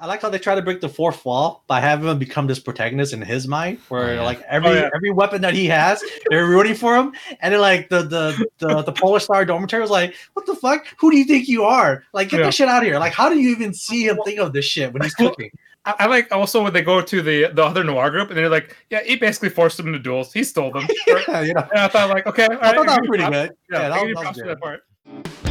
I 0.00 0.06
like 0.06 0.22
how 0.22 0.28
they 0.28 0.38
try 0.38 0.54
to 0.54 0.62
break 0.62 0.80
the 0.80 0.88
fourth 0.88 1.24
wall 1.24 1.64
by 1.66 1.80
having 1.80 2.08
him 2.08 2.18
become 2.20 2.46
this 2.46 2.60
protagonist 2.60 3.12
in 3.12 3.20
his 3.20 3.48
mind, 3.48 3.78
where 3.88 4.10
Oh, 4.10 4.14
yeah. 4.14 4.22
like 4.22 4.38
oh, 4.42 4.44
every 4.48 4.70
Oh, 4.70 4.74
yeah. 4.74 4.90
every 4.94 5.10
weapon 5.10 5.40
that 5.42 5.54
he 5.54 5.66
has, 5.66 6.00
they're 6.30 6.46
rooting 6.46 6.74
for 6.76 6.94
him, 6.96 7.12
and 7.40 7.52
then 7.52 7.60
like 7.60 7.88
the 7.88 8.02
the 8.02 8.46
the, 8.58 8.82
the 8.82 8.92
Polar 8.92 9.18
Star 9.18 9.44
dormitory 9.44 9.82
was 9.82 9.90
like, 9.90 10.14
"What 10.34 10.46
the 10.46 10.54
fuck? 10.54 10.86
Who 10.98 11.10
do 11.10 11.16
you 11.16 11.24
think 11.24 11.48
you 11.48 11.64
are? 11.64 12.04
Like, 12.12 12.28
get 12.28 12.38
Yeah. 12.38 12.46
that 12.46 12.54
shit 12.54 12.68
out 12.68 12.82
of 12.82 12.86
here! 12.86 12.98
Like, 13.00 13.12
how 13.12 13.28
do 13.28 13.40
you 13.40 13.50
even 13.50 13.74
see 13.74 14.06
him 14.06 14.18
think 14.24 14.38
of 14.38 14.52
this 14.52 14.64
shit 14.64 14.92
when 14.92 15.02
he's 15.02 15.14
cooking?" 15.14 15.50
I, 15.84 15.94
I 16.00 16.06
like 16.06 16.30
also 16.32 16.62
when 16.62 16.72
they 16.72 16.82
go 16.82 17.00
to 17.00 17.22
the 17.22 17.48
the 17.52 17.64
other 17.64 17.82
noir 17.82 18.10
group 18.10 18.28
and 18.28 18.36
they're 18.38 18.48
like, 18.48 18.76
yeah, 18.90 19.02
he 19.02 19.16
basically 19.16 19.48
forced 19.48 19.78
them 19.78 19.86
into 19.88 19.98
duels. 19.98 20.32
He 20.32 20.44
stole 20.44 20.70
them. 20.72 20.86
yeah, 21.06 21.40
you 21.40 21.54
know, 21.54 21.66
And 21.72 21.80
I 21.80 21.88
thought 21.88 22.08
like, 22.10 22.26
okay, 22.26 22.44
I 22.44 22.46
right, 22.54 22.74
thought 22.76 22.86
that 22.86 23.00
was 23.00 23.08
pretty 23.08 23.24
good. 23.24 23.50
Yeah, 23.70 23.80
Yeah, 23.80 23.86
I 23.86 23.88
that 23.98 24.06
was, 24.06 24.14
that 24.14 24.28
was 24.28 24.36
good. 24.36 24.48
that 24.48 24.60
part. 24.60 25.47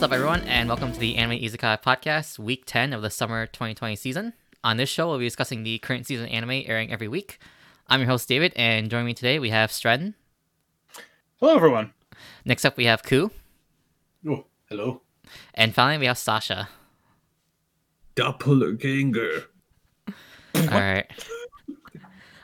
What's 0.00 0.12
up, 0.12 0.14
everyone, 0.14 0.40
and 0.44 0.66
welcome 0.66 0.92
to 0.92 0.98
the 0.98 1.16
Anime 1.16 1.38
Izakaya 1.40 1.82
podcast, 1.82 2.38
week 2.38 2.62
10 2.64 2.94
of 2.94 3.02
the 3.02 3.10
summer 3.10 3.44
2020 3.44 3.96
season. 3.96 4.32
On 4.64 4.78
this 4.78 4.88
show, 4.88 5.10
we'll 5.10 5.18
be 5.18 5.26
discussing 5.26 5.62
the 5.62 5.78
current 5.78 6.06
season 6.06 6.26
anime 6.28 6.62
airing 6.64 6.90
every 6.90 7.06
week. 7.06 7.38
I'm 7.86 8.00
your 8.00 8.08
host, 8.08 8.26
David, 8.26 8.54
and 8.56 8.90
joining 8.90 9.04
me 9.04 9.12
today, 9.12 9.38
we 9.38 9.50
have 9.50 9.68
Stren. 9.68 10.14
Hello, 11.38 11.54
everyone. 11.54 11.92
Next 12.46 12.64
up, 12.64 12.78
we 12.78 12.86
have 12.86 13.02
Ku. 13.02 13.30
Oh, 14.26 14.46
hello. 14.70 15.02
And 15.52 15.74
finally, 15.74 15.98
we 15.98 16.06
have 16.06 16.16
Sasha. 16.16 16.70
Doppelganger. 18.14 19.48
All 20.54 20.64
right. 20.80 21.10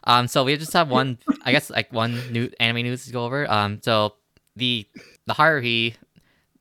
Um, 0.05 0.29
so 0.29 0.45
we 0.45 0.59
just 0.59 0.75
have 0.75 0.91
one, 0.91 1.17
I 1.43 1.53
guess, 1.53 1.71
like 1.71 1.91
one 1.91 2.21
new 2.31 2.51
anime 2.61 2.83
news 2.83 3.07
to 3.07 3.13
go 3.13 3.25
over. 3.25 3.51
Um, 3.51 3.81
so 3.83 4.13
the 4.57 4.87
the 5.25 5.33
Haruhi, 5.33 5.95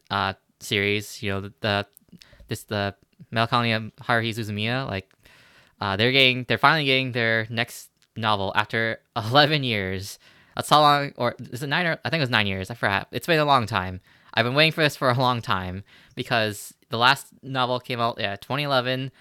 uh, 0.09 0.35
series, 0.66 1.21
you 1.21 1.31
know, 1.31 1.41
the, 1.41 1.53
the 1.61 1.88
this 2.47 2.63
the 2.63 2.95
Melancholy 3.31 3.71
of 3.71 3.83
Haruhi 4.02 4.35
Suzumiya, 4.35 4.88
like, 4.88 5.11
uh, 5.81 5.95
they're 5.95 6.11
getting, 6.11 6.45
they're 6.47 6.58
finally 6.58 6.85
getting 6.85 7.11
their 7.11 7.47
next 7.49 7.89
novel 8.16 8.52
after 8.55 8.99
eleven 9.16 9.63
years. 9.63 10.19
That's 10.55 10.69
how 10.69 10.81
long, 10.81 11.11
or 11.17 11.36
is 11.39 11.63
it 11.63 11.67
nine? 11.67 11.86
Or, 11.86 11.99
I 12.05 12.09
think 12.09 12.19
it 12.19 12.23
was 12.23 12.30
nine 12.30 12.47
years. 12.47 12.69
I 12.69 12.75
forgot. 12.75 13.08
It's 13.11 13.27
been 13.27 13.39
a 13.39 13.45
long 13.45 13.66
time. 13.66 13.99
I've 14.33 14.45
been 14.45 14.53
waiting 14.53 14.71
for 14.71 14.81
this 14.81 14.95
for 14.95 15.09
a 15.09 15.17
long 15.17 15.41
time 15.41 15.83
because 16.16 16.73
the 16.89 16.97
last 16.97 17.27
novel 17.41 17.80
came 17.80 17.99
out, 17.99 18.17
yeah, 18.19 18.36
2011 18.36 19.11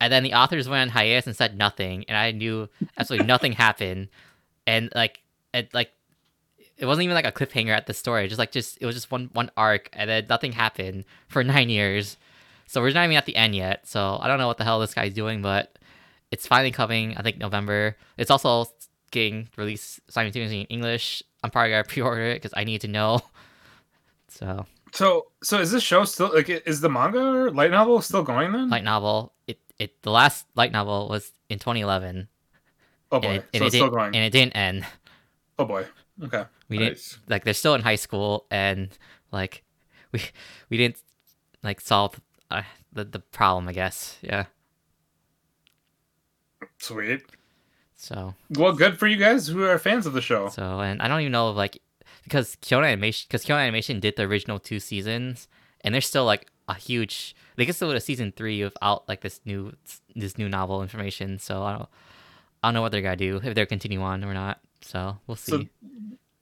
and 0.00 0.12
then 0.12 0.22
the 0.22 0.34
authors 0.34 0.68
went 0.68 0.82
on 0.82 0.88
hiatus 0.90 1.26
and 1.26 1.36
said 1.36 1.56
nothing 1.56 2.04
and 2.08 2.16
i 2.16 2.30
knew 2.30 2.68
absolutely 2.98 3.26
nothing 3.26 3.52
happened 3.66 4.08
and 4.66 4.92
like 4.94 5.22
it 5.52 5.72
like 5.72 5.90
it 6.76 6.86
wasn't 6.86 7.04
even 7.04 7.14
like 7.14 7.26
a 7.26 7.32
cliffhanger 7.32 7.70
at 7.70 7.86
the 7.86 7.94
story 7.94 8.26
just 8.28 8.38
like 8.38 8.52
just 8.52 8.78
it 8.80 8.86
was 8.86 8.94
just 8.94 9.10
one 9.10 9.30
one 9.32 9.50
arc 9.56 9.88
and 9.92 10.08
then 10.10 10.26
nothing 10.28 10.52
happened 10.52 11.04
for 11.28 11.44
nine 11.54 11.68
years. 11.68 12.16
So 12.66 12.80
we're 12.80 12.92
not 12.92 13.04
even 13.04 13.16
at 13.16 13.26
the 13.26 13.36
end 13.36 13.54
yet. 13.54 13.86
So 13.86 14.18
i 14.20 14.28
don't 14.28 14.38
know 14.38 14.46
what 14.46 14.58
the 14.58 14.64
hell 14.64 14.80
this 14.80 14.94
guy's 14.94 15.14
doing 15.14 15.42
but 15.42 15.78
it's 16.30 16.46
finally 16.46 16.70
coming 16.72 17.16
i 17.16 17.22
think 17.22 17.38
november. 17.38 17.96
It's 18.16 18.30
also 18.30 18.66
getting 19.10 19.48
released 19.56 20.00
simultaneously 20.10 20.62
in 20.62 20.66
english. 20.66 21.22
I'm 21.42 21.50
probably 21.50 21.70
gonna 21.70 21.84
pre-order 21.88 22.26
it 22.26 22.34
because 22.36 22.54
i 22.56 22.64
need 22.64 22.80
to 22.82 22.88
know. 22.88 23.20
So. 24.34 24.66
So, 24.92 25.26
so 25.44 25.60
is 25.60 25.70
this 25.70 25.82
show 25.82 26.04
still 26.04 26.32
like 26.34 26.48
is 26.48 26.80
the 26.80 26.88
manga 26.88 27.20
or 27.20 27.50
light 27.52 27.70
novel 27.70 28.00
still 28.00 28.24
going 28.24 28.50
then? 28.50 28.68
light 28.68 28.82
novel. 28.82 29.32
It 29.46 29.60
it 29.78 30.02
the 30.02 30.10
last 30.10 30.46
light 30.56 30.72
novel 30.72 31.08
was 31.08 31.30
in 31.48 31.58
2011 31.58 32.28
oh 33.12 33.20
boy, 33.20 33.28
and 33.28 33.36
it, 33.36 33.42
so 33.42 33.48
and 33.54 33.62
it 33.62 33.66
it's 33.66 33.74
still 33.76 33.90
going. 33.90 34.06
and 34.14 34.24
it 34.24 34.30
didn't 34.30 34.56
end. 34.56 34.86
oh 35.58 35.64
boy. 35.64 35.86
Okay. 36.22 36.44
We 36.68 36.78
didn't 36.78 36.92
Nice. 36.92 37.18
like 37.28 37.44
they're 37.44 37.54
still 37.54 37.74
in 37.74 37.82
high 37.82 37.96
school, 37.96 38.46
and 38.50 38.88
like 39.32 39.64
we 40.12 40.20
we 40.70 40.76
didn't 40.76 40.98
like 41.62 41.80
solve 41.80 42.20
uh, 42.50 42.62
the 42.92 43.04
the 43.04 43.18
problem. 43.20 43.68
I 43.68 43.72
guess 43.72 44.18
yeah. 44.22 44.44
Sweet. 46.78 47.22
So 47.96 48.34
Well, 48.50 48.72
good 48.72 48.98
for 48.98 49.06
you 49.06 49.16
guys 49.16 49.46
who 49.48 49.62
are 49.64 49.78
fans 49.78 50.06
of 50.06 50.12
the 50.12 50.20
show. 50.20 50.48
so 50.48 50.80
and 50.80 51.00
I 51.00 51.08
don't 51.08 51.20
even 51.20 51.32
know 51.32 51.50
like 51.50 51.80
because 52.24 52.56
Kyoto 52.60 52.86
Animation 52.86 53.26
because 53.28 53.44
Kyoto 53.44 53.60
Animation 53.60 54.00
did 54.00 54.16
the 54.16 54.22
original 54.24 54.58
two 54.58 54.80
seasons, 54.80 55.48
and 55.82 55.94
they're 55.94 56.00
still 56.00 56.24
like 56.24 56.46
a 56.68 56.74
huge. 56.74 57.34
They 57.56 57.66
could 57.66 57.74
still 57.76 57.90
do 57.90 57.96
a 57.96 58.00
season 58.00 58.32
three 58.36 58.62
without 58.64 59.08
like 59.08 59.20
this 59.20 59.40
new 59.44 59.72
this 60.14 60.36
new 60.38 60.48
novel 60.48 60.82
information. 60.82 61.38
So 61.38 61.62
I 61.62 61.72
don't 61.72 61.88
I 62.62 62.68
don't 62.68 62.74
know 62.74 62.82
what 62.82 62.92
they're 62.92 63.02
gonna 63.02 63.16
do 63.16 63.40
if 63.42 63.54
they're 63.54 63.66
continue 63.66 64.00
on 64.02 64.24
or 64.24 64.34
not. 64.34 64.60
So 64.84 65.18
we'll 65.26 65.36
see. 65.36 65.52
So, 65.52 65.64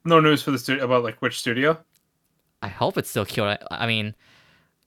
no 0.05 0.19
news 0.21 0.43
for 0.43 0.51
the 0.51 0.59
studio 0.59 0.85
about 0.85 1.05
like 1.05 1.23
which 1.23 1.39
studio. 1.39 1.79
I 2.61 2.69
hope 2.69 2.99
it's 2.99 3.09
still 3.11 3.25
Kyoto. 3.25 3.65
I 3.71 3.87
mean, 3.87 4.15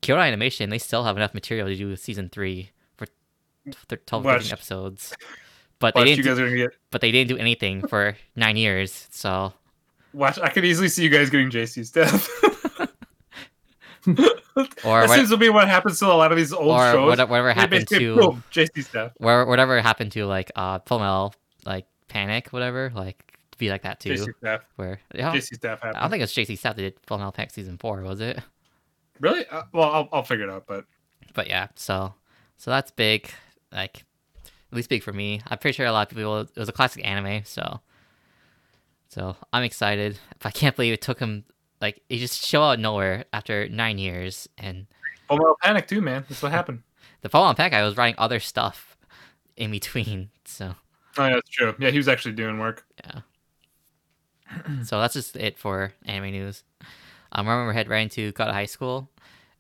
Kyoto 0.02 0.22
Animation, 0.22 0.70
they 0.70 0.78
still 0.78 1.04
have 1.04 1.18
enough 1.18 1.34
material 1.34 1.68
to 1.68 1.76
do 1.76 1.96
season 1.96 2.30
three 2.30 2.72
for 2.98 3.08
th- 3.66 4.02
12 4.06 4.26
Watch- 4.26 4.42
13 4.44 4.52
episodes. 4.54 5.14
But 5.80 5.94
they 5.96 6.04
didn't. 6.06 6.24
do- 6.24 6.30
guys 6.30 6.40
are 6.40 6.46
gonna 6.46 6.56
get. 6.58 6.70
but 6.92 7.02
they 7.02 7.12
didn't 7.12 7.30
do 7.30 7.38
anything 7.38 7.86
for 7.88 8.18
nine 8.36 8.56
years. 8.58 9.08
So 9.12 9.54
Watch, 10.14 10.40
I 10.40 10.50
could 10.50 10.64
easily 10.66 10.88
see 10.90 11.04
you 11.04 11.10
guys 11.10 11.30
getting 11.30 11.50
JC 11.50 11.86
Staff. 11.86 12.30
or 14.08 14.14
that 14.14 14.76
what, 14.84 15.10
seems 15.10 15.30
to 15.32 15.38
be 15.38 15.50
what 15.50 15.68
happens 15.68 16.00
to 16.00 16.06
a 16.08 16.14
lot 16.14 16.32
of 16.32 16.38
these 16.38 16.54
old 16.54 16.72
or 16.72 16.92
shows. 16.92 17.18
what- 17.18 17.30
whatever 17.30 17.54
happened 17.54 17.88
to 17.90 18.42
JC 18.52 18.84
Staff. 18.84 19.12
where 19.18 19.46
whatever 19.46 19.82
happened 19.82 20.12
to 20.14 20.26
like 20.26 20.52
uh 20.56 20.80
Full 20.86 21.00
Metal 21.00 21.34
like 21.66 21.86
Panic 22.08 22.50
whatever 22.50 22.92
like 22.96 23.25
be 23.58 23.70
like 23.70 23.84
that 23.84 24.00
too. 24.00 24.34
Where 24.76 25.00
yeah, 25.14 25.32
death 25.34 25.80
I 25.82 25.88
happened. 25.88 25.94
don't 26.02 26.10
think 26.10 26.24
it's 26.24 26.34
JC 26.34 26.58
Staff 26.58 26.76
that 26.76 26.82
did 26.82 26.96
Full 27.06 27.18
Metal 27.18 27.32
Panic 27.32 27.52
season 27.52 27.78
four, 27.78 28.02
was 28.02 28.20
it? 28.22 28.40
Really? 29.20 29.46
Uh, 29.48 29.64
well, 29.72 29.92
I'll, 29.92 30.10
I'll 30.12 30.24
figure 30.24 30.46
it 30.46 30.52
out. 30.52 30.66
But 30.68 30.86
but 31.34 31.48
yeah, 31.48 31.68
so 31.76 32.14
so 32.58 32.72
that's 32.72 32.92
big, 32.92 33.30
like 33.72 34.04
at 34.44 34.76
least 34.76 34.90
big 34.90 35.04
for 35.04 35.14
me. 35.14 35.42
I'm 35.48 35.58
pretty 35.58 35.76
sure 35.76 35.86
a 35.86 35.92
lot 35.92 36.12
of 36.12 36.18
people. 36.18 36.42
It 36.42 36.58
was 36.58 36.70
a 36.70 36.74
classic 36.74 37.06
anime, 37.06 37.44
so 37.46 37.80
so 39.10 39.36
I'm 39.54 39.64
excited. 39.64 40.18
I 40.44 40.52
can't 40.52 40.76
believe 40.76 40.94
it 40.94 41.02
took 41.02 41.20
him 41.20 41.46
like 41.82 42.02
he 42.10 42.20
just 42.20 42.46
show 42.46 42.62
out 42.64 42.74
of 42.74 42.80
nowhere 42.80 43.26
after 43.34 43.70
nine 43.70 43.98
years, 43.98 44.50
and 44.58 44.88
Full 45.28 45.38
Metal 45.38 45.58
Panic 45.62 45.88
too, 45.88 46.02
man. 46.02 46.26
That's 46.28 46.42
what 46.42 46.52
happened. 46.60 46.84
the 47.22 47.30
Fall 47.30 47.44
on 47.46 47.56
Pack 47.56 47.74
I 47.74 47.84
was 47.84 47.96
writing 47.98 48.16
other 48.18 48.40
stuff 48.40 48.98
in 49.56 49.72
between, 49.72 50.30
so 50.46 50.76
Oh 51.18 51.26
yeah, 51.26 51.36
that's 51.36 51.50
true. 51.50 51.74
Yeah, 51.80 51.92
he 51.92 51.98
was 51.98 52.10
actually 52.10 52.34
doing 52.34 52.60
work. 52.60 52.86
yeah. 53.06 53.22
So 54.84 55.00
that's 55.00 55.14
just 55.14 55.36
it 55.36 55.58
for 55.58 55.94
anime 56.06 56.32
news. 56.32 56.64
Um, 57.32 57.46
remember 57.48 57.66
we're 57.68 57.74
heading 57.74 57.92
right 57.92 58.04
into 58.04 58.32
God 58.34 58.52
High 58.52 58.66
School, 58.68 59.10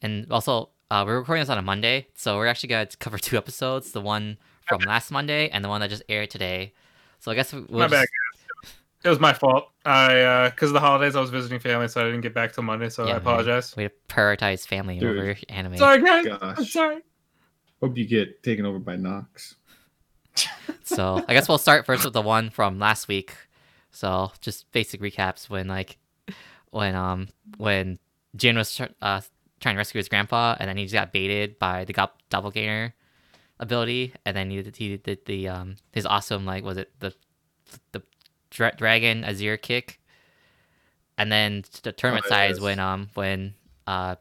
and 0.01 0.31
also 0.31 0.69
uh, 0.91 1.03
we're 1.05 1.19
recording 1.19 1.41
this 1.41 1.49
on 1.49 1.57
a 1.57 1.61
Monday, 1.63 2.07
so 2.15 2.37
we're 2.37 2.47
actually 2.47 2.69
gonna 2.69 2.87
cover 2.99 3.17
two 3.17 3.35
episodes: 3.37 3.91
the 3.91 4.01
one 4.01 4.37
from 4.67 4.81
last 4.81 5.11
Monday 5.11 5.49
and 5.49 5.63
the 5.63 5.69
one 5.69 5.81
that 5.81 5.89
just 5.89 6.03
aired 6.09 6.29
today. 6.29 6.73
So 7.19 7.31
I 7.31 7.35
guess 7.35 7.51
we- 7.53 7.61
we'll 7.61 7.79
My 7.79 7.87
bad. 7.87 8.07
just- 8.63 8.75
It 9.03 9.09
was 9.09 9.19
my 9.19 9.33
fault. 9.33 9.69
I 9.85 10.21
uh 10.21 10.49
because 10.51 10.69
of 10.69 10.73
the 10.73 10.79
holidays, 10.79 11.15
I 11.15 11.21
was 11.21 11.29
visiting 11.31 11.59
family, 11.59 11.87
so 11.87 12.01
I 12.01 12.05
didn't 12.05 12.21
get 12.21 12.33
back 12.33 12.53
till 12.53 12.63
Monday. 12.63 12.89
So 12.89 13.05
Yeah, 13.07 13.15
I 13.15 13.17
apologize. 13.17 13.75
we 13.75 13.83
have 13.83 13.91
prioritize 14.07 14.65
family 14.67 14.97
Dude. 14.99 15.17
over 15.17 15.35
anime. 15.49 15.77
Sorry, 15.77 16.01
guys. 16.03 16.25
I'm 16.41 16.63
sorry. 16.65 17.01
Hope 17.81 17.97
you 17.97 18.07
get 18.07 18.41
taken 18.43 18.65
over 18.65 18.79
by 18.79 18.95
Nox. 18.95 19.55
So 20.83 21.23
I 21.27 21.33
guess 21.33 21.47
we'll 21.49 21.57
start 21.57 21.85
first 21.85 22.03
with 22.05 22.13
the 22.13 22.21
one 22.21 22.49
from 22.49 22.79
last 22.79 23.07
week. 23.07 23.33
So 23.95 24.31
just 24.41 24.69
basic 24.71 24.99
recaps 25.01 25.49
when 25.49 25.67
like 25.67 25.97
when 26.71 26.95
um 26.95 27.29
when 27.57 27.97
Jin 28.35 28.57
was 28.57 28.75
tr- 28.75 28.83
uh, 29.01 29.21
trying 29.61 29.75
to 29.75 29.77
rescue 29.77 29.99
his 29.99 30.09
grandpa, 30.09 30.57
and 30.59 30.67
then 30.67 30.75
he 30.75 30.83
just 30.83 30.93
got 30.93 31.13
baited 31.13 31.57
by 31.57 31.85
the 31.85 31.93
go- 31.93 32.09
doppelganger 32.29 32.93
ability, 33.59 34.13
and 34.25 34.35
then 34.35 34.49
he 34.49 34.61
did, 34.61 34.75
he 34.75 34.97
did 34.97 35.25
the 35.25 35.47
um 35.47 35.77
his 35.93 36.05
awesome 36.05 36.45
like 36.45 36.63
was 36.63 36.77
it 36.77 36.91
the 36.99 37.13
the 37.93 38.03
dra- 38.49 38.75
dragon 38.75 39.23
Azir 39.23 39.61
kick, 39.61 40.01
and 41.17 41.31
then 41.31 41.63
the 41.83 41.93
tournament 41.93 42.25
Oh, 42.25 42.29
size 42.29 42.59
when 42.59 42.79
um 42.79 43.09
when 43.13 43.53
uh 43.87 44.15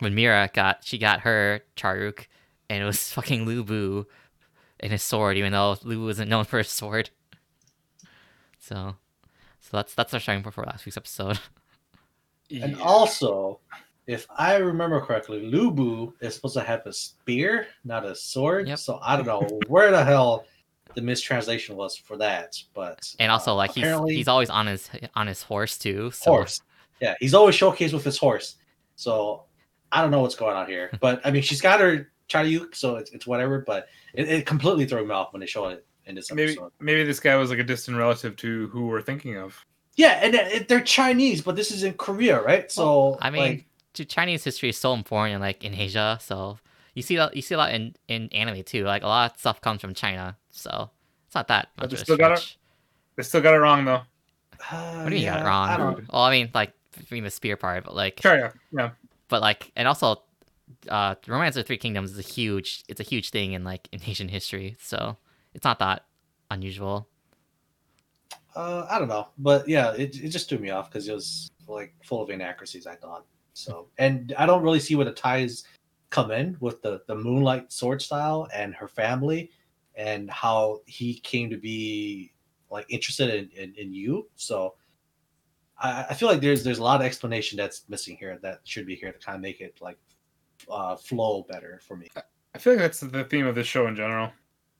when 0.00 0.14
Mira 0.14 0.50
got 0.52 0.84
she 0.84 0.98
got 0.98 1.20
her 1.20 1.62
Charyuk, 1.76 2.26
and 2.68 2.82
it 2.82 2.86
was 2.86 3.10
fucking 3.14 3.46
Lu 3.46 3.64
Bu 3.64 4.04
and 4.80 4.92
his 4.92 5.02
sword, 5.02 5.38
even 5.38 5.52
though 5.52 5.76
Lu 5.82 6.04
wasn't 6.04 6.28
known 6.28 6.44
for 6.44 6.58
his 6.58 6.68
sword. 6.68 7.08
So, 8.60 8.94
so 9.60 9.76
that's 9.76 9.94
that's 9.94 10.14
our 10.14 10.20
starting 10.20 10.44
point 10.44 10.54
for 10.54 10.64
last 10.64 10.86
week's 10.86 10.96
episode. 10.96 11.38
And 12.52 12.80
also, 12.80 13.60
if 14.08 14.26
I 14.36 14.56
remember 14.56 15.00
correctly, 15.00 15.46
Lu 15.46 15.70
Bu 15.70 16.12
is 16.20 16.34
supposed 16.34 16.54
to 16.54 16.62
have 16.62 16.84
a 16.84 16.92
spear, 16.92 17.68
not 17.84 18.04
a 18.04 18.12
sword. 18.12 18.66
Yep. 18.66 18.78
So 18.78 18.98
I 19.02 19.16
don't 19.16 19.26
know 19.26 19.60
where 19.68 19.92
the 19.92 20.04
hell 20.04 20.46
the 20.94 21.00
mistranslation 21.00 21.76
was 21.76 21.96
for 21.96 22.16
that. 22.16 22.56
But 22.74 23.14
And 23.20 23.30
also, 23.30 23.52
uh, 23.52 23.54
like 23.54 23.72
he's 23.72 23.84
apparently 23.84 24.16
he's 24.16 24.28
always 24.28 24.50
on 24.50 24.66
his 24.66 24.90
on 25.14 25.26
his 25.26 25.42
horse 25.42 25.78
too. 25.78 26.10
So 26.10 26.32
horse. 26.32 26.60
Yeah, 27.00 27.14
he's 27.20 27.34
always 27.34 27.54
showcased 27.54 27.92
with 27.92 28.04
his 28.04 28.18
horse. 28.18 28.56
So 28.96 29.44
I 29.92 30.02
don't 30.02 30.10
know 30.10 30.20
what's 30.20 30.34
going 30.34 30.56
on 30.56 30.66
here. 30.66 30.90
But 31.00 31.20
I 31.24 31.30
mean, 31.30 31.42
she's 31.42 31.60
got 31.60 31.80
her 31.80 32.10
Charyuk, 32.28 32.74
so 32.74 32.96
it's, 32.96 33.12
it's 33.12 33.26
whatever. 33.26 33.60
But 33.60 33.86
it, 34.12 34.28
it 34.28 34.46
completely 34.46 34.86
threw 34.86 35.06
me 35.06 35.14
off 35.14 35.32
when 35.32 35.40
they 35.40 35.46
showed 35.46 35.68
it 35.68 35.86
in 36.06 36.14
this 36.14 36.32
Maybe 36.32 36.52
episode. 36.52 36.72
maybe 36.80 37.04
this 37.04 37.20
guy 37.20 37.36
was 37.36 37.50
like 37.50 37.58
a 37.58 37.64
distant 37.64 37.96
relative 37.96 38.36
to 38.36 38.68
who 38.68 38.86
we're 38.86 39.02
thinking 39.02 39.36
of. 39.36 39.64
Yeah, 39.96 40.20
and 40.22 40.34
it, 40.34 40.68
they're 40.68 40.80
Chinese, 40.80 41.42
but 41.42 41.56
this 41.56 41.70
is 41.70 41.82
in 41.82 41.94
Korea, 41.94 42.40
right? 42.40 42.70
So 42.70 43.18
I 43.20 43.30
mean, 43.30 43.42
like, 43.42 43.66
to 43.94 44.04
Chinese 44.04 44.44
history 44.44 44.68
is 44.70 44.78
so 44.78 44.94
important 44.94 45.34
in 45.36 45.40
like 45.40 45.62
in 45.64 45.74
Asia, 45.74 46.18
so 46.22 46.58
you 46.94 47.02
see 47.02 47.16
that 47.16 47.36
you 47.36 47.42
see 47.42 47.54
a 47.54 47.58
lot 47.58 47.72
in 47.74 47.94
in 48.08 48.28
anime 48.32 48.62
too. 48.62 48.84
Like 48.84 49.02
a 49.02 49.06
lot 49.06 49.32
of 49.32 49.38
stuff 49.38 49.60
comes 49.60 49.80
from 49.80 49.94
China, 49.94 50.36
so 50.50 50.90
it's 51.26 51.34
not 51.34 51.48
that 51.48 51.68
But 51.76 51.84
much 51.84 51.90
they 51.90 51.96
of 51.96 52.00
a 52.00 52.04
still 52.04 52.16
got 52.16 52.32
it- 52.32 52.38
stretch. 52.38 52.58
They 53.16 53.22
still 53.24 53.40
got 53.42 53.54
it 53.54 53.58
wrong 53.58 53.84
though. 53.84 54.02
uh, 54.72 55.02
What 55.02 55.10
do 55.10 55.16
you 55.16 55.16
mean 55.16 55.20
you 55.22 55.26
got 55.30 55.40
it 55.40 55.44
wrong? 55.44 55.68
I 55.68 55.76
don't, 55.76 56.12
Well, 56.12 56.22
I 56.22 56.30
mean, 56.30 56.50
like 56.54 56.72
between 56.96 57.24
the 57.24 57.30
spear 57.30 57.56
part, 57.56 57.84
but 57.84 57.94
like, 57.94 58.20
Sure, 58.22 58.38
yeah, 58.38 58.50
yeah. 58.72 58.90
but 59.28 59.42
like, 59.42 59.70
and 59.76 59.86
also, 59.86 60.22
uh, 60.88 61.16
Romance 61.26 61.56
of 61.56 61.64
the 61.64 61.66
Three 61.66 61.76
Kingdoms 61.76 62.12
is 62.12 62.18
a 62.18 62.22
huge, 62.22 62.84
it's 62.88 63.00
a 63.00 63.02
huge 63.04 63.30
thing 63.30 63.52
in 63.52 63.64
like 63.64 63.88
in 63.92 64.00
Asian 64.06 64.28
history, 64.28 64.76
so 64.80 65.16
it's 65.54 65.64
not 65.64 65.78
that 65.80 66.04
unusual. 66.50 67.08
uh, 68.56 68.86
I 68.90 68.98
don't 68.98 69.08
know, 69.08 69.28
but 69.38 69.68
yeah, 69.68 69.92
it, 69.92 70.16
it 70.22 70.28
just 70.28 70.48
threw 70.48 70.58
me 70.58 70.70
off 70.70 70.90
because 70.90 71.08
it 71.08 71.12
was 71.12 71.50
like 71.68 71.94
full 72.04 72.22
of 72.22 72.30
inaccuracies. 72.30 72.86
I 72.86 72.96
thought 72.96 73.26
so, 73.52 73.88
and 73.98 74.34
I 74.38 74.46
don't 74.46 74.62
really 74.62 74.80
see 74.80 74.94
where 74.94 75.04
the 75.04 75.12
ties 75.12 75.64
come 76.10 76.30
in 76.30 76.56
with 76.60 76.82
the 76.82 77.02
the 77.06 77.14
Moonlight 77.14 77.72
sword 77.72 78.02
style 78.02 78.48
and 78.52 78.74
her 78.74 78.88
family, 78.88 79.50
and 79.94 80.28
how 80.30 80.80
he 80.86 81.20
came 81.20 81.50
to 81.50 81.56
be 81.56 82.32
like 82.70 82.86
interested 82.88 83.32
in 83.34 83.50
in, 83.50 83.74
in 83.76 83.92
you. 83.94 84.28
So. 84.36 84.74
I, 85.82 86.06
I 86.10 86.14
feel 86.14 86.28
like 86.28 86.42
there's 86.42 86.62
there's 86.62 86.78
a 86.78 86.82
lot 86.82 87.00
of 87.00 87.06
explanation 87.06 87.56
that's 87.56 87.88
missing 87.88 88.14
here 88.18 88.38
that 88.42 88.60
should 88.64 88.84
be 88.84 88.94
here 88.94 89.12
to 89.12 89.18
kind 89.18 89.34
of 89.34 89.40
make 89.40 89.62
it 89.62 89.78
like 89.80 89.96
uh, 90.70 90.94
flow 90.96 91.46
better 91.48 91.80
for 91.86 91.96
me. 91.96 92.08
I 92.54 92.58
feel 92.58 92.74
like 92.74 92.82
that's 92.82 93.00
the 93.00 93.24
theme 93.24 93.46
of 93.46 93.54
this 93.54 93.66
show 93.66 93.86
in 93.86 93.96
general. 93.96 94.30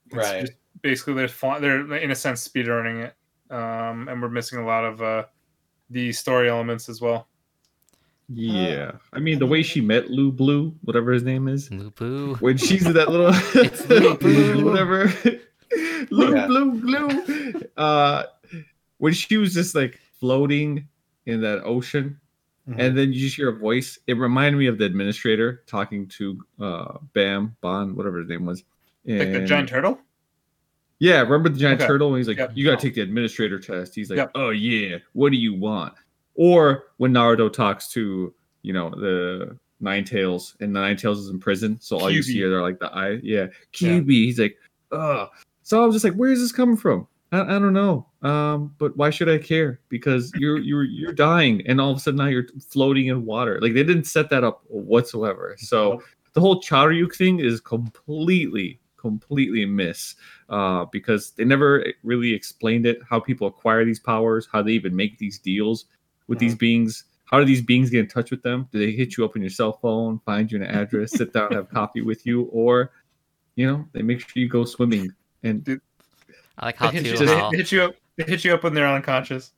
It's 0.07 0.15
Right. 0.15 0.41
just 0.41 0.53
basically, 0.81 1.13
they're 1.15 1.27
fa- 1.27 1.57
they're 1.59 1.95
in 1.97 2.11
a 2.11 2.15
sense 2.15 2.47
speedrunning 2.47 3.05
it, 3.05 3.15
um, 3.53 4.07
and 4.07 4.21
we're 4.21 4.29
missing 4.29 4.59
a 4.59 4.65
lot 4.65 4.83
of 4.85 5.01
uh, 5.01 5.23
the 5.89 6.11
story 6.11 6.49
elements 6.49 6.87
as 6.89 7.01
well. 7.01 7.27
Yeah, 8.33 8.93
I 9.11 9.19
mean 9.19 9.39
the 9.39 9.45
way 9.45 9.61
she 9.61 9.81
met 9.81 10.09
Lou 10.09 10.31
Blue, 10.31 10.73
whatever 10.83 11.11
his 11.11 11.23
name 11.23 11.47
is, 11.49 11.69
Lupu. 11.69 12.39
when 12.39 12.55
she's 12.57 12.85
that 12.85 13.09
little 13.09 13.31
It's 13.61 13.85
Lou 13.89 14.15
Blue. 14.17 14.65
whatever 14.65 15.13
Lou 16.11 16.35
Yeah. 16.35 16.47
Blue 16.47 16.71
Blue. 16.79 17.61
Uh, 17.75 18.23
when 18.99 19.11
she 19.13 19.35
was 19.35 19.53
just 19.53 19.75
like 19.75 19.99
floating 20.19 20.87
in 21.25 21.41
that 21.41 21.61
ocean, 21.65 22.17
Mhm. 22.69 22.75
and 22.79 22.97
then 22.97 23.11
you 23.11 23.19
just 23.19 23.35
hear 23.35 23.49
a 23.49 23.57
voice. 23.57 23.97
It 24.07 24.13
reminded 24.13 24.57
me 24.59 24.67
of 24.67 24.77
the 24.77 24.85
administrator 24.85 25.63
talking 25.65 26.07
to 26.09 26.39
uh 26.61 26.99
Bam 27.13 27.55
Bon, 27.59 27.95
whatever 27.95 28.19
his 28.19 28.29
name 28.29 28.45
was. 28.45 28.63
Like 29.03 29.31
the 29.31 29.37
And- 29.39 29.47
giant 29.47 29.67
turtle. 29.69 29.99
Yeah, 31.01 31.21
remember 31.21 31.49
the 31.49 31.57
giant 31.57 31.81
Okay. 31.81 31.87
turtle? 31.87 32.09
And 32.09 32.17
he's 32.17 32.27
like, 32.27 32.37
Yep. 32.37 32.51
"You 32.53 32.63
gotta 32.63 32.79
take 32.79 32.93
the 32.93 33.01
administrator 33.01 33.57
test." 33.57 33.95
He's 33.95 34.11
like, 34.11 34.17
Yep. 34.17 34.31
"Oh 34.35 34.51
yeah, 34.51 34.97
what 35.13 35.31
do 35.31 35.37
you 35.37 35.51
want?" 35.55 35.95
Or 36.35 36.83
when 36.97 37.11
Naruto 37.11 37.51
talks 37.51 37.87
to 37.93 38.31
you 38.61 38.71
know 38.71 38.91
the 38.91 39.57
Nine 39.79 40.05
Tails, 40.05 40.55
and 40.59 40.75
the 40.75 40.79
Nine 40.79 40.95
Tails 40.97 41.17
is 41.17 41.29
in 41.29 41.39
prison, 41.39 41.79
so 41.81 41.99
all 41.99 42.11
you 42.11 42.21
see 42.21 42.43
are 42.43 42.61
like 42.61 42.77
the 42.79 42.93
eye. 42.95 43.19
Yeah, 43.23 43.47
Kyuubi. 43.73 44.09
He's 44.11 44.37
like, 44.39 44.57
"Ugh." 44.91 45.27
So 45.63 45.81
I 45.81 45.85
was 45.87 45.95
just 45.95 46.05
like, 46.05 46.13
"Where 46.13 46.31
is 46.31 46.39
this 46.39 46.51
coming 46.51 46.77
from?" 46.77 47.07
I, 47.31 47.41
I 47.41 47.59
don't 47.59 47.73
know. 47.73 48.05
Um, 48.21 48.75
but 48.77 48.95
why 48.95 49.09
should 49.09 49.27
I 49.27 49.39
care? 49.39 49.79
Because 49.89 50.31
you're 50.35 50.59
you're 50.59 50.83
you're 50.83 51.13
dying, 51.13 51.63
and 51.65 51.81
all 51.81 51.89
of 51.89 51.97
a 51.97 51.99
sudden 51.99 52.19
now 52.19 52.27
you're 52.27 52.45
floating 52.69 53.07
in 53.07 53.25
water. 53.25 53.59
Like 53.59 53.73
they 53.73 53.83
didn't 53.83 54.03
set 54.05 54.29
that 54.29 54.43
up 54.43 54.61
whatsoever. 54.67 55.55
So 55.57 56.03
the 56.33 56.41
whole 56.41 56.61
Charyuk 56.61 57.15
thing 57.15 57.39
is 57.39 57.59
completely 57.59 58.79
completely 59.01 59.65
miss 59.65 60.15
uh, 60.49 60.85
because 60.91 61.31
they 61.31 61.43
never 61.43 61.85
really 62.03 62.33
explained 62.33 62.85
it 62.85 62.99
how 63.09 63.19
people 63.19 63.47
acquire 63.47 63.83
these 63.83 63.99
powers 63.99 64.47
how 64.51 64.61
they 64.61 64.71
even 64.71 64.95
make 64.95 65.17
these 65.17 65.39
deals 65.39 65.85
with 66.27 66.39
these 66.39 66.53
mm-hmm. 66.53 66.59
beings 66.59 67.05
how 67.25 67.39
do 67.39 67.45
these 67.45 67.61
beings 67.61 67.89
get 67.89 68.01
in 68.01 68.07
touch 68.07 68.29
with 68.31 68.43
them 68.43 68.67
do 68.71 68.79
they 68.79 68.91
hit 68.91 69.17
you 69.17 69.25
up 69.25 69.35
on 69.35 69.41
your 69.41 69.49
cell 69.49 69.73
phone 69.73 70.19
find 70.25 70.51
you 70.51 70.61
an 70.61 70.63
address 70.63 71.11
sit 71.11 71.33
down 71.33 71.51
have 71.51 71.69
coffee 71.69 72.01
with 72.01 72.25
you 72.25 72.43
or 72.51 72.91
you 73.55 73.65
know 73.65 73.85
they 73.93 74.01
make 74.01 74.19
sure 74.19 74.41
you 74.41 74.47
go 74.47 74.63
swimming 74.63 75.11
and 75.43 75.81
I 76.57 76.67
like 76.67 76.77
They 76.77 76.85
how 76.85 76.91
hit, 76.91 77.03
too. 77.03 77.11
you, 77.11 77.17
they 77.17 77.39
uh, 77.39 77.49
hit 77.51 77.71
you 77.71 77.83
up. 77.83 77.95
They 78.17 78.23
hit 78.23 78.45
you 78.45 78.53
up 78.53 78.63
when 78.63 78.73
they're 78.73 78.87
unconscious. 78.87 79.51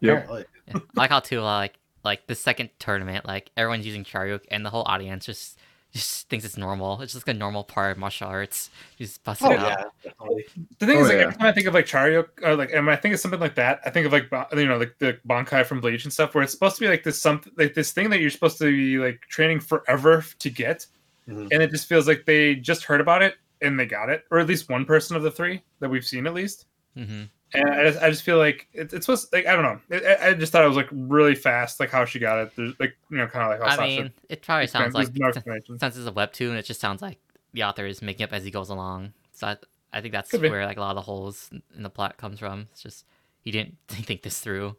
Yep. 0.00 0.24
Apparently. 0.24 0.44
I 0.74 0.80
like 0.94 1.10
how 1.10 1.20
too. 1.20 1.40
Uh, 1.40 1.44
like 1.44 1.78
like 2.04 2.26
the 2.26 2.34
second 2.34 2.70
tournament, 2.78 3.26
like 3.26 3.50
everyone's 3.56 3.86
using 3.86 4.04
Charyuk, 4.04 4.40
and 4.50 4.66
the 4.66 4.70
whole 4.70 4.82
audience 4.86 5.26
just 5.26 5.58
just 5.92 6.28
thinks 6.28 6.44
it's 6.44 6.56
normal. 6.56 7.00
It's 7.02 7.12
just 7.12 7.26
like 7.26 7.34
a 7.34 7.38
normal 7.38 7.64
part 7.64 7.92
of 7.92 7.98
martial 7.98 8.28
arts. 8.28 8.70
You 8.98 9.06
just 9.06 9.22
bust 9.24 9.42
Oh 9.44 9.50
it 9.52 9.58
out. 9.58 9.68
yeah, 9.68 9.84
definitely. 10.10 10.44
The 10.78 10.86
thing 10.86 10.96
Oh, 10.98 11.00
is, 11.02 11.08
like, 11.08 11.16
yeah. 11.18 11.22
every 11.24 11.34
time 11.36 11.46
I 11.48 11.52
think 11.52 11.66
of 11.66 11.74
like 11.74 11.86
Charyuk, 11.86 12.28
or 12.42 12.56
like, 12.56 12.70
and 12.72 12.86
when 12.86 12.96
I 12.96 12.98
think 12.98 13.14
of 13.14 13.20
something 13.20 13.40
like 13.40 13.54
that, 13.56 13.80
I 13.84 13.90
think 13.90 14.06
of 14.06 14.12
like, 14.12 14.28
you 14.54 14.66
know, 14.66 14.78
like 14.78 14.94
the 14.98 15.18
Bankai 15.28 15.66
from 15.66 15.80
Bleach 15.80 16.04
and 16.04 16.12
stuff, 16.12 16.34
where 16.34 16.42
it's 16.42 16.52
supposed 16.52 16.76
to 16.76 16.80
be 16.80 16.88
like 16.88 17.02
this 17.02 17.20
something, 17.20 17.52
like 17.56 17.74
this 17.74 17.92
thing 17.92 18.08
that 18.10 18.20
you're 18.20 18.30
supposed 18.30 18.58
to 18.58 18.64
be 18.70 18.98
like 18.98 19.20
training 19.28 19.60
forever 19.60 20.24
to 20.38 20.50
get, 20.50 20.86
Mhm. 21.28 21.48
and 21.52 21.62
it 21.62 21.70
just 21.70 21.86
feels 21.88 22.08
like 22.08 22.24
they 22.26 22.54
just 22.56 22.84
heard 22.84 23.00
about 23.00 23.22
it 23.22 23.36
and 23.60 23.78
they 23.78 23.86
got 23.86 24.08
it, 24.08 24.24
or 24.30 24.38
at 24.40 24.46
least 24.48 24.68
one 24.68 24.84
person 24.84 25.16
of 25.16 25.22
the 25.22 25.30
three 25.30 25.62
that 25.80 25.88
we've 25.90 26.04
seen 26.06 26.26
at 26.26 26.34
least. 26.34 26.66
hmm 26.96 27.24
And 27.54 27.68
I 27.70 27.84
just, 27.84 28.02
I 28.02 28.10
just 28.10 28.22
feel 28.22 28.38
like 28.38 28.66
it, 28.72 28.92
it's 28.92 29.06
supposed, 29.06 29.32
like, 29.32 29.46
I 29.46 29.54
don't 29.54 29.62
know, 29.62 29.80
I, 29.90 30.28
I 30.28 30.34
just 30.34 30.52
thought 30.52 30.64
it 30.64 30.68
was 30.68 30.76
like 30.76 30.88
really 30.90 31.34
fast, 31.34 31.80
like 31.80 31.90
how 31.90 32.04
she 32.04 32.18
got 32.18 32.38
it, 32.38 32.56
There's, 32.56 32.74
like 32.80 32.96
you 33.10 33.18
know, 33.18 33.26
kind 33.26 33.44
of 33.44 33.60
like 33.60 33.68
how 33.68 33.74
I 33.74 33.76
Sasha 33.76 34.02
mean, 34.02 34.12
it 34.28 34.42
probably 34.42 34.66
sounds 34.66 34.94
like 34.94 35.08
there's 35.08 35.18
no 35.18 35.28
explanation. 35.28 35.78
since 35.78 35.96
it's 35.96 36.06
a 36.06 36.12
webtoon, 36.12 36.56
it 36.56 36.64
just 36.64 36.80
sounds 36.80 37.02
like 37.02 37.18
the 37.52 37.64
author 37.64 37.86
is 37.86 38.00
making 38.02 38.24
up 38.24 38.32
as 38.32 38.44
he 38.44 38.50
goes 38.50 38.70
along. 38.70 39.12
So 39.32 39.48
I, 39.48 39.56
I 39.92 40.00
think 40.00 40.12
that's 40.12 40.32
where 40.32 40.64
like 40.64 40.76
a 40.78 40.80
lot 40.80 40.90
of 40.90 40.96
the 40.96 41.02
holes 41.02 41.50
in 41.76 41.82
the 41.82 41.90
plot 41.90 42.16
comes 42.16 42.38
from. 42.38 42.68
It's 42.72 42.82
just 42.82 43.04
he 43.40 43.50
didn't 43.50 43.76
think 43.88 44.22
this 44.22 44.38
through. 44.40 44.76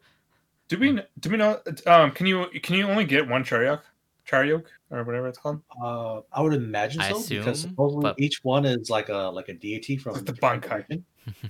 Do 0.68 0.78
we 0.78 1.00
do 1.20 1.30
we 1.30 1.36
know? 1.36 1.60
Um, 1.86 2.10
can 2.10 2.26
you 2.26 2.46
can 2.62 2.76
you 2.76 2.88
only 2.88 3.04
get 3.04 3.28
one 3.28 3.44
Charyuk, 3.44 3.82
Charyuk 4.26 4.64
or 4.90 5.04
whatever 5.04 5.28
it's 5.28 5.38
called? 5.38 5.60
Uh, 5.80 6.20
I 6.32 6.40
would 6.40 6.54
imagine 6.54 7.00
I 7.02 7.12
so 7.12 7.22
because 7.28 7.60
supposedly 7.60 8.02
but- 8.02 8.18
each 8.18 8.42
one 8.42 8.64
is 8.64 8.88
like 8.90 9.10
a 9.10 9.30
like 9.30 9.48
a 9.48 9.54
deity 9.54 9.96
from 9.96 10.14
Like 10.14 10.24
the 10.24 10.32
different 10.32 10.64
Bankai. 10.64 11.02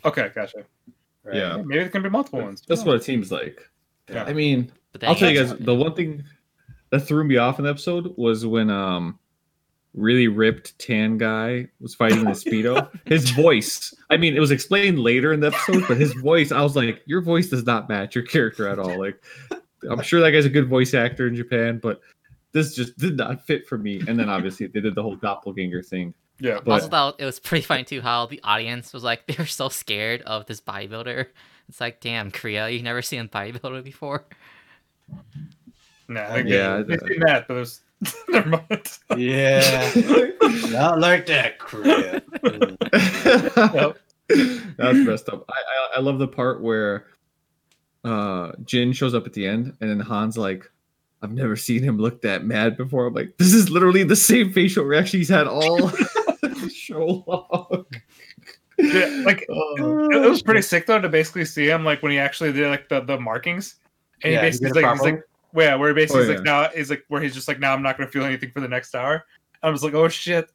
Okay, 0.05 0.31
gotcha. 0.35 0.65
Right? 1.25 1.35
Yeah. 1.37 1.56
Yeah, 1.56 1.62
maybe 1.62 1.81
there 1.81 1.88
can 1.88 2.03
be 2.03 2.09
multiple 2.11 2.41
ones. 2.43 2.62
that's 2.69 2.85
what 2.85 2.97
it 2.97 3.05
seems 3.05 3.32
like 3.32 3.61
Yeah. 4.11 4.25
i 4.25 4.32
mean 4.32 4.71
But 4.93 5.05
I'll 5.05 5.15
tell 5.15 5.31
you 5.31 5.41
again- 5.41 5.56
guys 5.56 5.65
the 5.67 5.75
one 5.75 5.94
thing 5.94 6.23
that 6.91 7.00
threw 7.00 7.25
me 7.25 7.37
off 7.38 7.59
in 7.59 7.65
the 7.65 7.71
episode 7.71 8.15
was 8.17 8.47
when 8.47 8.71
um 8.71 9.19
really 9.94 10.26
ripped 10.29 10.76
tan 10.81 11.17
guy 11.19 11.69
was 11.81 11.94
fighting 11.94 12.25
the 12.25 12.31
speedo. 12.31 12.91
His 13.06 13.31
voice. 13.31 13.94
I 14.10 14.17
mean, 14.17 14.37
it 14.37 14.41
was 14.41 14.51
explained 14.51 14.99
later 14.99 15.32
in 15.32 15.39
the 15.39 15.46
episode, 15.49 15.84
but 15.87 15.96
his 15.99 16.13
voice, 16.15 16.51
I 16.51 16.63
was 16.63 16.75
like, 16.75 17.01
your 17.06 17.20
voice 17.20 17.49
does 17.49 17.65
not 17.65 17.89
match 17.89 18.17
your 18.17 18.25
character 18.25 18.67
at 18.67 18.81
all. 18.81 18.99
Like 18.99 19.22
I'm 19.89 20.03
sure 20.03 20.20
that 20.20 20.32
guy's 20.32 20.46
a 20.46 20.51
good 20.51 20.69
voice 20.69 20.94
actor 20.94 21.29
in 21.29 21.37
Japan, 21.37 21.79
but 21.81 22.01
this 22.51 22.75
just 22.75 22.99
did 22.99 23.17
not 23.17 23.46
fit 23.46 23.69
for 23.69 23.79
me. 23.79 24.03
And 24.08 24.19
then 24.19 24.29
obviously 24.29 24.67
they 24.67 24.81
did 24.81 24.96
the 24.96 25.03
whole 25.03 25.15
doppelganger 25.15 25.82
thing. 25.82 26.13
Yeah, 26.41 26.58
But 26.64 26.72
also 26.72 26.88
thought 26.88 27.17
it 27.20 27.24
was 27.24 27.38
pretty 27.38 27.64
funny 27.64 27.84
too 27.84 28.00
how 28.00 28.26
the 28.26 28.41
audience 28.43 28.93
was 28.93 29.05
like 29.05 29.26
they 29.29 29.36
were 29.38 29.46
so 29.46 29.69
scared 29.69 30.22
of 30.22 30.46
this 30.46 30.60
bodybuilder. 30.60 31.26
It's 31.69 31.81
like, 31.81 32.00
damn, 32.00 32.31
Korea, 32.31 32.69
you've 32.69 32.82
never 32.82 33.00
seen 33.03 33.20
a 33.20 33.29
bodybuilder 33.29 33.82
before. 33.84 34.24
nah, 36.08 36.24
I 36.24 36.34
think 36.34 36.48
Yeah, 36.48 36.76
they, 36.76 36.79
I- 36.79 36.82
they've 36.82 37.00
seen 37.08 37.20
that, 37.20 37.48
but 37.48 37.55
there's 37.55 37.81
never 38.29 38.48
mind. 38.48 38.98
Yeah, 39.17 39.91
not 40.70 41.00
like 41.00 41.24
that, 41.26 41.58
Korea. 41.58 42.20
That's 44.29 44.98
messed 44.98 45.29
up. 45.29 45.44
I, 45.48 45.53
I 45.55 45.88
I 45.96 46.00
love 46.00 46.19
the 46.19 46.29
part 46.29 46.60
where 46.60 47.06
uh 48.05 48.53
Jin 48.64 48.93
shows 48.93 49.14
up 49.14 49.26
at 49.26 49.32
the 49.32 49.46
end 49.46 49.76
and 49.81 49.88
then 49.91 50.00
Han's 50.00 50.36
like, 50.36 50.70
I've 51.22 51.32
never 51.32 51.56
seen 51.56 51.82
him 51.82 51.98
look 51.98 52.22
that 52.22 52.44
mad 52.44 52.76
before. 52.76 53.06
I'm 53.06 53.14
like, 53.14 53.36
this 53.38 53.55
is 53.55 53.70
literally 53.70 54.03
the 54.03 54.17
same 54.17 54.53
facial 54.53 54.84
reaction 54.84 55.20
he's 55.20 55.29
had 55.29 55.46
all 55.46 55.91
show 56.94 57.24
long. 57.27 57.84
Yeah, 58.79 59.06
like 59.24 59.46
Oh, 59.51 60.08
it, 60.10 60.24
it 60.24 60.29
was 60.29 60.43
pretty 60.43 60.63
sick 60.63 60.86
though 60.86 61.01
to 61.01 61.08
basically 61.08 61.44
see 61.44 61.67
him 61.69 61.84
like 61.84 62.03
when 62.03 62.13
he 62.13 62.19
actually 62.19 62.53
did 62.53 62.69
like 62.69 62.89
the, 62.89 63.01
the 63.01 63.19
markings, 63.19 63.77
and 64.22 64.32
Yeah, 64.32 64.41
he 64.41 64.46
he 64.46 64.51
basically 64.51 64.70
did 64.70 64.82
like, 64.82 64.93
he's 64.93 65.03
like, 65.03 65.20
yeah, 65.56 65.74
where 65.77 65.89
he 65.91 65.94
basically 65.94 66.20
Oh, 66.20 66.22
is 66.22 66.29
yeah. 66.29 66.34
like 66.36 66.44
now 66.44 66.63
is 66.74 66.91
like 66.91 67.05
where 67.08 67.22
he's 67.22 67.34
just 67.34 67.48
like 67.48 67.60
now 67.60 67.72
I'm 67.72 67.82
not 67.82 67.96
gonna 67.96 68.10
feel 68.10 68.24
anything 68.24 68.51
for 68.53 68.60
the 68.60 68.69
next 68.69 68.94
hour. 68.94 69.24
I 69.63 69.70
was 69.70 69.82
like, 69.84 69.94
oh 69.94 70.08
shit, 70.08 70.51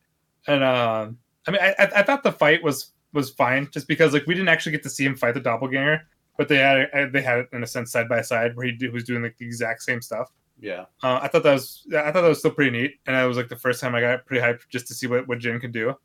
and 0.47 0.63
um, 0.63 1.17
I 1.47 1.51
mean, 1.51 1.61
I, 1.61 1.75
I 1.79 1.89
I 1.99 2.03
thought 2.03 2.23
the 2.23 2.31
fight 2.31 2.63
was 2.63 2.91
was 3.13 3.31
fine 3.31 3.69
just 3.71 3.87
because 3.87 4.13
like 4.13 4.25
we 4.27 4.33
didn't 4.35 4.49
actually 4.49 4.73
get 4.73 4.83
to 4.83 4.89
see 4.89 5.05
him 5.05 5.15
fight 5.15 5.33
the 5.33 5.39
doppelganger, 5.39 6.01
but 6.37 6.47
they 6.47 6.57
had 6.57 6.77
it, 6.93 7.13
they 7.13 7.21
had 7.21 7.39
it 7.39 7.49
in 7.53 7.63
a 7.63 7.67
sense 7.67 7.91
side 7.91 8.07
by 8.09 8.21
side 8.21 8.55
where 8.55 8.67
he 8.67 8.87
was 8.89 9.03
doing 9.05 9.23
like 9.23 9.37
the 9.37 9.45
exact 9.45 9.81
same 9.81 10.01
stuff. 10.01 10.29
Yeah, 10.61 10.85
Uh, 11.01 11.19
I 11.21 11.29
thought 11.29 11.43
that 11.43 11.53
was 11.53 11.87
I 11.91 12.11
thought 12.11 12.21
that 12.21 12.27
was 12.29 12.39
still 12.39 12.51
pretty 12.51 12.71
neat, 12.71 12.95
and 13.07 13.15
I 13.15 13.25
was 13.25 13.37
like 13.37 13.47
the 13.47 13.55
first 13.55 13.79
time 13.79 13.95
I 13.95 14.01
got 14.01 14.25
pretty 14.25 14.43
hyped 14.43 14.67
just 14.69 14.87
to 14.89 14.93
see 14.93 15.07
what 15.07 15.25
what 15.27 15.39
Jin 15.39 15.59
could 15.61 15.71
do. 15.71 15.95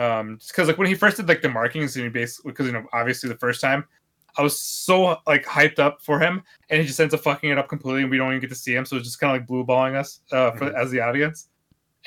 Um, 0.00 0.38
because 0.48 0.66
like 0.66 0.78
when 0.78 0.88
he 0.88 0.94
first 0.94 1.18
did 1.18 1.28
like 1.28 1.42
the 1.42 1.48
markings, 1.48 1.94
and 1.96 2.04
he 2.04 2.10
basically 2.10 2.52
because 2.52 2.66
you 2.66 2.72
know 2.72 2.86
obviously 2.92 3.28
the 3.28 3.36
first 3.36 3.60
time, 3.60 3.84
I 4.38 4.42
was 4.42 4.58
so 4.58 5.18
like 5.26 5.44
hyped 5.44 5.78
up 5.78 6.00
for 6.02 6.18
him, 6.18 6.42
and 6.70 6.80
he 6.80 6.86
just 6.86 6.98
ends 6.98 7.12
up 7.14 7.20
fucking 7.20 7.50
it 7.50 7.58
up 7.58 7.68
completely, 7.68 8.02
and 8.02 8.10
we 8.10 8.16
don't 8.16 8.30
even 8.30 8.40
get 8.40 8.50
to 8.50 8.56
see 8.56 8.74
him, 8.74 8.86
so 8.86 8.96
it's 8.96 9.04
just 9.04 9.20
kind 9.20 9.34
of 9.36 9.40
like 9.40 9.46
blue 9.46 9.62
balling 9.64 9.96
us 9.96 10.20
uh 10.32 10.52
for, 10.52 10.74
as 10.76 10.90
the 10.90 11.00
audience. 11.00 11.48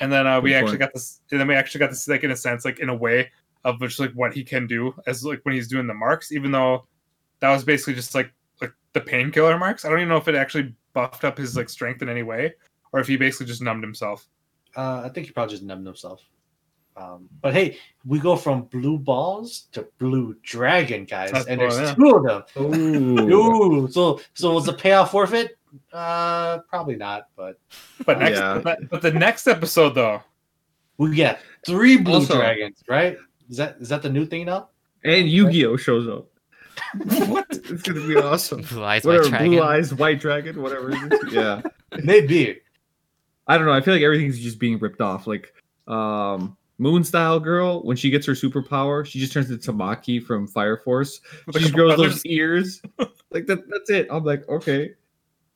and 0.00 0.12
then 0.12 0.26
uh, 0.26 0.40
we 0.40 0.50
Good 0.50 0.56
actually 0.56 0.70
point. 0.72 0.80
got 0.80 0.92
this. 0.94 1.20
And 1.30 1.40
then 1.40 1.46
we 1.46 1.54
actually 1.54 1.78
got 1.78 1.90
this, 1.90 2.08
like 2.08 2.24
in 2.24 2.30
a 2.32 2.36
sense, 2.36 2.64
like 2.64 2.80
in 2.80 2.88
a 2.88 2.94
way 2.94 3.30
of 3.64 3.80
which 3.80 3.98
like 4.00 4.12
what 4.12 4.34
he 4.34 4.44
can 4.44 4.66
do 4.66 4.92
as 5.06 5.24
like 5.24 5.40
when 5.44 5.54
he's 5.54 5.68
doing 5.68 5.86
the 5.86 5.94
marks, 5.94 6.32
even 6.32 6.50
though 6.50 6.86
that 7.40 7.50
was 7.52 7.64
basically 7.64 7.94
just 7.94 8.14
like 8.14 8.32
like 8.60 8.72
the 8.92 9.00
painkiller 9.00 9.58
marks. 9.58 9.84
I 9.84 9.88
don't 9.88 9.98
even 9.98 10.08
know 10.08 10.16
if 10.16 10.28
it 10.28 10.34
actually 10.34 10.74
buffed 10.92 11.24
up 11.24 11.38
his 11.38 11.56
like 11.56 11.68
strength 11.68 12.02
in 12.02 12.08
any 12.08 12.22
way, 12.22 12.54
or 12.92 13.00
if 13.00 13.06
he 13.06 13.16
basically 13.16 13.46
just 13.46 13.62
numbed 13.62 13.84
himself. 13.84 14.26
Uh, 14.76 15.02
I 15.04 15.08
think 15.10 15.26
he 15.26 15.32
probably 15.32 15.54
just 15.54 15.62
numbed 15.62 15.86
himself. 15.86 16.20
Um, 16.96 17.28
but 17.42 17.52
hey, 17.54 17.78
we 18.06 18.20
go 18.20 18.36
from 18.36 18.62
blue 18.64 18.98
balls 18.98 19.66
to 19.72 19.86
blue 19.98 20.36
dragon, 20.42 21.04
guys, 21.04 21.32
That's 21.32 21.46
and 21.46 21.60
there's 21.60 21.76
yeah. 21.78 21.94
two 21.94 22.14
of 22.16 22.22
them. 22.24 22.44
Ooh. 22.56 23.28
Ooh, 23.84 23.88
so 23.90 24.20
so 24.34 24.52
was 24.54 24.66
the 24.66 24.72
payoff 24.72 25.10
forfeit? 25.10 25.56
Uh, 25.92 26.58
probably 26.70 26.94
not. 26.96 27.28
But 27.36 27.58
But 28.06 28.20
next, 28.20 28.38
Yeah. 28.38 28.60
but, 28.62 28.88
but 28.90 29.02
the 29.02 29.10
next 29.10 29.48
episode 29.48 29.94
though, 29.96 30.22
we 30.98 31.14
get 31.16 31.40
three 31.66 31.96
blue 31.96 32.14
Also- 32.14 32.36
dragons, 32.36 32.82
right? 32.88 33.16
Is 33.50 33.56
that 33.56 33.76
is 33.80 33.88
that 33.88 34.02
the 34.02 34.08
new 34.10 34.24
thing 34.24 34.46
now? 34.46 34.68
And 35.04 35.28
Yu-Gi-Oh 35.28 35.76
shows 35.76 36.08
up. 36.08 36.26
what? 37.28 37.46
It's 37.50 37.82
gonna 37.82 38.06
be 38.06 38.16
awesome. 38.16 38.62
Blue 38.62 38.82
eyes, 38.84 39.04
white 39.04 39.16
Whatever, 39.16 39.28
dragon. 39.30 39.50
blue 39.50 39.62
eyes, 39.62 39.92
white 39.94 40.20
dragon, 40.20 40.62
whatever. 40.62 40.90
It 40.92 41.12
is. 41.12 41.32
Yeah. 41.32 41.60
Maybe. 42.04 42.60
I 43.46 43.58
don't 43.58 43.66
know. 43.66 43.72
I 43.72 43.80
feel 43.80 43.94
like 43.94 44.02
everything's 44.02 44.40
just 44.40 44.58
being 44.58 44.78
ripped 44.78 45.00
off. 45.00 45.26
Like 45.26 45.52
um 45.88 46.56
Moon 46.78 47.04
Style 47.04 47.38
Girl, 47.38 47.82
when 47.82 47.96
she 47.96 48.10
gets 48.10 48.26
her 48.26 48.32
superpower, 48.32 49.06
she 49.06 49.18
just 49.20 49.32
turns 49.32 49.50
into 49.50 49.72
Tamaki 49.72 50.22
from 50.22 50.46
Fire 50.48 50.76
Force. 50.76 51.20
She 51.52 51.70
couple 51.70 51.70
grows 51.70 51.96
those 51.96 52.26
ears. 52.26 52.82
like 53.30 53.46
that 53.46 53.68
that's 53.70 53.90
it. 53.90 54.08
I'm 54.10 54.24
like, 54.24 54.48
okay. 54.48 54.90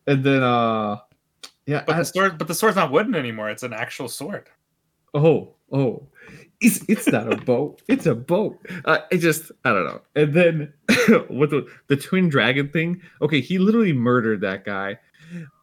And 0.06 0.22
then 0.24 0.42
uh 0.42 0.98
yeah, 1.66 1.82
But 1.86 1.96
I- 1.96 1.98
the 1.98 2.04
sword, 2.04 2.38
but 2.38 2.46
the 2.48 2.54
sword's 2.54 2.76
not 2.76 2.92
wooden 2.92 3.14
anymore. 3.14 3.50
It's 3.50 3.62
an 3.62 3.72
actual 3.72 4.08
sword. 4.08 4.48
oh, 5.14 5.54
oh. 5.72 6.06
It's 6.60 6.84
it's 6.88 7.06
not 7.06 7.32
a 7.32 7.36
boat. 7.36 7.82
It's 7.88 8.06
a 8.06 8.14
boat. 8.16 8.58
Uh, 8.84 8.98
it 9.12 9.18
just 9.18 9.52
I 9.64 9.70
don't 9.70 9.84
know. 9.86 10.00
And 10.16 10.34
then 10.34 10.72
with 11.30 11.50
the, 11.50 11.66
the 11.86 11.96
twin 11.96 12.28
dragon 12.28 12.68
thing, 12.68 13.00
okay, 13.22 13.40
he 13.40 13.58
literally 13.58 13.92
murdered 13.92 14.40
that 14.40 14.64
guy. 14.64 14.98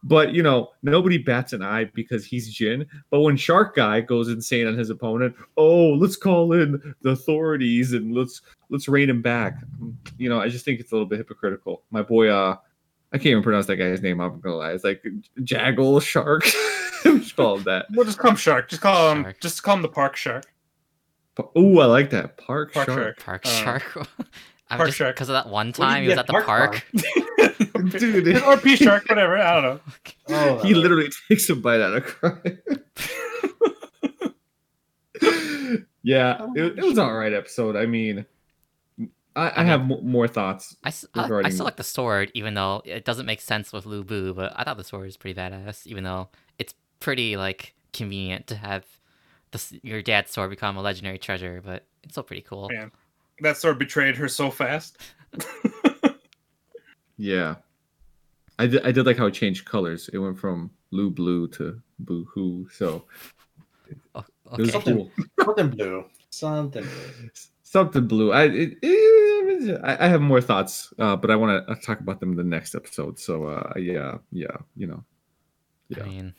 But 0.02 0.32
you 0.32 0.42
know, 0.42 0.70
nobody 0.82 1.18
bats 1.18 1.52
an 1.52 1.62
eye 1.62 1.84
because 1.94 2.24
he's 2.24 2.52
Jin. 2.52 2.86
But 3.10 3.20
when 3.20 3.36
Shark 3.36 3.74
Guy 3.76 4.00
goes 4.00 4.28
insane 4.28 4.66
on 4.66 4.76
his 4.76 4.90
opponent, 4.90 5.34
oh, 5.56 5.90
let's 5.94 6.16
call 6.16 6.52
in 6.52 6.94
the 7.02 7.10
authorities 7.10 7.92
and 7.92 8.14
let's 8.14 8.42
let's 8.70 8.88
rein 8.88 9.10
him 9.10 9.22
back. 9.22 9.58
You 10.18 10.28
know, 10.28 10.40
I 10.40 10.48
just 10.48 10.64
think 10.64 10.80
it's 10.80 10.92
a 10.92 10.94
little 10.94 11.08
bit 11.08 11.18
hypocritical. 11.18 11.82
My 11.90 12.02
boy, 12.02 12.28
uh, 12.28 12.56
I 13.12 13.18
can't 13.18 13.26
even 13.26 13.42
pronounce 13.42 13.66
that 13.66 13.76
guy's 13.76 14.02
name. 14.02 14.20
I'm 14.20 14.40
gonna 14.40 14.56
lie. 14.56 14.72
It's 14.72 14.84
like 14.84 15.04
Jaggle 15.44 16.00
Shark. 16.00 16.44
Just 17.02 17.36
call 17.36 17.58
him 17.58 17.62
that. 17.64 17.86
We'll 17.92 18.04
just 18.04 18.18
call 18.18 18.32
him 18.32 18.36
Shark. 18.36 18.68
Just 18.68 18.82
call 18.82 19.12
him. 19.12 19.22
Shark. 19.22 19.40
Just 19.40 19.62
call 19.62 19.76
him 19.76 19.82
the 19.82 19.88
Park 19.88 20.16
Shark. 20.16 20.44
Oh, 21.54 21.78
I 21.78 21.84
like 21.84 22.10
that. 22.10 22.36
Park, 22.36 22.72
Park 22.72 22.86
Shark. 22.88 22.98
Shark. 22.98 23.20
Park 23.24 23.42
Uh, 23.44 23.48
Shark. 23.48 24.08
I'm 24.68 24.78
Park 24.78 24.88
just 24.88 24.98
Shark. 24.98 25.14
because 25.14 25.28
of 25.28 25.34
that 25.34 25.48
one 25.48 25.72
time 25.72 26.02
he 26.02 26.08
was 26.08 26.18
at 26.18 26.26
the 26.26 26.32
Park 26.32 26.46
park. 26.46 26.86
Dude. 27.90 28.42
or 28.42 28.56
P 28.56 28.74
Shark, 28.76 29.08
whatever. 29.08 29.38
I 29.38 29.60
don't 29.60 29.62
know. 29.62 29.80
Oh, 30.28 30.58
He 30.58 30.74
literally 30.74 31.08
takes 31.28 31.48
a 31.50 31.54
bite 31.54 31.80
out 31.80 31.94
of 31.94 32.04
cry. 32.04 32.58
yeah, 36.02 36.36
oh, 36.40 36.52
it, 36.56 36.78
it 36.78 36.84
was 36.84 36.98
an 36.98 37.04
alright 37.04 37.32
episode. 37.32 37.76
I 37.76 37.86
mean, 37.86 38.26
I, 39.34 39.48
I, 39.48 39.60
I 39.62 39.64
have 39.64 39.86
mo- 39.86 40.00
more 40.02 40.28
thoughts. 40.28 40.76
I, 40.84 40.92
regarding- 41.14 41.52
still 41.52 41.64
like 41.64 41.76
the 41.76 41.84
sword, 41.84 42.30
even 42.34 42.54
though 42.54 42.82
it 42.84 43.04
doesn't 43.04 43.26
make 43.26 43.40
sense 43.40 43.72
with 43.72 43.86
Lu 43.86 44.02
Bu, 44.04 44.34
but 44.34 44.52
I 44.56 44.64
thought 44.64 44.76
the 44.76 44.84
sword 44.84 45.04
was 45.06 45.16
pretty 45.16 45.38
badass, 45.38 45.86
even 45.86 46.04
though 46.04 46.28
it's 46.58 46.74
pretty 47.00 47.36
like 47.36 47.74
convenient 47.92 48.46
to 48.48 48.56
have 48.56 48.84
the, 49.52 49.62
your 49.82 50.02
dad's 50.02 50.32
sword 50.32 50.50
become 50.50 50.76
a 50.76 50.82
legendary 50.82 51.18
treasure, 51.18 51.62
but 51.64 51.84
it's 52.02 52.14
still 52.14 52.22
pretty 52.24 52.42
cool. 52.42 52.68
Man. 52.72 52.90
That 53.40 53.56
sword 53.56 53.78
betrayed 53.78 54.16
her 54.16 54.28
so 54.28 54.50
fast. 54.50 54.98
Yeah, 57.18 57.56
I 58.58 58.66
did. 58.66 58.84
I 58.84 58.92
did 58.92 59.06
like 59.06 59.16
how 59.16 59.24
it 59.26 59.32
changed 59.34 59.64
colors. 59.64 60.10
It 60.12 60.18
went 60.18 60.38
from 60.38 60.70
blue 60.90 61.08
blue 61.10 61.48
to 61.56 61.80
boo 61.98 62.26
hoo. 62.34 62.68
So 62.70 63.04
Oh, 64.14 64.24
it 64.58 64.60
was 64.60 64.74
okay. 64.74 64.92
cool. 64.92 65.10
something 65.42 65.70
blue. 65.70 66.04
Something 66.30 66.82
blue. 66.82 67.30
Something 67.62 68.06
blue. 68.06 68.32
I 68.32 68.44
it, 68.44 68.78
it- 68.82 69.80
I 69.82 70.04
I 70.04 70.08
have 70.08 70.20
more 70.20 70.40
thoughts, 70.42 70.92
uh, 70.98 71.16
but 71.16 71.30
I 71.30 71.36
want 71.36 71.66
to 71.66 71.74
talk 71.76 72.00
about 72.00 72.20
them 72.20 72.32
in 72.32 72.36
the 72.36 72.44
next 72.44 72.74
episode. 72.74 73.18
So 73.18 73.44
uh, 73.46 73.72
yeah, 73.78 74.18
yeah, 74.30 74.56
you 74.76 74.86
know, 74.86 75.02
I 75.98 76.02
mean, 76.04 76.34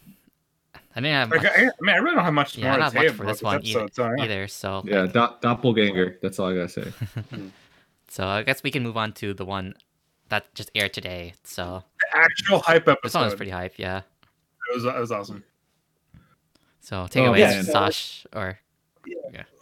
I 0.98 1.02
didn't 1.02 1.14
have 1.14 1.30
Like, 1.32 1.44
much, 1.44 1.52
I, 1.52 1.62
I 1.62 1.70
mean, 1.82 1.96
I 1.96 1.98
really 2.00 2.16
don't 2.16 2.24
have 2.26 2.34
much 2.34 2.58
yeah, 2.58 2.66
more 2.66 2.74
to 2.74 2.80
not 2.80 2.92
say 2.92 3.06
much 3.06 3.12
for 3.16 3.26
this 3.28 3.34
this 3.38 3.44
one 3.44 3.62
either, 3.64 3.80
episode. 3.82 3.96
So, 3.96 4.14
yeah. 4.18 4.24
either. 4.24 4.48
So 4.48 4.84
Yeah, 4.86 5.06
do- 5.06 5.36
doppelganger. 5.42 6.18
That's 6.24 6.40
all 6.40 6.48
I 6.50 6.56
gotta 6.56 6.70
say. 6.70 6.92
Hmm. 7.30 7.48
so 8.10 8.26
I 8.26 8.42
guess 8.42 8.64
we 8.64 8.72
can 8.72 8.82
move 8.82 8.98
on 8.98 9.14
to 9.14 9.34
the 9.36 9.46
one 9.46 9.76
that 10.30 10.52
just 10.56 10.72
aired 10.74 10.94
today. 10.94 11.34
So 11.44 11.84
the 12.00 12.18
Actual 12.18 12.60
hype 12.60 12.88
episode. 12.88 13.00
this 13.04 13.14
one 13.14 13.24
episode. 13.24 13.26
was 13.26 13.34
pretty 13.36 13.52
hype, 13.52 13.74
yeah. 13.78 14.00
It 14.72 14.76
was, 14.76 14.86
it 14.86 14.96
was 15.00 15.12
awesome. 15.12 15.44
So 16.80 17.06
take 17.08 17.26
Oh, 17.26 17.30
away, 17.30 17.40
yeah. 17.42 17.62
Sash, 17.62 18.26
or 18.34 18.60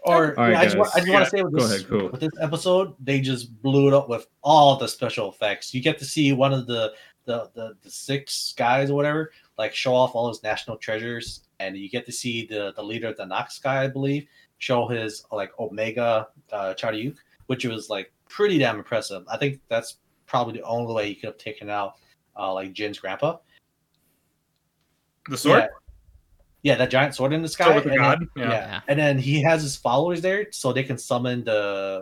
Or 0.03 0.39
All 0.39 0.45
right, 0.45 0.51
yeah, 0.53 0.59
I 0.59 0.63
just, 0.65 0.77
want, 0.77 0.89
I 0.95 0.99
guys. 0.99 1.05
just 1.05 1.13
want 1.13 1.25
to 1.25 1.29
say 1.31 1.43
with 1.43 1.53
this, 1.53 1.73
ahead, 1.73 1.89
cool. 1.89 2.09
with 2.11 2.21
this 2.21 2.31
episode, 2.41 2.93
they 2.99 3.19
just 3.19 3.61
blew 3.61 3.87
it 3.87 3.93
up 3.93 4.07
with 4.07 4.27
all 4.43 4.77
the 4.77 4.87
special 4.87 5.29
effects. 5.29 5.73
You 5.73 5.81
get 5.81 5.97
to 5.99 6.05
see 6.05 6.31
one 6.31 6.53
of 6.53 6.65
the 6.67 6.93
the, 7.25 7.49
the, 7.55 7.75
the 7.81 7.89
six 7.89 8.53
guys 8.55 8.91
or 8.91 8.93
whatever, 8.93 9.31
like 9.57 9.73
show 9.73 9.93
off 9.95 10.15
all 10.15 10.27
his 10.27 10.43
national 10.43 10.77
treasures, 10.77 11.41
and 11.59 11.77
you 11.77 11.89
get 11.89 12.05
to 12.05 12.11
see 12.11 12.45
the 12.45 12.73
the 12.75 12.83
leader 12.83 13.07
of 13.07 13.17
the 13.17 13.25
Nox 13.25 13.59
guy, 13.59 13.83
I 13.83 13.87
believe, 13.87 14.27
show 14.57 14.87
his 14.87 15.25
like 15.31 15.51
Omega 15.59 16.27
uh, 16.51 16.73
Charyuk, 16.77 17.17
which 17.47 17.65
was 17.65 17.89
like 17.89 18.11
pretty 18.29 18.57
damn 18.57 18.77
impressive. 18.77 19.23
I 19.29 19.37
think 19.37 19.61
that's 19.69 19.97
probably 20.25 20.53
the 20.59 20.63
only 20.63 20.93
way 20.93 21.07
he 21.07 21.15
could 21.15 21.27
have 21.27 21.37
taken 21.37 21.69
out 21.69 21.93
uh, 22.37 22.53
like 22.53 22.73
Jin's 22.73 22.99
grandpa. 22.99 23.37
The 25.29 25.37
sword? 25.37 25.59
Yeah. 25.59 25.67
Yeah, 26.63 26.75
that 26.77 26.89
giant 26.89 27.13
sword 27.13 27.31
in 27.31 27.43
the 27.43 27.47
sky. 27.47 27.65
Sword 27.65 27.75
with 27.75 27.83
the 27.85 27.89
and 27.91 27.99
god? 27.99 28.19
then- 28.19 28.29
Yeah. 28.35 28.49
yeah. 28.49 28.67
Yeah. 28.67 28.81
and 28.87 28.99
then 28.99 29.19
he 29.19 29.41
has 29.43 29.61
his 29.61 29.75
followers 29.75 30.21
there, 30.21 30.47
so 30.51 30.73
they 30.73 30.83
can 30.83 30.97
summon 30.97 31.43
the, 31.43 32.01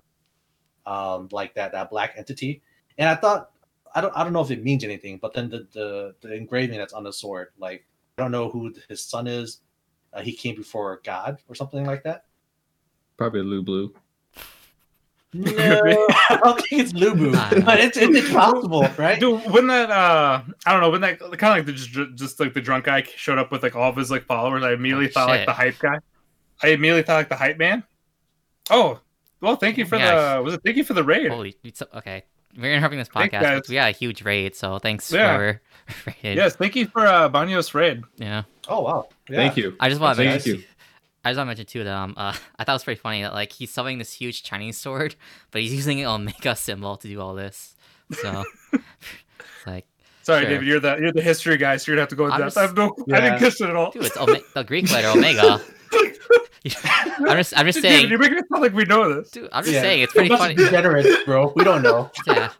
um, 0.85 1.27
like 1.31 1.53
that 1.55 1.73
that 1.73 1.89
black 1.89 2.13
entity. 2.17 2.61
And 2.97 3.09
I 3.09 3.15
thought, 3.15 3.51
I 3.95 4.01
don't, 4.01 4.13
I 4.15 4.23
don't 4.23 4.33
know 4.33 4.41
if 4.41 4.51
it 4.51 4.63
means 4.63 4.83
anything, 4.83 5.17
but 5.21 5.33
then 5.33 5.49
the 5.49 5.67
the, 5.71 6.15
the 6.21 6.33
engraving 6.33 6.77
that's 6.79 6.93
on 6.93 7.03
the 7.03 7.13
sword, 7.13 7.49
like 7.59 7.85
I 8.17 8.21
don't 8.23 8.31
know 8.31 8.49
who 8.49 8.73
his 8.89 9.01
son 9.05 9.27
is. 9.27 9.59
Uh, 10.13 10.21
he 10.21 10.31
came 10.33 10.55
before 10.55 11.01
God 11.03 11.37
or 11.47 11.55
something 11.55 11.85
like 11.85 12.03
that. 12.03 12.25
Probably 13.17 13.41
Lou 13.41 13.63
Blue. 13.63 13.93
No, 15.35 15.51
I 15.51 16.39
don't 16.43 16.61
think 16.61 16.81
it's 16.83 16.93
Lu 16.93 17.15
Bu, 17.15 17.35
I 17.35 17.49
don't 17.49 17.59
know. 17.61 17.65
but 17.65 17.79
it's 17.79 17.97
it's 17.97 18.31
possible, 18.31 18.87
right? 18.99 19.19
Dude, 19.19 19.41
when 19.51 19.65
that 19.67 19.89
uh, 19.89 20.43
I 20.67 20.71
don't 20.71 20.81
know, 20.81 20.91
when 20.91 21.01
that 21.01 21.19
kind 21.19 21.31
of 21.33 21.39
like 21.41 21.65
the 21.65 21.71
just, 21.73 21.89
just 22.15 22.39
like 22.39 22.53
the 22.53 22.61
drunk 22.61 22.85
guy 22.85 23.01
showed 23.15 23.39
up 23.39 23.51
with 23.51 23.63
like 23.63 23.75
all 23.75 23.89
of 23.89 23.95
his 23.95 24.11
like 24.11 24.25
followers, 24.25 24.63
I 24.63 24.73
immediately 24.73 25.07
Oh, 25.07 25.11
thought 25.11 25.29
like 25.29 25.47
the 25.47 25.53
hype 25.53 25.79
guy. 25.79 25.97
I 26.61 26.67
immediately 26.67 27.01
thought 27.01 27.15
like 27.15 27.29
the 27.29 27.35
hype 27.35 27.57
man. 27.57 27.83
Oh, 28.69 28.99
well, 29.41 29.55
thank 29.55 29.79
you 29.79 29.85
for 29.85 29.95
Yeah. 29.97 30.35
the 30.37 30.43
was 30.43 30.53
it? 30.53 30.61
Thank 30.63 30.77
you 30.77 30.83
for 30.83 30.93
the 30.93 31.03
raid. 31.03 31.31
holy, 31.31 31.57
it's, 31.63 31.81
okay. 31.95 32.25
We're 32.57 32.73
interrupting 32.73 32.99
this 32.99 33.09
podcast. 33.09 33.41
guys. 33.41 33.61
we 33.69 33.75
had 33.75 33.89
a 33.93 33.97
huge 33.97 34.21
raid, 34.23 34.55
so 34.55 34.77
thanks 34.79 35.11
Yeah. 35.11 35.27
whoever 35.29 35.61
raided. 36.23 36.37
Yes, 36.37 36.55
thank 36.55 36.75
you 36.75 36.87
for 36.87 37.05
uh, 37.05 37.29
Banyos 37.29 37.73
raid. 37.73 38.03
Yeah. 38.17 38.43
Oh 38.67 38.81
wow, 38.81 39.07
yeah. 39.29 39.37
Thank 39.37 39.57
you. 39.57 39.75
I 39.79 39.89
just 39.89 39.99
want 39.99 40.17
to 40.17 40.23
Thank 40.23 40.31
mention. 40.45 40.55
you. 40.57 40.63
I 41.25 41.31
just 41.31 41.37
want 41.37 41.47
to 41.47 41.49
mention 41.49 41.65
too 41.65 41.83
that 41.83 41.93
um 41.95 42.13
uh 42.17 42.33
I 42.57 42.63
thought 42.63 42.73
it 42.73 42.75
was 42.75 42.83
pretty 42.83 42.99
funny 43.01 43.21
that 43.23 43.33
like 43.33 43.51
he's 43.51 43.71
summoning 43.71 43.97
this 43.97 44.13
huge 44.13 44.43
Chinese 44.43 44.77
sword, 44.77 45.15
but 45.51 45.61
he's 45.61 45.73
using 45.73 46.01
an 46.01 46.07
Omega 46.07 46.55
symbol 46.55 46.97
to 46.97 47.07
do 47.07 47.19
all 47.21 47.33
this. 47.33 47.75
So 48.11 48.43
it's 48.73 48.83
like, 49.65 49.87
Sorry, 50.21 50.41
Sure. 50.43 50.49
David, 50.51 50.67
you're 50.67 50.79
the 50.79 50.97
you're 51.01 51.11
the 51.11 51.21
history 51.21 51.57
guy, 51.57 51.77
so 51.77 51.91
you're 51.91 51.95
gonna 51.95 52.01
have 52.03 52.09
to 52.09 52.15
go 52.15 52.25
with 52.25 52.33
I'm 52.33 52.39
that. 52.41 52.45
just- 52.47 52.57
I 52.57 52.61
have 52.61 52.75
no, 52.77 52.95
I 53.11 53.19
didn't 53.21 53.39
catch 53.39 53.59
it 53.59 53.69
at 53.69 53.75
all. 53.75 53.91
dude, 53.91 54.05
it's 54.05 54.17
Ome- 54.17 54.37
the 54.53 54.63
Greek 54.63 54.91
letter 54.91 55.07
Omega. 55.17 55.59
I'm 55.95 57.37
just 57.37 57.57
I'm 57.57 57.65
just 57.65 57.75
Dude, 57.77 57.83
saying, 57.83 58.09
you're 58.09 58.19
making 58.19 58.37
it 58.37 58.45
sound 58.49 58.61
like 58.61 58.73
we 58.73 58.85
know 58.85 59.13
this. 59.13 59.31
dude. 59.31 59.49
I'm 59.51 59.63
just 59.63 59.73
Yeah. 59.75 59.81
saying 59.81 60.01
it's 60.03 60.13
pretty 60.13 60.29
funny. 60.29 60.55
Degenerates, 60.55 61.23
bro. 61.25 61.51
We 61.55 61.63
don't 61.63 61.81
know. 61.81 62.09
Yeah. 62.27 62.51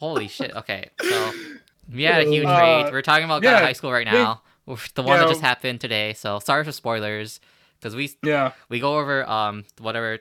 Holy 0.00 0.26
shit. 0.28 0.54
Okay, 0.56 0.90
so 1.00 1.32
we 1.92 2.02
had 2.02 2.26
a 2.26 2.28
huge 2.30 2.44
Uh, 2.44 2.58
raid. 2.60 2.92
We're 2.92 3.02
talking 3.02 3.24
about 3.24 3.40
God 3.42 3.54
of 3.54 3.60
yeah, 3.60 3.66
High 3.66 3.72
School 3.72 3.92
right 3.92 4.04
they- 4.04 4.12
now. 4.12 4.42
The 4.94 5.02
one 5.02 5.18
that 5.18 5.28
just 5.28 5.40
happened 5.40 5.80
today. 5.80 6.12
So 6.14 6.38
sorry 6.38 6.64
for 6.64 6.72
spoilers, 6.72 7.40
because 7.78 7.94
we 7.96 8.10
Yeah, 8.22 8.52
we 8.68 8.80
go 8.80 8.98
over 8.98 9.28
um 9.28 9.64
whatever 9.78 10.18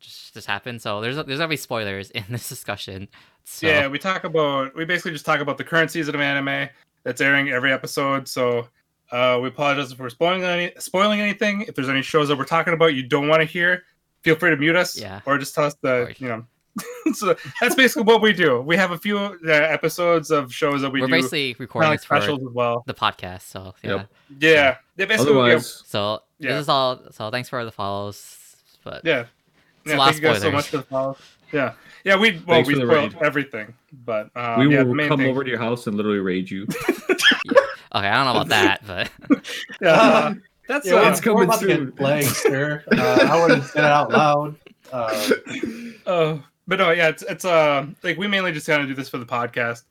just, 0.00 0.34
just 0.34 0.46
happened. 0.46 0.80
So 0.82 1.00
there's 1.00 1.16
there's 1.16 1.38
gonna 1.38 1.48
be 1.48 1.56
spoilers 1.56 2.10
in 2.10 2.24
this 2.30 2.48
discussion. 2.48 3.08
So 3.44 3.66
yeah. 3.66 3.86
We 3.88 3.98
talk 3.98 4.24
about 4.24 4.74
we 4.74 4.84
basically 4.84 5.12
just 5.12 5.26
talk 5.26 5.40
about 5.40 5.58
the 5.58 5.64
current 5.64 5.90
season 5.90 6.14
of 6.14 6.20
anime 6.20 6.68
that's 7.04 7.20
airing 7.20 7.50
every 7.50 7.72
episode. 7.72 8.28
So 8.28 8.68
uh, 9.12 9.38
we 9.42 9.48
apologize 9.48 9.92
if 9.92 9.98
we're 9.98 10.08
spoiling 10.10 10.42
any 10.44 10.72
spoiling 10.78 11.20
anything. 11.20 11.62
If 11.62 11.74
there's 11.74 11.88
any 11.88 12.02
shows 12.02 12.28
that 12.28 12.36
we're 12.38 12.44
talking 12.44 12.72
about 12.74 12.94
you 12.94 13.02
don't 13.02 13.28
want 13.28 13.40
to 13.40 13.46
hear, 13.46 13.84
feel 14.22 14.36
free 14.36 14.50
to 14.50 14.56
mute 14.56 14.76
us. 14.76 14.98
Yeah. 14.98 15.20
Or 15.26 15.38
just 15.38 15.54
tell 15.54 15.64
us 15.64 15.74
the 15.82 15.92
Or- 15.92 16.10
you 16.18 16.28
know. 16.28 16.46
so 17.14 17.34
that's 17.60 17.74
basically 17.74 18.04
what 18.04 18.22
we 18.22 18.32
do. 18.32 18.60
We 18.60 18.76
have 18.76 18.92
a 18.92 18.96
few 18.98 19.18
uh, 19.18 19.36
episodes 19.48 20.30
of 20.30 20.54
shows 20.54 20.82
that 20.82 20.90
we 20.90 21.00
we 21.00 21.04
are 21.04 21.08
do 21.08 21.12
basically 21.14 21.52
kind 21.54 21.60
recording 21.60 21.90
like 21.90 21.98
this 21.98 22.04
for 22.06 22.16
specials 22.16 22.42
as 22.42 22.54
well. 22.54 22.84
the 22.86 22.94
podcast. 22.94 23.42
So 23.42 23.74
yeah. 23.82 23.90
Yep. 23.90 24.08
Yeah. 24.38 24.76
yeah 24.96 25.04
basically, 25.06 25.32
Otherwise, 25.32 25.82
So 25.86 26.22
yeah, 26.38 26.52
This 26.52 26.60
is 26.62 26.68
all. 26.68 27.00
So 27.10 27.30
thanks 27.30 27.48
for 27.48 27.64
the 27.64 27.72
follows. 27.72 28.36
But 28.84 29.04
yeah, 29.04 29.24
yeah. 29.84 29.96
Thank 29.96 30.16
you 30.16 30.22
guys 30.22 30.40
so 30.42 30.52
much 30.52 30.68
for 30.68 30.76
the 30.78 30.82
follow. 30.84 31.16
Yeah, 31.52 31.72
yeah. 32.04 32.16
We 32.16 32.32
well, 32.46 32.56
Thanks 32.62 32.68
we 32.68 32.74
for 32.74 32.86
the 32.86 32.92
spoiled 32.92 33.16
everything, 33.20 33.74
but 34.04 34.30
um, 34.36 34.60
we 34.60 34.72
yeah, 34.72 34.82
will 34.82 34.90
the 34.90 34.94
main 34.94 35.08
come 35.08 35.18
thing- 35.18 35.28
over 35.30 35.42
to 35.42 35.50
your 35.50 35.58
house 35.58 35.88
and 35.88 35.96
literally 35.96 36.20
raid 36.20 36.48
you. 36.48 36.68
okay, 37.94 38.06
I 38.08 38.24
don't 38.24 38.34
know 38.34 38.40
about 38.40 38.48
that, 38.48 38.80
but 38.86 39.10
Yeah, 39.80 39.88
uh, 39.90 40.34
that's 40.68 40.86
Yeah, 40.86 40.94
uh, 40.94 40.96
we're, 41.02 41.10
it's 41.10 41.20
we're 41.26 41.32
coming 41.32 41.44
about 41.44 41.60
to 41.60 41.66
soon. 41.66 41.84
get 41.86 41.96
flagged, 41.96 42.26
sir. 42.28 42.84
Uh, 42.92 43.28
I 43.30 43.40
wouldn't 43.40 43.64
say 43.64 43.80
it 43.80 43.84
out 43.84 44.10
loud. 44.10 44.56
Uh, 44.92 45.30
Uh, 46.06 46.38
but 46.68 46.78
no, 46.78 46.90
yeah, 46.92 47.08
it's 47.08 47.22
it's 47.22 47.44
uh 47.44 47.86
like 48.02 48.16
we 48.18 48.26
mainly 48.28 48.52
just 48.52 48.66
kind 48.66 48.82
of 48.82 48.88
do 48.88 48.94
this 48.94 49.08
for 49.08 49.18
the 49.18 49.26
podcast. 49.26 49.82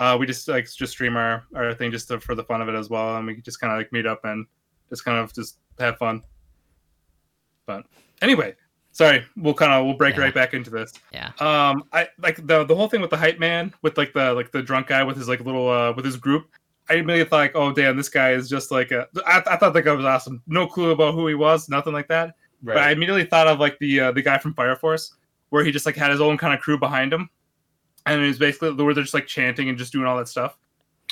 Uh, 0.00 0.16
we 0.18 0.26
just 0.26 0.48
like 0.48 0.70
just 0.70 0.92
stream 0.92 1.16
our 1.16 1.44
our 1.54 1.74
thing 1.74 1.90
just 1.90 2.08
to, 2.08 2.18
for 2.20 2.34
the 2.34 2.44
fun 2.44 2.60
of 2.62 2.68
it 2.68 2.74
as 2.74 2.88
well, 2.90 3.16
and 3.16 3.26
we 3.26 3.36
just 3.42 3.60
kind 3.60 3.72
of 3.72 3.78
like 3.78 3.92
meet 3.92 4.06
up 4.06 4.24
and 4.24 4.46
just 4.88 5.04
kind 5.04 5.18
of 5.18 5.32
just 5.34 5.58
have 5.78 5.96
fun. 5.98 6.22
But 7.66 7.84
anyway, 8.22 8.54
sorry, 8.92 9.24
we'll 9.36 9.54
kind 9.54 9.72
of 9.72 9.84
we'll 9.84 9.94
break 9.96 10.16
Yeah. 10.16 10.22
right 10.22 10.34
back 10.34 10.54
into 10.54 10.70
this. 10.70 10.92
yeah. 11.12 11.30
Um, 11.38 11.84
I 11.92 12.08
like 12.18 12.44
the 12.46 12.64
the 12.64 12.74
whole 12.74 12.88
thing 12.88 13.00
with 13.00 13.10
the 13.10 13.16
hype 13.16 13.38
man 13.38 13.72
with 13.82 13.96
like 13.98 14.12
the 14.12 14.32
like 14.32 14.50
the 14.50 14.62
drunk 14.62 14.86
guy 14.88 15.02
with 15.04 15.16
his 15.16 15.28
like 15.28 15.40
little 15.40 15.68
uh 15.68 15.92
with 15.92 16.04
his 16.04 16.16
group. 16.16 16.48
I 16.90 16.94
immediately 16.94 17.28
thought 17.28 17.36
like, 17.36 17.54
oh 17.54 17.72
damn, 17.72 17.96
this 17.96 18.08
guy 18.08 18.32
is 18.32 18.48
just 18.48 18.70
like 18.70 18.90
a. 18.90 19.08
I, 19.26 19.42
I 19.46 19.56
thought 19.56 19.72
the 19.72 19.82
guy 19.82 19.92
was 19.92 20.04
awesome. 20.04 20.42
No 20.46 20.66
clue 20.66 20.90
about 20.90 21.14
who 21.14 21.26
he 21.26 21.34
was, 21.34 21.68
nothing 21.68 21.92
like 21.92 22.08
that. 22.08 22.34
Right. 22.62 22.74
But 22.74 22.82
I 22.84 22.90
immediately 22.92 23.24
thought 23.24 23.48
of 23.48 23.60
like 23.60 23.78
the 23.78 24.00
uh, 24.00 24.12
the 24.12 24.22
guy 24.22 24.38
from 24.38 24.54
Fire 24.54 24.76
Force, 24.76 25.14
where 25.50 25.64
he 25.64 25.72
just 25.72 25.86
like 25.86 25.96
had 25.96 26.10
his 26.10 26.20
own 26.20 26.36
kind 26.36 26.54
of 26.54 26.60
crew 26.60 26.78
behind 26.78 27.12
him, 27.12 27.28
and 28.06 28.20
it 28.20 28.26
was 28.26 28.38
basically 28.38 28.72
where 28.72 28.94
they're 28.94 29.04
just 29.04 29.14
like 29.14 29.26
chanting 29.26 29.68
and 29.68 29.78
just 29.78 29.92
doing 29.92 30.06
all 30.06 30.16
that 30.16 30.28
stuff. 30.28 30.58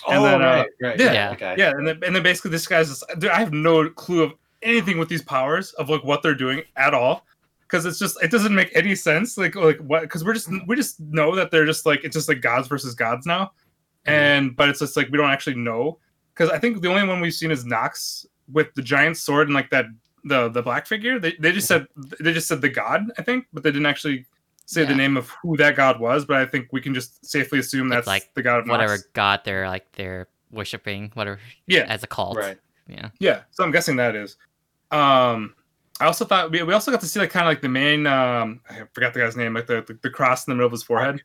oh, 0.06 0.12
and 0.12 0.24
then, 0.24 0.42
uh, 0.42 0.44
right, 0.44 0.68
right. 0.80 1.00
yeah, 1.00 1.12
Yeah. 1.12 1.30
Okay. 1.32 1.54
Yeah, 1.58 1.70
and 1.70 1.86
then 1.86 2.00
and 2.04 2.14
then 2.14 2.22
basically 2.22 2.50
this 2.50 2.66
guy's 2.66 2.88
just 2.88 3.04
dude, 3.18 3.30
I 3.30 3.38
have 3.38 3.52
no 3.52 3.88
clue 3.90 4.22
of 4.22 4.32
anything 4.62 4.98
with 4.98 5.08
these 5.08 5.22
powers 5.22 5.72
of 5.74 5.88
like 5.88 6.04
what 6.04 6.22
they're 6.22 6.34
doing 6.34 6.62
at 6.76 6.94
all. 6.94 7.26
Because 7.62 7.86
it's 7.86 8.00
just 8.00 8.20
it 8.20 8.32
doesn't 8.32 8.54
make 8.54 8.74
any 8.74 8.96
sense. 8.96 9.38
Like 9.38 9.54
like 9.54 9.78
what 9.78 10.02
because 10.02 10.24
we're 10.24 10.34
just 10.34 10.50
we 10.66 10.74
just 10.74 10.98
know 11.00 11.36
that 11.36 11.52
they're 11.52 11.66
just 11.66 11.86
like 11.86 12.02
it's 12.02 12.16
just 12.16 12.28
like 12.28 12.40
gods 12.40 12.66
versus 12.66 12.94
gods 12.94 13.26
now. 13.26 13.52
And 14.06 14.56
but 14.56 14.68
it's 14.68 14.78
just 14.80 14.96
like 14.96 15.08
we 15.10 15.18
don't 15.18 15.30
actually 15.30 15.56
know. 15.56 15.98
Because 16.34 16.50
I 16.50 16.58
think 16.58 16.80
the 16.80 16.88
only 16.88 17.06
one 17.06 17.20
we've 17.20 17.34
seen 17.34 17.50
is 17.50 17.64
Nox 17.64 18.26
with 18.52 18.72
the 18.74 18.82
giant 18.82 19.16
sword 19.16 19.48
and 19.48 19.54
like 19.54 19.70
that 19.70 19.86
the 20.24 20.48
the 20.48 20.62
black 20.62 20.86
figure. 20.86 21.18
They 21.18 21.32
they 21.38 21.52
just 21.52 21.66
said 21.68 21.86
they 22.20 22.32
just 22.32 22.48
said 22.48 22.60
the 22.60 22.68
god, 22.68 23.02
I 23.18 23.22
think, 23.22 23.46
but 23.52 23.62
they 23.62 23.70
didn't 23.70 23.86
actually 23.86 24.26
say 24.66 24.84
the 24.84 24.94
name 24.94 25.16
of 25.16 25.28
who 25.42 25.56
that 25.56 25.76
god 25.76 25.98
was. 26.00 26.24
But 26.24 26.36
I 26.38 26.46
think 26.46 26.68
we 26.72 26.80
can 26.80 26.94
just 26.94 27.24
safely 27.26 27.58
assume 27.58 27.88
It's 27.88 27.96
that's 27.96 28.06
like 28.06 28.30
the 28.34 28.42
god 28.42 28.60
of 28.60 28.68
Whatever 28.68 28.92
Nox. 28.92 29.06
god 29.12 29.40
they're 29.44 29.68
like 29.68 29.90
they're 29.92 30.28
worshiping, 30.50 31.10
whatever 31.14 31.38
Yeah. 31.66 31.86
as 31.88 32.02
a 32.02 32.06
cult. 32.06 32.36
Right. 32.36 32.58
Yeah. 32.88 33.10
Yeah, 33.20 33.42
so 33.52 33.62
I'm 33.62 33.70
guessing 33.70 33.96
that 33.96 34.16
is. 34.16 34.36
Um, 34.90 35.54
I 36.00 36.06
also 36.06 36.24
thought 36.24 36.50
we, 36.50 36.62
we 36.62 36.72
also 36.74 36.90
got 36.90 37.00
to 37.00 37.06
see 37.06 37.20
like 37.20 37.30
kind 37.30 37.46
of 37.46 37.50
like 37.50 37.60
the 37.62 37.68
main 37.68 38.06
um 38.06 38.60
I 38.70 38.82
forgot 38.92 39.12
the 39.14 39.20
guy's 39.20 39.36
name 39.36 39.54
like 39.54 39.66
the 39.66 39.82
the, 39.86 39.98
the 40.02 40.10
cross 40.10 40.46
in 40.46 40.50
the 40.50 40.54
middle 40.56 40.66
of 40.66 40.72
his 40.72 40.82
forehead. 40.82 41.22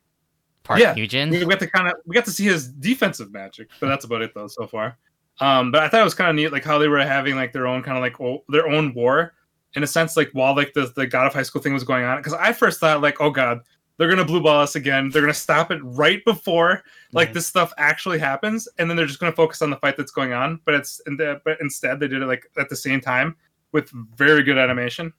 Park 0.65 0.79
Yeah. 0.81 0.93
Nugent. 0.93 1.31
We 1.31 1.45
got 1.45 1.59
to 1.59 1.69
kind 1.69 1.87
of 1.87 1.93
we 2.05 2.13
got 2.13 2.25
to 2.25 2.31
see 2.31 2.43
his 2.43 2.67
defensive 2.67 3.31
magic, 3.31 3.69
but 3.79 3.87
that's 3.87 4.03
about 4.03 4.21
it 4.21 4.33
though 4.33 4.47
so 4.47 4.67
far. 4.67 4.97
Um, 5.39 5.71
but 5.71 5.83
I 5.83 5.87
thought 5.89 6.01
it 6.01 6.03
was 6.05 6.13
kind 6.13 6.29
of 6.29 6.35
neat 6.35 6.51
like 6.51 6.63
how 6.65 6.77
they 6.77 6.87
were 6.89 6.99
having 6.99 7.35
like 7.37 7.53
their 7.53 7.67
own 7.67 7.81
kind 7.83 7.97
of 7.97 8.01
like 8.01 8.19
o- 8.19 8.43
their 8.49 8.67
own 8.67 8.93
war 8.93 9.33
in 9.75 9.83
a 9.83 9.87
sense 9.87 10.15
like 10.17 10.29
while 10.33 10.55
like 10.55 10.73
the 10.73 10.91
the 10.95 11.05
God 11.07 11.27
of 11.27 11.33
High 11.33 11.43
School 11.43 11.61
thing 11.61 11.73
was 11.73 11.83
going 11.83 12.03
on 12.05 12.17
because 12.17 12.33
I 12.33 12.51
first 12.53 12.79
thought 12.79 13.01
like 13.01 13.19
oh 13.21 13.29
god 13.29 13.59
they're 13.97 14.07
gonna 14.09 14.23
blue 14.25 14.41
ball 14.41 14.61
us 14.61 14.75
again 14.75 15.09
they're 15.09 15.21
gonna 15.21 15.33
stop 15.33 15.71
it 15.71 15.79
right 15.83 16.23
before 16.25 16.83
like 17.11 17.29
Mhm. 17.29 17.33
this 17.33 17.47
stuff 17.47 17.73
actually 17.77 18.17
happens 18.19 18.67
and 18.77 18.89
then 18.89 18.95
they're 18.97 19.05
just 19.05 19.19
going 19.19 19.31
to 19.31 19.35
focus 19.35 19.61
on 19.61 19.69
the 19.69 19.75
fight 19.77 19.95
that's 19.97 20.11
going 20.11 20.31
on 20.33 20.59
but 20.65 20.73
it's 20.73 21.01
in 21.07 21.15
the, 21.17 21.41
but 21.45 21.57
instead 21.61 21.99
they 21.99 22.07
did 22.07 22.21
it 22.21 22.25
like 22.25 22.45
at 22.57 22.69
the 22.69 22.75
same 22.75 22.99
time 23.01 23.35
with 23.73 23.89
very 24.17 24.41
good 24.43 24.57
animation 24.57 25.11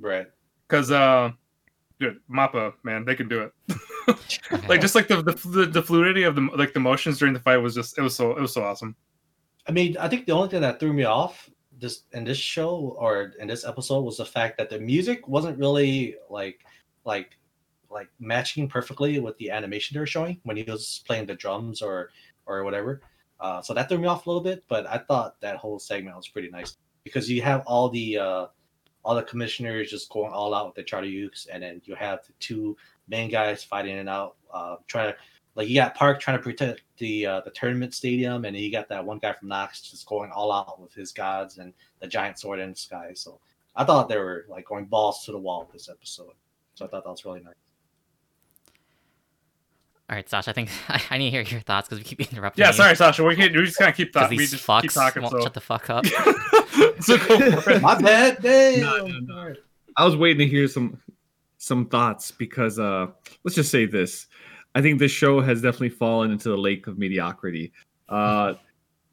Right. 0.00 0.26
because 0.68 0.90
uh 0.90 1.30
dude 2.00 2.18
mappa 2.28 2.72
man 2.82 3.04
they 3.04 3.14
can 3.14 3.28
do 3.28 3.40
it 3.42 3.52
like 4.68 4.80
just 4.80 4.94
like 4.94 5.06
the, 5.06 5.22
the 5.22 5.32
the 5.48 5.66
the 5.66 5.82
fluidity 5.82 6.24
of 6.24 6.34
the 6.34 6.40
like 6.56 6.72
the 6.72 6.80
motions 6.80 7.18
during 7.18 7.34
the 7.34 7.40
fight 7.40 7.58
was 7.58 7.74
just 7.74 7.96
it 7.98 8.02
was 8.02 8.16
so 8.16 8.32
it 8.32 8.40
was 8.40 8.52
so 8.52 8.64
awesome 8.64 8.96
I 9.70 9.72
mean, 9.72 9.96
I 9.98 10.08
think 10.08 10.26
the 10.26 10.32
only 10.32 10.48
thing 10.48 10.62
that 10.62 10.80
threw 10.80 10.92
me 10.92 11.04
off 11.04 11.48
this 11.78 12.02
in 12.12 12.24
this 12.24 12.38
show 12.38 12.96
or 12.98 13.32
in 13.38 13.46
this 13.46 13.64
episode 13.64 14.00
was 14.00 14.16
the 14.16 14.24
fact 14.24 14.58
that 14.58 14.68
the 14.68 14.78
music 14.78 15.28
wasn't 15.28 15.58
really 15.58 16.16
like 16.28 16.64
like 17.04 17.38
like 17.88 18.08
matching 18.18 18.68
perfectly 18.68 19.20
with 19.20 19.36
the 19.38 19.50
animation 19.50 19.94
they 19.94 20.00
were 20.00 20.06
showing 20.06 20.40
when 20.42 20.56
he 20.56 20.62
was 20.64 21.02
playing 21.06 21.26
the 21.26 21.34
drums 21.34 21.82
or 21.82 22.10
or 22.46 22.64
whatever. 22.64 23.02
Uh, 23.38 23.62
so 23.62 23.72
that 23.72 23.88
threw 23.88 23.98
me 23.98 24.08
off 24.08 24.26
a 24.26 24.28
little 24.28 24.42
bit, 24.42 24.64
but 24.66 24.86
I 24.86 24.98
thought 24.98 25.40
that 25.40 25.56
whole 25.56 25.78
segment 25.78 26.16
was 26.16 26.28
pretty 26.28 26.50
nice 26.50 26.76
because 27.04 27.30
you 27.30 27.40
have 27.42 27.62
all 27.66 27.88
the 27.88 28.18
uh, 28.18 28.46
all 29.04 29.14
the 29.14 29.22
commissioners 29.22 29.90
just 29.90 30.10
going 30.10 30.32
all 30.32 30.54
out 30.54 30.66
with 30.66 30.74
the 30.74 30.82
Charyuks, 30.82 31.46
and 31.52 31.62
then 31.62 31.80
you 31.84 31.94
have 31.94 32.24
the 32.26 32.32
two 32.38 32.76
main 33.08 33.30
guys 33.30 33.64
fighting 33.64 33.96
it 33.96 34.08
out, 34.08 34.36
uh, 34.52 34.76
trying 34.86 35.12
to 35.12 35.18
like 35.56 35.68
you 35.68 35.74
got 35.74 35.94
Park 35.94 36.20
trying 36.20 36.36
to 36.36 36.42
protect 36.42 36.82
the 36.98 37.26
uh, 37.26 37.40
the 37.40 37.50
tournament 37.50 37.94
stadium, 37.94 38.44
and 38.44 38.56
you 38.56 38.70
got 38.70 38.88
that 38.88 39.04
one 39.04 39.18
guy 39.18 39.32
from 39.32 39.48
Nox 39.48 39.80
just 39.82 40.06
going 40.06 40.30
all 40.30 40.52
out 40.52 40.80
with 40.80 40.94
his 40.94 41.12
gods 41.12 41.58
and 41.58 41.72
the 42.00 42.06
giant 42.06 42.38
sword 42.38 42.60
in 42.60 42.70
the 42.70 42.76
sky. 42.76 43.10
So 43.14 43.40
I 43.74 43.84
thought 43.84 44.08
they 44.08 44.18
were 44.18 44.46
like 44.48 44.66
going 44.66 44.86
balls 44.86 45.24
to 45.24 45.32
the 45.32 45.38
wall 45.38 45.68
this 45.72 45.88
episode. 45.88 46.34
So 46.74 46.84
I 46.84 46.88
thought 46.88 47.04
that 47.04 47.10
was 47.10 47.24
really 47.24 47.40
nice. 47.40 47.54
All 50.10 50.16
right, 50.16 50.28
Sasha. 50.28 50.50
I 50.50 50.52
think 50.52 50.70
I, 50.88 51.00
I 51.10 51.18
need 51.18 51.26
to 51.26 51.30
hear 51.30 51.42
your 51.42 51.60
thoughts 51.60 51.88
because 51.88 51.98
we 51.98 52.04
keep 52.04 52.20
interrupting. 52.32 52.62
yeah 52.62 52.68
you. 52.70 52.74
sorry 52.74 52.96
sasha 52.96 53.22
we 53.22 53.36
can't 53.36 53.54
we 53.54 53.64
just 53.64 53.78
kind 53.78 53.90
of 53.90 53.96
keep 53.96 54.12
'Cause 54.12 54.22
talking 54.24 54.36
we 54.36 54.42
these 54.42 54.50
just 54.50 54.66
fucks 54.66 54.82
keep 54.82 54.90
talking 54.92 55.22
won't 55.22 55.32
so, 55.34 55.40
shut 55.42 55.54
the 55.54 55.60
fuck 55.60 55.88
up. 55.88 56.04
so 57.00 57.16
go 57.16 57.60
for 57.60 57.70
it. 57.70 57.82
My 57.82 58.00
bad. 58.00 58.38
Damn. 58.42 58.80
No, 58.80 59.06
no, 59.06 59.18
no. 59.20 59.54
I 59.96 60.04
was 60.04 60.16
waiting 60.16 60.38
to 60.38 60.46
hear 60.46 60.66
some 60.68 60.98
some 61.58 61.86
thoughts 61.86 62.30
because 62.32 62.78
uh 62.78 63.06
let's 63.44 63.54
just 63.54 63.70
say 63.70 63.86
this. 63.86 64.26
I 64.74 64.82
think 64.82 64.98
this 64.98 65.12
show 65.12 65.40
has 65.40 65.62
definitely 65.62 65.90
fallen 65.90 66.30
into 66.32 66.48
the 66.48 66.56
lake 66.56 66.86
of 66.88 66.98
mediocrity. 66.98 67.72
Uh 68.08 68.54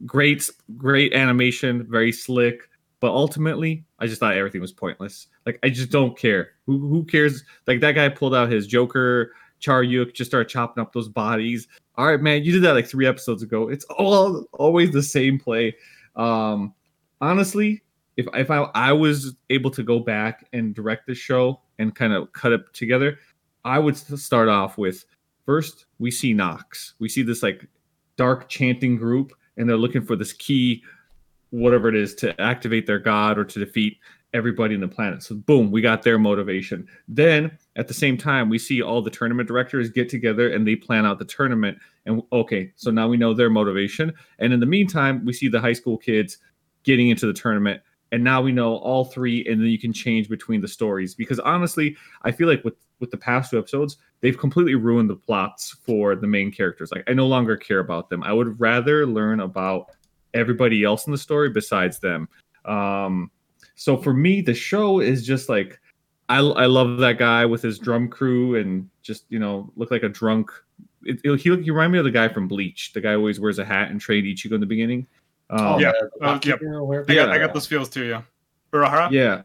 great 0.06 0.50
great 0.78 1.14
animation, 1.14 1.86
very 1.90 2.12
slick, 2.12 2.70
but 3.02 3.12
ultimately 3.12 3.84
I 4.00 4.08
just 4.08 4.20
thought 4.20 4.36
everything 4.36 4.62
was 4.62 4.72
pointless. 4.72 5.28
Like 5.46 5.60
I 5.62 5.70
just 5.70 5.92
don't 5.92 6.18
care. 6.18 6.54
Who 6.66 6.80
who 6.88 7.04
cares? 7.06 7.44
Like 7.68 7.82
that 7.82 7.92
guy 7.94 8.10
pulled 8.10 8.34
out 8.34 8.52
his 8.52 8.66
Joker 8.66 9.34
Charyuk 9.62 10.13
just 10.13 10.30
started 10.30 10.50
chopping 10.50 10.82
up 10.82 10.93
those 10.93 11.10
bodies. 11.10 11.67
All 11.96 12.08
right, 12.08 12.22
man, 12.22 12.43
you 12.43 12.52
did 12.52 12.63
that 12.63 12.74
like 12.74 12.88
three 12.88 13.08
episodes 13.08 13.41
ago. 13.43 13.70
It's 13.70 13.86
all 13.86 14.46
always 14.54 14.91
the 14.91 15.04
same 15.04 15.39
play. 15.39 15.76
Um 16.15 16.74
honestly, 17.22 17.84
if 18.17 18.28
if 18.34 18.52
I, 18.52 18.63
I 18.74 18.91
was 18.93 19.36
able 19.50 19.72
to 19.72 19.84
go 19.84 20.00
back 20.00 20.48
and 20.54 20.76
direct 20.76 21.08
the 21.08 21.15
show 21.15 21.62
and 21.80 21.96
kind 21.96 22.13
of 22.13 22.32
cut 22.34 22.52
it 22.52 22.62
together, 22.74 23.20
I 23.63 23.80
would 23.80 23.98
start 23.98 24.50
off 24.50 24.78
with 24.78 25.06
first 25.46 25.86
we 26.00 26.12
see 26.12 26.34
Nox. 26.34 26.96
We 27.00 27.10
see 27.10 27.22
this 27.22 27.43
like 27.43 27.67
dark 28.17 28.50
chanting 28.50 28.98
group, 28.98 29.34
and 29.56 29.70
they're 29.70 29.78
looking 29.78 30.04
for 30.04 30.15
this 30.15 30.34
key, 30.34 30.84
whatever 31.52 31.88
it 31.89 31.96
is, 31.96 32.15
to 32.15 32.39
activate 32.41 32.88
their 32.88 33.00
god 33.00 33.38
or 33.38 33.46
to 33.46 33.60
defeat 33.60 33.98
everybody 34.38 34.76
in 34.76 34.82
the 34.82 34.88
planet. 34.88 35.23
So 35.23 35.36
boom, 35.36 35.71
we 35.71 35.82
got 35.82 36.04
their 36.04 36.19
motivation. 36.19 36.88
Then 37.08 37.58
at 37.76 37.88
the 37.88 37.93
same 37.93 38.17
time, 38.17 38.50
we 38.50 38.60
see 38.60 38.82
all 38.82 39.02
the 39.02 39.10
tournament 39.10 39.47
directors 39.47 39.89
get 39.89 40.08
together 40.08 40.54
and 40.54 40.65
they 40.65 40.76
plan 40.76 41.06
out 41.06 41.19
the 41.19 41.26
tournament. 41.26 41.78
And 42.06 42.21
okay, 42.32 42.71
so 42.76 42.91
now 42.91 43.08
we 43.08 43.17
know 43.17 43.34
their 43.34 43.50
motivation. 43.50 44.13
And 44.39 44.54
in 44.54 44.60
the 44.60 44.65
meantime, 44.65 45.26
we 45.26 45.34
see 45.34 45.47
the 45.50 45.60
high 45.60 45.73
school 45.73 45.97
kids 45.97 46.38
getting 46.84 47.10
into 47.10 47.26
the 47.26 47.34
tournament 47.34 47.82
and 48.12 48.23
now 48.23 48.41
we 48.41 48.52
know 48.52 48.78
all 48.78 49.06
three 49.06 49.45
and 49.45 49.60
then 49.60 49.67
you 49.67 49.80
can 49.80 49.91
change 49.91 50.30
between 50.30 50.62
the 50.62 50.67
stories 50.67 51.13
because 51.13 51.39
honestly 51.39 51.95
i 52.23 52.32
feel 52.32 52.47
like 52.47 52.63
with 52.63 52.76
with 53.00 53.12
the 53.12 53.17
past 53.17 53.52
two 53.52 53.60
episodes 53.60 53.97
they've 54.21 54.38
completely 54.38 54.76
ruined 54.76 55.10
the 55.10 55.15
plots 55.15 55.78
for 55.86 56.15
the 56.15 56.28
main 56.28 56.52
characters 56.52 56.91
like 56.91 57.04
i 57.08 57.13
no 57.13 57.28
longer 57.28 57.58
care 57.58 57.80
about 57.80 58.10
them 58.10 58.23
i 58.23 58.32
would 58.32 58.60
rather 58.60 59.06
learn 59.06 59.39
about 59.39 59.91
everybody 60.34 60.84
else 60.84 61.06
in 61.06 61.12
the 61.12 61.17
story 61.17 61.50
besides 61.50 62.00
them 62.00 62.28
um 62.65 63.30
so 63.78 63.96
for 63.96 64.13
me 64.13 64.42
the 64.42 64.54
show 64.54 65.00
is 65.00 65.26
just 65.26 65.48
like 65.48 65.80
i, 66.28 66.40
I 66.40 66.66
love 66.66 66.98
that 66.98 67.18
guy 67.18 67.46
with 67.46 67.62
his 67.62 67.80
drum 67.80 68.10
crew 68.10 68.56
and 68.58 68.90
just 69.02 69.24
you 69.30 69.40
know 69.40 69.72
look 69.78 69.92
like 69.92 70.04
a 70.04 70.10
drunk 70.10 70.52
it, 71.04 71.22
it, 71.24 71.40
he, 71.40 71.56
he 71.63 71.72
remind 71.72 71.94
me 71.94 72.00
of 72.00 72.04
the 72.06 72.12
guy 72.12 72.28
from 72.28 72.48
bleach 72.50 72.92
the 72.94 73.00
guy 73.00 73.13
always 73.13 73.40
wears 73.40 73.60
a 73.60 73.66
hat 73.66 73.90
and 73.92 74.02
trade 74.02 74.26
ichigo 74.26 74.52
in 74.54 74.60
the 74.60 74.66
beginning 74.66 75.08
Oh, 75.50 75.76
um, 75.76 75.80
Yeah. 75.80 75.94
the- 75.94 76.10
the 76.20 76.28
Uh, 76.28 76.40
yep. 76.44 77.10
I 77.10 77.13
got 77.16 77.30
I 77.30 77.38
got 77.38 77.54
those 77.54 77.66
feels 77.68 77.88
too 77.88 78.04
yeah 78.04 78.22
Urahara? 78.74 79.10
Yeah. 79.12 79.44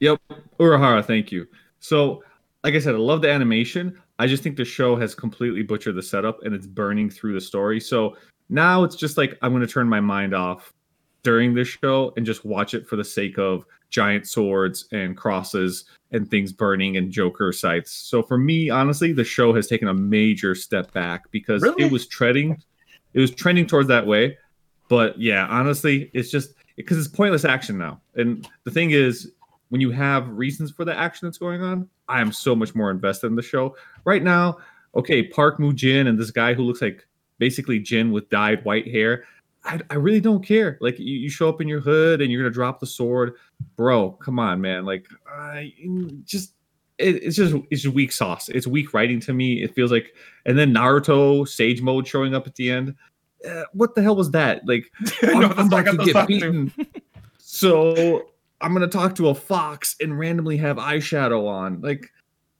Yep. 0.00 0.20
Urahara, 0.60 1.02
thank 1.04 1.32
you. 1.32 1.46
So, 1.80 2.22
like 2.64 2.74
I 2.74 2.78
said, 2.78 2.94
I 2.94 2.98
love 2.98 3.22
the 3.22 3.30
animation. 3.30 3.98
I 4.18 4.26
just 4.26 4.42
think 4.42 4.56
the 4.56 4.64
show 4.64 4.96
has 4.96 5.14
completely 5.14 5.62
butchered 5.62 5.94
the 5.94 6.02
setup 6.02 6.42
and 6.44 6.54
it's 6.54 6.66
burning 6.66 7.08
through 7.08 7.32
the 7.34 7.40
story. 7.40 7.80
So 7.80 8.16
now 8.48 8.84
it's 8.84 8.96
just 8.96 9.16
like 9.16 9.38
I'm 9.42 9.52
going 9.52 9.66
to 9.66 9.72
turn 9.72 9.88
my 9.88 10.00
mind 10.00 10.34
off 10.34 10.74
during 11.26 11.54
this 11.54 11.66
show 11.66 12.12
and 12.16 12.24
just 12.24 12.44
watch 12.44 12.72
it 12.72 12.86
for 12.86 12.94
the 12.94 13.02
sake 13.02 13.36
of 13.36 13.64
giant 13.90 14.28
swords 14.28 14.86
and 14.92 15.16
crosses 15.16 15.84
and 16.12 16.30
things 16.30 16.52
burning 16.52 16.98
and 16.98 17.10
Joker 17.10 17.52
sights. 17.52 17.90
So 17.90 18.22
for 18.22 18.38
me, 18.38 18.70
honestly, 18.70 19.12
the 19.12 19.24
show 19.24 19.52
has 19.52 19.66
taken 19.66 19.88
a 19.88 19.94
major 19.94 20.54
step 20.54 20.92
back 20.92 21.28
because 21.32 21.62
Really? 21.62 21.82
it 21.82 21.90
was 21.90 22.06
treading, 22.06 22.62
it 23.12 23.18
was 23.18 23.32
trending 23.32 23.66
towards 23.66 23.88
that 23.88 24.06
way. 24.06 24.38
But 24.88 25.20
yeah, 25.20 25.48
honestly, 25.48 26.12
it's 26.14 26.30
just 26.30 26.50
because 26.76 26.96
it's 26.96 27.08
pointless 27.08 27.44
action 27.44 27.76
now. 27.76 28.00
And 28.14 28.48
the 28.62 28.70
thing 28.70 28.92
is, 28.92 29.32
when 29.70 29.80
you 29.80 29.90
have 29.90 30.28
reasons 30.28 30.70
for 30.70 30.84
the 30.84 30.96
action 30.96 31.26
that's 31.26 31.38
going 31.38 31.60
on, 31.60 31.88
I 32.08 32.20
am 32.20 32.30
so 32.30 32.54
much 32.54 32.72
more 32.76 32.92
invested 32.92 33.26
in 33.26 33.34
the 33.34 33.42
show. 33.42 33.74
Right 34.04 34.22
now, 34.22 34.58
okay, 34.94 35.24
Park 35.24 35.58
Moo 35.58 35.72
Jin 35.72 36.06
and 36.06 36.20
this 36.20 36.30
guy 36.30 36.54
who 36.54 36.62
looks 36.62 36.80
like 36.80 37.04
basically 37.38 37.80
Jin 37.80 38.12
with 38.12 38.30
dyed 38.30 38.64
white 38.64 38.86
hair. 38.86 39.24
I, 39.66 39.80
I 39.90 39.94
really 39.96 40.20
don't 40.20 40.44
care. 40.46 40.78
Like 40.80 40.98
you, 40.98 41.16
you 41.18 41.28
show 41.28 41.48
up 41.48 41.60
in 41.60 41.66
your 41.68 41.80
hood 41.80 42.20
and 42.22 42.30
you're 42.30 42.42
gonna 42.42 42.52
drop 42.54 42.80
the 42.80 42.86
sword, 42.86 43.34
bro. 43.76 44.12
Come 44.12 44.38
on, 44.38 44.60
man. 44.60 44.84
Like 44.84 45.06
I 45.28 45.72
just 46.24 46.52
it, 46.98 47.16
it's 47.22 47.36
just 47.36 47.54
it's 47.70 47.82
just 47.82 47.94
weak 47.94 48.12
sauce. 48.12 48.48
It's 48.48 48.66
weak 48.66 48.94
writing 48.94 49.20
to 49.20 49.32
me. 49.34 49.62
It 49.62 49.74
feels 49.74 49.90
like, 49.90 50.14
and 50.46 50.56
then 50.58 50.72
Naruto 50.72 51.46
Sage 51.48 51.82
Mode 51.82 52.06
showing 52.06 52.34
up 52.34 52.46
at 52.46 52.54
the 52.54 52.70
end. 52.70 52.94
Uh, 53.46 53.64
what 53.72 53.94
the 53.94 54.02
hell 54.02 54.16
was 54.16 54.30
that? 54.30 54.66
Like 54.66 54.90
I'm, 55.22 55.40
no, 55.40 55.48
I'm 55.56 55.66
about 55.66 55.84
to 55.86 55.96
get 56.12 56.26
beaten, 56.26 56.72
so 57.38 58.26
I'm 58.60 58.72
gonna 58.72 58.86
talk 58.86 59.14
to 59.16 59.28
a 59.28 59.34
fox 59.34 59.96
and 60.00 60.18
randomly 60.18 60.56
have 60.58 60.76
eyeshadow 60.78 61.46
on. 61.46 61.80
Like, 61.80 62.10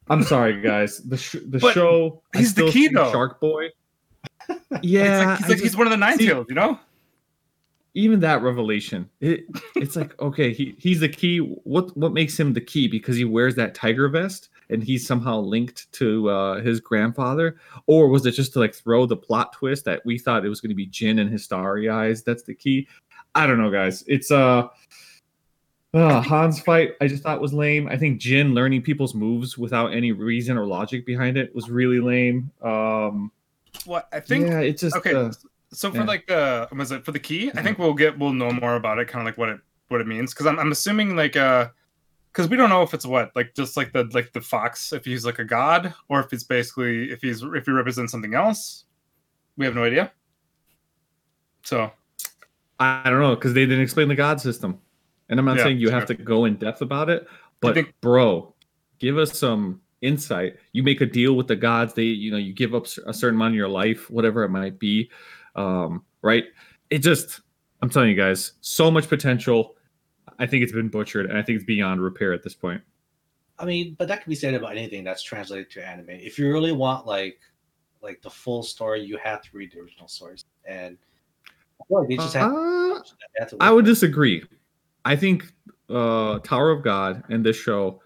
I'm 0.08 0.22
sorry, 0.22 0.60
guys. 0.62 0.98
The 0.98 1.16
sh- 1.16 1.36
the 1.46 1.58
But 1.58 1.72
show. 1.74 2.22
He's 2.34 2.54
the 2.54 2.70
key, 2.70 2.88
though. 2.88 3.10
Shark 3.10 3.40
Boy. 3.40 3.70
He's 4.48 4.58
Yeah, 4.82 5.18
like, 5.26 5.38
he's, 5.38 5.48
like, 5.48 5.50
just- 5.58 5.62
he's 5.62 5.76
one 5.76 5.86
of 5.86 5.90
the 5.92 5.96
nine 5.96 6.18
see- 6.18 6.26
tails, 6.26 6.46
you 6.48 6.54
know? 6.54 6.78
Even 7.96 8.20
that 8.20 8.42
revelation 8.42 9.08
it 9.20 9.44
it's 9.74 9.96
like 9.96 10.20
okay 10.20 10.52
he, 10.52 10.76
he's 10.78 11.00
the 11.00 11.08
key 11.08 11.38
what 11.38 11.96
what 11.96 12.12
makes 12.12 12.38
him 12.38 12.52
the 12.52 12.60
key 12.60 12.86
because 12.86 13.16
he 13.16 13.24
wears 13.24 13.54
that 13.56 13.74
tiger 13.74 14.08
vest 14.08 14.50
and 14.68 14.84
he's 14.84 15.06
somehow 15.06 15.38
linked 15.40 15.90
to 15.92 16.28
uh 16.28 16.60
his 16.60 16.78
grandfather 16.78 17.56
or 17.86 18.08
was 18.08 18.26
it 18.26 18.32
just 18.32 18.52
to 18.52 18.58
like 18.60 18.74
throw 18.74 19.06
the 19.06 19.16
plot 19.16 19.52
twist 19.52 19.84
that 19.84 20.02
we 20.04 20.18
thought 20.18 20.44
it 20.44 20.48
was 20.48 20.60
going 20.60 20.68
to 20.68 20.76
be 20.76 20.86
jin 20.86 21.18
and 21.18 21.30
his 21.30 21.42
starry 21.42 21.88
eyes 21.88 22.22
that's 22.22 22.42
the 22.44 22.54
key 22.54 22.86
i 23.34 23.46
don't 23.46 23.58
know 23.58 23.70
guys 23.70 24.04
it's 24.06 24.30
uh 24.30 24.68
uh, 25.94 26.20
Han's 26.20 26.60
fight, 26.60 26.92
I 27.00 27.06
just 27.06 27.22
thought 27.22 27.40
was 27.40 27.54
lame. 27.54 27.88
I 27.88 27.96
think 27.96 28.20
Jin 28.20 28.52
learning 28.52 28.82
people's 28.82 29.14
moves 29.14 29.56
without 29.56 29.94
any 29.94 30.12
reason 30.12 30.58
or 30.58 30.66
logic 30.66 31.06
behind 31.06 31.38
it 31.38 31.54
was 31.54 31.70
really 31.70 32.00
lame. 32.00 32.50
Um, 32.60 33.32
What 33.86 34.06
I 34.12 34.20
think 34.20 34.46
yeah, 34.46 34.60
it's 34.60 34.82
just 34.82 34.94
okay. 34.96 35.14
uh, 35.14 35.32
so 35.72 35.90
for 35.90 35.98
yeah. 35.98 36.04
like 36.04 36.30
uh 36.30 36.66
was 36.76 36.92
it 36.92 37.04
for 37.04 37.12
the 37.12 37.18
key? 37.18 37.50
I 37.54 37.62
think 37.62 37.78
we'll 37.78 37.94
get 37.94 38.18
we'll 38.18 38.32
know 38.32 38.50
more 38.50 38.76
about 38.76 38.98
it, 38.98 39.08
kind 39.08 39.22
of 39.22 39.26
like 39.26 39.38
what 39.38 39.48
it 39.48 39.60
what 39.88 40.00
it 40.00 40.06
means. 40.06 40.32
Because 40.32 40.46
I'm 40.46 40.58
I'm 40.58 40.72
assuming 40.72 41.16
like 41.16 41.36
uh, 41.36 41.68
because 42.32 42.48
we 42.48 42.56
don't 42.56 42.68
know 42.70 42.82
if 42.82 42.94
it's 42.94 43.06
what 43.06 43.30
like 43.34 43.54
just 43.54 43.76
like 43.76 43.92
the 43.92 44.04
like 44.12 44.32
the 44.32 44.40
fox 44.40 44.92
if 44.92 45.04
he's 45.04 45.24
like 45.24 45.38
a 45.38 45.44
god 45.44 45.94
or 46.08 46.20
if 46.20 46.32
it's 46.32 46.44
basically 46.44 47.10
if 47.10 47.22
he's 47.22 47.42
if 47.42 47.66
he 47.66 47.72
represents 47.72 48.12
something 48.12 48.34
else. 48.34 48.84
We 49.56 49.64
have 49.64 49.74
no 49.74 49.84
idea. 49.84 50.12
So 51.62 51.90
I 52.78 53.08
don't 53.08 53.20
know 53.20 53.34
because 53.34 53.54
they 53.54 53.64
didn't 53.64 53.82
explain 53.82 54.08
the 54.08 54.14
God 54.14 54.40
system, 54.40 54.78
and 55.28 55.38
I'm 55.38 55.46
not 55.46 55.56
Yeah, 55.56 55.64
saying 55.64 55.78
you 55.78 55.90
have 55.90 56.06
sure. 56.06 56.16
to 56.16 56.22
go 56.22 56.44
in 56.44 56.56
depth 56.56 56.82
about 56.82 57.08
it, 57.08 57.26
but 57.60 57.74
think- 57.74 57.94
bro, 58.00 58.54
give 58.98 59.16
us 59.18 59.38
some 59.38 59.80
insight. 60.02 60.56
You 60.72 60.82
make 60.82 61.00
a 61.00 61.06
deal 61.06 61.34
with 61.34 61.48
the 61.48 61.56
gods. 61.56 61.94
They, 61.94 62.02
you 62.04 62.30
know, 62.30 62.36
you 62.36 62.52
give 62.52 62.74
up 62.74 62.86
a 63.06 63.14
certain 63.14 63.36
amount 63.36 63.52
of 63.52 63.56
your 63.56 63.68
life, 63.68 64.10
whatever 64.10 64.44
it 64.44 64.50
might 64.50 64.78
be, 64.78 65.10
um, 65.56 66.04
right? 66.22 66.44
It 66.90 66.98
just, 66.98 67.40
I'm 67.82 67.90
telling 67.90 68.10
you 68.10 68.14
guys, 68.16 68.52
so 68.60 68.90
much 68.90 69.08
potential. 69.08 69.74
I 70.38 70.46
think 70.46 70.62
it's 70.62 70.72
been 70.72 70.88
butchered, 70.88 71.26
and 71.26 71.36
I 71.36 71.42
think 71.42 71.56
it's 71.56 71.64
beyond 71.64 72.02
repair 72.02 72.32
at 72.32 72.42
this 72.42 72.54
point. 72.54 72.82
I 73.58 73.64
mean, 73.64 73.96
but 73.98 74.08
that 74.08 74.22
can 74.22 74.30
be 74.30 74.36
said 74.36 74.54
about 74.54 74.72
anything 74.72 75.02
that's 75.02 75.22
translated 75.22 75.70
to 75.70 75.86
anime. 75.86 76.10
If 76.10 76.38
you 76.38 76.52
really 76.52 76.72
want 76.72 77.06
like 77.06 77.40
like 78.02 78.20
the 78.22 78.30
full 78.30 78.62
story, 78.62 79.02
you 79.02 79.16
have 79.18 79.42
to 79.42 79.48
read 79.52 79.72
the 79.72 79.80
original 79.80 80.08
source. 80.08 80.44
And 80.66 80.98
I 81.80 82.04
they 82.06 82.16
just 82.16 82.34
have, 82.34 82.52
Uh, 82.52 83.00
have 83.38 83.50
to 83.50 83.56
I 83.60 83.70
would 83.70 83.84
disagree. 83.84 84.44
I 85.04 85.16
think 85.16 85.52
uh 85.88 86.38
Tower 86.40 86.70
of 86.70 86.82
God 86.82 87.24
and 87.30 87.44
this 87.44 87.56
show 87.56 88.02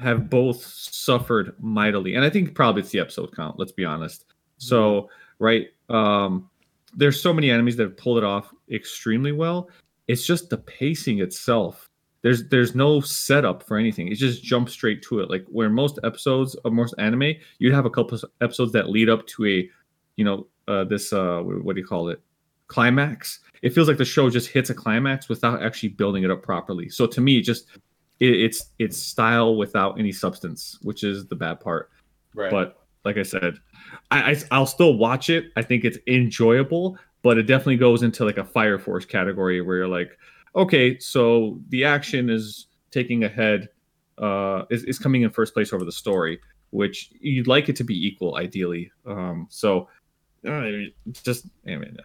have 0.00 0.30
both 0.30 0.64
suffered 0.64 1.54
mightily. 1.60 2.14
And 2.14 2.24
I 2.24 2.30
think 2.30 2.54
probably 2.54 2.82
it's 2.82 2.90
the 2.90 3.00
episode 3.00 3.34
count, 3.36 3.58
let's 3.58 3.72
be 3.72 3.84
honest. 3.84 4.24
So, 4.56 5.10
right, 5.38 5.68
um 5.90 6.48
there's 6.94 7.20
so 7.20 7.32
many 7.32 7.50
enemies 7.50 7.76
that 7.76 7.84
have 7.84 7.96
pulled 7.96 8.18
it 8.18 8.24
off 8.24 8.52
extremely 8.70 9.32
well. 9.32 9.68
It's 10.08 10.26
just 10.26 10.50
the 10.50 10.58
pacing 10.58 11.20
itself. 11.20 11.88
There's 12.22 12.48
there's 12.48 12.74
no 12.74 13.00
setup 13.00 13.62
for 13.62 13.76
anything. 13.76 14.08
It 14.08 14.16
just 14.16 14.42
jumps 14.44 14.72
straight 14.72 15.02
to 15.02 15.20
it. 15.20 15.30
Like 15.30 15.44
where 15.48 15.70
most 15.70 15.98
episodes 16.04 16.54
of 16.56 16.72
most 16.72 16.94
anime, 16.98 17.34
you'd 17.58 17.74
have 17.74 17.86
a 17.86 17.90
couple 17.90 18.16
of 18.16 18.24
episodes 18.40 18.72
that 18.72 18.90
lead 18.90 19.08
up 19.08 19.26
to 19.28 19.46
a, 19.46 19.68
you 20.16 20.24
know, 20.24 20.46
uh 20.68 20.84
this 20.84 21.12
uh 21.12 21.40
what 21.42 21.74
do 21.74 21.80
you 21.80 21.86
call 21.86 22.08
it? 22.08 22.20
climax. 22.72 23.40
It 23.60 23.74
feels 23.74 23.86
like 23.86 23.98
the 23.98 24.04
show 24.04 24.30
just 24.30 24.48
hits 24.48 24.70
a 24.70 24.74
climax 24.74 25.28
without 25.28 25.62
actually 25.62 25.90
building 25.90 26.24
it 26.24 26.30
up 26.30 26.42
properly. 26.42 26.88
So 26.88 27.06
to 27.06 27.20
me, 27.20 27.38
it 27.38 27.42
just 27.42 27.66
it, 28.18 28.34
it's 28.34 28.70
it's 28.78 28.96
style 28.96 29.56
without 29.56 29.98
any 29.98 30.10
substance, 30.10 30.78
which 30.82 31.04
is 31.04 31.26
the 31.26 31.36
bad 31.36 31.60
part. 31.60 31.90
right. 32.34 32.50
But 32.50 32.81
like 33.04 33.16
I 33.16 33.22
said, 33.22 33.58
I, 34.10 34.32
I 34.32 34.36
I'll 34.50 34.66
still 34.66 34.96
watch 34.96 35.30
it. 35.30 35.46
I 35.56 35.62
think 35.62 35.84
it's 35.84 35.98
enjoyable, 36.06 36.98
but 37.22 37.38
it 37.38 37.44
definitely 37.44 37.76
goes 37.76 38.02
into 38.02 38.24
like 38.24 38.38
a 38.38 38.44
Fire 38.44 38.78
Force 38.78 39.04
category 39.04 39.60
where 39.60 39.76
you're 39.76 39.88
like, 39.88 40.18
okay, 40.54 40.98
so 40.98 41.60
the 41.68 41.84
action 41.84 42.30
is 42.30 42.66
taking 42.90 43.24
ahead, 43.24 43.68
uh, 44.18 44.64
is, 44.70 44.84
is 44.84 44.98
coming 44.98 45.22
in 45.22 45.30
first 45.30 45.54
place 45.54 45.72
over 45.72 45.84
the 45.84 45.92
story, 45.92 46.40
which 46.70 47.12
you'd 47.20 47.46
like 47.46 47.68
it 47.68 47.76
to 47.76 47.84
be 47.84 48.06
equal, 48.06 48.36
ideally. 48.36 48.90
Um, 49.06 49.46
so 49.50 49.88
uh, 50.46 50.68
just 51.12 51.46
I 51.66 51.76
mean, 51.76 51.96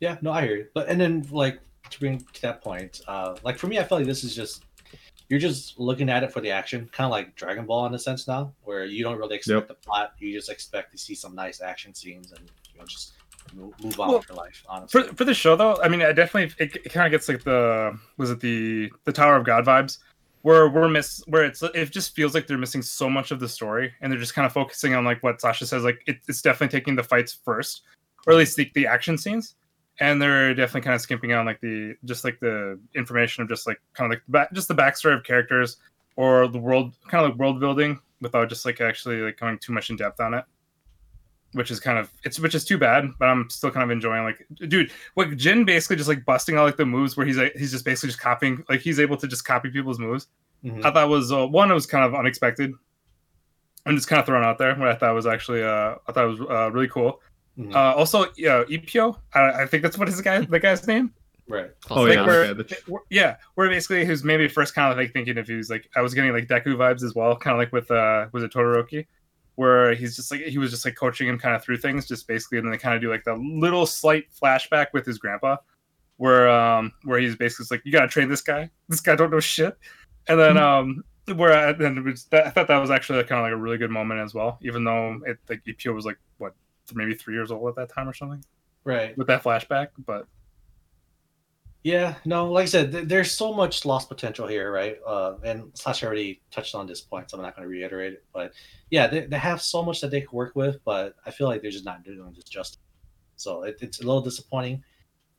Yeah, 0.00 0.18
no, 0.20 0.32
I 0.32 0.42
hear 0.42 0.56
you. 0.56 0.66
But 0.74 0.88
and 0.88 1.00
then 1.00 1.26
like 1.30 1.60
to 1.90 2.00
bring 2.00 2.18
to 2.32 2.42
that 2.42 2.62
point, 2.62 3.00
uh, 3.08 3.36
like 3.42 3.58
for 3.58 3.66
me, 3.66 3.78
I 3.78 3.84
feel 3.84 3.98
like 3.98 4.06
this 4.06 4.24
is 4.24 4.34
just 4.34 4.64
you're 5.28 5.40
just 5.40 5.78
looking 5.78 6.08
at 6.08 6.22
it 6.22 6.32
for 6.32 6.40
the 6.40 6.50
action, 6.50 6.88
kind 6.92 7.06
of 7.06 7.10
like 7.10 7.34
Dragon 7.34 7.66
Ball 7.66 7.86
in 7.86 7.94
a 7.94 7.98
sense 7.98 8.28
now, 8.28 8.52
where 8.64 8.84
you 8.84 9.02
don't 9.02 9.18
really 9.18 9.36
expect 9.36 9.56
Yep. 9.56 9.68
the 9.68 9.74
plot. 9.74 10.12
You 10.18 10.32
just 10.32 10.50
expect 10.50 10.92
to 10.92 10.98
see 10.98 11.14
some 11.14 11.34
nice 11.34 11.60
action 11.60 11.94
scenes 11.94 12.32
and 12.32 12.40
you 12.72 12.78
know 12.78 12.86
just 12.86 13.14
move, 13.54 13.72
move 13.82 13.98
on 14.00 14.08
Well, 14.08 14.18
with 14.18 14.28
your 14.28 14.36
life. 14.36 14.62
Honestly, 14.68 15.02
for 15.02 15.14
for 15.14 15.24
the 15.24 15.34
show 15.34 15.56
though, 15.56 15.80
I 15.82 15.88
mean, 15.88 16.02
I 16.02 16.12
definitely 16.12 16.54
it, 16.64 16.76
it 16.76 16.92
kind 16.92 17.06
of 17.06 17.10
gets 17.10 17.28
like 17.28 17.42
the 17.42 17.98
was 18.16 18.30
it 18.30 18.40
the 18.40 18.90
the 19.04 19.12
Tower 19.12 19.36
of 19.36 19.44
God 19.44 19.64
vibes, 19.64 19.98
where 20.42 20.68
we're 20.68 20.88
miss 20.88 21.22
where 21.26 21.44
it's 21.44 21.62
it 21.62 21.90
just 21.90 22.14
feels 22.14 22.34
like 22.34 22.46
they're 22.46 22.58
missing 22.58 22.82
so 22.82 23.10
much 23.10 23.30
of 23.32 23.40
the 23.40 23.48
story, 23.48 23.92
and 24.00 24.12
they're 24.12 24.20
just 24.20 24.34
kind 24.34 24.46
of 24.46 24.52
focusing 24.52 24.94
on 24.94 25.04
like 25.04 25.22
what 25.22 25.40
Sasha 25.40 25.66
says, 25.66 25.82
like 25.82 26.02
it, 26.06 26.18
it's 26.28 26.40
definitely 26.42 26.78
taking 26.78 26.94
the 26.94 27.02
fights 27.02 27.38
first, 27.44 27.82
or 28.26 28.32
at 28.32 28.38
least 28.38 28.56
the, 28.56 28.70
the 28.74 28.86
action 28.86 29.18
scenes, 29.18 29.56
and 30.00 30.20
they're 30.20 30.54
definitely 30.54 30.82
kind 30.82 30.94
of 30.94 31.00
skimping 31.00 31.32
on 31.32 31.46
like 31.46 31.60
the 31.60 31.94
just 32.04 32.24
like 32.24 32.38
the 32.40 32.78
information 32.94 33.42
of 33.42 33.48
just 33.48 33.66
like 33.66 33.80
kind 33.94 34.12
of 34.12 34.16
like 34.16 34.24
the 34.26 34.32
back, 34.32 34.52
just 34.52 34.68
the 34.68 34.74
backstory 34.74 35.16
of 35.16 35.24
characters 35.24 35.78
or 36.16 36.48
the 36.48 36.58
world 36.58 36.94
kind 37.08 37.24
of 37.24 37.30
like 37.30 37.38
world 37.38 37.60
building 37.60 37.98
without 38.20 38.48
just 38.48 38.64
like 38.64 38.80
actually 38.80 39.20
like 39.20 39.38
going 39.38 39.58
too 39.58 39.72
much 39.72 39.90
in 39.90 39.96
depth 39.96 40.20
on 40.20 40.34
it 40.34 40.44
which 41.52 41.70
is 41.70 41.78
kind 41.80 41.98
of 41.98 42.12
it's 42.24 42.38
which 42.40 42.54
is 42.54 42.64
too 42.64 42.76
bad 42.76 43.06
but 43.18 43.26
i'm 43.28 43.48
still 43.48 43.70
kind 43.70 43.84
of 43.84 43.90
enjoying 43.90 44.24
like 44.24 44.44
dude 44.68 44.90
like 45.16 45.34
jin 45.36 45.64
basically 45.64 45.96
just 45.96 46.08
like 46.08 46.24
busting 46.24 46.58
all 46.58 46.64
like 46.66 46.76
the 46.76 46.84
moves 46.84 47.16
where 47.16 47.24
he's 47.26 47.36
like 47.38 47.54
he's 47.54 47.70
just 47.70 47.84
basically 47.84 48.08
just 48.08 48.20
copying 48.20 48.62
like 48.68 48.80
he's 48.80 48.98
able 49.00 49.16
to 49.16 49.26
just 49.28 49.44
copy 49.44 49.70
people's 49.70 49.98
moves. 49.98 50.26
Mhm. 50.64 50.84
i 50.84 50.90
thought 50.90 51.08
was 51.08 51.32
uh, 51.32 51.46
one 51.46 51.70
it 51.70 51.74
was 51.74 51.86
kind 51.86 52.04
of 52.04 52.14
unexpected. 52.14 52.72
I'm 53.84 53.94
just 53.94 54.08
kind 54.08 54.18
of 54.18 54.26
thrown 54.26 54.42
out 54.42 54.58
there 54.58 54.74
what 54.74 54.88
i 54.88 54.94
thought 54.96 55.14
was 55.14 55.26
actually 55.26 55.62
uh 55.62 55.94
i 56.06 56.12
thought 56.12 56.24
it 56.24 56.28
was 56.28 56.40
uh, 56.40 56.70
really 56.72 56.88
cool 56.88 57.20
Mhm. 57.58 57.74
uh 57.74 57.94
also 57.94 58.26
yeah 58.36 58.64
epio 58.68 59.16
I, 59.34 59.62
I 59.62 59.66
think 59.66 59.82
that's 59.82 59.96
what 59.96 60.08
his 60.08 60.20
guy 60.20 60.40
the 60.40 60.60
guy's 60.60 60.86
name. 60.86 61.12
Right. 61.48 61.70
oh 61.90 61.94
Close 61.94 62.14
yeah, 62.14 62.26
We're, 62.26 62.44
okay, 62.46 62.62
the- 62.62 62.78
where- 62.88 63.02
yeah, 63.08 63.36
where 63.54 63.68
basically 63.68 64.04
who's 64.04 64.24
maybe 64.24 64.48
first 64.48 64.74
kind 64.74 64.90
of 64.92 64.98
like 64.98 65.12
thinking 65.12 65.38
if 65.38 65.46
he 65.46 65.54
was 65.54 65.70
like 65.70 65.88
I 65.96 66.00
was 66.02 66.12
getting 66.12 66.32
like 66.32 66.48
Deku 66.48 66.74
vibes 66.76 67.02
as 67.04 67.14
well, 67.14 67.36
kind 67.36 67.54
of 67.54 67.58
like 67.58 67.72
with 67.72 67.88
uh 67.90 68.26
was 68.32 68.42
it 68.42 68.52
Todoroki, 68.52 69.06
where 69.54 69.94
he's 69.94 70.16
just 70.16 70.30
like 70.32 70.40
he 70.42 70.58
was 70.58 70.70
just 70.72 70.84
like 70.84 70.96
coaching 70.96 71.28
him 71.28 71.38
kind 71.38 71.54
of 71.54 71.62
through 71.62 71.76
things, 71.78 72.06
just 72.06 72.26
basically, 72.26 72.58
and 72.58 72.66
then 72.66 72.72
they 72.72 72.78
kind 72.78 72.94
of 72.96 73.00
do 73.00 73.08
like 73.10 73.22
the 73.24 73.34
little 73.36 73.86
slight 73.86 74.24
flashback 74.34 74.88
with 74.92 75.06
his 75.06 75.18
grandpa, 75.18 75.56
where 76.16 76.48
um 76.50 76.92
where 77.04 77.20
he's 77.20 77.36
basically 77.36 77.62
just 77.62 77.70
like 77.70 77.82
you 77.84 77.92
gotta 77.92 78.08
train 78.08 78.28
this 78.28 78.42
guy, 78.42 78.68
this 78.88 79.00
guy 79.00 79.14
don't 79.14 79.30
know 79.30 79.38
shit, 79.40 79.78
and 80.28 80.38
then 80.40 80.58
um 80.58 81.04
where 81.36 81.52
I, 81.52 81.72
then 81.72 81.98
it 81.98 82.04
was, 82.04 82.24
that, 82.26 82.46
I 82.46 82.50
thought 82.50 82.68
that 82.68 82.78
was 82.78 82.90
actually 82.90 83.22
kind 83.24 83.38
of 83.40 83.44
like 83.44 83.52
a 83.52 83.56
really 83.56 83.78
good 83.78 83.90
moment 83.90 84.20
as 84.20 84.34
well, 84.34 84.58
even 84.62 84.82
though 84.84 85.20
it 85.26 85.38
like 85.48 85.62
Epio 85.64 85.94
was 85.94 86.04
like 86.04 86.18
what 86.38 86.54
maybe 86.94 87.14
three 87.14 87.34
years 87.34 87.50
old 87.50 87.68
at 87.68 87.76
that 87.76 87.92
time 87.94 88.08
or 88.08 88.14
something 88.14 88.42
Right. 88.84 89.16
with 89.18 89.26
that 89.26 89.42
flashback, 89.42 89.88
but 90.06 90.26
Yeah, 91.82 92.16
no, 92.24 92.50
like 92.50 92.64
I 92.64 92.66
said, 92.66 92.90
th- 92.90 93.06
there's 93.06 93.30
so 93.30 93.52
much 93.52 93.84
lost 93.84 94.08
potential 94.08 94.46
here, 94.48 94.72
right? 94.72 94.96
Uh, 95.06 95.34
and 95.44 95.70
Sasha 95.74 96.06
already 96.06 96.42
touched 96.50 96.74
on 96.74 96.86
this 96.86 97.00
point, 97.00 97.30
so 97.30 97.36
I'm 97.36 97.44
not 97.44 97.54
going 97.54 97.62
to 97.62 97.68
reiterate 97.68 98.12
it. 98.14 98.24
But 98.32 98.52
yeah, 98.90 99.06
they, 99.06 99.26
they 99.26 99.38
have 99.38 99.62
so 99.62 99.84
much 99.84 100.00
that 100.00 100.10
they 100.10 100.20
could 100.22 100.32
work 100.32 100.56
with, 100.56 100.78
but 100.84 101.14
I 101.24 101.30
feel 101.30 101.46
like 101.46 101.62
they're 101.62 101.70
just 101.70 101.84
not 101.84 102.02
doing 102.02 102.20
this 102.34 102.44
justice. 102.44 102.80
So 103.36 103.62
it, 103.62 103.76
it's 103.80 104.00
a 104.00 104.04
little 104.04 104.20
disappointing. 104.20 104.82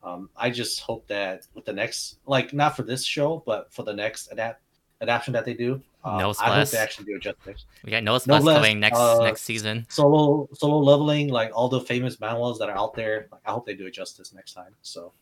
Um, 0.03 0.29
I 0.37 0.49
just 0.49 0.79
hope 0.79 1.05
that 1.07 1.47
with 1.53 1.65
the 1.65 1.73
next, 1.73 2.19
like 2.25 2.53
not 2.53 2.77
for 2.77 2.83
this 2.83 3.03
show, 3.03 3.43
but 3.45 3.73
for 3.73 3.83
the 3.83 3.93
next 3.93 4.31
adapt 4.31 4.61
adaptation 5.01 5.33
that 5.33 5.45
they 5.45 5.53
do, 5.53 5.81
uh, 6.03 6.17
No 6.17 6.17
I 6.17 6.21
hope 6.23 6.35
splash. 6.35 6.69
they 6.71 6.77
actually 6.77 7.05
do 7.05 7.15
it 7.15 7.21
justice. 7.21 7.65
We 7.83 7.91
got 7.91 8.03
no 8.03 8.13
No 8.13 8.17
splash 8.19 8.43
coming 8.43 8.79
next 8.79 8.97
uh, 8.97 9.19
next 9.23 9.41
season. 9.41 9.85
Solo 9.89 10.47
solo 10.53 10.79
leveling, 10.79 11.29
like 11.29 11.51
all 11.53 11.69
the 11.69 11.81
famous 11.81 12.19
manuals 12.19 12.57
that 12.59 12.69
are 12.69 12.77
out 12.77 12.93
there, 12.95 13.27
like 13.31 13.41
I 13.45 13.51
hope 13.51 13.65
they 13.65 13.75
do 13.75 13.85
it 13.85 13.93
justice 13.93 14.33
next 14.33 14.53
time. 14.53 14.75
So 14.81 15.13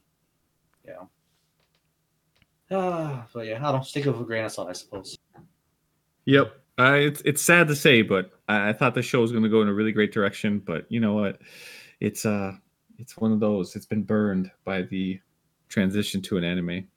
Yeah. 0.85 1.03
Uh, 2.71 3.21
but 3.33 3.45
yeah, 3.45 3.67
I 3.67 3.71
don't 3.71 3.85
stick 3.85 4.05
it 4.05 4.11
with 4.11 4.21
a 4.21 4.23
grain 4.23 4.43
of 4.45 4.51
salt, 4.51 4.69
I 4.69 4.73
suppose. 4.73 5.17
Yep. 6.25 6.55
Uh, 6.77 6.93
it's 6.99 7.21
it's 7.21 7.41
sad 7.41 7.67
to 7.67 7.75
say, 7.75 8.01
but 8.01 8.31
I, 8.49 8.69
I 8.69 8.73
thought 8.73 8.95
the 8.95 9.01
show 9.01 9.21
was 9.21 9.31
going 9.31 9.43
to 9.43 9.49
go 9.49 9.61
in 9.61 9.67
a 9.67 9.73
really 9.73 9.91
great 9.91 10.11
direction. 10.11 10.59
But 10.59 10.85
you 10.89 10.99
know 10.99 11.13
what? 11.13 11.39
It's 11.99 12.25
uh, 12.25 12.53
it's 12.97 13.17
one 13.17 13.31
of 13.31 13.39
those. 13.39 13.75
It's 13.75 13.85
been 13.85 14.03
burned 14.03 14.51
by 14.65 14.81
the 14.81 15.19
transition 15.69 16.21
to 16.23 16.38
an 16.38 16.43
anime. 16.43 16.88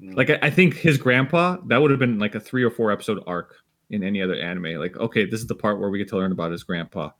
Like 0.00 0.30
I, 0.30 0.38
I 0.42 0.50
think 0.50 0.74
his 0.74 0.96
grandpa, 0.98 1.56
that 1.66 1.78
would 1.80 1.90
have 1.90 1.98
been 2.00 2.18
like 2.18 2.34
a 2.34 2.40
three 2.40 2.62
or 2.62 2.70
four 2.70 2.92
episode 2.92 3.22
arc 3.26 3.56
in 3.90 4.02
any 4.04 4.22
other 4.22 4.34
anime. 4.34 4.78
Like, 4.78 4.96
okay, 4.96 5.24
this 5.24 5.40
is 5.40 5.46
the 5.46 5.54
part 5.54 5.80
where 5.80 5.90
we 5.90 5.98
get 5.98 6.08
to 6.08 6.16
learn 6.16 6.30
about 6.32 6.52
his 6.52 6.62
grandpa, 6.62 7.10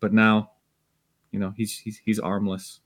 but 0.00 0.12
now, 0.12 0.52
you 1.32 1.38
know, 1.40 1.52
he's 1.56 1.76
he's 1.78 2.00
he's 2.04 2.18
armless. 2.20 2.80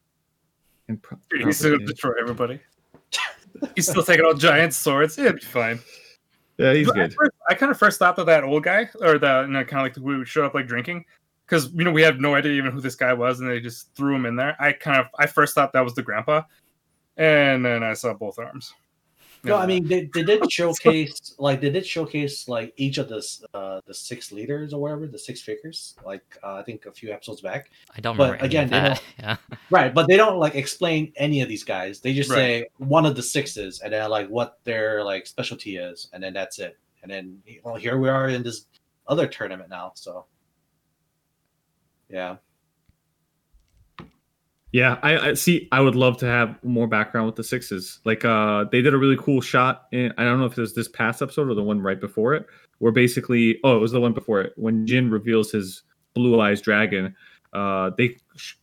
And 0.89 1.01
pro- 1.03 1.19
He's 1.37 1.63
gonna 1.63 1.79
destroy 1.79 2.13
everybody. 2.21 2.61
He's 3.77 3.89
still 3.89 4.03
taking 4.03 4.25
out 4.25 4.39
giant 4.39 4.73
swords. 4.75 5.19
It'd 5.19 5.37
be 5.37 5.41
fine. 5.43 5.79
yeah, 6.57 6.73
he's 6.73 6.87
But 6.89 6.97
I 6.97 7.01
good. 7.03 7.15
first- 7.15 7.31
I 7.51 7.55
kind 7.55 7.71
of 7.71 7.79
first 7.79 7.99
thought 7.99 8.17
that 8.17 8.27
that 8.27 8.45
old 8.45 8.65
guy, 8.65 8.89
or 9.01 9.19
the 9.19 9.43
you 9.47 9.53
know, 9.53 9.65
kind 9.65 9.87
of 9.87 9.95
like 9.95 9.97
who 9.97 10.25
showed 10.25 10.45
up 10.47 10.55
like 10.55 10.67
drinking, 10.67 11.05
because 11.47 11.71
you 11.75 11.85
know 11.85 11.91
we 11.93 12.01
had 12.03 12.19
no 12.21 12.35
idea 12.35 12.53
even 12.53 12.73
who 12.73 12.81
this 12.81 12.95
guy 12.97 13.13
was, 13.13 13.41
and 13.41 13.49
they 13.51 13.61
just 13.61 13.95
threw 13.95 14.15
him 14.17 14.25
in 14.27 14.37
there. 14.37 14.57
I 14.59 14.73
kind 14.73 14.99
of 14.99 15.07
I 15.19 15.27
first 15.27 15.55
thought 15.55 15.73
that 15.75 15.83
was 15.85 15.95
the 15.95 16.03
grandpa, 16.03 16.43
and 17.19 17.65
then 17.65 17.83
I 17.85 17.93
saw 17.93 18.15
both 18.15 18.39
arms. 18.39 18.73
No, 19.45 19.57
I 19.57 19.67
mean 19.67 19.89
they, 19.89 20.09
they 20.15 20.23
did 20.23 20.51
showcase 20.59 21.35
like 21.39 21.61
they 21.61 21.71
did 21.71 21.85
showcase 21.85 22.47
like 22.49 22.73
each 22.77 22.99
of 22.99 23.09
the 23.09 23.21
uh 23.55 23.81
the 23.87 23.95
six 23.95 24.31
leaders 24.31 24.73
or 24.73 24.81
whatever 24.81 25.07
the 25.09 25.19
six 25.19 25.41
figures 25.41 25.95
like 26.07 26.23
uh, 26.45 26.55
I 26.55 26.63
think 26.63 26.87
a 26.87 26.93
few 26.93 27.11
episodes 27.13 27.41
back 27.41 27.71
I 27.97 28.01
don't 28.01 28.17
But 28.17 28.25
remember 28.39 28.45
again, 28.45 28.69
that. 28.71 29.03
Yeah. 29.19 29.37
right 29.71 29.93
but 29.93 30.07
they 30.07 30.17
don't 30.17 30.39
like 30.39 30.55
explain 30.55 31.13
any 31.17 31.41
of 31.43 31.49
these 31.49 31.65
guys 31.65 32.01
they 32.01 32.15
just 32.15 32.31
Right. 32.31 32.37
say 32.37 32.67
one 32.79 33.05
of 33.05 33.17
the 33.17 33.23
sixes 33.23 33.81
and 33.81 33.93
then 33.93 34.09
like 34.11 34.29
what 34.29 34.59
their 34.63 35.03
like 35.03 35.27
specialty 35.27 35.77
is 35.77 36.09
and 36.13 36.23
then 36.23 36.33
that's 36.33 36.59
it 36.61 36.79
and 37.03 37.11
then 37.11 37.43
well 37.65 37.75
here 37.75 37.99
we 37.99 38.09
are 38.09 38.29
in 38.29 38.45
this 38.45 38.67
other 39.09 39.27
tournament 39.27 39.69
now 39.71 39.91
so 39.97 40.25
yeah 42.09 42.37
Yeah, 44.73 44.99
I, 45.03 45.19
I 45.19 45.35
see. 45.35 45.69
I 45.71 45.83
would 45.83 45.95
love 45.95 46.17
to 46.19 46.27
have 46.27 46.59
more 46.65 46.87
background 46.87 47.27
with 47.27 47.37
the 47.37 47.45
sixes. 47.45 48.01
Like, 48.07 48.25
uh, 48.25 48.65
they 48.73 48.81
did 48.81 48.95
a 48.95 48.99
really 48.99 49.19
cool 49.19 49.43
shot. 49.43 49.87
In, 49.93 50.13
I 50.17 50.25
don't 50.25 50.41
know 50.41 50.47
if 50.47 50.57
it 50.57 50.61
was 50.63 50.75
this 50.75 50.89
past 50.89 51.21
episode 51.21 51.51
or 51.51 51.55
the 51.55 51.63
one 51.63 51.81
right 51.81 52.01
before 52.01 52.33
it, 52.33 52.47
where 52.79 52.91
basically, 52.91 53.59
oh, 53.65 53.77
it 53.77 53.81
was 53.81 53.93
the 53.93 54.01
one 54.01 54.15
before 54.15 54.41
it. 54.41 54.55
When 54.57 54.87
Jin 54.87 55.11
reveals 55.11 55.53
his 55.53 55.83
blue 56.15 56.41
eyes 56.41 56.63
dragon, 56.63 57.15
uh, 57.53 57.91
they 57.99 58.17
sh- 58.37 58.55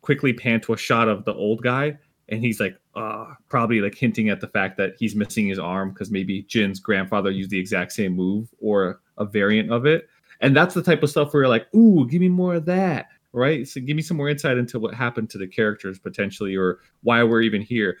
quickly 0.00 0.32
pan 0.32 0.60
to 0.62 0.72
a 0.72 0.76
shot 0.76 1.08
of 1.08 1.24
the 1.24 1.34
old 1.34 1.62
guy, 1.62 1.96
and 2.28 2.40
he's 2.40 2.58
like, 2.58 2.76
uh, 2.96 3.26
probably 3.48 3.80
like 3.80 3.94
hinting 3.94 4.30
at 4.30 4.40
the 4.40 4.48
fact 4.48 4.76
that 4.78 4.94
he's 4.98 5.14
missing 5.14 5.46
his 5.46 5.60
arm 5.60 5.90
because 5.90 6.10
maybe 6.10 6.42
Jin's 6.42 6.80
grandfather 6.80 7.30
used 7.30 7.50
the 7.50 7.58
exact 7.58 7.92
same 7.92 8.16
move 8.16 8.48
or 8.60 9.00
a 9.16 9.24
variant 9.24 9.70
of 9.70 9.86
it. 9.86 10.08
And 10.40 10.56
that's 10.56 10.74
the 10.74 10.82
type 10.82 11.04
of 11.04 11.10
stuff 11.10 11.32
where 11.32 11.44
you're 11.44 11.48
like, 11.48 11.72
ooh, 11.72 12.06
give 12.08 12.20
me 12.20 12.28
more 12.28 12.56
of 12.56 12.64
that 12.64 13.06
right? 13.32 13.66
So 13.66 13.80
give 13.80 13.96
me 13.96 14.02
some 14.02 14.16
more 14.16 14.28
insight 14.28 14.58
into 14.58 14.78
what 14.78 14.94
happened 14.94 15.30
to 15.30 15.38
the 15.38 15.46
characters 15.46 15.98
potentially 15.98 16.56
or 16.56 16.80
why 17.02 17.22
we're 17.22 17.42
even 17.42 17.62
here. 17.62 17.96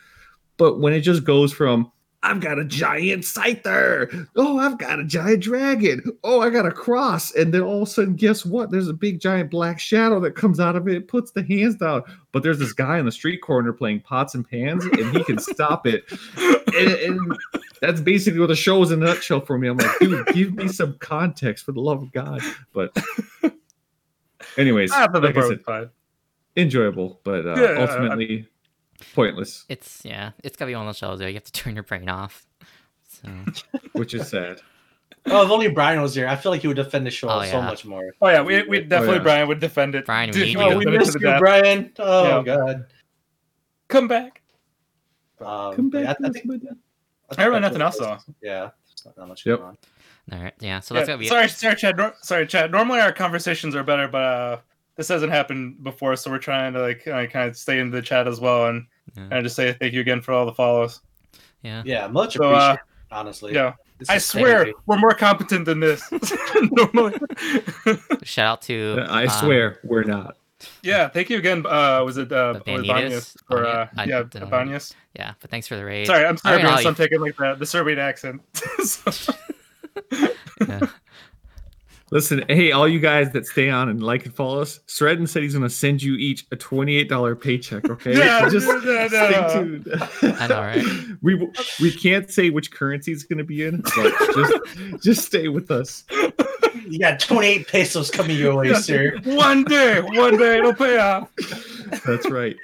But 0.56 0.80
when 0.80 0.92
it 0.92 1.00
just 1.00 1.24
goes 1.24 1.52
from 1.52 1.90
I've 2.24 2.40
got 2.40 2.60
a 2.60 2.64
giant 2.64 3.24
scyther. 3.24 4.28
Oh, 4.36 4.58
I've 4.58 4.78
got 4.78 5.00
a 5.00 5.04
giant 5.04 5.42
dragon. 5.42 6.04
Oh, 6.22 6.40
I 6.40 6.50
got 6.50 6.66
a 6.66 6.70
cross. 6.70 7.34
And 7.34 7.52
then 7.52 7.62
all 7.62 7.82
of 7.82 7.88
a 7.88 7.90
sudden, 7.90 8.14
guess 8.14 8.46
what? 8.46 8.70
There's 8.70 8.86
a 8.86 8.94
big 8.94 9.20
giant 9.20 9.50
black 9.50 9.80
shadow 9.80 10.20
that 10.20 10.36
comes 10.36 10.60
out 10.60 10.76
of 10.76 10.86
it, 10.86 11.08
puts 11.08 11.32
the 11.32 11.42
hands 11.42 11.76
down. 11.76 12.04
But 12.30 12.44
there's 12.44 12.60
this 12.60 12.72
guy 12.72 12.98
in 12.98 13.06
the 13.06 13.12
street 13.12 13.42
corner 13.42 13.72
playing 13.72 14.02
pots 14.02 14.36
and 14.36 14.48
pans, 14.48 14.84
and 14.84 15.16
he 15.16 15.24
can 15.24 15.38
stop 15.38 15.84
it. 15.84 16.04
And, 16.36 16.88
and 16.88 17.38
that's 17.80 18.00
basically 18.00 18.38
what 18.38 18.48
the 18.48 18.56
show 18.56 18.80
is 18.82 18.92
in 18.92 19.02
a 19.02 19.06
nutshell 19.06 19.40
for 19.40 19.58
me. 19.58 19.66
I'm 19.66 19.76
like, 19.76 19.98
dude, 19.98 20.26
give 20.28 20.54
me 20.54 20.68
some 20.68 20.96
context 21.00 21.64
for 21.64 21.72
the 21.72 21.80
love 21.80 22.02
of 22.02 22.12
God. 22.12 22.40
But 22.72 22.96
anyways, 24.58 24.90
I 24.92 25.06
thought 25.06 25.22
like 25.22 25.30
I 25.30 25.32
part 25.32 25.46
said, 25.48 25.56
was 25.58 25.64
fine. 25.64 25.90
enjoyable, 26.56 27.20
but 27.24 27.46
uh, 27.46 27.54
Yeah, 27.56 27.62
I- 27.78 27.82
ultimately 27.86 28.48
pointless, 29.14 29.64
It's 29.68 30.04
yeah. 30.04 30.30
It's 30.44 30.56
gotta 30.56 30.70
be 30.70 30.74
one 30.76 30.86
of 30.86 30.88
those 30.88 30.98
shows 30.98 31.18
where 31.20 31.28
you 31.28 31.34
have 31.34 31.44
to 31.44 31.52
turn 31.52 31.74
your 31.74 31.82
brain 31.84 32.08
off. 32.08 32.46
So 33.08 33.28
which 33.92 34.14
is 34.14 34.28
sad. 34.28 34.60
oh 35.26 35.44
if 35.44 35.50
only 35.50 35.68
Brian 35.68 36.00
was 36.02 36.14
here 36.14 36.26
I 36.26 36.34
feel 36.36 36.50
like 36.50 36.62
he 36.62 36.68
would 36.68 36.76
defend 36.76 37.06
the 37.06 37.10
show 37.10 37.28
Oh, 37.28 37.44
so 37.44 37.60
much 37.62 37.84
more 37.84 38.12
Oh 38.20 38.28
yeah, 38.28 38.42
we, 38.42 38.62
we 38.64 38.80
definitely 38.80 39.16
yeah. 39.18 39.22
Brian 39.22 39.48
would 39.48 39.60
defend 39.60 39.94
it. 39.94 40.04
Brian, 40.06 40.30
we 40.32 40.32
Dude, 40.32 40.46
need 40.46 40.52
you. 40.54 40.60
oh 40.60 40.78
we 40.78 40.84
defend 40.84 40.98
missed 40.98 41.20
you. 41.20 41.34
Brian 41.38 41.92
oh 41.98 42.38
Yeah. 42.38 42.42
god 42.42 42.86
Come 43.88 44.08
back. 44.08 44.40
um, 45.40 45.76
Come 45.76 45.90
back, 45.90 46.06
I, 46.06 46.10
I 46.10 46.14
think 46.30 46.36
us, 46.36 46.42
my 46.46 46.56
dear. 46.56 46.70
I, 47.36 47.42
I 47.42 47.44
remember 47.46 47.68
think 47.68 47.78
nothing 47.80 47.82
else, 47.82 48.24
though. 48.26 48.32
Yeah, 48.42 48.70
there's 48.86 49.04
not 49.04 49.16
that 49.16 49.26
much 49.26 49.44
Yep. 49.46 49.58
going 49.58 49.68
on. 49.70 49.78
All 50.32 50.38
right, 50.42 50.54
yeah. 50.60 50.80
So 50.80 50.94
Yeah, 50.94 51.00
that's 51.00 51.08
gonna 51.08 51.18
be 51.18 51.26
sorry, 51.28 51.48
sorry, 51.48 51.76
Chad. 51.76 51.96
Nor- 51.96 52.14
sorry, 52.22 52.46
Chad. 52.46 52.70
Normally 52.72 53.00
our 53.00 53.12
conversations 53.12 53.76
are 53.76 53.84
better, 53.84 54.08
but 54.08 54.22
uh, 54.22 54.56
this 54.96 55.08
hasn't 55.08 55.30
happened 55.32 55.82
before, 55.84 56.16
so 56.16 56.30
we're 56.30 56.38
trying 56.38 56.72
to 56.72 56.80
like 56.80 57.06
uh, 57.06 57.26
kind 57.26 57.48
of 57.50 57.56
stay 57.56 57.78
in 57.78 57.90
the 57.90 58.02
chat 58.02 58.26
as 58.26 58.40
well, 58.40 58.66
and 58.68 58.86
Yeah. 59.16 59.28
and 59.30 59.44
just 59.44 59.56
say 59.56 59.72
thank 59.74 59.92
you 59.92 60.00
again 60.00 60.20
for 60.22 60.32
all 60.32 60.46
the 60.46 60.52
follows. 60.54 61.00
Yeah. 61.62 61.82
Yeah, 61.84 62.06
much 62.08 62.34
So, 62.34 62.52
uh, 62.52 62.76
honestly, 63.10 63.54
Yeah, 63.54 63.74
This 63.98 64.08
I 64.10 64.18
swear 64.18 64.62
crazy. 64.64 64.76
we're 64.86 64.96
more 64.98 65.14
competent 65.14 65.64
than 65.66 65.78
this 65.80 66.10
normally. 66.72 67.18
Shout 68.24 68.46
out 68.46 68.62
to 68.62 69.04
I 69.08 69.24
um, 69.24 69.28
swear 69.28 69.78
we're 69.84 70.02
not. 70.04 70.36
yeah, 70.82 71.08
thank 71.08 71.30
you 71.30 71.38
again. 71.38 71.64
Uh, 71.66 72.02
was 72.04 72.16
it 72.16 72.32
uh, 72.32 72.54
The 72.64 72.72
was 72.72 72.82
Vanitas? 72.86 73.10
Banyas 73.10 73.36
for 73.46 73.64
uh, 73.66 73.88
I 73.96 74.04
yeah. 74.04 74.22
Banyas? 74.24 74.94
Yeah, 75.14 75.34
but 75.40 75.50
thanks 75.50 75.66
for 75.68 75.76
the 75.76 75.84
raid. 75.84 76.06
Sorry, 76.06 76.24
I'm 76.24 76.36
sorry, 76.36 76.56
don't 76.56 76.62
know 76.64 76.70
how 76.70 76.76
Bruce, 76.76 76.86
I'm 76.86 76.92
you- 76.92 76.96
taking 76.96 77.20
like 77.20 77.36
the, 77.36 77.54
the 77.56 77.66
Serbian 77.66 77.98
accent. 77.98 78.40
So- 78.84 79.32
Yeah. 80.68 80.86
Listen, 82.10 82.44
hey, 82.48 82.72
all 82.72 82.86
you 82.86 83.00
guys 83.00 83.32
that 83.32 83.46
stay 83.46 83.70
on 83.70 83.88
and 83.88 84.02
like 84.02 84.26
and 84.26 84.34
follow 84.34 84.60
us, 84.60 84.80
Sredden 84.86 85.26
said 85.26 85.42
he's 85.42 85.54
going 85.54 85.62
to 85.62 85.70
send 85.70 86.02
you 86.02 86.14
each 86.16 86.44
a 86.52 86.56
twenty-eight 86.56 87.08
dollar 87.08 87.34
paycheck. 87.34 87.88
Okay, 87.88 88.12
Yeah, 88.18 88.50
just 88.50 88.66
no, 88.66 88.78
no, 88.80 89.08
stay 89.08 89.30
no. 89.30 89.48
tuned. 89.54 89.88
I 90.38 90.46
know, 90.46 90.60
right? 90.60 90.84
We 91.22 91.48
we 91.80 91.90
can't 91.90 92.30
say 92.30 92.50
which 92.50 92.70
currency 92.70 93.12
it's 93.12 93.22
going 93.24 93.38
to 93.38 93.44
be 93.44 93.64
in, 93.64 93.80
but 93.96 94.12
just 94.34 95.02
just 95.02 95.24
stay 95.26 95.48
with 95.48 95.70
us. 95.70 96.04
You 96.86 96.98
got 96.98 97.18
28 97.18 97.66
pesos 97.68 98.10
coming 98.10 98.36
your 98.36 98.56
way, 98.56 98.74
sir. 98.74 99.18
one 99.24 99.64
day, 99.64 100.00
one 100.02 100.36
day 100.36 100.58
it'll 100.58 100.74
pay 100.74 100.98
off. 100.98 101.30
That's 102.04 102.28
right. 102.28 102.56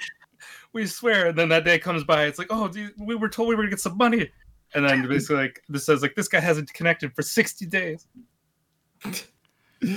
we 0.73 0.85
swear. 0.85 1.27
And 1.27 1.37
then 1.37 1.49
that 1.49 1.63
day 1.65 1.79
comes 1.79 2.03
by. 2.03 2.25
It's 2.25 2.37
like, 2.37 2.49
oh, 2.51 2.67
dude, 2.67 2.93
we 2.99 3.15
were 3.15 3.29
told 3.29 3.49
we 3.49 3.55
were 3.55 3.63
gonna 3.63 3.71
get 3.71 3.79
some 3.79 3.97
money. 3.97 4.29
And 4.73 4.87
then 4.87 5.07
basically, 5.07 5.37
like 5.37 5.63
this 5.69 5.85
says, 5.85 6.01
like 6.01 6.15
this 6.15 6.27
guy 6.27 6.39
hasn't 6.39 6.71
connected 6.73 7.13
for 7.15 7.21
sixty 7.23 7.65
days. 7.65 8.05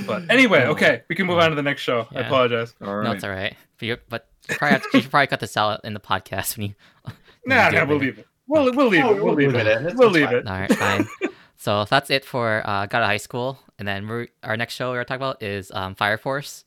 But 0.07 0.31
anyway, 0.31 0.65
okay, 0.67 1.03
we 1.09 1.15
can 1.17 1.27
move 1.27 1.39
on 1.39 1.51
to 1.51 1.57
the 1.57 1.63
next 1.63 1.83
show. 1.83 2.07
I 2.15 2.21
apologize. 2.21 2.75
All 2.83 3.03
No, 3.03 3.13
it's 3.13 3.25
all 3.25 3.31
right. 3.31 3.55
But, 3.79 3.87
you're, 3.87 3.99
but 4.09 4.29
you, 4.49 4.55
probably 4.57 4.79
to, 4.79 4.85
you 4.95 5.01
should 5.03 5.11
probably 5.11 5.27
cut 5.27 5.41
this 5.41 5.57
out 5.57 5.81
in 5.85 5.93
the 5.95 6.01
podcast 6.01 6.57
when 6.57 6.69
you. 6.69 6.75
when 7.03 7.15
you 7.45 7.49
Nah, 7.57 7.71
do 7.71 7.77
nah, 7.77 7.85
we'll 7.85 7.97
later. 7.99 8.05
leave 8.07 8.19
it. 8.21 8.27
We'll 8.47 8.73
we'll 8.75 8.87
leave 8.89 9.05
Oh, 9.05 9.11
it. 9.11 9.15
We'll 9.17 9.25
we'll 9.27 9.35
leave 9.35 9.53
leave 9.53 9.61
it. 9.61 9.67
it 9.67 9.91
in. 9.91 9.97
We'll 9.97 10.11
leave 10.11 10.27
fine. 10.27 10.35
it. 10.37 10.47
All 10.47 10.59
right, 10.61 10.73
fine. 10.77 11.09
so 11.57 11.85
that's 11.85 12.11
it 12.11 12.25
for 12.25 12.63
uh, 12.65 12.87
God 12.87 13.03
of 13.03 13.07
High 13.09 13.17
School, 13.17 13.59
and 13.79 13.87
then 13.89 14.07
we're, 14.07 14.29
our 14.45 14.57
next 14.57 14.75
show 14.75 14.91
we're 14.91 14.97
gonna 14.97 15.05
talk 15.07 15.17
about 15.17 15.43
is 15.43 15.71
um, 15.73 15.95
Fire 15.97 16.19
Force. 16.19 16.65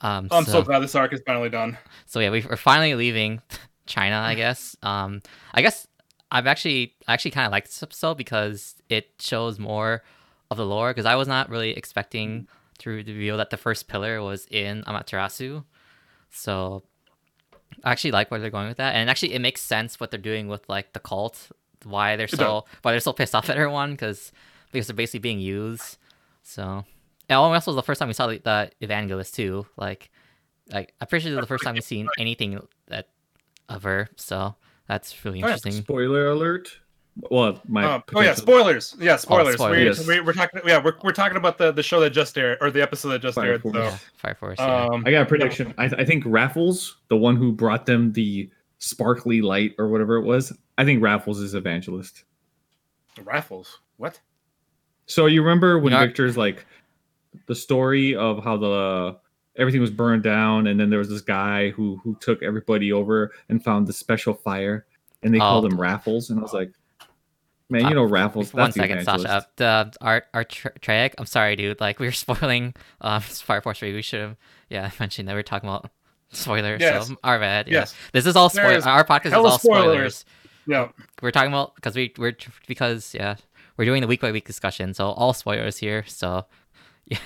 Um, 0.00 0.28
Oh, 0.30 0.38
I'm 0.38 0.44
so 0.44 0.62
glad 0.62 0.78
this 0.78 0.94
arc 0.94 1.12
is 1.12 1.20
finally 1.26 1.48
done. 1.50 1.76
so 2.06 2.20
yeah, 2.20 2.30
we- 2.30 2.46
we're 2.48 2.56
finally 2.56 2.94
leaving 2.94 3.42
China, 3.86 4.16
I 4.18 4.34
guess. 4.34 4.76
Um, 4.82 5.20
I 5.52 5.60
guess 5.62 5.86
I've 6.30 6.46
actually 6.46 6.94
I 7.06 7.14
actually 7.14 7.30
kind 7.32 7.46
of 7.46 7.52
liked 7.52 7.68
this 7.68 7.82
episode 7.82 8.16
because 8.16 8.76
it 8.88 9.10
shows 9.18 9.58
more 9.58 10.02
of 10.50 10.56
the 10.56 10.66
lore. 10.66 10.90
Because 10.90 11.06
I 11.06 11.14
was 11.14 11.28
not 11.28 11.48
really 11.48 11.70
expecting 11.70 12.42
mm-hmm. 12.42 12.78
to 12.78 12.90
reveal 12.90 13.36
that 13.38 13.50
the 13.50 13.56
first 13.56 13.88
pillar 13.88 14.22
was 14.22 14.46
in 14.50 14.82
Amaterasu, 14.84 15.64
so 16.30 16.82
I 17.84 17.92
actually 17.92 18.12
like 18.12 18.30
where 18.30 18.40
they're 18.40 18.50
going 18.50 18.68
with 18.68 18.78
that, 18.78 18.94
and 18.94 19.08
actually 19.08 19.34
it 19.34 19.40
makes 19.40 19.60
sense 19.60 20.00
what 20.00 20.10
they're 20.10 20.20
doing 20.20 20.48
with 20.48 20.68
like 20.68 20.92
the 20.92 21.00
cult, 21.00 21.48
why 21.84 22.16
they're 22.16 22.28
so 22.28 22.64
why 22.82 22.92
they're 22.92 23.00
so 23.00 23.12
pissed 23.12 23.34
off 23.34 23.48
at 23.48 23.56
everyone 23.56 23.92
because 23.92 24.32
because 24.72 24.86
they're 24.86 24.96
basically 24.96 25.20
being 25.20 25.40
used. 25.40 25.98
So 26.42 26.84
and 27.28 27.36
also 27.36 27.70
was 27.70 27.76
the 27.76 27.82
first 27.82 27.98
time 27.98 28.08
we 28.08 28.14
saw 28.14 28.26
the, 28.26 28.38
the 28.38 28.70
evangelist 28.80 29.34
too. 29.34 29.66
Like, 29.76 30.10
like 30.72 30.94
I'm 31.00 31.06
pretty 31.06 31.24
sure 31.24 31.30
this 31.30 31.38
is 31.38 31.42
the 31.42 31.46
first 31.46 31.64
time 31.64 31.74
we've 31.74 31.84
seen 31.84 32.08
anything 32.18 32.58
that 32.88 33.08
of 33.68 33.82
her. 33.82 34.08
So 34.16 34.54
that's 34.88 35.24
really 35.24 35.42
Oh, 35.42 35.46
interesting. 35.46 35.72
Spoiler 35.72 36.28
alert. 36.30 36.70
Well, 37.30 37.60
my 37.66 37.84
Uh, 37.84 38.00
oh 38.14 38.20
yeah, 38.20 38.34
spoilers. 38.34 38.94
Yeah, 39.00 39.16
spoilers. 39.16 39.54
spoilers. 39.54 40.06
We, 40.06 40.20
we, 40.20 40.26
we're 40.26 40.32
talking. 40.32 40.60
Yeah, 40.64 40.82
we're, 40.82 40.94
we're 41.02 41.12
talking 41.12 41.36
about 41.36 41.58
the, 41.58 41.72
the 41.72 41.82
show 41.82 41.98
that 42.00 42.10
just 42.10 42.36
aired 42.38 42.58
or 42.60 42.70
the 42.70 42.80
episode 42.80 43.08
that 43.10 43.22
just 43.22 43.34
Fire 43.34 43.52
aired. 43.52 43.62
Force. 43.62 43.74
So, 43.74 43.82
Yeah, 43.82 43.98
Fire 44.16 44.34
Force. 44.36 44.58
Yeah. 44.60 44.84
um, 44.86 45.02
I 45.06 45.10
got 45.10 45.22
a 45.22 45.26
prediction. 45.26 45.74
I, 45.78 45.86
I 45.86 46.04
think 46.04 46.22
Raffles, 46.26 46.96
the 47.08 47.16
one 47.16 47.34
who 47.36 47.50
brought 47.52 47.86
them 47.86 48.12
the 48.12 48.48
sparkly 48.78 49.40
light 49.42 49.74
or 49.78 49.88
whatever 49.88 50.16
it 50.16 50.22
was, 50.24 50.52
I 50.78 50.84
think 50.84 51.02
Raffles 51.02 51.40
is 51.40 51.54
evangelist. 51.54 52.22
Raffles. 53.24 53.80
What? 53.96 54.20
So 55.06 55.26
you 55.26 55.42
remember 55.42 55.78
when 55.80 55.92
You 55.92 55.98
know- 55.98 56.06
Victor's 56.06 56.36
like 56.36 56.64
the 57.46 57.54
story 57.56 58.14
of 58.14 58.44
how 58.44 58.56
the 58.58 59.16
everything 59.58 59.80
was 59.80 59.90
burned 59.90 60.22
down, 60.22 60.66
and 60.68 60.78
then 60.80 60.88
there 60.90 60.98
was 60.98 61.08
this 61.08 61.20
guy 61.20 61.70
who 61.70 61.96
who 62.04 62.16
took 62.20 62.42
everybody 62.42 62.92
over 62.92 63.32
and 63.48 63.62
found 63.62 63.86
the 63.86 63.92
special 63.92 64.34
fire. 64.34 64.86
and 65.22 65.34
they 65.34 65.38
call 65.38 65.58
Oh. 65.58 65.68
them 65.68 65.80
raffles, 65.80 66.30
and 66.30 66.38
I 66.38 66.42
was 66.42 66.52
like, 66.54 66.70
man, 67.68 67.84
Uh, 67.86 67.88
you 67.88 67.94
know 67.96 68.04
raffles. 68.04 68.54
One 68.54 68.66
that's 68.66 68.76
the 68.76 68.82
second, 68.82 69.04
Sasha. 69.04 69.20
evangelist. 69.22 69.46
Uh, 69.46 69.50
the 69.56 69.92
our 70.00 70.24
our 70.32 70.44
tra- 70.44 70.78
Treyarch. 70.78 71.14
I'm 71.18 71.26
sorry, 71.26 71.56
dude. 71.56 71.80
Like 71.80 71.98
we 71.98 72.06
were 72.06 72.12
spoiling 72.26 72.72
um 73.00 73.20
Fire 73.20 73.60
Force 73.60 73.80
Three. 73.80 73.92
We 73.92 74.02
should 74.02 74.20
have 74.20 74.36
yeah 74.70 74.90
mentioned 75.00 75.26
that 75.28 75.34
we 75.34 75.40
are 75.40 75.42
talking 75.42 75.68
about 75.68 75.90
spoilers. 76.30 76.80
Yes. 76.80 77.08
So 77.08 77.16
our 77.24 77.40
bad. 77.40 77.66
Yeah. 77.66 77.80
Yes. 77.80 77.94
This 78.12 78.26
is 78.26 78.36
all 78.36 78.48
spoil. 78.48 78.68
There's 78.68 78.86
Our 78.86 79.04
podcast 79.04 79.26
is 79.26 79.32
all 79.34 79.58
spoilers. 79.58 80.18
spoilers. 80.18 80.24
Yeah. 80.68 80.88
We're 81.20 81.32
talking 81.32 81.50
about 81.52 81.74
because 81.74 81.96
we 81.96 82.14
we're 82.16 82.36
because 82.68 83.12
yeah 83.14 83.36
we're 83.76 83.86
doing 83.86 84.02
the 84.02 84.06
week 84.08 84.20
by 84.20 84.30
week 84.30 84.46
discussion. 84.46 84.94
So 84.94 85.08
all 85.08 85.32
spoilers 85.34 85.78
here. 85.78 86.04
So 86.06 86.46
yeah. 87.06 87.18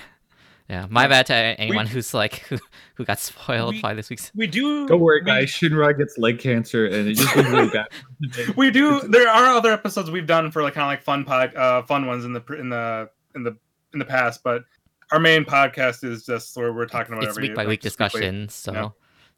Yeah, 0.73 0.87
my 0.89 1.07
bad 1.07 1.27
to 1.27 1.35
anyone 1.35 1.85
who's 1.85 2.15
like 2.15 2.39
who, 2.49 2.57
who 2.95 3.05
got 3.05 3.19
spoiled 3.19 3.75
We- 3.75 3.81
by 3.81 3.93
this 3.93 4.09
week's. 4.09 4.31
We 4.33 4.47
do. 4.47 4.87
Don't 4.87 4.99
worry, 5.01 5.21
we- 5.21 5.25
guys. 5.27 5.49
Shinra 5.51 5.95
gets 5.95 6.17
leg 6.17 6.39
cancer, 6.39 6.85
and 6.87 7.07
it 7.07 7.13
just 7.13 7.31
goes 7.35 7.45
really 7.45 7.69
bad. 7.69 7.87
we 8.57 8.71
do 8.71 8.99
there 9.01 9.29
are 9.29 9.45
other 9.55 9.71
episodes 9.71 10.09
we've 10.09 10.25
done 10.25 10.49
for 10.49 10.63
like 10.63 10.73
kind 10.73 10.85
of 10.85 10.87
like 10.89 11.03
fun 11.03 11.25
pod 11.25 11.55
uh 11.55 11.83
fun 11.83 12.07
ones 12.07 12.25
in 12.25 12.33
the 12.33 12.41
in 12.57 12.69
the 12.69 13.07
in 13.35 13.43
the 13.43 13.55
in 13.93 13.99
the 13.99 14.05
past 14.05 14.41
but 14.43 14.63
our 15.11 15.19
main 15.19 15.43
podcast 15.45 16.03
is 16.03 16.25
just 16.25 16.57
where 16.57 16.73
we're 16.73 16.87
talking 16.87 17.13
about 17.13 17.25
It's 17.25 17.37
every 17.37 17.49
week 17.49 17.55
by 17.55 17.61
like, 17.63 17.69
week 17.69 17.81
just 17.81 17.99
weekly. 17.99 18.21
discussion. 18.21 18.49
So 18.49 18.73
Yep. 18.73 18.91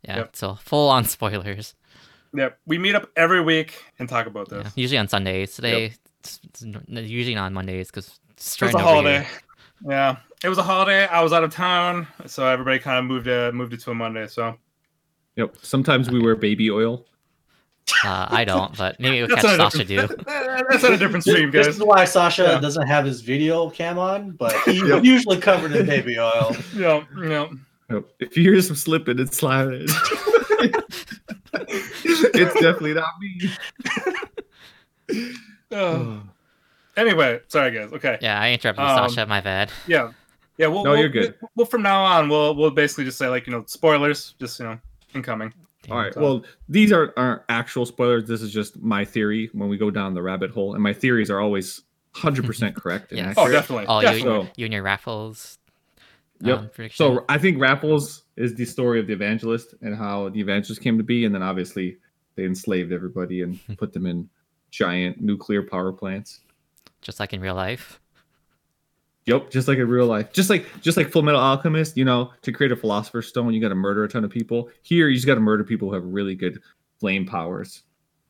yeah, 0.08 0.17
Yep. 0.17 0.36
so 0.38 0.56
full 0.56 0.89
on 0.89 1.04
spoilers. 1.04 1.76
yep 2.34 2.60
we 2.65 2.78
meet 2.78 2.95
up 2.95 3.10
every 3.17 3.41
week 3.41 3.84
and 4.00 4.08
talk 4.08 4.26
about 4.28 4.48
Yeah, 4.52 4.60
this 4.63 4.74
usually 4.78 5.00
on 5.00 5.10
Sundays. 5.10 5.54
Today, 5.56 5.91
it's, 6.21 6.39
it's 6.45 6.62
usually 6.88 7.36
not 7.36 7.48
on 7.48 7.54
Mondays 7.54 7.88
because 7.91 8.08
it's 8.08 8.56
it 8.62 8.62
was 8.62 8.71
starting 8.71 8.80
a 8.80 8.84
holiday 8.84 9.17
here. 9.24 9.28
Yeah 9.88 10.18
it 10.44 10.50
was 10.50 10.58
a 10.58 10.64
holiday 10.64 11.06
i 11.08 11.22
was 11.22 11.34
out 11.34 11.44
of 11.44 11.52
town 11.54 12.08
so 12.26 12.46
everybody 12.48 12.80
kind 12.80 12.98
of 13.00 13.06
moved 13.06 13.28
it 13.28 13.54
moved 13.54 13.74
it 13.74 13.80
to 13.82 13.92
a 13.92 13.96
monday 13.96 14.28
so 14.28 14.56
Yep. 15.38 15.58
Sometimes 15.62 16.10
we 16.10 16.22
wear 16.22 16.38
baby 16.38 16.72
oil. 16.72 17.06
Uh, 18.06 18.26
I 18.30 18.46
don't, 18.46 18.74
but 18.78 18.98
maybe 19.02 19.20
we'll 19.20 19.36
catch 19.36 19.58
Sasha 19.58 19.84
do. 19.84 19.98
that's 20.26 20.82
not 20.82 20.94
a 20.94 20.98
different 20.98 21.26
stream 21.26 21.52
This 21.52 21.66
guys 21.68 21.76
is 21.76 21.84
why 21.84 22.06
Sasha 22.06 22.44
Yeah. 22.44 22.60
doesn't 22.62 22.88
have 22.88 23.04
his 23.04 23.20
video 23.20 23.70
cam 23.70 24.00
on, 24.00 24.32
but 24.32 24.54
he's 24.66 24.82
Yep. 24.82 25.04
usually 25.04 25.38
covered 25.42 25.74
in 25.76 25.86
baby 25.86 26.18
oil. 26.18 26.56
yeah 26.74 27.04
yeah 27.22 27.48
Yep. 27.90 28.06
If 28.22 28.38
you 28.38 28.50
hear 28.50 28.62
some 28.62 28.78
slipping 28.78 29.20
and 29.20 29.34
sliding, 29.34 29.88
it's 31.54 32.54
definitely 32.54 32.94
not 32.94 33.10
me. 33.20 33.50
Uh, 35.72 36.20
anyway 36.98 37.40
sorry 37.48 37.72
guys 37.72 37.92
okay 37.94 38.18
Yeah, 38.22 38.40
I 38.40 38.52
interrupted 38.52 38.84
Um, 38.86 39.10
Sasha. 39.10 39.26
My 39.28 39.42
bad. 39.42 39.72
Yeah, 39.88 40.12
yeah. 40.58 40.68
We'll, 40.68 40.84
No, 40.84 40.92
we'll, 40.92 41.00
you're 41.00 41.10
good. 41.10 41.36
We'll, 41.56 41.66
from 41.66 41.82
now 41.82 42.04
on, 42.04 42.30
we'll 42.30 42.56
we'll 42.56 42.72
basically 42.72 43.04
just 43.06 43.18
say 43.18 43.28
like 43.28 43.46
you 43.48 43.52
know 43.54 43.64
spoilers, 43.68 44.34
just 44.40 44.60
you 44.60 44.66
know 44.66 44.80
incoming. 45.14 45.54
All 45.92 45.98
right. 45.98 46.14
So- 46.14 46.22
Well, 46.22 46.44
these 46.70 46.92
are 46.92 47.14
aren't 47.18 47.42
actual 47.50 47.86
spoilers. 47.86 48.28
This 48.28 48.42
is 48.42 48.52
just 48.52 48.82
my 48.82 49.06
theory 49.06 49.50
when 49.54 49.70
we 49.70 49.78
go 49.78 49.92
down 49.92 50.14
the 50.14 50.22
rabbit 50.22 50.52
hole, 50.52 50.74
and 50.74 50.82
my 50.82 50.94
theories 50.94 51.30
are 51.30 51.40
always 51.40 51.82
hundred 52.14 52.46
percent 52.46 52.76
correct 52.82 53.12
and 53.12 53.20
Yes. 53.20 53.36
Oh, 53.38 53.42
accurate. 53.44 53.54
definitely. 53.54 53.86
Oh, 53.88 54.00
you, 54.00 54.02
definitely. 54.08 54.42
you, 54.46 54.50
you 54.58 54.66
and 54.66 54.74
your 54.74 54.84
raffles. 54.84 55.58
Yep. 56.42 56.60
um. 56.80 56.90
So 56.92 57.24
I 57.30 57.38
think 57.38 57.60
Raffles 57.62 58.24
is 58.36 58.56
the 58.56 58.66
story 58.66 59.00
of 59.00 59.08
the 59.08 59.14
evangelist 59.14 59.74
and 59.82 59.96
how 59.96 60.28
the 60.30 60.40
evangelist 60.42 60.82
came 60.82 60.98
to 60.98 61.04
be, 61.04 61.24
and 61.26 61.34
then 61.34 61.42
obviously 61.42 61.98
they 62.36 62.44
enslaved 62.46 62.92
everybody 62.92 63.42
and 63.42 63.60
put 63.78 63.94
them 63.94 64.06
in 64.06 64.30
giant 64.72 65.22
nuclear 65.22 65.64
power 65.64 65.94
plants. 65.94 66.42
Just 67.06 67.20
like 67.20 67.32
in 67.34 67.39
real 67.39 67.56
life. 67.56 68.02
Yep, 69.28 69.50
just 69.52 69.68
like 69.68 69.78
in 69.78 69.88
real 69.88 70.06
life, 70.08 70.34
just 70.34 70.50
like 70.50 70.68
just 70.82 70.98
like 70.98 71.10
Full 71.10 71.22
Metal 71.22 71.39
Alchemist. 71.39 71.96
You 71.98 72.06
know, 72.06 72.32
to 72.41 72.52
create 72.52 72.72
a 72.72 72.76
Philosopher's 72.76 73.28
Stone, 73.28 73.54
you 73.54 73.62
got 73.62 73.70
to 73.70 73.76
murder 73.76 74.04
a 74.04 74.10
ton 74.10 74.24
of 74.24 74.30
people. 74.32 74.70
Here, 74.84 75.08
you 75.08 75.15
just 75.15 75.26
got 75.28 75.36
to 75.36 75.41
murder 75.41 75.63
people 75.63 75.88
who 75.88 75.94
have 75.96 76.04
really 76.06 76.36
good 76.36 76.60
flame 77.00 77.26
powers, 77.26 77.84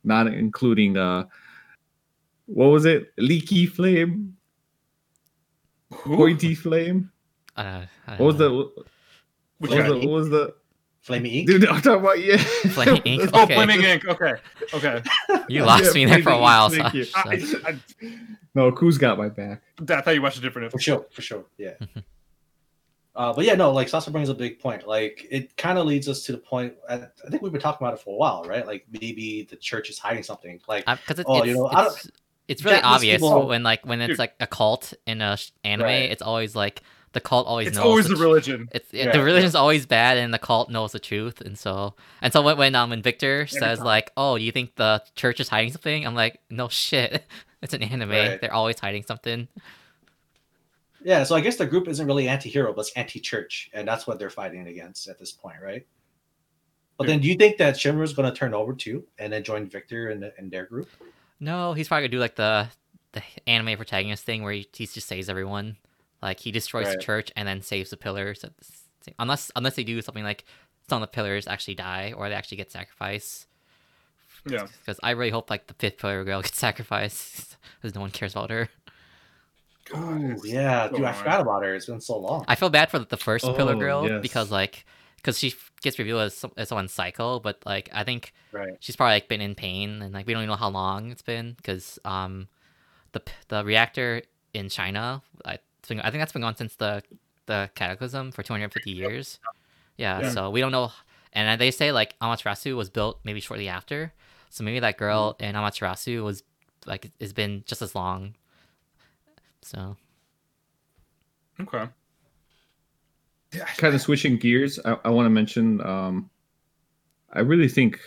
not 0.03 0.27
including 0.27 0.95
uh, 0.97 1.25
what 2.45 2.67
was 2.67 2.85
it? 2.85 3.11
Leaky 3.17 3.65
flame, 3.65 4.35
pointy 5.91 6.55
flame. 6.55 7.11
Uh, 7.57 7.85
I 8.07 8.15
What 8.17 8.25
was 8.27 8.35
don't 8.37 8.37
the 8.37 8.83
what 9.59 9.71
was 9.71 9.79
guy? 9.79 9.87
the 9.87 9.97
what 9.97 10.09
was 10.09 10.29
the 10.29 10.55
Flaming 11.05 11.31
ink. 11.33 11.47
dude? 11.47 11.65
I'm 11.69 11.81
talking 11.81 12.01
about 12.01 12.19
yeah. 12.19 12.37
Flaming 12.37 13.01
Ink? 13.05 13.29
Oh, 13.33 13.43
Okay. 13.43 13.53
Flaming 13.53 13.83
Ink. 13.83 14.05
Okay, 14.07 14.33
okay. 14.73 15.03
You 15.47 15.63
lost 15.63 15.85
Yeah, 15.85 15.91
me 15.93 16.05
there 16.05 16.23
for 16.23 16.31
a 16.31 16.39
while. 16.39 16.69
Thank 16.69 16.95
you. 16.95 17.05
I, 17.13 17.45
I, 17.65 17.79
No, 18.55 18.71
Koo's 18.71 18.97
got 18.97 19.15
my 19.17 19.29
back. 19.29 19.61
I 19.87 20.01
thought 20.01 20.15
you 20.15 20.21
watched 20.23 20.39
a 20.39 20.41
different. 20.41 20.71
For 20.71 20.79
sure, 20.79 21.05
for 21.11 21.21
sure, 21.21 21.45
yeah. 21.59 21.73
uh, 23.15 23.33
but 23.33 23.45
yeah, 23.45 23.53
no, 23.53 23.71
like 23.71 23.87
Sasha 23.87 24.09
brings 24.11 24.29
a 24.29 24.33
big 24.33 24.59
point. 24.59 24.87
Like 24.87 25.27
it 25.29 25.55
kind 25.57 25.77
of 25.77 25.85
leads 25.85 26.09
us 26.09 26.23
to 26.23 26.31
the 26.31 26.37
point. 26.39 26.73
I, 26.89 26.95
I 26.95 27.29
think 27.29 27.41
we've 27.43 27.51
been 27.51 27.61
talking 27.61 27.85
about 27.85 27.97
it 27.97 28.03
for 28.03 28.09
a 28.15 28.17
while, 28.17 28.43
right? 28.43 28.65
Like 28.65 28.85
maybe 28.91 29.47
the 29.49 29.55
church 29.57 29.89
is 29.89 29.99
hiding 29.99 30.23
something. 30.23 30.59
Like 30.67 30.85
because 30.85 31.19
it's, 31.19 31.29
Oh, 31.29 31.37
it's, 31.37 31.47
you 31.47 31.53
know, 31.55 31.69
it's, 31.71 32.09
it's 32.47 32.65
really 32.65 32.81
obvious 32.81 33.21
people- 33.21 33.47
when 33.47 33.63
like 33.63 33.85
when 33.85 34.01
it's 34.01 34.13
Dude. 34.13 34.19
like 34.19 34.33
a 34.39 34.47
cult 34.47 34.93
in 35.05 35.21
a 35.21 35.37
anime. 35.63 35.85
Right. 35.85 36.11
It's 36.11 36.21
always 36.23 36.55
like 36.55 36.81
the 37.15 37.21
cult 37.21 37.47
always 37.47 37.65
knows. 37.65 37.69
It's 37.71 37.77
knows. 37.77 37.85
always 37.85 38.07
the 38.07 38.15
the 38.15 38.21
religion. 38.21 38.69
It's 38.71 38.93
Yeah, 38.93 39.11
the 39.11 39.17
yeah. 39.17 39.23
religion's 39.23 39.55
always 39.55 39.87
bad, 39.87 40.17
and 40.19 40.31
the 40.31 40.37
cult 40.37 40.69
knows 40.69 40.91
the 40.91 40.99
truth, 40.99 41.41
and 41.41 41.57
so 41.57 41.95
and 42.21 42.31
so 42.31 42.43
when 42.43 42.57
when 42.57 42.75
um 42.75 42.91
when 42.91 43.01
Victor 43.01 43.47
says 43.47 43.79
time. 43.79 43.85
like, 43.87 44.11
"Oh, 44.15 44.35
you 44.35 44.51
think 44.51 44.75
the 44.75 45.01
church 45.15 45.39
is 45.39 45.49
hiding 45.49 45.71
something?" 45.71 46.05
I'm 46.05 46.13
like, 46.13 46.39
"No 46.51 46.67
shit, 46.67 47.25
it's 47.63 47.73
an 47.73 47.81
anime. 47.81 48.09
Right. 48.11 48.39
They're 48.39 48.53
always 48.53 48.79
hiding 48.79 49.03
something." 49.03 49.47
yeah, 51.03 51.23
so 51.23 51.35
I 51.35 51.41
guess 51.41 51.55
the 51.55 51.65
group 51.65 51.87
isn't 51.87 52.05
really 52.05 52.27
anti-hero, 52.27 52.73
but 52.73 52.81
it's 52.81 52.91
anti-church, 52.93 53.69
and 53.73 53.87
that's 53.87 54.05
what 54.07 54.19
they're 54.19 54.29
fighting 54.29 54.67
against 54.67 55.07
at 55.07 55.17
this 55.19 55.31
point, 55.31 55.57
right? 55.63 55.85
But 56.97 57.07
then, 57.07 57.19
do 57.19 57.27
you 57.27 57.35
think 57.35 57.57
that 57.57 57.77
Shimmer's 57.77 58.13
going 58.13 58.31
to 58.31 58.35
turn 58.35 58.53
over 58.53 58.73
too, 58.73 59.05
and 59.19 59.31
then 59.31 59.43
join 59.43 59.67
Victor 59.67 60.09
and 60.09 60.31
in 60.37 60.49
their 60.49 60.65
group? 60.65 60.89
No, 61.39 61.73
he's 61.73 61.87
probably 61.87 62.03
gonna 62.07 62.11
do 62.17 62.19
like 62.19 62.35
the 62.35 62.67
the 63.11 63.23
anime 63.47 63.77
protagonist 63.77 64.23
thing 64.23 64.43
where 64.43 64.53
he, 64.53 64.67
he 64.73 64.85
just 64.85 65.07
saves 65.07 65.29
everyone. 65.29 65.77
Like 66.25 66.39
he 66.39 66.51
destroys 66.51 66.91
the 66.91 66.97
church 67.01 67.31
and 67.35 67.47
then 67.47 67.61
saves 67.61 67.91
the 67.91 67.97
pillars. 67.97 68.39
The 68.41 68.51
Unless 69.19 69.51
unless 69.55 69.75
they 69.75 69.83
do 69.83 70.01
something 70.01 70.23
like 70.23 70.43
some 70.89 71.01
of 71.01 71.07
the 71.07 71.13
pillars 71.13 71.47
actually 71.47 71.75
die 71.75 72.13
or 72.17 72.27
they 72.29 72.35
actually 72.35 72.57
get 72.57 72.71
sacrificed. 72.71 73.45
Yeah. 74.47 74.65
Because 74.79 74.99
I 75.03 75.11
really 75.11 75.29
hope 75.31 75.49
like 75.49 75.67
the 75.67 75.75
fifth 75.75 75.99
pillar 75.99 76.23
girl 76.23 76.41
gets 76.47 76.57
sacrificed 76.57 77.57
because 77.81 77.95
no 77.95 78.01
one 78.01 78.11
cares 78.11 78.33
about 78.33 78.49
her. 78.49 78.69
Oh, 79.93 80.35
yeah, 80.43 80.87
dude, 80.87 81.03
I 81.03 81.11
forgot 81.13 81.41
about 81.41 81.63
her. 81.63 81.75
It's 81.75 81.85
been 81.85 82.01
so 82.01 82.17
long. 82.17 82.43
I 82.47 82.55
feel 82.55 82.69
bad 82.71 82.89
for 82.89 82.97
the 82.97 83.17
first 83.17 83.45
pillar 83.45 83.75
Oh, 83.75 83.79
girl 83.79 84.07
yes. 84.09 84.21
because 84.21 84.49
like 84.49 84.83
because 85.17 85.37
she 85.37 85.53
gets 85.81 85.99
revealed 85.99 86.21
as, 86.21 86.35
some- 86.35 86.53
as 86.57 86.69
someone's 86.69 86.91
cycle, 86.93 87.39
but 87.39 87.61
like 87.65 87.89
I 87.93 88.03
think 88.03 88.33
Right. 88.51 88.73
she's 88.79 88.95
probably 88.95 89.13
like 89.17 89.27
been 89.27 89.41
in 89.41 89.53
pain 89.53 90.01
and 90.01 90.13
like 90.13 90.25
we 90.25 90.33
don't 90.33 90.41
even 90.41 90.49
know 90.49 90.55
how 90.55 90.69
long 90.69 91.11
it's 91.11 91.21
been 91.21 91.53
because 91.53 91.99
um 92.05 92.47
the 93.11 93.21
the 93.49 93.63
reactor 93.63 94.23
in 94.53 94.69
China 94.69 95.21
I 95.45 95.53
it's 95.55 95.74
been, 95.87 95.99
I 96.01 96.11
think 96.11 96.21
that's 96.21 96.31
been 96.31 96.41
going 96.41 96.55
since 96.55 96.75
the 96.75 97.03
the 97.47 97.69
cataclysm 97.75 98.31
for 98.31 98.41
250 98.41 98.89
years. 98.89 99.39
Yeah, 99.97 100.21
Yeah. 100.21 100.29
so 100.31 100.49
we 100.49 100.61
don't 100.61 100.71
know 100.71 100.91
and 101.33 101.59
they 101.61 101.69
say 101.69 101.91
like 101.91 102.17
Amaterasu 102.19 102.75
was 102.75 102.89
built 102.89 103.19
maybe 103.23 103.39
shortly 103.39 103.67
after. 103.67 104.13
So 104.49 104.63
maybe 104.63 104.79
that 104.79 104.97
girl 104.97 105.35
in 105.39 105.53
Amaterasu 105.53 106.23
was 106.23 106.43
like 106.85 107.11
has 107.19 107.33
been 107.33 107.63
just 107.67 107.81
as 107.81 107.93
long. 107.93 108.35
So 109.61 109.95
Okay. 111.59 111.87
Yeah. 113.53 113.65
kind 113.77 113.93
of 113.95 114.01
switching 114.01 114.37
gears, 114.37 114.79
I, 114.83 114.97
I 115.05 115.09
want 115.09 115.25
to 115.25 115.29
mention. 115.29 115.81
Um, 115.81 116.29
I 117.31 117.39
really 117.39 117.67
think 117.67 117.99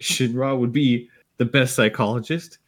Shinra 0.00 0.58
would 0.58 0.72
be 0.72 1.08
the 1.38 1.44
best 1.44 1.74
psychologist 1.74 2.58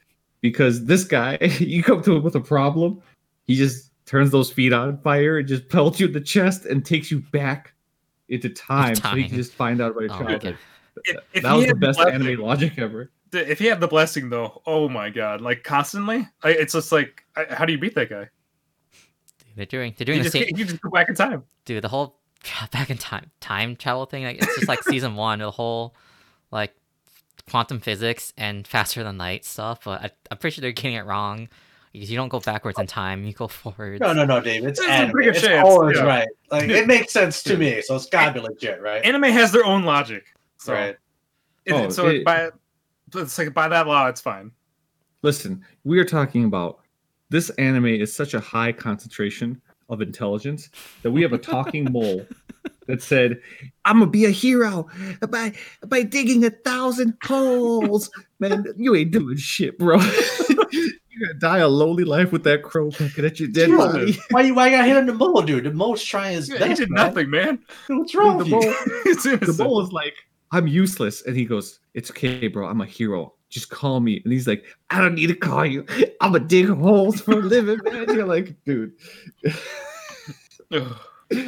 because 0.40 0.84
this 0.84 1.04
guy, 1.04 1.36
you 1.58 1.82
come 1.82 2.02
to 2.02 2.16
him 2.16 2.22
with 2.22 2.34
a 2.36 2.40
problem, 2.40 3.02
he 3.46 3.54
just 3.56 3.87
turns 4.08 4.30
those 4.30 4.50
feet 4.50 4.72
on 4.72 4.98
fire 5.02 5.38
and 5.38 5.46
just 5.46 5.68
pelts 5.68 6.00
you 6.00 6.06
in 6.06 6.12
the 6.12 6.20
chest 6.20 6.64
and 6.64 6.84
takes 6.84 7.10
you 7.10 7.20
back 7.30 7.74
into 8.28 8.48
time, 8.48 8.94
so 8.96 9.08
you 9.14 9.22
Time. 9.22 9.28
can 9.28 9.36
just 9.36 9.52
find 9.54 9.80
out 9.80 9.92
about 9.92 10.00
your 10.02 10.12
Oh, 10.12 10.18
childhood. 10.18 10.44
okay. 10.44 10.56
If, 11.04 11.16
if 11.34 11.42
that 11.44 11.52
was 11.54 11.66
the 11.66 11.74
best 11.74 11.98
blessing- 11.98 12.14
anime 12.26 12.40
logic 12.40 12.78
ever. 12.78 13.10
If 13.32 13.58
he 13.58 13.66
had 13.66 13.78
the 13.80 13.86
blessing, 13.88 14.30
though, 14.30 14.62
oh 14.66 14.88
my 14.88 15.10
god! 15.10 15.42
Like 15.42 15.62
constantly, 15.62 16.26
I, 16.42 16.50
it's 16.50 16.72
just 16.72 16.90
like, 16.90 17.24
I, 17.36 17.44
how 17.54 17.66
do 17.66 17.72
you 17.72 17.78
beat 17.78 17.94
that 17.94 18.08
guy? 18.08 18.28
they're 19.54 19.66
doing 19.66 19.92
they're 19.98 20.06
You 20.08 20.14
doing 20.14 20.18
the 20.20 20.24
just, 20.24 20.32
same 20.32 20.56
you 20.56 20.64
just 20.64 20.80
go 20.80 20.88
back 20.90 21.08
in 21.08 21.14
time. 21.14 21.42
dude 21.64 21.82
the 21.82 21.88
whole 21.88 22.16
back 22.70 22.90
in 22.90 22.96
time 22.96 23.30
time 23.40 23.74
travel 23.76 24.06
thing 24.06 24.22
like 24.24 24.36
it's 24.38 24.54
just 24.54 24.68
like 24.68 24.82
season 24.84 25.16
one 25.16 25.40
the 25.40 25.50
whole 25.50 25.96
like 26.52 26.72
quantum 27.50 27.80
physics 27.80 28.32
and 28.36 28.66
faster 28.68 29.02
than 29.02 29.18
light 29.18 29.44
stuff 29.44 29.80
but 29.84 30.00
I, 30.00 30.10
i'm 30.30 30.38
pretty 30.38 30.54
sure 30.54 30.62
they're 30.62 30.70
getting 30.70 30.94
it 30.94 31.04
wrong 31.06 31.38
because 31.38 31.50
you 31.92 32.16
don't 32.16 32.28
go 32.28 32.40
backwards 32.40 32.78
in 32.78 32.86
time 32.86 33.24
you 33.24 33.32
go 33.32 33.48
forwards 33.48 34.00
No, 34.00 34.12
no, 34.12 34.24
no, 34.24 34.40
Dave. 34.40 34.64
It's 34.64 34.78
There's 34.78 34.90
anime. 34.90 35.20
It's 35.22 35.40
chance, 35.40 35.66
always 35.66 35.96
yeah. 35.96 36.02
right. 36.04 36.28
Like 36.50 36.68
it 36.68 36.86
makes 36.86 37.12
sense 37.12 37.42
to 37.44 37.56
me, 37.56 37.80
so 37.82 37.96
it's 37.96 38.06
gotta 38.06 38.32
be 38.32 38.40
legit, 38.40 38.80
right? 38.80 39.04
Anime 39.04 39.24
has 39.24 39.52
their 39.52 39.64
own 39.64 39.84
logic, 39.84 40.26
so 40.58 40.72
right. 40.74 40.96
it- 41.64 41.72
Oh, 41.72 41.88
so 41.90 42.06
it- 42.08 42.24
by 42.24 42.50
it's 43.14 43.38
like 43.38 43.54
by 43.54 43.68
that 43.68 43.86
law, 43.86 44.06
it's 44.06 44.20
fine. 44.20 44.50
Listen, 45.22 45.64
we 45.84 45.98
are 45.98 46.04
talking 46.04 46.44
about 46.44 46.80
this 47.30 47.50
anime 47.50 47.86
is 47.86 48.14
such 48.14 48.34
a 48.34 48.40
high 48.40 48.72
concentration 48.72 49.60
of 49.88 50.00
intelligence 50.00 50.70
that 51.02 51.10
we 51.10 51.22
have 51.22 51.32
a 51.32 51.38
talking 51.38 51.84
mole 51.92 52.26
that 52.86 53.02
said, 53.02 53.40
"I'm 53.84 53.98
gonna 53.98 54.10
be 54.10 54.24
a 54.26 54.30
hero 54.30 54.86
by 55.28 55.52
by 55.86 56.02
digging 56.02 56.44
a 56.44 56.50
thousand 56.50 57.14
holes." 57.24 58.10
Man, 58.38 58.64
you 58.76 58.94
ain't 58.94 59.10
doing 59.10 59.36
shit, 59.36 59.78
bro. 59.78 59.98
You're 61.18 61.28
gonna 61.28 61.38
die 61.40 61.58
a 61.58 61.68
lowly 61.68 62.04
life 62.04 62.30
with 62.32 62.44
that 62.44 62.62
crow 62.62 62.90
pecking 62.90 63.24
at 63.24 63.40
your 63.40 63.48
dead 63.48 63.70
body. 63.76 64.16
Why 64.30 64.42
you 64.42 64.54
why 64.54 64.68
you 64.68 64.76
got 64.76 64.86
hit 64.86 64.96
on 64.96 65.06
the 65.06 65.14
mole, 65.14 65.42
dude? 65.42 65.64
The 65.64 65.72
mole's 65.72 66.02
trying 66.04 66.34
his 66.36 66.48
Yeah, 66.48 66.58
best. 66.58 66.68
he 66.68 66.74
did 66.76 66.90
man. 66.90 67.06
nothing, 67.06 67.30
man. 67.30 67.58
What's 67.88 68.14
wrong 68.14 68.38
the 68.38 68.44
with 68.44 68.52
you? 68.52 68.60
mole, 68.60 69.38
the 69.54 69.64
mole 69.64 69.80
is 69.84 69.90
like, 69.92 70.14
"I'm 70.52 70.66
useless," 70.66 71.26
and 71.26 71.36
he 71.36 71.44
goes, 71.44 71.80
"It's 71.94 72.10
okay, 72.10 72.46
bro. 72.48 72.68
I'm 72.68 72.80
a 72.80 72.86
hero. 72.86 73.34
Just 73.50 73.70
call 73.70 74.00
me." 74.00 74.20
And 74.24 74.32
he's 74.32 74.46
like, 74.46 74.64
"I 74.90 75.00
don't 75.00 75.14
need 75.14 75.28
to 75.28 75.34
call 75.34 75.64
you. 75.66 75.84
I'm 76.20 76.32
gonna 76.32 76.44
dig 76.44 76.68
holes 76.68 77.20
for 77.20 77.32
a 77.32 77.36
living, 77.42 77.80
man." 77.84 78.06
You're 78.14 78.26
like, 78.26 78.54
dude. 78.64 78.92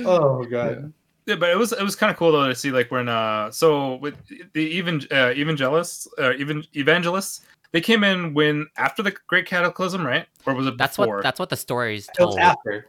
Oh 0.05 0.45
god. 0.45 0.93
Yeah, 1.27 1.37
but 1.37 1.51
it 1.51 1.57
was 1.59 1.73
it 1.73 1.83
was 1.83 1.95
kind 1.97 2.11
of 2.11 2.17
cool 2.17 2.33
though 2.33 2.49
to 2.49 2.55
see 2.55 2.71
like 2.71 2.91
when 2.91 3.09
uh 3.09 3.51
so 3.51 3.97
with 3.97 4.15
the 4.53 4.61
even 4.61 5.01
uh, 5.11 5.33
evangelists 5.37 6.09
uh, 6.19 6.33
even 6.35 6.65
evangelists 6.75 7.43
they 7.73 7.81
came 7.81 8.03
in 8.05 8.35
when 8.35 8.67
after 8.77 9.03
the 9.03 9.15
Great 9.27 9.47
Cataclysm, 9.47 10.05
right? 10.07 10.27
Or 10.47 10.55
was 10.55 10.67
it 10.67 10.77
That's 10.79 10.97
before? 10.97 11.17
what 11.17 11.23
that's 11.23 11.39
what 11.39 11.51
the 11.51 11.57
story's 11.57 12.09
It 12.19 12.25
was 12.25 12.35
told. 12.35 12.39
after. 12.41 12.87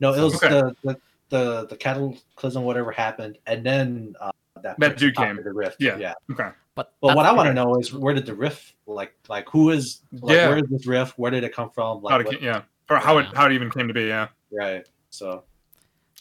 No, 0.00 0.14
it 0.14 0.20
was 0.22 0.34
Okay. 0.36 0.48
the, 0.48 0.76
the 0.84 1.00
the 1.30 1.66
the 1.66 1.76
cataclysm, 1.76 2.64
whatever 2.64 2.90
happened, 2.92 3.38
and 3.46 3.64
then 3.64 4.14
uh, 4.20 4.30
that 4.62 4.78
That 4.80 4.96
dude 4.98 5.14
popped 5.14 5.28
came. 5.36 5.44
the 5.44 5.52
rift. 5.52 5.76
Yeah. 5.80 5.96
yeah. 5.98 6.14
okay. 6.32 6.50
But 6.74 6.92
Well, 7.00 7.14
what 7.16 7.26
I 7.26 7.32
want 7.32 7.48
to 7.48 7.54
know 7.54 7.76
is 7.78 7.92
where 7.92 8.14
did 8.14 8.26
the 8.26 8.34
rift 8.34 8.74
like 8.86 9.14
like 9.28 9.48
who 9.48 9.70
is 9.70 10.00
like 10.12 10.36
Yeah. 10.36 10.48
where 10.48 10.58
is 10.58 10.64
this 10.70 10.86
rift? 10.86 11.18
Where 11.18 11.30
did 11.30 11.44
it 11.44 11.54
come 11.54 11.70
from? 11.70 12.02
Like 12.02 12.12
How 12.12 12.20
it, 12.20 12.26
what- 12.26 12.38
ca- 12.40 12.44
yeah, 12.44 12.62
or 12.88 12.96
how 12.98 13.18
it 13.18 13.26
how 13.34 13.46
it 13.46 13.52
even 13.52 13.70
came 13.70 13.88
to 13.88 13.94
be. 13.94 14.04
Yeah, 14.06 14.28
right. 14.52 14.86
So 15.10 15.44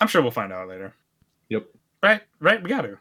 I'm 0.02 0.08
sure 0.08 0.22
we'll 0.22 0.32
find 0.32 0.52
out 0.54 0.68
later. 0.68 0.94
Yep. 1.50 1.66
Right, 2.04 2.22
right. 2.40 2.62
We 2.62 2.70
got 2.70 2.82
to. 2.84 2.98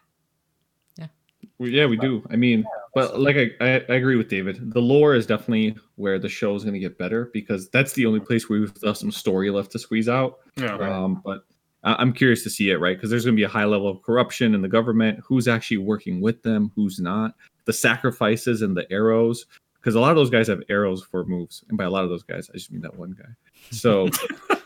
Well, 1.58 1.68
yeah, 1.68 1.86
we 1.86 1.96
do. 1.96 2.24
I 2.30 2.36
mean, 2.36 2.64
but 2.94 3.18
like 3.18 3.36
I, 3.36 3.50
I, 3.60 3.68
I 3.88 3.94
agree 3.94 4.16
with 4.16 4.28
David. 4.28 4.72
The 4.72 4.80
lore 4.80 5.14
is 5.14 5.26
definitely 5.26 5.76
where 5.96 6.18
the 6.18 6.28
show 6.28 6.54
is 6.54 6.62
going 6.62 6.74
to 6.74 6.80
get 6.80 6.96
better 6.98 7.30
because 7.32 7.68
that's 7.70 7.92
the 7.94 8.06
only 8.06 8.20
place 8.20 8.48
where 8.48 8.60
we've 8.60 8.80
got 8.80 8.96
some 8.96 9.10
story 9.10 9.50
left 9.50 9.72
to 9.72 9.78
squeeze 9.78 10.08
out. 10.08 10.38
Yeah. 10.56 10.76
Right. 10.76 10.90
Um, 10.92 11.20
but 11.24 11.44
I- 11.82 11.96
I'm 11.96 12.12
curious 12.12 12.44
to 12.44 12.50
see 12.50 12.70
it, 12.70 12.76
right? 12.76 12.96
Because 12.96 13.10
there's 13.10 13.24
going 13.24 13.34
to 13.34 13.40
be 13.40 13.44
a 13.44 13.48
high 13.48 13.64
level 13.64 13.88
of 13.88 14.02
corruption 14.02 14.54
in 14.54 14.62
the 14.62 14.68
government. 14.68 15.18
Who's 15.26 15.48
actually 15.48 15.78
working 15.78 16.20
with 16.20 16.42
them? 16.42 16.70
Who's 16.76 17.00
not? 17.00 17.34
The 17.64 17.72
sacrifices 17.72 18.62
and 18.62 18.76
the 18.76 18.90
arrows. 18.92 19.46
Because 19.80 19.94
a 19.94 20.00
lot 20.00 20.10
of 20.10 20.16
those 20.16 20.30
guys 20.30 20.48
have 20.48 20.62
arrows 20.68 21.02
for 21.04 21.24
moves, 21.24 21.64
and 21.68 21.78
by 21.78 21.84
a 21.84 21.90
lot 21.90 22.02
of 22.02 22.10
those 22.10 22.24
guys, 22.24 22.50
I 22.50 22.54
just 22.54 22.72
mean 22.72 22.82
that 22.82 22.98
one 22.98 23.16
guy. 23.16 23.28
So 23.70 24.08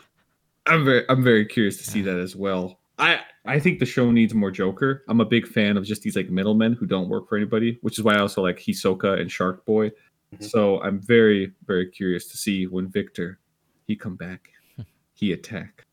I'm 0.65 0.83
very, 0.85 1.05
I'm 1.07 1.23
very 1.23 1.45
curious 1.45 1.77
to 1.77 1.83
see 1.83 2.01
that 2.01 2.17
as 2.17 2.35
well. 2.35 2.79
I, 2.99 3.21
I 3.45 3.59
think 3.59 3.79
the 3.79 3.85
show 3.85 4.11
needs 4.11 4.33
more 4.33 4.51
Joker. 4.51 5.03
I'm 5.07 5.19
a 5.19 5.25
big 5.25 5.47
fan 5.47 5.77
of 5.77 5.83
just 5.83 6.03
these 6.03 6.15
like 6.15 6.29
middlemen 6.29 6.73
who 6.73 6.85
don't 6.85 7.09
work 7.09 7.27
for 7.27 7.35
anybody, 7.35 7.79
which 7.81 7.97
is 7.97 8.03
why 8.03 8.15
I 8.15 8.19
also 8.19 8.41
like 8.41 8.57
Hisoka 8.57 9.19
and 9.19 9.31
Shark 9.31 9.65
Boy. 9.65 9.91
Mhm. 10.35 10.43
So 10.43 10.81
I'm 10.81 10.99
very, 11.01 11.53
very 11.65 11.89
curious 11.89 12.27
to 12.29 12.37
see 12.37 12.67
when 12.67 12.87
Victor 12.87 13.39
he 13.87 13.95
come 13.95 14.15
back, 14.15 14.49
he 15.13 15.33
attack. 15.33 15.85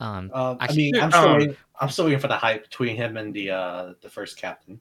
Um, 0.00 0.30
um, 0.34 0.56
I 0.60 0.72
mean, 0.74 0.94
I'm 0.96 1.10
still 1.10 1.28
Um, 1.28 1.38
waiting, 1.38 1.56
I'm 1.80 1.88
still 1.88 2.04
waiting 2.04 2.20
for 2.20 2.28
the 2.28 2.36
hype 2.36 2.64
between 2.64 2.96
him 2.96 3.16
and 3.16 3.32
the 3.32 3.50
uh 3.50 3.94
the 4.02 4.10
first 4.10 4.36
captain 4.36 4.80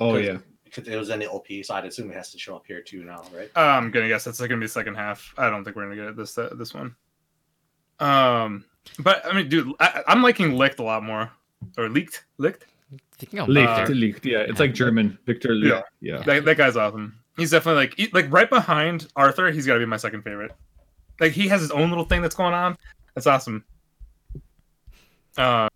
Oh 0.00 0.16
yeah, 0.16 0.38
because 0.64 0.88
it 0.88 0.96
was 0.96 1.10
in 1.10 1.18
the 1.20 1.28
OP, 1.30 1.46
so 1.62 1.74
I'd 1.74 1.84
assume 1.84 2.10
it 2.10 2.14
has 2.14 2.30
to 2.32 2.38
show 2.38 2.56
up 2.56 2.66
here 2.66 2.80
too 2.80 3.04
now, 3.04 3.22
right? 3.34 3.50
I'm 3.56 3.90
gonna 3.90 4.08
guess 4.08 4.24
that's 4.24 4.40
gonna 4.40 4.56
be 4.56 4.66
the 4.66 4.72
second 4.72 4.94
half. 4.94 5.34
I 5.36 5.50
don't 5.50 5.64
think 5.64 5.76
we're 5.76 5.88
gonna 5.88 6.08
get 6.08 6.16
this 6.16 6.36
uh, 6.38 6.54
this 6.56 6.74
one. 6.74 6.94
Um, 8.00 8.64
but 8.98 9.24
I 9.26 9.32
mean, 9.34 9.48
dude, 9.48 9.72
I, 9.80 10.02
I'm 10.06 10.22
liking 10.22 10.54
licked 10.54 10.78
a 10.78 10.82
lot 10.82 11.02
more, 11.02 11.30
or 11.76 11.88
leaked, 11.88 12.24
licked. 12.38 12.66
speaking 13.12 13.38
of 13.40 13.48
Licht, 13.48 13.76
Victor, 13.76 13.94
Licht, 13.94 14.26
yeah, 14.26 14.38
it's 14.38 14.60
like 14.60 14.72
German. 14.74 15.18
Victor, 15.26 15.52
Yeah. 15.54 15.82
yeah, 16.00 16.16
yeah. 16.18 16.22
That, 16.22 16.44
that 16.44 16.56
guy's 16.56 16.76
awesome. 16.76 17.18
He's 17.36 17.50
definitely 17.50 17.82
like 17.82 17.94
he- 17.96 18.10
like 18.12 18.32
right 18.32 18.48
behind 18.48 19.08
Arthur. 19.16 19.50
He's 19.50 19.66
got 19.66 19.74
to 19.74 19.80
be 19.80 19.86
my 19.86 19.96
second 19.96 20.22
favorite. 20.22 20.52
Like 21.20 21.32
he 21.32 21.48
has 21.48 21.60
his 21.60 21.70
own 21.70 21.88
little 21.90 22.04
thing 22.04 22.22
that's 22.22 22.34
going 22.34 22.54
on. 22.54 22.76
That's 23.14 23.26
awesome. 23.26 23.64
Uh, 25.36 25.68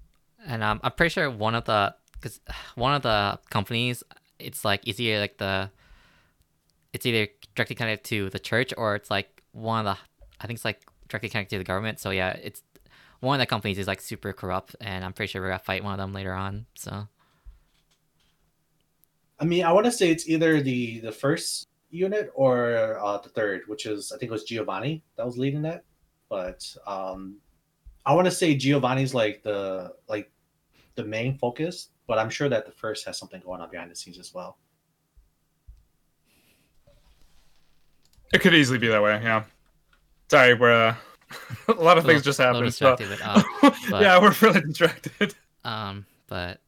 and 0.46 0.62
um, 0.62 0.80
I'm 0.82 0.92
pretty 0.92 1.10
sure 1.12 1.30
one 1.30 1.54
of 1.54 1.64
the 1.64 1.94
because 2.12 2.40
one 2.74 2.94
of 2.94 3.02
the 3.02 3.38
companies, 3.50 4.02
it's 4.38 4.64
like 4.64 4.86
it's 4.86 4.98
either 5.00 5.20
like 5.20 5.38
the, 5.38 5.70
it's 6.92 7.06
either 7.06 7.28
directly 7.54 7.76
connected 7.76 8.08
to 8.08 8.30
the 8.30 8.38
church 8.38 8.72
or 8.76 8.94
it's 8.94 9.10
like 9.10 9.42
one 9.52 9.84
of 9.86 9.96
the, 9.96 10.00
I 10.40 10.46
think 10.46 10.56
it's 10.58 10.64
like 10.64 10.80
directly 11.12 11.28
connected 11.28 11.56
to 11.56 11.58
the 11.58 11.64
government. 11.64 12.00
So 12.00 12.10
yeah, 12.10 12.30
it's 12.42 12.62
one 13.20 13.38
of 13.38 13.40
the 13.40 13.46
companies 13.46 13.78
is 13.78 13.86
like 13.86 14.00
super 14.00 14.32
corrupt, 14.32 14.74
and 14.80 15.04
I'm 15.04 15.12
pretty 15.12 15.30
sure 15.30 15.42
we're 15.42 15.48
gonna 15.48 15.60
fight 15.60 15.84
one 15.84 15.92
of 15.92 15.98
them 15.98 16.12
later 16.12 16.32
on. 16.32 16.66
So 16.74 17.06
I 19.38 19.44
mean, 19.44 19.64
I 19.64 19.72
want 19.72 19.86
to 19.86 19.92
say 19.92 20.10
it's 20.10 20.28
either 20.28 20.60
the 20.60 21.00
the 21.00 21.12
first 21.12 21.68
unit 21.90 22.32
or 22.34 22.98
uh, 23.00 23.18
the 23.18 23.28
third, 23.28 23.62
which 23.66 23.86
is 23.86 24.10
I 24.12 24.18
think 24.18 24.30
it 24.30 24.32
was 24.32 24.44
Giovanni 24.44 25.04
that 25.16 25.26
was 25.26 25.38
leading 25.38 25.62
that. 25.62 25.84
But 26.28 26.64
um, 26.86 27.36
I 28.06 28.14
want 28.14 28.24
to 28.24 28.30
say 28.30 28.56
Giovanni's 28.56 29.14
like 29.14 29.42
the 29.42 29.92
like 30.08 30.30
the 30.94 31.04
main 31.04 31.38
focus, 31.38 31.90
but 32.06 32.18
I'm 32.18 32.30
sure 32.30 32.48
that 32.48 32.66
the 32.66 32.72
first 32.72 33.06
has 33.06 33.18
something 33.18 33.40
going 33.44 33.60
on 33.60 33.70
behind 33.70 33.90
the 33.90 33.96
scenes 33.96 34.18
as 34.18 34.34
well. 34.34 34.58
it 38.32 38.40
could 38.40 38.54
easily 38.54 38.78
be 38.78 38.88
that 38.88 39.02
way. 39.02 39.20
Yeah. 39.22 39.44
Sorry, 40.32 40.54
we're 40.54 40.72
uh, 40.72 40.94
a 41.68 41.72
lot 41.72 41.98
of 41.98 42.04
a 42.04 42.06
things 42.08 42.20
little- 42.20 42.22
just 42.22 42.38
happened. 42.38 42.72
so- 42.72 42.96
but, 42.96 43.20
uh, 43.22 43.42
but- 43.90 44.00
yeah, 44.00 44.18
we're 44.18 44.34
really 44.40 44.62
distracted. 44.62 45.34
um, 45.62 46.06
but 46.26 46.58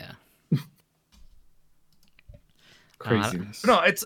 yeah, 0.00 0.10
Craziness. 2.98 3.64
No, 3.64 3.80
it's. 3.82 4.04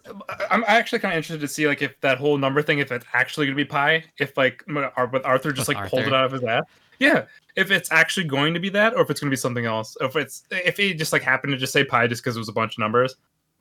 I'm 0.51 0.65
actually 0.67 0.99
kind 0.99 1.15
of 1.15 1.17
interested 1.17 1.41
to 1.41 1.49
see 1.49 1.67
like 1.67 1.81
if 1.81 1.99
that 2.03 2.19
whole 2.19 2.37
number 2.37 2.61
thing, 2.61 2.79
if 2.79 2.93
it's 2.93 3.07
actually 3.15 3.47
gonna 3.47 3.57
be 3.57 3.65
pi, 3.65 4.05
if 4.19 4.37
like 4.37 4.63
m- 4.69 4.91
with 5.11 5.25
Arthur 5.25 5.51
just 5.51 5.67
With 5.67 5.79
like 5.79 5.89
pulled 5.89 6.03
it 6.03 6.13
out 6.13 6.27
of 6.27 6.33
his 6.33 6.45
ass. 6.45 6.65
Yeah, 6.99 7.25
if 7.57 7.71
it's 7.71 7.91
actually 7.91 8.25
going 8.27 8.53
to 8.53 8.61
be 8.61 8.69
that, 8.69 8.93
or 8.95 9.01
if 9.01 9.09
it's 9.09 9.21
gonna 9.21 9.31
be 9.31 9.37
something 9.37 9.65
else. 9.65 9.97
If 10.03 10.15
it's 10.15 10.45
if 10.51 10.77
he 10.77 10.93
just 10.93 11.15
like 11.15 11.23
happened 11.23 11.53
to 11.53 11.57
just 11.57 11.73
say 11.73 11.85
pi 11.85 12.07
just 12.07 12.23
because 12.23 12.37
it 12.37 12.39
was 12.39 12.51
a 12.51 12.53
bunch 12.53 12.75
of 12.75 12.81
numbers, 12.81 13.17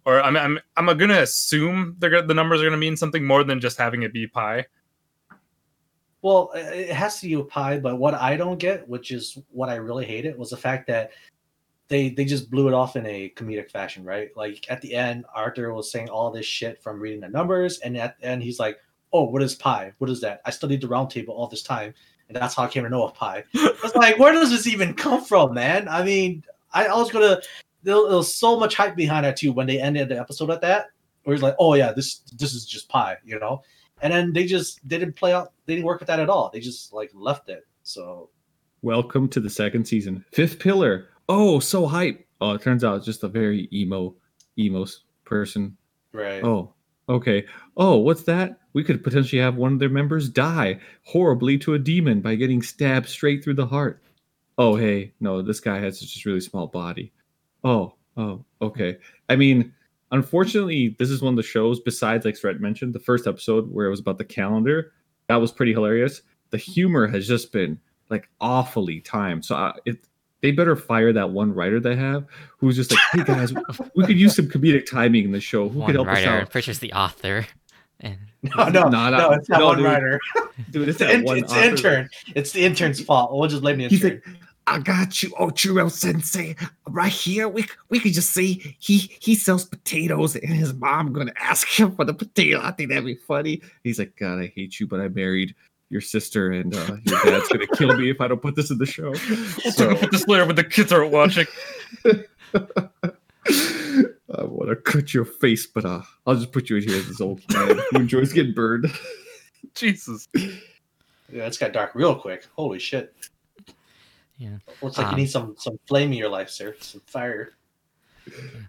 or 0.05 0.21
I'm 0.21 0.35
I'm 0.35 0.59
I'm 0.75 0.85
gonna 0.97 1.21
assume 1.21 1.95
they're 1.99 2.09
gonna, 2.09 2.27
the 2.27 2.33
numbers 2.33 2.61
are 2.61 2.65
gonna 2.65 2.75
mean 2.75 2.97
something 2.97 3.23
more 3.23 3.45
than 3.45 3.61
just 3.61 3.77
having 3.77 4.03
it 4.03 4.11
be 4.11 4.27
pi. 4.27 4.65
Well, 6.25 6.49
it 6.55 6.89
has 6.89 7.19
to 7.19 7.27
be 7.27 7.35
with 7.35 7.49
pie, 7.49 7.77
but 7.77 7.99
what 7.99 8.15
I 8.15 8.35
don't 8.35 8.57
get, 8.57 8.89
which 8.89 9.11
is 9.11 9.37
what 9.51 9.69
I 9.69 9.75
really 9.75 10.05
hated, 10.05 10.35
was 10.35 10.49
the 10.49 10.57
fact 10.57 10.87
that 10.87 11.11
they 11.87 12.09
they 12.09 12.25
just 12.25 12.49
blew 12.49 12.67
it 12.67 12.73
off 12.73 12.95
in 12.95 13.05
a 13.05 13.31
comedic 13.35 13.69
fashion, 13.69 14.03
right? 14.03 14.35
Like 14.35 14.65
at 14.67 14.81
the 14.81 14.95
end, 14.95 15.25
Arthur 15.35 15.71
was 15.71 15.91
saying 15.91 16.09
all 16.09 16.31
this 16.31 16.47
shit 16.47 16.81
from 16.81 16.99
reading 16.99 17.19
the 17.19 17.29
numbers, 17.29 17.77
and 17.81 17.95
at 17.95 18.15
end, 18.23 18.41
he's 18.41 18.57
like, 18.57 18.79
"Oh, 19.13 19.25
what 19.25 19.43
is 19.43 19.53
pi? 19.53 19.93
What 19.99 20.09
is 20.09 20.19
that? 20.21 20.41
I 20.45 20.49
studied 20.49 20.81
the 20.81 20.87
round 20.87 21.11
table 21.11 21.35
all 21.35 21.45
this 21.45 21.61
time, 21.61 21.93
and 22.27 22.35
that's 22.35 22.55
how 22.55 22.63
I 22.63 22.69
came 22.69 22.85
to 22.85 22.89
know 22.89 23.05
of 23.05 23.13
pi." 23.13 23.43
It's 23.53 23.93
like, 23.93 24.17
where 24.17 24.33
does 24.33 24.49
this 24.49 24.65
even 24.65 24.95
come 24.95 25.23
from, 25.23 25.53
man? 25.53 25.87
I 25.87 26.03
mean, 26.03 26.43
I, 26.73 26.87
I 26.87 26.95
was 26.95 27.11
gonna. 27.11 27.39
There, 27.83 27.97
was 27.97 28.33
so 28.33 28.59
much 28.59 28.73
hype 28.73 28.95
behind 28.95 29.27
that 29.27 29.37
too 29.37 29.51
when 29.51 29.67
they 29.67 29.79
ended 29.79 30.09
the 30.09 30.19
episode 30.19 30.49
at 30.49 30.61
that, 30.61 30.87
where 31.23 31.35
he's 31.35 31.43
like, 31.43 31.55
"Oh 31.59 31.75
yeah, 31.75 31.91
this 31.91 32.21
this 32.35 32.55
is 32.55 32.65
just 32.65 32.89
pi," 32.89 33.15
you 33.23 33.37
know. 33.37 33.61
And 34.05 34.13
then 34.13 34.33
they 34.33 34.45
just 34.45 34.87
they 34.87 34.99
didn't 34.99 35.15
play 35.15 35.33
out. 35.33 35.53
They 35.65 35.73
didn't 35.73 35.87
work 35.87 35.99
with 35.99 36.05
that 36.09 36.19
at 36.19 36.29
all. 36.29 36.51
They 36.53 36.59
just 36.59 36.93
like 36.93 37.09
left 37.15 37.49
it. 37.49 37.65
So 37.81 38.29
Welcome 38.83 39.27
to 39.29 39.39
the 39.39 39.49
second 39.49 39.85
season. 39.85 40.23
Fifth 40.31 40.59
pillar. 40.59 41.07
Oh, 41.27 41.57
so 41.59 41.87
hype. 41.87 42.23
Oh, 42.39 42.51
it 42.51 42.61
turns 42.61 42.83
out 42.83 42.97
it's 42.97 43.05
just 43.07 43.23
a 43.23 43.27
very 43.27 43.67
emo, 43.73 44.13
emo 44.59 44.85
person. 45.23 45.75
right. 46.13 46.43
Oh, 46.43 46.75
okay. 47.09 47.47
Oh, 47.77 47.95
what's 47.97 48.21
that? 48.25 48.59
We 48.73 48.83
could 48.83 49.03
potentially 49.03 49.41
have 49.41 49.55
one 49.55 49.73
of 49.73 49.79
their 49.79 49.89
members 49.89 50.29
die 50.29 50.79
horribly 51.03 51.57
to 51.57 51.73
a 51.73 51.79
demon 51.79 52.21
by 52.21 52.35
getting 52.35 52.61
stabbed 52.61 53.09
straight 53.09 53.43
through 53.43 53.55
the 53.55 53.65
heart. 53.65 54.03
Oh, 54.59 54.75
hey, 54.75 55.13
no, 55.19 55.41
this 55.41 55.59
guy 55.59 55.79
has 55.79 55.99
just 55.99 56.23
a 56.23 56.29
really 56.29 56.41
small 56.41 56.67
body. 56.67 57.11
Oh, 57.63 57.95
oh, 58.17 58.45
okay. 58.61 58.99
I 59.29 59.35
mean, 59.35 59.73
unfortunately, 60.11 60.95
this 60.99 61.09
is 61.09 61.21
one 61.21 61.33
of 61.33 61.37
the 61.37 61.43
shows, 61.43 61.79
besides, 61.79 62.25
like 62.25 62.35
Sret 62.35 62.59
mentioned, 62.59 62.93
the 62.93 62.99
first 62.99 63.27
episode 63.27 63.71
where 63.71 63.85
it 63.87 63.89
was 63.89 63.99
about 63.99 64.17
the 64.17 64.25
calendar. 64.25 64.93
That 65.27 65.37
was 65.37 65.51
pretty 65.51 65.73
hilarious. 65.73 66.21
The 66.51 66.57
humor 66.57 67.07
has 67.07 67.27
just 67.27 67.51
been 67.51 67.79
like 68.09 68.29
awfully 68.39 69.01
timed. 69.01 69.43
So 69.45 69.55
uh, 69.55 69.73
it, 69.85 69.97
they 70.41 70.51
better 70.51 70.75
fire 70.75 71.11
that 71.13 71.31
one 71.31 71.51
writer 71.53 71.79
they 71.79 71.95
have 71.95 72.25
who's 72.59 72.75
just 72.75 72.91
like, 72.91 72.99
hey 73.13 73.23
guys, 73.23 73.53
we 73.95 74.05
could 74.05 74.17
use 74.19 74.35
some 74.35 74.47
comedic 74.47 74.85
timing 74.89 75.25
in 75.25 75.31
the 75.31 75.39
show. 75.39 75.67
Who 75.69 75.79
one 75.79 75.87
could 75.87 75.95
help 75.95 76.07
writer, 76.07 76.21
us 76.21 76.27
I'm 76.27 76.41
out? 76.43 76.49
pretty 76.51 76.65
sure 76.65 76.73
the 76.75 76.93
author, 76.93 77.47
and 78.01 78.17
No, 78.55 78.69
no, 78.69 78.87
Nah, 78.89 79.09
no, 79.09 79.31
it's 79.31 79.49
not 79.49 79.59
no, 79.59 79.65
one 79.67 79.77
dude. 79.77 79.85
writer. 79.85 80.19
Dude, 80.69 80.87
it's 80.89 80.99
It's, 81.01 81.09
that 81.09 81.15
in, 81.15 81.23
one 81.23 81.37
it's 81.39 81.53
intern. 81.53 82.07
It's 82.35 82.51
the 82.51 82.63
intern's 82.63 83.01
fault. 83.01 83.31
We'll 83.33 83.49
just 83.49 83.63
blame 83.63 83.79
the 83.79 83.87
He's 83.87 84.03
like, 84.03 84.23
I 84.67 84.79
got 84.79 85.21
you, 85.21 85.29
Ochiro 85.31 85.91
Sensei, 85.91 86.55
right 86.89 87.11
here. 87.11 87.47
We 87.47 87.65
we 87.89 87.99
could 87.99 88.13
just 88.13 88.31
see 88.33 88.75
he 88.79 88.97
he 89.19 89.35
sells 89.35 89.65
potatoes, 89.65 90.35
and 90.35 90.49
his 90.53 90.73
mom 90.73 91.13
gonna 91.13 91.33
ask 91.39 91.67
him 91.67 91.95
for 91.95 92.03
the 92.03 92.13
potato. 92.15 92.59
I 92.63 92.71
think 92.71 92.89
that'd 92.89 93.05
be 93.05 93.15
funny. 93.15 93.61
He's 93.83 93.99
like, 93.99 94.15
God, 94.17 94.39
I 94.39 94.51
hate 94.55 94.79
you, 94.79 94.87
but 94.87 94.99
I 94.99 95.07
married 95.09 95.53
your 95.89 96.01
sister 96.01 96.51
and 96.51 96.73
uh, 96.75 96.97
your 97.03 97.21
dad's 97.23 97.47
gonna 97.47 97.67
kill 97.75 97.95
me 97.95 98.09
if 98.09 98.19
I 98.19 98.27
don't 98.27 98.41
put 98.41 98.55
this 98.55 98.71
in 98.71 98.79
the 98.79 98.87
show. 98.87 99.13
We'll 99.29 99.71
So- 99.73 99.89
talk 99.89 99.97
about 99.99 100.11
this 100.11 100.27
later 100.27 100.45
when 100.47 100.55
the 100.55 100.63
kids 100.63 100.91
aren't 100.91 101.11
watching. 101.11 101.45
I 104.37 104.43
want 104.43 104.69
to 104.69 104.75
cut 104.75 105.13
your 105.13 105.25
face, 105.25 105.67
but 105.67 105.85
uh, 105.85 106.01
I'll 106.25 106.35
just 106.35 106.51
put 106.51 106.69
you 106.69 106.77
in 106.77 106.83
here 106.83 106.97
as 106.97 107.07
this 107.07 107.21
old 107.21 107.41
man 107.53 107.79
who 107.91 107.99
enjoys 107.99 108.33
getting 108.33 108.53
burned. 108.53 108.87
Jesus. 109.75 110.27
Yeah, 110.33 111.45
it's 111.45 111.57
got 111.57 111.71
dark 111.73 111.93
real 111.95 112.15
quick. 112.15 112.47
Holy 112.55 112.79
shit. 112.79 113.13
Yeah. 114.37 114.57
Looks 114.81 114.97
like 114.97 115.07
Um, 115.07 115.13
you 115.13 115.17
need 115.23 115.29
some 115.31 115.55
some 115.57 115.79
flame 115.87 116.11
in 116.11 116.17
your 116.17 116.29
life, 116.29 116.49
sir. 116.49 116.75
Some 116.79 117.01
fire. 117.07 117.53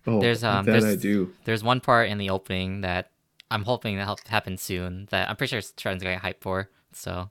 Oh, 0.06 0.20
There's, 0.20 0.44
um, 0.44 0.64
that 0.66 0.72
there's- 0.72 0.84
I 0.84 0.96
do. 0.96 1.32
There's 1.44 1.64
one 1.64 1.80
part 1.80 2.08
in 2.08 2.18
the 2.18 2.30
opening 2.30 2.82
that 2.82 3.10
I'm 3.50 3.62
hoping 3.64 3.96
that 3.96 4.20
happens 4.28 4.62
soon. 4.62 5.06
That 5.10 5.28
I'm 5.30 5.36
pretty 5.36 5.50
sure 5.50 5.72
Trent's 5.76 6.02
gonna 6.02 6.14
get 6.16 6.22
hype 6.22 6.42
for. 6.42 6.68
So 6.92 7.30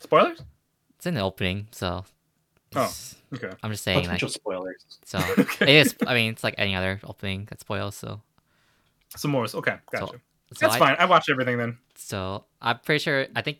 Spoilers? 0.00 0.42
it's 0.96 1.06
in 1.06 1.14
the 1.14 1.20
opening. 1.20 1.68
So 1.72 2.04
Oh. 2.74 2.92
Okay. 3.34 3.50
I'm 3.62 3.70
just 3.70 3.84
saying 3.84 4.06
like 4.08 4.20
spoilers. 4.20 4.84
so. 5.04 5.18
Okay. 5.38 5.64
It 5.78 5.86
is. 5.86 5.94
I 6.06 6.14
mean, 6.14 6.32
it's 6.32 6.42
like 6.44 6.54
any 6.58 6.74
other 6.74 7.00
opening 7.04 7.46
that 7.50 7.60
spoils. 7.60 7.96
So 7.96 8.20
Some 9.16 9.30
more. 9.30 9.44
Okay, 9.44 9.76
gotcha. 9.90 10.06
So 10.06 10.18
That's 10.60 10.74
I, 10.74 10.78
fine. 10.78 10.96
I 10.98 11.04
watched 11.06 11.28
everything 11.30 11.56
then. 11.58 11.78
So 11.96 12.44
I'm 12.60 12.78
pretty 12.80 12.98
sure. 13.02 13.26
I 13.36 13.42
think 13.42 13.58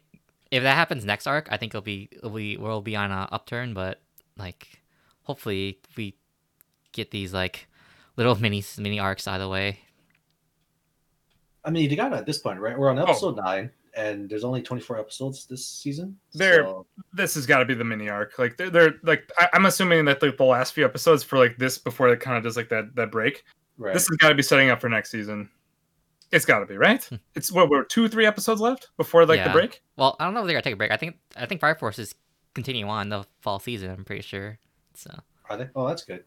if 0.52 0.62
that 0.62 0.74
happens 0.76 1.04
next 1.04 1.26
arc, 1.26 1.48
I 1.50 1.56
think 1.56 1.70
it'll 1.72 1.80
be 1.82 2.08
it'll 2.12 2.30
be 2.30 2.56
we'll 2.56 2.80
be 2.82 2.94
on 2.94 3.10
a 3.10 3.26
upturn. 3.32 3.74
But 3.74 4.00
like, 4.36 4.80
hopefully 5.22 5.80
we 5.96 6.14
get 6.92 7.10
these 7.10 7.32
like 7.34 7.66
little 8.16 8.36
mini 8.36 8.62
mini 8.78 9.00
arcs 9.00 9.26
out 9.26 9.36
of 9.36 9.40
the 9.40 9.48
way. 9.48 9.80
I 11.64 11.70
mean, 11.70 11.88
you 11.90 11.96
got 11.96 12.12
it 12.12 12.16
at 12.16 12.26
this 12.26 12.38
point, 12.38 12.60
right? 12.60 12.78
We're 12.78 12.90
on 12.90 12.98
Oh. 12.98 13.04
episode 13.04 13.36
nine, 13.36 13.70
and 13.94 14.28
there's 14.28 14.42
only 14.44 14.62
24 14.62 14.98
episodes 14.98 15.46
this 15.46 15.66
season. 15.66 16.18
There- 16.34 16.64
so- 16.64 16.86
This 17.12 17.34
has 17.34 17.46
got 17.46 17.58
to 17.60 17.64
be 17.64 17.74
the 17.74 17.84
mini 17.84 18.08
arc. 18.08 18.38
Like 18.38 18.56
they're, 18.56 18.70
they're 18.70 18.94
like 19.04 19.30
I, 19.38 19.48
I'm 19.54 19.66
assuming 19.66 20.04
that 20.06 20.22
like 20.22 20.36
the 20.36 20.44
last 20.44 20.74
few 20.74 20.84
episodes 20.84 21.22
for 21.22 21.38
like 21.38 21.56
this 21.58 21.78
before 21.78 22.08
it 22.08 22.20
kind 22.20 22.36
of 22.36 22.42
does 22.42 22.56
like 22.56 22.68
that 22.70 22.94
that 22.96 23.10
break. 23.10 23.44
right. 23.78 23.94
This 23.94 24.08
has 24.08 24.16
got 24.18 24.28
to 24.30 24.34
be 24.34 24.42
setting 24.42 24.70
up 24.70 24.80
for 24.80 24.88
next 24.88 25.10
season. 25.10 25.48
It's 26.32 26.44
got 26.44 26.60
to 26.60 26.66
be 26.66 26.76
right. 26.76 27.06
it's 27.34 27.52
what 27.52 27.68
we're 27.68 27.84
two 27.84 28.08
three 28.08 28.26
episodes 28.26 28.60
left 28.60 28.90
before 28.96 29.26
like 29.26 29.44
the 29.44 29.50
break. 29.50 29.82
Well, 29.96 30.16
I 30.18 30.24
don't 30.24 30.34
know 30.34 30.40
if 30.40 30.46
they're 30.46 30.54
gonna 30.54 30.62
take 30.62 30.74
a 30.74 30.76
break. 30.76 30.90
I 30.90 30.96
think 30.96 31.16
I 31.36 31.46
think 31.46 31.60
Fire 31.60 31.74
Force 31.74 31.98
is 31.98 32.14
continuing 32.54 32.90
on 32.90 33.08
the 33.08 33.24
fall 33.40 33.58
season. 33.58 33.90
I'm 33.90 34.04
pretty 34.04 34.22
sure. 34.22 34.58
So 34.94 35.10
Are 35.48 35.56
they? 35.56 35.68
Oh, 35.74 35.86
that's 35.86 36.04
good. 36.04 36.24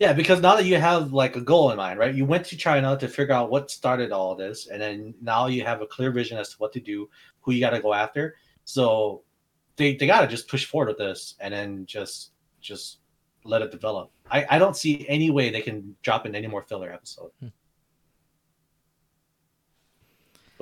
Yeah, 0.00 0.12
because 0.12 0.40
now 0.40 0.56
that 0.56 0.64
you 0.64 0.76
have 0.76 1.12
like 1.12 1.36
a 1.36 1.40
goal 1.40 1.70
in 1.70 1.76
mind, 1.76 1.98
right? 2.00 2.14
You 2.14 2.24
went 2.24 2.44
to 2.46 2.56
China 2.56 2.98
to 2.98 3.06
figure 3.06 3.34
out 3.34 3.50
what 3.50 3.70
started 3.70 4.10
all 4.10 4.34
this, 4.34 4.66
and 4.66 4.80
then 4.80 5.14
now 5.22 5.46
you 5.46 5.64
have 5.64 5.82
a 5.82 5.86
clear 5.86 6.10
vision 6.10 6.36
as 6.36 6.48
to 6.50 6.56
what 6.56 6.72
to 6.72 6.80
do, 6.80 7.08
who 7.40 7.52
you 7.52 7.60
got 7.60 7.70
to 7.70 7.80
go 7.80 7.94
after. 7.94 8.34
So 8.64 9.22
they 9.76 9.94
they 9.94 10.06
got 10.06 10.22
to 10.22 10.26
just 10.26 10.48
push 10.48 10.64
forward 10.64 10.88
with 10.88 10.98
this, 10.98 11.34
and 11.40 11.54
then 11.54 11.86
just 11.86 12.32
just 12.60 12.98
let 13.44 13.62
it 13.62 13.70
develop. 13.70 14.10
I 14.30 14.46
I 14.50 14.58
don't 14.58 14.76
see 14.76 15.06
any 15.08 15.30
way 15.30 15.50
they 15.50 15.60
can 15.60 15.94
drop 16.02 16.26
in 16.26 16.34
any 16.34 16.48
more 16.48 16.62
filler 16.62 16.92
episode. 16.92 17.30
Hmm. 17.40 17.48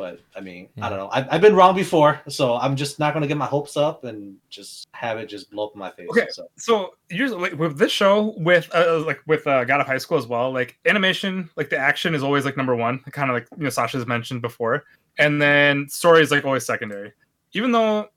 But 0.02 0.18
I 0.36 0.40
mean, 0.40 0.68
Yeah. 0.74 0.86
I 0.86 0.88
don't 0.88 0.98
know. 0.98 1.08
I've, 1.12 1.28
I've 1.30 1.40
been 1.40 1.54
wrong 1.54 1.76
before, 1.76 2.20
so 2.28 2.56
I'm 2.56 2.74
just 2.74 2.98
not 2.98 3.14
going 3.14 3.22
to 3.22 3.28
get 3.28 3.36
my 3.36 3.46
hopes 3.46 3.76
up 3.76 4.02
and 4.02 4.36
just 4.50 4.88
have 4.94 5.16
it 5.16 5.26
just 5.26 5.48
blow 5.52 5.66
up 5.66 5.74
in 5.74 5.78
my 5.78 5.92
face. 5.92 6.08
Okay. 6.10 6.26
So 6.30 6.48
So 6.56 6.94
usually 7.08 7.50
like, 7.50 7.56
with 7.56 7.78
this 7.78 7.92
show, 7.92 8.34
with 8.36 8.68
uh, 8.74 8.98
like 9.06 9.20
with 9.28 9.46
uh, 9.46 9.62
God 9.62 9.80
of 9.80 9.86
High 9.86 9.98
School 9.98 10.18
as 10.18 10.26
well, 10.26 10.50
like 10.52 10.76
animation, 10.86 11.48
like 11.54 11.70
the 11.70 11.78
action 11.78 12.16
is 12.16 12.24
always 12.24 12.44
like 12.44 12.56
number 12.56 12.74
one, 12.74 12.98
kind 13.12 13.30
of 13.30 13.34
like 13.34 13.46
you 13.56 13.62
know 13.62 13.70
Sasha's 13.70 14.04
mentioned 14.04 14.42
before, 14.42 14.82
and 15.18 15.40
then 15.40 15.88
story 15.88 16.20
is 16.20 16.32
like 16.32 16.44
always 16.44 16.66
secondary. 16.66 17.12
Even 17.52 17.70
though, 17.70 18.08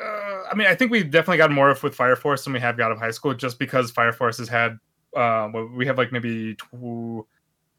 uh, 0.00 0.42
I 0.48 0.54
mean, 0.54 0.68
I 0.68 0.76
think 0.76 0.92
we've 0.92 1.10
definitely 1.10 1.38
got 1.38 1.50
more 1.50 1.70
of 1.70 1.82
with 1.82 1.96
Fire 1.96 2.14
Force 2.14 2.44
than 2.44 2.52
we 2.52 2.60
have 2.60 2.76
God 2.76 2.92
of 2.92 2.98
High 2.98 3.10
School, 3.10 3.34
just 3.34 3.58
because 3.58 3.90
Fire 3.90 4.12
Force 4.12 4.38
has 4.38 4.48
had, 4.48 4.78
uh, 5.16 5.48
well, 5.52 5.68
we 5.74 5.86
have 5.86 5.98
like 5.98 6.12
maybe 6.12 6.54
tw- 6.54 7.26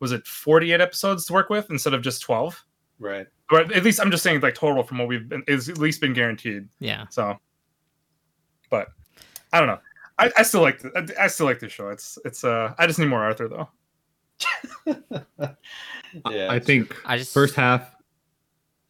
was 0.02 0.12
it 0.12 0.28
forty 0.28 0.74
eight 0.74 0.82
episodes 0.82 1.24
to 1.28 1.34
work 1.34 1.50
with 1.50 1.70
instead 1.70 1.94
of 1.94 2.02
just 2.02 2.22
twelve. 2.22 2.62
Right. 3.00 3.28
But 3.50 3.72
at 3.76 3.84
least 3.84 4.00
I'm 4.00 4.12
just 4.12 4.22
saying 4.24 4.42
like 4.42 4.54
total 4.56 4.84
from 4.84 5.00
what 5.00 5.08
we've 5.08 5.28
been 5.28 5.44
is 5.48 5.70
at 5.70 5.78
least 5.80 6.02
been 6.02 6.14
guaranteed. 6.14 6.68
yeah, 6.80 7.06
So, 7.10 7.38
but 8.70 8.90
I 9.52 9.60
don't 9.60 9.68
know. 9.68 9.80
I, 10.20 10.32
I 10.38 10.44
still 10.44 10.62
like 10.62 10.80
the, 10.80 11.14
I 11.20 11.28
still 11.28 11.46
like 11.46 11.60
this 11.60 11.72
show. 11.72 11.90
It's 11.90 12.18
it's 12.26 12.44
uh 12.44 12.74
I 12.78 12.86
just 12.88 13.00
need 13.00 13.08
more 13.08 13.24
Arthur 13.24 13.48
though. 13.48 13.70
yeah, 16.30 16.48
I 16.52 16.60
think 16.60 16.96
I 17.06 17.18
just 17.18 17.34
first 17.34 17.56
half. 17.56 17.96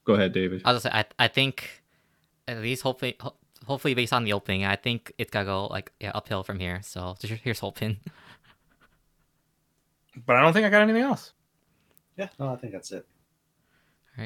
Go 0.05 0.13
ahead, 0.15 0.33
David. 0.33 0.61
I'll 0.65 0.73
just 0.73 0.83
say 0.83 0.91
I 0.91 1.05
I 1.19 1.27
think 1.27 1.83
at 2.47 2.57
least 2.59 2.81
hopefully 2.81 3.15
ho- 3.19 3.35
hopefully 3.67 3.93
based 3.93 4.11
on 4.13 4.23
the 4.23 4.33
opening, 4.33 4.65
I 4.65 4.75
think 4.75 5.13
it's 5.17 5.29
gotta 5.31 5.45
go 5.45 5.67
like 5.67 5.91
yeah 5.99 6.11
uphill 6.15 6.43
from 6.43 6.59
here. 6.59 6.81
So 6.83 7.15
just- 7.19 7.33
here's 7.43 7.59
hoping. 7.59 7.97
But 10.25 10.35
I 10.35 10.41
don't 10.41 10.51
think 10.53 10.65
I 10.65 10.69
got 10.69 10.81
anything 10.81 11.03
else. 11.03 11.33
Yeah, 12.17 12.27
no, 12.39 12.51
I 12.51 12.55
think 12.57 12.73
that's 12.73 12.91
it. 12.91 13.05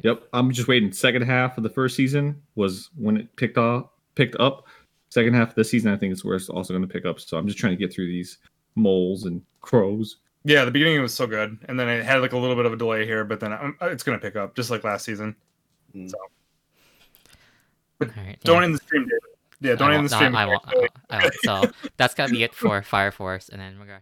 Yep, 0.03 0.23
I'm 0.33 0.51
just 0.51 0.67
waiting. 0.67 0.91
Second 0.91 1.21
half 1.23 1.57
of 1.57 1.63
the 1.63 1.69
first 1.69 1.95
season 1.95 2.41
was 2.55 2.89
when 2.95 3.17
it 3.17 3.35
picked 3.35 3.57
off, 3.57 3.89
picked 4.15 4.35
up. 4.39 4.65
Second 5.09 5.35
half 5.35 5.49
of 5.49 5.55
the 5.55 5.63
season, 5.63 5.91
I 5.93 5.97
think, 5.97 6.11
is 6.13 6.25
where 6.25 6.35
it's 6.35 6.49
also 6.49 6.73
going 6.73 6.81
to 6.87 6.91
pick 6.91 7.05
up. 7.05 7.19
So 7.19 7.37
I'm 7.37 7.45
just 7.45 7.59
trying 7.59 7.73
to 7.73 7.77
get 7.77 7.93
through 7.93 8.07
these 8.07 8.39
moles 8.75 9.25
and 9.25 9.41
crows. 9.61 10.17
Yeah, 10.45 10.65
the 10.65 10.71
beginning 10.71 10.99
was 11.01 11.13
so 11.13 11.27
good, 11.27 11.57
and 11.69 11.79
then 11.79 11.87
it 11.87 12.03
had 12.03 12.21
like 12.21 12.33
a 12.33 12.37
little 12.37 12.55
bit 12.55 12.65
of 12.65 12.73
a 12.73 12.75
delay 12.75 13.05
here, 13.05 13.23
but 13.23 13.39
then 13.39 13.53
um, 13.53 13.77
it's 13.81 14.03
gonna 14.03 14.17
pick 14.19 14.35
up 14.35 14.55
just 14.55 14.69
like 14.71 14.83
last 14.83 15.05
season. 15.05 15.35
Mm. 15.95 16.09
So 16.09 16.17
All 18.01 18.07
right, 18.17 18.37
don't 18.43 18.57
yeah. 18.59 18.63
end 18.65 18.73
the 18.73 18.79
stream, 18.79 19.03
David. 19.03 19.19
Yeah, 19.61 19.75
don't 19.75 19.91
I 19.91 19.95
end 19.95 20.09
the 20.09 20.11
won't- 20.13 20.19
stream. 20.19 20.31
no, 20.33 20.37
I 20.39 20.45
won't. 20.45 20.63
I 20.67 20.75
won't, 20.75 20.91
I 21.11 21.21
won't. 21.21 21.35
So 21.43 21.71
that's 21.97 22.13
gotta 22.13 22.31
be 22.33 22.43
it 22.43 22.53
for 22.53 22.81
Fire 22.81 23.11
Force, 23.11 23.49
and 23.49 23.61
then 23.61 23.77
we're 23.79 23.85
gonna. 23.85 24.01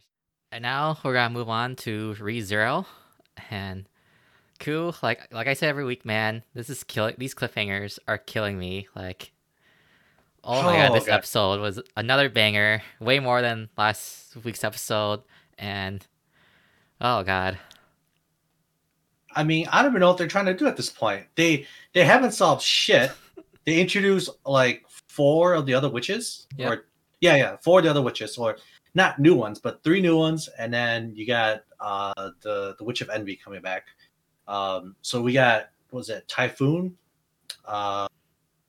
And 0.52 0.64
now 0.64 0.98
we're 1.04 1.14
gonna 1.14 1.34
move 1.34 1.50
on 1.50 1.76
to 1.78 2.16
ReZero, 2.20 2.86
and 3.52 3.88
cool. 4.62 4.96
Like 5.04 5.28
like 5.34 5.48
I 5.48 5.54
said 5.54 5.68
every 5.70 5.84
week, 5.84 6.06
man, 6.06 6.44
this 6.54 6.70
is 6.70 6.84
killing. 6.86 7.16
These 7.18 7.36
cliffhangers 7.36 8.00
are 8.08 8.18
killing 8.18 8.58
me. 8.58 8.88
Like, 8.96 9.34
oh 10.44 10.64
my 10.64 10.78
god, 10.78 10.92
Oh, 10.92 10.94
this 10.94 11.08
God. 11.08 11.16
episode 11.16 11.60
was 11.60 11.82
another 11.98 12.30
banger, 12.30 12.82
way 13.02 13.20
more 13.20 13.42
than 13.42 13.68
last 13.78 14.36
week's 14.46 14.64
episode, 14.64 15.22
and 15.58 16.08
oh 17.02 17.24
god, 17.24 17.58
I 19.36 19.44
mean, 19.44 19.68
I 19.72 19.82
don't 19.82 19.92
even 19.92 20.02
know 20.02 20.10
what 20.10 20.18
they're 20.18 20.28
trying 20.28 20.46
to 20.46 20.54
do 20.54 20.68
at 20.68 20.78
this 20.78 20.90
point. 20.90 21.26
They 21.36 21.66
they 21.94 22.04
haven't 22.06 22.32
solved 22.32 22.62
shit. 22.62 23.12
They 23.64 23.80
introduced 23.80 24.32
like 24.44 24.84
four 25.08 25.54
of 25.54 25.68
the 25.68 25.76
other 25.76 25.88
witches, 25.88 26.48
Yep. 26.58 26.72
or 26.72 26.86
yeah, 27.20 27.36
yeah, 27.36 27.58
four 27.64 27.78
of 27.78 27.84
the 27.86 27.92
other 27.92 28.02
witches, 28.02 28.36
or 28.36 28.58
not 28.96 29.20
new 29.20 29.36
ones, 29.36 29.60
but 29.60 29.84
three 29.84 30.02
new 30.02 30.18
ones, 30.18 30.50
and 30.58 30.74
then 30.74 31.14
you 31.16 31.28
got 31.28 31.62
uh 31.80 32.32
the 32.42 32.74
the 32.80 32.84
Witch 32.84 33.02
of 33.02 33.12
Envy 33.12 33.36
coming 33.36 33.62
back. 33.62 33.86
Um, 34.48 34.96
so 35.02 35.22
we 35.22 35.34
got 35.34 35.70
what 35.90 36.00
was 36.00 36.10
it 36.10 36.28
Typhon, 36.28 36.96
uh, 37.66 38.08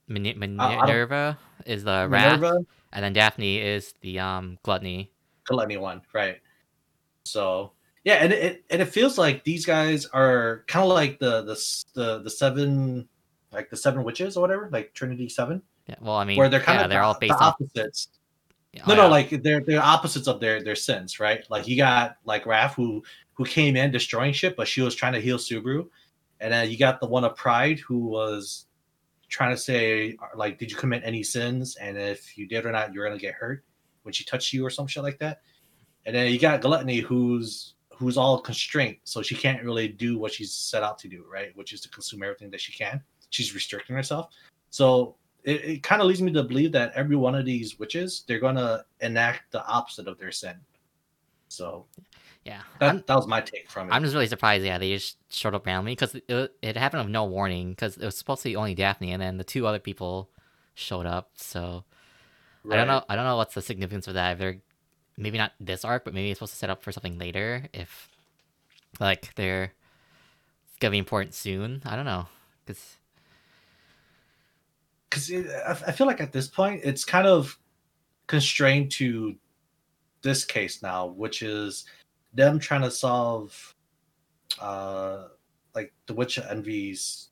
Min- 0.08 0.26
I 0.60 0.74
don't- 0.74 0.86
Minerva 0.86 1.38
is 1.66 1.84
the 1.84 2.06
wrath, 2.08 2.40
Minerva, 2.40 2.64
and 2.92 3.04
then 3.04 3.12
Daphne 3.12 3.58
is 3.58 3.94
the 4.00 4.18
um 4.18 4.58
gluttony. 4.62 5.10
Gluttony 5.44 5.76
one, 5.76 6.02
right? 6.12 6.40
So 7.24 7.72
yeah, 8.04 8.14
and 8.14 8.32
it 8.32 8.64
and 8.70 8.82
it 8.82 8.86
feels 8.86 9.16
like 9.16 9.44
these 9.44 9.64
guys 9.64 10.06
are 10.06 10.64
kind 10.66 10.84
of 10.84 10.90
like 10.92 11.18
the 11.18 11.42
the 11.42 11.84
the 11.94 12.18
the 12.22 12.30
seven 12.30 13.08
like 13.52 13.70
the 13.70 13.76
seven 13.76 14.02
witches 14.02 14.36
or 14.36 14.40
whatever, 14.40 14.68
like 14.72 14.92
Trinity 14.92 15.28
Seven. 15.28 15.62
Yeah, 15.86 15.96
well, 16.00 16.16
I 16.16 16.24
mean, 16.24 16.36
where 16.36 16.48
they're 16.48 16.60
kind 16.60 16.78
yeah, 16.78 16.84
of 16.84 16.90
they're 16.90 17.00
the, 17.00 17.04
all 17.04 17.14
the 17.14 17.20
based 17.20 17.34
off. 17.34 17.54
opposites. 17.60 18.08
yeah, 18.72 18.84
no, 18.86 18.94
oh, 18.94 18.96
no, 18.96 19.02
yeah. 19.04 19.08
like 19.08 19.42
they're 19.42 19.60
they're 19.60 19.82
opposites 19.82 20.26
of 20.26 20.40
their 20.40 20.62
their 20.62 20.74
sins, 20.76 21.20
right? 21.20 21.44
Like 21.48 21.68
you 21.68 21.76
got 21.76 22.16
like 22.24 22.44
Raph 22.44 22.74
who 22.74 23.02
who 23.42 23.50
came 23.50 23.76
in 23.76 23.90
destroying 23.90 24.32
shit, 24.32 24.56
but 24.56 24.68
she 24.68 24.80
was 24.80 24.94
trying 24.94 25.12
to 25.14 25.20
heal 25.20 25.36
Subaru, 25.36 25.88
and 26.40 26.52
then 26.52 26.70
you 26.70 26.78
got 26.78 27.00
the 27.00 27.06
one 27.06 27.24
of 27.24 27.34
Pride 27.34 27.80
who 27.80 27.98
was 27.98 28.66
trying 29.28 29.50
to 29.50 29.60
say 29.60 30.16
like, 30.36 30.58
did 30.58 30.70
you 30.70 30.76
commit 30.76 31.02
any 31.04 31.22
sins, 31.22 31.76
and 31.76 31.98
if 31.98 32.38
you 32.38 32.46
did 32.46 32.64
or 32.64 32.72
not, 32.72 32.92
you're 32.92 33.04
gonna 33.04 33.18
get 33.18 33.34
hurt 33.34 33.64
when 34.04 34.12
she 34.12 34.24
touched 34.24 34.52
you 34.52 34.64
or 34.64 34.70
some 34.70 34.86
shit 34.86 35.02
like 35.02 35.18
that. 35.18 35.40
And 36.06 36.14
then 36.14 36.32
you 36.32 36.38
got 36.38 36.60
Gluttony 36.60 36.98
who's 36.98 37.74
who's 37.90 38.16
all 38.16 38.40
constraint, 38.40 38.98
so 39.04 39.22
she 39.22 39.34
can't 39.34 39.62
really 39.62 39.88
do 39.88 40.18
what 40.18 40.32
she's 40.32 40.52
set 40.52 40.82
out 40.82 40.98
to 41.00 41.08
do, 41.08 41.24
right? 41.30 41.56
Which 41.56 41.72
is 41.72 41.80
to 41.82 41.88
consume 41.88 42.22
everything 42.22 42.50
that 42.50 42.60
she 42.60 42.72
can. 42.72 43.00
She's 43.30 43.54
restricting 43.54 43.96
herself. 43.96 44.32
So 44.70 45.16
it, 45.44 45.64
it 45.64 45.82
kind 45.82 46.00
of 46.00 46.06
leads 46.08 46.22
me 46.22 46.32
to 46.32 46.42
believe 46.44 46.72
that 46.72 46.92
every 46.94 47.16
one 47.16 47.34
of 47.34 47.44
these 47.44 47.78
witches 47.78 48.24
they're 48.28 48.38
gonna 48.38 48.84
enact 49.00 49.50
the 49.50 49.64
opposite 49.66 50.06
of 50.06 50.18
their 50.18 50.32
sin. 50.32 50.54
So 51.48 51.86
yeah. 52.44 52.62
that, 52.80 53.06
that 53.06 53.14
was 53.14 53.26
my 53.26 53.40
take 53.40 53.68
from 53.68 53.88
it. 53.88 53.92
I'm 53.92 54.02
just 54.02 54.14
really 54.14 54.26
surprised. 54.26 54.64
Yeah, 54.64 54.78
they 54.78 54.94
just 54.94 55.16
showed 55.32 55.54
up 55.54 55.66
randomly 55.66 55.92
because 55.92 56.14
it, 56.14 56.54
it 56.60 56.76
happened 56.76 57.04
with 57.04 57.12
no 57.12 57.24
warning. 57.24 57.70
Because 57.70 57.96
it 57.96 58.04
was 58.04 58.16
supposed 58.16 58.42
to 58.42 58.48
be 58.48 58.56
only 58.56 58.74
Daphne, 58.74 59.12
and 59.12 59.22
then 59.22 59.36
the 59.38 59.44
two 59.44 59.66
other 59.66 59.78
people 59.78 60.30
showed 60.74 61.06
up. 61.06 61.30
So 61.34 61.84
I 62.70 62.76
don't 62.76 62.86
know. 62.86 63.04
I 63.08 63.16
don't 63.16 63.24
know 63.24 63.36
what's 63.36 63.54
the 63.54 63.62
significance 63.62 64.08
of 64.08 64.14
that. 64.14 64.32
If 64.32 64.38
they're 64.38 64.58
maybe 65.16 65.38
not 65.38 65.52
this 65.60 65.84
arc, 65.84 66.04
but 66.04 66.14
maybe 66.14 66.30
it's 66.30 66.38
supposed 66.38 66.54
to 66.54 66.58
set 66.58 66.70
up 66.70 66.82
for 66.82 66.92
something 66.92 67.18
later. 67.18 67.68
If 67.72 68.08
like 68.98 69.34
they're 69.36 69.72
gonna 70.80 70.92
be 70.92 70.98
important 70.98 71.34
soon. 71.34 71.82
I 71.84 71.96
don't 71.96 72.04
know. 72.04 72.26
Because 72.64 72.96
because 75.08 75.30
I, 75.30 75.70
I 75.88 75.92
feel 75.92 76.06
like 76.06 76.20
at 76.20 76.32
this 76.32 76.48
point 76.48 76.80
it's 76.84 77.04
kind 77.04 77.26
of 77.26 77.58
constrained 78.26 78.90
to 78.92 79.36
this 80.22 80.44
case 80.44 80.82
now, 80.82 81.06
which 81.06 81.42
is 81.42 81.84
them 82.34 82.58
trying 82.58 82.82
to 82.82 82.90
solve 82.90 83.74
uh 84.60 85.28
like 85.74 85.92
the 86.06 86.14
witch 86.14 86.38
of 86.38 86.44
envy's 86.50 87.28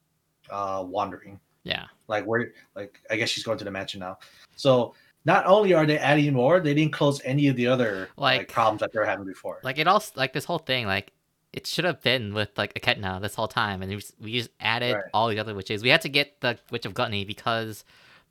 uh 0.50 0.82
wandering 0.86 1.38
Yeah. 1.64 1.86
like 2.08 2.24
where 2.24 2.52
like 2.74 3.00
i 3.10 3.16
guess 3.16 3.28
she's 3.28 3.44
going 3.44 3.58
to 3.58 3.64
the 3.64 3.70
mansion 3.70 4.00
now 4.00 4.18
so 4.56 4.94
not 5.26 5.44
only 5.46 5.74
are 5.74 5.84
they 5.86 5.98
adding 5.98 6.32
more 6.32 6.60
they 6.60 6.74
didn't 6.74 6.92
close 6.92 7.20
any 7.24 7.48
of 7.48 7.56
the 7.56 7.66
other 7.66 8.08
like, 8.16 8.38
Like- 8.38 8.48
problems 8.48 8.80
that 8.80 8.92
they're 8.92 9.04
having 9.04 9.26
before 9.26 9.60
Like 9.62 9.78
it 9.78 9.86
all 9.86 10.02
like 10.16 10.32
this 10.32 10.44
whole 10.44 10.58
thing 10.58 10.86
like 10.86 11.12
it 11.52 11.66
should 11.66 11.84
have 11.84 12.00
been 12.00 12.32
with 12.32 12.50
like 12.56 12.72
Echidna 12.76 13.18
this 13.20 13.34
whole 13.34 13.48
time, 13.48 13.82
and 13.82 13.90
we 13.90 13.96
just, 13.96 14.14
we 14.20 14.32
just 14.34 14.50
added 14.60 14.94
Right. 14.94 15.04
all 15.12 15.26
the 15.28 15.40
other 15.40 15.52
witches. 15.52 15.82
We 15.82 15.88
had 15.88 16.00
to 16.02 16.08
get 16.08 16.40
the 16.40 16.56
witch 16.70 16.86
of 16.86 16.94
gluttony 16.94 17.24
because 17.24 17.84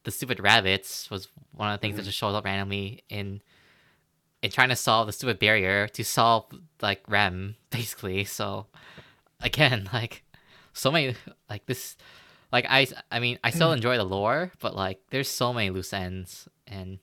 the 0.06 0.12
stupid 0.12 0.40
rabbits 0.40 1.12
was 1.12 1.28
one 1.52 1.70
of 1.70 1.78
the 1.78 1.82
things 1.82 1.98
that 1.98 2.04
Mhm. 2.04 2.06
just 2.06 2.18
showed 2.18 2.34
up 2.34 2.46
randomly 2.46 3.04
in 3.10 3.42
in 4.42 4.52
trying 4.52 4.70
to 4.70 4.76
solve 4.76 5.08
the 5.08 5.14
stupid 5.14 5.40
barrier 5.40 5.88
to 5.90 6.04
solve 6.04 6.46
like 6.82 7.02
Rem 7.08 7.56
basically. 7.70 8.24
So 8.26 8.68
again, 9.42 9.90
like 9.94 10.24
so 10.74 10.92
many 10.92 11.16
like 11.50 11.66
this, 11.66 11.98
like 12.52 12.66
I 12.70 12.88
I 13.12 13.20
mean 13.20 13.40
I 13.44 13.50
still 13.52 13.72
enjoy 13.72 13.98
the 13.98 14.04
lore, 14.04 14.52
but 14.60 14.76
like 14.76 15.00
there's 15.10 15.30
so 15.30 15.54
many 15.54 15.70
loose 15.70 15.94
ends, 15.94 16.48
and 16.68 17.00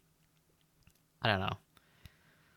I 1.22 1.28
don't 1.28 1.41
know. 1.41 1.59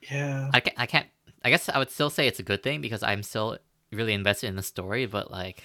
yeah 0.10 0.50
I 0.54 0.60
can't, 0.60 0.80
I 0.80 0.86
can't. 0.86 1.08
I 1.44 1.50
guess 1.50 1.70
I 1.70 1.78
would 1.78 1.90
still 1.90 2.10
say 2.10 2.28
it's 2.28 2.40
a 2.40 2.44
good 2.44 2.64
thing 2.64 2.82
because 2.82 3.02
I'm 3.02 3.24
still 3.24 3.58
really 3.92 4.14
invested 4.14 4.48
in 4.48 4.56
the 4.56 4.64
story. 4.64 5.06
But 5.06 5.32
like, 5.32 5.64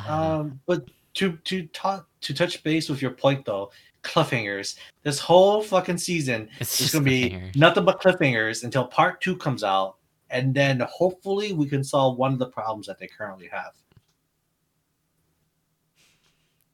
know. 0.00 0.12
um 0.12 0.60
but 0.66 0.88
to 1.14 1.36
to 1.44 1.66
talk 1.68 2.08
to 2.20 2.34
touch 2.34 2.62
base 2.62 2.88
with 2.88 3.00
your 3.00 3.10
point 3.10 3.44
though 3.46 3.70
cliffhangers 4.06 4.76
this 5.02 5.18
whole 5.18 5.60
fucking 5.62 5.98
season 5.98 6.48
it's 6.60 6.80
is 6.80 6.92
gonna 6.92 7.04
be 7.04 7.40
nothing 7.54 7.84
but 7.84 8.00
cliffhangers 8.00 8.64
until 8.64 8.86
part 8.86 9.20
two 9.20 9.36
comes 9.36 9.62
out 9.64 9.96
and 10.30 10.54
then 10.54 10.80
hopefully 10.88 11.52
we 11.52 11.66
can 11.68 11.82
solve 11.84 12.16
one 12.16 12.32
of 12.32 12.38
the 12.38 12.46
problems 12.46 12.86
that 12.86 12.98
they 12.98 13.06
currently 13.06 13.48
have 13.52 13.72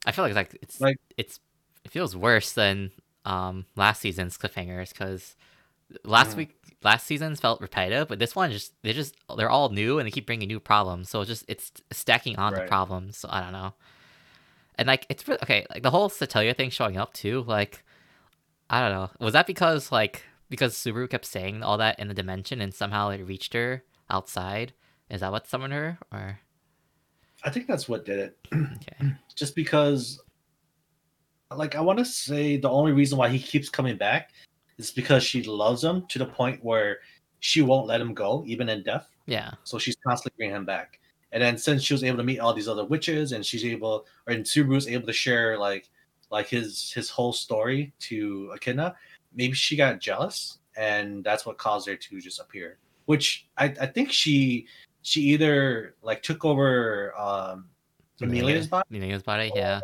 I 0.07 0.12
feel 0.12 0.24
like 0.24 0.35
like 0.35 0.59
it's 0.62 0.80
like- 0.80 0.99
it's 1.16 1.41
it 1.85 1.91
feels 1.91 2.16
worse 2.16 2.53
than 2.53 2.91
um 3.24 3.66
last 3.76 4.01
season's 4.01 4.37
cliffhangers 4.37 4.91
because 4.91 5.37
last 6.05 6.33
Mhm. 6.35 6.37
week 6.39 6.59
last 6.83 7.07
season's 7.07 7.39
felt 7.39 7.61
repetitive, 7.61 8.09
but 8.09 8.18
this 8.18 8.35
one 8.35 8.51
just 8.51 8.72
they 8.83 8.93
just 8.93 9.14
they're 9.37 9.51
all 9.51 9.68
new 9.68 9.99
and 9.99 10.07
they 10.07 10.11
keep 10.11 10.26
bringing 10.26 10.49
new 10.49 10.59
problems. 10.61 11.09
So 11.11 11.20
it's 11.20 11.28
just 11.28 11.45
it's 11.49 11.70
stacking 11.93 12.37
on 12.37 12.53
the 12.53 12.61
problems. 12.68 13.16
So 13.18 13.28
I 13.30 13.41
don't 13.41 13.53
know. 13.53 13.74
And 14.83 14.89
like 14.89 15.07
it's 15.09 15.28
re- 15.28 15.39
okay, 15.45 15.64
like 15.70 15.85
the 15.85 15.93
whole 15.93 16.11
Satella 16.11 16.57
thing 16.57 16.70
showing 16.70 16.97
up 16.97 17.12
too. 17.12 17.45
Like 17.47 17.85
I 18.68 18.80
don't 18.80 18.91
know, 18.91 19.11
was 19.24 19.33
that 19.33 19.47
because 19.47 19.93
like 19.93 20.24
because 20.49 20.74
Subaru 20.74 21.09
kept 21.09 21.24
saying 21.24 21.62
all 21.62 21.78
that 21.78 22.01
in 22.01 22.09
the 22.09 22.14
dimension 22.14 22.61
and 22.61 22.74
somehow 22.74 23.11
it 23.11 23.24
reached 23.24 23.55
her 23.55 23.85
outside? 24.11 24.72
Is 25.09 25.20
that 25.20 25.30
what 25.30 25.47
summoned 25.47 25.72
her? 25.72 25.99
Or 26.11 26.41
i 27.45 27.51
think 27.51 27.66
that's 27.66 27.89
what 27.89 28.05
did 28.05 28.18
it 28.18 28.39
okay, 28.55 29.12
just 29.35 29.55
because 29.55 30.20
like 31.57 31.74
i 31.74 31.80
want 31.80 31.99
to 31.99 32.05
say 32.05 32.57
the 32.57 32.70
only 32.70 32.93
reason 32.93 33.18
why 33.18 33.28
he 33.28 33.39
keeps 33.39 33.68
coming 33.68 33.97
back 33.97 34.30
is 34.78 34.91
because 34.91 35.22
she 35.22 35.43
loves 35.43 35.83
him 35.83 36.07
to 36.09 36.18
the 36.18 36.26
point 36.26 36.62
where 36.62 36.99
she 37.41 37.61
won't 37.61 37.89
let 37.89 38.01
him 38.01 38.14
go 38.14 38.45
even 38.47 38.68
in 38.68 38.83
death 38.85 39.09
yeah, 39.26 39.53
so 39.64 39.78
she's 39.78 39.97
constantly 40.05 40.37
bringing 40.37 40.57
him 40.57 40.64
back 40.64 40.99
and 41.33 41.43
then 41.43 41.57
since 41.59 41.83
she 41.83 41.95
was 41.95 42.05
able 42.05 42.18
to 42.18 42.22
meet 42.24 42.39
all 42.39 42.53
these 42.53 42.68
other 42.68 42.85
witches 42.85 43.33
and 43.33 43.45
she's 43.45 43.64
able 43.64 44.07
or 44.26 44.35
and 44.35 44.45
Subaru's 44.45 44.87
able 44.87 45.07
to 45.07 45.12
share 45.12 45.59
like 45.59 45.89
like 46.30 46.49
his 46.49 46.93
his 46.93 47.11
whole 47.11 47.33
story 47.33 47.93
to 48.01 48.53
Echidna, 48.55 48.95
maybe 49.35 49.55
she 49.55 49.76
got 49.76 50.01
jealous 50.01 50.59
and 50.76 51.22
that's 51.24 51.45
what 51.45 51.59
caused 51.59 51.87
her 51.89 51.97
to 51.97 52.20
just 52.20 52.41
appear. 52.41 52.78
Which 53.07 53.47
I, 53.59 53.66
I 53.80 53.87
think 53.87 54.12
she 54.12 54.66
she 55.03 55.20
either 55.22 55.95
like 56.03 56.22
took 56.22 56.45
over 56.45 57.14
um 57.18 57.66
Emilia's 58.20 58.68
body 58.68 58.85
Emilia's 58.91 59.22
body, 59.22 59.51
yeah. 59.55 59.80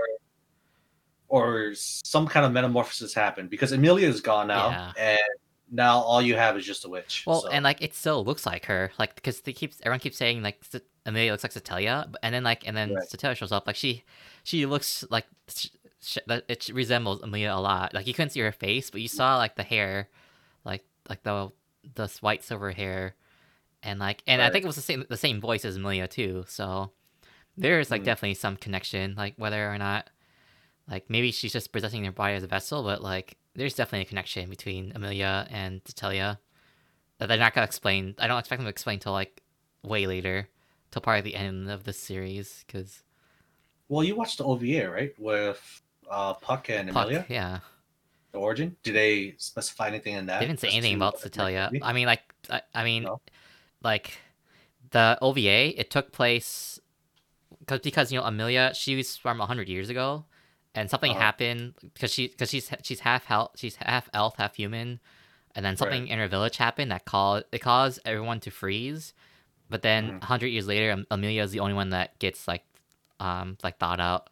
or 1.29 1.73
some 1.75 2.27
kind 2.27 2.47
of 2.47 2.53
metamorphosis 2.53 3.13
happened 3.13 3.51
because 3.51 3.73
Emilia 3.73 4.09
is 4.09 4.21
gone 4.21 4.47
now 4.47 4.69
Yeah. 4.71 4.93
and 4.97 5.19
now 5.71 5.99
all 5.99 6.23
you 6.23 6.35
have 6.37 6.57
is 6.57 6.65
just 6.65 6.85
a 6.85 6.89
witch. 6.89 7.25
Well, 7.27 7.43
so- 7.43 7.49
and 7.49 7.65
like 7.65 7.83
it 7.83 7.95
still 7.95 8.25
looks 8.25 8.47
like 8.47 8.65
her, 8.67 8.91
like 8.99 9.15
because 9.15 9.41
they 9.41 9.53
keeps 9.53 9.81
everyone 9.83 10.01
keeps 10.01 10.17
saying 10.17 10.43
like 10.43 10.61
Emilia 11.09 11.33
looks 11.33 11.43
like 11.45 11.53
Satella, 11.53 12.11
but- 12.13 12.21
and 12.23 12.35
then 12.35 12.45
like 12.45 12.67
and 12.67 12.77
then 12.77 12.95
Right. 12.95 13.09
Satella 13.09 13.37
shows 13.37 13.53
up, 13.53 13.67
like 13.67 13.77
she 13.77 14.05
she 14.45 14.67
looks 14.67 15.05
like 15.11 15.27
sh- 15.49 15.69
sh- 16.01 16.19
that 16.27 16.45
it 16.49 16.69
resembles 16.69 17.23
Emilia 17.23 17.53
a 17.55 17.61
lot. 17.61 17.95
Like 17.95 18.07
you 18.07 18.15
couldn't 18.15 18.31
see 18.31 18.41
her 18.41 18.53
face, 18.53 18.91
but 18.91 19.01
you 19.01 19.09
saw 19.09 19.37
like 19.37 19.57
the 19.57 19.63
hair, 19.63 20.09
like 20.65 20.85
like 21.09 21.23
the 21.23 21.51
the 21.95 22.09
white 22.21 22.45
silver 22.45 22.71
hair, 22.73 23.15
and 23.83 23.99
like 23.99 24.23
and 24.27 24.43
I 24.43 24.51
think 24.51 24.65
it 24.65 24.67
was 24.69 24.77
the 24.77 24.83
same 24.83 25.05
the 25.09 25.17
same 25.17 25.41
voice 25.41 25.65
as 25.65 25.77
Emilia 25.77 26.07
too. 26.07 26.45
So 26.49 26.93
there's 27.57 27.91
like 27.91 28.03
Mm. 28.03 28.05
definitely 28.05 28.35
some 28.35 28.57
connection, 28.57 29.15
like 29.17 29.35
whether 29.37 29.73
or 29.73 29.79
not 29.79 30.11
like 30.89 31.11
maybe 31.11 31.31
she's 31.33 31.53
just 31.53 31.73
presenting 31.73 32.05
her 32.05 32.13
body 32.13 32.35
as 32.35 32.43
a 32.43 32.47
vessel, 32.47 32.83
but 32.83 33.03
like 33.03 33.37
there's 33.55 33.75
definitely 33.75 34.03
a 34.03 34.09
connection 34.09 34.49
between 34.49 34.93
Emilia 34.95 35.47
and 35.51 35.83
Satella 35.85 36.39
that 37.19 37.27
they're 37.27 37.37
not 37.39 37.53
gonna 37.55 37.65
explain. 37.67 38.15
I 38.19 38.27
don't 38.29 38.39
expect 38.39 38.59
them 38.61 38.67
to 38.67 38.71
explain 38.71 38.99
till 39.01 39.13
like 39.13 39.43
way 39.83 40.07
later, 40.07 40.49
till 40.91 41.03
probably 41.03 41.21
the 41.23 41.35
end 41.37 41.71
of 41.71 41.85
the 41.85 41.93
series, 41.93 42.65
because 42.67 43.03
well, 43.89 44.05
you 44.05 44.15
watched 44.17 44.39
the 44.39 44.45
OVA 44.45 44.91
right 44.91 45.15
with 45.19 45.83
uh, 46.11 46.35
Puck 46.35 46.69
and 46.71 46.91
Emilia. 46.91 47.25
yeah, 47.29 47.61
the 48.33 48.39
origin? 48.39 48.77
Did 48.83 48.95
they 48.95 49.35
specify 49.39 49.89
anything 49.89 50.15
in 50.15 50.27
that? 50.27 50.41
they 50.41 50.47
didn't 50.47 50.61
say 50.61 50.69
anything 50.69 50.95
about 50.97 51.15
what 51.15 51.23
the 51.23 51.31
Satella. 51.31 51.73
movie? 51.73 51.83
I 51.83 51.93
mean, 51.93 52.07
like, 52.07 52.23
I, 52.51 52.63
I 52.75 52.85
mean, 52.85 53.05
No? 53.05 53.21
like 53.83 54.19
the 54.91 55.19
OVA, 55.23 55.79
it 55.79 55.91
took 55.91 56.13
place 56.13 56.79
because 57.61 57.81
because 57.81 58.13
you 58.13 58.19
know 58.19 58.27
Emilia, 58.27 58.73
she 58.75 58.95
was 58.97 59.17
from 59.17 59.39
hundred 59.41 59.69
years 59.69 59.89
ago, 59.89 60.25
and 60.75 60.91
something 60.91 61.13
Uh-huh. 61.13 61.21
happened 61.21 61.75
because 61.95 62.13
she 62.13 62.29
because 62.29 62.51
she's 62.51 62.71
she's 62.83 63.01
half 63.01 63.25
hel- 63.27 63.53
she's 63.57 63.77
half 63.77 64.09
elf, 64.15 64.37
half 64.37 64.55
human, 64.57 65.01
and 65.55 65.65
then 65.65 65.77
something 65.77 66.03
Right. 66.03 66.11
in 66.11 66.19
her 66.19 66.29
village 66.29 66.57
happened 66.59 66.91
that 66.93 67.05
caused 67.05 67.45
it 67.53 67.59
caused 67.61 68.01
everyone 68.05 68.41
to 68.41 68.51
freeze, 68.51 69.13
but 69.71 69.83
then 69.83 70.21
Mhm. 70.21 70.25
hundred 70.25 70.49
years 70.49 70.67
later, 70.67 71.05
Emilia 71.11 71.43
is 71.43 71.51
the 71.53 71.61
only 71.61 71.75
one 71.75 71.91
that 71.91 72.19
gets 72.19 72.47
like, 72.49 72.65
um, 73.21 73.57
like 73.63 73.79
thawed 73.79 74.01
out. 74.01 74.31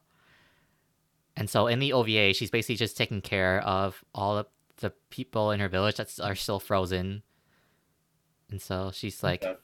And 1.36 1.50
so 1.50 1.66
in 1.66 1.78
the 1.80 1.92
OVA, 1.92 2.32
she's 2.32 2.50
basically 2.50 2.76
just 2.76 2.96
taking 2.96 3.20
care 3.20 3.60
of 3.62 4.02
all 4.14 4.38
of 4.38 4.46
the 4.78 4.90
people 5.10 5.50
in 5.50 5.60
her 5.60 5.68
village 5.68 5.96
that 5.96 6.18
are 6.20 6.34
still 6.34 6.58
frozen. 6.60 7.22
And 8.50 8.60
so 8.62 8.90
she's 8.92 9.22
like, 9.22 9.42
Okay. 9.44 9.56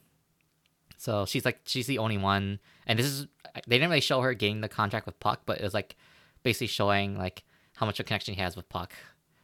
so 0.97 1.25
she's 1.25 1.45
like, 1.45 1.61
she's 1.65 1.87
the 1.87 1.97
only 1.97 2.17
one. 2.17 2.59
And 2.85 2.99
this 2.99 3.05
is, 3.07 3.27
they 3.67 3.77
didn't 3.77 3.89
really 3.89 4.01
show 4.01 4.21
her 4.21 4.33
getting 4.33 4.61
the 4.61 4.69
contract 4.69 5.05
with 5.05 5.19
Puck, 5.19 5.41
but 5.45 5.59
it 5.59 5.63
was 5.63 5.73
like 5.73 5.95
basically 6.43 6.67
showing 6.67 7.17
like 7.17 7.43
how 7.75 7.85
much 7.85 7.99
of 7.99 8.05
a 8.05 8.07
connection 8.07 8.35
he 8.35 8.41
has 8.41 8.55
with 8.55 8.69
Puck. 8.69 8.93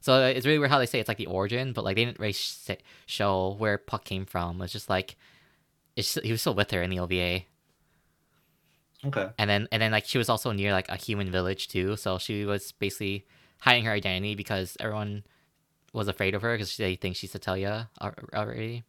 So 0.01 0.25
it's 0.27 0.45
really 0.45 0.59
weird 0.59 0.71
how 0.71 0.80
they 0.80 0.86
say 0.86 0.99
it's 0.99 1.07
like 1.09 1.17
the 1.17 1.25
origin, 1.25 1.73
but 1.73 1.84
like 1.84 1.95
they 1.95 2.05
didn't 2.05 2.19
really 2.19 2.34
sh- 2.34 2.69
show 3.05 3.55
where 3.57 3.77
Puck 3.77 4.05
came 4.05 4.25
from. 4.25 4.61
It's 4.61 4.71
just 4.73 4.89
like, 4.89 5.15
it's 6.00 6.14
he 6.24 6.32
was 6.32 6.41
still 6.41 6.54
with 6.56 6.72
her 6.72 6.82
in 6.82 6.89
the 6.89 7.00
OVA 7.00 7.43
Okay. 9.06 9.30
and 9.38 9.50
then 9.50 9.68
and 9.72 9.82
then 9.82 9.91
like 9.91 10.06
she 10.06 10.18
was 10.18 10.28
also 10.30 10.52
near 10.52 10.72
like 10.74 10.89
a 10.89 10.97
human 10.97 11.32
village 11.32 11.68
too 11.70 11.95
so 11.95 12.18
she 12.18 12.43
was 12.45 12.72
basically 12.74 13.26
hiding 13.62 13.86
her 13.86 13.91
identity 13.93 14.36
because 14.36 14.76
everyone 14.80 15.24
was 15.93 16.08
afraid 16.08 16.36
of 16.36 16.41
her 16.41 16.54
because 16.56 16.76
they 16.78 16.95
think 16.95 17.16
she's 17.16 17.32
Satella 17.34 17.88
al- 18.02 18.14
already 18.34 18.84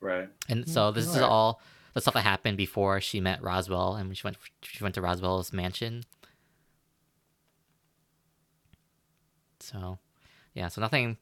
Right. 0.00 0.28
and 0.48 0.64
mm, 0.64 0.68
so 0.68 0.90
this 0.92 1.04
is 1.06 1.16
alright. 1.16 1.30
all 1.30 1.60
the 1.94 2.00
stuff 2.00 2.14
that 2.14 2.22
happened 2.22 2.56
before 2.56 3.00
she 3.02 3.20
met 3.20 3.42
Roswaal 3.42 4.00
and 4.00 4.16
she 4.16 4.22
went 4.26 4.36
she 4.62 4.82
went 4.82 4.94
to 4.96 5.02
Roswaal's 5.02 5.52
mansion 5.52 6.04
so 9.60 9.98
yeah 10.54 10.68
so 10.68 10.80
nothing 10.80 11.18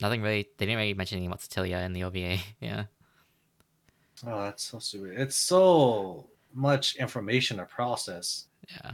nothing 0.00 0.22
really 0.22 0.48
they 0.58 0.66
didn't 0.66 0.78
really 0.78 0.94
mention 0.94 1.16
anything 1.18 1.30
about 1.30 1.40
Satella 1.40 1.84
in 1.84 1.92
the 1.92 2.04
OVA 2.04 2.38
yeah 2.60 2.84
Oh, 4.26 4.42
that's 4.44 4.64
so 4.64 4.78
stupid. 4.78 5.18
It's 5.18 5.36
so 5.36 6.26
much 6.52 6.96
information 6.96 7.56
to 7.58 7.64
process. 7.64 8.46
yeah 8.70 8.92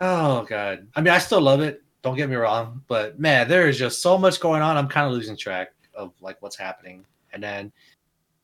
Oh 0.00 0.44
god. 0.44 0.86
I 0.94 1.00
mean, 1.00 1.12
I 1.14 1.18
still 1.18 1.40
love 1.40 1.60
it. 1.60 1.82
Don't 2.02 2.16
get 2.16 2.28
me 2.28 2.36
wrong, 2.36 2.82
but 2.86 3.18
man, 3.18 3.48
there 3.48 3.66
is 3.68 3.78
just 3.78 4.02
so 4.02 4.16
much 4.18 4.40
going 4.40 4.62
on. 4.62 4.76
I'm 4.76 4.88
kind 4.88 5.06
of 5.06 5.12
losing 5.12 5.36
track 5.36 5.72
of 5.94 6.12
like 6.20 6.40
what's 6.42 6.56
happening, 6.56 7.04
and 7.32 7.42
then 7.42 7.72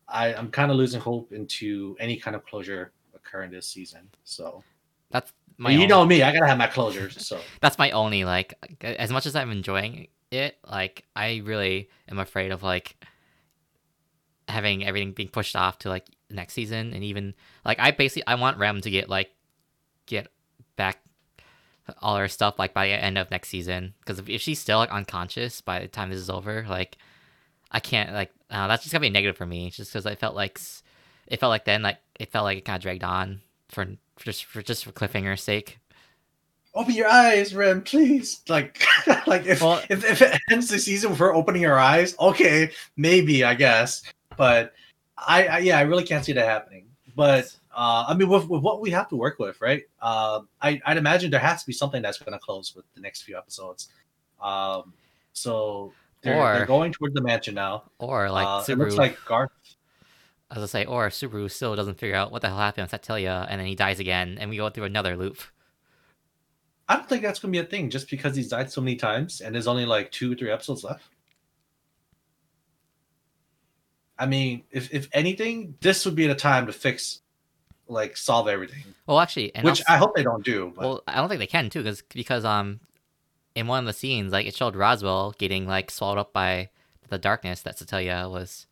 I, 0.09 0.33
I'm 0.35 0.51
kind 0.51 0.71
of 0.71 0.77
losing 0.79 1.01
hope 1.01 1.33
into 1.33 1.95
any 2.01 2.17
kind 2.17 2.35
of 2.35 2.45
closure 2.45 2.93
occurring 3.15 3.51
this 3.51 3.67
season. 3.67 4.09
So 4.25 4.65
that's 5.11 5.33
my 5.59 5.71
you 5.71 5.83
own- 5.83 5.89
know 5.89 6.05
me, 6.07 6.23
I 6.23 6.33
gotta 6.33 6.47
have 6.47 6.59
my 6.59 6.67
closures. 6.67 7.21
So 7.21 7.39
that's 7.61 7.79
my 7.79 7.91
only 7.93 8.25
like 8.25 8.55
as 8.83 9.13
much 9.13 9.27
as 9.27 9.37
i'm 9.37 9.53
enjoying 9.53 10.09
it 10.31 10.57
like 10.69 11.05
i 11.15 11.43
really 11.45 11.89
am 12.09 12.19
afraid 12.19 12.51
of 12.51 12.63
like 12.63 12.97
having 14.49 14.85
everything 14.85 15.13
being 15.13 15.29
pushed 15.29 15.57
off 15.57 15.79
to 15.79 15.89
like 15.89 16.07
next 16.31 16.55
season 16.55 16.93
and 16.95 17.05
even 17.05 17.35
like 17.65 17.79
i 17.79 17.91
basically 17.91 18.27
i 18.27 18.35
want 18.35 18.59
rem 18.59 18.81
to 18.81 18.91
get 18.91 19.09
like 19.09 19.31
get 20.07 20.29
back 20.77 20.99
all 22.01 22.17
her 22.17 22.29
stuff 22.29 22.59
like 22.59 22.75
by 22.75 22.87
the 22.87 22.93
end 22.93 23.19
of 23.19 23.31
next 23.31 23.49
season. 23.49 23.95
Because 24.01 24.19
if, 24.19 24.29
if 24.29 24.41
she's 24.41 24.59
still 24.59 24.79
like 24.79 24.91
unconscious 24.91 25.61
by 25.61 25.81
the 25.81 25.89
time 25.89 26.11
this 26.11 26.21
is 26.21 26.31
over, 26.31 26.65
like 26.69 26.97
I 27.71 27.81
can't 27.81 28.13
like 28.13 28.31
uh, 28.51 28.69
that's 28.69 28.83
just 28.83 28.93
gonna 28.93 29.01
be 29.01 29.11
negative 29.11 29.37
for 29.37 29.47
me. 29.47 29.71
Just 29.71 29.93
because 29.93 30.07
I 30.07 30.15
felt 30.15 30.35
like 30.35 30.61
it 31.27 31.41
felt 31.41 31.51
like 31.51 31.65
then 31.65 31.83
like 31.83 31.99
it 32.19 32.31
felt 32.31 32.45
like 32.45 32.59
it 32.59 32.65
kind 32.65 32.77
of 32.77 32.83
dragged 32.83 33.05
on 33.05 33.41
for, 33.69 33.87
for 34.17 34.25
just 34.25 34.45
for 34.45 34.63
just 34.63 34.85
for 34.85 34.93
cliffhanger's 34.93 35.43
sake. 35.43 35.79
Open 36.75 36.95
your 36.95 37.09
eyes, 37.09 37.55
Rem, 37.55 37.83
please. 37.83 38.41
Like, 38.49 38.83
like 39.27 39.45
if, 39.45 39.61
Well- 39.61 39.83
if 39.91 40.05
if 40.05 40.23
it 40.23 40.41
ends 40.51 40.69
the 40.69 40.79
season 40.79 41.11
with 41.11 41.19
her 41.19 41.35
opening 41.35 41.63
her 41.65 41.79
eyes, 41.79 42.17
okay, 42.19 42.71
maybe 42.97 43.45
I 43.45 43.55
guess. 43.55 44.03
But 44.43 44.73
I, 45.17 45.47
I 45.47 45.59
yeah, 45.59 45.79
I 45.79 45.83
really 45.83 46.03
can't 46.03 46.25
see 46.25 46.33
that 46.33 46.45
happening. 46.45 46.87
But 47.15 47.45
uh, 47.73 48.07
I 48.09 48.15
mean, 48.15 48.29
with, 48.29 48.49
with 48.49 48.61
what 48.61 48.81
we 48.81 48.91
have 48.91 49.09
to 49.11 49.15
work 49.15 49.39
with, 49.39 49.61
right? 49.61 49.85
Uh, 50.01 50.41
I 50.61 50.81
I'd 50.85 50.97
imagine 50.97 51.31
there 51.31 51.39
has 51.39 51.61
to 51.61 51.67
be 51.69 51.73
something 51.73 52.03
that's 52.03 52.19
going 52.19 52.33
to 52.33 52.41
close 52.41 52.75
with 52.75 52.85
the 52.97 53.01
next 53.01 53.23
few 53.23 53.39
episodes. 53.39 53.91
Um, 54.43 54.95
so 55.33 55.93
they're, 56.23 56.35
they're 56.57 56.67
going 56.67 56.91
toward 56.91 57.15
the 57.15 57.23
mansion 57.23 57.55
now. 57.55 57.85
Or 58.01 58.33
like 58.33 58.45
uh, 58.45 58.65
it 58.67 58.73
Subaru, 58.73 58.79
looks 58.79 58.97
like 58.97 59.17
Garth. 59.27 59.53
as 60.51 60.61
I 60.61 60.67
say, 60.67 60.85
or 60.87 61.09
Subaru 61.11 61.49
still 61.49 61.77
doesn't 61.77 62.01
figure 62.01 62.17
out 62.17 62.33
what 62.33 62.43
the 62.43 62.49
hell 62.49 62.59
happened 62.59 62.91
with 62.91 63.01
Satella, 63.01 63.47
and 63.49 63.61
then 63.61 63.69
he 63.69 63.77
dies 63.77 64.01
again, 64.01 64.39
and 64.41 64.51
we 64.51 64.57
go 64.57 64.71
through 64.71 64.87
another 64.87 65.17
loop. 65.17 65.39
I 66.89 66.97
don't 66.97 67.09
think 67.09 67.23
that's 67.23 67.39
going 67.39 67.53
to 67.53 67.61
be 67.61 67.65
a 67.65 67.71
thing, 67.71 67.91
just 67.91 68.11
because 68.11 68.35
he's 68.35 68.49
died 68.49 68.73
so 68.73 68.81
many 68.81 68.97
times, 68.97 69.41
and 69.41 69.55
there's 69.55 69.69
only 69.69 69.87
like 69.87 70.11
two 70.11 70.33
or 70.33 70.35
three 70.35 70.51
episodes 70.51 70.83
left. 70.83 71.05
I 74.19 74.27
mean, 74.27 74.63
if 74.71 74.93
if 74.93 75.09
anything, 75.13 75.75
this 75.81 76.05
would 76.05 76.15
be 76.15 76.27
the 76.27 76.35
time 76.35 76.67
to 76.67 76.73
fix, 76.73 77.21
like, 77.89 78.17
solve 78.17 78.49
everything. 78.49 78.85
Well, 79.07 79.19
actually, 79.19 79.55
and 79.55 79.65
which 79.65 79.81
also- 79.81 79.93
I 79.93 79.97
hope 79.97 80.15
they 80.15 80.23
don't 80.23 80.45
do. 80.45 80.73
But 80.75 80.85
Well, 80.85 81.03
I 81.07 81.17
don't 81.17 81.29
think 81.29 81.41
they 81.41 81.47
can 81.47 81.71
too, 81.71 81.81
because 81.81 82.03
because 82.03 82.45
um, 82.45 82.81
in 83.55 83.67
one 83.67 83.81
of 83.81 83.87
the 83.87 83.93
scenes, 83.93 84.33
like 84.33 84.47
it 84.47 84.55
showed 84.55 84.75
Roswaal 84.75 85.37
getting 85.39 85.67
like 85.67 85.91
swallowed 85.91 86.19
up 86.19 86.33
by 86.33 86.71
the 87.09 87.19
darkness 87.19 87.63
that 87.63 87.77
Satella 87.77 88.31
was 88.31 88.67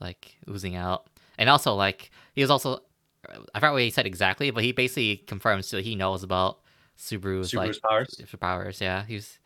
like 0.00 0.36
oozing 0.48 0.76
out, 0.76 1.06
and 1.36 1.50
also 1.50 1.74
like 1.74 2.10
he 2.34 2.40
was 2.40 2.50
also 2.50 2.80
I 3.54 3.58
forgot 3.60 3.72
what 3.72 3.82
he 3.82 3.90
said 3.90 4.06
exactly, 4.06 4.50
but 4.50 4.64
he 4.64 4.72
basically 4.72 5.18
confirms 5.18 5.70
that 5.70 5.84
he 5.84 5.94
knows 5.94 6.22
about 6.22 6.60
Subaru's, 6.98 7.52
like 7.54 7.80
powers. 7.82 8.20
powers. 8.40 8.80
Yeah, 8.80 9.04
he's 9.04 9.38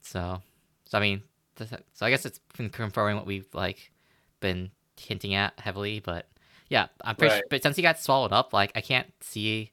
so 0.00 0.40
so. 0.86 0.98
I 0.98 1.00
mean, 1.00 1.22
so 1.58 2.06
I 2.06 2.10
guess 2.10 2.24
it's 2.24 2.40
confirming 2.72 3.16
what 3.16 3.26
we've 3.26 3.48
like 3.52 3.92
been 4.40 4.70
hinting 4.98 5.34
at 5.34 5.58
heavily, 5.58 6.00
but 6.00 6.26
yeah, 6.68 6.86
I'm 7.02 7.16
pretty. 7.16 7.34
Right. 7.34 7.44
But 7.50 7.62
since 7.62 7.76
he 7.76 7.82
got 7.82 8.00
swallowed 8.00 8.32
up, 8.32 8.52
like 8.52 8.72
I 8.74 8.80
can't 8.80 9.12
see, 9.20 9.72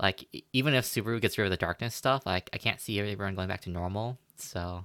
like 0.00 0.26
even 0.52 0.74
if 0.74 0.84
Subaru 0.84 1.20
gets 1.20 1.38
rid 1.38 1.44
of 1.44 1.50
the 1.50 1.56
darkness 1.56 1.94
stuff, 1.94 2.24
like 2.26 2.50
I 2.52 2.58
can't 2.58 2.80
see 2.80 3.00
everyone 3.00 3.34
going 3.34 3.48
back 3.48 3.62
to 3.62 3.70
normal. 3.70 4.18
So 4.36 4.84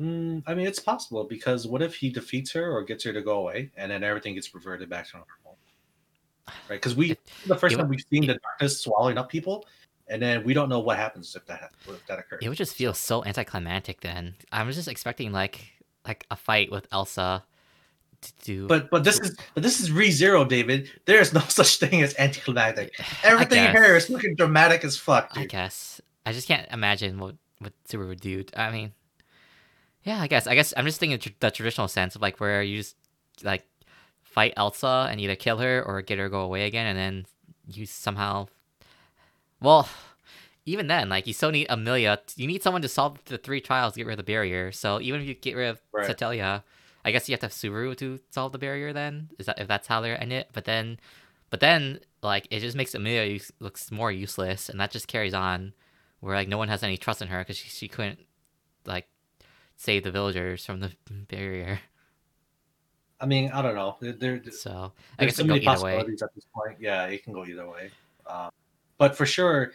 Mm, 0.00 0.42
I 0.46 0.54
mean, 0.54 0.66
it's 0.66 0.80
possible 0.80 1.24
because 1.24 1.66
what 1.66 1.80
if 1.80 1.94
he 1.94 2.10
defeats 2.10 2.50
her 2.52 2.70
or 2.70 2.82
gets 2.82 3.04
her 3.04 3.12
to 3.12 3.22
go 3.22 3.38
away, 3.38 3.70
and 3.76 3.90
then 3.90 4.02
everything 4.02 4.34
gets 4.34 4.52
reverted 4.54 4.88
back 4.88 5.08
to 5.10 5.18
normal? 5.18 5.58
Right? 6.68 6.76
Because 6.76 6.96
we 6.96 7.16
the 7.46 7.56
first 7.56 7.74
it 7.74 7.78
time 7.78 7.88
we've 7.88 8.04
seen 8.10 8.26
the 8.26 8.38
darkness 8.38 8.80
swallowing 8.80 9.18
up 9.18 9.28
people, 9.28 9.66
and 10.08 10.20
then 10.20 10.42
we 10.42 10.52
don't 10.52 10.68
know 10.68 10.80
what 10.80 10.96
happens 10.96 11.36
if 11.36 11.46
that 11.46 11.70
if 11.88 12.04
that 12.06 12.18
occurs. 12.18 12.40
it 12.42 12.48
would 12.48 12.58
just 12.58 12.74
feel 12.74 12.92
so 12.92 13.24
anticlimactic. 13.24 14.00
Then 14.00 14.34
I 14.50 14.64
was 14.64 14.74
just 14.74 14.88
expecting 14.88 15.30
like 15.30 15.60
like 16.06 16.26
a 16.30 16.36
fight 16.36 16.72
with 16.72 16.88
Elsa 16.90 17.44
to 18.24 18.32
do. 18.44 18.66
But 18.66 18.90
but 18.90 19.04
this 19.04 19.20
is 19.20 19.36
but 19.54 19.62
this 19.62 19.80
is 19.80 19.92
re 19.92 20.10
zero, 20.10 20.44
David. 20.44 20.90
There 21.06 21.20
is 21.20 21.32
no 21.32 21.40
such 21.48 21.76
thing 21.76 22.02
as 22.02 22.14
anticlimactic. 22.18 22.92
Everything 23.22 23.70
here 23.72 23.96
is 23.96 24.10
looking 24.10 24.34
dramatic 24.34 24.84
as 24.84 24.96
fuck, 24.96 25.30
I 25.34 25.46
guess. 25.46 26.00
I 26.26 26.32
just 26.32 26.48
can't 26.48 26.66
imagine 26.72 27.18
what 27.18 27.36
what 27.58 27.72
Subaru 27.88 28.08
would 28.08 28.20
do. 28.20 28.44
I 28.56 28.70
mean, 28.70 28.92
yeah, 30.02 30.20
I 30.20 30.26
guess. 30.26 30.46
I 30.46 30.54
guess 30.54 30.74
I'm 30.76 30.84
just 30.84 31.00
thinking 31.00 31.18
tr- 31.18 31.30
the 31.40 31.50
traditional 31.50 31.88
sense 31.88 32.16
of 32.16 32.22
like 32.22 32.40
where 32.40 32.62
you 32.62 32.78
just 32.78 32.96
like 33.42 33.64
fight 34.22 34.54
Elsa 34.56 35.08
and 35.10 35.20
either 35.20 35.36
kill 35.36 35.58
her 35.58 35.82
or 35.82 36.02
get 36.02 36.18
her 36.18 36.28
go 36.28 36.40
away 36.40 36.66
again, 36.66 36.86
and 36.86 36.98
then 36.98 37.26
you 37.66 37.86
somehow. 37.86 38.48
Well, 39.60 39.88
even 40.66 40.88
then, 40.88 41.08
like 41.08 41.26
you 41.26 41.32
still 41.32 41.50
need 41.50 41.66
Emilia. 41.70 42.20
You 42.36 42.46
need 42.46 42.62
someone 42.62 42.82
to 42.82 42.88
solve 42.88 43.18
the 43.26 43.38
three 43.38 43.60
trials 43.60 43.94
to 43.94 44.00
get 44.00 44.06
rid 44.06 44.14
of 44.14 44.18
the 44.26 44.30
barrier. 44.32 44.72
So 44.72 45.00
even 45.00 45.20
if 45.20 45.26
you 45.26 45.34
get 45.34 45.56
rid 45.56 45.68
of 45.68 45.80
Right. 45.92 46.08
Satella, 46.08 46.62
I 47.04 47.10
guess 47.12 47.28
you 47.28 47.32
have 47.34 47.40
to 47.40 47.46
have 47.46 47.52
Subaru 47.52 47.96
to 47.98 48.18
solve 48.30 48.52
the 48.52 48.58
barrier. 48.58 48.92
Then 48.92 49.28
is 49.38 49.46
that 49.46 49.58
if 49.60 49.68
that's 49.68 49.86
how 49.86 50.00
they're 50.00 50.14
in 50.14 50.32
it? 50.32 50.48
But 50.52 50.64
then, 50.64 50.98
but 51.50 51.60
then 51.60 52.00
like 52.22 52.48
it 52.50 52.60
just 52.60 52.76
makes 52.76 52.94
Emilia 52.94 53.24
use- 53.32 53.52
looks 53.60 53.90
more 53.90 54.10
useless, 54.10 54.68
and 54.68 54.80
that 54.80 54.90
just 54.90 55.08
carries 55.08 55.34
on 55.34 55.74
where 56.20 56.34
like 56.34 56.48
no 56.48 56.58
one 56.58 56.68
has 56.68 56.82
any 56.82 56.96
trust 56.96 57.20
in 57.22 57.28
her 57.28 57.40
because 57.40 57.56
she, 57.56 57.68
she 57.68 57.88
couldn't 57.88 58.20
like 58.86 59.06
save 59.76 60.04
the 60.04 60.10
villagers 60.10 60.64
from 60.64 60.80
the 60.80 60.92
barrier. 61.28 61.80
I 63.20 63.26
mean, 63.26 63.50
I 63.52 63.62
don't 63.62 63.74
know. 63.74 63.96
There, 64.00 64.42
So 64.50 64.92
I 65.18 65.22
there's 65.22 65.32
guess 65.32 65.36
so 65.36 65.44
many 65.44 65.60
either 65.60 65.82
way. 65.82 65.92
possibilities 65.94 66.22
at 66.22 66.34
this 66.34 66.46
point. 66.54 66.78
Yeah, 66.80 67.04
it 67.06 67.22
can 67.22 67.32
go 67.32 67.44
either 67.46 67.68
way. 67.68 67.90
Um, 68.26 68.50
but 68.98 69.16
for 69.16 69.24
sure, 69.24 69.72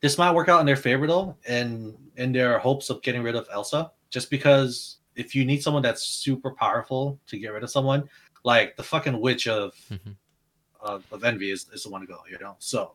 this 0.00 0.16
might 0.16 0.32
work 0.34 0.48
out 0.48 0.60
in 0.60 0.66
their 0.66 0.76
favor 0.76 1.06
though, 1.06 1.36
and 1.46 1.96
in 2.16 2.32
their 2.32 2.58
hopes 2.58 2.88
of 2.90 3.02
getting 3.02 3.22
rid 3.22 3.34
of 3.34 3.46
Elsa. 3.52 3.90
Just 4.10 4.30
because 4.30 4.98
if 5.16 5.34
you 5.34 5.44
need 5.44 5.62
someone 5.62 5.82
that's 5.82 6.02
super 6.02 6.50
powerful 6.50 7.18
to 7.26 7.38
get 7.38 7.48
rid 7.48 7.62
of 7.62 7.70
someone, 7.70 8.08
like 8.44 8.76
the 8.76 8.82
fucking 8.82 9.20
witch 9.20 9.48
of 9.48 9.74
Mhm. 9.90 10.16
of, 10.80 11.04
of 11.10 11.24
envy 11.24 11.50
is, 11.50 11.66
is 11.72 11.82
the 11.84 11.90
one 11.90 12.00
to 12.02 12.06
go. 12.06 12.20
You 12.30 12.38
know, 12.38 12.56
so 12.58 12.92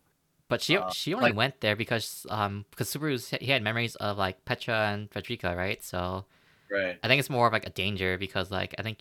But 0.47 0.61
she 0.61 0.78
Uh, 0.78 0.89
she 0.91 1.13
only 1.13 1.30
like- 1.30 1.36
went 1.36 1.61
there 1.61 1.76
because 1.76 2.26
um 2.30 2.65
because 2.72 2.88
Subaru's 2.93 3.30
he 3.30 3.47
had 3.51 3.63
memories 3.63 3.95
of 3.97 4.17
like 4.17 4.43
Petra 4.45 4.91
and 4.93 5.09
Frederica, 5.11 5.55
right? 5.55 5.82
So 5.84 6.26
right. 6.69 6.99
I 7.03 7.07
think 7.07 7.19
it's 7.19 7.30
more 7.30 7.47
of 7.47 7.53
like 7.53 7.65
a 7.65 7.69
danger 7.72 8.17
because 8.17 8.51
like 8.51 8.76
I 8.78 8.84
think 8.84 8.99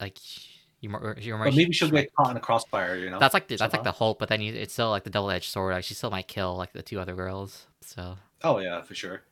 like 0.00 0.18
you 0.80 0.88
more 0.88 1.16
you 1.20 1.36
But 1.36 1.54
maybe 1.54 1.72
she'll 1.72 1.90
get 1.90 2.14
caught 2.14 2.30
in 2.30 2.36
a 2.36 2.40
crossfire. 2.40 2.96
You 2.96 3.10
know, 3.10 3.18
That's 3.18 3.34
like 3.34 3.48
the, 3.48 3.56
that's 3.56 3.72
like 3.74 3.84
the 3.84 3.92
hope, 3.92 4.18
but 4.18 4.28
then 4.30 4.40
you, 4.40 4.54
it's 4.54 4.72
still 4.72 4.88
like 4.90 5.04
the 5.04 5.10
double 5.10 5.30
edged 5.30 5.50
sword. 5.50 5.74
Like 5.74 5.84
she 5.84 5.94
still 5.94 6.10
might 6.10 6.28
kill 6.28 6.56
like 6.56 6.72
the 6.72 6.82
two 6.82 6.98
other 7.00 7.14
girls. 7.14 7.66
So 7.82 8.16
Oh 8.42 8.58
yeah, 8.58 8.80
for 8.82 8.94
sure. 8.94 9.22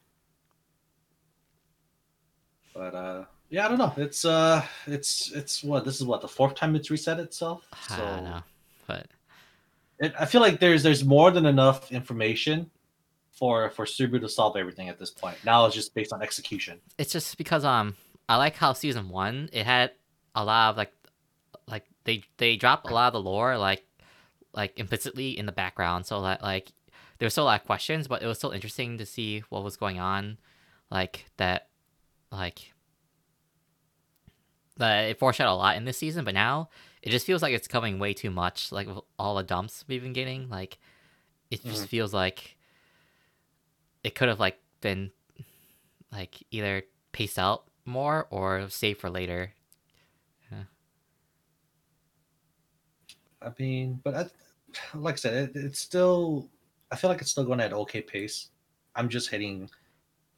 But 2.79 2.95
uh 2.95 3.25
yeah, 3.51 3.65
I 3.65 3.69
don't 3.69 3.79
know. 3.79 3.93
It's 3.97 4.25
uh 4.25 4.63
it's 4.87 5.33
it's 5.33 5.65
what 5.65 5.85
this 5.85 5.97
is 6.01 6.07
what 6.07 6.21
the 6.21 6.29
fourth 6.29 6.55
time 6.55 6.77
it's 6.77 6.91
reset 6.91 7.19
itself. 7.19 7.67
I 7.91 7.97
don't 7.97 8.25
know, 8.25 8.43
but 8.87 9.07
it, 9.99 10.15
I 10.19 10.27
feel 10.27 10.41
like 10.41 10.61
there's 10.61 10.85
there's 10.85 11.05
more 11.05 11.33
than 11.33 11.45
enough 11.45 11.91
information 11.91 12.71
for 13.33 13.71
for 13.71 13.85
Subaru 13.85 14.21
to 14.21 14.29
solve 14.29 14.57
everything 14.57 14.89
at 14.89 14.99
this 14.99 15.11
point. 15.11 15.39
Now 15.45 15.67
it's 15.67 15.75
just 15.75 15.93
based 15.93 16.13
on 16.13 16.23
execution. 16.23 16.81
it's 16.99 17.13
just 17.13 17.37
because 17.37 17.65
um 17.65 17.97
I 18.29 18.37
like 18.37 18.55
how 18.55 18.75
season 18.75 19.09
one 19.09 19.49
it 19.53 19.65
had 19.67 19.91
a 20.37 20.45
lot 20.45 20.71
of 20.71 20.77
like 20.77 20.93
like 21.67 21.85
they 22.05 22.23
they 22.37 22.57
drop 22.57 22.85
a 22.89 22.95
lot 22.95 23.09
of 23.09 23.13
the 23.15 23.29
lore 23.29 23.59
like 23.59 23.83
like 24.55 24.79
implicitly 24.79 25.37
in 25.37 25.47
the 25.47 25.53
background 25.53 26.07
so 26.07 26.23
that 26.23 26.43
like 26.43 26.71
there 27.19 27.27
was 27.27 27.33
still 27.35 27.45
a 27.45 27.51
lot 27.51 27.61
of 27.61 27.67
questions 27.67 28.07
but 28.07 28.23
it 28.23 28.27
was 28.27 28.39
still 28.39 28.53
interesting 28.53 28.99
to 28.99 29.07
see 29.07 29.43
what 29.49 29.65
was 29.65 29.77
going 29.77 29.99
on 29.99 30.39
like 30.91 31.27
that 31.39 31.68
like 32.31 32.73
that 34.77 35.09
it 35.11 35.19
foreshadowed 35.19 35.53
a 35.53 35.55
lot 35.57 35.77
in 35.77 35.85
this 35.85 35.99
season 35.99 36.25
but 36.25 36.35
now 36.35 36.69
it 37.03 37.11
just 37.11 37.27
feels 37.27 37.43
like 37.43 37.53
it's 37.53 37.69
coming 37.69 37.99
way 37.99 38.13
too 38.15 38.31
much 38.31 38.71
like 38.71 38.89
all 39.19 39.35
the 39.35 39.43
dumps 39.43 39.85
we've 39.89 40.03
been 40.03 40.13
getting 40.13 40.49
like 40.49 40.79
it 41.51 41.65
just 41.65 41.85
Mhm. 41.85 41.89
feels 41.89 42.15
like 42.15 42.57
it 44.05 44.15
could 44.15 44.29
have 44.29 44.41
like 44.41 44.59
been 44.81 45.11
like 46.13 46.43
either 46.51 46.83
paced 47.13 47.39
out 47.39 47.65
more 47.85 48.27
or 48.31 48.69
saved 48.69 49.01
for 49.01 49.11
later 49.11 49.53
I 53.43 53.53
mean, 53.59 54.01
but 54.03 54.15
I, 54.15 54.27
like 54.95 55.15
I 55.15 55.17
said, 55.17 55.51
it, 55.51 55.57
it's 55.57 55.79
still 55.79 56.49
I 56.91 56.97
feel 56.97 57.11
like 57.11 57.21
it's 57.21 57.31
still 57.31 57.45
going 57.45 57.61
at 57.61 57.73
okay 57.73 58.03
pace. 58.03 58.51
I'm 58.95 59.09
just 59.09 59.31
hitting 59.31 59.71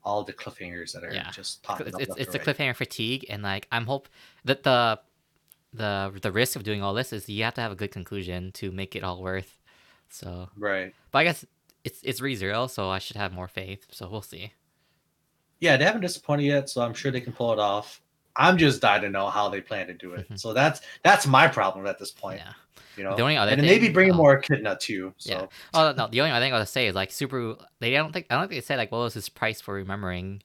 all 0.05 0.25
the 0.25 0.33
cliffhangers 0.33 0.93
that 0.93 1.05
are 1.05 1.13
Yeah. 1.13 1.31
just 1.31 1.63
popping 1.63 1.87
it's 1.89 1.97
up. 1.97 2.03
it's, 2.03 2.17
it's 2.17 2.33
the 2.33 2.39
right. 2.39 2.47
cliffhanger 2.47 2.75
fatigue 2.77 3.27
and 3.29 3.43
like 3.43 3.67
i'm 3.73 3.87
hope 3.87 4.09
that 4.45 4.63
the 4.63 4.99
the 5.75 6.13
the 6.23 6.33
risk 6.33 6.57
of 6.57 6.63
doing 6.65 6.83
all 6.83 6.95
this 6.95 7.13
is 7.13 7.29
you 7.29 7.45
have 7.45 7.55
to 7.55 7.61
have 7.61 7.73
a 7.73 7.77
good 7.77 7.91
conclusion 7.93 8.51
to 8.53 8.71
make 8.73 8.97
it 8.97 9.05
all 9.05 9.23
worth 9.23 9.59
so 10.09 10.49
Right. 10.57 10.95
but 11.11 11.19
i 11.21 11.25
guess 11.25 11.45
it's 11.85 12.01
it's 12.03 12.21
re-zero 12.21 12.67
so 12.67 12.89
i 12.91 12.99
should 12.99 13.17
have 13.17 13.33
more 13.33 13.49
faith 13.49 13.87
so 13.91 14.09
we'll 14.09 14.23
see 14.23 14.53
yeah, 15.63 15.77
they 15.77 15.85
haven't 15.85 16.01
disappointed 16.01 16.45
yet, 16.45 16.71
so 16.71 16.81
I'm 16.81 16.95
sure 16.95 17.13
they 17.13 17.21
can 17.21 17.35
pull 17.35 17.53
it 17.53 17.59
off. 17.59 18.01
I'm 18.37 18.57
just 18.59 18.81
dying 18.81 19.03
to 19.03 19.09
know 19.09 19.29
how 19.29 19.49
they 19.49 19.61
plan 19.61 19.87
to 19.89 19.95
do 19.95 20.15
it. 20.15 20.29
Mhm. 20.31 20.39
So 20.41 20.53
that's 20.53 20.81
that's 21.03 21.27
my 21.27 21.49
problem 21.49 21.87
at 21.87 21.99
this 21.99 22.11
point. 22.11 22.39
yeah 22.45 22.53
You 22.97 23.05
know, 23.05 23.17
The 23.17 23.23
only 23.23 23.37
other 23.37 23.53
and 23.53 23.61
then 23.61 23.67
maybe 23.67 23.87
thing- 23.87 23.93
bring 23.95 24.09
in 24.09 24.15
oh. 24.15 24.19
more 24.19 24.39
Echidna 24.39 24.77
too. 24.79 25.13
So 25.19 25.33
Yeah. 25.33 25.47
oh 25.75 25.93
no 25.97 26.09
the 26.09 26.21
only 26.21 26.39
thing 26.41 26.53
i 26.53 26.59
was 26.59 26.69
to 26.69 26.73
say 26.73 26.87
is 26.87 26.95
like 26.95 27.11
super 27.11 27.57
they 27.81 27.91
don't 27.93 28.13
think 28.13 28.27
i 28.31 28.35
don't 28.35 28.49
think 28.49 28.61
they 28.61 28.65
said 28.67 28.79
like 28.79 28.93
what 28.93 28.99
was 28.99 29.15
his 29.15 29.29
price 29.29 29.61
for 29.61 29.75
remembering 29.75 30.43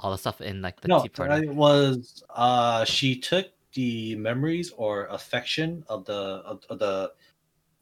all 0.00 0.10
the 0.10 0.18
stuff 0.18 0.40
in 0.40 0.62
like 0.62 0.80
the 0.80 0.88
no, 0.88 1.02
tea 1.02 1.08
party 1.10 1.46
it 1.46 1.54
was 1.54 2.22
uh 2.30 2.84
she 2.84 3.18
took 3.18 3.46
the 3.74 4.16
memories 4.16 4.72
or 4.76 5.06
affection 5.10 5.84
of 5.88 6.04
the 6.06 6.12
of, 6.50 6.62
of 6.70 6.78
the 6.78 7.12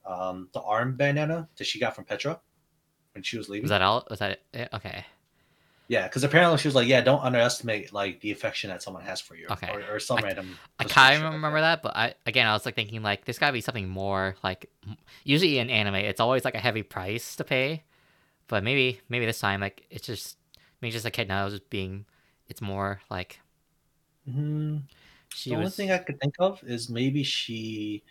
um 0.05 0.49
the 0.53 0.61
arm 0.63 0.97
bandana 0.97 1.49
that 1.57 1.67
she 1.67 1.79
got 1.79 1.95
from 1.95 2.05
Petra, 2.05 2.41
when 3.13 3.23
she 3.23 3.37
was 3.39 3.49
leaving. 3.49 3.65
Was 3.65 3.71
that 3.71 3.83
all? 3.83 4.07
Was 4.11 4.19
that 4.21 4.41
it? 4.53 4.69
Okay. 4.75 5.05
Yeah, 5.89 6.07
because 6.07 6.23
apparently 6.23 6.59
she 6.59 6.69
was 6.69 6.75
like, 6.75 6.87
"Yeah, 6.87 7.01
don't 7.01 7.23
underestimate 7.23 7.95
like 7.95 8.21
the 8.21 8.31
affection 8.31 8.69
that 8.69 8.83
someone 8.83 9.03
has 9.05 9.21
for 9.23 9.35
you." 9.35 9.47
Okay. 9.51 9.71
Or, 9.73 9.97
or 9.97 9.99
some 10.01 10.19
I- 10.19 10.23
random. 10.23 10.59
I 10.79 10.85
kind 10.85 11.25
of 11.25 11.33
remember 11.33 11.61
that, 11.63 11.83
but 11.83 11.97
I 11.97 12.15
again 12.27 12.47
I 12.47 12.53
was 12.53 12.67
like 12.67 12.75
thinking 12.75 13.03
like 13.03 13.25
there's 13.25 13.39
gotta 13.39 13.55
be 13.55 13.63
something 13.63 13.89
more 13.89 14.37
like 14.45 14.71
usually 15.25 15.59
in 15.59 15.71
anime 15.71 15.95
it's 15.97 16.21
always 16.21 16.45
like 16.45 16.55
a 16.55 16.59
heavy 16.59 16.83
price 16.83 17.37
to 17.37 17.45
pay, 17.45 17.85
but 18.49 18.63
maybe 18.63 19.01
maybe 19.09 19.25
this 19.25 19.41
time 19.41 19.61
like 19.63 19.87
it's 19.91 20.07
just 20.07 20.37
maybe 20.83 20.93
just 20.93 21.07
a 21.07 21.11
kid 21.11 21.27
now 21.27 21.49
just 21.49 21.71
being 21.71 22.05
it's 22.49 22.61
more 22.61 23.01
like 23.11 23.41
Mhm. 24.29 24.83
she 25.35 25.51
the 25.51 25.57
only 25.57 25.71
thing 25.71 25.91
I 25.91 25.99
could 25.99 26.21
think 26.21 26.35
of 26.39 26.63
is 26.65 26.91
maybe 26.91 27.23
she 27.23 28.03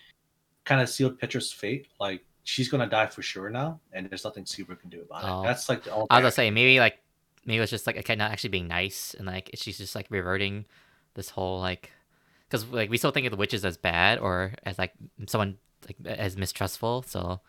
kind 0.66 0.82
of 0.82 0.90
sealed 0.90 1.20
Petra's 1.20 1.52
fate. 1.52 1.88
Like 2.00 2.26
she's 2.44 2.70
gonna 2.70 2.88
die 2.90 3.06
for 3.08 3.22
sure 3.22 3.52
now, 3.52 3.80
and 3.94 4.10
there's 4.10 4.24
nothing 4.24 4.46
Subaru 4.46 4.80
can 4.80 4.90
do 4.90 5.02
about 5.04 5.24
Oh. 5.24 5.44
it. 5.44 5.46
That's 5.48 5.70
like 5.70 5.84
the 5.84 5.92
only. 5.92 6.08
I 6.10 6.16
was 6.16 6.24
gonna 6.24 6.32
say 6.32 6.50
maybe 6.50 6.80
like 6.80 6.98
maybe 7.48 7.62
it's 7.62 7.72
just 7.72 7.88
like 7.88 8.04
kid 8.06 8.18
not 8.18 8.32
actually 8.32 8.50
being 8.50 8.68
nice 8.68 9.16
and 9.18 9.26
like 9.26 9.50
she's 9.56 9.78
just 9.78 9.96
like 9.96 10.08
reverting 10.10 10.66
this 11.16 11.30
whole 11.30 11.60
like 11.60 11.92
because 12.48 12.66
like 12.68 12.90
we 12.90 12.98
still 12.98 13.12
think 13.12 13.26
of 13.26 13.32
the 13.32 13.38
witches 13.38 13.66
as 13.66 13.78
bad 13.78 14.20
or 14.20 14.54
as 14.64 14.78
like 14.78 14.94
someone 15.28 15.58
like 15.88 15.98
as 16.06 16.38
mistrustful 16.38 17.04
so 17.08 17.40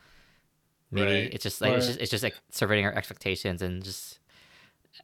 maybe 0.90 1.24
Right, 1.24 1.34
it's 1.34 1.42
just 1.42 1.60
like 1.60 1.74
it's 1.74 1.86
just 1.86 2.00
it's 2.00 2.10
just 2.10 2.24
like 2.24 2.36
subverting 2.50 2.86
our 2.86 2.94
expectations 2.94 3.60
and 3.60 3.82
just 3.82 4.18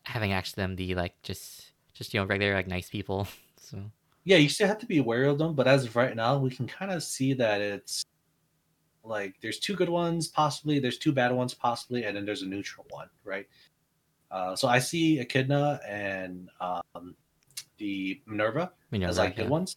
having 0.04 0.32
actually 0.32 0.62
them 0.62 0.76
be 0.76 0.94
like 0.94 1.20
just 1.22 1.72
just 1.92 2.14
you 2.14 2.20
know 2.20 2.26
regular 2.26 2.54
like 2.54 2.66
nice 2.66 2.88
people 2.88 3.28
so 3.60 3.78
yeah, 4.24 4.38
you 4.38 4.48
still 4.48 4.66
have 4.66 4.78
to 4.78 4.86
be 4.86 4.98
aware 4.98 5.24
of 5.24 5.38
them, 5.38 5.54
but 5.54 5.68
as 5.68 5.84
of 5.84 5.96
right 5.96 6.16
now, 6.16 6.38
we 6.38 6.50
can 6.50 6.66
kind 6.66 6.90
of 6.90 7.02
see 7.02 7.34
that 7.34 7.60
it's 7.60 8.04
like 9.04 9.34
there's 9.42 9.58
two 9.58 9.76
good 9.76 9.90
ones 9.90 10.28
possibly, 10.28 10.78
there's 10.78 10.98
two 10.98 11.12
bad 11.12 11.30
ones 11.30 11.52
possibly, 11.52 12.04
and 12.04 12.16
then 12.16 12.24
there's 12.24 12.42
a 12.42 12.46
neutral 12.46 12.86
one, 12.88 13.08
right? 13.22 13.46
Uh, 14.34 14.56
so 14.56 14.66
I 14.66 14.80
see 14.80 15.20
Echidna 15.20 15.78
and 15.86 16.50
um, 16.60 17.14
the 17.78 18.20
Minerva 18.26 18.72
know 18.90 19.06
as 19.06 19.16
like 19.16 19.36
good 19.36 19.48
ones, 19.48 19.76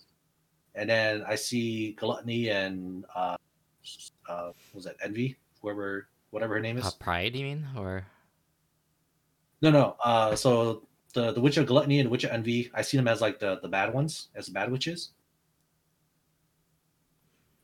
and 0.73 0.89
then 0.89 1.23
I 1.27 1.35
see 1.35 1.91
Gluttony 1.91 2.49
and 2.49 3.05
uh, 3.15 3.37
uh, 4.27 4.45
what 4.45 4.73
was 4.73 4.85
that 4.85 4.95
Envy, 5.03 5.37
whoever, 5.61 6.07
whatever 6.31 6.55
her 6.55 6.59
name 6.59 6.79
is. 6.79 6.85
uh, 6.85 6.91
pride 6.99 7.35
you 7.35 7.45
mean 7.45 7.67
or 7.77 8.03
No, 9.61 9.69
no. 9.69 9.95
Uh, 10.03 10.35
so 10.35 10.87
the 11.13 11.33
the 11.33 11.39
Witch 11.39 11.57
of 11.57 11.67
Gluttony 11.67 11.99
and 11.99 12.07
the 12.07 12.11
Witch 12.11 12.23
of 12.23 12.31
Envy, 12.31 12.71
I 12.73 12.81
see 12.81 12.97
them 12.97 13.07
as 13.07 13.21
like 13.21 13.37
the 13.37 13.59
the 13.61 13.69
bad 13.69 13.93
ones, 13.93 14.29
as 14.33 14.47
the 14.47 14.53
bad 14.53 14.71
witches. 14.71 15.11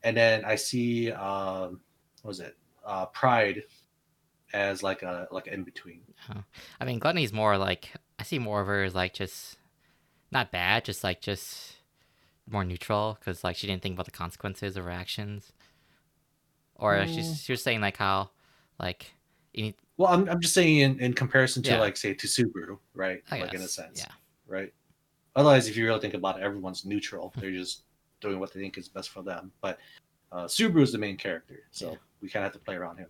And 0.04 0.16
then 0.16 0.44
I 0.44 0.54
see 0.54 1.10
um, 1.10 1.80
what 2.22 2.28
was 2.28 2.38
it? 2.38 2.56
Uh, 2.86 3.06
Pride 3.06 3.64
as 4.54 4.82
like 4.82 5.02
a 5.02 5.28
like 5.30 5.48
in 5.48 5.64
between. 5.64 6.00
I 6.80 6.84
mean, 6.84 6.98
Gluttony's 7.00 7.32
more 7.32 7.58
like 7.58 7.90
I 8.18 8.22
see 8.22 8.38
more 8.38 8.60
of 8.60 8.68
her 8.68 8.84
as 8.84 8.94
like 8.94 9.12
just 9.12 9.58
not 10.30 10.50
bad, 10.52 10.84
just 10.84 11.04
like 11.04 11.20
just 11.20 11.76
more 12.48 12.64
neutral 12.64 13.16
because 13.18 13.42
like 13.44 13.56
she 13.56 13.66
didn't 13.66 13.82
think 13.82 13.94
about 13.94 14.06
the 14.06 14.12
consequences 14.12 14.76
of 14.76 14.84
her 14.84 14.90
actions, 14.90 15.52
or 16.76 16.94
Mm. 16.94 17.06
she's 17.14 17.42
she 17.42 17.52
was 17.52 17.62
saying 17.62 17.80
like 17.80 17.96
how 17.96 18.30
like 18.78 19.12
you 19.52 19.64
need 19.64 19.74
Well, 19.96 20.12
I'm 20.12 20.28
I'm 20.28 20.40
just 20.40 20.54
saying 20.54 20.78
in, 20.78 21.00
in 21.00 21.12
comparison 21.14 21.62
to 21.64 21.70
Yeah. 21.72 21.80
like 21.80 21.96
say 21.96 22.14
to 22.14 22.26
Subaru, 22.26 22.78
right? 22.94 23.22
I 23.30 23.40
like 23.40 23.54
in 23.54 23.60
a 23.60 23.68
sense, 23.68 23.98
yeah. 24.00 24.12
right? 24.46 24.72
Otherwise, 25.36 25.66
if 25.68 25.76
you 25.76 25.84
really 25.84 26.00
think 26.00 26.14
about 26.14 26.38
it, 26.38 26.42
everyone's 26.44 26.84
neutral. 26.84 27.32
They're 27.36 27.50
just 27.50 27.82
doing 28.20 28.38
what 28.38 28.52
they 28.54 28.60
think 28.60 28.78
is 28.78 28.88
best 28.88 29.10
for 29.10 29.22
them. 29.22 29.50
But 29.60 29.78
uh, 30.30 30.44
Subaru 30.44 30.82
is 30.82 30.92
the 30.92 30.98
main 30.98 31.16
character, 31.16 31.64
so 31.72 31.90
Yeah. 31.90 31.96
we 32.20 32.28
kind 32.28 32.44
of 32.46 32.52
have 32.52 32.60
to 32.60 32.64
play 32.64 32.76
around 32.76 32.98
him. 32.98 33.08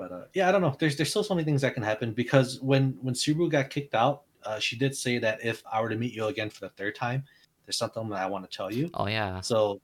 But 0.00 0.12
uh, 0.12 0.24
yeah, 0.32 0.48
I 0.48 0.52
don't 0.52 0.62
know. 0.62 0.74
There's 0.78 0.96
there's 0.96 1.10
still 1.10 1.22
so 1.22 1.34
many 1.34 1.44
things 1.44 1.60
that 1.60 1.74
can 1.74 1.82
happen 1.82 2.12
because 2.12 2.58
when 2.62 2.96
when 3.02 3.12
Subaru 3.12 3.50
got 3.50 3.68
kicked 3.68 3.94
out, 3.94 4.22
uh, 4.44 4.58
she 4.58 4.74
did 4.76 4.96
say 4.96 5.18
that 5.18 5.44
if 5.44 5.62
I 5.70 5.82
were 5.82 5.90
to 5.90 5.96
meet 5.96 6.14
you 6.14 6.24
again 6.24 6.48
for 6.48 6.60
the 6.60 6.70
third 6.70 6.94
time, 6.94 7.24
there's 7.66 7.76
something 7.76 8.08
that 8.08 8.22
I 8.22 8.24
want 8.24 8.50
to 8.50 8.56
tell 8.56 8.72
you. 8.72 8.88
Oh 8.94 9.06
yeah. 9.06 9.42
So 9.42 9.82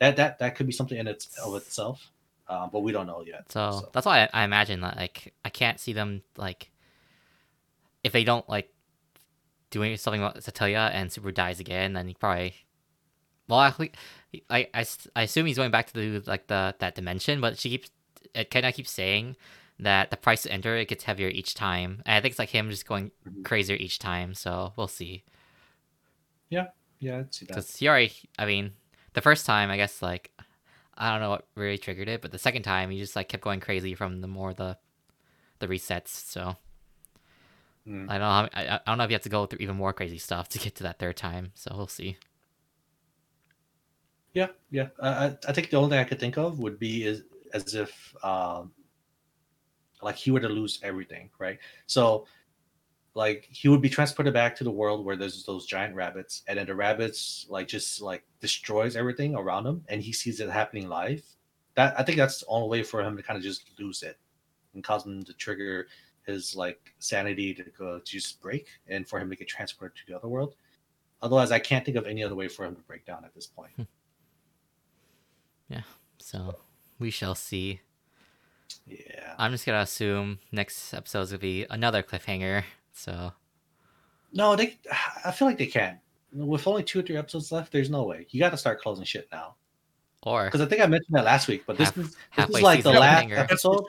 that 0.00 0.16
that 0.16 0.40
that 0.40 0.56
could 0.56 0.66
be 0.66 0.72
something 0.72 0.98
in 0.98 1.06
its 1.06 1.38
of 1.38 1.54
itself, 1.54 2.10
uh, 2.48 2.66
but 2.66 2.80
we 2.80 2.90
don't 2.90 3.06
know 3.06 3.22
yet. 3.24 3.52
So, 3.52 3.70
so. 3.70 3.90
that's 3.92 4.04
why 4.04 4.24
I, 4.24 4.40
I 4.40 4.44
imagine 4.44 4.80
that 4.80 4.96
like 4.96 5.32
I 5.44 5.48
can't 5.48 5.78
see 5.78 5.92
them 5.92 6.22
like 6.36 6.72
if 8.02 8.10
they 8.10 8.24
don't 8.24 8.48
like 8.48 8.68
doing 9.70 9.96
something 9.96 10.20
about 10.20 10.38
Satella 10.38 10.90
and 10.92 11.12
Super 11.12 11.30
dies 11.30 11.60
again, 11.60 11.92
then 11.92 12.08
he 12.08 12.14
probably 12.14 12.56
well 13.46 13.60
actually 13.60 13.92
I, 14.50 14.66
I, 14.74 14.84
I 15.14 15.22
assume 15.22 15.46
he's 15.46 15.56
going 15.56 15.70
back 15.70 15.92
to 15.92 16.20
the 16.20 16.28
like 16.28 16.48
the 16.48 16.74
that 16.80 16.96
dimension, 16.96 17.40
but 17.40 17.60
she 17.60 17.70
keeps 17.70 17.92
it 18.34 18.50
kind 18.50 18.64
of 18.66 18.74
keeps 18.74 18.90
saying 18.90 19.36
that 19.78 20.10
the 20.10 20.16
price 20.16 20.42
to 20.42 20.52
enter 20.52 20.76
it 20.76 20.88
gets 20.88 21.04
heavier 21.04 21.28
each 21.28 21.54
time, 21.54 22.02
and 22.06 22.16
I 22.16 22.20
think 22.20 22.32
it's 22.32 22.38
like 22.38 22.50
him 22.50 22.70
just 22.70 22.86
going 22.86 23.10
Mhm. 23.26 23.44
crazier 23.44 23.76
each 23.76 23.98
time. 23.98 24.34
So 24.34 24.72
we'll 24.76 24.88
see. 24.88 25.24
Yeah, 26.50 27.18
I'd 27.18 27.34
see 27.34 27.46
that. 27.46 27.54
Because 27.56 27.76
he 27.76 27.88
already, 27.88 28.12
I 28.38 28.46
mean, 28.46 28.74
the 29.14 29.20
first 29.20 29.44
time, 29.44 29.70
I 29.70 29.76
guess, 29.76 30.00
like, 30.02 30.30
I 30.96 31.10
don't 31.10 31.20
know 31.20 31.30
what 31.30 31.48
really 31.56 31.76
triggered 31.76 32.08
it, 32.08 32.22
but 32.22 32.30
the 32.30 32.38
second 32.38 32.62
time, 32.62 32.90
he 32.90 32.98
just, 32.98 33.16
like, 33.16 33.28
kept 33.28 33.42
going 33.42 33.58
crazy 33.58 33.94
from 33.96 34.20
the 34.20 34.28
more 34.28 34.54
the 34.54 34.78
the 35.58 35.66
resets. 35.66 36.08
So 36.08 36.56
Mm. 37.88 38.08
I 38.08 38.18
don't 38.18 38.20
know. 38.20 38.26
How, 38.28 38.48
I, 38.52 38.74
I 38.76 38.80
don't 38.86 38.98
know 38.98 39.04
if 39.04 39.10
you 39.10 39.14
have 39.14 39.22
to 39.22 39.28
go 39.28 39.46
through 39.46 39.58
even 39.60 39.74
more 39.74 39.92
crazy 39.92 40.18
stuff 40.18 40.48
to 40.50 40.58
get 40.60 40.76
to 40.76 40.84
that 40.84 41.00
third 41.00 41.16
time. 41.16 41.50
So 41.56 41.72
we'll 41.76 41.88
see. 41.88 42.16
Yeah, 44.34 44.48
yeah. 44.70 44.88
I, 45.00 45.08
I- 45.26 45.36
I 45.48 45.52
think 45.52 45.70
the 45.70 45.76
only 45.78 45.90
thing 45.90 45.98
I 45.98 46.04
could 46.04 46.20
think 46.20 46.38
of 46.38 46.60
would 46.60 46.78
be 46.78 47.04
is 47.04 47.24
as 47.52 47.74
if 47.74 48.14
um, 48.24 48.72
like 50.02 50.16
he 50.16 50.30
were 50.30 50.40
to 50.40 50.48
lose 50.48 50.80
everything, 50.82 51.30
right? 51.38 51.58
So 51.86 52.26
like 53.14 53.46
he 53.50 53.68
would 53.68 53.82
be 53.82 53.88
transported 53.88 54.32
back 54.32 54.56
to 54.56 54.64
the 54.64 54.70
world 54.70 55.04
where 55.04 55.16
there's 55.16 55.44
those 55.44 55.66
giant 55.66 55.94
rabbits, 55.94 56.42
and 56.48 56.58
then 56.58 56.66
the 56.66 56.74
rabbits 56.74 57.46
like 57.48 57.68
just 57.68 58.00
like 58.00 58.24
destroys 58.40 58.96
everything 58.96 59.34
around 59.34 59.66
him, 59.66 59.84
and 59.88 60.02
he 60.02 60.12
sees 60.12 60.40
it 60.40 60.50
happening 60.50 60.88
live. 60.88 61.22
That 61.74 61.98
I 61.98 62.02
think 62.02 62.18
that's 62.18 62.40
the 62.40 62.46
only 62.46 62.68
way 62.68 62.82
for 62.82 63.02
him 63.02 63.16
to 63.16 63.22
kind 63.22 63.36
of 63.36 63.42
just 63.42 63.70
lose 63.78 64.02
it 64.02 64.18
and 64.74 64.82
cause 64.82 65.04
him 65.04 65.22
to 65.22 65.32
trigger 65.34 65.86
his 66.26 66.54
like 66.54 66.94
sanity 66.98 67.52
to 67.54 67.64
go 67.76 67.98
to 67.98 68.04
just 68.04 68.40
break 68.40 68.68
and 68.88 69.06
for 69.06 69.18
him 69.18 69.28
to 69.28 69.36
get 69.36 69.48
transported 69.48 69.96
to 69.96 70.02
the 70.06 70.16
other 70.16 70.28
world. 70.28 70.54
Otherwise, 71.20 71.52
I 71.52 71.58
can't 71.58 71.84
think 71.84 71.96
of 71.96 72.06
any 72.06 72.24
other 72.24 72.34
way 72.34 72.48
for 72.48 72.64
him 72.64 72.74
to 72.74 72.82
break 72.82 73.04
down 73.06 73.24
at 73.24 73.34
this 73.34 73.46
point. 73.46 73.72
Yeah. 75.68 75.82
So 76.18 76.56
we 77.02 77.10
shall 77.10 77.34
see. 77.34 77.80
Yeah. 78.86 79.34
I'm 79.38 79.52
just 79.52 79.66
gonna 79.66 79.80
assume 79.80 80.38
next 80.50 80.94
episode's 80.94 81.30
gonna 81.30 81.40
be 81.40 81.66
another 81.68 82.02
cliffhanger. 82.02 82.64
So 82.94 83.32
No, 84.32 84.56
they. 84.56 84.78
I 85.24 85.30
feel 85.32 85.46
like 85.48 85.58
they 85.58 85.66
can. 85.66 85.98
With 86.32 86.66
only 86.66 86.82
two 86.82 87.00
or 87.00 87.02
three 87.02 87.16
episodes 87.18 87.52
left, 87.52 87.72
there's 87.72 87.90
no 87.90 88.04
way. 88.04 88.26
You 88.30 88.40
got 88.40 88.50
to 88.50 88.56
start 88.56 88.80
closing 88.80 89.04
shit 89.04 89.28
now. 89.30 89.56
or 90.22 90.44
Because 90.46 90.62
I 90.62 90.66
think 90.66 90.80
I 90.80 90.86
mentioned 90.86 91.14
that 91.14 91.24
last 91.26 91.46
week, 91.48 91.64
but 91.66 91.76
this 91.76 91.90
Half- 91.90 91.98
is 91.98 92.16
this 92.36 92.56
is 92.56 92.62
like 92.62 92.82
the 92.82 92.92
last 92.92 93.26
cliffhanger. 93.26 93.38
Episode. 93.38 93.84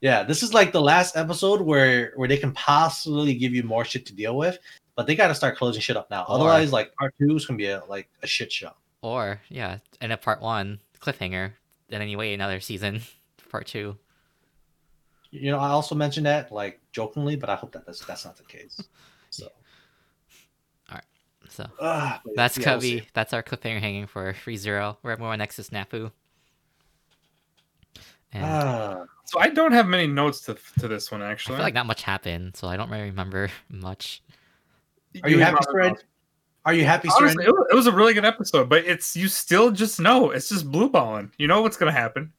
Yeah, 0.00 0.22
this 0.22 0.42
is 0.42 0.54
like 0.54 0.70
the 0.72 0.80
last 0.80 1.16
episode 1.16 1.60
where 1.60 2.12
where 2.16 2.28
they 2.28 2.36
can 2.38 2.52
possibly 2.52 3.34
give 3.34 3.52
you 3.52 3.64
more 3.64 3.84
shit 3.84 4.06
to 4.06 4.14
deal 4.14 4.36
with, 4.36 4.58
but 4.96 5.06
they 5.06 5.14
got 5.16 5.28
to 5.28 5.34
start 5.34 5.56
closing 5.58 5.80
shit 5.82 5.96
up 5.96 6.08
now. 6.10 6.22
Or- 6.22 6.36
Otherwise, 6.36 6.72
like 6.72 6.94
part 6.94 7.12
two 7.18 7.34
is 7.36 7.44
gonna 7.46 7.56
be 7.58 7.66
a, 7.66 7.82
like 7.88 8.08
a 8.22 8.26
shit 8.26 8.52
show. 8.52 8.70
or 9.02 9.40
yeah, 9.48 9.78
and 10.00 10.12
up 10.12 10.22
part 10.22 10.40
one 10.40 10.78
cliffhanger, 11.00 11.52
and 11.90 12.00
then 12.00 12.08
you 12.08 12.18
wait 12.18 12.34
another 12.34 12.60
season 12.60 13.00
part 13.50 13.66
two. 13.66 13.96
You 15.30 15.52
know, 15.52 15.58
I 15.58 15.68
also 15.68 15.94
mentioned 15.94 16.26
that 16.26 16.50
like 16.50 16.80
jokingly, 16.92 17.36
but 17.36 17.48
I 17.50 17.54
hope 17.54 17.72
that 17.72 17.86
that's 17.86 18.04
that's 18.04 18.24
not 18.24 18.36
the 18.36 18.44
case. 18.44 18.80
So 19.32 19.46
all 20.90 20.96
right, 20.96 21.04
So 21.48 21.66
but 21.78 22.20
that's 22.34 22.58
yeah, 22.58 22.64
gonna 22.64 22.78
we'll 22.78 23.00
that's 23.14 23.32
our 23.32 23.44
cliffhanger 23.44 23.78
hanging 23.78 24.08
for 24.08 24.34
Free 24.34 24.56
Zero. 24.56 24.98
We're 25.04 25.12
moving 25.12 25.26
on 25.26 25.38
next 25.38 25.54
to 25.56 25.62
Snafu. 25.62 26.10
And 28.32 28.44
Ah, 28.44 29.04
So 29.24 29.38
I 29.38 29.48
don't 29.50 29.70
have 29.72 29.86
many 29.86 30.08
notes 30.08 30.40
to 30.42 30.56
to 30.80 30.88
this 30.88 31.12
one 31.12 31.22
I 31.22 31.30
actually. 31.30 31.56
feel 31.56 31.64
like 31.64 31.74
not 31.74 31.86
much 31.86 32.02
happened, 32.02 32.56
so 32.56 32.66
I 32.66 32.76
don't 32.76 32.90
really 32.90 33.04
remember 33.04 33.50
much. 33.68 34.22
are 35.22 35.28
you 35.30 35.36
would 35.36 35.44
happy, 35.44 35.54
not 35.54 35.68
Sren? 35.68 35.90
know. 35.92 35.96
Are 36.66 36.74
you 36.74 36.84
happy, 36.84 37.08
Honestly, 37.18 37.44
Sren? 37.44 37.48
it 37.70 37.74
was, 37.74 37.86
a 37.86 37.92
really 37.92 38.12
good 38.12 38.24
episode, 38.26 38.68
but 38.68 38.84
it's 38.84 39.16
you 39.16 39.28
still 39.28 39.70
just 39.70 39.98
know 39.98 40.30
it's 40.30 40.48
just 40.50 40.70
blue 40.70 40.90
balling. 40.90 41.32
You 41.38 41.46
know 41.46 41.62
what's 41.62 41.76
gonna 41.78 41.90
happen. 41.92 42.32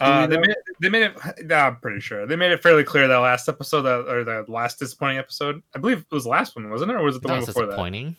Uh, 0.00 0.26
they 0.26 0.36
made 0.36 0.50
it, 0.50 0.58
they 0.82 0.88
made 0.88 1.02
it. 1.04 1.46
nah, 1.46 1.68
I'm 1.68 1.76
pretty 1.76 2.00
sure 2.00 2.26
they 2.26 2.36
made 2.36 2.50
it 2.52 2.62
fairly 2.62 2.84
clear 2.84 3.06
that 3.08 3.16
last 3.18 3.48
episode 3.48 3.82
that, 3.82 4.08
or 4.12 4.24
the 4.24 4.44
last 4.48 4.78
disappointing 4.78 5.18
episode. 5.18 5.62
I 5.74 5.78
believe 5.78 5.98
it 6.00 6.14
was 6.14 6.24
the 6.24 6.30
last 6.30 6.56
one, 6.56 6.68
wasn't 6.70 6.90
it, 6.90 6.94
or 6.94 7.02
was 7.02 7.16
it 7.16 7.22
the 7.22 7.28
That 7.28 7.34
one 7.34 7.40
was 7.40 7.46
before 7.46 7.62
that? 7.62 7.70
disappointing. 7.70 8.16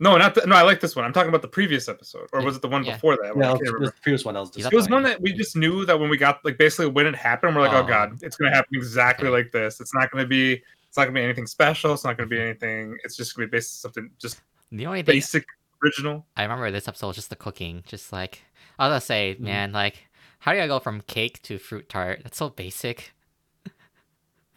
No, 0.00 0.16
not 0.18 0.34
the, 0.34 0.44
no. 0.46 0.56
I 0.56 0.62
like 0.62 0.80
this 0.80 0.96
one. 0.96 1.04
I'm 1.04 1.12
talking 1.12 1.28
about 1.28 1.42
the 1.42 1.48
previous 1.48 1.88
episode, 1.88 2.28
or 2.32 2.42
was 2.42 2.56
it 2.56 2.62
the 2.62 2.68
one 2.68 2.82
Yeah. 2.84 2.94
before 2.94 3.16
that? 3.22 3.36
I 3.36 3.52
it 3.52 3.78
was 3.80 3.90
the 3.90 3.94
previous 4.02 4.24
one. 4.24 4.34
That 4.34 4.40
was 4.40 4.50
You 4.56 4.64
dis- 4.64 4.72
It 4.72 4.76
was 4.76 4.88
one 4.90 5.04
that 5.04 5.20
we 5.20 5.32
just 5.32 5.56
knew 5.56 5.86
that 5.86 5.98
when 5.98 6.10
we 6.10 6.16
got 6.16 6.44
like 6.44 6.58
basically 6.58 6.86
when 6.88 7.06
it 7.06 7.14
happened, 7.14 7.54
we're 7.54 7.62
like, 7.62 7.72
oh, 7.72 7.84
Oh. 7.84 7.86
god, 7.86 8.18
it's 8.20 8.36
gonna 8.36 8.50
happen 8.52 8.70
exactly 8.74 9.28
Okay. 9.28 9.36
like 9.44 9.52
this. 9.52 9.80
It's 9.80 9.94
not 9.94 10.10
gonna 10.10 10.26
be. 10.26 10.60
It's 10.92 10.98
not 10.98 11.04
gonna 11.04 11.14
be 11.14 11.22
anything 11.24 11.46
special. 11.46 11.94
It's 11.94 12.04
not 12.04 12.18
gonna 12.18 12.28
be 12.28 12.38
anything. 12.38 12.98
It's 13.02 13.16
just 13.16 13.34
gonna 13.34 13.46
be 13.48 13.52
basically 13.52 13.78
something 13.88 14.10
just 14.18 14.42
The 14.70 14.84
only 14.84 15.00
thing 15.02 15.14
basic, 15.14 15.46
original. 15.82 16.26
I 16.36 16.42
remember 16.42 16.70
this 16.70 16.86
episode 16.86 17.06
was 17.06 17.16
just 17.16 17.30
the 17.30 17.36
cooking. 17.36 17.82
Just 17.86 18.12
like 18.12 18.42
I 18.78 18.88
was 18.88 18.90
gonna 18.90 19.00
say, 19.00 19.36
Mhm. 19.36 19.40
man, 19.40 19.72
like 19.72 20.08
How 20.40 20.52
do 20.52 20.60
I 20.60 20.66
go 20.66 20.78
from 20.80 21.00
cake 21.00 21.40
to 21.44 21.56
fruit 21.58 21.88
tart? 21.88 22.20
That's 22.24 22.36
so 22.36 22.50
basic. 22.50 23.14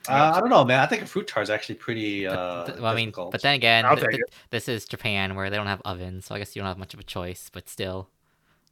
Uh, 0.10 0.34
I 0.36 0.40
don't 0.42 0.50
know, 0.50 0.66
man. 0.66 0.80
I 0.82 0.88
think 0.88 1.04
a 1.04 1.06
fruit 1.06 1.26
tart 1.28 1.44
is 1.44 1.50
actually 1.50 1.76
pretty. 1.76 2.28
Uh, 2.28 2.66
Th- 2.66 2.80
well, 2.80 2.92
I 2.92 2.96
mean, 2.96 3.12
but 3.16 3.42
then 3.42 3.56
again, 3.56 3.86
th- 3.96 4.02
th- 4.10 4.22
this 4.50 4.68
is 4.68 4.86
Japan 4.86 5.36
where 5.36 5.50
they 5.50 5.56
don't 5.56 5.68
have 5.68 5.82
ovens, 5.86 6.26
so 6.26 6.36
I 6.36 6.40
guess 6.40 6.54
you 6.56 6.62
don't 6.62 6.68
have 6.68 6.78
much 6.78 6.94
of 6.94 7.00
a 7.00 7.04
choice. 7.04 7.50
But 7.54 7.70
still, 7.70 8.10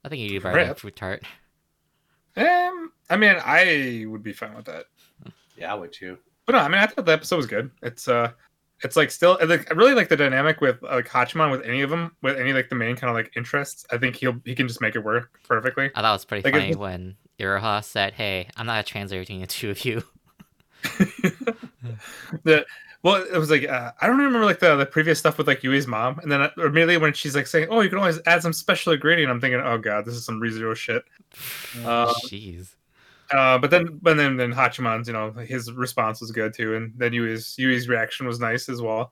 I 0.03 0.09
think 0.09 0.22
you 0.22 0.28
do 0.30 0.41
better 0.41 0.57
than 0.59 0.68
Rip. 0.70 0.80
fruit 0.80 0.95
tart. 0.97 1.24
Um, 2.36 2.91
I 3.09 3.16
mean, 3.16 3.36
I 3.43 4.05
would 4.07 4.22
be 4.24 4.34
fine 4.34 4.53
with 4.55 4.66
that. 4.66 4.86
yeah, 5.55 5.72
I 5.72 5.76
would 5.76 5.93
too. 5.93 6.18
But 6.45 6.53
no, 6.53 6.59
I 6.59 6.67
mean, 6.67 6.79
I 6.79 6.87
thought 6.87 7.05
the 7.05 7.13
episode 7.13 7.37
was 7.37 7.45
good. 7.47 7.71
It's 7.81 8.07
uh, 8.07 8.31
it's 8.83 8.95
like 8.97 9.11
still, 9.11 9.37
I 9.41 9.45
like, 9.45 9.71
I 9.71 9.75
really 9.75 9.93
like 9.93 10.09
the 10.09 10.17
dynamic 10.17 10.59
with 10.61 10.81
like 10.81 11.07
Hachiman 11.07 11.51
with 11.51 11.63
any 11.63 11.81
of 11.81 11.89
them, 11.89 12.15
with 12.21 12.37
any 12.37 12.51
like 12.53 12.69
the 12.69 12.75
main 12.75 12.95
kind 12.95 13.09
of 13.09 13.15
like 13.15 13.31
interests. 13.37 13.85
I 13.91 13.97
think 13.97 14.15
he'll 14.17 14.39
he 14.43 14.55
can 14.55 14.67
just 14.67 14.81
make 14.81 14.95
it 14.95 15.03
work 15.03 15.39
perfectly. 15.47 15.89
I 15.95 16.01
thought 16.01 16.09
it 16.09 16.13
was 16.13 16.25
pretty 16.25 16.43
Like, 16.43 16.53
funny 16.53 16.69
was- 16.69 16.77
when 16.77 17.15
Iroha 17.39 17.83
said, 17.83 18.13
"Hey, 18.13 18.47
I'm 18.57 18.65
not 18.65 18.79
a 18.79 18.83
translator 18.83 19.21
between 19.21 19.41
the 19.41 19.47
two 19.47 19.69
of 19.69 19.85
you." 19.85 20.03
the 22.43 22.65
well, 23.03 23.21
it 23.21 23.37
was 23.37 23.49
like 23.49 23.67
uh, 23.67 23.91
I 24.01 24.07
don't 24.07 24.17
remember 24.17 24.45
like 24.45 24.59
the, 24.59 24.75
the 24.75 24.85
previous 24.85 25.19
stuff 25.19 25.37
with 25.37 25.47
like 25.47 25.61
Yui's 25.63 25.87
mom, 25.87 26.19
and 26.19 26.31
then 26.31 26.41
uh, 26.41 26.49
immediately 26.57 26.97
when 26.97 27.13
she's 27.13 27.35
like 27.35 27.47
saying, 27.47 27.67
"Oh, 27.69 27.81
you 27.81 27.89
can 27.89 27.97
always 27.99 28.19
add 28.25 28.41
some 28.41 28.53
special 28.53 28.93
ingredient," 28.93 29.31
I'm 29.31 29.41
thinking, 29.41 29.61
"Oh 29.63 29.77
god, 29.77 30.05
this 30.05 30.13
is 30.15 30.25
some 30.25 30.39
ReZero 30.41 30.75
shit." 30.75 31.03
Um, 31.85 32.13
Jeez. 32.27 32.75
Uh, 33.34 33.57
but 33.57 33.71
then, 33.71 33.99
but 34.01 34.15
then, 34.15 34.38
then 34.38 34.53
Hachiman's, 34.53 35.07
you 35.07 35.13
know, 35.13 35.31
his 35.31 35.71
response 35.71 36.21
was 36.21 36.31
good 36.31 36.53
too, 36.53 36.75
and 36.75 36.93
then 36.95 37.13
Yui's 37.13 37.55
Yui's 37.57 37.89
reaction 37.89 38.27
was 38.27 38.39
nice 38.39 38.69
as 38.69 38.79
well. 38.79 39.11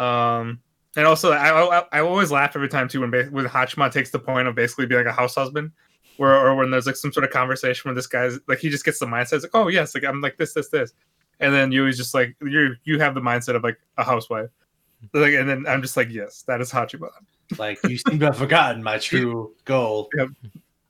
Um, 0.00 0.60
and 0.96 1.06
also, 1.06 1.30
I, 1.30 1.78
I 1.78 1.84
I 1.92 2.00
always 2.00 2.32
laugh 2.32 2.56
every 2.56 2.68
time 2.68 2.88
too 2.88 3.00
when 3.00 3.12
when 3.30 3.46
Hachiman 3.46 3.92
takes 3.92 4.10
the 4.10 4.18
point 4.18 4.48
of 4.48 4.56
basically 4.56 4.86
being 4.86 5.04
like 5.04 5.12
a 5.12 5.16
house 5.16 5.36
husband, 5.36 5.70
where 6.16 6.34
or 6.34 6.56
when 6.56 6.72
there's 6.72 6.86
like 6.86 6.96
some 6.96 7.12
sort 7.12 7.22
of 7.22 7.30
conversation 7.30 7.88
where 7.88 7.94
this 7.94 8.08
guy's 8.08 8.36
like 8.48 8.58
he 8.58 8.68
just 8.68 8.84
gets 8.84 8.98
the 8.98 9.06
mindset 9.06 9.34
it's 9.34 9.44
like, 9.44 9.54
oh 9.54 9.68
yes, 9.68 9.94
like 9.94 10.04
I'm 10.04 10.20
like 10.20 10.38
this, 10.38 10.54
this, 10.54 10.68
this, 10.68 10.92
and 11.38 11.54
then 11.54 11.70
Yui's 11.70 11.96
just 11.96 12.14
like 12.14 12.34
you 12.42 12.74
you 12.82 12.98
have 12.98 13.14
the 13.14 13.20
mindset 13.20 13.54
of 13.54 13.62
like 13.62 13.78
a 13.96 14.02
housewife, 14.02 14.50
like, 15.12 15.34
and 15.34 15.48
then 15.48 15.66
I'm 15.68 15.82
just 15.82 15.96
like, 15.96 16.10
yes, 16.10 16.42
that 16.48 16.60
is 16.60 16.70
Hachiman. 16.70 17.10
Like 17.58 17.78
you 17.84 17.96
seem 17.96 18.18
to 18.18 18.26
have 18.26 18.38
forgotten 18.38 18.82
my 18.82 18.98
true 18.98 19.54
goal. 19.64 20.10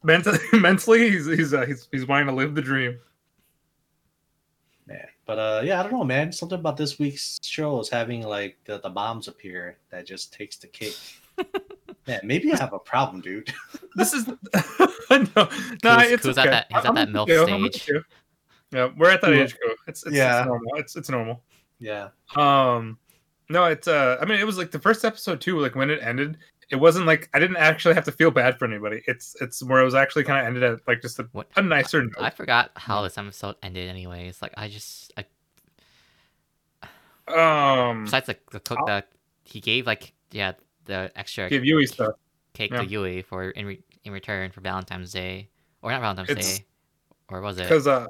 Mentally, 0.03 0.39
mentally, 0.53 1.11
he's 1.11 1.27
he's 1.27 1.55
uh, 1.55 1.65
he's 1.67 1.89
he's 1.93 2.07
wanting 2.07 2.27
to 2.27 2.33
live 2.33 2.55
the 2.55 2.63
dream. 2.63 2.99
Man. 4.87 5.07
But 5.27 5.39
uh 5.39 5.63
yeah, 5.65 5.79
I 5.81 5.83
don't 5.83 5.93
know, 5.93 6.05
man. 6.05 6.33
Something 6.33 6.59
about 6.59 6.77
this 6.77 6.99
week's 6.99 7.39
show 7.43 7.81
is 7.81 7.89
having 7.89 8.23
like 8.23 8.59
the, 8.65 8.81
the 8.81 8.91
bombs 8.91 9.29
appear 9.29 9.79
that 9.91 10.07
just 10.07 10.33
takes 10.33 10.57
the 10.57 10.67
cake. 10.67 10.97
man, 12.07 12.21
maybe 12.25 12.53
I 12.53 12.57
have 12.59 12.73
a 12.73 12.79
problem, 12.79 13.21
dude. 13.21 13.53
This 13.95 14.15
is 14.15 14.27
no, 14.27 14.37
no. 15.11 15.45
Who's- 15.45 16.11
it's 16.11 16.25
who's 16.25 16.39
okay. 16.39 16.49
at 16.49 16.51
that- 16.51 16.67
he's 16.71 16.79
at 16.79 16.87
I'm 16.87 16.95
that 16.95 17.09
with 17.09 17.29
MILF 17.29 17.59
you, 17.61 17.73
stage. 17.73 17.91
Yeah, 18.73 18.89
we're 18.97 19.11
at 19.11 19.21
that 19.21 19.27
Cool. 19.33 19.43
age 19.43 19.59
group. 19.59 19.77
It's, 19.87 20.03
it's 20.07 20.17
Yeah. 20.17 20.39
it's 20.41 20.47
normal. 20.47 20.71
It's 20.77 20.97
it's 20.97 21.11
normal. 21.11 21.43
yeah. 21.79 22.09
Um, 22.37 22.99
no, 23.51 23.67
it's 23.67 23.87
uh, 23.87 24.17
I 24.21 24.25
mean, 24.25 24.41
it 24.41 24.45
was 24.47 24.57
like 24.57 24.71
the 24.71 24.79
first 24.79 25.05
episode 25.05 25.43
too. 25.43 25.59
Like 25.59 25.75
when 25.75 25.91
it 25.91 26.01
ended, 26.03 26.39
it 26.71 26.77
wasn't 26.77 27.07
like 27.07 27.29
I 27.35 27.39
didn't 27.39 27.57
actually 27.57 27.95
have 27.95 28.05
to 28.05 28.13
feel 28.13 28.31
bad 28.31 28.59
for 28.59 28.65
anybody. 28.65 29.03
It's 29.07 29.37
it's 29.41 29.63
where 29.63 29.81
I 29.81 29.85
was 29.85 29.95
actually 29.95 30.25
kind 30.25 30.41
of 30.41 30.47
ended 30.47 30.63
at 30.63 30.81
like 30.89 31.03
just 31.03 31.19
a, 31.19 31.29
What- 31.33 31.49
a 31.57 31.63
nicer 31.63 32.03
note. 32.03 32.15
I 32.19 32.31
forgot 32.31 32.71
how 32.77 33.03
this 33.03 33.19
episode 33.19 33.57
ended. 33.63 33.89
Anyways, 33.89 34.41
like 34.43 34.53
I 34.57 34.69
just, 34.69 35.13
I, 35.17 35.25
um, 37.29 38.05
besides 38.05 38.29
like 38.29 38.49
the 38.51 38.61
cook 38.61 38.79
that 38.87 39.09
he 39.45 39.61
gave, 39.61 39.87
like 39.87 40.13
yeah, 40.31 40.53
the 40.87 41.11
extra 41.17 41.49
give 41.49 41.65
Yui 41.65 41.87
stuff. 41.87 42.15
cake 42.55 42.71
yeah. 42.73 42.79
to 42.83 42.87
Yui 42.87 43.23
for 43.23 43.51
in 43.51 43.67
re- 43.67 43.83
in 44.05 44.13
return 44.13 44.51
for 44.51 44.61
Valentine's 44.61 45.13
Day, 45.13 45.49
or 45.83 45.91
not 45.91 46.01
Valentine's 46.01 46.31
It's- 46.31 46.59
Day, 46.59 46.65
or 47.29 47.41
was 47.41 47.59
it? 47.59 47.63
because 47.63 47.87
uh 47.87 48.07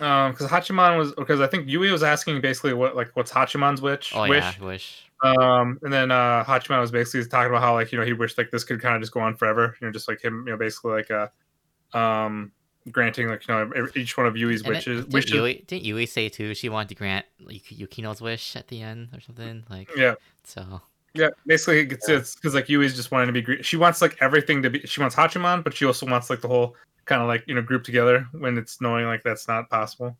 um 0.00 0.32
because 0.32 0.48
hachiman 0.48 0.98
was 0.98 1.12
because 1.14 1.40
i 1.40 1.46
think 1.46 1.68
yui 1.68 1.88
was 1.92 2.02
asking 2.02 2.40
basically 2.40 2.72
what 2.72 2.96
like 2.96 3.12
what's 3.14 3.30
hachiman's 3.30 3.80
wish 3.80 4.10
Oh 4.12 4.28
wish 4.28 4.42
yeah, 4.42 4.66
wish. 4.66 5.08
Um 5.24 5.78
and 5.82 5.92
then 5.92 6.10
uh 6.10 6.44
hachiman 6.44 6.80
was 6.80 6.90
basically 6.90 7.26
talking 7.28 7.50
about 7.50 7.62
how 7.62 7.74
like 7.74 7.92
you 7.92 7.98
know 7.98 8.04
he 8.04 8.12
wished 8.12 8.36
like 8.38 8.50
this 8.50 8.64
could 8.64 8.80
kind 8.80 8.94
of 8.94 9.02
just 9.02 9.12
go 9.12 9.20
on 9.20 9.34
forever 9.34 9.76
you 9.80 9.86
know 9.86 9.92
just 9.92 10.08
like 10.08 10.22
him 10.22 10.44
you 10.46 10.52
know 10.52 10.56
basically 10.56 10.92
like 10.92 11.10
uh 11.10 11.96
um 11.96 12.52
granting 12.90 13.28
like 13.28 13.46
you 13.48 13.54
know 13.54 13.88
each 13.96 14.16
one 14.16 14.26
of 14.26 14.36
yui's 14.36 14.60
And 14.60 14.70
wishes 14.70 15.00
didn't 15.02 15.12
wishes. 15.14 15.32
Yui, 15.32 15.64
didn't 15.66 15.84
Yui 15.84 16.06
say 16.06 16.28
too 16.28 16.54
she 16.54 16.68
wanted 16.68 16.90
to 16.90 16.94
grant 16.94 17.24
Yuki- 17.38 17.76
Yukino's 17.76 18.20
wish 18.20 18.56
at 18.56 18.68
the 18.68 18.82
end 18.82 19.08
or 19.14 19.20
something? 19.20 19.64
Like 19.70 19.90
yeah. 19.96 20.14
so. 20.42 20.82
yeah 21.14 21.28
basically 21.46 21.80
it's 21.80 22.08
it's 22.08 22.34
because 22.34 22.54
like 22.54 22.68
yui's 22.68 22.94
just 22.96 23.10
wanting 23.10 23.32
to 23.32 23.40
be 23.40 23.62
she 23.62 23.76
wants 23.76 24.02
like 24.02 24.16
everything 24.20 24.62
to 24.62 24.68
be 24.68 24.80
she 24.80 25.00
wants 25.00 25.14
hachiman 25.14 25.62
but 25.62 25.72
she 25.72 25.86
also 25.86 26.04
wants 26.06 26.28
like 26.28 26.40
the 26.40 26.48
whole 26.48 26.74
kind 27.04 27.22
of 27.22 27.28
like 27.28 27.44
you 27.46 27.54
know 27.54 27.62
group 27.62 27.84
together 27.84 28.26
when 28.32 28.56
it's 28.58 28.80
knowing 28.80 29.06
like 29.06 29.22
that's 29.22 29.48
not 29.48 29.68
possible. 29.70 30.16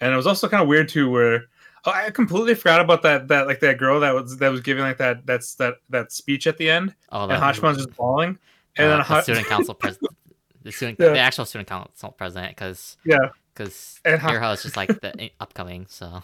And 0.00 0.12
it 0.12 0.16
was 0.16 0.26
also 0.26 0.48
kind 0.48 0.62
of 0.62 0.68
weird 0.68 0.88
too 0.88 1.10
where 1.10 1.44
oh, 1.86 1.90
i 1.92 2.10
completely 2.10 2.54
forgot 2.54 2.80
about 2.80 3.02
that 3.02 3.28
that 3.28 3.46
like 3.46 3.60
that 3.60 3.78
girl 3.78 4.00
that 4.00 4.14
was 4.14 4.36
that 4.38 4.50
was 4.50 4.60
giving 4.60 4.82
like 4.82 4.98
that 4.98 5.24
that's 5.26 5.54
that 5.56 5.74
that 5.90 6.12
speech 6.12 6.46
at 6.46 6.56
the 6.58 6.68
end 6.70 6.94
Oh, 7.10 7.22
and 7.22 7.30
the, 7.30 7.36
hachiman's 7.36 7.78
just 7.78 7.96
bawling 7.96 8.38
and 8.76 8.86
uh, 8.86 8.90
then 8.90 8.98
the 8.98 9.04
Ha- 9.04 9.20
student 9.22 9.46
council 9.46 9.74
president, 9.74 10.16
the 10.62 10.72
student, 10.72 10.98
Yeah. 10.98 11.10
the 11.10 11.18
actual 11.18 11.44
student 11.44 11.68
council 11.68 12.10
president, 12.10 12.56
because 12.56 12.96
yeah 13.04 13.28
because 13.54 14.00
And 14.04 14.20
Ha- 14.20 14.30
Iroha 14.32 14.54
is 14.54 14.62
just 14.64 14.76
like 14.76 14.88
the 15.00 15.30
upcoming. 15.40 15.86
So 15.88 16.22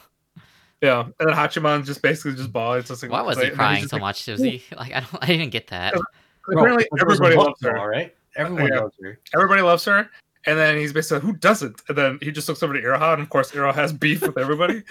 yeah 0.83 1.03
and 1.03 1.15
then 1.29 1.29
hachiman's 1.37 1.87
just 1.87 2.03
basically 2.03 2.35
just 2.35 2.53
bawling 2.53 2.81
it's 2.81 2.89
just 2.89 3.03
like 3.03 3.13
why 3.13 3.21
was 3.23 3.37
like, 3.37 3.47
he 3.47 3.51
and 3.53 3.61
then 3.61 3.75
he's 3.77 3.87
crying 3.87 3.89
so 3.89 3.97
like- 3.97 4.01
much? 4.03 4.27
Was 4.27 4.41
he 4.43 4.63
like 4.77 4.93
I 4.95 5.01
don't 5.01 5.19
I 5.23 5.27
didn't 5.27 5.51
get 5.51 5.69
that. 5.69 5.95
apparently 6.51 6.87
everybody 7.01 7.37
loves 7.37 7.49
loves 7.49 7.63
her 7.63 7.77
all 7.79 7.87
right? 7.89 8.15
Everyone 8.37 8.67
yeah. 8.69 8.81
loves 8.81 8.95
her. 9.03 9.19
everybody 9.35 9.63
loves 9.63 9.85
her. 9.85 10.11
And 10.47 10.59
then 10.59 10.79
he's 10.79 10.93
basically 10.95 11.17
like, 11.17 11.25
who 11.25 11.33
doesn't? 11.39 11.83
And 11.89 11.99
then 11.99 12.19
he 12.23 12.31
just 12.33 12.49
looks 12.49 12.63
over 12.63 12.73
to 12.73 12.81
Iroha, 12.81 13.13
and 13.13 13.23
of 13.23 13.29
course, 13.29 13.51
Iroha 13.53 13.75
has 13.75 13.93
beef 13.93 14.23
with 14.23 14.39
everybody. 14.39 14.83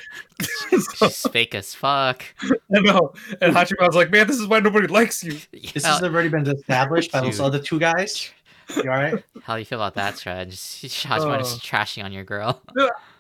so, 0.42 0.78
She's 1.10 1.28
fake 1.28 1.56
as 1.56 1.74
fuck. 1.74 2.24
I 2.44 2.80
know. 2.82 3.14
And 3.42 3.56
Hachiman's 3.56 3.96
like, 3.96 4.12
man, 4.12 4.28
this 4.28 4.38
is 4.38 4.46
why 4.48 4.60
nobody 4.60 4.86
likes 4.88 5.24
you. 5.24 5.40
This 5.74 5.86
has 5.86 6.04
already 6.04 6.30
been 6.30 6.48
established 6.48 7.12
by 7.12 7.22
those 7.22 7.38
Dude. 7.38 7.46
other 7.46 7.60
two 7.60 7.80
guys. 7.80 8.32
You 8.76 8.84
all 8.92 8.98
right? 8.98 9.24
how 9.42 9.56
do 9.56 9.60
you 9.60 9.66
feel 9.66 9.80
about 9.80 9.96
that, 9.96 10.20
Shred? 10.20 10.52
Just 10.52 10.84
Hachiman 11.08 11.36
Oh. 11.36 11.40
just 11.40 11.64
trashing 11.64 12.04
on 12.04 12.12
your 12.12 12.24
girl. 12.24 12.62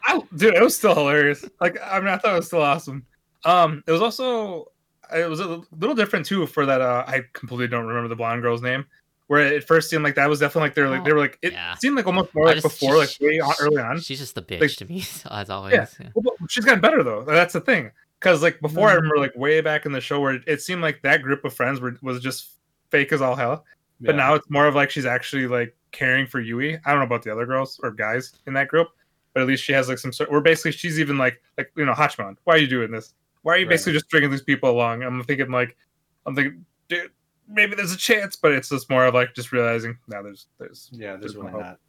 I, 0.03 0.21
dude, 0.35 0.53
it 0.53 0.61
was 0.61 0.75
still 0.77 0.93
hilarious. 0.93 1.43
Like, 1.59 1.79
I 1.83 1.97
mean, 1.99 2.09
I 2.09 2.17
thought 2.17 2.33
it 2.33 2.37
was 2.37 2.45
still 2.45 2.61
awesome. 2.61 3.03
Um, 3.45 3.83
it 3.87 3.91
was 3.91 4.01
also, 4.03 4.71
it 5.11 5.27
was 5.27 5.39
a 5.39 5.59
little 5.79 5.95
different 5.95 6.27
too 6.27 6.45
for 6.45 6.67
that. 6.67 6.81
Uh, 6.81 7.03
I 7.07 7.21
completely 7.33 7.67
don't 7.67 7.87
remember 7.87 8.07
the 8.07 8.15
blonde 8.15 8.43
girl's 8.43 8.61
name. 8.61 8.85
Where 9.29 9.45
it 9.45 9.63
first 9.63 9.89
seemed 9.91 10.03
like 10.03 10.15
that 10.15 10.27
was 10.27 10.39
definitely 10.39 10.69
like 10.69 10.73
they're 10.75 10.89
like 10.89 11.03
they 11.05 11.13
were 11.13 11.19
like 11.19 11.37
it 11.41 11.53
Yeah. 11.53 11.75
seemed 11.75 11.95
like 11.95 12.07
almost 12.07 12.33
more 12.33 12.45
like 12.47 12.55
just- 12.55 12.63
before 12.79 12.97
like 12.97 13.09
way 13.21 13.39
on, 13.39 13.53
early 13.61 13.77
on. 13.81 13.99
She's 14.01 14.17
just 14.19 14.33
the 14.35 14.41
bitch 14.41 14.59
Like- 14.61 14.71
to 14.77 14.85
me, 14.85 15.03
as 15.31 15.49
always. 15.51 15.73
Yeah. 15.73 15.85
Yeah. 15.99 16.09
Well, 16.15 16.35
she's 16.49 16.65
gotten 16.65 16.81
better 16.81 17.03
though. 17.03 17.23
That's 17.23 17.53
the 17.53 17.61
thing. 17.61 17.91
Because 18.19 18.41
like 18.41 18.59
before, 18.59 18.87
I 18.89 18.93
Mhm. 18.93 18.95
remember 18.97 19.17
like 19.19 19.35
way 19.35 19.61
back 19.61 19.85
in 19.85 19.91
the 19.91 20.01
show 20.01 20.19
where 20.19 20.39
it 20.47 20.61
seemed 20.61 20.81
like 20.81 21.01
that 21.03 21.21
group 21.21 21.45
of 21.45 21.53
friends 21.53 21.79
were 21.79 21.95
was 22.01 22.19
just 22.21 22.53
fake 22.89 23.13
as 23.13 23.21
all 23.21 23.35
hell. 23.35 23.65
But 24.01 24.15
now 24.15 24.33
it's 24.33 24.49
more 24.49 24.65
of 24.65 24.73
like 24.75 24.89
she's 24.89 25.05
actually 25.05 25.45
like 25.45 25.75
caring 25.91 26.25
for 26.25 26.39
Yui. 26.39 26.75
I 26.83 26.89
don't 26.89 26.99
know 26.99 27.05
about 27.05 27.21
the 27.23 27.31
other 27.31 27.45
girls 27.45 27.79
or 27.83 27.91
guys 27.91 28.33
in 28.47 28.53
that 28.53 28.67
group, 28.67 28.87
but 29.35 29.41
at 29.41 29.47
least 29.47 29.63
she 29.63 29.73
has 29.73 29.87
like 29.89 29.99
some 29.99 30.11
sort. 30.11 30.31
Where 30.31 30.41
basically 30.41 30.71
she's 30.71 30.99
even 30.99 31.19
like 31.19 31.39
like 31.57 31.71
you 31.77 31.85
know 31.85 31.93
Hachiman, 31.93 32.35
why 32.45 32.55
are 32.55 32.57
you 32.57 32.65
doing 32.67 32.89
this? 32.89 33.13
Why 33.43 33.53
are 33.53 33.57
you 33.57 33.65
Right. 33.65 33.69
basically 33.73 33.93
just 33.93 34.09
bringing 34.09 34.31
these 34.31 34.41
people 34.41 34.71
along? 34.71 35.03
I'm 35.03 35.23
thinking 35.23 35.51
like 35.51 35.77
I'm 36.25 36.33
thinking, 36.35 36.65
dude, 36.87 37.11
maybe 37.49 37.75
there's 37.75 37.91
a 37.91 37.97
chance, 37.97 38.35
but 38.35 38.51
it's 38.51 38.69
just 38.69 38.89
more 38.89 39.05
of 39.05 39.13
like 39.13 39.33
just 39.35 39.51
realizing 39.51 39.97
now 40.07 40.21
there's 40.21 40.47
there's 40.59 40.89
yeah, 40.91 41.15
there's 41.17 41.33
there's 41.33 41.35
really 41.35 41.51
not. 41.59 41.79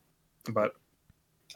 but 0.52 0.72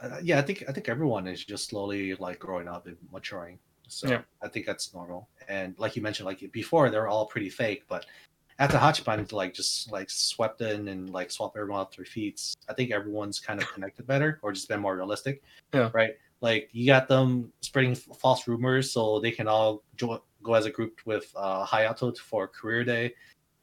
Uh, 0.00 0.18
yeah, 0.22 0.38
I 0.38 0.42
think 0.42 0.64
I 0.68 0.72
think 0.72 0.88
everyone 0.88 1.26
is 1.26 1.44
just 1.44 1.68
slowly 1.68 2.14
like 2.16 2.38
growing 2.38 2.68
up 2.68 2.86
and 2.86 2.96
maturing. 3.12 3.58
So 3.88 4.08
Yeah. 4.08 4.22
I 4.42 4.48
think 4.48 4.66
that's 4.66 4.92
normal. 4.94 5.28
And 5.48 5.74
like 5.78 5.94
you 5.96 6.02
mentioned, 6.02 6.26
like 6.26 6.50
before 6.52 6.88
they 6.90 6.98
were 6.98 7.08
all 7.08 7.26
pretty 7.26 7.50
fake, 7.50 7.84
but 7.88 8.06
after 8.58 8.78
Hachiman 8.78 9.30
like 9.32 9.52
just 9.52 9.90
like 9.92 10.08
swept 10.10 10.60
in 10.60 10.88
and 10.88 11.10
like 11.10 11.30
swapped 11.30 11.56
everyone 11.56 11.80
off 11.80 11.94
their 11.96 12.04
feet, 12.04 12.40
I 12.68 12.72
think 12.74 12.92
everyone's 12.92 13.40
kind 13.40 13.60
of 13.60 13.70
connected 13.72 14.06
better 14.06 14.38
or 14.42 14.52
just 14.52 14.68
been 14.68 14.80
more 14.80 14.96
realistic. 14.96 15.42
Yeah. 15.72 15.90
Right. 15.92 16.14
Like 16.40 16.68
you 16.72 16.86
got 16.86 17.08
them 17.08 17.52
spreading 17.60 17.92
f- 17.92 18.08
false 18.18 18.46
rumors 18.48 18.90
so 18.92 19.18
they 19.20 19.30
can 19.32 19.48
all 19.48 19.82
jo- 19.96 20.22
go 20.42 20.54
as 20.54 20.66
a 20.66 20.70
group 20.70 21.00
with 21.04 21.32
uh, 21.36 21.64
Hayato 21.66 22.16
for 22.18 22.46
career 22.48 22.84
day. 22.84 23.14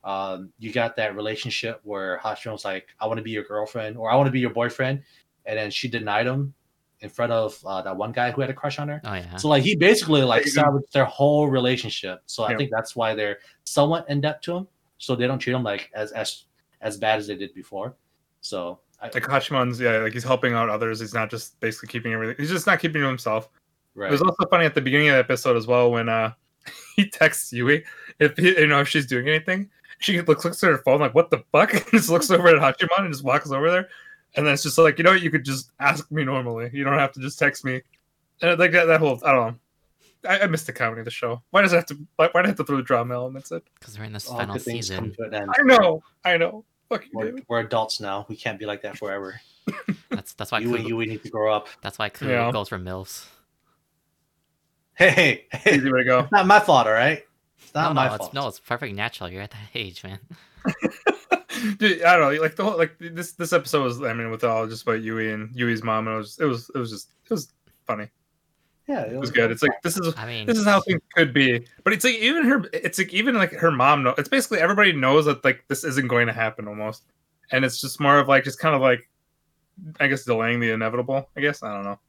Um, 0.04 0.52
you 0.58 0.72
got 0.74 0.96
that 0.96 1.16
relationship 1.16 1.80
where 1.84 2.20
Hachiman's 2.24 2.66
like, 2.66 2.88
"I 3.00 3.06
want 3.08 3.18
to 3.18 3.24
be 3.24 3.32
your 3.32 3.44
girlfriend" 3.44 3.98
or 3.98 4.12
"I 4.12 4.16
want 4.16 4.28
to 4.28 4.32
be 4.32 4.40
your 4.40 4.50
boyfriend," 4.50 5.04
and 5.46 5.58
then 5.60 5.70
she 5.72 5.88
denied 5.88 6.26
him 6.28 6.54
in 7.02 7.10
front 7.10 7.32
of 7.32 7.58
uh, 7.66 7.82
that 7.82 7.96
one 7.96 8.12
guy 8.12 8.32
who 8.32 8.42
had 8.42 8.50
a 8.50 8.54
crush 8.54 8.80
on 8.80 8.88
her. 8.88 9.02
Oh 9.06 9.14
yeah. 9.14 9.36
So 9.38 9.48
like 9.48 9.64
he 9.64 9.76
basically 9.76 10.22
like 10.24 10.44
There 10.44 10.54
salvaged 10.54 10.94
their 10.94 11.06
whole 11.06 11.48
relationship. 11.48 12.22
So 12.26 12.44
I 12.44 12.52
Yeah. 12.52 12.58
think 12.58 12.72
that's 12.72 12.96
why 12.96 13.16
they're 13.16 13.40
somewhat 13.64 14.08
in 14.10 14.22
debt 14.22 14.42
to 14.44 14.58
him. 14.58 14.68
So 14.98 15.16
they 15.16 15.26
don't 15.28 15.40
treat 15.40 15.54
him 15.54 15.64
like 15.64 15.90
as 15.96 16.12
as 16.12 16.46
as 16.82 16.98
bad 16.98 17.18
as 17.20 17.28
they 17.28 17.36
did 17.36 17.54
before. 17.54 17.96
So 18.42 18.80
I, 19.02 19.06
like 19.06 19.24
Hachiman's 19.24 19.80
yeah, 19.80 19.98
like 19.98 20.14
he's 20.14 20.24
helping 20.24 20.54
out 20.54 20.70
others. 20.70 21.00
He's 21.00 21.14
not 21.14 21.30
just 21.32 21.60
basically 21.60 21.90
keeping 21.90 22.14
everything. 22.14 22.36
He's 22.38 22.52
just 22.52 22.68
not 22.68 22.80
keeping 22.80 23.02
to 23.02 23.08
himself. 23.08 23.50
right. 23.96 24.10
It 24.10 24.12
was 24.12 24.22
also 24.22 24.46
funny 24.50 24.66
at 24.66 24.76
the 24.76 24.82
beginning 24.82 25.10
of 25.10 25.14
the 25.14 25.20
episode 25.20 25.58
as 25.58 25.66
well 25.66 25.92
when 25.92 26.08
uh 26.08 26.34
he 26.96 27.10
texts 27.10 27.52
Yui 27.52 27.84
if 28.20 28.38
he, 28.38 28.60
you 28.60 28.68
know 28.68 28.80
if 28.80 28.88
she's 28.88 29.08
doing 29.08 29.28
anything. 29.28 29.70
She 30.02 30.20
looks 30.22 30.44
looks 30.46 30.64
at 30.64 30.70
her 30.72 30.78
phone 30.80 31.00
like 31.00 31.16
what 31.16 31.30
the 31.30 31.44
fuck, 31.52 31.74
and 31.76 31.86
just 31.92 32.10
looks 32.10 32.30
over 32.30 32.48
at 32.50 32.56
Hachiman 32.62 33.00
and 33.06 33.14
just 33.14 33.24
walks 33.24 33.50
over 33.52 33.72
there. 33.72 33.88
and 34.36 34.46
then 34.46 34.54
it's 34.54 34.64
just 34.64 34.78
like 34.78 34.98
you 34.98 35.04
know 35.04 35.12
what, 35.12 35.22
you 35.22 35.32
could 35.32 35.46
just 35.46 35.72
ask 35.80 36.12
me 36.12 36.24
normally. 36.24 36.70
You 36.74 36.84
don't 36.84 36.98
have 37.00 37.12
to 37.14 37.20
just 37.22 37.40
text 37.40 37.64
me. 37.64 37.82
And 38.42 38.60
like 38.60 38.72
that, 38.72 38.86
that 38.86 39.00
whole 39.00 39.20
I 39.24 39.32
don't 39.32 39.48
know. 39.48 40.30
I, 40.30 40.40
I 40.42 40.48
miss 40.48 40.64
the 40.66 40.74
comedy 40.74 41.00
of 41.02 41.06
the 41.06 41.12
show. 41.12 41.42
Why 41.52 41.62
does 41.64 41.74
it 41.74 41.78
have 41.78 41.86
to? 41.88 41.98
Why, 42.16 42.30
why 42.32 42.42
do 42.42 42.46
I 42.46 42.50
have 42.50 42.58
to 42.58 42.64
throw 42.64 42.78
the 42.78 42.84
drama 42.84 43.16
elements 43.16 43.52
in? 43.52 43.62
Because 43.80 43.98
we're 43.98 44.06
in 44.06 44.14
this 44.14 44.28
All 44.28 44.38
final 44.38 44.56
good 44.56 44.64
season. 44.64 45.14
to 45.16 45.24
an 45.24 45.34
end. 45.34 45.52
I 45.58 45.64
know, 45.64 46.04
I 46.26 46.38
know. 46.38 46.66
Fucking 46.90 47.10
We're, 47.14 47.34
we're 47.48 47.60
adults 47.62 48.00
now. 48.02 48.26
We 48.28 48.36
can't 48.36 48.60
be 48.60 48.66
like 48.66 48.82
that 48.82 48.98
forever. 48.98 49.40
That's 50.10 50.34
that's 50.34 50.52
why 50.52 50.60
You 50.60 50.76
and 50.76 50.86
you, 50.88 50.98
we 50.98 51.06
need 51.06 51.24
to 51.24 51.30
grow 51.30 51.54
up. 51.54 51.68
that's 51.82 51.98
why 51.98 52.10
Ku 52.10 52.28
Yeah. 52.28 52.52
goes 52.52 52.68
for 52.70 52.78
milfs. 52.78 53.26
Hey, 54.96 55.10
hey, 55.10 55.46
hey. 55.52 55.76
Easy 55.78 55.92
way 55.92 56.00
to 56.00 56.06
go. 56.06 56.20
It's 56.20 56.32
not 56.32 56.46
my 56.48 56.60
fault, 56.60 56.86
all 56.88 56.94
right? 56.94 57.24
It's 57.72 57.76
not 57.76 57.90
no, 57.92 57.94
my 57.94 58.04
no, 58.10 58.10
fault. 58.18 58.22
it's 58.30 58.34
no, 58.34 58.48
it's 58.50 58.60
perfectly 58.60 58.92
natural. 58.94 59.30
You're 59.30 59.44
at 59.44 59.52
that 59.52 59.60
age, 59.76 60.04
man. 60.04 60.20
Dude, 61.78 62.04
I 62.04 62.18
don't 62.18 62.34
know. 62.36 62.42
Like 62.42 62.58
the 62.58 62.66
whole 62.66 62.78
like 62.78 62.98
this 63.00 63.32
this 63.32 63.54
episode 63.54 63.84
was. 63.84 64.02
I 64.04 64.12
mean, 64.14 64.30
with 64.30 64.44
all 64.44 64.68
just 64.68 64.84
about 64.84 65.02
Yui 65.02 65.32
and 65.32 65.56
Yui's 65.56 65.82
mom, 65.84 66.08
and 66.08 66.16
it 66.16 66.18
was 66.18 66.38
it 66.40 66.44
was 66.46 66.70
it 66.76 66.78
was 66.78 66.92
just 66.92 67.10
it 67.24 67.30
was 67.30 67.54
funny. 67.88 68.10
yeah, 68.88 69.04
It 69.04 69.18
was 69.18 69.32
good. 69.32 69.52
It's 69.52 69.62
like 69.64 69.72
this 69.84 69.98
is 69.98 70.14
I 70.18 70.26
mean, 70.26 70.48
this 70.48 70.58
is 70.58 70.66
how 70.66 70.82
things 70.82 71.00
could 71.16 71.34
be. 71.34 71.66
But 71.86 71.94
it's 71.94 72.04
like 72.04 72.16
even 72.16 72.44
her. 72.44 72.64
It's 72.74 72.98
like 72.98 73.14
even 73.14 73.36
like 73.36 73.54
her 73.54 73.72
mom. 73.72 74.04
Know, 74.04 74.14
it's 74.18 74.28
basically 74.28 74.60
everybody 74.60 74.92
knows 74.92 75.26
that 75.26 75.46
like 75.46 75.64
this 75.70 75.86
isn't 75.86 76.08
going 76.10 76.28
to 76.28 76.34
happen 76.34 76.68
almost, 76.68 77.06
and 77.54 77.64
it's 77.64 77.80
just 77.80 78.02
more 78.02 78.20
of 78.20 78.28
like 78.28 78.44
just 78.44 78.60
kind 78.60 78.76
of 78.76 78.82
like, 78.82 79.08
I 80.02 80.08
guess 80.08 80.26
delaying 80.26 80.60
the 80.60 80.72
inevitable. 80.72 81.30
I 81.38 81.40
guess 81.42 81.64
I 81.64 81.74
don't 81.74 81.86
know. 81.86 82.00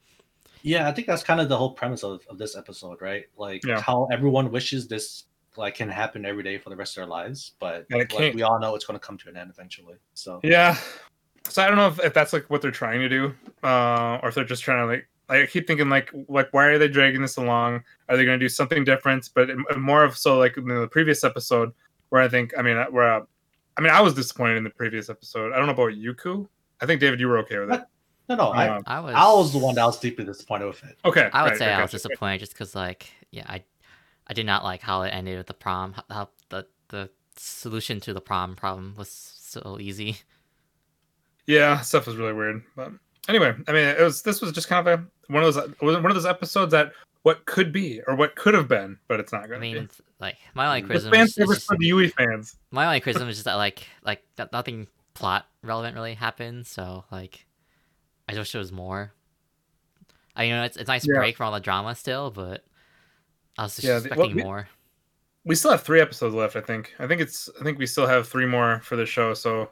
Yeah, 0.63 0.89
I 0.89 0.93
think 0.93 1.07
that's 1.09 1.23
kind 1.25 1.41
of 1.41 1.49
the 1.49 1.57
whole 1.57 1.73
premise 1.73 2.05
of, 2.05 2.21
of 2.29 2.39
this 2.39 2.57
episode, 2.57 3.01
right? 3.03 3.25
Like 3.37 3.65
Yeah. 3.65 3.81
how 3.81 4.09
everyone 4.13 4.51
wishes 4.51 4.87
this 4.89 5.25
like 5.57 5.75
can 5.75 5.89
happen 5.89 6.25
every 6.25 6.43
day 6.43 6.59
for 6.59 6.71
the 6.71 6.77
rest 6.77 6.93
of 6.97 7.03
their 7.03 7.07
lives, 7.07 7.53
but 7.61 7.87
And 7.91 8.01
it 8.01 8.11
like, 8.11 8.11
can't. 8.11 8.35
we 8.35 8.43
all 8.43 8.59
know 8.61 8.75
it's 8.75 8.85
going 8.85 8.99
to 8.99 9.05
come 9.07 9.19
to 9.19 9.29
an 9.29 9.37
end 9.37 9.51
eventually. 9.51 9.97
So 10.15 10.41
Yeah. 10.43 10.77
So 11.49 11.63
I 11.63 11.67
don't 11.69 11.77
know 11.77 11.89
if, 11.89 11.99
if 12.01 12.15
that's 12.15 12.33
like 12.33 12.49
what 12.51 12.63
they're 12.63 12.71
trying 12.71 13.01
to 13.01 13.09
do, 13.09 13.35
uh, 13.65 14.19
or 14.23 14.29
if 14.29 14.35
they're 14.35 14.45
just 14.45 14.63
trying 14.63 14.79
to 14.79 14.87
like. 14.87 15.09
I 15.29 15.47
keep 15.47 15.67
thinking 15.67 15.89
like 15.89 16.11
like 16.29 16.49
why 16.53 16.67
are 16.67 16.79
they 16.79 16.89
dragging 16.89 17.23
this 17.23 17.37
along? 17.37 17.83
Are 18.09 18.17
they 18.17 18.25
going 18.25 18.39
to 18.39 18.45
do 18.45 18.49
something 18.49 18.85
different? 18.85 19.31
But 19.35 19.51
it- 19.51 19.79
more 19.79 20.05
of 20.05 20.17
so 20.19 20.39
like 20.39 20.57
in 20.57 20.67
the 20.69 20.89
previous 20.89 21.25
episode 21.25 21.73
where 22.11 22.21
I 22.23 22.29
think 22.29 22.53
I 22.59 22.63
mean 22.63 22.77
uh, 22.77 22.87
where 22.87 23.13
uh, 23.15 23.21
I 23.77 23.81
mean 23.81 23.91
I 23.93 24.01
was 24.01 24.15
disappointed 24.15 24.57
in 24.59 24.65
the 24.65 24.71
previous 24.71 25.09
episode. 25.09 25.53
I 25.53 25.57
don't 25.57 25.67
know 25.67 25.73
about 25.73 25.93
Yuku. 25.93 26.47
I 26.81 26.87
think 26.87 27.01
David, 27.01 27.19
you 27.21 27.29
were 27.29 27.39
okay 27.39 27.59
with 27.59 27.73
it. 27.73 27.83
no, 28.29 28.35
no, 28.37 28.49
I, 28.49 28.69
Um, 28.69 28.83
I 28.87 29.01
was 29.01 29.15
I 29.15 29.33
was 29.33 29.53
the 29.53 29.59
one 29.59 29.75
that 29.77 29.85
was 29.85 29.99
deeply 29.99 30.25
disappointed 30.25 30.67
with 30.67 30.83
it. 30.85 30.99
okay, 31.05 31.31
I 31.33 31.43
would 31.45 31.51
right, 31.51 31.59
say 31.59 31.67
right, 31.67 31.79
I 31.79 31.83
was 31.83 31.93
gotcha. 31.93 32.09
disappointed 32.09 32.39
just 32.41 32.53
because, 32.53 32.75
like, 32.75 33.09
yeah, 33.31 33.47
I, 33.49 33.65
I 34.27 34.35
did 34.35 34.47
not 34.47 34.65
like 34.65 34.81
how 34.83 35.03
it 35.03 35.11
ended 35.11 35.37
with 35.39 35.47
the 35.47 35.55
prom. 35.55 35.95
How, 36.11 36.29
the 36.49 36.67
the 36.89 37.11
solution 37.37 38.01
to 38.01 38.13
the 38.13 38.21
prom 38.21 38.55
problem 38.57 38.95
was 38.97 39.11
so 39.11 39.79
easy. 39.81 40.19
Yeah, 41.47 41.81
stuff 41.81 42.07
was 42.07 42.15
really 42.15 42.33
weird. 42.33 42.63
But 42.77 42.93
anyway, 43.29 43.53
I 43.67 43.73
mean, 43.73 43.85
it 43.89 44.01
was 44.01 44.23
this 44.23 44.41
was 44.41 44.53
just 44.53 44.69
kind 44.69 44.87
of 44.87 45.01
a 45.01 45.05
one 45.33 45.43
of 45.43 45.53
those 45.53 45.71
one 45.81 46.07
of 46.07 46.15
those 46.15 46.25
episodes 46.25 46.71
that 46.71 46.93
what 47.23 47.45
could 47.47 47.73
be 47.73 48.01
or 48.07 48.15
what 48.15 48.37
could 48.37 48.55
have 48.55 48.69
been, 48.69 48.97
but 49.09 49.19
it's 49.19 49.33
not 49.33 49.49
going 49.49 49.61
to 49.61 49.75
mean, 49.75 49.85
be. 49.87 50.05
like 50.21 50.37
my 50.55 50.67
only 50.69 50.83
criticism 50.83 51.13
fan 51.13 51.25
is, 51.25 51.31
is 51.31 51.49
just, 51.49 51.67
for 51.67 51.77
the 51.77 52.13
fans. 52.17 52.57
my 52.71 52.87
only 52.87 53.01
criticism 53.05 53.29
is 53.29 53.37
just 53.37 53.47
that 53.47 53.55
like 53.57 53.87
like 54.05 54.23
that 54.37 54.53
nothing 54.53 54.87
plot 55.15 55.47
relevant 55.63 55.97
really 55.97 56.15
happened. 56.15 56.65
So 56.67 57.05
like, 57.11 57.45
I 58.29 58.35
wish 58.35 58.53
there 58.53 58.61
was 58.61 58.73
more. 58.73 59.13
I 60.37 60.45
you 60.45 60.53
know 60.55 60.63
it's 60.63 60.77
it's 60.77 60.89
a 60.89 60.93
nice 60.93 61.07
Yeah. 61.07 61.17
break 61.17 61.37
from 61.37 61.47
all 61.47 61.53
the 61.53 61.61
drama 61.61 61.95
still, 61.97 62.31
but 62.31 62.65
I 63.59 63.65
was 63.65 63.77
just 63.77 63.87
Yeah, 63.87 63.99
the- 63.99 64.15
well, 64.19 64.29
we- 64.33 64.43
more. 64.43 64.69
We 65.45 65.57
still 65.57 65.73
have 65.73 65.83
three 65.83 66.01
episodes 66.01 66.35
left. 66.35 66.55
I 66.57 66.61
think. 66.61 66.95
I 67.01 67.07
think 67.09 67.21
it's. 67.21 67.49
I 67.61 67.65
think 67.65 67.79
we 67.79 67.87
still 67.87 68.07
have 68.07 68.29
three 68.29 68.47
more 68.47 68.81
for 68.85 68.95
the 68.97 69.05
show. 69.07 69.35
So 69.35 69.71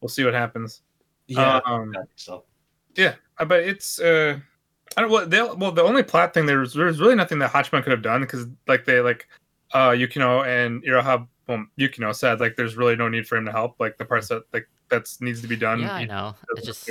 we'll 0.00 0.10
see 0.10 0.24
what 0.24 0.34
happens. 0.34 0.82
Yeah, 1.28 1.60
Um, 1.64 1.94
I 1.96 2.02
so 2.16 2.44
yeah, 2.94 3.14
uh, 3.38 3.44
but 3.46 3.60
it's. 3.62 3.98
uh 4.00 4.38
I 4.96 5.00
don't. 5.02 5.10
Well, 5.10 5.26
they, 5.26 5.42
well, 5.42 5.72
the 5.72 5.82
only 5.82 6.02
plot 6.02 6.34
thing 6.34 6.44
there's 6.46 6.74
there's 6.74 7.00
really 7.00 7.14
nothing 7.14 7.38
that 7.38 7.50
Hachiman 7.52 7.82
could 7.82 7.92
have 7.92 8.02
done 8.02 8.20
because 8.22 8.46
like 8.66 8.84
they 8.84 9.00
like, 9.00 9.26
uh, 9.72 9.90
Yukino 9.90 10.46
and 10.46 10.82
Iroha. 10.84 11.26
Well, 11.46 11.64
Yukino 11.78 12.14
said 12.14 12.40
like 12.40 12.56
there's 12.56 12.76
really 12.76 12.96
no 12.96 13.08
need 13.08 13.26
for 13.26 13.36
him 13.36 13.46
to 13.46 13.52
help. 13.52 13.76
Like 13.80 13.96
the 13.96 14.04
parts 14.04 14.28
that 14.28 14.42
like 14.52 14.68
that's 14.90 15.20
needs 15.22 15.40
to 15.40 15.48
be 15.48 15.56
done. 15.56 15.80
Yeah, 15.80 15.94
I 15.94 16.04
know. 16.04 16.34
It's 16.56 16.66
just. 16.66 16.88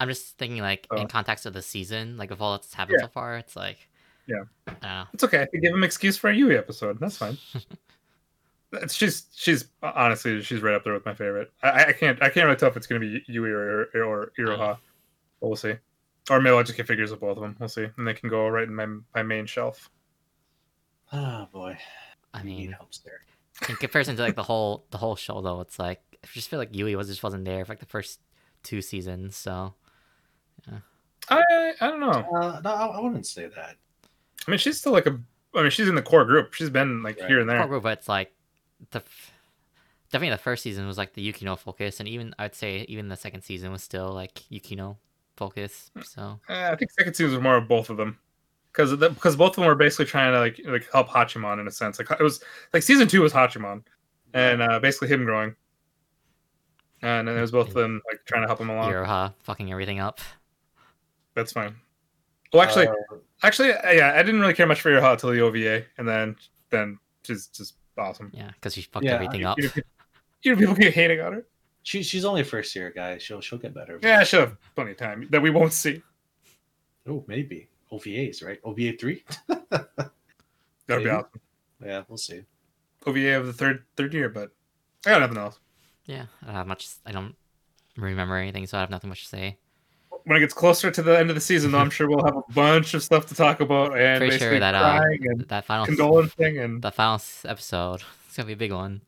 I'm 0.00 0.08
just 0.08 0.36
thinking 0.36 0.60
like 0.60 0.88
Oh. 0.90 0.96
in 0.96 1.06
context 1.06 1.46
of 1.46 1.52
the 1.52 1.62
season, 1.62 2.16
like 2.16 2.32
of 2.32 2.42
all 2.42 2.52
that's 2.52 2.74
happened 2.74 2.96
Yeah. 3.00 3.06
so 3.06 3.10
far, 3.12 3.36
it's 3.36 3.54
like 3.54 3.88
Yeah. 4.32 4.74
I. 4.82 5.06
It's 5.12 5.24
okay. 5.24 5.42
I 5.42 5.46
could 5.46 5.62
give 5.62 5.74
him 5.74 5.84
excuse 5.84 6.16
for 6.16 6.30
a 6.30 6.34
Yui 6.34 6.56
episode. 6.56 6.98
That's 7.00 7.16
fine. 7.16 7.38
She's 8.88 9.26
she's 9.34 9.66
honestly 9.82 10.40
she's 10.40 10.62
right 10.62 10.74
up 10.74 10.82
there 10.82 10.94
with 10.94 11.04
my 11.04 11.12
favorite. 11.12 11.52
I, 11.62 11.84
I 11.84 11.92
can't 11.92 12.22
I 12.22 12.30
can't 12.30 12.46
really 12.46 12.56
tell 12.56 12.70
if 12.70 12.76
it's 12.78 12.86
gonna 12.86 13.00
be 13.00 13.22
Yui 13.26 13.50
or 13.50 13.90
or, 13.94 14.02
or 14.02 14.32
Iroha. 14.38 14.78
But 15.40 15.46
we'll 15.46 15.56
see. 15.56 15.74
Or 16.30 16.40
maybe 16.40 16.56
I'll 16.56 16.62
just 16.62 16.78
get 16.78 16.86
figures 16.86 17.12
of 17.12 17.20
both 17.20 17.36
of 17.36 17.42
them. 17.42 17.54
We'll 17.60 17.68
see, 17.68 17.88
and 17.98 18.08
they 18.08 18.14
can 18.14 18.30
go 18.30 18.48
right 18.48 18.66
in 18.66 18.74
my 18.74 18.86
my 19.14 19.22
main 19.22 19.44
shelf. 19.44 19.90
Oh 21.12 21.46
boy, 21.52 21.76
I 22.32 22.42
mean, 22.42 22.72
help 22.72 22.88
there. 23.04 23.20
in 23.68 23.76
comparison 23.76 24.16
to 24.16 24.22
like 24.22 24.36
the 24.36 24.42
whole 24.42 24.86
the 24.90 24.96
whole 24.96 25.16
show 25.16 25.42
though, 25.42 25.60
it's 25.60 25.78
like 25.78 26.00
I 26.24 26.28
just 26.32 26.48
feel 26.48 26.58
like 26.58 26.74
Yui 26.74 26.96
was 26.96 27.08
just 27.08 27.22
wasn't 27.22 27.44
there 27.44 27.66
for 27.66 27.72
like 27.72 27.80
the 27.80 27.84
first 27.84 28.20
two 28.62 28.80
seasons. 28.80 29.36
So 29.36 29.74
I 31.28 31.74
I 31.80 31.86
don't 31.88 32.00
know. 32.00 32.10
Uh, 32.10 32.60
no, 32.62 32.70
I, 32.70 32.86
I 32.86 33.00
wouldn't 33.00 33.26
say 33.26 33.48
that. 33.48 33.76
I 34.46 34.50
mean, 34.50 34.58
she's 34.58 34.78
still 34.78 34.92
like 34.92 35.06
a. 35.06 35.18
I 35.54 35.62
mean, 35.62 35.70
she's 35.70 35.88
in 35.88 35.94
the 35.94 36.02
core 36.02 36.24
group. 36.24 36.54
She's 36.54 36.70
been 36.70 37.02
like 37.02 37.18
Right. 37.20 37.28
here 37.28 37.40
and 37.40 37.48
there. 37.48 37.58
core 37.58 37.68
group, 37.68 37.82
but 37.82 37.98
it's 37.98 38.08
like 38.08 38.32
the 38.90 39.02
definitely 40.10 40.30
the 40.34 40.42
first 40.42 40.62
season 40.62 40.86
was 40.86 40.98
like 40.98 41.12
the 41.14 41.32
Yukino 41.32 41.58
focus, 41.58 42.00
and 42.00 42.08
even 42.08 42.34
I'd 42.38 42.54
say 42.54 42.84
even 42.88 43.08
the 43.08 43.16
second 43.16 43.42
season 43.42 43.70
was 43.72 43.82
still 43.82 44.12
like 44.12 44.34
Yukino 44.50 44.96
focus. 45.36 45.90
So 46.04 46.40
Uh, 46.48 46.70
I 46.72 46.76
think 46.76 46.90
second 46.90 47.14
season 47.14 47.32
was 47.34 47.42
more 47.42 47.56
of 47.56 47.68
both 47.68 47.88
of 47.90 47.96
them, 47.96 48.18
because 48.72 48.96
because 48.96 49.36
both 49.36 49.50
of 49.50 49.56
them 49.56 49.66
were 49.66 49.74
basically 49.74 50.06
trying 50.06 50.32
to 50.32 50.38
like 50.40 50.60
like 50.64 50.90
help 50.92 51.08
Hachiman 51.08 51.60
in 51.60 51.66
a 51.68 51.70
sense. 51.70 51.98
Like 51.98 52.10
it 52.10 52.22
was 52.22 52.42
like 52.72 52.82
season 52.82 53.06
two 53.08 53.22
was 53.22 53.32
Hachiman, 53.32 53.82
and 54.34 54.62
uh, 54.62 54.80
basically 54.80 55.08
him 55.08 55.24
growing, 55.24 55.54
and 57.02 57.28
then 57.28 57.36
it 57.36 57.40
was 57.40 57.52
both 57.52 57.68
of 57.68 57.74
them 57.74 58.00
like 58.10 58.20
trying 58.24 58.42
to 58.42 58.46
help 58.48 58.60
him 58.60 58.70
along. 58.70 58.90
Iroha 58.90 59.34
fucking 59.42 59.70
everything 59.70 60.00
up. 60.00 60.20
That's 61.34 61.52
fine. 61.52 61.76
Well, 62.52 62.62
actually, 62.62 62.88
Uh, 62.88 62.94
actually, 63.42 63.72
uh, 63.72 63.90
yeah, 63.92 64.12
I 64.14 64.22
didn't 64.22 64.40
really 64.40 64.54
care 64.54 64.66
much 64.66 64.80
for 64.80 64.90
Iroha 64.90 65.18
till 65.18 65.30
the 65.30 65.40
OVA, 65.40 65.84
and 65.98 66.06
then 66.08 66.36
then 66.70 66.98
she's 67.24 67.46
just 67.48 67.76
awesome. 67.98 68.30
Yeah, 68.34 68.50
because 68.54 68.74
she 68.74 68.82
fucked 68.82 69.04
Yeah, 69.04 69.14
everything 69.14 69.44
up. 69.44 69.58
You 69.58 69.64
know, 69.74 69.82
you 70.42 70.52
know, 70.52 70.58
people 70.58 70.74
keep 70.74 70.92
hating 70.92 71.20
on 71.20 71.32
her. 71.34 71.46
she 71.82 72.02
she's 72.02 72.24
only 72.24 72.42
first 72.44 72.74
year, 72.76 72.90
guys. 72.90 73.22
She'll 73.22 73.40
she'll 73.40 73.58
get 73.58 73.74
better. 73.74 73.98
Yeah, 74.02 74.22
she'll 74.24 74.40
have 74.40 74.56
plenty 74.74 74.92
of 74.92 74.96
time 74.98 75.26
that 75.30 75.40
we 75.42 75.50
won't 75.50 75.72
see. 75.72 76.02
Oh, 77.08 77.24
maybe 77.26 77.68
OVAs, 77.90 78.44
right? 78.44 78.60
OVA 78.64 78.92
three. 78.98 79.24
That'd 79.48 79.84
Maybe. 80.88 81.04
be 81.04 81.10
awesome. 81.10 81.40
Yeah, 81.84 82.02
we'll 82.08 82.18
see. 82.18 82.42
OVA 83.06 83.36
of 83.38 83.46
the 83.46 83.52
third 83.52 83.84
third 83.96 84.12
year, 84.14 84.28
but 84.28 84.50
I 85.06 85.10
got 85.10 85.20
nothing 85.20 85.38
else. 85.38 85.58
Yeah, 86.06 86.26
I 86.42 86.46
don't 86.46 86.54
have 86.56 86.66
much. 86.66 86.88
I 87.06 87.12
don't 87.12 87.34
remember 87.96 88.36
anything, 88.36 88.66
so 88.66 88.76
I 88.78 88.80
have 88.80 88.90
nothing 88.90 89.08
much 89.08 89.22
to 89.22 89.28
say. 89.28 89.58
When 90.24 90.36
it 90.36 90.40
gets 90.40 90.54
closer 90.54 90.90
to 90.90 91.02
the 91.02 91.18
end 91.18 91.28
of 91.30 91.34
the 91.34 91.40
season, 91.40 91.72
though, 91.72 91.78
I'm 91.78 91.90
sure 91.90 92.08
we'll 92.08 92.24
have 92.24 92.36
a 92.36 92.52
bunch 92.52 92.94
of 92.94 93.02
stuff 93.02 93.26
to 93.26 93.34
talk 93.34 93.60
about 93.60 93.98
and 93.98 94.18
Pretty 94.18 94.32
basically 94.32 94.54
sure 94.54 94.60
that 94.60 94.74
uh, 94.74 94.98
crying 94.98 95.18
and 95.26 95.40
that 95.48 95.64
final 95.64 95.86
condolencing 95.86 96.62
and 96.64 96.82
the 96.82 96.90
final 96.90 97.14
s- 97.16 97.44
episode. 97.48 98.02
It's 98.26 98.36
gonna 98.36 98.46
be 98.46 98.52
a 98.52 98.56
big 98.56 98.72
one. 98.72 99.00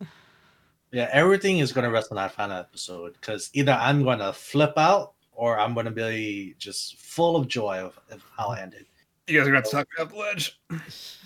Yeah, 0.93 1.09
everything 1.13 1.59
is 1.59 1.73
gonna 1.73 1.91
rest 1.91 2.11
on 2.13 2.17
that 2.17 2.33
final 2.33 2.57
episode 2.59 3.15
because 3.15 3.51
either 3.55 3.73
I'm 3.73 4.05
gonna 4.05 4.33
flip 4.33 4.75
out 4.77 5.13
or 5.33 5.59
I'm 5.59 5.75
gonna 5.75 5.91
be 5.91 6.55
just 6.59 6.97
full 6.99 7.37
of 7.37 7.49
joy 7.49 7.79
of, 7.79 7.99
of 8.11 8.23
how 8.37 8.53
it 8.53 8.61
ended. 8.61 8.87
you 9.27 9.39
guys 9.39 9.49
are 9.49 9.51
going 9.51 9.63
to 9.65 9.71
talk 9.71 9.89
about 9.99 10.11
the 10.13 10.19
ledge. 10.19 10.61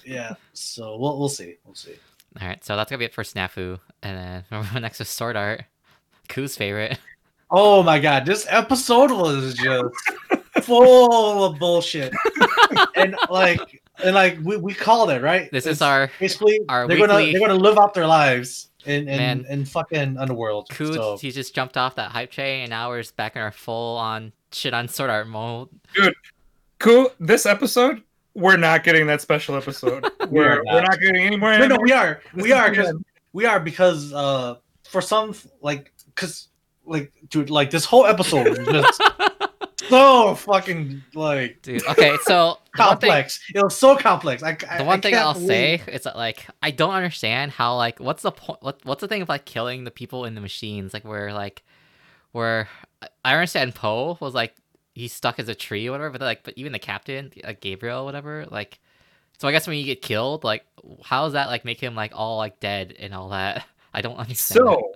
Yeah, 0.05 0.35
so 0.55 0.97
we'll 0.97 1.19
we'll 1.19 1.29
see, 1.29 1.57
we'll 1.67 1.75
see. 1.75 1.97
All 2.41 2.49
right, 2.49 2.65
so 2.65 2.77
that's 2.77 2.89
gonna 2.91 2.99
be 2.99 3.05
it 3.05 3.13
for 3.13 3.25
Snafu, 3.25 3.79
and 4.03 4.45
then 4.51 4.67
next 4.81 5.03
is 5.03 5.09
Sword 5.11 5.37
Art, 5.37 5.65
Ku's 6.29 6.57
favorite. 6.57 6.99
Oh 7.51 7.83
my 7.83 7.99
god, 7.99 8.27
this 8.27 8.47
episode 8.51 9.11
was 9.11 9.55
just 9.55 9.95
full 10.63 11.45
of 11.45 11.59
bullshit, 11.59 12.13
and 12.95 13.17
like 13.31 13.83
and 14.05 14.15
like 14.15 14.39
we, 14.43 14.59
we 14.59 14.75
called 14.75 15.11
it 15.11 15.23
right. 15.23 15.51
This 15.51 15.67
is 15.67 15.81
our 15.81 16.11
basically 16.21 16.61
our 16.69 16.87
they're 16.87 16.99
gonna 16.99 17.33
they're 17.33 17.41
gonna 17.41 17.55
live 17.55 17.79
out 17.79 17.95
their 17.95 18.07
lives 18.07 18.69
in 18.85 19.09
in, 19.09 19.17
Man. 19.17 19.47
in 19.49 19.65
fucking 19.65 20.19
underworld. 20.19 20.69
Ku. 20.69 20.93
So 20.93 21.17
He 21.17 21.31
just 21.31 21.55
jumped 21.55 21.79
off 21.79 21.95
that 21.95 22.11
hype 22.11 22.31
train, 22.31 22.63
and 22.63 22.71
now 22.71 22.91
we're 22.91 23.01
just 23.01 23.17
back 23.17 23.35
in 23.35 23.41
our 23.41 23.51
full 23.51 23.97
on 23.97 24.33
shit 24.53 24.75
on 24.75 24.89
Sword 24.89 25.09
Art 25.09 25.27
mode. 25.27 25.69
Dude, 25.95 26.15
cool. 26.79 27.11
This 27.19 27.47
episode, 27.47 28.03
we're 28.35 28.59
not 28.59 28.85
getting 28.85 29.07
that 29.07 29.21
special 29.21 29.57
episode. 29.57 30.07
We 30.29 30.41
are 30.41 30.43
we're, 30.43 30.63
not. 30.65 30.75
we're 30.75 30.83
not 30.83 31.01
getting 31.01 31.23
any 31.23 31.37
more. 31.37 31.59
no, 31.59 31.67
no, 31.69 31.79
we 31.81 31.91
are 31.91 32.21
This 32.35 32.45
we 32.45 32.53
are 32.53 32.69
because 32.69 32.95
we 33.33 33.47
are 33.47 33.59
because 33.59 34.13
uh 34.13 34.57
for 34.85 35.01
some 35.01 35.35
like 35.63 35.91
because 36.15 36.48
like 36.89 37.13
dude 37.29 37.51
like 37.51 37.71
this 37.71 37.85
whole 37.85 38.07
episode 38.07 38.49
was 38.49 38.59
just 38.67 39.03
so 39.89 40.35
fucking 40.35 41.03
like 41.15 41.63
Dude, 41.63 41.87
okay, 41.87 42.17
so 42.25 42.59
the 42.77 42.83
one 42.83 42.99
thing, 42.99 43.09
complex. 43.11 43.41
It 43.55 43.63
was 43.63 43.77
so 43.77 43.97
complex. 43.97 44.43
I, 44.43 44.57
I 44.69 44.79
the 44.79 44.85
one 44.85 44.99
I 44.99 45.01
thing 45.01 45.15
I'll 45.15 45.35
believe- 45.35 45.49
say 45.49 45.83
is 45.93 46.03
that 46.03 46.17
like 46.17 46.47
I 46.63 46.71
don't 46.71 46.93
understand 46.95 47.53
how 47.53 47.77
like 47.77 47.99
what's 48.01 48.23
the 48.23 48.33
point? 48.33 48.63
What 48.63 48.81
what's 48.85 49.01
the 49.01 49.09
thing 49.09 49.23
of 49.23 49.29
like 49.29 49.45
killing 49.45 49.85
the 49.85 49.91
people 49.91 50.25
in 50.25 50.35
the 50.35 50.41
machines? 50.41 50.93
Like 50.93 51.05
where 51.05 51.33
like 51.33 51.63
where 52.33 52.69
I- 53.03 53.09
I 53.25 53.33
understand 53.35 53.75
PoH 53.75 54.19
was 54.21 54.35
like 54.35 54.55
he's 54.95 55.13
stuck 55.13 55.39
as 55.39 55.49
a 55.49 55.55
tree 55.55 55.87
or 55.87 55.93
whatever, 55.93 56.11
but 56.11 56.21
like 56.21 56.43
but 56.43 56.55
even 56.57 56.73
the 56.73 56.79
captain, 56.79 57.33
like 57.45 57.61
Gabriel, 57.61 58.03
or 58.03 58.05
whatever, 58.05 58.47
like. 58.51 58.81
So 59.41 59.47
I 59.47 59.53
guess 59.53 59.69
when 59.69 59.79
you 59.79 59.85
get 59.85 60.03
killed, 60.03 60.43
like, 60.43 60.65
how 61.05 61.23
does 61.23 61.35
that 61.35 61.47
like 61.47 61.65
make 61.65 61.79
him 61.79 61.95
like 61.95 62.11
all 62.13 62.39
like 62.39 62.59
dead 62.59 62.93
and 62.99 63.15
all 63.15 63.29
that? 63.29 63.65
I 63.95 64.01
don't 64.01 64.17
understand. 64.17 64.67
So 64.67 64.93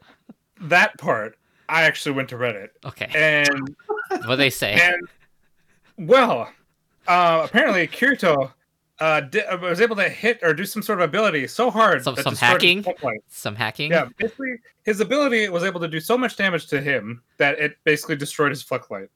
that 0.62 0.98
part, 0.98 1.36
I 1.72 1.82
actually 1.84 2.12
went 2.12 2.28
to 2.30 2.36
Reddit 2.36 2.68
okay, 2.84 3.08
and 3.14 3.74
what 4.26 4.36
they 4.36 4.50
say? 4.50 4.74
and 4.74 6.08
well, 6.08 6.50
uh, 7.08 7.42
apparently 7.44 7.86
Kirito 7.88 8.52
uh, 9.00 9.20
di- 9.20 9.40
uh, 9.44 9.56
was 9.58 9.80
able 9.80 9.96
to 9.96 10.08
hit 10.08 10.38
or 10.42 10.54
do 10.54 10.64
some 10.64 10.82
sort 10.82 11.00
of 11.00 11.08
ability 11.08 11.46
so 11.48 11.70
hard. 11.70 12.04
Some- 12.04 12.14
that 12.14 12.24
some 12.24 12.36
hacking? 12.36 12.84
Some 13.28 13.54
hacking. 13.56 13.90
Yeah, 13.90 14.06
basically 14.18 14.56
his 14.84 15.00
ability 15.00 15.48
was 15.48 15.64
able 15.64 15.80
to 15.80 15.88
do 15.88 15.98
so 16.00 16.16
much 16.18 16.36
damage 16.36 16.66
to 16.68 16.80
him 16.80 17.22
that 17.38 17.58
it 17.58 17.76
basically 17.84 18.16
destroyed 18.16 18.50
his 18.50 18.62
Fluctlight. 18.62 19.08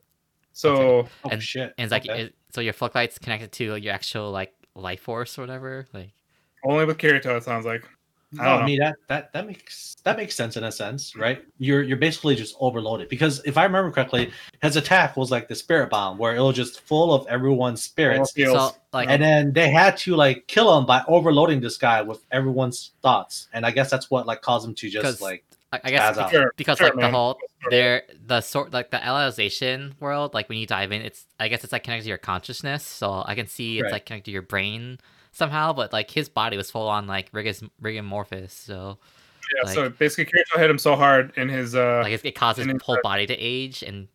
So 0.53 1.07
Oh 1.25 1.29
And- 1.31 1.43
shit! 1.43 1.75
And 1.79 1.85
it's 1.85 1.93
like, 1.93 2.09
Okay. 2.09 2.23
it, 2.25 2.35
so 2.51 2.61
your 2.63 2.73
Fluctlight's 2.73 3.19
connected 3.19 3.53
to 3.53 3.77
your 3.77 3.93
actual 3.93 4.31
like 4.31 4.55
life 4.75 5.01
force 5.01 5.37
or 5.39 5.43
whatever. 5.43 5.87
Like, 5.93 6.13
only 6.65 6.85
with 6.87 6.99
Kirito, 6.99 7.37
it 7.37 7.45
sounds 7.45 7.67
like. 7.67 7.85
I 8.41 8.45
don't 8.45 8.55
I, 8.55 8.59
know. 8.61 8.67
mean 8.67 8.79
that 8.81 8.97
that 9.09 9.33
that 9.33 9.47
makes 9.47 9.97
that 10.05 10.17
makes 10.17 10.35
sense 10.35 10.57
in 10.57 10.65
a 10.65 10.73
sense, 10.73 11.17
right? 11.17 11.45
You're 11.59 11.83
you're 11.83 11.97
basically 11.97 12.37
just 12.37 12.57
overloaded 12.61 13.09
because 13.09 13.43
if 13.45 13.57
I 13.59 13.65
remember 13.65 13.91
correctly, 13.91 14.31
his 14.63 14.77
attack 14.77 15.17
was 15.17 15.31
like 15.31 15.49
the 15.49 15.55
spirit 15.55 15.91
bomb, 15.91 16.19
where 16.19 16.37
it 16.37 16.41
was 16.41 16.57
just 16.57 16.81
full 16.81 17.13
of 17.13 17.27
everyone's 17.27 17.83
spirits, 17.83 18.33
so 18.35 18.71
like, 18.93 19.09
and 19.09 19.23
then 19.23 19.53
they 19.53 19.71
had 19.71 19.97
to 19.99 20.17
like 20.17 20.47
kill 20.47 20.77
him 20.79 20.87
by 20.87 21.03
overloading 21.09 21.61
this 21.61 21.77
guy 21.77 22.03
with 22.03 22.25
everyone's 22.31 22.93
thoughts, 23.03 23.49
and 23.53 23.67
I 23.67 23.71
guess 23.71 23.91
that's 23.91 24.11
what 24.11 24.27
like 24.27 24.43
caused 24.43 24.67
him 24.67 24.75
to 24.77 24.89
just 24.89 25.21
like 25.21 25.45
I, 25.73 25.81
I 25.85 25.91
guess 25.91 26.17
spaz 26.17 26.23
out. 26.23 26.31
Sure, 26.31 26.53
because 26.57 26.79
sure, 26.79 26.89
like 26.89 27.01
the 27.01 27.11
whole 27.11 27.39
Sure. 27.63 27.71
there 27.71 28.03
the 28.27 28.41
sort 28.41 28.73
like 28.73 28.91
the 28.91 28.99
Alicization 28.99 29.99
world 29.99 30.35
like 30.35 30.49
when 30.49 30.59
you 30.59 30.67
dive 30.67 30.93
in 30.93 31.01
it's 31.03 31.25
i 31.41 31.49
guess 31.49 31.65
it's 31.65 31.73
like 31.73 31.83
connected 31.85 32.05
to 32.05 32.09
your 32.11 32.19
consciousness 32.19 32.85
so 32.85 33.25
i 33.27 33.35
can 33.35 33.47
see 33.47 33.79
it's 33.79 33.85
Right. 33.85 33.93
like 33.95 34.07
connected 34.07 34.27
to 34.27 34.31
your 34.31 34.43
brain 34.43 34.99
somehow 35.37 35.73
but 35.73 35.93
like 35.93 36.11
his 36.11 36.29
body 36.29 36.57
was 36.57 36.71
full 36.71 36.89
on 36.89 37.07
like 37.07 37.29
rigor 37.33 37.53
rigormorphous 37.83 38.51
so 38.51 38.99
Yeah, 39.63 39.71
so 39.71 39.89
basically 39.91 40.25
Kirito 40.25 40.59
hit 40.59 40.71
him 40.71 40.79
so 40.79 40.97
hard 40.97 41.33
in 41.37 41.49
his 41.49 41.75
uh 41.75 42.01
like 42.03 42.13
it, 42.15 42.25
it 42.25 42.35
causes 42.35 42.67
his 42.67 42.81
whole 42.83 42.97
uh, 42.97 43.01
body 43.03 43.27
to 43.27 43.35
age 43.35 43.83
and 43.83 44.09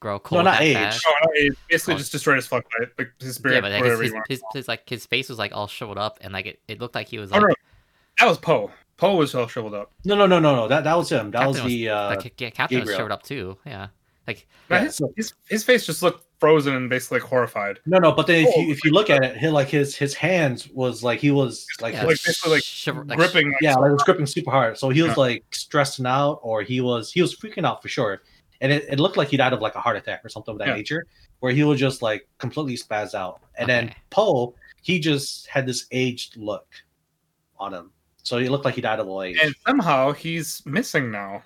grow 0.00 0.18
cold 0.18 0.44
not 0.44 0.52
that 0.58 0.62
age. 0.62 0.74
fast. 0.74 1.04
oh, 1.06 1.14
no, 1.24 1.30
it 1.34 1.56
basically 1.68 1.94
Oh. 1.94 1.98
just 1.98 2.12
destroyed 2.12 2.36
his 2.36 2.48
Fluctlight, 2.48 2.90
like 2.98 3.12
his 3.20 3.34
spirit, 3.36 3.54
yeah 3.56 3.60
but 3.60 3.72
like 3.72 3.84
his, 3.84 4.00
his, 4.00 4.12
his, 4.28 4.42
his 4.54 4.68
like 4.68 4.88
his 4.88 5.06
face 5.06 5.28
was 5.28 5.38
like 5.38 5.52
all 5.54 5.66
shriveled 5.68 5.98
up 5.98 6.18
and 6.22 6.32
like 6.32 6.46
it, 6.46 6.60
it 6.68 6.80
looked 6.80 6.94
like 6.94 7.08
he 7.08 7.18
was 7.18 7.30
Oh, 7.32 7.38
no. 7.38 7.48
That 8.20 8.26
was 8.28 8.38
PoH. 8.38 8.70
PoH 8.98 9.14
was 9.16 9.34
all 9.34 9.46
shriveled 9.48 9.74
up. 9.74 9.90
no 10.04 10.14
no 10.14 10.26
no 10.26 10.38
no 10.38 10.54
no 10.54 10.68
that 10.68 10.84
that 10.84 10.96
was 10.96 11.10
him. 11.10 11.30
That 11.32 11.38
Captain 11.38 11.48
was 11.52 11.62
was- 11.62 11.72
the 11.72 11.88
uh, 11.88 12.06
like 12.16 12.40
yeah, 12.40 12.50
captain 12.50 12.78
was 12.80 12.84
Gabriel. 12.88 12.96
shriveled 12.98 13.12
up 13.12 13.22
too 13.24 13.58
yeah 13.66 13.88
like 14.28 14.46
Yeah, 14.70 14.80
his, 14.84 15.00
his 15.16 15.32
his 15.48 15.64
face 15.64 15.84
just 15.86 16.02
looked 16.02 16.24
frozen 16.42 16.74
and 16.74 16.90
basically 16.90 17.20
like 17.20 17.28
horrified. 17.28 17.78
no 17.86 17.98
no. 17.98 18.10
But 18.12 18.26
then 18.26 18.44
if 18.44 18.50
Oh, 18.54 18.60
you 18.60 18.72
if 18.72 18.84
you 18.84 18.90
look 18.92 19.08
at 19.10 19.22
uh, 19.22 19.26
it, 19.28 19.36
he, 19.38 19.48
like 19.48 19.68
his 19.68 19.94
his 19.96 20.12
hands 20.14 20.68
was 20.68 21.02
like 21.08 21.20
he 21.20 21.30
was 21.30 21.66
like 21.80 21.94
yeah, 21.94 22.04
like, 22.04 22.18
basically, 22.26 22.50
like, 22.56 22.64
shiver- 22.64 23.04
Gripping 23.04 23.48
like, 23.52 23.62
yeah, 23.62 23.74
like 23.76 23.90
it 23.90 23.94
was 23.94 24.02
gripping 24.02 24.26
super 24.26 24.50
hard. 24.50 24.76
So 24.76 24.88
he 24.90 25.02
was 25.02 25.12
Yeah. 25.16 25.26
like 25.26 25.44
stressing 25.52 26.04
out, 26.06 26.40
or 26.42 26.62
he 26.62 26.80
was 26.80 27.12
he 27.12 27.22
was 27.22 27.32
freaking 27.36 27.64
out 27.64 27.80
for 27.82 27.88
sure. 27.88 28.22
And 28.60 28.72
it, 28.72 28.84
it 28.90 28.98
looked 29.00 29.16
like 29.16 29.28
he 29.28 29.36
died 29.36 29.52
of 29.52 29.60
like 29.60 29.74
a 29.76 29.80
heart 29.80 29.96
attack 29.96 30.24
or 30.24 30.28
something 30.28 30.52
of 30.52 30.58
that 30.58 30.68
Yeah. 30.68 30.74
nature, 30.82 31.06
where 31.40 31.52
he 31.52 31.62
was 31.64 31.78
just 31.78 32.02
like 32.02 32.26
completely 32.38 32.76
spazzed 32.76 33.14
out. 33.14 33.40
And 33.58 33.68
then 33.68 33.84
Okay. 33.86 33.96
PoH, 34.10 34.52
he 34.82 34.98
just 34.98 35.46
had 35.46 35.64
this 35.66 35.86
aged 35.92 36.36
look 36.36 36.66
on 37.56 37.72
him, 37.72 37.92
so 38.24 38.38
he 38.38 38.48
looked 38.48 38.64
like 38.64 38.74
he 38.74 38.80
died 38.80 38.98
of 38.98 39.06
old 39.06 39.24
age. 39.26 39.38
and 39.42 39.54
somehow 39.66 40.10
he's 40.12 40.60
missing 40.66 41.10
now. 41.12 41.42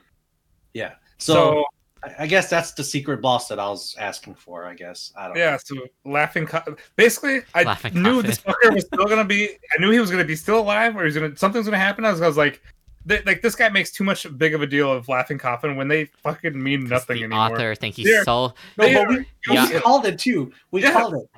yeah, 0.73 0.93
so, 1.19 1.35
So, 1.35 1.65
I- 2.07 2.15
I 2.21 2.27
guess 2.27 2.49
that's 2.49 2.73
the 2.73 2.85
secret 2.85 3.21
boss 3.21 3.49
that 3.49 3.59
I 3.59 3.69
was 3.69 3.95
asking 3.99 4.35
for. 4.37 4.65
I 4.67 4.75
guess 4.75 5.13
I 5.19 5.27
don't. 5.29 5.37
yeah, 5.37 5.57
so 5.57 5.75
laughing. 6.05 6.47
Co- 6.47 6.77
basically, 6.97 7.41
I 7.55 7.65
Laughing 7.65 7.95
knew 7.95 8.17
coffin. 8.23 8.27
this 8.31 8.39
fucker 8.39 8.75
was 8.75 8.85
still 8.87 9.05
gonna 9.09 9.25
be. 9.25 9.49
I 9.77 9.81
knew 9.81 9.91
he 9.91 10.01
was 10.01 10.11
gonna 10.11 10.25
be 10.25 10.37
still 10.37 10.61
alive, 10.61 10.97
or 10.97 11.05
he's 11.05 11.15
gonna 11.15 11.37
something's 11.37 11.67
gonna 11.67 11.79
happen. 11.79 12.05
I 12.05 12.13
was, 12.13 12.21
I 12.23 12.27
was 12.29 12.37
like, 12.37 12.63
th- 13.09 13.27
like 13.27 13.43
this 13.43 13.55
guy 13.55 13.69
makes 13.69 13.91
too 13.91 14.05
much 14.05 14.27
big 14.39 14.55
of 14.55 14.63
a 14.63 14.67
deal 14.67 14.93
of 14.93 15.09
laughing 15.09 15.39
coffin 15.39 15.77
when 15.77 15.89
they 15.89 16.05
fucking 16.23 16.61
mean 16.63 16.85
nothing 16.89 17.17
the 17.19 17.25
anymore. 17.25 17.41
author 17.55 17.75
think 17.75 17.97
he's 17.97 18.07
They're- 18.07 18.25
so 18.25 18.55
No, 18.77 18.85
They 18.87 18.95
but 18.95 19.09
we, 19.09 19.27
Yeah. 19.49 19.69
we 19.73 19.81
called 19.81 20.07
it 20.07 20.19
too. 20.19 20.53
We 20.71 20.83
Yeah. 20.83 20.93
called 20.93 21.15
it. 21.15 21.29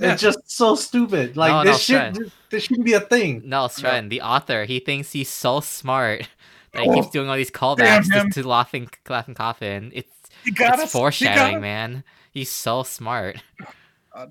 Yeah. 0.00 0.12
It's 0.12 0.22
just 0.22 0.38
so 0.48 0.76
stupid. 0.76 1.36
Like 1.36 1.50
No, 1.50 1.64
this 1.64 1.88
no, 1.88 1.98
shit. 1.98 2.16
Fred. 2.16 2.32
This 2.50 2.62
shouldn't 2.64 2.86
be 2.86 2.92
a 2.92 3.00
thing. 3.00 3.42
No, 3.44 3.66
Stratton, 3.66 4.08
the 4.10 4.20
author, 4.20 4.64
he 4.64 4.78
thinks 4.78 5.10
he's 5.12 5.28
so 5.28 5.58
smart 5.60 6.28
that 6.72 6.82
he 6.82 6.88
Oh, 6.88 6.94
keeps 6.94 7.10
doing 7.10 7.28
all 7.28 7.36
these 7.36 7.50
callbacks 7.50 8.10
him. 8.12 8.30
to, 8.30 8.42
to 8.42 8.48
laughing, 8.48 8.88
laughing 9.08 9.34
coffin. 9.34 9.90
It's 9.94 10.12
He 10.44 10.50
got 10.50 10.74
it's 10.74 10.84
us. 10.84 10.92
foreshadowing, 10.92 11.48
he 11.48 11.54
got 11.54 11.60
man. 11.60 12.04
He's 12.32 12.50
so 12.50 12.82
smart. 12.82 13.36
us. 14.14 14.28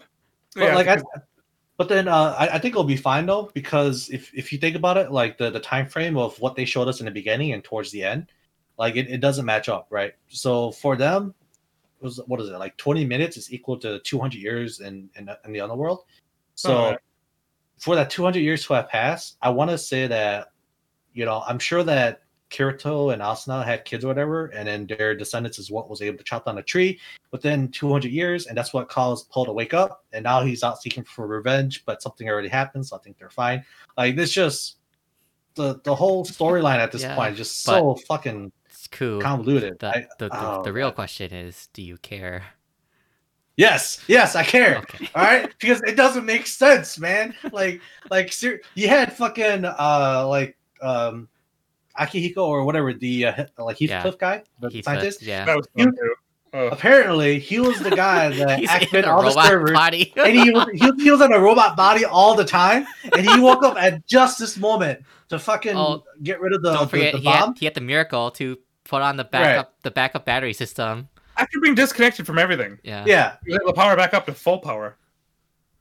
But 0.56 0.64
Yeah, 0.64 0.76
like, 0.76 0.88
I, 0.88 0.98
but 1.78 1.90
then 1.90 2.08
uh, 2.08 2.36
I, 2.38 2.56
I 2.56 2.60
think 2.60 2.74
it'll 2.74 2.84
be 2.84 2.98
fine 2.98 3.26
though 3.26 3.52
because 3.54 4.10
if 4.10 4.34
if 4.34 4.52
you 4.52 4.58
think 4.58 4.76
about 4.76 4.98
it, 4.98 5.12
like 5.12 5.38
the 5.38 5.50
the 5.52 5.60
time 5.60 5.88
frame 5.88 6.18
of 6.18 6.40
what 6.40 6.56
they 6.56 6.66
showed 6.66 6.88
us 6.88 7.00
in 7.00 7.06
the 7.06 7.12
beginning 7.12 7.54
and 7.54 7.64
towards 7.64 7.92
the 7.92 8.04
end, 8.04 8.32
like 8.78 8.96
it, 8.96 9.08
it 9.10 9.20
doesn't 9.20 9.46
match 9.46 9.70
up, 9.70 9.88
right? 9.92 10.14
So 10.28 10.72
for 10.72 10.96
them, 10.96 11.36
it 12.02 12.04
was 12.04 12.20
what 12.26 12.42
is 12.42 12.50
it 12.50 12.58
like 12.58 12.76
twenty 12.78 13.06
minutes 13.06 13.38
is 13.38 13.54
equal 13.54 13.78
to 13.80 14.00
two 14.00 14.20
hundred 14.20 14.42
years 14.42 14.80
in 14.80 15.10
in, 15.16 15.26
the- 15.26 15.40
in 15.46 15.54
the 15.54 15.62
underworld. 15.62 16.06
So 16.56 16.76
Alright. 16.78 17.00
for 17.78 17.96
that 17.96 18.10
two 18.10 18.24
hundred 18.24 18.40
years 18.40 18.66
to 18.66 18.74
have 18.74 18.90
passed, 18.90 19.38
I 19.42 19.52
want 19.52 19.70
to 19.70 19.78
say 19.78 20.08
that 20.08 20.48
you 21.14 21.26
know 21.26 21.44
I'm 21.48 21.60
sure 21.60 21.84
that 21.84 22.22
Kirito 22.50 23.12
and 23.14 23.22
Asuna 23.22 23.66
had 23.66 23.84
kids 23.86 24.06
or 24.06 24.08
whatever, 24.08 24.48
and 24.48 24.68
then 24.68 24.88
their 24.88 25.16
descendants 25.16 25.60
is 25.60 25.70
what 25.70 25.90
was 25.90 26.02
able 26.02 26.18
to 26.18 26.24
chop 26.24 26.46
down 26.46 26.58
a 26.58 26.64
tree 26.64 27.00
within 27.32 27.68
200 27.70 28.12
years, 28.12 28.48
and 28.48 28.58
that's 28.58 28.74
what 28.74 28.88
caused 28.90 29.30
PoH 29.30 29.46
to 29.46 29.54
wake 29.54 29.74
up. 29.74 30.06
And 30.14 30.24
now 30.24 30.42
he's 30.44 30.64
out 30.64 30.82
seeking 30.82 31.04
for 31.04 31.28
revenge, 31.28 31.84
but 31.86 32.02
something 32.02 32.30
already 32.30 32.48
happened, 32.48 32.86
so 32.88 32.96
I 32.96 33.00
think 33.00 33.18
they're 33.18 33.30
fine. 33.30 33.66
Like 33.98 34.16
this, 34.16 34.32
just 34.32 34.78
the 35.56 35.82
the 35.84 35.94
whole 35.96 36.24
storyline 36.24 36.78
at 36.78 36.92
this 36.92 37.02
Yeah, 37.02 37.16
point 37.16 37.34
is 37.34 37.38
just 37.40 37.64
so 37.64 37.96
fucking 38.08 38.52
cool. 38.92 39.20
convoluted. 39.22 39.80
The, 39.80 39.88
I- 39.88 40.08
the, 40.20 40.30
the, 40.30 40.38
oh, 40.60 40.62
the 40.64 40.72
real 40.72 40.92
question 40.92 41.34
is, 41.34 41.68
do 41.74 41.82
you 41.82 41.98
care? 41.98 42.44
yes, 43.58 44.04
yes, 44.08 44.36
I 44.36 44.44
care. 44.44 44.78
Okay. 44.78 45.10
All 45.16 45.24
right, 45.24 45.52
because 45.60 45.82
it 45.82 45.96
doesn't 45.96 46.26
make 46.26 46.48
sense, 46.48 47.00
man. 47.00 47.34
Like, 47.52 47.82
like 48.10 48.32
ser- 48.32 48.62
you 48.76 48.88
had 48.88 49.12
fucking 49.14 49.66
uh 49.66 50.26
like 50.28 50.56
um 50.82 51.28
Akihiko 52.00 52.38
or 52.38 52.64
whatever 52.66 52.94
the 52.94 53.26
uh, 53.26 53.46
like 53.58 53.78
Heathcliff 53.80 54.18
guy, 54.18 54.44
the 54.60 54.68
Heathcliff, 54.68 54.86
scientist. 54.86 55.22
yeah. 55.24 55.46
that 55.46 55.56
was 55.58 55.68
fun 55.78 55.92
too. 55.96 56.16
Oh. 56.54 56.68
Apparently, 56.68 57.40
he 57.40 57.60
was 57.60 57.78
the 57.80 57.92
guy 57.92 58.30
that 58.38 58.60
He's 58.60 58.70
activated 58.70 59.06
all 59.06 59.22
the 59.22 59.28
robot 59.30 59.48
servers. 59.48 59.72
body. 59.72 60.14
and 60.18 60.34
he 60.34 60.50
was, 60.50 60.68
he, 60.74 60.86
was- 60.90 61.04
he 61.04 61.12
was 61.12 61.22
in 61.22 61.34
a 61.34 61.40
robot 61.40 61.76
body 61.76 62.06
all 62.06 62.36
the 62.36 62.46
time, 62.46 62.88
and 63.14 63.28
he 63.30 63.40
woke 63.40 63.64
up 63.64 63.76
at 63.78 64.06
just 64.08 64.40
this 64.40 64.58
moment 64.58 65.04
to 65.30 65.38
fucking 65.40 65.76
Oh, 65.76 66.04
get 66.24 66.40
rid 66.40 66.54
of 66.54 66.62
the, 66.62 66.72
Don't 66.72 66.84
the, 66.84 66.88
forget, 66.88 67.12
the 67.14 67.20
he 67.20 67.26
bomb. 67.26 67.50
had, 67.50 67.58
he 67.60 67.66
had 67.66 67.74
the 67.74 67.82
miracle 67.82 68.32
to 68.32 68.58
put 68.86 69.02
on 69.02 69.18
the 69.18 69.26
backup 69.26 69.74
the 69.84 69.92
backup 69.92 70.26
battery 70.26 70.54
system. 70.54 71.10
After 71.36 71.60
being 71.60 71.76
disconnected 71.76 72.26
from 72.26 72.40
everything, 72.40 72.80
Yeah. 72.82 73.04
Yeah, 73.06 73.36
he 73.46 73.52
was 73.52 73.60
able 73.62 73.74
to 73.74 73.80
power 73.80 73.96
back 73.98 74.14
up 74.14 74.26
to 74.28 74.34
full 74.34 74.60
power 74.60 74.96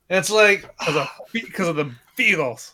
and 0.08 0.18
it's 0.18 0.30
like 0.30 0.62
because 0.78 0.96
of 0.96 1.08
because 1.32 1.68
of 1.68 1.76
the 1.76 1.90
Beatles. 2.18 2.72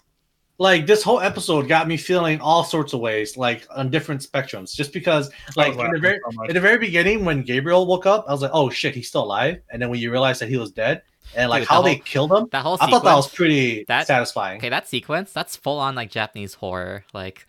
Like 0.63 0.87
this 0.87 1.03
whole 1.03 1.21
episode 1.21 1.67
got 1.69 1.89
me 1.89 1.97
feeling 1.97 2.41
all 2.41 2.63
sorts 2.63 2.93
of 2.93 3.01
ways, 3.01 3.37
like 3.37 3.67
on 3.75 3.91
different 3.91 4.21
spectrums. 4.23 4.75
Just 4.75 4.93
because, 4.93 5.31
like 5.57 5.73
in 5.77 5.91
the 5.93 5.99
very 5.99 6.21
so 6.31 6.43
in 6.45 6.55
the 6.55 6.61
very 6.61 6.79
beginning 6.79 7.25
when 7.25 7.43
Gabriel 7.43 7.85
woke 7.87 8.07
up, 8.07 8.25
I 8.29 8.33
was 8.33 8.43
like, 8.43 8.53
oh 8.55 8.71
shit, 8.71 8.95
he's 8.95 9.09
still 9.09 9.25
alive. 9.25 9.61
And 9.71 9.83
then 9.83 9.91
when 9.91 9.99
you 10.01 10.11
realize 10.13 10.39
that 10.39 10.49
he 10.49 10.57
was 10.57 10.71
dead, 10.71 11.03
and 11.35 11.51
like 11.51 11.63
Dude, 11.63 11.69
how 11.69 11.83
the 11.83 11.89
they 11.91 11.99
killed 11.99 12.33
him, 12.33 12.49
That 12.53 12.63
whole 12.63 12.79
I 12.81 12.89
thought 12.89 13.03
that 13.05 13.15
was 13.15 13.29
pretty 13.29 13.85
that- 13.89 14.07
satisfying. 14.07 14.59
okay. 14.59 14.69
That 14.69 14.89
sequence, 14.89 15.33
that's 15.33 15.57
full 15.57 15.79
on 15.81 15.95
like 15.97 16.11
Japanese 16.11 16.55
horror. 16.55 17.05
Like, 17.13 17.47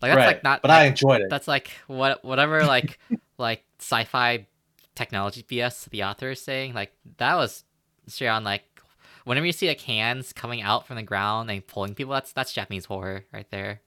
like 0.00 0.10
that's 0.10 0.16
right, 0.16 0.26
like 0.26 0.44
not. 0.44 0.62
but 0.62 0.68
like, 0.68 0.80
I 0.82 0.84
enjoyed 0.86 1.20
it. 1.22 1.30
that's 1.30 1.48
like 1.48 1.70
what 1.88 2.24
whatever 2.24 2.64
like 2.64 2.98
like 3.38 3.64
sci-fi 3.80 4.46
technology 4.94 5.42
BS 5.42 5.88
the 5.90 6.04
author 6.04 6.30
is 6.30 6.40
saying. 6.40 6.74
Like 6.74 6.92
that 7.18 7.34
was 7.34 7.64
straight 8.06 8.28
on 8.28 8.44
like 8.44 8.62
whenever 9.24 9.46
you 9.46 9.52
see 9.52 9.68
like 9.68 9.80
hands 9.82 10.32
coming 10.32 10.62
out 10.62 10.86
from 10.86 10.96
the 10.96 11.02
ground 11.02 11.50
and 11.50 11.66
pulling 11.66 11.94
people, 11.94 12.12
that's 12.12 12.32
that's 12.32 12.52
Japanese 12.52 12.84
horror 12.86 13.24
right 13.32 13.46
there. 13.50 13.80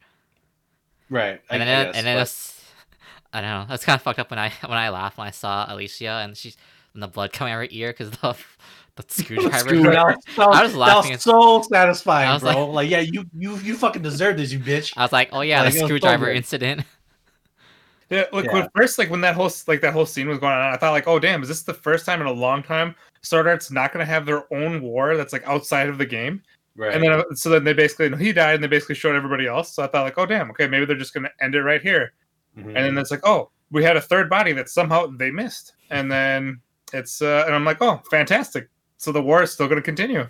Right, 1.09 1.41
I- 1.49 1.53
And 1.53 1.63
I 1.63 1.65
then 1.65 1.85
guess, 1.87 1.95
and 1.95 2.07
then 2.07 2.15
but- 2.17 2.21
it's 2.23 2.51
I 3.33 3.41
don't 3.41 3.49
know. 3.49 3.65
That's 3.67 3.83
kind 3.83 3.97
of 3.97 4.01
fucked 4.01 4.19
up 4.19 4.29
when 4.29 4.39
I 4.39 4.49
when 4.61 4.77
I 4.77 4.89
laughed 4.89 5.17
when 5.17 5.27
I 5.27 5.31
saw 5.31 5.65
Alicia 5.71 6.21
and 6.23 6.35
she's 6.37 6.57
and 6.93 7.03
the 7.03 7.07
blood 7.07 7.33
coming 7.33 7.53
out 7.53 7.57
of 7.61 7.69
her 7.69 7.75
ear 7.75 7.91
because 7.91 8.11
the 8.11 8.35
the 8.95 9.03
screwdriver. 9.09 9.57
Screw, 9.59 9.83
that 9.83 10.05
was, 10.05 10.15
that 10.37 10.47
was, 10.47 10.57
I 10.57 10.63
was 10.63 10.71
that 10.71 10.77
laughing 10.77 11.11
was 11.11 11.21
so 11.21 11.61
satisfying, 11.63 12.29
I 12.29 12.33
was 12.33 12.41
bro. 12.43 12.67
Like, 12.71 12.89
yeah, 12.89 13.01
you 13.01 13.25
you 13.37 13.57
you 13.57 13.75
fucking 13.75 14.01
deserve 14.01 14.37
this, 14.37 14.53
you 14.53 14.59
bitch. 14.59 14.93
I 14.95 15.01
was 15.03 15.11
like, 15.11 15.29
oh 15.33 15.41
yeah, 15.41 15.61
Like, 15.61 15.73
the 15.73 15.79
it 15.79 15.81
was 15.81 15.81
so 15.81 15.87
screwdriver 15.87 16.29
incident. 16.31 16.83
Yeah, 18.11 18.25
like 18.31 18.45
Yeah. 18.45 18.53
when 18.53 18.69
first, 18.75 18.99
like 18.99 19.09
when 19.09 19.21
that 19.21 19.33
whole 19.33 19.49
like 19.67 19.81
that 19.81 19.91
whole 19.91 20.05
scene 20.05 20.27
was 20.29 20.37
going 20.37 20.53
on, 20.53 20.73
I 20.73 20.77
thought 20.77 20.91
like, 20.91 21.07
oh 21.07 21.17
damn, 21.17 21.41
is 21.41 21.47
this 21.47 21.63
the 21.63 21.73
first 21.73 22.05
time 22.05 22.21
in 22.21 22.27
a 22.27 22.31
long 22.31 22.61
time 22.61 22.93
Sword 23.25 23.47
Art's 23.47 23.71
not 23.71 23.91
going 23.91 24.05
to 24.05 24.11
have 24.11 24.25
their 24.25 24.51
own 24.53 24.81
war 24.81 25.17
that's 25.17 25.33
like 25.33 25.45
outside 25.47 25.89
of 25.89 25.97
the 25.97 26.05
game? 26.05 26.41
Right. 26.77 26.93
And 26.93 27.03
then 27.03 27.11
uh, 27.11 27.23
so 27.33 27.49
then 27.49 27.63
they 27.63 27.73
basically 27.73 28.15
he 28.17 28.31
died 28.33 28.55
and 28.55 28.63
they 28.63 28.67
basically 28.67 28.95
showed 28.95 29.15
everybody 29.15 29.47
else. 29.47 29.73
So 29.73 29.83
I 29.83 29.87
thought 29.87 30.03
like, 30.03 30.17
oh 30.17 30.25
damn, 30.25 30.49
okay, 30.51 30.67
maybe 30.67 30.85
they're 30.85 30.97
just 30.97 31.13
going 31.13 31.23
to 31.23 31.31
end 31.43 31.55
it 31.55 31.61
right 31.63 31.81
here. 31.81 32.13
Mhm. 32.57 32.67
And 32.67 32.75
then 32.75 32.97
it's 32.97 33.11
like, 33.11 33.25
oh, 33.25 33.49
we 33.71 33.83
had 33.83 33.97
a 33.97 34.01
third 34.01 34.29
body 34.29 34.51
that 34.53 34.69
somehow 34.69 35.07
they 35.07 35.31
missed, 35.31 35.73
and 35.89 36.11
then 36.11 36.61
it's 36.93 37.21
uh, 37.21 37.43
and 37.45 37.55
I'm 37.55 37.65
like, 37.65 37.81
oh, 37.81 38.01
fantastic! 38.11 38.69
So 38.97 39.11
the 39.11 39.21
war 39.21 39.41
is 39.43 39.51
still 39.51 39.67
going 39.67 39.81
to 39.81 39.85
continue, 39.85 40.27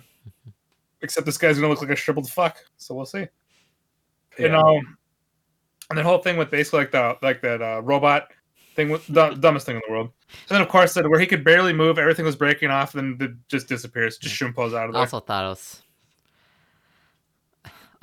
except 1.02 1.26
this 1.26 1.38
guy's 1.38 1.58
going 1.58 1.64
to 1.64 1.68
look 1.68 1.82
like 1.82 1.90
a 1.90 1.96
shriveled 1.96 2.30
fuck. 2.30 2.56
So 2.76 2.94
we'll 2.94 3.06
see. 3.06 3.26
You 4.38 4.46
Yeah. 4.46 4.48
know, 4.48 4.80
and 5.90 5.98
that 5.98 6.04
whole 6.04 6.18
thing 6.18 6.36
with 6.36 6.50
basically 6.50 6.80
like 6.80 6.92
the 6.92 7.16
like 7.22 7.42
that 7.42 7.62
uh, 7.62 7.82
robot 7.82 8.28
thing, 8.76 8.90
with 8.90 9.06
the 9.06 9.30
dumbest 9.30 9.66
thing 9.66 9.76
in 9.76 9.82
the 9.86 9.92
world. 9.92 10.10
And 10.48 10.54
then 10.54 10.62
of 10.62 10.68
course 10.68 10.94
that 10.94 11.08
where 11.08 11.18
he 11.20 11.26
could 11.26 11.42
barely 11.42 11.72
move, 11.72 11.98
everything 11.98 12.24
was 12.24 12.36
breaking 12.36 12.70
off, 12.70 12.94
and 12.94 13.18
then 13.18 13.28
it 13.30 13.36
just 13.48 13.68
disappears. 13.68 14.18
Just 14.18 14.34
Shumpo's 14.34 14.74
out 14.74 14.88
of 14.88 14.90
I 14.90 14.92
there. 14.92 15.00
also 15.00 15.20
thought 15.20 15.44
it 15.44 15.48
was. 15.48 15.82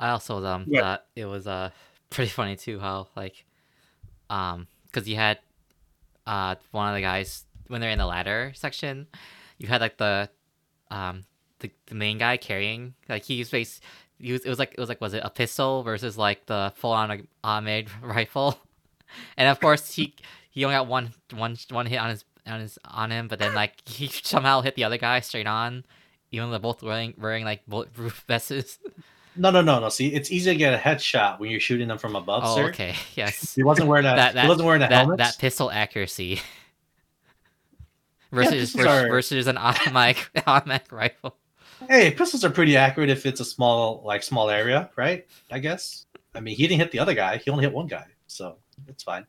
I 0.00 0.10
also 0.10 0.44
um 0.44 0.64
What? 0.66 0.80
thought 0.80 1.04
it 1.16 1.24
was 1.26 1.46
uh 1.46 1.70
pretty 2.10 2.30
funny 2.30 2.56
too 2.56 2.78
how 2.78 3.08
like 3.16 3.44
um 4.28 4.66
because 4.86 5.08
you 5.08 5.16
had 5.16 5.38
uh 6.26 6.56
one 6.72 6.88
of 6.88 6.94
the 6.94 7.00
guys 7.00 7.44
when 7.68 7.80
they're 7.80 7.90
in 7.90 7.98
the 7.98 8.06
ladder 8.06 8.52
section, 8.54 9.06
you 9.58 9.68
had 9.68 9.80
like 9.80 9.96
the 9.96 10.28
um 10.90 11.22
the, 11.60 11.70
the 11.86 11.94
main 11.94 12.18
guy 12.18 12.36
carrying 12.36 12.94
like 13.08 13.22
he 13.22 13.38
was 13.38 13.48
base 13.50 13.80
he 14.18 14.32
was, 14.32 14.44
it 14.44 14.48
was 14.48 14.58
like 14.58 14.72
it 14.72 14.80
was 14.80 14.88
like 14.88 15.00
was 15.00 15.14
it 15.14 15.22
a 15.24 15.30
pistol 15.30 15.82
versus 15.82 16.16
like 16.18 16.46
the 16.46 16.72
full 16.76 16.92
on 16.92 17.08
like, 17.08 17.24
automated 17.42 17.90
rifle, 18.02 18.58
and 19.36 19.48
of 19.48 19.60
course 19.60 19.92
he 19.94 20.14
he 20.54 20.64
only 20.64 20.76
got 20.76 20.86
one 20.86 21.12
one 21.34 21.56
one 21.70 21.86
hit 21.86 21.98
on 21.98 22.10
his 22.10 22.24
on 22.46 22.60
his 22.60 22.78
on 22.84 23.10
him, 23.10 23.28
but 23.28 23.38
then 23.38 23.54
like 23.54 23.74
he 23.88 24.06
somehow 24.08 24.60
hit 24.62 24.74
the 24.76 24.84
other 24.84 24.98
guy 24.98 25.20
straight 25.20 25.46
on, 25.46 25.84
even 26.30 26.46
though 26.46 26.52
they're 26.52 26.60
both 26.60 26.82
wearing 26.82 27.12
wearing 27.18 27.44
like 27.44 27.66
bulletproof 27.66 28.24
vests. 28.28 28.78
No, 29.36 29.50
no, 29.50 29.62
no, 29.62 29.80
no. 29.80 29.88
See, 29.88 30.14
it's 30.14 30.30
easy 30.30 30.52
to 30.52 30.56
get 30.56 30.72
a 30.74 30.76
headshot 30.76 31.40
when 31.40 31.50
you're 31.50 31.58
shooting 31.58 31.88
them 31.88 31.98
from 31.98 32.14
above, 32.14 32.44
Oh, 32.46 32.54
sir. 32.54 32.68
okay, 32.68 32.94
yes. 33.16 33.52
He 33.54 33.64
wasn't 33.64 33.88
wearing 33.88 34.06
a. 34.06 34.14
That- 34.14 34.34
that- 34.34 34.42
he 34.44 34.48
wasn't 34.48 34.66
wearing 34.66 34.82
a 34.82 34.88
That 34.88 34.92
helmet. 34.92 35.18
that 35.18 35.38
pistol 35.38 35.70
accuracy 35.72 36.40
versus 38.30 38.72
pistols 38.72 38.84
versus, 38.84 39.08
versus 39.10 39.46
an 39.48 39.58
automatic 39.58 40.30
automatic 40.46 40.90
rifle. 40.92 41.36
Hey, 41.88 42.12
pistols 42.12 42.44
are 42.44 42.50
pretty 42.50 42.76
accurate 42.76 43.10
if 43.10 43.26
it's 43.26 43.40
a 43.40 43.44
small, 43.44 44.02
like 44.04 44.22
small 44.22 44.48
area, 44.50 44.88
right? 44.96 45.26
I 45.50 45.58
guess. 45.58 46.06
I 46.34 46.40
mean, 46.40 46.56
he 46.56 46.66
didn't 46.66 46.80
hit 46.80 46.90
the 46.92 46.98
other 46.98 47.14
guy. 47.14 47.36
He 47.38 47.50
only 47.50 47.64
hit 47.64 47.72
one 47.72 47.86
guy, 47.86 48.06
so 48.26 48.56
it's 48.88 49.02
fine, 49.02 49.26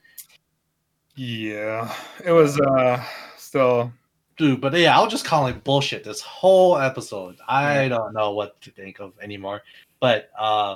Yeah, 1.16 1.94
it 2.24 2.32
was 2.32 2.60
uh 2.60 3.04
still 3.38 3.92
dude. 4.38 4.62
But 4.62 4.74
yeah, 4.74 4.98
I 4.98 5.02
was 5.02 5.12
just 5.12 5.26
calling 5.26 5.60
bullshit 5.64 6.04
this 6.04 6.22
whole 6.22 6.78
episode. 6.78 7.38
I 7.48 7.88
don't 7.88 8.14
know 8.14 8.32
what 8.32 8.60
to 8.62 8.72
think 8.72 9.00
of 9.00 9.14
anymore. 9.22 9.62
But 10.00 10.30
uh 10.38 10.76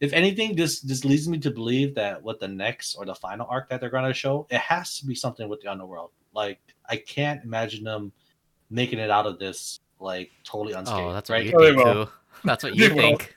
if 0.00 0.12
anything, 0.12 0.54
this 0.56 0.80
this 0.80 1.04
leads 1.04 1.28
me 1.28 1.38
to 1.38 1.50
believe 1.50 1.94
that 1.94 2.22
what 2.22 2.40
the 2.40 2.48
next 2.48 2.96
or 2.96 3.04
the 3.06 3.14
final 3.14 3.46
arc 3.48 3.68
that 3.70 3.80
they're 3.80 3.90
going 3.90 4.04
to 4.04 4.12
show, 4.12 4.46
it 4.50 4.58
has 4.58 4.98
to 4.98 5.06
be 5.06 5.14
something 5.14 5.48
with 5.48 5.60
the 5.62 5.70
underworld. 5.70 6.10
Like 6.34 6.58
I 6.88 6.96
can't 6.96 7.42
imagine 7.44 7.84
them 7.84 8.12
making 8.70 8.98
it 8.98 9.10
out 9.10 9.26
of 9.26 9.38
this 9.38 9.80
like 10.00 10.30
totally 10.44 10.74
unscathed. 10.74 11.00
Oh, 11.00 11.12
that's 11.12 11.30
what 11.30 11.36
right? 11.36 11.46
you 11.46 11.52
Oh, 11.56 11.62
think 11.62 11.76
will. 11.84 12.06
too. 12.06 12.12
That's 12.44 12.62
what 12.64 12.74
you 12.76 12.88
think. 12.90 13.36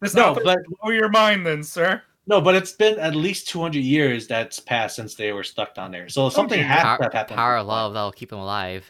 this 0.00 0.14
No, 0.14 0.34
no, 0.34 0.40
but 0.42 0.58
blow 0.80 0.90
your 0.90 1.08
mind 1.10 1.46
then, 1.46 1.62
sir. 1.62 2.02
No, 2.26 2.40
but 2.40 2.54
it's 2.54 2.72
been 2.72 2.98
at 3.00 3.14
least 3.16 3.48
200 3.48 3.80
years 3.80 4.26
that's 4.28 4.60
passed 4.60 4.96
since 4.96 5.14
they 5.16 5.32
were 5.32 5.42
stuck 5.42 5.74
down 5.74 5.90
there. 5.90 6.08
So 6.08 6.28
something 6.28 6.60
Okay. 6.60 6.68
has 6.68 6.82
Power, 6.82 6.96
to 6.98 7.02
have 7.04 7.12
happened. 7.12 7.36
power 7.36 7.56
of 7.56 7.66
love 7.66 7.94
that'll 7.94 8.12
keep 8.12 8.30
them 8.30 8.38
alive. 8.38 8.88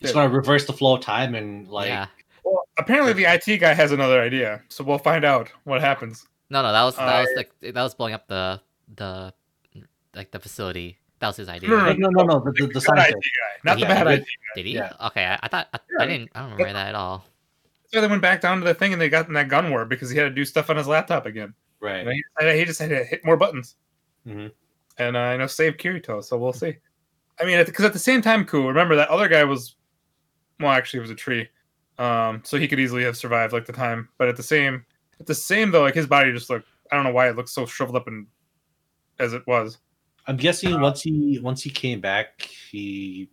It's 0.00 0.12
going 0.12 0.30
to 0.30 0.36
reverse 0.36 0.66
the 0.66 0.72
flow 0.72 0.96
of 0.96 1.00
time 1.02 1.34
and 1.34 1.66
like. 1.68 1.88
yeah. 1.88 2.06
Well, 2.44 2.68
apparently 2.78 3.12
the 3.14 3.24
IT 3.24 3.58
guy 3.58 3.74
has 3.74 3.90
another 3.90 4.20
idea, 4.20 4.62
so 4.68 4.84
we'll 4.84 4.98
find 4.98 5.24
out 5.24 5.50
what 5.64 5.80
happens. 5.80 6.26
No, 6.50 6.62
no, 6.62 6.70
that 6.70 6.84
was 6.84 6.94
that 6.96 7.08
Uh, 7.08 7.20
was 7.22 7.30
like 7.36 7.50
that 7.60 7.82
was 7.82 7.94
blowing 7.94 8.14
up 8.14 8.28
the 8.28 8.60
the 8.94 9.32
like 10.14 10.30
the 10.30 10.38
facility. 10.38 10.98
That 11.18 11.28
was 11.28 11.36
his 11.38 11.48
idea. 11.48 11.70
No, 11.70 11.78
no. 11.78 11.92
No, 11.94 12.08
no, 12.10 12.22
no, 12.24 12.38
the, 12.40 12.52
the, 12.52 12.66
the 12.66 12.72
Good 12.74 12.76
IT 12.76 12.82
scientist. 12.82 13.14
guy, 13.14 13.60
not 13.64 13.80
the 13.80 13.86
bad 13.86 14.06
he 14.06 14.12
IT 14.14 14.20
guy. 14.20 14.26
Did 14.54 14.66
he? 14.66 14.72
Yeah. 14.74 14.92
Okay, 15.06 15.24
I, 15.24 15.38
I 15.42 15.48
thought 15.48 15.68
I, 15.74 15.78
Yeah. 15.98 16.04
I 16.04 16.06
didn't. 16.06 16.30
I 16.34 16.40
don't 16.40 16.50
remember 16.52 16.72
that 16.74 16.88
at 16.88 16.94
all. 16.94 17.24
So 17.92 18.00
they 18.00 18.06
went 18.06 18.22
back 18.22 18.40
down 18.42 18.58
to 18.60 18.64
the 18.64 18.74
thing 18.74 18.92
and 18.92 19.00
they 19.02 19.08
got 19.08 19.26
in 19.26 19.34
that 19.34 19.48
gun 19.48 19.70
war 19.70 19.84
because 19.86 20.10
he 20.10 20.18
had 20.18 20.24
to 20.24 20.30
do 20.30 20.44
stuff 20.44 20.70
on 20.70 20.76
his 20.76 20.86
laptop 20.86 21.24
again. 21.26 21.54
Right. 21.80 22.06
And 22.06 22.48
he, 22.48 22.58
he 22.58 22.64
just 22.64 22.80
had 22.80 22.90
to 22.90 23.04
hit 23.04 23.24
more 23.24 23.36
buttons. 23.36 23.76
Mhm. 24.26 24.50
And 24.98 25.16
uh, 25.16 25.30
you 25.32 25.38
know, 25.38 25.46
save 25.46 25.76
Kirito. 25.76 26.22
So 26.22 26.38
we'll 26.38 26.52
see. 26.52 26.76
I 27.38 27.44
mean, 27.44 27.62
because 27.64 27.84
at 27.84 27.92
the 27.92 27.98
same 27.98 28.22
time, 28.22 28.44
cool. 28.44 28.66
Remember 28.66 28.96
that 28.96 29.08
other 29.08 29.28
guy 29.28 29.44
was, 29.44 29.76
well, 30.58 30.70
actually, 30.72 30.98
it 30.98 31.02
was 31.02 31.10
a 31.10 31.14
tree, 31.14 31.48
um, 31.98 32.40
so 32.44 32.56
he 32.56 32.66
could 32.66 32.80
easily 32.80 33.04
have 33.04 33.16
survived 33.16 33.52
like 33.52 33.66
the 33.66 33.72
time. 33.74 34.08
But 34.16 34.28
at 34.28 34.36
the 34.36 34.42
same, 34.42 34.86
at 35.20 35.26
the 35.26 35.34
same 35.34 35.70
though, 35.70 35.82
like 35.82 35.94
his 35.94 36.06
body 36.06 36.32
just 36.32 36.48
looked. 36.48 36.68
I 36.90 36.96
don't 36.96 37.04
know 37.04 37.12
why 37.12 37.28
it 37.28 37.36
looked 37.36 37.50
so 37.50 37.66
shriveled 37.66 37.96
up 37.96 38.06
and 38.06 38.26
as 39.18 39.32
it 39.32 39.46
was. 39.46 39.78
I'm 40.26 40.36
guessing 40.36 40.80
once 40.80 41.02
he 41.02 41.38
once 41.40 41.62
he 41.62 41.70
came 41.70 42.00
back, 42.00 42.40
he. 42.40 43.28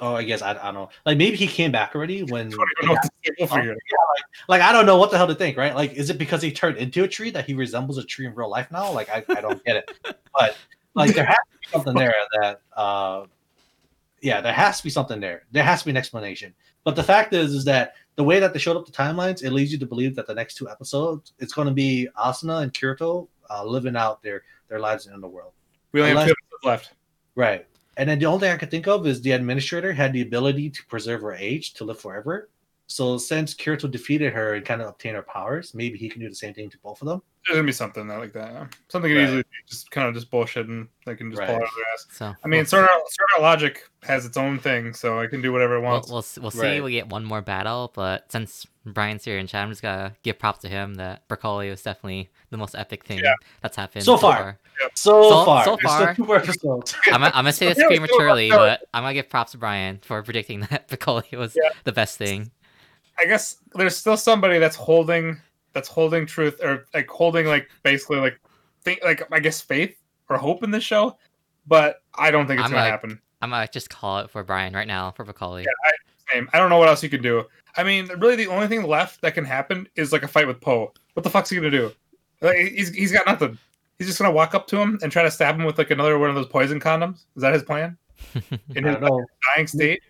Oh, 0.00 0.14
I 0.14 0.22
guess 0.22 0.42
I, 0.42 0.50
I 0.50 0.66
don't 0.66 0.74
know. 0.74 0.90
Like 1.04 1.18
maybe 1.18 1.36
he 1.36 1.46
came 1.48 1.72
back 1.72 1.94
already 1.94 2.22
when. 2.22 2.46
I 2.46 2.50
don't 2.50 2.68
even 2.78 2.86
know 2.86 2.92
what 2.92 3.02
to 3.02 3.10
say. 3.24 3.34
We'll 3.38 3.48
figure 3.48 3.72
it 3.72 3.78
Like 4.48 4.62
I 4.62 4.72
don't 4.72 4.86
know 4.86 4.96
what 4.96 5.10
the 5.10 5.16
hell 5.16 5.26
to 5.26 5.34
think, 5.34 5.56
right? 5.56 5.74
Like, 5.74 5.94
is 5.94 6.08
it 6.08 6.18
because 6.18 6.40
he 6.40 6.52
turned 6.52 6.76
into 6.76 7.02
a 7.02 7.08
tree 7.08 7.30
that 7.30 7.46
he 7.46 7.54
resembles 7.54 7.98
a 7.98 8.04
tree 8.04 8.26
in 8.26 8.34
real 8.34 8.48
life 8.48 8.70
now? 8.70 8.92
Like 8.92 9.08
I, 9.10 9.24
I 9.28 9.40
don't 9.40 9.62
get 9.64 9.76
it. 9.76 9.90
But 10.34 10.56
like 10.94 11.14
there 11.14 11.24
has 11.24 11.36
to 11.36 11.58
be 11.60 11.66
something 11.72 11.94
there 11.94 12.14
that 12.40 12.60
uh 12.76 13.24
yeah, 14.20 14.40
there 14.40 14.52
has 14.52 14.78
to 14.78 14.84
be 14.84 14.90
something 14.90 15.20
there. 15.20 15.44
There 15.50 15.64
has 15.64 15.80
to 15.80 15.86
be 15.86 15.90
an 15.90 15.96
explanation. 15.96 16.54
But 16.84 16.94
the 16.94 17.02
fact 17.02 17.34
is 17.34 17.52
is 17.52 17.64
that 17.64 17.94
the 18.14 18.24
way 18.24 18.38
that 18.38 18.52
they 18.52 18.58
showed 18.60 18.76
up 18.76 18.86
the 18.86 18.92
timelines, 18.92 19.42
it 19.42 19.50
leads 19.52 19.72
you 19.72 19.78
to 19.78 19.86
believe 19.86 20.14
that 20.14 20.26
the 20.28 20.34
next 20.34 20.54
two 20.54 20.68
episodes 20.68 21.32
it's 21.40 21.52
gonna 21.52 21.72
be 21.72 22.08
Asuna 22.16 22.62
and 22.62 22.72
Kirito 22.72 23.26
uh, 23.50 23.64
living 23.64 23.96
out 23.96 24.22
their 24.22 24.44
their 24.68 24.78
lives 24.78 25.06
in 25.06 25.20
the 25.20 25.28
world. 25.28 25.52
We 25.90 26.02
only 26.02 26.14
have 26.14 26.26
two 26.26 26.34
episodes 26.46 26.64
left. 26.64 26.92
Right. 27.34 27.66
And 27.98 28.08
then 28.08 28.20
the 28.20 28.26
only 28.26 28.40
thing 28.40 28.52
I 28.52 28.56
could 28.56 28.70
think 28.70 28.86
of 28.86 29.06
is 29.06 29.20
the 29.20 29.32
administrator 29.32 29.92
had 29.92 30.12
the 30.12 30.22
ability 30.22 30.70
to 30.70 30.86
preserve 30.86 31.20
her 31.22 31.34
age 31.34 31.74
to 31.74 31.84
live 31.84 32.00
forever. 32.00 32.48
So 32.90 33.18
since 33.18 33.54
Kirito 33.54 33.90
defeated 33.90 34.32
her 34.32 34.54
and 34.54 34.64
kind 34.64 34.80
of 34.80 34.88
obtained 34.88 35.14
her 35.16 35.22
powers, 35.22 35.74
maybe 35.74 35.98
he 35.98 36.08
can 36.08 36.20
do 36.22 36.28
the 36.28 36.34
same 36.34 36.54
thing 36.54 36.70
to 36.70 36.78
both 36.78 37.02
of 37.02 37.06
them. 37.08 37.22
There's 37.46 37.56
gonna 37.58 37.66
be 37.66 37.72
something 37.72 38.06
that 38.08 38.18
like 38.18 38.32
that. 38.32 38.50
yeah. 38.52 38.66
Something 38.88 39.10
can 39.10 39.18
Right. 39.18 39.24
easily 39.28 39.44
just 39.68 39.90
kind 39.90 40.08
of 40.08 40.14
just 40.14 40.30
bullshit 40.30 40.66
and 40.68 40.88
they 41.06 41.14
can 41.14 41.30
just 41.30 41.40
pull 41.40 41.54
out 41.54 41.62
of 41.62 41.68
their 41.76 41.84
ass. 41.94 42.06
So 42.10 42.34
I 42.44 42.48
mean, 42.48 42.58
we'll, 42.60 42.64
sort 42.66 42.84
of, 42.84 42.88
sort 42.88 43.28
of 43.36 43.42
logic 43.42 43.88
has 44.04 44.24
its 44.26 44.36
own 44.38 44.58
thing, 44.58 44.92
so 44.94 45.20
I 45.20 45.26
can 45.26 45.40
do 45.42 45.52
whatever 45.52 45.76
it 45.76 45.80
we'll, 45.82 46.02
we'll, 46.08 46.24
we'll 46.40 46.50
see. 46.50 46.60
Right. 46.60 46.82
We 46.82 46.92
get 46.92 47.08
one 47.08 47.24
more 47.24 47.40
battle, 47.42 47.92
but 47.94 48.30
since 48.32 48.66
Brian's 48.86 49.24
here 49.24 49.38
in 49.38 49.46
chat, 49.46 49.62
I'm 49.62 49.70
just 49.70 49.82
gonna 49.82 50.14
give 50.22 50.38
props 50.38 50.60
to 50.60 50.68
him 50.68 50.94
that 50.96 51.26
Broccoli 51.28 51.68
was 51.70 51.82
definitely 51.82 52.30
the 52.50 52.56
most 52.56 52.74
epic 52.74 53.04
thing 53.04 53.18
Yeah. 53.18 53.34
that's 53.62 53.76
happened 53.76 54.04
So 54.04 54.16
far. 54.16 54.58
So, 54.94 55.22
So- 55.28 55.44
far, 55.44 55.64
so 55.64 55.76
there's 55.76 55.92
still 55.92 56.04
far. 56.06 56.14
two 56.14 56.24
more 56.24 56.36
episodes. 56.36 56.94
I'm, 57.12 57.22
I'm 57.22 57.30
gonna 57.32 57.52
say 57.52 57.68
this 57.68 57.78
Yeah, 57.78 57.88
we 57.88 57.96
still 57.96 58.06
prematurely, 58.08 58.50
but 58.50 58.84
I'm 58.94 59.02
gonna 59.02 59.14
give 59.14 59.28
props 59.28 59.52
to 59.52 59.58
Brian 59.58 59.98
for 60.02 60.22
predicting 60.22 60.60
that 60.70 60.88
Broccoli 60.88 61.28
was 61.36 61.54
Yeah. 61.56 61.70
the 61.84 61.92
best 61.92 62.16
thing. 62.18 62.50
I 63.18 63.24
guess 63.26 63.56
there's 63.74 63.96
still 63.96 64.16
somebody 64.16 64.58
that's 64.58 64.76
holding 64.76 65.38
that's 65.72 65.88
holding 65.88 66.26
truth 66.26 66.62
or 66.62 66.86
like 66.94 67.08
holding 67.08 67.46
like 67.46 67.68
basically 67.82 68.18
like 68.18 68.40
think 68.82 69.00
like 69.04 69.22
I 69.32 69.40
guess 69.40 69.60
faith 69.60 69.96
or 70.28 70.36
hope 70.38 70.62
in 70.62 70.70
this 70.70 70.84
show, 70.84 71.18
but 71.66 72.02
I 72.14 72.30
don't 72.30 72.46
think 72.46 72.60
it's 72.60 72.66
I'm 72.66 72.72
gonna 72.72 72.82
like- 72.82 72.90
happen. 72.90 73.20
I'm 73.40 73.50
gonna 73.50 73.68
just 73.72 73.88
call 73.90 74.18
it 74.18 74.30
for 74.30 74.42
Brian 74.42 74.72
right 74.74 74.88
now 74.88 75.12
for 75.12 75.24
Broccoli. 75.24 75.64
Same. 76.32 76.48
I 76.52 76.58
don't 76.58 76.68
know 76.70 76.78
what 76.78 76.88
else 76.88 77.02
you 77.02 77.08
can 77.08 77.22
do. 77.22 77.44
I 77.76 77.84
mean, 77.84 78.08
really, 78.18 78.36
the 78.36 78.48
only 78.48 78.66
thing 78.66 78.82
left 78.82 79.20
that 79.22 79.34
can 79.34 79.44
happen 79.44 79.88
is 79.94 80.12
like 80.12 80.24
a 80.24 80.28
fight 80.28 80.46
with 80.46 80.60
PoH. 80.60 80.90
What 81.14 81.22
the 81.22 81.30
fuck's 81.30 81.48
he 81.50 81.56
gonna 81.56 81.70
do? 81.70 81.92
Like, 82.40 82.56
he's 82.56 82.90
he's 82.94 83.12
got 83.12 83.26
nothing. 83.26 83.56
He's 83.98 84.08
just 84.08 84.18
gonna 84.18 84.32
walk 84.34 84.54
up 84.54 84.66
to 84.68 84.78
him 84.78 84.98
and 85.02 85.10
try 85.12 85.22
to 85.22 85.30
stab 85.30 85.54
him 85.56 85.64
with 85.64 85.78
like 85.78 85.90
another 85.90 86.18
one 86.18 86.28
of 86.30 86.36
those 86.36 86.46
poison 86.46 86.80
condoms. 86.80 87.24
Is 87.36 87.42
that 87.42 87.54
his 87.54 87.62
plan? 87.62 87.96
In 88.74 88.84
his 88.84 88.96
don't 88.96 89.26
dying 89.54 89.66
state? 89.66 90.02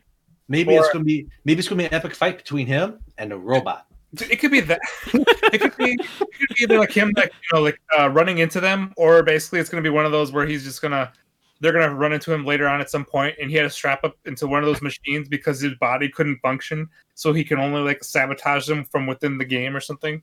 Maybe 0.49 0.75
it's 0.75 0.89
gonna 0.91 1.05
be 1.05 1.27
maybe 1.45 1.59
it's 1.59 1.69
gonna 1.69 1.79
be 1.79 1.87
an 1.87 1.95
epic 1.95 2.15
fight 2.15 2.39
between 2.39 2.67
him 2.67 2.99
and 3.19 3.33
a 3.33 3.37
robot. 3.37 3.87
It 4.15 4.37
could 4.37 4.51
be 4.51 4.61
that. 4.61 4.81
it 5.53 5.61
could 5.61 5.77
be. 5.77 5.93
It 5.93 6.39
could 6.39 6.49
be 6.57 6.63
either 6.63 6.79
like 6.79 6.93
him, 6.93 7.13
like 7.15 7.33
you 7.33 7.57
know, 7.57 7.63
like 7.63 7.79
uh, 7.99 8.09
running 8.09 8.39
into 8.39 8.59
them, 8.59 8.95
or 8.97 9.23
basically 9.23 9.61
it's 9.61 9.69
going 9.69 9.83
to 9.83 9.89
be 9.89 9.93
one 9.93 10.07
of 10.07 10.13
those 10.13 10.33
where 10.33 10.47
he's 10.47 10.65
just 10.65 10.81
gonna. 10.81 11.13
They're 11.61 11.73
gonna 11.73 11.95
run 11.95 12.13
into 12.13 12.33
him 12.33 12.47
later 12.47 12.67
on 12.69 12.81
at 12.81 12.89
some 12.89 13.05
point, 13.05 13.37
and 13.41 13.51
he 13.51 13.57
had 13.57 13.65
to 13.65 13.71
strap 13.71 14.05
up 14.05 14.17
into 14.25 14.47
one 14.47 14.63
of 14.63 14.67
those 14.67 14.81
machines 14.81 15.29
because 15.29 15.61
his 15.61 15.75
body 15.75 16.09
couldn't 16.09 16.39
function, 16.39 16.89
so 17.15 17.33
he 17.33 17.45
can 17.45 17.59
only 17.59 17.81
like 17.83 18.03
sabotage 18.03 18.67
them 18.67 18.85
from 18.85 19.07
within 19.07 19.37
the 19.37 19.45
game 19.45 19.77
or 19.77 19.81
something. 19.81 20.23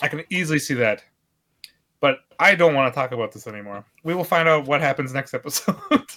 I 0.00 0.08
can 0.08 0.24
easily 0.30 0.58
see 0.58 0.74
that, 0.74 1.04
but 2.00 2.20
I 2.40 2.56
don't 2.56 2.74
want 2.74 2.92
to 2.92 2.98
talk 2.98 3.12
about 3.12 3.30
this 3.30 3.46
anymore. 3.46 3.84
We 4.02 4.14
will 4.14 4.24
find 4.24 4.48
out 4.48 4.66
what 4.66 4.80
happens 4.80 5.14
next 5.14 5.34
episode. 5.34 5.76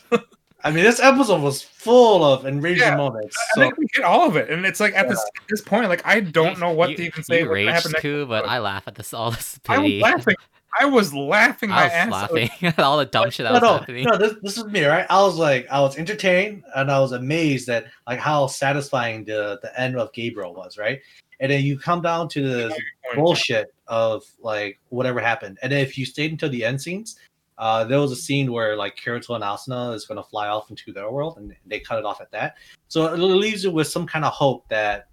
I 0.67 0.71
mean, 0.71 0.83
this 0.83 0.99
episode 0.99 1.41
was 1.41 1.61
full 1.61 2.25
of 2.25 2.45
enraging 2.45 2.81
Yeah, 2.87 2.97
moments. 2.97 3.37
I 3.37 3.55
So 3.55 3.61
think 3.61 3.77
we 3.77 3.85
get 3.93 4.03
all 4.03 4.27
of 4.27 4.35
it, 4.35 4.49
and 4.49 4.65
it's 4.65 4.79
like 4.81 4.93
at 4.95 5.07
this 5.07 5.17
at 5.19 5.43
this 5.49 5.61
point, 5.61 5.87
like 5.87 6.05
I 6.05 6.19
don't 6.19 6.59
know 6.59 6.71
what 6.71 6.89
you, 6.89 6.97
to 6.97 7.03
even 7.05 7.23
say. 7.23 7.39
You 7.39 7.45
what's 7.45 7.53
rage 7.53 7.69
happen 7.69 7.91
next 7.93 8.01
too, 8.01 8.25
but. 8.25 8.45
I 8.45 8.59
laugh 8.59 8.83
at 8.87 8.95
this 8.95 9.13
all 9.13 9.31
this 9.31 9.59
I 9.69 9.77
was 9.77 9.83
pity. 9.85 9.99
laughing. 10.01 10.35
I 10.79 10.85
was 10.85 11.13
laughing 11.13 11.71
I 11.71 11.85
was 11.85 11.93
ass 11.93 12.07
off. 12.13 12.31
laughing 12.31 12.49
at 12.67 12.79
all 12.79 12.97
the 12.97 13.05
dumb 13.05 13.29
shit 13.29 13.45
that 13.45 13.51
no, 13.51 13.53
was 13.53 13.61
no, 13.63 13.77
happening. 13.77 14.03
no. 14.03 14.17
This, 14.17 14.33
this 14.43 14.57
is 14.57 14.65
me, 14.65 14.83
right? 14.85 15.05
I 15.09 15.21
was 15.23 15.37
like, 15.37 15.67
I 15.71 15.79
was 15.79 15.97
entertained 15.97 16.63
and 16.75 16.91
I 16.91 16.99
was 16.99 17.13
amazed 17.13 17.69
at 17.69 17.85
like 18.05 18.19
how 18.19 18.47
satisfying 18.47 19.23
the 19.23 19.57
the 19.61 19.79
end 19.79 19.97
of 19.97 20.11
Gabriel 20.11 20.53
was, 20.53 20.77
right? 20.77 20.99
And 21.39 21.49
then 21.51 21.63
you 21.63 21.79
come 21.79 22.01
down 22.01 22.27
to 22.29 22.41
the 22.41 22.77
bullshit 23.15 23.73
of 23.87 24.23
like 24.41 24.79
whatever 24.89 25.19
happened, 25.21 25.57
and 25.61 25.71
then 25.71 25.79
if 25.79 25.97
you 25.97 26.05
stayed 26.05 26.31
until 26.31 26.49
the 26.49 26.65
end 26.65 26.81
scenes, 26.81 27.17
uh, 27.57 27.83
there 27.83 27.99
was 27.99 28.11
a 28.11 28.15
scene 28.15 28.51
where 28.51 28.75
like 28.75 28.97
Kirito 28.97 29.35
and 29.35 29.43
Asuna 29.43 29.93
is 29.95 30.05
going 30.05 30.17
to 30.17 30.23
fly 30.23 30.47
off 30.47 30.69
into 30.69 30.93
their 30.93 31.09
world, 31.09 31.37
and 31.37 31.55
they 31.65 31.79
cut 31.79 31.97
it 31.97 32.05
off 32.05 32.21
at 32.21 32.31
that. 32.31 32.55
So 32.87 33.11
it 33.13 33.17
leaves 33.17 33.63
you 33.63 33.71
with 33.71 33.87
some 33.87 34.05
kind 34.05 34.25
of 34.25 34.33
hope 34.33 34.67
that 34.69 35.07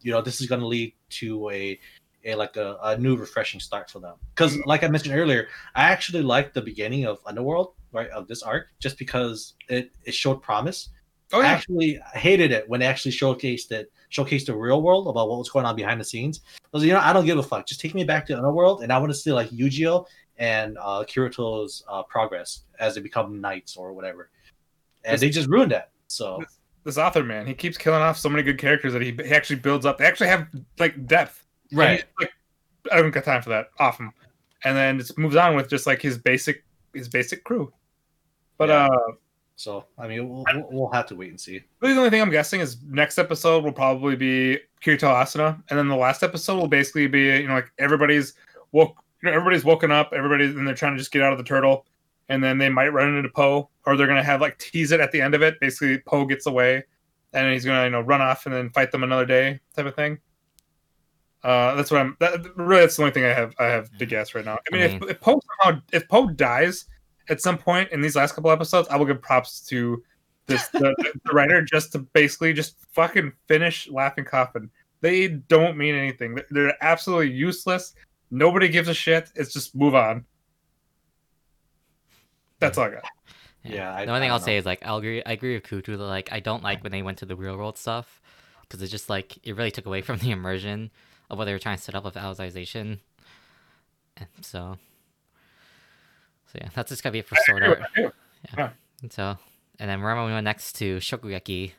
you 0.00 0.12
know 0.12 0.20
this 0.20 0.40
is 0.40 0.46
going 0.46 0.60
to 0.60 0.66
lead 0.66 0.94
to 1.10 1.50
a 1.50 1.78
a 2.24 2.34
like 2.34 2.56
a, 2.56 2.78
a 2.82 2.96
new 2.98 3.16
refreshing 3.16 3.60
start 3.60 3.90
for 3.90 3.98
them. 3.98 4.16
Because 4.34 4.56
like 4.64 4.84
I 4.84 4.88
mentioned 4.88 5.16
earlier, 5.16 5.48
I 5.74 5.84
actually 5.84 6.22
liked 6.22 6.54
the 6.54 6.62
beginning 6.62 7.04
of 7.04 7.18
Underworld, 7.26 7.74
right, 7.92 8.10
of 8.10 8.28
this 8.28 8.42
arc, 8.42 8.68
just 8.78 8.98
because 8.98 9.54
it 9.68 9.90
it 10.04 10.14
showed 10.14 10.42
promise. 10.42 10.88
Oh 11.34 11.40
I 11.40 11.46
actually 11.46 11.98
hated 12.12 12.52
it 12.52 12.68
when 12.68 12.80
they 12.80 12.86
actually 12.86 13.12
showcased 13.12 13.72
it, 13.72 13.90
showcased 14.10 14.46
the 14.46 14.54
real 14.54 14.82
world 14.82 15.08
about 15.08 15.30
what 15.30 15.38
was 15.38 15.48
going 15.48 15.64
on 15.64 15.74
behind 15.74 15.98
the 15.98 16.04
scenes. 16.04 16.42
I 16.60 16.68
was, 16.72 16.82
like, 16.82 16.88
you 16.88 16.92
know, 16.92 17.00
I 17.00 17.14
don't 17.14 17.24
give 17.24 17.38
a 17.38 17.42
fuck. 17.42 17.66
Just 17.66 17.80
take 17.80 17.94
me 17.94 18.04
back 18.04 18.26
to 18.26 18.36
Underworld, 18.36 18.82
and 18.82 18.92
I 18.92 18.98
want 18.98 19.10
to 19.12 19.18
see 19.18 19.32
like 19.32 19.48
Eugeo 19.48 20.06
and 20.38 20.76
uh, 20.78 21.04
Kirito's 21.06 21.84
uh, 21.88 22.02
progress 22.04 22.62
as 22.78 22.94
they 22.94 23.00
become 23.00 23.40
knights 23.40 23.76
or 23.76 23.92
whatever. 23.92 24.30
And 25.04 25.20
they 25.20 25.30
just 25.30 25.48
ruined 25.48 25.72
that. 25.72 25.90
So 26.08 26.42
this 26.84 26.98
author 26.98 27.22
man, 27.24 27.46
he 27.46 27.54
keeps 27.54 27.76
killing 27.78 28.00
off 28.02 28.18
so 28.18 28.28
many 28.28 28.42
good 28.42 28.58
characters 28.58 28.92
that 28.92 29.02
he, 29.02 29.12
he 29.12 29.32
actually 29.32 29.56
builds 29.56 29.86
up. 29.86 29.98
They 29.98 30.06
actually 30.06 30.28
have 30.28 30.48
like 30.78 31.06
depth. 31.06 31.44
right? 31.72 32.04
like, 32.20 32.30
I 32.90 32.96
don't 33.00 33.10
got 33.10 33.24
time 33.24 33.42
for 33.42 33.50
that. 33.50 33.68
Him, 33.78 34.12
and 34.64 34.76
then 34.76 35.00
it 35.00 35.10
moves 35.18 35.36
on 35.36 35.54
with 35.56 35.68
just 35.68 35.86
like 35.86 36.00
his 36.02 36.18
basic 36.18 36.64
his 36.94 37.08
basic 37.08 37.44
crew. 37.44 37.72
But 38.58 38.68
Yeah. 38.68 38.86
uh, 38.86 39.12
So 39.56 39.84
I 39.98 40.06
mean, 40.08 40.28
we'll, 40.28 40.44
we'll- 40.52 40.68
we'll 40.70 40.90
have 40.92 41.06
to 41.06 41.14
wait 41.16 41.30
and 41.30 41.40
see. 41.40 41.62
really 41.80 41.94
the 41.94 41.98
only 42.00 42.10
thing 42.10 42.20
I'm 42.22 42.30
guessing 42.30 42.60
is 42.60 42.78
next 42.84 43.18
episode 43.18 43.64
will 43.64 43.72
probably 43.72 44.16
be 44.16 44.58
Kirito 44.84 45.08
Asuna, 45.12 45.62
and 45.70 45.78
then 45.78 45.88
the 45.88 45.96
last 45.96 46.22
episode 46.22 46.56
will 46.56 46.68
basically 46.68 47.06
be 47.06 47.22
you 47.38 47.48
know 47.48 47.54
like 47.54 47.70
everybody's 47.78 48.34
woke, 48.72 48.96
you 49.22 49.30
know, 49.30 49.36
everybody's 49.36 49.64
woken 49.64 49.90
up, 49.90 50.12
everybody's 50.12 50.54
and 50.54 50.66
they're 50.66 50.74
trying 50.74 50.94
to 50.94 50.98
just 50.98 51.12
get 51.12 51.22
out 51.22 51.32
of 51.32 51.38
the 51.38 51.44
turtle, 51.44 51.86
and 52.28 52.42
then 52.42 52.58
they 52.58 52.68
might 52.68 52.88
run 52.88 53.16
into 53.16 53.28
PoH, 53.28 53.68
or 53.86 53.96
they're 53.96 54.06
gonna 54.06 54.22
have 54.22 54.40
like 54.40 54.58
tease 54.58 54.92
it 54.92 55.00
at 55.00 55.12
the 55.12 55.20
end 55.20 55.34
of 55.34 55.42
it. 55.42 55.60
Basically, 55.60 55.98
PoH 55.98 56.28
gets 56.28 56.46
away, 56.46 56.84
and 57.32 57.52
he's 57.52 57.64
gonna 57.64 57.84
you 57.84 57.90
know 57.90 58.00
run 58.00 58.20
off 58.20 58.46
and 58.46 58.54
then 58.54 58.70
fight 58.70 58.90
them 58.90 59.02
another 59.02 59.26
day 59.26 59.60
type 59.76 59.86
of 59.86 59.94
thing. 59.94 60.18
Uh, 61.44 61.74
that's 61.74 61.90
what 61.90 62.00
I'm. 62.00 62.16
That, 62.20 62.56
really, 62.56 62.82
that's 62.82 62.96
the 62.96 63.02
only 63.02 63.12
thing 63.12 63.24
I 63.24 63.28
have. 63.28 63.54
I 63.58 63.64
have 63.64 63.96
to 63.98 64.06
guess 64.06 64.34
right 64.34 64.44
now. 64.44 64.58
I 64.70 64.74
mean, 64.74 64.82
I 64.82 64.84
if, 64.86 65.00
mean- 65.00 65.10
if 65.10 65.20
PoH 65.20 65.40
somehow, 65.62 65.80
if 65.92 66.08
PoH 66.08 66.36
dies 66.36 66.86
at 67.28 67.40
some 67.40 67.58
point 67.58 67.90
in 67.92 68.00
these 68.00 68.16
last 68.16 68.34
couple 68.34 68.50
episodes, 68.50 68.88
I 68.88 68.96
will 68.96 69.06
give 69.06 69.22
props 69.22 69.60
to 69.68 70.02
this 70.46 70.68
the, 70.68 70.94
the 71.24 71.32
writer 71.32 71.62
just 71.62 71.92
to 71.92 72.00
basically 72.00 72.52
just 72.52 72.76
fucking 72.92 73.32
finish 73.46 73.88
Laughing 73.88 74.24
Coffin. 74.24 74.70
They 75.00 75.28
don't 75.28 75.76
mean 75.76 75.94
anything. 75.94 76.38
They're 76.50 76.76
absolutely 76.80 77.32
useless. 77.32 77.94
Nobody 78.32 78.68
gives 78.68 78.88
a 78.88 78.94
shit. 78.94 79.30
It's 79.36 79.52
just 79.52 79.76
move 79.76 79.94
on. 79.94 80.24
That's 82.60 82.78
all 82.78 82.84
I 82.86 82.90
got. 82.90 83.04
Yeah, 83.62 83.94
I- 83.94 84.04
the 84.06 84.10
only 84.10 84.22
thing 84.22 84.30
I 84.30 84.32
I'll 84.32 84.38
don't 84.38 84.46
say 84.46 84.56
is 84.56 84.64
like 84.64 84.84
I 84.84 84.96
agree. 84.96 85.22
I 85.24 85.32
agree 85.32 85.54
with 85.54 85.64
Kutu 85.64 85.98
that 85.98 85.98
like 85.98 86.32
I 86.32 86.40
don't 86.40 86.62
like 86.62 86.82
when 86.82 86.92
they 86.92 87.02
went 87.02 87.18
to 87.18 87.26
the 87.26 87.36
real 87.36 87.56
world 87.56 87.76
stuff 87.78 88.20
because 88.62 88.82
it 88.82 88.88
just 88.88 89.10
like 89.10 89.38
it 89.46 89.54
really 89.54 89.70
took 89.70 89.86
away 89.86 90.00
from 90.00 90.18
the 90.18 90.30
immersion 90.30 90.90
of 91.30 91.38
what 91.38 91.44
they 91.44 91.52
were 91.52 91.58
trying 91.58 91.76
to 91.76 91.82
set 91.82 91.94
up 91.94 92.04
with 92.04 92.14
Alicization. 92.14 92.98
And 94.16 94.28
so, 94.40 94.76
so 96.46 96.58
yeah, 96.60 96.68
that's 96.74 96.88
just 96.90 97.02
gonna 97.02 97.12
be 97.12 97.18
it 97.20 97.26
for 97.28 97.36
Sword 97.46 97.62
Art. 97.62 98.72
And 99.02 99.12
so, 99.12 99.36
and 99.78 99.90
then 99.90 100.00
remember 100.00 100.24
we 100.26 100.32
went 100.32 100.44
next 100.44 100.72
to 100.76 100.96
Shokugeki. 100.98 101.72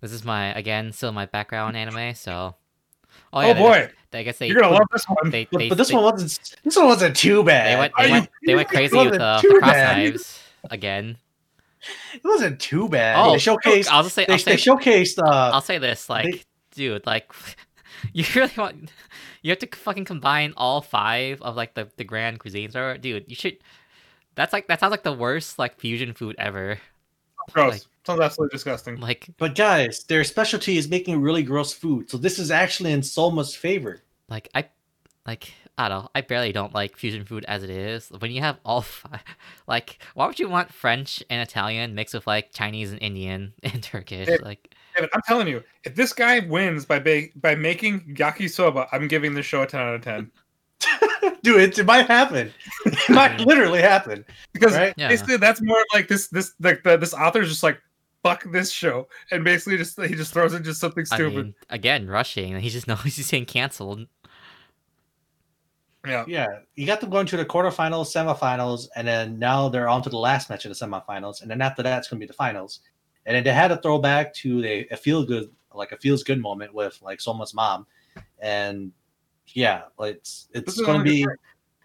This 0.00 0.12
is 0.12 0.24
my 0.24 0.54
again 0.54 0.92
still 0.92 1.12
my 1.12 1.26
background 1.26 1.76
anime. 1.76 2.14
So, 2.14 2.54
Oh, 3.32 3.40
yeah, 3.40 3.52
they- 3.52 3.60
boy, 3.60 3.90
I 4.12 4.22
guess 4.24 4.38
they 4.38 4.48
you're 4.48 4.60
gonna 4.60 4.74
love 4.74 4.88
this 4.92 5.04
one. 5.04 5.30
they, 5.30 5.44
But, 5.50 5.58
they, 5.58 5.68
but 5.68 5.78
this 5.78 5.88
they, 5.88 5.94
one 5.94 6.04
wasn't. 6.04 6.56
This 6.64 6.76
one 6.76 6.86
wasn't 6.86 7.16
too 7.16 7.44
bad. 7.44 7.66
they 7.76 7.78
went 7.78 7.92
they 7.98 8.10
went 8.10 8.28
they 8.46 8.54
went 8.56 8.68
crazy 8.68 8.96
with 8.96 9.14
It 9.14 9.18
the, 9.18 9.58
cross 9.60 9.70
bad. 9.72 9.96
knives 9.98 10.42
again. 10.70 11.16
It 12.12 12.22
wasn't 12.24 12.60
too 12.60 12.88
bad. 12.88 13.16
Oh, 13.18 13.32
they 13.32 13.38
showcased. 13.38 13.88
I'll 13.90 14.02
just 14.02 14.14
say 14.14 14.26
They, 14.26 14.32
I'll 14.34 14.38
they 14.38 14.56
say 14.56 14.70
showcased. 14.70 15.18
Uh, 15.18 15.50
I'll 15.54 15.60
say 15.62 15.78
this, 15.78 16.10
like, 16.10 16.44
dude, 16.74 17.06
like, 17.06 17.32
you 18.12 18.24
really 18.34 18.52
want, 18.58 18.90
you 19.42 19.50
have 19.50 19.60
to 19.60 19.68
fucking 19.76 20.04
combine 20.04 20.52
all 20.56 20.82
five 20.82 21.40
of 21.40 21.56
like 21.56 21.74
the 21.74 21.88
the 21.96 22.04
grand 22.04 22.40
cuisines, 22.40 22.74
or 22.74 22.98
dude, 22.98 23.24
you 23.28 23.34
should. 23.36 23.58
That's 24.34 24.52
like 24.52 24.68
that 24.68 24.80
sounds 24.80 24.90
like 24.90 25.04
the 25.04 25.12
worst 25.12 25.58
like 25.58 25.78
fusion 25.78 26.12
food 26.14 26.34
ever. 26.38 26.78
Gross. 27.52 27.72
like- 27.72 27.82
Sounds 28.06 28.20
absolutely 28.20 28.54
disgusting. 28.54 28.96
Like, 29.00 29.28
but 29.38 29.54
guys, 29.54 30.04
their 30.04 30.24
specialty 30.24 30.78
is 30.78 30.88
making 30.88 31.20
really 31.20 31.42
gross 31.42 31.72
food. 31.72 32.10
So 32.10 32.16
this 32.16 32.38
is 32.38 32.50
actually 32.50 32.92
in 32.92 33.02
Soma's 33.02 33.54
favor. 33.54 34.00
like 34.28 34.48
I, 34.54 34.66
like 35.26 35.52
I 35.76 35.88
don't 35.88 36.04
know. 36.04 36.08
I 36.14 36.20
barely 36.22 36.52
don't 36.52 36.74
like 36.74 36.96
fusion 36.96 37.24
food 37.24 37.44
as 37.46 37.62
it 37.62 37.70
is. 37.70 38.10
When 38.18 38.30
you 38.30 38.40
have 38.40 38.58
all 38.64 38.80
five, 38.82 39.22
like, 39.66 40.02
why 40.14 40.26
would 40.26 40.38
you 40.38 40.48
want 40.48 40.72
French 40.72 41.22
and 41.30 41.40
Italian 41.42 41.94
mixed 41.94 42.14
with 42.14 42.26
like 42.26 42.52
Chinese 42.52 42.90
and 42.92 43.00
Indian 43.02 43.52
and 43.62 43.82
Turkish? 43.82 44.28
Yeah. 44.28 44.36
Like, 44.42 44.74
David, 44.96 45.10
I'm 45.14 45.22
telling 45.26 45.46
you, 45.48 45.62
if 45.84 45.94
this 45.94 46.12
guy 46.12 46.40
wins 46.40 46.84
by 46.86 46.98
ba- 46.98 47.28
by 47.36 47.54
making 47.54 48.14
yakisoba, 48.16 48.88
I'm 48.92 49.08
giving 49.08 49.34
this 49.34 49.46
show 49.46 49.62
a 49.62 49.66
10 49.66 49.80
out 49.80 49.94
of 49.94 50.02
10. 50.02 50.30
Dude, 51.42 51.60
it, 51.60 51.78
it 51.78 51.86
might 51.86 52.06
happen. 52.06 52.52
It 52.86 53.10
might 53.10 53.40
literally 53.40 53.80
happen. 53.82 54.24
Because 54.52 54.74
Right? 54.74 54.94
Yeah. 54.96 55.08
basically, 55.08 55.36
that's 55.36 55.60
more 55.62 55.84
like 55.94 56.08
this 56.08 56.28
this 56.28 56.54
like 56.60 56.82
the, 56.82 56.96
this 56.96 57.12
is 57.12 57.48
just 57.48 57.62
like 57.62 57.80
fuck 58.22 58.44
this 58.52 58.70
show, 58.70 59.08
and 59.30 59.44
basically 59.44 59.76
just 59.78 60.00
he 60.00 60.14
just 60.14 60.32
throws 60.32 60.54
in 60.54 60.64
just 60.64 60.80
something 60.80 61.04
I 61.10 61.16
stupid. 61.16 61.34
mean, 61.34 61.54
again, 61.68 62.08
rushing, 62.08 62.52
and 62.54 62.62
he 62.62 62.70
just 62.70 62.86
knows 62.88 63.02
he's 63.02 63.30
getting 63.30 63.46
canceled. 63.46 64.06
yeah, 66.06 66.24
Yeah, 66.26 66.46
you 66.74 66.86
got 66.86 67.00
them 67.00 67.10
going 67.10 67.26
to 67.26 67.36
the 67.36 67.44
quarterfinals, 67.44 68.06
semifinals, 68.14 68.88
and 68.96 69.06
then 69.06 69.38
now 69.38 69.68
they're 69.68 69.88
on 69.88 70.02
to 70.02 70.10
the 70.10 70.18
last 70.18 70.48
match 70.50 70.64
of 70.64 70.76
the 70.76 70.86
semifinals, 70.86 71.42
and 71.42 71.50
then 71.50 71.60
after 71.60 71.82
that, 71.82 71.98
it's 71.98 72.08
going 72.08 72.18
to 72.20 72.24
be 72.24 72.28
the 72.28 72.34
finals. 72.34 72.80
And 73.26 73.36
then 73.36 73.44
they 73.44 73.52
had 73.52 73.70
a 73.70 73.76
throwback 73.80 74.34
to 74.36 74.62
the 74.62 74.88
a 74.90 74.96
feel 74.96 75.24
good, 75.24 75.50
like 75.74 75.92
a 75.92 75.96
feels 75.98 76.22
good 76.22 76.40
moment 76.40 76.74
with 76.74 76.98
like 77.02 77.20
Soma's 77.20 77.54
mom, 77.54 77.86
and 78.38 78.92
yeah, 79.48 79.82
like 79.98 80.16
it's 80.16 80.48
This 80.52 80.78
it's 80.78 80.80
going 80.80 80.98
to 80.98 81.04
be, 81.04 81.24
the 81.24 81.36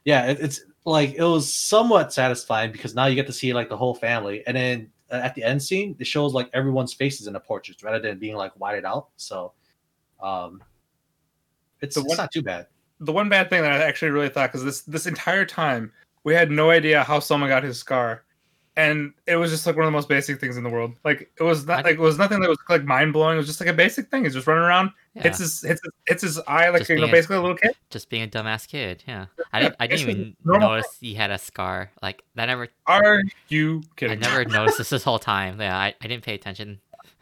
yeah, 0.05 0.27
it, 0.27 0.39
it's 0.39 0.61
like 0.85 1.15
it 1.15 1.23
was 1.23 1.53
somewhat 1.53 2.13
satisfying 2.13 2.71
because 2.71 2.95
now 2.95 3.07
you 3.07 3.15
get 3.15 3.27
to 3.27 3.33
see 3.33 3.53
like 3.53 3.69
the 3.69 3.77
whole 3.77 3.95
family, 3.95 4.45
and 4.47 4.55
then 4.55 4.91
at 5.23 5.35
the 5.35 5.43
end 5.43 5.61
scene, 5.61 5.95
it 5.99 6.07
shows 6.07 6.33
like 6.33 6.49
everyone's 6.53 6.93
faces 6.93 7.27
in 7.27 7.33
the 7.33 7.39
portraits 7.39 7.83
rather 7.83 7.99
than 7.99 8.17
being 8.19 8.35
like 8.35 8.51
whited 8.53 8.85
out. 8.85 9.07
So, 9.17 9.53
um, 10.21 10.61
it's, 11.81 11.95
The 11.95 12.01
it's 12.01 12.09
one- 12.09 12.17
not 12.17 12.31
too 12.31 12.41
bad. 12.41 12.67
the 12.99 13.11
one 13.11 13.29
bad 13.29 13.49
thing 13.49 13.61
that 13.61 13.71
I 13.71 13.83
actually 13.83 14.11
really 14.11 14.29
thought 14.29 14.51
because 14.51 14.63
this 14.63 14.81
this 14.81 15.05
entire 15.05 15.45
time 15.45 15.91
we 16.23 16.33
had 16.33 16.49
no 16.51 16.69
idea 16.71 17.03
how 17.03 17.19
someone 17.19 17.49
got 17.49 17.63
his 17.63 17.77
scar, 17.77 18.24
and 18.77 19.13
it 19.25 19.37
was 19.37 19.51
just 19.51 19.65
like 19.65 19.75
one 19.75 19.85
of 19.85 19.87
the 19.87 19.95
most 19.95 20.09
basic 20.09 20.39
things 20.39 20.57
in 20.57 20.63
the 20.63 20.69
world. 20.69 20.93
Like 21.03 21.29
it 21.39 21.43
was 21.43 21.65
not 21.65 21.79
I- 21.79 21.81
like 21.89 21.93
it 21.93 21.99
was 21.99 22.17
nothing 22.17 22.39
that 22.41 22.49
was 22.49 22.57
like 22.69 22.83
mind 22.83 23.13
blowing. 23.13 23.35
It 23.35 23.37
was 23.37 23.47
just 23.47 23.59
like 23.59 23.69
a 23.69 23.73
basic 23.73 24.09
thing. 24.09 24.23
He's 24.23 24.33
just 24.33 24.47
running 24.47 24.63
around, 24.63 24.91
Yeah, 25.13 25.23
hits 25.23 25.37
his 25.39 25.61
hits 25.61 25.81
his, 25.83 25.91
hits 26.07 26.21
his 26.23 26.39
eye 26.47 26.69
like 26.69 26.87
you 26.89 26.97
know 26.97 27.05
a- 27.05 27.11
basically 27.11 27.37
a 27.37 27.41
little 27.41 27.55
kid. 27.57 27.75
just 27.89 28.09
being 28.09 28.23
a 28.23 28.27
dumbass 28.27 28.67
kid. 28.67 29.03
Yeah, 29.07 29.27
I 29.53 29.59
didn't. 29.61 29.75
I 29.79 29.87
didn't 29.87 30.09
even 30.09 30.35
notice 30.43 30.97
he 30.99 31.13
had 31.13 31.31
a 31.31 31.37
scar. 31.37 31.91
Like 32.01 32.21
that 32.35 32.47
never. 32.47 32.67
Are 32.87 33.23
you 33.49 33.81
I 33.83 33.89
kidding? 33.95 34.19
me? 34.19 34.25
never 34.27 34.45
noticed 34.45 34.77
this 34.77 34.89
this 34.89 35.03
whole 35.03 35.19
time. 35.19 35.59
Yeah, 35.61 35.77
I, 35.77 35.93
I 36.01 36.07
didn't 36.07 36.23
pay 36.23 36.33
attention. 36.35 36.79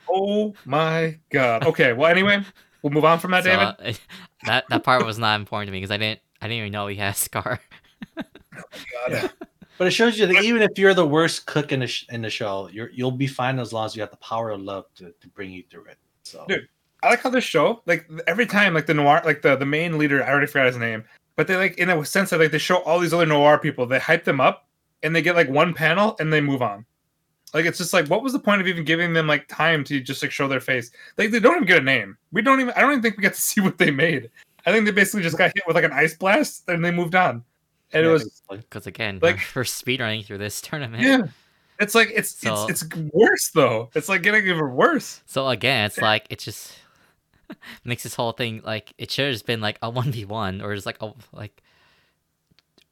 Oh 0.10 0.54
my 0.66 1.18
god. 1.32 1.66
Okay. 1.66 1.94
Well, 1.94 2.10
anyway, 2.12 2.44
we'll 2.82 2.92
move 2.94 3.06
on 3.06 3.20
from 3.20 3.32
that, 3.32 3.44
So, 3.44 3.74
David. 3.80 4.00
that 4.46 4.66
that 4.70 4.84
part 4.84 5.06
was 5.06 5.18
not 5.20 5.40
important 5.40 5.68
to 5.68 5.72
me 5.72 5.78
because 5.80 5.92
I 5.92 5.98
didn't. 5.98 6.20
I 6.42 6.48
didn't 6.48 6.58
even 6.60 6.72
know 6.74 6.88
he 6.88 6.96
had 6.98 7.14
a 7.14 7.18
scar. 7.18 7.60
Oh 8.56 9.10
god. 9.10 9.32
But 9.78 9.88
it 9.88 9.92
shows 9.92 10.20
you 10.20 10.28
that 10.28 10.44
even 10.44 10.62
if 10.62 10.78
you're 10.78 10.94
the 10.94 11.06
worst 11.06 11.46
cook 11.46 11.72
in 11.72 11.80
the 11.80 11.88
sh- 11.88 12.06
in 12.10 12.22
the 12.22 12.30
show, 12.30 12.70
you're 12.72 12.90
you'll 12.92 13.12
be 13.12 13.28
fine 13.28 13.60
as 13.60 13.74
long 13.74 13.86
as 13.86 13.96
you 13.96 14.02
have 14.02 14.12
the 14.12 14.18
power 14.18 14.52
of 14.52 14.62
love 14.62 14.86
to, 14.96 15.14
to 15.20 15.28
bring 15.30 15.52
you 15.52 15.64
through 15.70 15.86
it. 15.86 15.98
So 16.24 16.46
Dude. 16.48 16.68
I 17.02 17.10
like 17.10 17.22
how 17.22 17.30
this 17.30 17.44
show, 17.44 17.82
like 17.86 18.10
every 18.28 18.46
time, 18.46 18.74
like 18.74 18.86
the 18.86 18.94
noir, 18.94 19.22
like 19.26 19.42
the 19.42 19.56
the 19.56 19.66
main 19.66 19.98
leader, 19.98 20.24
I 20.24 20.30
already 20.30 20.48
forgot 20.48 20.68
his 20.68 20.78
name, 20.78 21.04
but 21.36 21.48
they 21.48 21.56
like 21.58 21.78
in 21.78 21.90
a 21.90 22.06
sense 22.06 22.30
that 22.30 22.40
like 22.40 22.52
they 22.52 22.60
show 22.60 22.78
all 22.84 23.00
these 23.00 23.14
other 23.14 23.26
noir 23.26 23.58
people, 23.58 23.86
they 23.86 24.00
hype 24.00 24.24
them 24.24 24.40
up, 24.40 24.68
and 25.02 25.16
they 25.16 25.22
get 25.22 25.36
like 25.36 25.50
one 25.50 25.74
panel 25.74 26.16
and 26.20 26.32
they 26.32 26.40
move 26.40 26.62
on. 26.62 26.86
Like 27.54 27.66
it's 27.66 27.78
just 27.78 27.94
like, 27.94 28.08
what 28.08 28.24
was 28.24 28.34
the 28.34 28.40
point 28.40 28.62
of 28.62 28.68
even 28.68 28.84
giving 28.84 29.14
them 29.14 29.28
like 29.28 29.48
time 29.48 29.84
to 29.86 30.00
just 30.00 30.24
like 30.24 30.32
show 30.32 30.48
their 30.48 30.60
face? 30.60 30.92
Like 31.18 31.32
they 31.32 31.40
don't 31.40 31.56
even 31.56 31.68
get 31.68 31.80
a 31.80 31.86
name. 31.86 32.18
We 32.32 32.42
don't 32.42 32.62
even. 32.62 32.74
I 32.76 32.82
don't 32.82 32.92
even 32.92 33.02
think 33.04 33.18
we 33.18 33.22
get 33.22 33.36
to 33.36 33.42
see 33.50 33.62
what 33.62 33.78
they 33.78 33.92
made. 33.92 34.30
I 34.66 34.72
think 34.72 34.86
they 34.86 34.92
basically 34.92 35.24
just 35.24 35.38
got 35.38 35.52
hit 35.54 35.64
with 35.68 35.76
like 35.76 35.86
an 35.86 35.92
ice 35.92 36.16
blast 36.16 36.64
and 36.68 36.84
they 36.84 36.92
moved 36.92 37.16
on. 37.16 37.44
And 37.94 38.06
it 38.06 38.10
was. 38.10 38.42
Because 38.50 38.88
again, 38.88 39.20
Like- 39.22 39.40
we're 39.56 39.64
speedrunning 39.64 40.26
through 40.26 40.40
this 40.40 40.62
tournament. 40.62 41.04
yeah. 41.04 41.28
It's 41.80 41.96
like 41.96 42.12
it's 42.14 42.30
So- 42.30 42.68
it's 42.68 42.84
it's 42.84 42.96
worse 43.14 43.50
though. 43.50 43.90
It's 43.96 44.08
like 44.10 44.22
getting 44.24 44.44
even 44.48 44.72
worse. 44.74 45.22
So 45.26 45.48
again, 45.50 45.86
it's 45.86 45.98
like 45.98 46.28
it 46.30 46.40
just 46.40 46.74
makes 47.84 48.04
this 48.04 48.16
whole 48.16 48.32
thing 48.32 48.62
like 48.64 48.94
it 48.98 49.12
should 49.12 49.26
have 49.26 49.34
just 49.34 49.46
been 49.46 49.60
like 49.62 49.78
a 49.82 49.90
one 49.90 50.12
v 50.12 50.24
one 50.26 50.62
or 50.62 50.74
just 50.76 50.86
like 50.86 51.02
a 51.02 51.14
like 51.34 51.62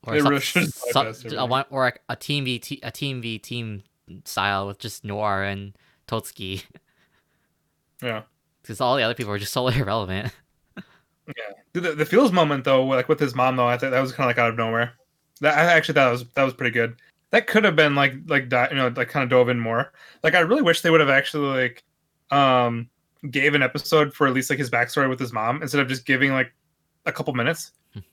or 0.06 0.16
It 0.16 0.24
some- 0.24 0.30
really 0.32 1.12
some- 1.22 1.38
a 1.38 1.46
one 1.46 1.66
or 1.70 1.84
like 1.86 2.02
a 2.10 2.16
team 2.16 2.46
v 2.46 2.60
t- 2.60 2.80
a 2.84 2.92
team 2.92 3.22
v 3.22 3.38
team 3.40 3.84
style 4.26 4.68
with 4.68 4.80
just 4.80 5.06
Noir 5.06 5.44
and 5.44 5.74
Totsuki 6.08 6.64
Yeah. 8.02 8.24
because 8.62 8.82
all 8.82 8.98
the 8.98 9.04
other 9.04 9.14
people 9.14 9.32
are 9.32 9.38
just 9.40 9.54
so 9.54 9.68
irrelevant. 9.68 10.34
Dude, 11.74 11.84
the, 11.84 11.96
the 11.96 12.06
feels 12.06 12.32
moment 12.32 12.64
though, 12.64 12.86
like 12.86 13.10
with 13.10 13.20
his 13.20 13.36
mom 13.36 13.56
though, 13.56 13.68
I 13.68 13.78
think 13.78 13.92
that 13.92 14.00
was 14.02 14.12
kind 14.12 14.30
of 14.30 14.30
like 14.30 14.38
out 14.38 14.50
of 14.50 14.58
nowhere. 14.58 14.94
That 15.40 15.58
I 15.58 15.64
actually 15.74 15.94
thought 15.96 16.06
that 16.06 16.12
was 16.12 16.26
that 16.36 16.44
was 16.44 16.54
pretty 16.54 16.72
good. 16.72 16.96
That 17.32 17.48
could 17.48 17.64
have 17.64 17.76
been 17.76 17.96
like 17.96 18.14
like 18.28 18.50
di- 18.50 18.68
you 18.70 18.76
know 18.76 18.92
like 18.96 19.10
kind 19.10 19.24
of 19.24 19.30
dove 19.30 19.50
in 19.50 19.60
more. 19.60 19.94
Like 20.24 20.36
I 20.36 20.40
really 20.40 20.62
wish 20.62 20.82
they 20.82 20.90
would 20.90 21.00
have 21.00 21.10
actually 21.10 21.48
like 21.48 21.84
um 22.32 22.90
gave 23.30 23.54
an 23.56 23.64
episode 23.64 24.14
for 24.14 24.28
at 24.28 24.34
least 24.34 24.50
like 24.50 24.60
his 24.60 24.70
backstory 24.70 25.08
with 25.10 25.20
his 25.20 25.32
mom 25.32 25.62
instead 25.62 25.80
of 25.80 25.88
just 25.88 26.06
giving 26.06 26.32
like 26.32 26.52
a 27.06 27.12
couple 27.12 27.34
minutes 27.34 27.72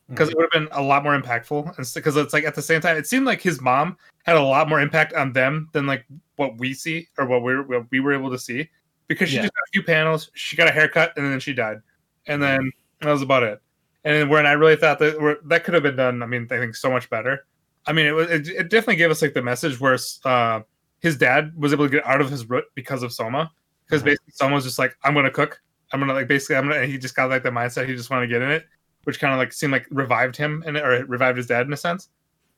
because 0.08 0.28
it 0.28 0.36
would 0.36 0.48
have 0.52 0.62
been 0.62 0.68
a 0.72 0.82
lot 0.82 1.02
more 1.02 1.18
impactful. 1.18 1.76
And 1.76 1.90
because 1.94 2.16
it's 2.16 2.32
like 2.32 2.44
at 2.44 2.54
the 2.54 2.62
same 2.62 2.80
time, 2.80 2.96
it 2.96 3.06
seemed 3.06 3.26
like 3.26 3.40
his 3.40 3.60
mom 3.60 3.96
had 4.24 4.36
a 4.36 4.42
lot 4.42 4.68
more 4.68 4.80
impact 4.80 5.12
on 5.14 5.32
them 5.32 5.68
than 5.72 5.86
like 5.86 6.04
what 6.36 6.58
we 6.58 6.74
see 6.74 7.08
or 7.18 7.26
what 7.26 7.42
we're 7.42 7.62
what 7.62 7.90
we 7.90 8.00
were 8.00 8.12
able 8.12 8.30
to 8.30 8.38
see. 8.38 8.68
Because 9.06 9.28
she 9.28 9.36
Yeah. 9.36 9.42
just 9.42 9.54
got 9.54 9.60
a 9.60 9.70
few 9.72 9.82
panels, 9.82 10.30
she 10.34 10.56
got 10.56 10.68
a 10.68 10.70
haircut, 10.72 11.12
and 11.16 11.32
then 11.32 11.40
she 11.40 11.54
died, 11.54 11.78
and 12.26 12.42
then 12.42 12.70
that 13.00 13.10
was 13.12 13.22
about 13.22 13.42
it. 13.42 13.60
And 14.04 14.30
when 14.30 14.46
I 14.46 14.52
really 14.52 14.76
thought 14.76 14.98
that 15.00 15.20
where, 15.20 15.38
that 15.46 15.64
could 15.64 15.74
have 15.74 15.82
been 15.82 15.96
done, 15.96 16.22
I 16.22 16.26
mean, 16.26 16.46
I 16.50 16.58
think 16.58 16.74
so 16.76 16.90
much 16.90 17.10
better. 17.10 17.46
I 17.86 17.92
mean, 17.92 18.06
it 18.06 18.12
was 18.12 18.30
it, 18.30 18.48
it 18.48 18.70
definitely 18.70 18.96
gave 18.96 19.10
us 19.10 19.22
like 19.22 19.34
the 19.34 19.42
message 19.42 19.80
where 19.80 19.98
uh, 20.24 20.60
his 21.00 21.16
dad 21.16 21.52
was 21.56 21.72
able 21.72 21.86
to 21.86 21.90
get 21.90 22.06
out 22.06 22.20
of 22.20 22.30
his 22.30 22.48
root 22.48 22.64
because 22.74 23.02
of 23.02 23.12
Soma. 23.12 23.50
Because 23.86 24.02
Mhm. 24.02 24.06
basically, 24.06 24.32
Soma 24.34 24.54
was 24.54 24.64
just 24.64 24.78
like, 24.78 24.96
"I'm 25.04 25.14
gonna 25.14 25.30
cook. 25.30 25.60
I'm 25.92 26.00
gonna 26.00 26.12
like 26.12 26.28
basically, 26.28 26.56
I'm 26.56 26.68
gonna." 26.68 26.80
And 26.82 26.90
he 26.92 26.98
just 26.98 27.16
got 27.16 27.30
like 27.30 27.42
the 27.42 27.50
mindset 27.50 27.86
he 27.88 27.94
just 27.94 28.10
wanted 28.10 28.26
to 28.26 28.32
get 28.32 28.42
in 28.42 28.50
it, 28.50 28.66
which 29.04 29.18
kind 29.18 29.32
of 29.32 29.38
like 29.38 29.52
seemed 29.52 29.72
like 29.72 29.86
revived 29.90 30.36
him 30.36 30.62
and 30.66 30.76
or 30.76 31.04
revived 31.06 31.38
his 31.38 31.46
dad 31.46 31.66
in 31.66 31.72
a 31.72 31.76
sense. 31.76 32.08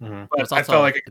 Mhm. 0.03 0.29
But 0.31 0.41
It's 0.41 0.53
I 0.53 0.59
also- 0.59 0.73
felt 0.73 0.83
like, 0.83 0.97
it, 0.97 1.05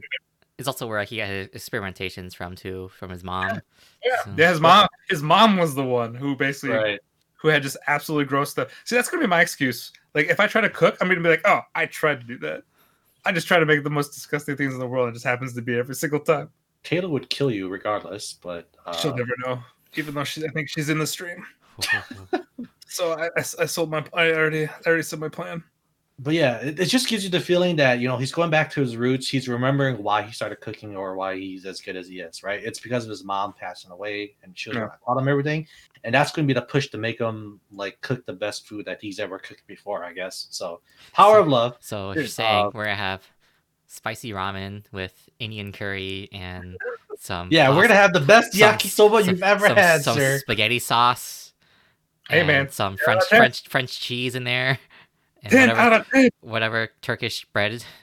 It's 0.57 0.67
also 0.67 0.87
where 0.87 1.01
he 1.05 1.19
had 1.19 1.29
his 1.29 1.63
experimentations 1.63 2.35
from 2.35 2.55
too, 2.55 2.89
from 2.89 3.09
his 3.11 3.23
mom. 3.23 3.61
yeah, 4.03 4.23
So- 4.25 4.33
yeah, 4.37 4.49
his 4.51 4.59
mom, 4.59 4.87
his 5.09 5.23
mom 5.23 5.55
was 5.55 5.73
the 5.75 5.85
one 5.85 6.13
who 6.15 6.35
basically 6.35 6.75
Right. 6.75 6.99
Who 7.41 7.47
had 7.47 7.63
just 7.63 7.77
absolutely 7.87 8.25
gross 8.25 8.51
stuff. 8.51 8.69
See, 8.85 8.95
that's 8.95 9.09
gonna 9.09 9.23
be 9.23 9.27
my 9.27 9.41
excuse. 9.41 9.91
Like, 10.13 10.27
if 10.27 10.39
I 10.39 10.47
try 10.47 10.61
to 10.61 10.69
cook, 10.69 10.97
I'm 11.01 11.07
gonna 11.07 11.21
be 11.21 11.29
like, 11.29 11.41
"Oh, 11.45 11.61
I 11.75 11.85
tried 11.85 12.21
to 12.21 12.27
do 12.27 12.37
that. 12.39 12.63
I 13.25 13.31
just 13.31 13.47
try 13.47 13.59
to 13.59 13.65
make 13.65 13.83
the 13.83 13.89
most 13.89 14.13
disgusting 14.13 14.55
things 14.55 14.73
in 14.73 14.79
the 14.79 14.87
world. 14.87 15.09
It 15.09 15.13
just 15.13 15.25
happens 15.25 15.53
to 15.53 15.61
be 15.61 15.77
every 15.77 15.95
single 15.95 16.19
time." 16.19 16.49
Taylor 16.83 17.09
would 17.09 17.29
kill 17.29 17.51
you 17.51 17.67
regardless, 17.67 18.33
but 18.33 18.69
uh, 18.85 18.93
She'll 18.97 19.15
never 19.15 19.33
know, 19.45 19.59
even 19.95 20.13
though 20.13 20.23
she, 20.23 20.45
I 20.45 20.49
think 20.49 20.69
she's 20.69 20.89
in 20.89 20.99
the 20.99 21.07
stream. 21.07 21.45
So 22.89 23.13
I, 23.13 23.27
I, 23.27 23.39
I 23.39 23.65
sold 23.65 23.91
my, 23.91 24.03
I 24.13 24.31
already, 24.31 24.65
I 24.65 24.71
already 24.87 25.03
said 25.03 25.19
my 25.19 25.29
plan. 25.29 25.63
But 26.21 26.33
yeah, 26.33 26.57
it, 26.57 26.79
it 26.79 26.85
just 26.85 27.07
gives 27.07 27.23
you 27.23 27.29
the 27.29 27.39
feeling 27.39 27.75
that 27.77 27.99
you 27.99 28.07
know 28.07 28.17
he's 28.17 28.31
going 28.31 28.49
back 28.49 28.69
to 28.71 28.81
his 28.81 28.97
roots. 28.97 29.27
He's 29.29 29.47
remembering 29.47 30.03
why 30.03 30.21
he 30.21 30.31
started 30.33 30.57
cooking 30.61 30.95
or 30.95 31.15
why 31.15 31.37
he's 31.37 31.65
as 31.65 31.79
good 31.81 31.95
as 31.95 32.07
he 32.07 32.19
is. 32.19 32.43
Right? 32.43 32.61
It's 32.63 32.79
because 32.79 33.05
of 33.05 33.09
his 33.09 33.23
mom 33.23 33.53
passing 33.53 33.91
away, 33.91 34.35
and 34.43 34.57
she 34.57 34.69
was 34.69 34.77
Yeah. 34.77 34.83
yeah. 34.83 34.89
taught 35.05 35.17
him 35.17 35.27
everything, 35.27 35.67
and 36.03 36.13
that's 36.13 36.31
going 36.31 36.47
to 36.47 36.53
be 36.53 36.59
the 36.59 36.65
push 36.65 36.89
to 36.89 36.97
make 36.97 37.19
him 37.19 37.59
like 37.71 37.99
cook 38.01 38.25
the 38.25 38.33
best 38.33 38.67
food 38.67 38.85
that 38.85 39.01
he's 39.01 39.19
ever 39.19 39.39
cooked 39.39 39.65
before. 39.67 40.03
I 40.03 40.13
guess 40.13 40.47
so. 40.51 40.81
Power 41.13 41.39
of 41.39 41.47
love. 41.47 41.77
So 41.79 42.09
Dude, 42.13 42.23
you're 42.23 42.27
saying 42.27 42.65
uh, 42.67 42.71
we're 42.73 42.83
gonna 42.85 42.95
have 42.95 43.25
spicy 43.87 44.31
ramen 44.31 44.83
with 44.91 45.29
Indian 45.39 45.71
curry 45.71 46.29
and 46.31 46.77
some 47.17 47.47
Yeah, 47.51 47.69
we're 47.75 47.81
gonna 47.81 47.95
have 47.95 48.13
the 48.13 48.19
best 48.19 48.53
some- 48.53 48.75
yakisoba 48.75 49.21
some- 49.21 49.29
you've 49.29 49.43
ever 49.43 49.67
some, 49.67 49.77
had, 49.77 50.01
some 50.03 50.15
sir. 50.17 50.37
spaghetti 50.39 50.79
sauce. 50.79 51.53
Hey, 52.29 52.43
man. 52.45 52.69
some 52.69 52.93
Yeah, 52.99 53.03
French 53.05 53.23
French 53.29 53.67
French 53.67 53.99
cheese 53.99 54.35
in 54.35 54.43
there, 54.43 54.77
and 55.43 55.51
Ten 55.51 55.69
whatever 55.69 55.79
out 55.81 55.93
of 56.01 56.09
ten. 56.09 56.29
whatever 56.41 56.89
Turkish 57.01 57.45
bread. 57.53 57.83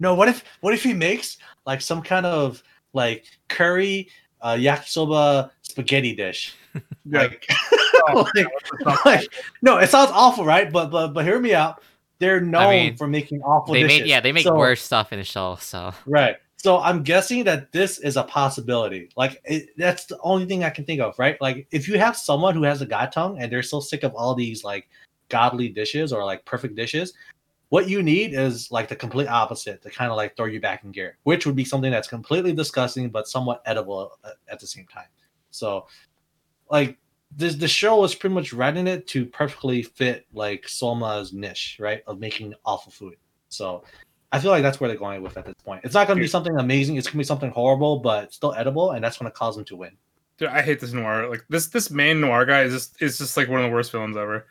No, 0.00 0.14
what 0.14 0.28
if 0.28 0.44
what 0.60 0.74
if 0.74 0.84
he 0.84 0.92
makes 0.94 1.38
like 1.66 1.80
some 1.80 2.02
kind 2.02 2.24
of 2.24 2.62
like 2.92 3.24
curry 3.48 4.08
uh, 4.40 4.52
yakisoba 4.54 5.50
spaghetti 5.62 6.14
dish? 6.14 6.54
Yeah. 7.04 7.22
Like, 7.22 7.48
like, 8.84 9.04
like, 9.04 9.34
no, 9.62 9.78
it 9.78 9.88
sounds 9.90 10.10
awful, 10.12 10.44
right? 10.44 10.70
But 10.70 10.90
but 10.92 11.08
but 11.08 11.24
hear 11.24 11.40
me 11.40 11.52
out. 11.54 11.82
They're 12.20 12.40
known 12.40 12.70
mean, 12.70 12.96
for 12.96 13.08
making 13.08 13.40
awful 13.42 13.74
they 13.74 13.82
dishes. 13.82 14.00
make 14.02 14.08
yeah 14.08 14.20
they 14.20 14.30
make 14.30 14.44
So- 14.44 14.54
worse 14.56 14.82
stuff 14.82 15.12
in 15.12 15.18
the 15.18 15.24
show. 15.24 15.56
So 15.60 15.92
Right. 16.06 16.36
So 16.58 16.78
I'm 16.80 17.02
guessing 17.02 17.42
that 17.44 17.72
this 17.72 17.98
is 17.98 18.16
a 18.16 18.24
possibility. 18.24 19.08
Like 19.16 19.40
it, 19.44 19.70
that's 19.76 20.04
the 20.06 20.18
only 20.22 20.44
thing 20.46 20.62
I 20.64 20.70
can 20.70 20.84
think 20.84 21.00
of, 21.00 21.18
right? 21.18 21.40
Like 21.40 21.66
if 21.72 21.88
you 21.88 21.98
have 21.98 22.16
someone 22.16 22.54
who 22.54 22.62
has 22.64 22.82
a 22.82 22.86
god 22.86 23.10
tongue 23.10 23.40
and 23.40 23.50
they're 23.50 23.62
so 23.62 23.80
sick 23.80 24.02
of 24.04 24.14
all 24.14 24.34
these 24.34 24.62
like 24.64 24.88
godly 25.28 25.68
dishes 25.68 26.12
or 26.12 26.24
like 26.24 26.44
perfect 26.44 26.74
dishes, 26.76 27.14
what 27.70 27.88
you 27.88 28.02
need 28.02 28.34
is 28.34 28.70
like 28.70 28.88
the 28.88 28.96
complete 28.96 29.28
opposite 29.28 29.82
to 29.82 29.90
kind 29.90 30.10
of 30.10 30.16
like 30.16 30.36
throw 30.36 30.46
you 30.46 30.60
back 30.60 30.84
in 30.84 30.92
gear, 30.92 31.18
which 31.24 31.46
would 31.46 31.56
be 31.56 31.64
something 31.64 31.90
that's 31.90 32.08
completely 32.08 32.52
disgusting 32.52 33.10
but 33.10 33.28
somewhat 33.28 33.62
edible 33.66 34.18
uh, 34.24 34.30
at 34.50 34.58
the 34.58 34.66
same 34.66 34.86
time. 34.86 35.08
So, 35.50 35.86
like 36.70 36.98
this, 37.36 37.56
the 37.56 37.68
show 37.68 38.02
is 38.04 38.14
pretty 38.14 38.34
much 38.34 38.52
writing 38.52 38.86
it 38.86 39.06
to 39.08 39.26
perfectly 39.26 39.82
fit 39.82 40.26
like 40.32 40.66
Soma's 40.66 41.32
niche, 41.32 41.76
right, 41.78 42.02
of 42.06 42.18
making 42.18 42.54
awful 42.64 42.90
food. 42.90 43.16
So, 43.50 43.84
I 44.32 44.38
feel 44.38 44.50
like 44.50 44.62
that's 44.62 44.78
where 44.78 44.88
they're 44.88 44.98
going 44.98 45.22
with 45.22 45.36
at 45.36 45.46
this 45.46 45.54
point. 45.64 45.82
It's 45.84 45.94
not 45.94 46.06
going 46.06 46.18
to 46.18 46.22
be 46.22 46.28
something 46.28 46.58
amazing. 46.58 46.96
It's 46.96 47.06
going 47.06 47.12
to 47.12 47.18
be 47.18 47.24
something 47.24 47.50
horrible, 47.50 47.98
but 47.98 48.32
still 48.32 48.52
edible, 48.54 48.90
and 48.92 49.02
that's 49.02 49.16
going 49.16 49.30
to 49.30 49.36
cause 49.36 49.56
them 49.56 49.64
to 49.66 49.76
win. 49.76 49.92
Dude, 50.36 50.48
I 50.48 50.60
hate 50.60 50.80
this 50.80 50.92
noir. 50.92 51.28
Like 51.28 51.44
this, 51.48 51.68
this 51.68 51.90
main 51.90 52.20
noir 52.20 52.44
guy 52.44 52.62
is 52.62 52.72
just 52.72 53.02
is 53.02 53.18
just 53.18 53.36
like 53.36 53.48
one 53.48 53.60
of 53.60 53.68
the 53.68 53.74
worst 53.74 53.90
villains 53.90 54.16
ever. 54.16 54.46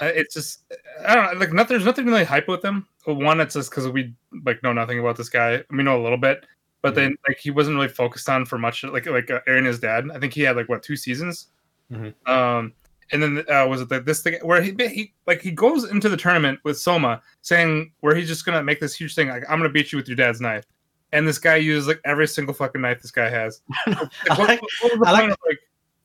Uh, 0.00 0.06
It's 0.06 0.34
just 0.34 0.62
I 1.06 1.14
don't 1.14 1.32
know. 1.34 1.40
Like 1.40 1.52
nothing. 1.52 1.74
There's 1.74 1.84
nothing 1.86 2.06
really 2.06 2.24
hype 2.24 2.48
with 2.48 2.64
him. 2.64 2.86
One, 3.06 3.40
it's 3.40 3.54
just 3.54 3.70
because 3.70 3.88
we 3.88 4.14
like 4.44 4.62
know 4.62 4.72
nothing 4.72 4.98
about 4.98 5.16
this 5.16 5.28
guy. 5.28 5.62
We 5.70 5.82
know 5.82 6.00
a 6.00 6.02
little 6.02 6.18
bit, 6.18 6.44
but 6.82 6.94
then 6.94 7.16
like 7.26 7.38
he 7.38 7.50
wasn't 7.50 7.76
really 7.76 7.88
focused 7.88 8.28
on 8.28 8.44
for 8.44 8.58
much. 8.58 8.84
Like 8.84 9.06
like 9.06 9.30
uh, 9.30 9.40
Aaron, 9.46 9.64
his 9.64 9.80
dad. 9.80 10.08
I 10.14 10.18
think 10.18 10.32
he 10.34 10.42
had 10.42 10.56
like 10.56 10.68
what 10.68 10.82
two 10.82 10.96
seasons. 10.96 11.48
Mhm. 11.90 12.14
Um, 12.28 12.72
and 13.12 13.20
then 13.20 13.44
uh, 13.50 13.66
was 13.66 13.80
it 13.80 13.88
the, 13.88 13.98
this 14.00 14.22
thing 14.22 14.38
where 14.42 14.62
he 14.62 14.72
he 14.78 15.12
like 15.26 15.40
he 15.42 15.50
goes 15.50 15.90
into 15.90 16.08
the 16.08 16.16
tournament 16.16 16.60
with 16.62 16.78
Soma 16.78 17.20
saying 17.42 17.90
where 18.00 18.14
he's 18.14 18.28
just 18.28 18.44
gonna 18.44 18.62
make 18.62 18.78
this 18.78 18.94
huge 18.94 19.14
thing 19.16 19.28
like 19.28 19.42
I'm 19.48 19.58
gonna 19.58 19.68
beat 19.70 19.90
you 19.90 19.96
with 19.98 20.06
your 20.06 20.14
dad's 20.16 20.40
knife, 20.40 20.64
and 21.12 21.26
this 21.26 21.38
guy 21.38 21.56
uses 21.56 21.88
like 21.88 22.00
every 22.04 22.28
single 22.28 22.54
fucking 22.54 22.80
knife 22.80 23.02
this 23.02 23.10
guy 23.10 23.28
has. 23.28 23.62
Like, 23.88 23.96
I 24.30 24.38
what- 24.38 24.48
like- 24.48 24.60
what 24.98 25.08
I 25.08 25.12
like- 25.12 25.30
like 25.48 25.58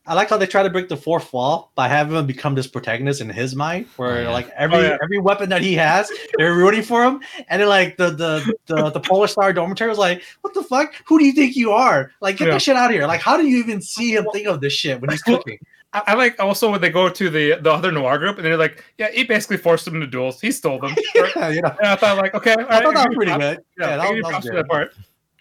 I 0.07 0.13
like 0.13 0.29
how 0.29 0.37
they 0.37 0.45
try 0.45 0.61
to 0.63 0.69
break 0.69 0.87
the 0.87 0.97
fourth 0.97 1.33
wall 1.33 1.71
by 1.75 1.87
having 1.87 2.15
him 2.15 2.27
become 2.27 2.53
this 2.55 2.67
protagonist 2.67 3.21
in 3.21 3.29
his 3.29 3.55
mind, 3.55 3.87
where 3.97 4.17
Oh, 4.17 4.21
yeah. 4.23 4.29
like 4.29 4.47
oh, 4.49 4.53
every 4.57 4.77
Oh, 4.77 4.81
yeah. 4.81 4.97
every 5.01 5.19
weapon 5.19 5.49
that 5.49 5.61
he 5.63 5.73
has, 5.75 6.11
they're 6.37 6.53
rooting 6.53 6.83
for 6.83 7.03
him, 7.03 7.21
and 7.49 7.61
then 7.61 7.67
like 7.69 7.97
the 7.97 8.11
the 8.11 8.53
the, 8.67 8.89
the 8.91 8.99
Polar 8.99 9.27
Star 9.27 9.51
dormitory 9.51 9.89
was 9.89 9.97
like, 9.97 10.21
"What 10.41 10.53
the 10.53 10.63
fuck? 10.63 10.93
Who 11.07 11.17
do 11.19 11.25
you 11.25 11.31
think 11.33 11.55
you 11.55 11.71
are? 11.71 12.11
Like, 12.21 12.37
get 12.37 12.47
Yeah. 12.47 12.53
that 12.53 12.61
shit 12.61 12.75
out 12.75 12.91
of 12.91 12.95
here! 12.95 13.07
Like, 13.07 13.21
how 13.21 13.35
do 13.37 13.47
you 13.47 13.57
even 13.57 13.81
see 13.81 14.13
him 14.15 14.25
think 14.31 14.47
of 14.47 14.61
this 14.61 14.73
shit 14.73 15.01
when 15.01 15.09
he's 15.09 15.23
cooking?" 15.23 15.57
I, 15.93 16.01
I 16.07 16.13
like 16.15 16.39
also 16.41 16.69
when 16.69 16.81
they 16.81 16.89
go 16.89 17.07
to 17.09 17.29
the 17.29 17.55
the 17.61 17.71
other 17.71 17.91
noir 17.91 18.17
group 18.17 18.35
and 18.37 18.45
they're 18.45 18.57
like, 18.57 18.83
yeah, 18.97 19.09
he 19.11 19.23
basically 19.23 19.55
forced 19.57 19.85
them 19.85 19.95
into 19.95 20.07
duels. 20.07 20.41
He 20.41 20.51
stole 20.51 20.77
them. 20.79 20.93
yeah, 21.15 21.47
you 21.49 21.61
know, 21.61 21.73
and 21.79 21.87
I 21.87 21.95
thought 21.95 22.17
like, 22.17 22.35
okay, 22.35 22.53
all 22.53 22.59
I 22.59 22.63
right, 22.63 22.83
thought 22.83 22.93
that 22.95 23.07
was 23.07 23.15
pretty 23.15 23.31
good. 23.31 23.59
Yeah, 23.79 23.87
Yeah, 23.87 23.93
I 23.93 23.97
that 23.97 24.13
was, 24.13 24.21
that 24.23 24.35
was 24.35 24.43
good. 24.45 24.55
that 24.57 24.67
part. 24.67 24.93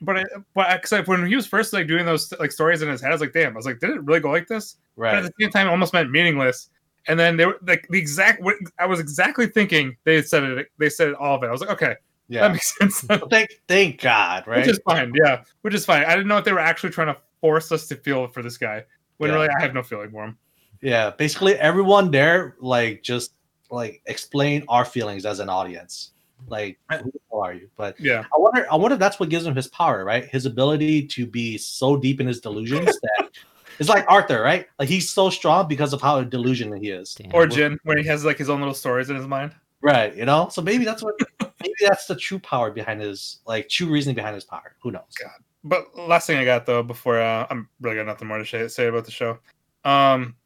But 0.05 0.19
I, 0.19 0.25
but 0.55 0.77
because 0.77 0.93
like, 0.93 1.09
when 1.09 1.27
he 1.27 1.37
was 1.37 1.47
first 1.47 1.73
like 1.73 1.87
doing 1.87 2.05
those 2.07 2.33
like 2.39 2.53
stories 2.53 2.83
in 2.83 2.89
his 2.89 3.01
head, 3.01 3.11
I 3.11 3.15
was 3.15 3.21
like, 3.21 3.33
damn, 3.33 3.53
I 3.53 3.57
was 3.57 3.67
like, 3.67 3.81
did 3.81 3.91
it 3.91 4.03
really 4.03 4.21
go 4.21 4.31
like 4.31 4.47
this? 4.47 4.77
But 5.15 5.25
at 5.25 5.25
the 5.25 5.33
same 5.41 5.51
time, 5.51 5.67
it 5.67 5.71
almost 5.71 5.93
meant 5.93 6.11
meaningless. 6.11 6.71
And 7.07 7.19
then 7.19 7.37
they 7.37 7.47
were 7.47 7.59
like 7.67 7.87
the 7.91 7.99
exact. 7.99 8.43
What 8.43 8.57
I 8.79 8.87
was 8.87 9.01
exactly 9.01 9.47
thinking 9.47 9.97
they 10.05 10.23
said 10.23 10.45
it. 10.45 10.69
They 10.79 10.89
said 10.89 11.15
all 11.15 11.37
of 11.37 11.43
it. 11.43 11.47
I 11.47 11.51
was 11.51 11.61
like, 11.61 11.71
okay, 11.71 11.97
yeah, 12.29 12.43
that 12.43 12.53
makes 12.53 12.77
sense. 12.79 13.01
Thank 13.31 13.51
thank 13.69 14.01
God, 14.01 14.47
right? 14.47 14.59
Which 14.59 14.69
is 14.69 14.81
fine. 14.89 15.13
Yeah, 15.15 15.43
which 15.63 15.75
is 15.75 15.85
fine. 15.85 16.05
I 16.05 16.11
didn't 16.11 16.29
know 16.29 16.39
if 16.39 16.45
they 16.45 16.53
were 16.53 16.61
actually 16.61 16.91
trying 16.91 17.15
to 17.15 17.21
force 17.41 17.71
us 17.73 17.87
to 17.89 17.97
feel 17.97 18.27
for 18.29 18.43
this 18.43 18.57
guy. 18.57 18.85
When 19.19 19.31
Yeah. 19.31 19.37
really, 19.37 19.49
I 19.59 19.63
have 19.63 19.75
no 19.75 19.83
feeling 19.83 20.11
for 20.11 20.25
him. 20.25 20.39
Yeah, 20.81 21.11
basically 21.11 21.55
everyone 21.57 22.11
there 22.11 22.57
like 22.61 23.03
just 23.03 23.35
like 23.71 24.03
explain 24.07 24.65
our 24.69 24.85
feelings 24.85 25.27
as 25.27 25.41
an 25.41 25.49
audience. 25.49 26.13
Like, 26.49 26.79
who 26.91 27.11
the 27.11 27.21
hell 27.31 27.41
are 27.43 27.55
you? 27.55 27.69
But 27.77 27.99
Yeah. 28.01 28.25
I 28.35 28.39
wonder, 28.39 28.67
I 28.71 28.77
wonder 28.77 28.95
if 28.95 29.01
that's 29.01 29.19
what 29.21 29.29
gives 29.29 29.47
him 29.47 29.55
his 29.55 29.69
power, 29.69 30.05
right? 30.05 30.25
His 30.25 30.47
ability 30.47 31.07
to 31.09 31.27
be 31.27 31.59
so 31.59 31.97
deep 31.97 32.21
in 32.21 32.27
his 32.27 32.41
delusions 32.41 32.87
that 33.03 33.31
it's 33.79 33.89
like 33.89 34.05
Arthur, 34.09 34.41
right? 34.43 34.67
Like 34.79 34.89
he's 34.89 35.11
so 35.11 35.31
strong 35.31 35.69
because 35.69 35.93
of 35.93 36.01
how 36.01 36.23
delusional 36.23 36.79
he 36.79 36.91
is, 36.91 37.15
damn. 37.15 37.35
Or 37.35 37.47
Jin, 37.47 37.79
when 37.85 37.99
he 37.99 38.05
has 38.05 38.25
like 38.25 38.39
his 38.39 38.49
own 38.49 38.61
little 38.61 38.75
stories 38.75 39.11
in 39.11 39.17
his 39.17 39.27
mind. 39.27 39.55
right? 39.81 40.17
You 40.17 40.25
know, 40.25 40.49
so 40.49 40.63
maybe 40.63 40.85
that's 40.85 41.03
what, 41.03 41.15
maybe 41.41 41.75
that's 41.81 42.07
the 42.07 42.17
true 42.17 42.39
power 42.39 42.71
behind 42.71 43.01
his, 43.01 43.41
like, 43.47 43.69
true 43.69 43.89
reasoning 43.89 44.15
behind 44.15 44.35
his 44.35 44.45
power. 44.45 44.77
Who 44.83 44.91
knows? 44.91 45.03
God. 45.21 45.31
But 45.65 45.97
last 45.97 46.27
thing 46.27 46.39
I 46.39 46.45
got 46.45 46.67
though, 46.67 46.83
before 46.83 47.21
uh, 47.21 47.47
I'm 47.51 47.69
really 47.81 47.97
got 47.97 48.07
nothing 48.07 48.29
more 48.29 48.39
to 48.39 48.47
say, 48.47 48.69
say 48.69 48.87
about 48.87 49.05
the 49.07 49.11
show, 49.11 49.39
um, 49.85 50.37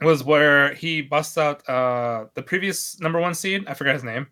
was 0.00 0.24
where 0.24 0.74
he 0.74 1.00
busts 1.00 1.38
out 1.38 1.66
uh 1.68 2.26
the 2.34 2.42
previous 2.42 3.00
number 3.00 3.18
one 3.20 3.34
seed. 3.34 3.64
I 3.66 3.74
forgot 3.74 3.94
his 3.94 4.04
name. 4.04 4.26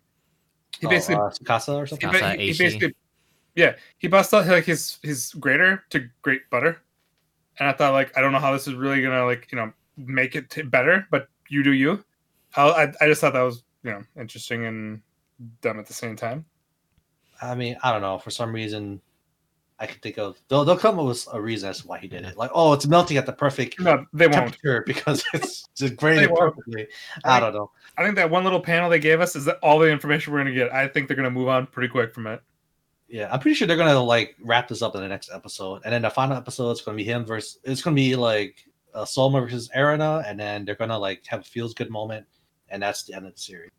He 0.79 0.87
Oh, 0.87 0.89
basically, 0.89 1.15
uh, 1.15 1.29
Tsukasa 1.29 1.75
or 1.75 1.87
something. 1.87 2.09
ba- 2.11 2.17
Tsukasa 2.19 2.39
he, 2.39 2.51
he 2.51 2.63
basically, 2.63 2.95
yeah, 3.55 3.75
he 3.97 4.07
busts 4.07 4.33
out 4.33 4.47
like 4.47 4.65
his 4.65 4.99
his 5.01 5.33
grater 5.33 5.83
to 5.91 6.09
grate 6.21 6.49
butter, 6.49 6.81
and 7.59 7.69
I 7.69 7.73
thought 7.73 7.93
like 7.93 8.15
I 8.17 8.21
don't 8.21 8.31
know 8.31 8.39
how 8.39 8.51
this 8.53 8.67
is 8.67 8.73
really 8.75 9.01
gonna 9.01 9.25
like 9.25 9.47
you 9.51 9.57
know 9.57 9.71
make 9.97 10.35
it 10.35 10.49
t- 10.49 10.61
better, 10.63 11.07
but 11.11 11.27
you 11.49 11.63
do 11.63 11.71
you. 11.73 12.03
I, 12.55 12.69
I 12.69 12.93
I 13.01 13.07
just 13.07 13.21
thought 13.21 13.33
that 13.33 13.41
was 13.41 13.63
you 13.83 13.91
know 13.91 14.03
interesting 14.19 14.65
and 14.65 15.01
dumb 15.61 15.79
at 15.79 15.85
the 15.85 15.93
same 15.93 16.15
time. 16.15 16.45
I 17.41 17.55
mean, 17.55 17.77
I 17.83 17.91
don't 17.91 18.01
know. 18.01 18.17
For 18.17 18.31
some 18.31 18.53
reason, 18.53 19.01
I 19.79 19.87
can 19.87 19.99
think 19.99 20.17
of 20.17 20.39
they'll 20.47 20.63
they'll 20.63 20.77
come 20.77 20.97
up 20.99 21.05
with 21.05 21.27
a 21.33 21.41
reason 21.41 21.69
as 21.69 21.81
to 21.81 21.87
why 21.87 21.99
he 21.99 22.07
did 22.07 22.23
it. 22.23 22.37
Like, 22.37 22.51
oh, 22.53 22.71
it's 22.73 22.87
melting 22.87 23.17
at 23.17 23.25
the 23.25 23.33
perfect 23.33 23.79
No, 23.79 24.05
they 24.13 24.27
won't. 24.27 24.35
temperature 24.53 24.83
because 24.87 25.23
it's 25.33 25.67
just 25.75 25.97
They 25.99 26.27
perfectly. 26.27 26.87
I 27.25 27.39
don't 27.41 27.53
know. 27.53 27.71
I 27.97 28.03
think 28.03 28.15
that 28.15 28.29
one 28.29 28.43
little 28.45 28.61
panel 28.61 28.89
they 28.89 28.99
gave 28.99 29.19
us 29.19 29.35
is 29.35 29.43
that 29.45 29.57
all 29.61 29.79
the 29.79 29.89
information 29.89 30.31
we're 30.31 30.39
gonna 30.39 30.53
get. 30.53 30.71
I 30.73 30.87
think 30.87 31.07
they're 31.07 31.17
gonna 31.17 31.29
move 31.29 31.49
on 31.49 31.67
pretty 31.67 31.89
quick 31.89 32.13
from 32.13 32.27
it. 32.27 32.41
Yeah, 33.09 33.29
I'm 33.31 33.39
pretty 33.39 33.55
sure 33.55 33.67
they're 33.67 33.75
gonna 33.77 33.99
like 33.99 34.35
wrap 34.41 34.67
this 34.69 34.81
up 34.81 34.95
in 34.95 35.01
the 35.01 35.07
next 35.09 35.29
episode, 35.33 35.81
and 35.83 35.93
then 35.93 36.01
the 36.03 36.09
final 36.09 36.37
episode 36.37 36.71
is 36.71 36.81
gonna 36.81 36.97
be 36.97 37.03
him 37.03 37.25
versus. 37.25 37.59
It's 37.63 37.81
gonna 37.81 37.95
be 37.95 38.15
like 38.15 38.65
uh, 38.93 39.03
Soma 39.05 39.41
versus 39.41 39.69
Erina, 39.75 40.23
and 40.25 40.39
then 40.39 40.63
they're 40.63 40.75
gonna 40.75 40.97
like 40.97 41.25
have 41.27 41.41
a 41.41 41.43
feels 41.43 41.73
good 41.73 41.89
moment, 41.89 42.25
and 42.69 42.81
that's 42.81 43.03
the 43.03 43.13
end 43.13 43.25
of 43.27 43.33
the 43.35 43.39
series. 43.39 43.71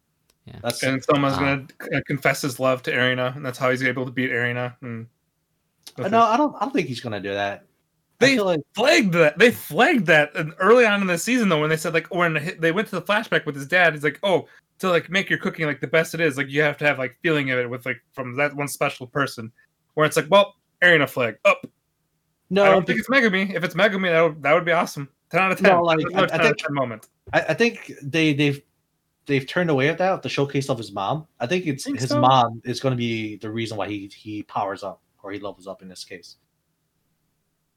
Yeah. 0.44 0.59
That's 0.62 0.82
and 0.82 1.02
someone's 1.02 1.36
Ah. 1.39 1.56
gonna 1.81 2.02
confess 2.02 2.43
his 2.43 2.60
love 2.60 2.82
to 2.85 2.93
Erina, 2.93 3.32
and 3.35 3.44
that's 3.44 3.59
how 3.59 3.70
he's 3.70 3.82
able 3.82 4.05
to 4.05 4.12
beat 4.12 4.31
Erina. 4.31 4.77
And 4.82 5.09
Uh, 5.99 6.09
no, 6.09 6.21
I 6.23 6.37
don't. 6.37 6.55
I 6.57 6.61
don't 6.61 6.73
think 6.73 6.89
he's 6.89 7.01
gonna 7.01 7.21
do 7.21 7.33
that. 7.33 7.65
They- 8.19 8.39
like 8.39 8.61
flagged 8.75 9.13
that. 9.15 9.39
They 9.39 9.51
flagged 9.51 10.07
that 10.07 10.31
early 10.59 10.87
on 10.87 11.01
in 11.03 11.07
the 11.07 11.19
season 11.19 11.49
though, 11.49 11.61
when 11.61 11.71
they 11.71 11.77
said 11.77 11.95
like 11.95 12.13
when 12.15 12.57
they 12.59 12.73
went 12.73 12.89
to 12.89 12.95
the 12.97 13.03
flashback 13.03 13.45
with 13.47 13.55
his 13.55 13.67
dad, 13.67 13.93
he's 13.95 14.05
like, 14.05 14.19
oh, 14.23 14.47
to 14.79 14.89
like 14.89 15.11
make 15.11 15.29
your 15.31 15.39
cooking 15.39 15.67
like 15.67 15.81
the 15.81 15.87
best 15.87 16.15
it 16.15 16.21
is, 16.21 16.37
like 16.37 16.49
you 16.49 16.63
have 16.63 16.77
to 16.79 16.87
have 16.87 16.99
like 16.99 17.17
feeling 17.23 17.51
of 17.51 17.59
it 17.59 17.69
with 17.69 17.85
like 17.87 18.01
from 18.13 18.35
that 18.37 18.55
one 18.57 18.69
special 18.69 19.07
person. 19.07 19.53
Where 19.95 20.07
it's 20.07 20.17
like, 20.17 20.27
well, 20.31 20.55
Erina 20.83 21.09
flag 21.09 21.37
up. 21.47 21.67
no, 22.51 22.65
I 22.65 22.71
don't 22.71 22.87
think 22.87 22.99
it's 22.99 23.09
Megumi. 23.09 23.55
If 23.55 23.65
it's 23.65 23.75
Megumi, 23.75 24.11
that 24.11 24.21
would, 24.23 24.43
that 24.43 24.53
would 24.55 24.65
be 24.67 24.73
awesome. 24.73 25.09
Ten 25.31 25.41
out 25.41 25.53
of 25.53 25.59
ten. 25.59 25.71
No, 25.73 25.83
like, 25.83 25.99
There's 25.99 26.13
no 26.13 26.21
I- 26.21 26.25
I 26.25 26.27
10 26.29 26.35
out 26.35 26.41
of 26.41 26.47
think- 26.49 26.59
10 26.59 26.75
moment. 26.75 27.09
I, 27.33 27.41
I 27.43 27.55
think 27.55 27.93
they 28.03 28.33
they've 28.35 28.63
they've 29.27 29.47
turned 29.47 29.71
away 29.71 29.89
at 29.89 29.99
that 29.99 30.23
the 30.23 30.29
showcase 30.29 30.69
of 30.71 30.79
his 30.79 30.93
mom. 30.93 31.27
I 31.41 31.47
think 31.47 31.67
it's 31.67 31.85
Think 31.85 32.01
his 32.01 32.11
so? 32.11 32.21
mom 32.21 32.61
is 32.65 32.79
going 32.81 32.93
to 32.93 32.97
be 32.97 33.37
the 33.37 33.51
reason 33.51 33.77
why 33.77 33.89
he 33.89 34.07
he 34.15 34.43
powers 34.45 34.83
up 34.83 35.01
or 35.27 35.32
he 35.32 35.40
levels 35.40 35.66
up 35.66 35.82
in 35.82 35.89
this 35.89 36.05
case. 36.05 36.36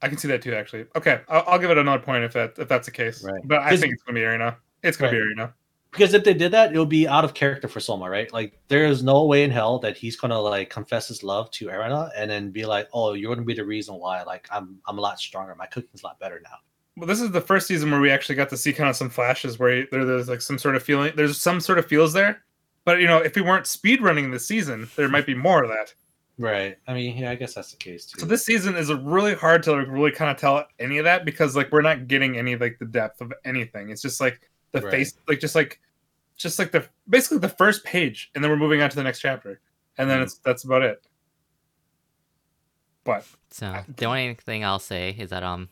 I 0.01 0.07
can 0.07 0.17
see 0.17 0.27
that 0.30 0.41
too. 0.41 0.53
Actually, 0.53 0.85
okay, 0.95 1.21
I'll, 1.27 1.43
I'll 1.47 1.59
give 1.59 1.71
it 1.71 1.77
another 1.77 2.01
point 2.01 2.23
if 2.23 2.34
that 2.34 2.53
if 2.57 2.67
that's 2.67 2.85
the 2.85 2.91
case. 2.91 3.23
Right. 3.23 3.41
But 3.45 3.59
I 3.63 3.76
think 3.76 3.93
it's 3.93 4.03
gonna 4.03 4.15
be 4.15 4.21
Erina. 4.23 4.55
It's 4.84 4.95
gonna 4.95 5.11
be 5.11 5.17
Right. 5.17 5.35
Erina. 5.38 5.53
Because 5.91 6.13
if 6.13 6.23
they 6.23 6.35
did 6.35 6.51
that, 6.51 6.71
it 6.73 6.77
would 6.77 6.88
be 6.88 7.07
out 7.07 7.26
of 7.26 7.34
character 7.34 7.67
for 7.67 7.80
Soma, 7.80 8.07
right? 8.07 8.31
Like 8.31 8.59
there 8.67 8.85
is 8.85 9.01
no 9.01 9.26
way 9.26 9.43
in 9.43 9.49
hell 9.49 9.80
that 9.80 9.97
he's 9.97 10.15
gonna 10.15 10.39
like 10.39 10.69
confess 10.69 11.07
his 11.07 11.23
love 11.23 11.49
to 11.51 11.69
Erina 11.69 12.11
and 12.15 12.30
then 12.30 12.51
be 12.51 12.65
like, 12.65 12.88
"Oh, 12.93 13.13
you're 13.13 13.34
gonna 13.34 13.45
be 13.45 13.55
the 13.55 13.65
reason 13.65 13.95
why 13.95 14.21
like 14.23 14.47
I'm 14.51 14.80
I'm 14.88 14.99
a 14.99 15.01
lot 15.01 15.19
stronger. 15.19 15.55
My 15.55 15.65
cooking's 15.65 16.03
a 16.03 16.05
lot 16.05 16.19
better 16.19 16.39
now." 16.43 16.57
Well, 16.95 17.07
this 17.07 17.19
is 17.21 17.31
the 17.31 17.41
first 17.41 17.65
season 17.67 17.91
where 17.91 17.99
we 18.01 18.11
actually 18.11 18.35
got 18.35 18.49
to 18.49 18.57
see 18.57 18.71
kind 18.71 18.89
of 18.89 18.95
some 18.95 19.09
flashes 19.09 19.57
where 19.57 19.76
he- 19.77 19.88
there, 19.91 20.05
there's 20.05 20.30
like 20.30 20.41
some 20.41 20.57
sort 20.59 20.76
of 20.76 20.84
feeling. 20.84 21.11
There's 21.15 21.41
some 21.41 21.59
sort 21.59 21.80
of 21.80 21.88
feels 21.88 22.13
there, 22.13 22.43
but 22.85 23.01
you 23.01 23.07
know, 23.07 23.17
if 23.17 23.35
we 23.35 23.41
weren't 23.41 23.67
speed 23.67 24.01
running 24.01 24.31
this 24.31 24.47
season, 24.47 24.88
there 24.95 25.09
might 25.09 25.26
be 25.26 25.34
more 25.35 25.63
of 25.63 25.69
that. 25.69 25.93
Right. 26.40 26.78
I 26.88 26.94
mean, 26.94 27.18
yeah, 27.18 27.32
I 27.32 27.36
guess 27.36 27.53
that's 27.56 27.72
the 27.72 27.78
case 27.78 28.06
too. 28.06 28.22
So 28.22 28.26
this 28.26 28.45
season 28.45 28.76
is 28.76 28.91
really 28.94 29.36
hard 29.36 29.61
to 29.64 29.74
like 29.74 29.88
really 29.88 30.11
kind 30.11 30.32
of 30.32 30.38
tell 30.38 30.66
any 30.80 30.98
of 30.98 31.03
that 31.03 31.26
because 31.26 31.56
like 31.56 31.72
we're 31.72 31.82
not 31.82 32.07
getting 32.07 32.38
any 32.38 32.56
like 32.56 32.80
the 32.80 32.86
depth 32.86 33.22
of 33.22 33.34
anything. 33.45 33.90
It's 33.90 34.02
just 34.02 34.22
like 34.22 34.40
the 34.72 34.80
Right. 34.80 34.90
face, 34.90 35.14
like 35.28 35.40
just 35.41 35.53
like 35.56 35.82
just 36.38 36.60
like 36.60 36.72
the 36.72 36.88
basically 37.10 37.40
the 37.40 37.49
first 37.49 37.84
page, 37.86 38.32
and 38.36 38.44
then 38.44 38.52
we're 38.52 38.57
moving 38.57 38.82
on 38.82 38.90
to 38.90 38.95
the 38.98 39.03
next 39.03 39.20
chapter, 39.22 39.61
and 39.98 40.10
then 40.10 40.22
Mhm. 40.22 40.24
it's 40.24 40.36
that's 40.40 40.64
about 40.66 40.84
it. 40.84 41.06
But 43.03 43.26
So 43.52 43.84
the 43.88 44.06
only 44.06 44.36
thing 44.36 44.64
I'll 44.64 44.80
say 44.80 45.16
is 45.18 45.30
that 45.32 45.44
um, 45.44 45.70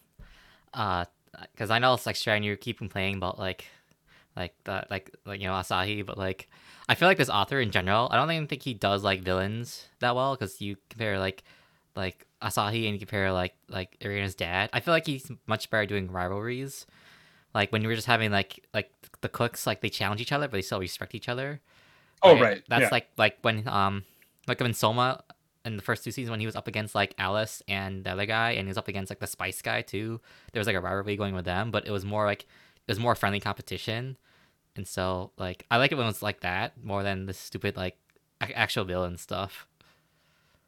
uh, 0.73 1.05
because 1.53 1.69
I 1.71 1.79
know 1.79 1.93
it's 1.93 2.05
like 2.05 2.15
Strand, 2.17 2.45
you 2.45 2.57
keep 2.57 2.79
complaining 2.79 3.17
about 3.17 3.39
like, 3.39 3.65
like 4.37 4.53
the 4.63 4.85
like 4.89 5.11
like 5.25 5.41
you 5.41 5.47
know 5.47 5.53
Asahi, 5.53 6.05
but 6.05 6.17
like 6.17 6.49
I 6.87 6.95
feel 6.95 7.07
like 7.07 7.17
this 7.17 7.29
author 7.29 7.59
in 7.59 7.71
general, 7.71 8.07
I 8.11 8.17
don't 8.17 8.31
even 8.31 8.47
think 8.47 8.61
he 8.61 8.73
does 8.73 9.03
like 9.03 9.21
villains 9.21 9.87
that 9.99 10.15
well 10.15 10.35
because 10.35 10.61
you 10.61 10.77
compare 10.89 11.19
like 11.19 11.43
like 11.95 12.27
Asahi 12.41 12.85
and 12.85 12.93
you 12.93 12.99
compare 12.99 13.31
like 13.33 13.55
like 13.67 13.97
Erina's 13.99 14.35
dad. 14.35 14.69
I 14.71 14.79
feel 14.79 14.93
like 14.93 15.07
he's 15.07 15.29
much 15.47 15.69
better 15.69 15.87
doing 15.87 16.11
rivalries. 16.11 16.85
Like 17.53 17.71
when 17.71 17.81
you 17.81 17.87
were 17.87 17.95
just 17.95 18.07
having 18.07 18.31
like 18.31 18.63
like 18.73 18.91
the 19.21 19.29
cooks, 19.29 19.65
like 19.65 19.81
they 19.81 19.89
challenge 19.89 20.21
each 20.21 20.31
other, 20.31 20.47
but 20.47 20.53
they 20.53 20.61
still 20.61 20.79
respect 20.79 21.15
each 21.15 21.27
other. 21.27 21.59
oh 22.21 22.33
Like, 22.33 22.41
right, 22.41 22.63
That's 22.69 22.83
yeah. 22.83 22.89
like 22.91 23.09
like 23.17 23.37
when 23.41 23.67
um 23.67 24.03
like 24.47 24.59
when 24.59 24.73
Soma 24.73 25.23
in 25.65 25.75
the 25.75 25.83
first 25.83 26.03
two 26.03 26.11
seasons 26.11 26.29
when 26.29 26.39
he 26.39 26.45
was 26.45 26.55
up 26.55 26.67
against 26.67 26.95
like 26.95 27.13
Alice 27.17 27.61
and 27.67 28.03
the 28.03 28.11
other 28.11 28.25
guy 28.25 28.51
and 28.51 28.61
he 28.61 28.67
was 28.67 28.77
up 28.77 28.87
against 28.87 29.09
like 29.11 29.19
the 29.19 29.27
Spice 29.27 29.61
guy 29.61 29.81
too. 29.81 30.21
There 30.53 30.59
was 30.59 30.67
like 30.67 30.75
a 30.75 30.79
rivalry 30.79 31.17
going 31.17 31.33
with 31.33 31.45
them, 31.45 31.71
but 31.71 31.87
it 31.87 31.91
was 31.91 32.05
more 32.05 32.25
like 32.25 32.45
was 32.87 32.99
more 32.99 33.15
friendly 33.15 33.39
competition. 33.39 34.17
And 34.75 34.87
so 34.87 35.31
like 35.37 35.65
I 35.71 35.77
like 35.77 35.91
it 35.91 35.95
when 35.95 36.07
it's 36.07 36.21
like 36.21 36.41
that 36.41 36.73
more 36.83 37.03
than 37.03 37.25
the 37.25 37.33
stupid 37.33 37.75
like 37.75 37.97
ac- 38.41 38.53
actual 38.53 38.85
villain 38.85 39.17
stuff. 39.17 39.67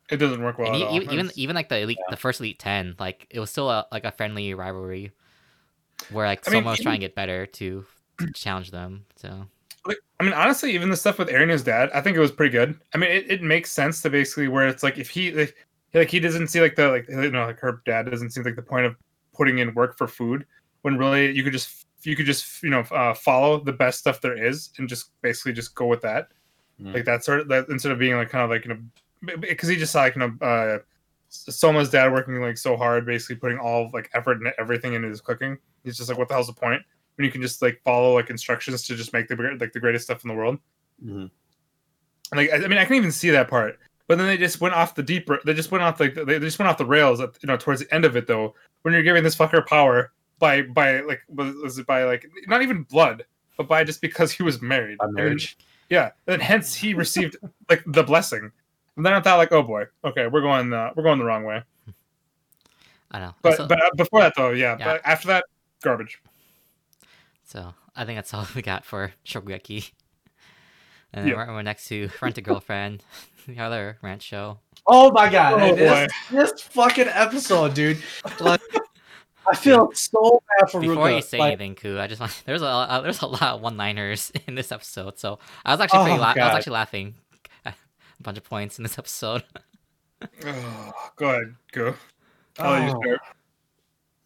it 0.10 0.18
doesn't 0.18 0.42
work 0.42 0.58
well 0.58 0.76
e- 0.76 0.96
even 0.96 1.12
even, 1.14 1.26
It's- 1.28 1.38
even 1.38 1.56
like 1.56 1.70
the 1.70 1.80
elite 1.80 2.00
the 2.10 2.18
first 2.18 2.40
elite 2.40 2.58
10 2.60 2.96
like 3.00 3.28
it 3.30 3.40
was 3.40 3.52
still 3.52 3.70
a, 3.70 3.86
like 3.92 4.06
a 4.06 4.12
friendly 4.12 4.54
rivalry 4.56 5.12
where 6.12 6.26
like 6.26 6.48
I 6.48 6.52
mean, 6.52 6.64
was 6.64 6.80
even- 6.80 6.84
trying 6.84 7.00
to 7.00 7.06
get 7.06 7.14
better 7.16 7.46
to 7.46 7.86
challenge 8.34 8.72
them. 8.72 9.06
So 9.16 9.46
like 9.86 9.98
I 10.20 10.24
mean, 10.24 10.34
honestly, 10.34 10.72
even 10.74 10.90
the 10.90 10.98
stuff 10.98 11.20
with 11.20 11.30
Aaron 11.30 11.50
his 11.50 11.64
dad, 11.64 11.90
I 11.94 12.02
think 12.02 12.18
it 12.18 12.20
was 12.20 12.32
pretty 12.32 12.52
good. 12.52 12.78
I 12.94 12.98
mean, 12.98 13.10
it, 13.12 13.32
it 13.32 13.42
makes 13.42 13.72
sense 13.72 14.02
to 14.02 14.10
basically 14.10 14.48
where 14.50 14.68
it's 14.68 14.84
like 14.84 14.98
if 14.98 15.10
he 15.10 15.32
like, 15.32 15.56
like 15.94 16.10
he 16.10 16.20
doesn't 16.20 16.48
see 16.48 16.60
like 16.62 16.76
the 16.76 16.90
like 16.90 17.08
you 17.08 17.32
know 17.32 17.46
like 17.46 17.60
her 17.60 17.82
dad 17.86 18.10
doesn't 18.10 18.32
see 18.32 18.42
like 18.42 18.56
the 18.56 18.62
point 18.62 18.86
of 18.88 18.96
putting 19.34 19.60
in 19.60 19.74
work 19.76 19.98
for 19.98 20.08
food 20.08 20.46
when 20.82 20.98
really 20.98 21.32
you 21.32 21.44
could 21.44 21.54
just 21.54 21.86
you 22.04 22.16
could 22.16 22.26
just 22.26 22.62
you 22.64 22.70
know 22.70 22.82
uh, 22.92 23.14
follow 23.14 23.60
the 23.60 23.74
best 23.74 24.00
stuff 24.00 24.22
there 24.22 24.42
is 24.42 24.70
and 24.78 24.88
just 24.88 25.12
basically 25.22 25.54
just 25.54 25.76
go 25.76 25.86
with 25.86 26.02
that 26.02 26.30
Mhm. 26.82 26.94
like 26.94 27.06
that 27.06 27.26
sort 27.26 27.42
of 27.42 27.48
that 27.50 27.68
instead 27.70 27.92
of 27.92 28.00
being 28.00 28.16
like 28.16 28.30
kind 28.30 28.44
of 28.44 28.50
like 28.50 28.66
you 28.66 28.74
know 28.74 29.38
because 29.42 29.68
he 29.68 29.76
just 29.76 29.92
saw 29.92 30.02
like 30.02 30.16
you 30.16 30.22
know 30.22 30.34
uh 30.48 30.80
Soma's 31.30 31.90
dad 31.90 32.12
working 32.12 32.40
like 32.42 32.58
so 32.58 32.78
hard 32.78 33.06
basically 33.06 33.36
putting 33.36 33.58
all 33.60 33.90
like 33.94 34.10
effort 34.14 34.38
and 34.38 34.52
everything 34.58 34.94
into 34.94 35.10
his 35.10 35.20
cooking 35.22 35.58
he's 35.84 35.98
just 35.98 36.08
like 36.10 36.18
what 36.18 36.28
the 36.30 36.34
hell's 36.34 36.48
the 36.48 36.54
point 36.54 36.82
when 37.18 37.26
you 37.26 37.32
can 37.32 37.42
just 37.42 37.62
like 37.62 37.82
follow 37.84 38.14
like 38.14 38.30
instructions 38.30 38.84
to 38.88 38.96
just 38.96 39.12
make 39.12 39.28
the 39.28 39.36
like 39.60 39.74
the 39.74 39.80
greatest 39.80 40.06
stuff 40.06 40.24
in 40.24 40.30
the 40.30 40.34
world 40.34 40.58
Mhm. 41.06 41.30
like 42.34 42.50
I 42.52 42.56
I 42.64 42.68
mean, 42.68 42.78
I 42.78 42.86
can 42.86 42.96
even 42.96 43.12
see 43.12 43.30
that 43.32 43.50
part, 43.50 43.78
but 44.08 44.18
then 44.18 44.28
they 44.28 44.38
just 44.38 44.62
went 44.62 44.74
off 44.76 44.96
the 44.96 45.04
deep. 45.04 45.30
They 45.46 45.54
just 45.54 45.72
went 45.72 45.84
off 45.84 46.00
like 46.00 46.14
they 46.16 46.40
just 46.40 46.60
went 46.60 46.70
off 46.70 46.78
the 46.78 46.86
rails. 46.86 47.20
At, 47.20 47.32
you 47.42 47.48
know, 47.48 47.58
towards 47.58 47.82
the 47.82 47.94
end 47.94 48.06
of 48.06 48.16
it 48.16 48.28
though, 48.28 48.56
when 48.84 48.94
you're 48.94 49.04
giving 49.04 49.24
this 49.24 49.36
fucker 49.36 49.66
power 49.66 50.12
by 50.40 50.64
by 50.64 51.02
like 51.02 51.22
was, 51.28 51.54
was 51.56 51.78
it 51.80 51.86
by 51.86 52.04
like 52.06 52.26
not 52.48 52.62
even 52.62 52.84
blood, 52.84 53.26
but 53.58 53.68
by 53.68 53.84
just 53.84 54.02
because 54.02 54.32
he 54.32 54.44
was 54.44 54.62
married. 54.62 54.98
By 54.98 55.06
And 55.06 55.14
marriage. 55.14 55.58
yeah, 55.90 56.12
and 56.28 56.42
hence 56.42 56.74
he 56.74 56.94
received 56.94 57.36
like 57.70 57.84
the 57.86 58.04
blessing. 58.04 58.52
And 58.96 59.06
then 59.06 59.14
I 59.14 59.22
thought 59.22 59.38
like, 59.38 59.52
oh 59.52 59.64
boy, 59.64 59.86
okay, 60.04 60.28
we're 60.28 60.42
going 60.42 60.74
uh, 60.74 60.92
we're 60.96 61.04
going 61.04 61.20
the 61.20 61.26
wrong 61.26 61.44
way. 61.44 61.62
I 63.12 63.20
don't 63.20 63.28
know. 63.30 63.36
But 63.42 63.50
Also- 63.52 63.68
but 63.68 63.82
uh, 63.84 63.90
before 63.96 64.22
that 64.22 64.34
though, 64.36 64.52
yeah, 64.52 64.76
Yeah. 64.80 64.86
But 64.86 65.02
after 65.06 65.28
that, 65.30 65.46
garbage. 65.84 66.22
So 67.44 67.74
I 67.96 68.06
think 68.06 68.18
that's 68.18 68.34
all 68.34 68.46
we 68.56 68.62
got 68.62 68.86
for 68.86 69.14
Shokugeki. 69.26 69.92
And 71.12 71.24
then 71.26 71.32
Yeah. 71.32 71.48
we're, 71.48 71.54
we're 71.56 71.62
next 71.64 71.88
to 71.88 72.08
Rent 72.22 72.38
a 72.38 72.42
Girlfriend, 72.42 73.04
the 73.48 73.58
other 73.60 73.98
rant 74.04 74.22
show. 74.22 74.60
Oh 74.86 75.12
my 75.12 75.28
god, 75.28 75.60
Oh, 75.60 75.76
this, 75.76 76.12
this 76.30 76.62
fucking 76.62 77.08
episode, 77.08 77.74
dude. 77.74 77.98
Like, 78.40 78.62
I 79.52 79.56
feel 79.56 79.92
so 79.94 80.42
bad 80.60 80.70
for 80.70 80.80
Before 80.82 81.08
Ruka. 81.08 81.16
you 81.16 81.22
say 81.22 81.40
like, 81.40 81.48
anything, 81.54 81.76
Ku, 81.76 81.98
I 82.00 82.08
just 82.08 82.20
want 82.22 82.42
there's 82.46 82.62
a 82.62 82.66
uh, 82.68 83.02
there's 83.02 83.22
a 83.22 83.28
lot 83.28 83.42
of 83.56 83.62
one-liners 83.62 84.32
in 84.48 84.56
this 84.56 84.72
episode, 84.72 85.18
so 85.18 85.40
I 85.66 85.72
was 85.72 85.80
actually 85.82 86.04
pretty 86.04 86.18
Oh, 86.18 86.22
la- 86.22 86.34
I 86.34 86.48
was 86.48 86.56
actually 86.58 86.74
laughing 86.74 87.16
a 87.66 87.74
bunch 88.22 88.38
of 88.38 88.44
points 88.44 88.78
in 88.78 88.84
this 88.84 88.98
episode. 89.00 89.44
Oh, 90.46 90.94
go 91.16 91.30
ahead, 91.30 91.56
go. 91.72 91.96
I'll 92.60 92.88
you 92.88 93.02
Oh. 93.14 93.18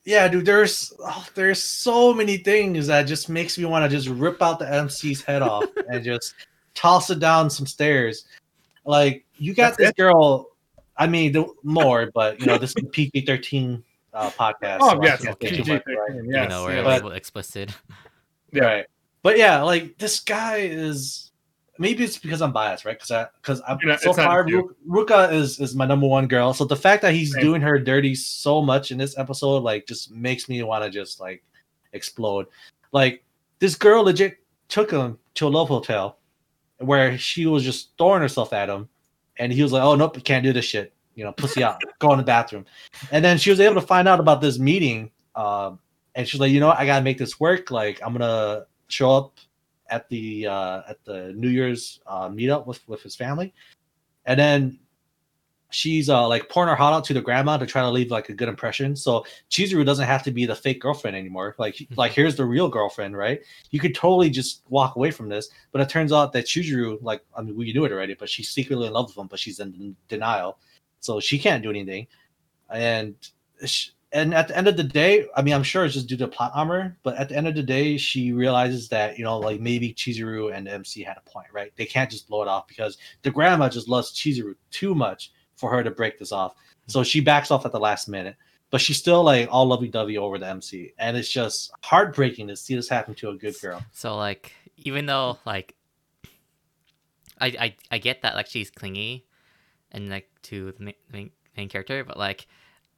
yeah, 0.06 0.28
dude, 0.28 0.46
there's 0.46 0.92
oh, 1.00 1.26
there's 1.36 1.62
so 1.64 2.14
many 2.14 2.38
things 2.38 2.88
that 2.88 3.04
just 3.04 3.30
makes 3.30 3.58
me 3.58 3.66
want 3.66 3.90
to 3.90 3.96
just 3.96 4.10
rip 4.10 4.42
out 4.42 4.60
the 4.60 4.66
MC's 4.66 5.22
head 5.22 5.42
off 5.42 5.66
and 5.88 6.04
just 6.04 6.34
toss 6.74 7.10
it 7.12 7.20
down 7.20 7.50
some 7.50 7.68
stairs. 7.68 8.26
Like 8.86 9.24
you 9.38 9.54
got 9.54 9.70
That's 9.70 9.78
this 9.78 9.90
it? 9.92 9.96
girl. 9.98 10.50
I 10.98 11.08
mean, 11.08 11.32
the, 11.32 11.46
more, 11.64 12.12
but 12.14 12.40
you 12.40 12.46
know, 12.46 12.58
this 12.58 12.76
is 12.76 12.84
PG-13 12.92 13.82
uh, 14.14 14.30
podcast. 14.32 14.78
Oh 14.82 14.92
so 14.92 15.02
I 15.02 15.06
yes, 15.06 15.24
can't 15.24 15.42
say 15.42 15.50
too 15.50 15.56
PG, 15.58 15.72
much, 15.74 15.84
right? 15.88 16.12
Even 16.12 16.30
yes, 16.30 16.50
though 16.50 16.66
we're 16.66 16.84
yes. 16.84 17.02
But- 17.02 17.16
explicit. 17.16 17.72
Yeah. 18.52 18.64
Right. 18.64 18.86
But 19.24 19.38
yeah, 19.38 19.62
like 19.62 19.98
this 19.98 20.20
guy 20.20 20.58
is 20.58 21.32
maybe 21.80 22.04
it's 22.04 22.18
because 22.18 22.42
I'm 22.42 22.52
biased, 22.52 22.86
right? 22.86 22.98
Because 22.98 23.12
I 23.12 23.28
because 23.42 23.62
I'm 23.68 23.78
You 23.82 23.88
know, 23.90 23.98
so 23.98 24.14
far 24.14 24.48
you. 24.48 24.76
Ruka 24.88 25.32
is 25.32 25.60
is 25.60 25.76
my 25.76 25.86
number 25.86 26.08
one 26.08 26.28
girl. 26.28 26.54
So 26.54 26.66
the 26.66 26.76
fact 26.76 27.02
that 27.02 27.14
he's 27.14 27.34
Same. 27.34 27.42
doing 27.42 27.62
her 27.62 27.80
dirty 27.80 28.16
so 28.16 28.62
much 28.62 28.92
in 28.92 28.98
this 28.98 29.18
episode, 29.18 29.64
like, 29.64 29.88
just 29.88 30.12
makes 30.12 30.50
me 30.50 30.62
want 30.64 30.84
to 30.84 30.90
just 30.90 31.20
like 31.20 31.44
explode. 31.94 32.48
Like 32.92 33.24
this 33.60 33.76
girl 33.76 34.04
legit 34.04 34.38
took 34.68 34.92
him 34.92 35.18
to 35.36 35.48
a 35.48 35.50
love 35.50 35.70
hotel 35.70 36.20
where 36.80 37.18
she 37.18 37.46
was 37.46 37.64
just 37.64 37.98
throwing 37.98 38.22
herself 38.22 38.52
at 38.54 38.70
him, 38.70 38.90
and 39.38 39.52
he 39.54 39.64
was 39.64 39.72
like, 39.72 39.84
"Oh 39.84 39.96
nope, 39.96 40.18
you 40.18 40.22
can't 40.22 40.44
do 40.44 40.54
this 40.54 40.66
shit." 40.66 40.94
You 41.16 41.24
know, 41.24 41.32
pussy 41.32 41.64
out, 41.64 41.82
go 42.00 42.12
in 42.12 42.18
the 42.18 42.24
bathroom. 42.24 42.66
And 43.12 43.24
then 43.24 43.38
she 43.38 43.50
was 43.50 43.60
able 43.60 43.76
to 43.76 43.86
find 43.86 44.08
out 44.08 44.20
about 44.20 44.42
this 44.42 44.58
meeting, 44.60 45.12
um, 45.36 45.80
and 46.16 46.28
she's 46.28 46.40
like, 46.40 46.52
"You 46.52 46.60
know, 46.60 46.68
what? 46.68 46.80
I 46.80 46.86
gotta 46.86 47.04
make 47.04 47.18
this 47.18 47.40
work. 47.40 47.72
Like, 47.72 48.02
I'm 48.04 48.14
gonna 48.14 48.66
show 48.88 49.12
up 49.12 49.38
at 49.90 50.10
the 50.10 50.48
uh, 50.48 50.82
at 50.88 51.04
the 51.06 51.34
New 51.34 51.50
Year's 51.50 52.00
uh, 52.08 52.30
meetup 52.30 52.66
with 52.66 52.88
with 52.88 53.02
his 53.02 53.16
family." 53.16 53.54
And 54.26 54.40
then 54.40 54.80
she's 55.74 56.08
uh, 56.10 56.28
like 56.28 56.48
pouring 56.50 56.70
her 56.70 56.76
heart 56.76 56.94
out 56.94 57.04
to 57.04 57.14
the 57.14 57.22
grandma 57.22 57.58
to 57.58 57.66
try 57.66 57.82
to 57.82 57.90
leave 57.90 58.12
like 58.12 58.30
a 58.30 58.34
good 58.34 58.48
impression. 58.48 58.96
So 58.96 59.26
Chizuru 59.50 59.86
doesn't 59.86 60.06
have 60.06 60.24
to 60.24 60.32
be 60.32 60.46
the 60.46 60.56
fake 60.56 60.80
girlfriend 60.80 61.18
anymore. 61.18 61.56
Like 61.58 61.88
like 61.96 62.14
here's 62.14 62.36
the 62.36 62.46
real 62.46 62.70
girlfriend, 62.70 63.18
right? 63.18 63.42
You 63.72 63.80
could 63.80 63.96
totally 63.96 64.30
just 64.30 64.64
walk 64.70 64.96
away 64.96 65.12
from 65.12 65.30
this. 65.30 65.50
But 65.72 65.82
it 65.82 65.90
turns 65.90 66.14
out 66.14 66.32
that 66.34 66.46
Chizuru, 66.46 67.02
like 67.02 67.22
I 67.36 67.42
mean, 67.42 67.56
we 67.56 67.74
knew 67.74 67.86
it 67.86 67.92
already, 67.92 68.14
but 68.14 68.30
she's 68.30 68.50
secretly 68.50 68.88
in 68.88 68.94
love 68.94 69.08
with 69.08 69.18
him, 69.18 69.28
but 69.28 69.40
she's 69.40 69.60
in 69.60 69.96
denial. 70.08 70.60
So 71.04 71.20
she 71.20 71.38
can't 71.38 71.62
do 71.62 71.70
anything. 71.70 72.08
And 72.70 73.16
sh 73.66 73.90
and 74.14 74.34
at 74.36 74.48
the 74.48 74.56
end 74.56 74.68
of 74.68 74.78
the 74.78 74.84
day, 74.84 75.26
I 75.36 75.42
mean, 75.42 75.56
I'm 75.56 75.64
sure 75.64 75.84
it's 75.84 75.96
just 75.96 76.08
due 76.08 76.18
to 76.18 76.28
plot 76.28 76.52
armor, 76.54 76.96
but 77.02 77.18
at 77.18 77.30
the 77.30 77.36
end 77.36 77.48
of 77.48 77.56
the 77.56 77.64
day, 77.64 77.98
she 77.98 78.32
realizes 78.32 78.88
that 78.90 79.18
you 79.18 79.24
know, 79.24 79.40
like 79.40 79.60
maybe 79.60 79.92
Chizuru 79.92 80.56
and 80.56 80.68
MC 80.68 81.02
had 81.02 81.18
a 81.18 81.30
point, 81.30 81.48
right? 81.52 81.74
They 81.76 81.86
can't 81.86 82.12
just 82.12 82.28
blow 82.28 82.44
it 82.44 82.48
off 82.48 82.68
because 82.68 82.98
the 83.24 83.32
grandma 83.32 83.70
just 83.70 83.90
loves 83.90 84.14
Chizuru 84.14 84.56
too 84.70 84.94
much 84.94 85.32
for 85.56 85.72
her 85.72 85.84
to 85.84 85.90
break 85.92 86.20
this 86.20 86.32
off. 86.32 86.54
So 86.88 87.04
she 87.04 87.22
backs 87.22 87.50
off 87.50 87.66
at 87.66 87.72
the 87.72 87.80
last 87.80 88.08
minute, 88.08 88.36
but 88.70 88.82
she's 88.82 88.98
still 88.98 89.24
like 89.24 89.48
all 89.52 89.66
lovey 89.66 89.88
dovey 89.88 90.18
over 90.18 90.38
the 90.38 90.48
MC, 90.48 90.94
and 91.00 91.18
it's 91.18 91.30
just 91.30 91.72
heartbreaking 91.82 92.48
to 92.50 92.56
see 92.56 92.76
this 92.76 92.88
happen 92.88 93.16
to 93.16 93.30
a 93.30 93.36
good 93.36 93.60
girl. 93.62 93.84
So 93.92 94.16
like, 94.16 94.54
even 94.78 95.08
though 95.08 95.40
like, 95.44 95.76
I 97.42 97.48
I, 97.48 97.76
I 97.92 97.98
get 97.98 98.22
that 98.22 98.36
like 98.36 98.48
she's 98.48 98.70
clingy, 98.70 99.26
and 99.94 100.10
like 100.10 100.30
to 100.44 100.72
the 100.74 100.84
main, 100.84 100.94
main, 101.12 101.32
main 101.58 101.70
character, 101.70 102.04
but 102.04 102.18
like, 102.18 102.48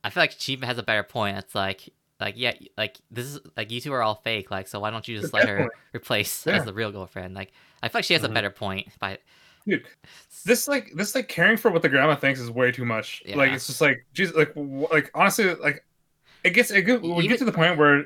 I 0.04 0.10
feel 0.10 0.24
like 0.24 0.36
she 0.38 0.58
has 0.64 0.78
a 0.78 0.84
better 0.84 1.04
point. 1.04 1.38
It's 1.38 1.56
like 1.56 1.90
like 2.22 2.36
yeah 2.38 2.54
like 2.78 2.98
this 3.12 3.26
is 3.26 3.40
like 3.58 3.70
you 3.72 3.82
two 3.82 3.92
are 3.92 4.02
all 4.02 4.16
fake 4.16 4.50
like 4.50 4.70
so 4.70 4.80
why 4.80 4.90
don't 4.90 5.06
you 5.06 5.20
just 5.20 5.34
let 5.34 5.50
her 5.50 5.70
replace 5.94 6.46
Yeah. 6.48 6.56
as 6.56 6.64
the 6.64 6.74
real 6.74 6.90
girlfriend 6.90 7.34
like 7.36 7.52
i 7.84 7.90
feel 7.90 8.00
like 8.00 8.06
she 8.06 8.14
has 8.14 8.24
a 8.24 8.30
Mhm. 8.30 8.34
better 8.36 8.50
point 8.50 8.88
by 9.00 9.18
Dude, 9.68 9.86
this 10.46 10.68
like 10.70 10.92
this 10.96 11.14
like 11.14 11.28
caring 11.28 11.58
for 11.58 11.72
what 11.72 11.82
the 11.82 11.90
grandma 11.90 12.16
thinks 12.16 12.40
is 12.40 12.50
way 12.52 12.72
too 12.72 12.86
much. 12.86 13.22
Like 13.34 13.52
it's 13.52 13.68
just 13.68 13.82
like 13.82 14.06
Jesus, 14.14 14.34
like 14.36 14.54
like 14.56 15.12
honestly, 15.14 15.56
like 15.56 15.84
it 16.44 16.52
gets 16.52 16.72
it 16.72 16.84
get, 16.84 17.02
we 17.02 17.28
get 17.28 17.40
to 17.40 17.46
the 17.46 17.52
point 17.52 17.78
where 17.78 18.06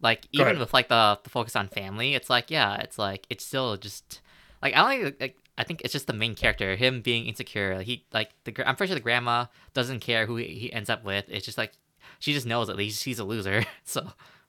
like 0.00 0.22
Go 0.22 0.28
even 0.32 0.46
ahead. 0.46 0.58
with 0.58 0.72
like 0.74 0.88
the 0.88 1.18
the 1.24 1.30
focus 1.30 1.56
on 1.56 1.68
family 1.68 2.14
it's 2.14 2.30
like 2.30 2.50
yeah 2.50 2.76
it's 2.76 2.98
like 2.98 3.26
it's 3.30 3.44
still 3.44 3.76
just 3.76 4.20
like 4.62 4.74
i 4.74 4.78
don't 4.78 5.02
think 5.04 5.20
like 5.20 5.36
i 5.58 5.64
think 5.64 5.82
it's 5.82 5.92
just 5.92 6.06
the 6.06 6.12
main 6.12 6.34
character 6.34 6.74
him 6.76 7.02
being 7.02 7.26
insecure 7.26 7.80
he 7.82 8.06
like 8.12 8.30
the 8.44 8.68
i'm 8.68 8.74
pretty 8.76 8.90
sure 8.90 8.98
the 8.98 9.02
grandma 9.02 9.44
doesn't 9.74 10.00
care 10.00 10.24
who 10.24 10.36
he, 10.36 10.72
ends 10.72 10.88
up 10.88 11.04
with 11.04 11.26
it's 11.28 11.44
just 11.44 11.58
like 11.58 11.72
she 12.18 12.32
just 12.32 12.46
knows 12.46 12.70
at 12.70 12.76
least 12.76 13.04
he's 13.04 13.18
a 13.18 13.24
loser 13.24 13.64
so 13.84 14.00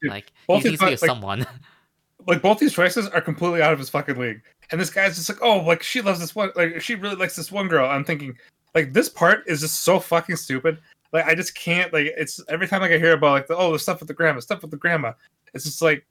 Dude, 0.02 0.12
like 0.12 0.32
both 0.48 0.64
he 0.64 0.70
his 0.70 0.80
needs 0.80 0.80
to 0.80 0.86
be 0.86 0.92
like- 0.92 1.00
someone 1.00 1.46
like 2.28 2.42
both 2.42 2.60
these 2.60 2.74
choices 2.74 3.08
are 3.08 3.22
completely 3.22 3.62
out 3.62 3.74
of 3.74 3.80
his 3.80 3.90
fucking 3.90 4.18
league. 4.18 4.42
And 4.72 4.80
this 4.80 4.90
guy's 4.90 5.16
just 5.16 5.30
like, 5.30 5.40
oh, 5.42 5.60
like 5.60 5.82
she 5.82 6.02
loves 6.02 6.20
this 6.20 6.36
one, 6.36 6.52
like 6.56 6.82
she 6.82 6.96
really 6.96 7.16
likes 7.16 7.36
this 7.36 7.52
one 7.52 7.68
girl. 7.68 7.90
I'm 7.90 8.04
thinking, 8.04 8.38
like 8.76 8.94
this 8.94 9.10
part 9.10 9.44
is 9.48 9.62
just 9.62 9.84
so 9.84 10.00
fucking 10.00 10.36
stupid. 10.36 10.80
Like 11.12 11.26
I 11.26 11.34
just 11.34 11.56
can't 11.56 11.92
like 11.92 12.08
it's 12.18 12.40
every 12.50 12.68
time 12.68 12.82
like 12.82 12.92
I 12.92 12.98
hear 12.98 13.14
about 13.14 13.32
like 13.32 13.48
the 13.48 13.58
oh 13.58 13.72
the 13.72 13.80
stuff 13.80 14.00
with 14.00 14.08
the 14.08 14.14
grandma, 14.14 14.42
stuff 14.42 14.62
with 14.62 14.72
the 14.72 14.78
grandma. 14.78 15.14
It's 15.54 15.64
just 15.64 15.82
like 15.82 16.06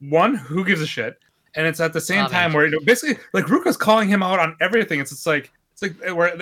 one 0.00 0.34
who 0.34 0.64
gives 0.64 0.82
a 0.82 0.86
shit, 0.86 1.18
and 1.58 1.66
it's 1.66 1.80
at 1.80 1.92
the 1.92 2.00
same 2.00 2.26
time 2.26 2.52
where 2.54 2.64
you 2.64 2.70
know, 2.70 2.80
basically 2.84 3.22
like 3.34 3.44
Ruka's 3.46 3.76
calling 3.76 4.08
him 4.08 4.22
out 4.22 4.38
on 4.38 4.56
everything. 4.60 5.00
It's 5.00 5.10
just 5.10 5.26
like 5.26 5.52
it's 5.72 5.82
like 5.82 6.16
where 6.16 6.32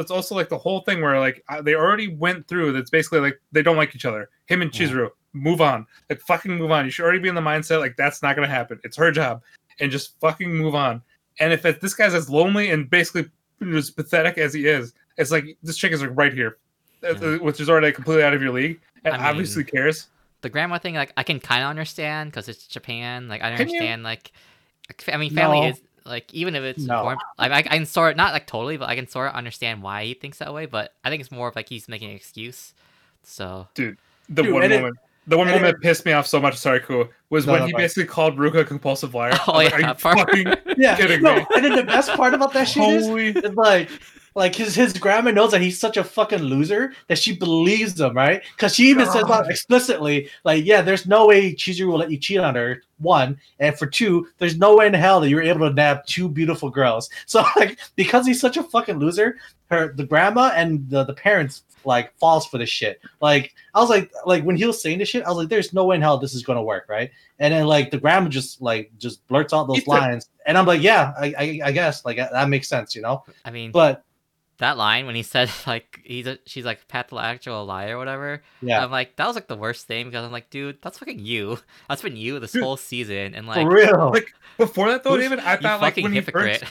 it's 0.00 0.10
also 0.10 0.34
like 0.34 0.48
the 0.48 0.58
whole 0.58 0.80
thing 0.80 1.00
where 1.02 1.20
like 1.20 1.44
they 1.62 1.74
already 1.74 2.08
went 2.08 2.48
through. 2.48 2.72
That's 2.72 2.90
basically 2.90 3.20
like 3.20 3.40
they 3.52 3.62
don't 3.62 3.76
like 3.76 3.94
each 3.94 4.04
other. 4.06 4.30
Him 4.46 4.62
and 4.62 4.74
Yeah. 4.74 4.86
Chizuru 4.88 5.10
move 5.34 5.60
on. 5.60 5.86
Like 6.10 6.20
fucking 6.22 6.56
move 6.56 6.70
on. 6.72 6.84
You 6.86 6.90
should 6.90 7.04
already 7.04 7.18
be 7.20 7.28
in 7.28 7.34
the 7.34 7.40
mindset 7.40 7.80
like 7.80 7.96
that's 7.96 8.22
not 8.22 8.34
gonna 8.34 8.48
happen. 8.48 8.80
It's 8.82 8.96
her 8.96 9.12
job, 9.12 9.42
and 9.78 9.92
just 9.92 10.18
fucking 10.20 10.52
move 10.52 10.74
on. 10.74 11.02
And 11.38 11.52
if 11.52 11.64
it, 11.64 11.80
this 11.80 11.94
guy's 11.94 12.14
as 12.14 12.28
lonely 12.28 12.70
and 12.70 12.88
basically 12.90 13.30
as 13.74 13.90
pathetic 13.90 14.36
as 14.38 14.52
he 14.54 14.66
is, 14.66 14.92
it's 15.18 15.30
like 15.30 15.56
this 15.62 15.76
chick 15.76 15.92
is 15.92 16.02
like 16.02 16.10
right 16.14 16.32
here, 16.32 16.58
Yeah. 17.02 17.36
which 17.38 17.60
is 17.60 17.70
already 17.70 17.92
completely 17.92 18.24
out 18.24 18.34
of 18.34 18.42
your 18.42 18.52
league, 18.52 18.80
and 19.04 19.14
I 19.14 19.18
mean, 19.18 19.26
obviously 19.26 19.64
cares. 19.64 20.08
the 20.42 20.48
grandma 20.50 20.76
thing 20.78 20.96
like 20.96 21.12
i 21.16 21.22
can 21.22 21.38
kind 21.38 21.62
of 21.62 21.70
understand 21.70 22.30
because 22.32 22.48
it's 22.48 22.66
japan 22.66 23.28
like 23.28 23.40
i 23.42 23.52
understand 23.52 24.02
like 24.02 24.32
i 25.12 25.16
mean 25.16 25.34
family 25.34 25.60
No. 25.60 25.66
is 25.68 25.80
like 26.04 26.32
even 26.34 26.54
if 26.56 26.62
it's 26.62 26.82
No. 26.84 26.98
important 26.98 27.22
like 27.38 27.52
I, 27.52 27.58
I 27.58 27.62
can 27.62 27.86
sort 27.86 28.16
not 28.16 28.32
like 28.32 28.46
totally 28.46 28.76
but 28.76 28.88
i 28.88 28.94
can 28.96 29.06
sort 29.08 29.28
of 29.28 29.34
understand 29.34 29.82
why 29.82 30.04
he 30.04 30.14
thinks 30.14 30.38
that 30.38 30.52
way 30.52 30.66
but 30.66 30.92
i 31.04 31.10
think 31.10 31.20
it's 31.20 31.30
more 31.30 31.48
of 31.48 31.56
like 31.56 31.68
he's 31.68 31.88
making 31.88 32.10
an 32.10 32.16
excuse 32.16 32.74
so 33.22 33.68
dude, 33.74 33.96
The 34.28 34.42
Dude, 34.42 34.52
one 34.52 34.62
and 34.64 34.72
it- 34.72 34.76
moment. 34.80 34.98
the 35.28 35.38
one 35.38 35.46
moment 35.46 35.64
it- 35.66 35.72
that 35.74 35.80
pissed 35.80 36.04
me 36.04 36.10
off 36.12 36.26
so 36.26 36.40
much, 36.40 36.56
sorry, 36.56 36.80
cool, 36.80 37.08
was 37.30 37.46
No, 37.46 37.52
when 37.52 37.60
no, 37.62 37.66
he 37.66 37.72
go 37.72 37.78
basically 37.78 38.06
called 38.06 38.36
Ruka 38.36 38.60
a 38.62 38.64
compulsive 38.64 39.14
liar. 39.14 39.30
oh 39.46 39.52
I 39.52 39.64
was 39.64 39.70
yeah 39.70 39.70
like, 39.70 39.72
Are 39.74 39.88
you 39.88 39.94
part. 39.94 40.18
fucking 40.18 40.74
Yeah, 40.78 40.96
kidding 40.96 41.22
no, 41.22 41.36
me? 41.36 41.46
and 41.54 41.64
then 41.64 41.76
the 41.76 41.84
best 41.84 42.10
part 42.14 42.34
about 42.34 42.52
that 42.54 42.64
shit 42.68 42.82
is 42.82 43.06
Holy 43.06 43.28
It's 43.28 43.54
like 43.56 43.88
like 44.34 44.54
his 44.54 44.74
his 44.74 44.92
grandma 44.94 45.30
knows 45.30 45.50
that 45.52 45.60
he's 45.60 45.78
such 45.78 45.96
a 45.96 46.04
fucking 46.04 46.40
loser 46.42 46.92
that 47.08 47.18
she 47.18 47.36
believes 47.36 48.00
him, 48.00 48.14
right? 48.16 48.42
Because 48.56 48.74
she 48.74 48.84
even 48.88 49.06
says 49.06 49.24
God. 49.24 49.44
out 49.44 49.50
explicitly, 49.50 50.28
like, 50.44 50.64
yeah, 50.64 50.82
there's 50.82 51.06
no 51.06 51.26
way 51.26 51.54
Chizuru 51.54 51.88
will 51.88 51.98
let 51.98 52.10
you 52.10 52.18
cheat 52.18 52.38
on 52.38 52.54
her. 52.54 52.82
One, 52.98 53.38
and 53.58 53.76
for 53.76 53.86
two, 53.86 54.28
there's 54.38 54.56
no 54.56 54.76
way 54.76 54.86
in 54.86 54.94
hell 54.94 55.20
that 55.20 55.28
you're 55.28 55.42
able 55.42 55.68
to 55.68 55.74
nab 55.74 56.06
two 56.06 56.28
beautiful 56.28 56.70
girls. 56.70 57.08
So 57.26 57.44
like, 57.56 57.78
because 57.96 58.26
he's 58.26 58.40
such 58.40 58.56
a 58.56 58.62
fucking 58.62 58.98
loser, 58.98 59.38
her 59.70 59.92
the 59.94 60.04
grandma 60.04 60.52
and 60.54 60.88
the, 60.88 61.04
the 61.04 61.14
parents 61.14 61.62
like 61.84 62.16
falls 62.18 62.46
for 62.46 62.58
this 62.58 62.68
shit. 62.68 63.00
Like 63.20 63.54
I 63.74 63.80
was 63.80 63.90
like, 63.90 64.10
like 64.26 64.44
when 64.44 64.56
he 64.56 64.64
was 64.66 64.80
saying 64.80 64.98
this 64.98 65.08
shit, 65.08 65.24
I 65.24 65.28
was 65.28 65.38
like, 65.38 65.48
there's 65.48 65.72
no 65.72 65.84
way 65.86 65.96
in 65.96 66.02
hell 66.02 66.18
this 66.18 66.34
is 66.34 66.42
gonna 66.42 66.62
work, 66.62 66.86
right? 66.88 67.10
And 67.38 67.52
then 67.52 67.66
like 67.66 67.90
the 67.90 67.98
grandma 67.98 68.28
just 68.28 68.60
like 68.62 68.92
just 68.98 69.26
blurts 69.28 69.52
out 69.52 69.66
those 69.66 69.78
It's 69.78 69.86
a- 69.86 69.90
lines, 69.90 70.28
and 70.46 70.56
I'm 70.56 70.66
like, 70.66 70.82
yeah, 70.82 71.12
I, 71.18 71.34
I, 71.38 71.60
I 71.64 71.72
guess 71.72 72.04
like 72.04 72.18
that 72.18 72.48
makes 72.48 72.68
sense, 72.68 72.94
you 72.94 73.02
know. 73.02 73.24
i 73.44 73.50
mean 73.50 73.72
But 73.72 74.04
that 74.62 74.76
line 74.76 75.06
when 75.06 75.14
he 75.14 75.22
said 75.22 75.50
like 75.66 76.00
he's 76.04 76.26
a, 76.26 76.38
she's 76.46 76.64
like 76.64 76.88
pathological 76.88 77.64
liar 77.66 77.96
or 77.96 77.98
whatever 77.98 78.42
yeah, 78.62 78.82
i'm 78.82 78.90
like 78.90 79.14
that 79.16 79.26
was 79.26 79.34
like 79.36 79.46
the 79.48 79.56
worst 79.56 79.86
thing 79.86 80.06
because 80.06 80.24
i'm 80.24 80.32
like 80.32 80.48
dude 80.50 80.78
that's 80.82 80.98
fucking 80.98 81.18
you 81.18 81.58
that's 81.88 82.02
been 82.02 82.16
you 82.16 82.38
this 82.40 82.52
Dude, 82.52 82.62
whole 82.62 82.76
season 82.76 83.34
and 83.34 83.46
like 83.46 83.66
for 83.66 83.74
real. 83.74 84.10
like 84.14 84.32
before 84.58 84.88
that 84.90 85.02
though, 85.04 85.10
who's- 85.16 85.22
David. 85.28 85.40
I 85.40 85.54
you 85.54 85.60
thought 85.60 85.80
like 85.80 85.92
fucking 85.94 86.04
when 86.04 86.12
he 86.12 86.20
first 86.20 86.64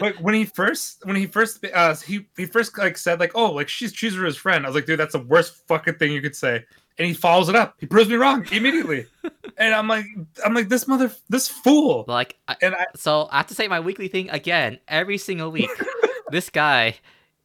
like 0.00 0.16
when 0.16 0.34
he 0.34 0.44
first 0.44 1.04
when 1.06 1.14
he 1.16 1.26
first 1.26 1.64
uh 1.74 1.94
he 1.94 2.26
he 2.36 2.46
first 2.46 2.76
like 2.78 2.96
said 2.98 3.20
like 3.20 3.32
oh 3.34 3.52
like 3.52 3.68
she's 3.68 3.92
Chizuru's 3.92 4.36
friend. 4.36 4.64
I 4.64 4.68
was 4.68 4.74
like, 4.74 4.86
dude, 4.86 4.98
that's 4.98 5.12
the 5.12 5.20
worst 5.20 5.66
fucking 5.68 5.94
thing 5.94 6.12
you 6.12 6.20
could 6.22 6.34
say. 6.34 6.64
And 6.98 7.06
he 7.06 7.14
follows 7.14 7.48
it 7.48 7.54
up. 7.56 7.74
He 7.78 7.86
proves 7.86 8.08
me 8.08 8.16
wrong 8.16 8.46
immediately. 8.50 9.06
and 9.58 9.74
I'm 9.74 9.86
like, 9.86 10.06
I'm 10.44 10.54
like 10.54 10.68
this 10.70 10.88
mother, 10.88 11.12
this 11.28 11.46
fool. 11.46 12.04
like 12.08 12.36
I, 12.48 12.56
And 12.62 12.74
I, 12.74 12.86
so 12.96 13.28
I 13.30 13.36
have 13.38 13.46
to 13.48 13.54
say 13.54 13.68
my 13.68 13.80
weekly 13.80 14.08
thing 14.08 14.30
again 14.30 14.78
every 14.88 15.18
single 15.18 15.50
week. 15.50 15.70
this 16.30 16.48
guy, 16.48 16.94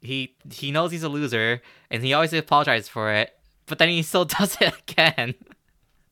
he 0.01 0.35
he 0.51 0.71
knows 0.71 0.91
he's 0.91 1.03
a 1.03 1.09
loser, 1.09 1.61
and 1.89 2.03
he 2.03 2.13
always 2.13 2.33
apologizes 2.33 2.87
for 2.89 3.11
it, 3.13 3.31
but 3.67 3.77
then 3.77 3.89
he 3.89 4.01
still 4.01 4.25
does 4.39 4.57
it 4.59 4.73
again. 4.87 5.35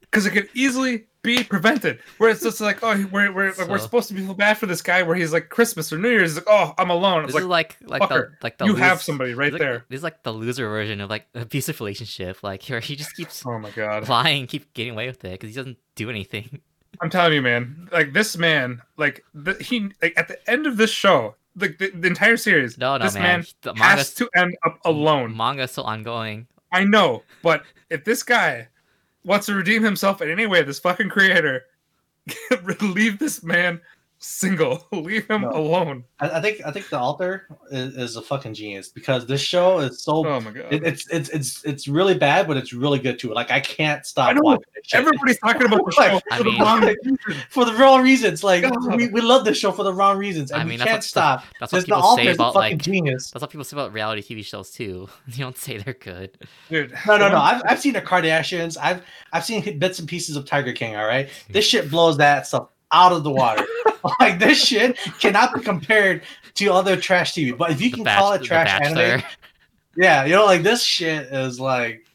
because 0.02 0.26
it 0.26 0.32
could 0.32 0.50
easily 0.54 1.06
be 1.22 1.44
prevented. 1.44 2.00
Where 2.18 2.30
it's 2.30 2.42
just 2.42 2.62
like, 2.62 2.80
oh, 2.82 3.06
we're 3.12 3.32
we're, 3.34 3.52
like, 3.54 3.68
we're 3.68 3.78
supposed 3.78 4.08
to 4.08 4.14
be 4.14 4.22
feel 4.22 4.34
bad 4.34 4.58
for 4.58 4.68
this 4.68 4.82
guy. 4.82 5.04
Where 5.04 5.16
he's 5.16 5.34
like 5.34 5.50
Christmas 5.50 5.92
or 5.92 5.98
New 5.98 6.10
Year's, 6.10 6.36
like, 6.36 6.46
oh, 6.48 6.74
I'm 6.78 6.90
alone. 6.90 7.26
It's 7.26 7.34
This 7.34 7.44
like, 7.44 7.76
is 7.82 7.90
like 7.90 8.00
like 8.02 8.10
the 8.10 8.32
like 8.42 8.58
the 8.58 8.66
you 8.66 8.76
have 8.76 9.02
somebody 9.02 9.34
right 9.34 9.52
this 9.52 9.60
is 9.60 9.60
like- 9.60 9.70
there. 9.70 9.86
This 9.90 9.98
is 9.98 10.04
like 10.04 10.24
the 10.24 10.32
loser 10.32 10.68
version 10.70 11.02
of 11.02 11.10
like 11.10 11.26
abusive 11.36 11.80
relationship, 11.82 12.42
like 12.44 12.64
where 12.68 12.80
he 12.90 12.96
just 12.96 13.16
keeps 13.16 13.44
Oh 13.46 13.60
my 13.60 13.72
god. 13.72 14.08
lying, 14.08 14.48
keep 14.48 14.74
getting 14.74 14.94
away 14.94 15.08
with 15.08 15.24
it 15.26 15.32
because 15.32 15.50
he 15.50 15.56
doesn't 15.56 15.78
do 15.96 16.10
anything. 16.10 16.62
I'm 17.02 17.10
telling 17.10 17.34
you, 17.34 17.42
man. 17.42 17.88
Like 17.92 18.14
this 18.14 18.36
man, 18.38 18.82
like 18.98 19.24
the, 19.34 19.54
he, 19.56 19.92
like 20.02 20.14
at 20.18 20.28
the 20.28 20.50
end 20.50 20.68
of 20.68 20.76
this 20.78 20.90
show, 20.90 21.36
like 21.60 21.78
the, 21.78 21.92
the 21.92 22.08
entire 22.08 22.38
series, 22.38 22.78
No, 22.78 22.98
no, 22.98 23.06
this 23.06 23.16
man. 23.16 23.24
man 23.24 23.46
the 23.62 23.74
has 23.76 24.14
to 24.16 24.30
end 24.36 24.56
up 24.66 24.80
alone. 24.86 25.36
Manga's 25.36 25.72
still 25.72 25.84
ongoing. 25.84 26.48
I 26.72 26.84
know, 26.84 27.24
but 27.42 27.64
if 27.90 28.04
this 28.04 28.24
guy 28.24 28.68
wants 29.24 29.48
to 29.48 29.56
redeem 29.56 29.84
himself 29.84 30.22
in 30.22 30.30
any 30.30 30.46
way, 30.46 30.62
this 30.64 30.80
fucking 30.80 31.10
creator, 31.10 31.64
leave 32.82 33.18
this 33.20 33.44
man 33.44 33.82
single. 34.20 34.86
leave 34.92 35.28
him 35.30 35.42
No. 35.42 35.52
alone. 35.52 36.04
I, 36.20 36.30
I 36.30 36.42
think 36.42 36.62
I 36.66 36.72
think 36.72 36.90
the 36.90 37.00
author 37.00 37.48
is, 37.72 37.96
is 37.96 38.16
a 38.18 38.22
fucking 38.22 38.54
genius 38.54 38.90
because 38.90 39.26
this 39.26 39.42
show 39.42 39.80
is 39.80 40.04
so 40.04 40.26
Oh 40.28 40.40
my 40.42 40.52
god. 40.52 40.66
it, 40.72 40.84
it's 40.84 41.08
it's 41.10 41.30
it's 41.30 41.64
it's 41.64 41.88
really 41.88 42.18
bad, 42.18 42.48
but 42.48 42.58
it's 42.58 42.74
really 42.74 43.00
good 43.00 43.18
too. 43.20 43.34
Like 43.34 43.50
I 43.52 43.60
can't 43.62 44.06
stop 44.06 44.30
I 44.30 44.34
know, 44.34 44.42
watching 44.44 44.64
this 44.76 44.86
shit. 44.88 45.00
Everybody's 45.00 45.40
talking 45.40 45.64
about 45.66 45.86
the 45.86 45.92
show 45.96 46.20
I 46.32 46.38
for 46.38 46.44
the 46.44 46.58
wrong 46.60 47.28
for 47.50 47.66
the 47.66 47.74
wrong 47.76 48.04
reasons. 48.04 48.44
Like 48.44 48.64
God. 48.64 48.96
we, 48.98 49.08
we 49.08 49.22
love 49.22 49.46
this 49.46 49.58
show 49.58 49.72
for 49.72 49.84
the 49.84 49.94
wrong 49.94 50.18
reasons, 50.18 50.52
and 50.52 50.62
I 50.62 50.66
we 50.66 50.72
mean, 50.72 50.80
that's 50.80 50.88
can't 50.90 50.98
what- 50.98 51.04
stop. 51.06 51.44
That's 51.60 51.72
what 51.72 51.86
Because 51.86 51.86
the 51.86 51.96
people 51.96 52.16
say 52.18 52.28
about 52.34 52.54
fucking 52.54 52.72
like 52.78 52.82
genius. 52.82 53.32
that's 53.32 53.42
what 53.42 53.50
people 53.52 53.64
say 53.64 53.76
about 53.76 53.94
reality 53.94 54.22
TV 54.22 54.44
shows 54.46 54.72
too. 54.72 55.08
You 55.28 55.46
don't 55.46 55.58
say 55.58 55.78
they're 55.78 55.94
good. 55.94 56.38
Dude. 56.70 56.94
No, 57.08 57.18
no, 57.18 57.30
no. 57.30 57.38
I've, 57.38 57.62
I've 57.66 57.80
seen 57.80 57.94
the 57.94 58.02
Kardashians. 58.02 58.78
I've 58.82 59.02
I've 59.32 59.46
seen 59.46 59.80
bits 59.80 60.00
and 60.00 60.08
pieces 60.08 60.36
of 60.36 60.46
Tiger 60.46 60.74
King. 60.74 60.96
All 60.98 61.06
right, 61.06 61.30
this 61.50 61.66
shit 61.66 61.90
blows 61.90 62.18
that 62.18 62.46
stuff 62.48 62.68
out 62.92 63.12
of 63.12 63.24
the 63.24 63.32
water. 63.32 63.66
like 64.20 64.40
this 64.40 64.64
shit 64.64 64.98
cannot 65.20 65.54
be 65.54 65.62
compared 65.62 66.24
to 66.56 66.68
other 66.72 66.96
trash 66.98 67.34
TV. 67.34 67.56
But 67.58 67.72
if 67.72 67.82
you 67.82 67.90
The 67.90 67.96
can 67.98 68.04
Bach- 68.06 68.20
call 68.20 68.34
it 68.34 68.44
trash 68.44 68.70
anime, 68.82 69.22
yeah, 69.96 70.26
you 70.26 70.34
know, 70.34 70.46
like 70.46 70.64
this 70.64 70.84
shit 70.84 71.28
is 71.34 71.60
like, 71.60 72.06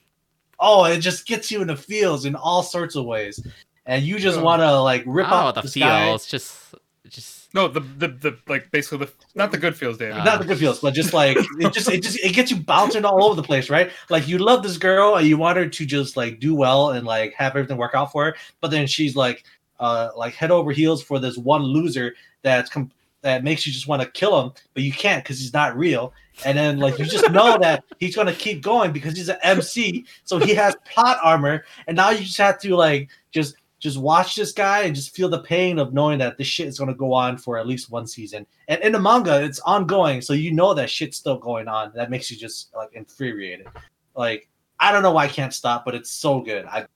oh, 0.60 0.84
it 0.84 0.98
just 1.00 1.26
gets 1.26 1.50
you 1.50 1.60
in 1.60 1.68
the 1.68 1.76
feels 1.76 2.24
in 2.24 2.34
all 2.34 2.62
sorts 2.62 2.96
of 2.96 3.04
ways, 3.04 3.44
and 3.86 4.02
you 4.04 4.18
just 4.18 4.38
Oh. 4.38 4.42
want 4.44 4.60
to 4.62 4.80
like 4.80 5.02
rip 5.06 5.28
I 5.28 5.30
out 5.40 5.44
what 5.46 5.54
the 5.56 5.62
this 5.62 5.74
guy. 5.76 6.06
feels. 6.06 6.26
Just, 6.26 6.74
just 7.08 7.54
No, 7.54 7.68
the, 7.68 7.80
the 7.80 8.08
the 8.08 8.38
like 8.48 8.70
basically 8.70 9.06
the 9.06 9.12
not 9.34 9.52
the 9.52 9.58
good 9.58 9.76
feels, 9.76 9.98
David. 9.98 10.16
Uh, 10.18 10.24
not 10.24 10.38
the 10.40 10.46
good 10.46 10.58
feels, 10.58 10.80
but 10.80 10.94
just 10.94 11.12
like 11.12 11.36
it 11.58 11.72
just 11.72 11.88
it 11.90 12.02
just 12.02 12.18
it 12.20 12.32
gets 12.32 12.50
you 12.50 12.56
bouncing 12.56 13.04
all 13.04 13.22
over 13.24 13.34
the 13.34 13.42
place, 13.42 13.68
right? 13.70 13.90
Like 14.08 14.26
you 14.26 14.38
love 14.38 14.62
this 14.62 14.78
girl 14.78 15.16
and 15.16 15.26
you 15.26 15.36
want 15.36 15.58
her 15.58 15.68
to 15.68 15.86
just 15.86 16.16
like 16.16 16.40
do 16.40 16.54
well 16.54 16.90
and 16.90 17.06
like 17.06 17.34
have 17.34 17.52
everything 17.56 17.76
work 17.76 17.94
out 17.94 18.10
for 18.12 18.24
her, 18.26 18.36
but 18.60 18.70
then 18.70 18.86
she's 18.86 19.14
like 19.16 19.44
uh 19.84 20.10
like 20.16 20.34
head 20.34 20.50
over 20.50 20.72
heels 20.72 21.02
for 21.02 21.18
this 21.18 21.36
one 21.36 21.62
loser 21.62 22.14
that's 22.42 22.70
com- 22.70 22.90
that 23.24 23.42
makes 23.42 23.66
you 23.66 23.72
just 23.72 23.88
want 23.88 24.02
to 24.02 24.10
kill 24.10 24.38
him, 24.40 24.52
but 24.74 24.82
you 24.82 24.92
can't 24.92 25.24
because 25.24 25.38
he's 25.38 25.54
not 25.54 25.76
real. 25.76 26.12
And 26.44 26.56
then 26.56 26.78
like 26.78 26.98
you 26.98 27.06
just 27.06 27.30
know 27.30 27.56
that 27.58 27.84
he's 27.98 28.14
gonna 28.14 28.34
keep 28.34 28.62
going 28.62 28.92
because 28.92 29.16
he's 29.16 29.28
an 29.28 29.38
MC, 29.42 30.04
so 30.24 30.38
he 30.38 30.54
has 30.54 30.76
plot 30.90 31.18
armor, 31.22 31.64
and 31.86 31.96
now 31.96 32.10
you 32.10 32.18
just 32.18 32.38
have 32.38 32.60
to 32.60 32.76
like 32.76 33.08
just 33.32 33.56
just 33.78 33.98
watch 33.98 34.34
this 34.34 34.52
guy 34.52 34.82
and 34.82 34.94
just 34.94 35.14
feel 35.14 35.28
the 35.28 35.42
pain 35.42 35.78
of 35.78 35.92
knowing 35.92 36.18
that 36.18 36.38
this 36.38 36.46
shit 36.46 36.68
is 36.68 36.78
gonna 36.78 36.94
go 36.94 37.12
on 37.12 37.38
for 37.38 37.58
at 37.58 37.66
least 37.66 37.90
one 37.90 38.06
season. 38.06 38.46
And 38.68 38.80
in 38.82 38.92
the 38.92 39.00
manga, 39.00 39.42
it's 39.42 39.60
ongoing, 39.60 40.20
so 40.20 40.32
you 40.32 40.52
know 40.52 40.74
that 40.74 40.90
shit's 40.90 41.16
still 41.16 41.38
going 41.38 41.68
on. 41.68 41.92
That 41.94 42.10
makes 42.10 42.30
you 42.30 42.36
just 42.36 42.74
like 42.74 42.90
infuriated. 42.92 43.68
Like 44.14 44.48
I 44.78 44.92
don't 44.92 45.02
know 45.02 45.12
why 45.12 45.24
I 45.24 45.28
can't 45.28 45.54
stop, 45.54 45.84
but 45.84 45.94
it's 45.94 46.10
so 46.10 46.40
good. 46.40 46.66
I 46.66 46.86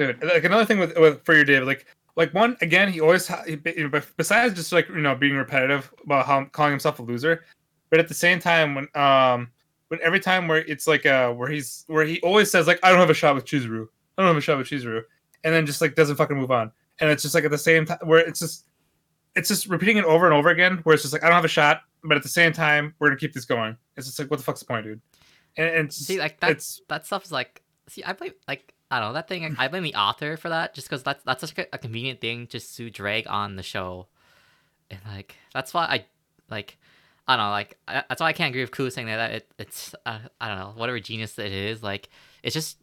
Dude, 0.00 0.24
like 0.24 0.44
another 0.44 0.64
thing 0.64 0.78
with, 0.78 0.96
with 0.96 1.22
for 1.26 1.34
your 1.34 1.44
David, 1.44 1.66
like 1.66 1.84
like 2.16 2.32
one 2.32 2.56
again, 2.62 2.90
he 2.90 3.02
always 3.02 3.28
ha- 3.28 3.42
he, 3.46 3.58
you 3.76 3.86
know, 3.86 4.00
besides 4.16 4.54
just 4.54 4.72
like 4.72 4.88
you 4.88 5.02
know 5.02 5.14
being 5.14 5.34
repetitive 5.34 5.92
about 6.06 6.24
how 6.24 6.42
calling 6.46 6.72
himself 6.72 7.00
a 7.00 7.02
loser, 7.02 7.44
but 7.90 8.00
at 8.00 8.08
the 8.08 8.14
same 8.14 8.38
time 8.38 8.74
when 8.74 8.88
um 8.94 9.50
when 9.88 10.00
every 10.02 10.18
time 10.18 10.48
where 10.48 10.64
it's 10.64 10.86
like 10.86 11.04
uh 11.04 11.34
where 11.34 11.50
he's 11.50 11.84
where 11.88 12.06
he 12.06 12.18
always 12.22 12.50
says 12.50 12.66
like 12.66 12.80
I 12.82 12.88
don't 12.88 12.98
have 12.98 13.10
a 13.10 13.14
shot 13.14 13.34
with 13.34 13.44
Chizuru, 13.44 13.88
I 14.16 14.22
don't 14.22 14.28
have 14.28 14.38
a 14.38 14.40
shot 14.40 14.56
with 14.56 14.68
Chizuru, 14.68 15.02
and 15.44 15.54
then 15.54 15.66
just 15.66 15.82
like 15.82 15.94
doesn't 15.96 16.16
fucking 16.16 16.38
move 16.38 16.50
on, 16.50 16.72
and 17.00 17.10
it's 17.10 17.22
just 17.22 17.34
like 17.34 17.44
at 17.44 17.50
the 17.50 17.58
same 17.58 17.84
time 17.84 17.98
where 18.04 18.20
it's 18.20 18.40
just 18.40 18.64
it's 19.36 19.48
just 19.48 19.66
repeating 19.66 19.98
it 19.98 20.06
over 20.06 20.24
and 20.24 20.34
over 20.34 20.48
again, 20.48 20.78
where 20.84 20.94
it's 20.94 21.02
just 21.02 21.12
like 21.12 21.22
I 21.22 21.26
don't 21.26 21.36
have 21.36 21.44
a 21.44 21.48
shot, 21.48 21.82
but 22.04 22.16
at 22.16 22.22
the 22.22 22.28
same 22.30 22.54
time 22.54 22.94
we're 22.98 23.08
gonna 23.08 23.20
keep 23.20 23.34
this 23.34 23.44
going. 23.44 23.76
It's 23.98 24.06
just 24.06 24.18
like 24.18 24.30
what 24.30 24.38
the 24.38 24.44
fuck's 24.44 24.60
the 24.60 24.66
point, 24.66 24.86
dude? 24.86 25.02
And, 25.58 25.68
and 25.68 25.92
See, 25.92 26.18
like 26.18 26.40
that 26.40 26.64
that 26.88 27.04
stuff's 27.04 27.30
like 27.30 27.62
see, 27.90 28.02
I 28.02 28.14
blame 28.14 28.32
like 28.48 28.72
I 28.90 28.98
don't 28.98 29.10
know 29.10 29.14
that 29.14 29.28
thing. 29.28 29.54
I 29.58 29.68
blame 29.68 29.82
the 29.82 29.94
author 29.94 30.36
for 30.36 30.48
that, 30.48 30.74
just 30.74 30.88
because 30.88 31.02
that's 31.02 31.22
that's 31.24 31.40
such 31.40 31.56
a, 31.58 31.66
a 31.72 31.78
convenient 31.78 32.20
thing 32.20 32.48
just 32.48 32.76
to 32.76 32.90
drag 32.90 33.26
on 33.28 33.56
the 33.56 33.62
show, 33.62 34.06
and 34.90 35.00
like 35.06 35.36
that's 35.54 35.72
why 35.72 35.84
I 35.84 36.04
like. 36.50 36.76
I 37.28 37.36
don't 37.36 37.46
know, 37.46 37.50
like 37.50 37.78
I, 37.86 38.02
that's 38.08 38.20
why 38.20 38.26
I 38.26 38.32
can't 38.32 38.48
agree 38.50 38.62
with 38.62 38.72
Koo 38.72 38.90
saying 38.90 39.06
that 39.06 39.30
it, 39.30 39.52
it's 39.56 39.94
uh, 40.04 40.18
I 40.40 40.48
don't 40.48 40.58
know 40.58 40.72
whatever 40.74 40.98
genius 40.98 41.38
it 41.38 41.52
is, 41.52 41.80
like 41.80 42.08
it's 42.42 42.54
just 42.54 42.78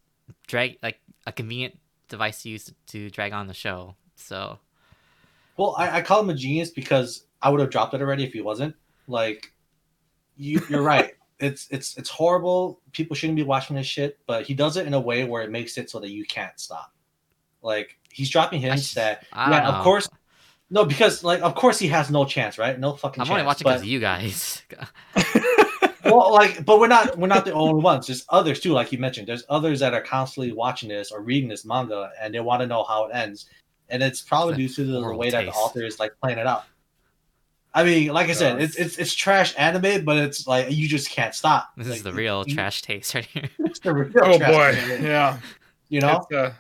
drag 0.48 0.78
like 0.82 1.00
a 1.26 1.34
convenient 1.34 1.78
device 2.08 2.44
to 2.44 2.50
use 2.50 2.66
to, 2.66 2.74
to 2.88 3.10
drag 3.10 3.34
on 3.34 3.48
the 3.48 3.54
show. 3.54 3.96
So 4.16 4.60
Well, 5.58 5.76
I, 5.78 5.98
I 5.98 6.02
call 6.02 6.22
him 6.22 6.30
a 6.30 6.34
genius 6.34 6.70
because 6.70 7.26
I 7.42 7.50
would 7.50 7.60
have 7.60 7.70
dropped 7.70 7.94
it 7.94 8.02
already 8.02 8.24
if 8.24 8.34
he 8.34 8.42
wasn't. 8.42 8.76
Like, 9.08 9.52
you, 10.38 10.62
you're 10.70 10.82
right. 10.82 11.16
It's 11.40 11.68
it's 11.70 11.98
it's 11.98 12.10
horrible. 12.10 12.82
People 12.94 13.16
shouldn't 13.16 13.36
be 13.36 13.44
watching 13.44 13.76
this 13.76 13.88
shit, 13.88 14.18
but 14.26 14.46
he 14.46 14.54
does 14.54 14.78
it 14.78 14.88
in 14.88 14.94
a 14.94 15.00
way 15.00 15.24
where 15.24 15.44
it 15.44 15.52
makes 15.52 15.78
it 15.78 15.90
so 15.90 16.00
that 16.00 16.10
you 16.10 16.26
can't 16.26 16.60
stop. 16.60 16.92
Like 17.62 17.98
he's 18.12 18.30
dropping 18.30 18.62
hints 18.62 18.88
sh- 18.88 18.94
that 18.96 19.26
yeah, 19.34 19.50
don't 19.50 19.62
of 19.62 19.74
know. 19.76 19.84
course. 19.84 20.10
No, 20.70 20.84
because 20.84 21.24
like 21.24 21.42
of 21.42 21.56
course 21.56 21.80
he 21.80 21.88
has 21.88 22.10
no 22.10 22.26
chance, 22.26 22.58
right? 22.58 22.78
No 22.80 22.94
fucking 22.94 23.22
chance. 23.22 23.30
I'm 23.30 23.36
chance. 23.36 23.40
only 23.40 23.48
watching 23.48 23.66
because 23.66 23.82
of 23.82 23.88
you 23.88 24.00
guys. 24.00 24.64
well, 26.06 26.34
like, 26.34 26.66
but 26.66 26.80
we're 26.80 26.88
not 26.88 27.18
we're 27.18 27.28
not 27.28 27.46
the 27.46 27.54
only 27.54 27.82
ones. 27.82 28.08
There's 28.08 28.26
others 28.30 28.60
too, 28.60 28.74
like 28.74 28.92
you 28.92 28.98
mentioned. 28.98 29.28
There's 29.28 29.44
others 29.50 29.80
that 29.80 29.94
are 29.94 30.02
constantly 30.02 30.52
watching 30.52 30.90
this 30.90 31.12
or 31.12 31.22
reading 31.22 31.50
this 31.50 31.66
manga, 31.66 32.12
and 32.22 32.34
they 32.34 32.40
want 32.40 32.62
to 32.62 32.68
know 32.68 32.84
how 32.84 33.06
it 33.06 33.12
ends. 33.14 33.48
And 33.90 34.04
it's 34.04 34.22
probably 34.22 34.56
due 34.56 34.70
to 34.70 34.84
the 34.84 35.00
Horrible 35.00 35.20
way 35.20 35.30
that 35.30 35.46
the 35.46 35.52
author 35.52 35.84
is 35.84 36.00
like 36.00 36.12
playing 36.22 36.40
it 36.40 36.48
out. 36.48 36.66
I 37.78 37.84
mean, 37.84 38.08
like 38.08 38.28
I 38.30 38.34
said, 38.34 38.60
it's 38.62 38.76
it's 38.76 38.98
it's 38.98 39.14
trash 39.14 39.54
anime, 39.58 40.04
but 40.04 40.18
it's 40.18 40.48
like 40.48 40.72
you 40.72 40.88
just 40.88 41.10
can't 41.12 41.36
stop. 41.36 41.70
this 41.78 41.88
Like, 41.88 41.98
is 41.98 42.04
the 42.04 42.12
real 42.14 42.44
you- 42.48 42.56
trash 42.56 42.82
taste 42.82 43.14
right 43.14 43.26
here. 43.26 43.50
It's 43.60 43.80
the 43.80 43.94
real 43.94 44.12
oh 44.24 44.38
trash 44.38 44.52
boy, 44.52 44.80
anime, 44.94 45.06
yeah. 45.06 45.38
you 45.90 46.02
know. 46.02 46.18
It's, 46.30 46.32
uh, 46.36 46.54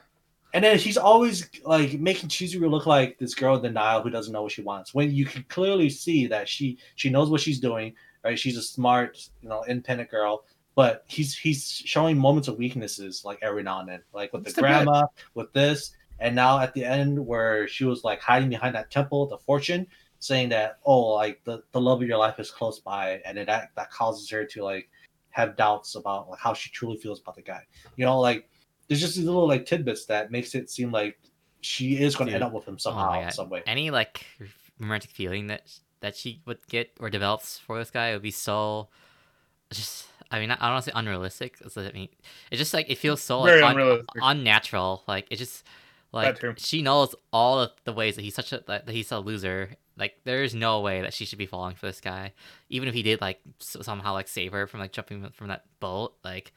And 0.53 0.63
then 0.63 0.77
she's 0.77 0.97
always 0.97 1.49
like 1.65 1.99
making 1.99 2.29
Chizuru 2.29 2.69
look 2.69 2.85
like 2.85 3.17
this 3.17 3.33
girl 3.35 3.55
in 3.55 3.61
denial 3.63 4.01
who 4.03 4.09
doesn't 4.11 4.31
know 4.31 4.43
what 4.43 4.51
she 4.51 4.61
wants. 4.61 4.93
When 4.93 5.11
you 5.11 5.25
can 5.25 5.43
clearly 5.49 5.89
see 5.89 6.27
that 6.27 6.47
she 6.47 6.77
she 6.95 7.09
knows 7.09 7.29
what 7.31 7.41
she's 7.41 7.59
doing, 7.59 7.95
right? 8.23 8.37
She's 8.37 8.57
a 8.57 8.61
smart, 8.61 9.11
you 9.41 9.49
know, 9.49 9.63
independent 9.67 10.09
girl. 10.11 10.45
But 10.75 11.03
he's 11.07 11.35
he's 11.35 11.81
showing 11.93 12.15
moments 12.17 12.47
of 12.47 12.57
weaknesses 12.59 13.23
like 13.25 13.39
every 13.41 13.63
now 13.63 13.79
and 13.79 13.89
then, 13.89 14.01
like 14.13 14.31
with 14.33 14.43
the 14.43 14.49
Just 14.51 14.59
a 14.59 14.61
bit. 14.61 14.67
grandma, 14.67 15.07
with 15.33 15.51
this, 15.53 15.93
and 16.19 16.35
now 16.35 16.59
at 16.59 16.75
the 16.75 16.85
end 16.85 17.17
where 17.25 17.67
she 17.67 17.83
was 17.85 18.03
like 18.03 18.19
hiding 18.21 18.49
behind 18.49 18.75
that 18.75 18.91
temple, 18.91 19.25
the 19.25 19.39
fortune, 19.39 19.87
saying 20.19 20.49
that 20.49 20.79
oh 20.85 21.13
like 21.13 21.43
the, 21.43 21.63
the 21.71 21.81
love 21.81 22.01
of 22.01 22.07
your 22.07 22.17
life 22.17 22.39
is 22.39 22.51
close 22.51 22.79
by, 22.79 23.21
and 23.25 23.37
then 23.37 23.45
that 23.45 23.71
that 23.75 23.91
causes 23.91 24.29
her 24.29 24.45
to 24.45 24.63
like 24.63 24.89
have 25.31 25.55
doubts 25.55 25.95
about 25.95 26.29
like 26.29 26.39
how 26.39 26.53
she 26.53 26.69
truly 26.71 26.97
feels 26.97 27.21
about 27.21 27.35
the 27.35 27.41
guy. 27.41 27.61
You 27.95 28.05
know, 28.05 28.19
like 28.19 28.49
there's 28.87 29.01
just 29.01 29.15
these 29.15 29.25
little 29.25 29.47
like 29.47 29.65
tidbits 29.65 30.05
that 30.05 30.31
makes 30.31 30.55
it 30.55 30.69
seem 30.69 30.91
like 30.91 31.17
she 31.61 32.01
is 32.01 32.15
going 32.15 32.29
to 32.29 32.33
end 32.33 32.43
up 32.43 32.53
with 32.53 32.67
him 32.67 32.75
Oh 32.75 32.77
somehow, 32.77 33.09
my 33.09 33.23
in 33.23 33.31
some 33.31 33.49
way. 33.49 33.63
Any 33.67 33.91
like 33.91 34.25
romantic 34.79 35.11
feeling 35.11 35.47
that 35.47 35.71
that 35.99 36.15
she 36.15 36.41
would 36.45 36.59
get 36.67 36.91
or 36.99 37.09
develops 37.09 37.57
for 37.59 37.77
this 37.77 37.91
guy 37.91 38.13
would 38.13 38.21
be 38.21 38.31
so 38.31 38.89
just. 39.71 40.07
I 40.29 40.39
mean, 40.39 40.51
I 40.51 40.55
don't 40.55 40.71
want 40.71 40.83
to 40.83 40.91
say 40.91 40.93
unrealistic. 40.93 41.55
It's, 41.63 41.77
I 41.77 41.89
mean, 41.93 42.09
it's 42.51 42.59
just 42.59 42.73
like 42.73 42.89
it 42.89 42.97
feels 42.97 43.21
so 43.21 43.41
like 43.41 43.63
un- 43.63 44.03
unnatural. 44.21 45.03
Like 45.07 45.27
it 45.29 45.37
just 45.37 45.63
like 46.11 46.37
she 46.57 46.81
knows 46.81 47.15
all 47.31 47.61
of 47.61 47.71
the 47.85 47.93
ways 47.93 48.15
that 48.15 48.23
he's 48.23 48.35
such 48.35 48.51
a 48.51 48.61
that 48.67 48.85
that 48.85 48.91
he's 48.91 49.11
a 49.11 49.19
loser. 49.19 49.69
Like 49.97 50.19
there 50.23 50.43
is 50.43 50.53
no 50.53 50.81
way 50.81 51.01
that 51.01 51.13
she 51.13 51.25
should 51.25 51.39
be 51.39 51.45
falling 51.47 51.75
for 51.75 51.87
this 51.87 51.99
guy, 51.99 52.33
even 52.69 52.87
if 52.87 52.93
he 52.93 53.01
did 53.03 53.19
like 53.19 53.39
s- 53.59 53.77
somehow 53.81 54.13
like 54.13 54.27
save 54.27 54.51
her 54.51 54.67
from 54.67 54.79
like 54.79 54.91
jumping 54.91 55.27
from 55.31 55.47
that 55.47 55.65
boat. 55.79 56.13
Like 56.23 56.53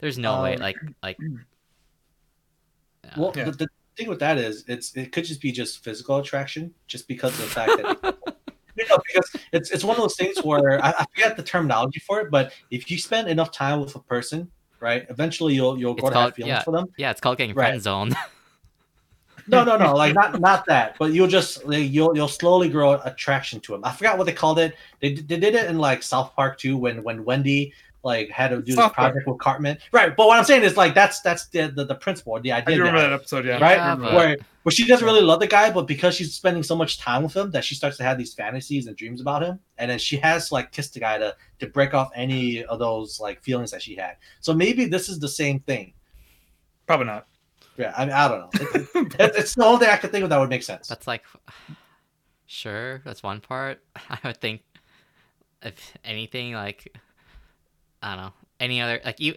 there's 0.00 0.18
no 0.18 0.42
way. 0.42 0.54
Um, 0.56 0.60
Like 0.60 0.76
like. 1.02 1.18
uh, 3.04 3.08
Well, 3.16 3.32
Yeah. 3.36 3.44
the, 3.44 3.52
the 3.52 3.68
thing 3.96 4.08
with 4.08 4.18
that 4.20 4.38
is, 4.38 4.64
it's 4.68 4.94
it 4.96 5.12
could 5.12 5.24
just 5.24 5.40
be 5.40 5.52
just 5.52 5.82
physical 5.82 6.18
attraction, 6.18 6.74
just 6.86 7.08
because 7.08 7.32
of 7.32 7.44
the 7.46 7.50
fact 7.50 7.72
that 7.78 8.16
you 8.76 8.84
know, 8.88 8.98
because 9.06 9.30
it's 9.52 9.70
it's 9.70 9.84
one 9.84 9.96
of 9.96 10.02
those 10.02 10.16
things 10.16 10.36
where 10.42 10.84
I, 10.84 10.90
I 10.90 11.06
forget 11.14 11.36
the 11.36 11.42
terminology 11.42 12.00
for 12.00 12.20
it, 12.20 12.30
but 12.30 12.52
if 12.70 12.90
you 12.90 12.98
spend 12.98 13.28
enough 13.28 13.50
time 13.52 13.80
with 13.80 13.94
a 13.94 14.00
person, 14.00 14.50
right, 14.80 15.06
eventually 15.08 15.54
you'll 15.54 15.78
you'll 15.78 15.92
It's 15.94 16.02
go 16.02 16.10
to 16.10 16.18
have 16.18 16.34
feelings 16.34 16.48
yeah. 16.50 16.62
for 16.62 16.72
them. 16.72 16.86
yeah, 16.98 17.10
it's 17.12 17.20
called 17.20 17.38
getting 17.38 17.54
Right. 17.54 17.68
friend 17.68 17.82
zoned. 17.82 18.14
No, 19.46 19.64
no, 19.64 19.76
no, 19.76 19.94
like 19.94 20.14
not 20.14 20.40
not 20.40 20.64
that, 20.66 20.96
but 20.98 21.12
you'll 21.12 21.26
just 21.28 21.64
like, 21.64 21.90
you'll 21.90 22.16
you'll 22.16 22.28
slowly 22.28 22.68
grow 22.68 22.94
attraction 23.04 23.60
to 23.60 23.74
him. 23.74 23.84
I 23.84 23.92
forgot 23.92 24.16
what 24.16 24.24
they 24.24 24.32
called 24.32 24.58
it. 24.58 24.76
They, 25.00 25.14
they 25.14 25.38
did 25.38 25.54
it 25.54 25.68
in 25.68 25.78
like 25.78 26.02
South 26.02 26.34
Park 26.34 26.58
too, 26.58 26.76
when 26.76 27.02
when 27.02 27.24
Wendy 27.24 27.72
like 28.02 28.30
had 28.30 28.48
to 28.48 28.56
do 28.56 28.62
this 28.62 28.76
South 28.76 28.92
Park. 28.92 29.12
project 29.12 29.26
with 29.28 29.38
Cartman, 29.38 29.78
right? 29.92 30.14
But 30.14 30.26
what 30.26 30.38
I'm 30.38 30.44
saying 30.44 30.62
is 30.62 30.76
like 30.76 30.94
that's 30.94 31.20
that's 31.20 31.48
the 31.48 31.72
the, 31.74 31.84
the 31.84 31.94
principle, 31.94 32.38
the 32.40 32.52
idea. 32.52 32.76
do 32.76 32.82
remember 32.82 32.98
behind 32.98 33.12
that 33.12 33.16
episode. 33.16 33.44
Yeah, 33.46 33.58
right? 33.58 33.76
Yeah, 33.76 33.92
I 33.92 33.96
but- 33.96 34.02
that. 34.02 34.14
where 34.14 34.36
where 34.62 34.72
she 34.72 34.86
doesn't 34.86 35.04
really 35.04 35.20
love 35.20 35.40
the 35.40 35.46
guy, 35.46 35.70
but 35.70 35.86
because 35.86 36.14
she's 36.14 36.32
spending 36.32 36.62
so 36.62 36.74
much 36.74 36.98
time 36.98 37.22
with 37.22 37.36
him, 37.36 37.50
that 37.50 37.64
she 37.64 37.74
starts 37.74 37.98
to 37.98 38.02
have 38.02 38.16
these 38.16 38.32
fantasies 38.32 38.86
and 38.86 38.96
dreams 38.96 39.20
about 39.20 39.42
him, 39.42 39.58
and 39.76 39.90
then 39.90 39.98
she 39.98 40.16
has 40.16 40.48
to 40.48 40.54
like 40.54 40.72
kiss 40.72 40.88
the 40.88 41.00
guy 41.00 41.18
to 41.18 41.36
to 41.58 41.66
break 41.66 41.92
off 41.92 42.10
any 42.14 42.64
of 42.64 42.78
those 42.78 43.20
like 43.20 43.42
feelings 43.42 43.70
that 43.72 43.82
she 43.82 43.94
had. 43.94 44.16
So 44.40 44.54
maybe 44.54 44.86
this 44.86 45.08
is 45.08 45.18
the 45.18 45.28
same 45.28 45.60
thing. 45.60 45.92
Probably 46.86 47.06
not. 47.06 47.26
Yeah, 47.76 47.92
I 47.96 48.04
mean, 48.04 48.14
I 48.14 48.28
don't 48.28 48.40
know. 48.40 48.50
It- 48.54 48.88
it- 49.20 49.34
it's 49.36 49.54
the 49.54 49.64
only 49.64 49.80
thing 49.84 49.88
I 49.94 49.96
could 49.96 50.10
think 50.12 50.22
of 50.24 50.30
that 50.30 50.38
would 50.38 50.48
make 50.50 50.62
sense. 50.62 50.86
That's 50.88 51.06
like, 51.06 51.24
sure, 52.46 53.00
that's 53.04 53.22
one 53.22 53.40
part. 53.40 53.82
I 54.10 54.18
would 54.24 54.40
think, 54.40 54.62
if 55.62 55.96
anything, 56.04 56.52
like, 56.54 56.96
I 58.02 58.14
don't 58.14 58.24
know, 58.24 58.32
any 58.60 58.80
other 58.80 59.00
like 59.04 59.18
you, 59.20 59.34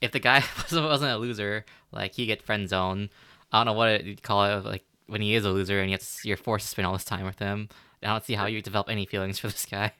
if 0.00 0.12
the 0.12 0.20
guy 0.20 0.44
wasn't 0.58 0.86
wasn't 0.86 1.12
a 1.12 1.16
loser, 1.18 1.64
like 1.92 2.14
he 2.14 2.26
get 2.26 2.42
friend 2.42 2.68
zone. 2.68 3.10
I 3.52 3.58
don't 3.58 3.66
know 3.66 3.72
what 3.78 3.88
it, 3.88 4.04
you'd 4.04 4.22
call 4.22 4.44
it, 4.44 4.64
like 4.64 4.84
when 5.06 5.20
he 5.20 5.34
is 5.34 5.44
a 5.44 5.50
loser 5.50 5.80
and 5.80 5.90
you 5.90 5.94
have 5.94 6.02
to, 6.02 6.28
you're 6.28 6.36
forced 6.36 6.66
to 6.66 6.70
spend 6.70 6.86
all 6.86 6.92
this 6.92 7.04
time 7.04 7.24
with 7.24 7.38
him. 7.38 7.68
I 8.02 8.06
don't 8.08 8.24
see 8.24 8.34
how 8.34 8.46
you 8.46 8.62
develop 8.62 8.88
any 8.88 9.06
feelings 9.06 9.38
for 9.38 9.48
this 9.48 9.66
guy. 9.66 9.92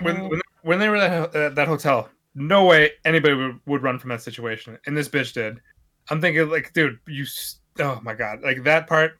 when 0.00 0.28
when, 0.28 0.40
when 0.62 0.78
they 0.78 0.88
were 0.88 0.96
at 0.96 1.34
uh, 1.36 1.48
that 1.50 1.68
hotel, 1.68 2.08
no 2.34 2.64
way 2.64 2.92
anybody 3.04 3.34
would, 3.34 3.60
would 3.66 3.82
run 3.82 3.98
from 3.98 4.10
that 4.10 4.22
situation, 4.22 4.78
and 4.86 4.96
this 4.96 5.08
bitch 5.08 5.32
did. 5.34 5.60
I'm 6.10 6.20
thinking 6.20 6.48
like, 6.48 6.72
dude, 6.72 6.98
you. 7.06 7.24
Oh 7.78 8.00
my 8.02 8.14
god, 8.14 8.42
like 8.42 8.62
that 8.64 8.86
part. 8.86 9.18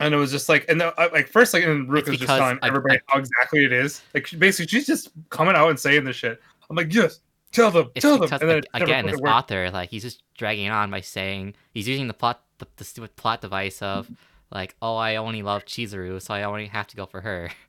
And 0.00 0.12
it 0.12 0.16
was 0.16 0.32
just 0.32 0.48
like, 0.48 0.64
and 0.68 0.80
the, 0.80 0.92
uh, 1.00 1.08
like 1.12 1.28
first, 1.28 1.54
like, 1.54 1.62
and 1.62 1.88
Rook 1.90 2.06
was 2.06 2.18
just 2.18 2.26
telling 2.26 2.58
I- 2.62 2.66
everybody 2.66 2.98
how 3.06 3.18
exactly 3.20 3.64
it 3.64 3.72
is. 3.72 4.02
Like, 4.12 4.26
she, 4.26 4.36
basically, 4.36 4.66
she's 4.66 4.86
just 4.86 5.10
coming 5.30 5.54
out 5.54 5.68
and 5.70 5.78
saying 5.78 6.02
this 6.04 6.16
shit. 6.16 6.40
I'm 6.68 6.74
like, 6.76 6.92
yes, 6.92 7.20
tell 7.52 7.70
them, 7.70 7.90
It's 7.94 8.02
tell 8.02 8.14
them. 8.18 8.22
because 8.22 8.40
And 8.40 8.50
then 8.50 8.58
it 8.58 8.66
again, 8.74 9.06
this 9.06 9.20
author, 9.20 9.70
like 9.70 9.90
he's 9.90 10.02
just 10.02 10.22
dragging 10.36 10.66
it 10.66 10.70
on 10.70 10.90
by 10.90 11.00
saying 11.00 11.54
he's 11.72 11.86
using 11.86 12.08
the 12.08 12.14
plot, 12.14 12.42
the, 12.58 12.66
the 12.76 12.84
stupid 12.84 13.14
plot 13.16 13.40
device 13.40 13.82
of 13.82 14.10
like, 14.50 14.74
oh, 14.82 14.96
I 14.96 15.16
only 15.16 15.42
love 15.42 15.64
Chizuru, 15.64 16.20
so 16.20 16.34
I 16.34 16.42
only 16.42 16.66
have 16.66 16.88
to 16.88 16.96
go 16.96 17.06
for 17.06 17.20
her. 17.20 17.50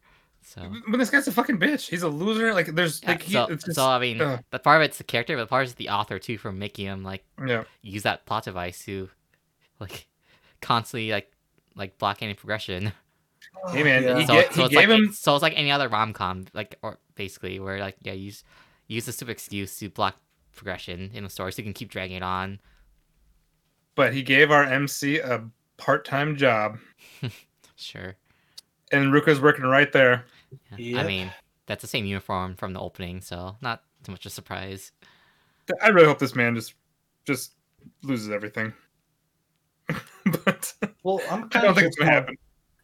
So. 0.47 0.61
But 0.87 0.97
this 0.97 1.09
guy's 1.09 1.27
a 1.27 1.31
fucking 1.31 1.57
bitch. 1.59 1.89
He's 1.89 2.03
a 2.03 2.07
loser. 2.07 2.53
Like, 2.53 2.67
there's 2.67 3.01
Yeah, 3.01 3.09
like, 3.11 3.21
he, 3.23 3.33
so, 3.33 3.45
it's 3.45 3.65
just, 3.65 3.75
so 3.75 3.85
I 3.87 3.99
mean, 3.99 4.21
ugh. 4.21 4.39
that 4.51 4.63
part 4.63 4.79
of 4.81 4.85
it's 4.85 4.99
the 4.99 5.03
character, 5.03 5.35
but 5.35 5.49
part 5.49 5.63
of 5.63 5.69
it's 5.69 5.75
the 5.75 5.89
author 5.89 6.19
too 6.19 6.37
for 6.37 6.51
making 6.51 6.85
him 6.85 7.03
like 7.03 7.25
yeah. 7.45 7.63
use 7.81 8.03
that 8.03 8.25
plot 8.25 8.43
device 8.45 8.85
to 8.85 9.09
like 9.79 10.07
constantly 10.61 11.09
like 11.11 11.31
like 11.75 11.97
block 11.97 12.21
any 12.21 12.33
progression. 12.35 12.91
Hey, 13.71 13.83
man, 13.83 14.03
Yeah. 14.03 14.17
he 14.19 14.25
so, 14.27 14.33
get- 14.33 14.53
so 14.53 14.61
he 14.61 14.65
it's 14.67 14.75
like 14.75 14.87
gave 14.87 14.95
him- 14.95 15.11
so 15.13 15.33
it's 15.35 15.41
like 15.41 15.53
any 15.57 15.71
other 15.71 15.87
rom 15.89 16.13
com, 16.13 16.45
like 16.53 16.77
or 16.83 16.99
basically 17.15 17.59
where 17.59 17.79
like 17.79 17.95
yeah, 18.03 18.13
use 18.13 18.43
use 18.87 19.05
the 19.05 19.11
stupid 19.11 19.31
excuse 19.31 19.75
to 19.79 19.89
block 19.89 20.17
progression 20.55 21.09
in 21.13 21.23
the 21.23 21.29
story 21.29 21.51
so 21.51 21.59
you 21.59 21.63
can 21.63 21.73
keep 21.73 21.89
dragging 21.89 22.17
it 22.17 22.23
on. 22.23 22.59
But 23.95 24.13
he 24.13 24.21
gave 24.23 24.51
our 24.51 24.63
MC 24.63 25.17
a 25.19 25.43
part-time 25.77 26.35
job. 26.37 26.77
Sure. 27.77 28.15
and 28.91 29.11
Ruka's 29.11 29.41
working 29.41 29.65
right 29.65 29.91
there. 29.91 30.25
Yeah, 30.77 30.99
I 30.99 31.03
mean, 31.03 31.31
that's 31.65 31.81
the 31.81 31.87
same 31.87 32.05
uniform 32.05 32.55
from 32.55 32.73
the 32.73 32.79
opening, 32.79 33.21
so 33.21 33.57
not 33.61 33.83
too 34.03 34.11
much 34.11 34.25
of 34.25 34.31
a 34.31 34.33
surprise. 34.33 34.91
I 35.81 35.89
really 35.89 36.07
hope 36.07 36.19
this 36.19 36.35
man 36.35 36.55
just 36.55 36.73
just 37.25 37.53
loses 38.03 38.29
everything. 38.29 38.73
but 40.45 40.73
Well, 41.03 41.21
I'm 41.29 41.45
I 41.45 41.47
kind 41.47 41.51
don't 41.51 41.67
of 41.67 41.75
think 41.75 41.87
it's 41.87 41.97
gonna 41.97 42.11
happen. 42.11 42.37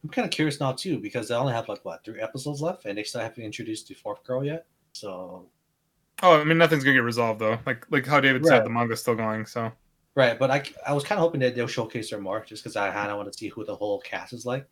I'm 0.04 0.10
kind 0.10 0.26
of 0.26 0.32
curious 0.32 0.60
now 0.60 0.72
too 0.72 1.00
because 1.00 1.28
they 1.28 1.36
only 1.36 1.54
have 1.54 1.70
like 1.70 1.86
what 1.86 2.04
three 2.04 2.22
episodes 2.22 2.62
left, 2.62 2.86
and 2.86 2.98
they 2.98 3.04
still 3.04 3.22
haven't 3.22 3.44
introduced 3.44 3.88
the 3.88 3.94
fourth 3.94 4.24
girl 4.24 4.44
yet. 4.44 4.66
So 4.94 5.48
Oh, 6.24 6.40
I 6.40 6.44
mean, 6.44 6.58
nothing's 6.58 6.84
gonna 6.84 6.96
get 6.96 7.04
resolved 7.04 7.40
though. 7.40 7.58
Like 7.66 7.86
like 7.90 8.06
how 8.06 8.20
David 8.20 8.46
said, 8.46 8.64
the 8.64 8.70
manga's 8.70 9.02
still 9.02 9.16
going. 9.16 9.46
So 9.46 9.72
right, 10.16 10.38
but 10.38 10.52
I 10.52 10.64
I 10.86 10.94
was 10.94 11.04
kind 11.04 11.18
of 11.20 11.24
hoping 11.24 11.42
that 11.42 11.56
they'll 11.56 11.68
showcase 11.68 12.10
her 12.12 12.20
more, 12.20 12.44
just 12.46 12.64
because 12.64 12.76
I 12.76 12.92
kind 12.92 13.12
of 13.12 13.18
want 13.18 13.32
to 13.32 13.38
see 13.38 13.48
who 13.48 13.66
the 13.66 13.76
whole 13.76 14.00
cast 14.00 14.34
is 14.34 14.46
like, 14.46 14.68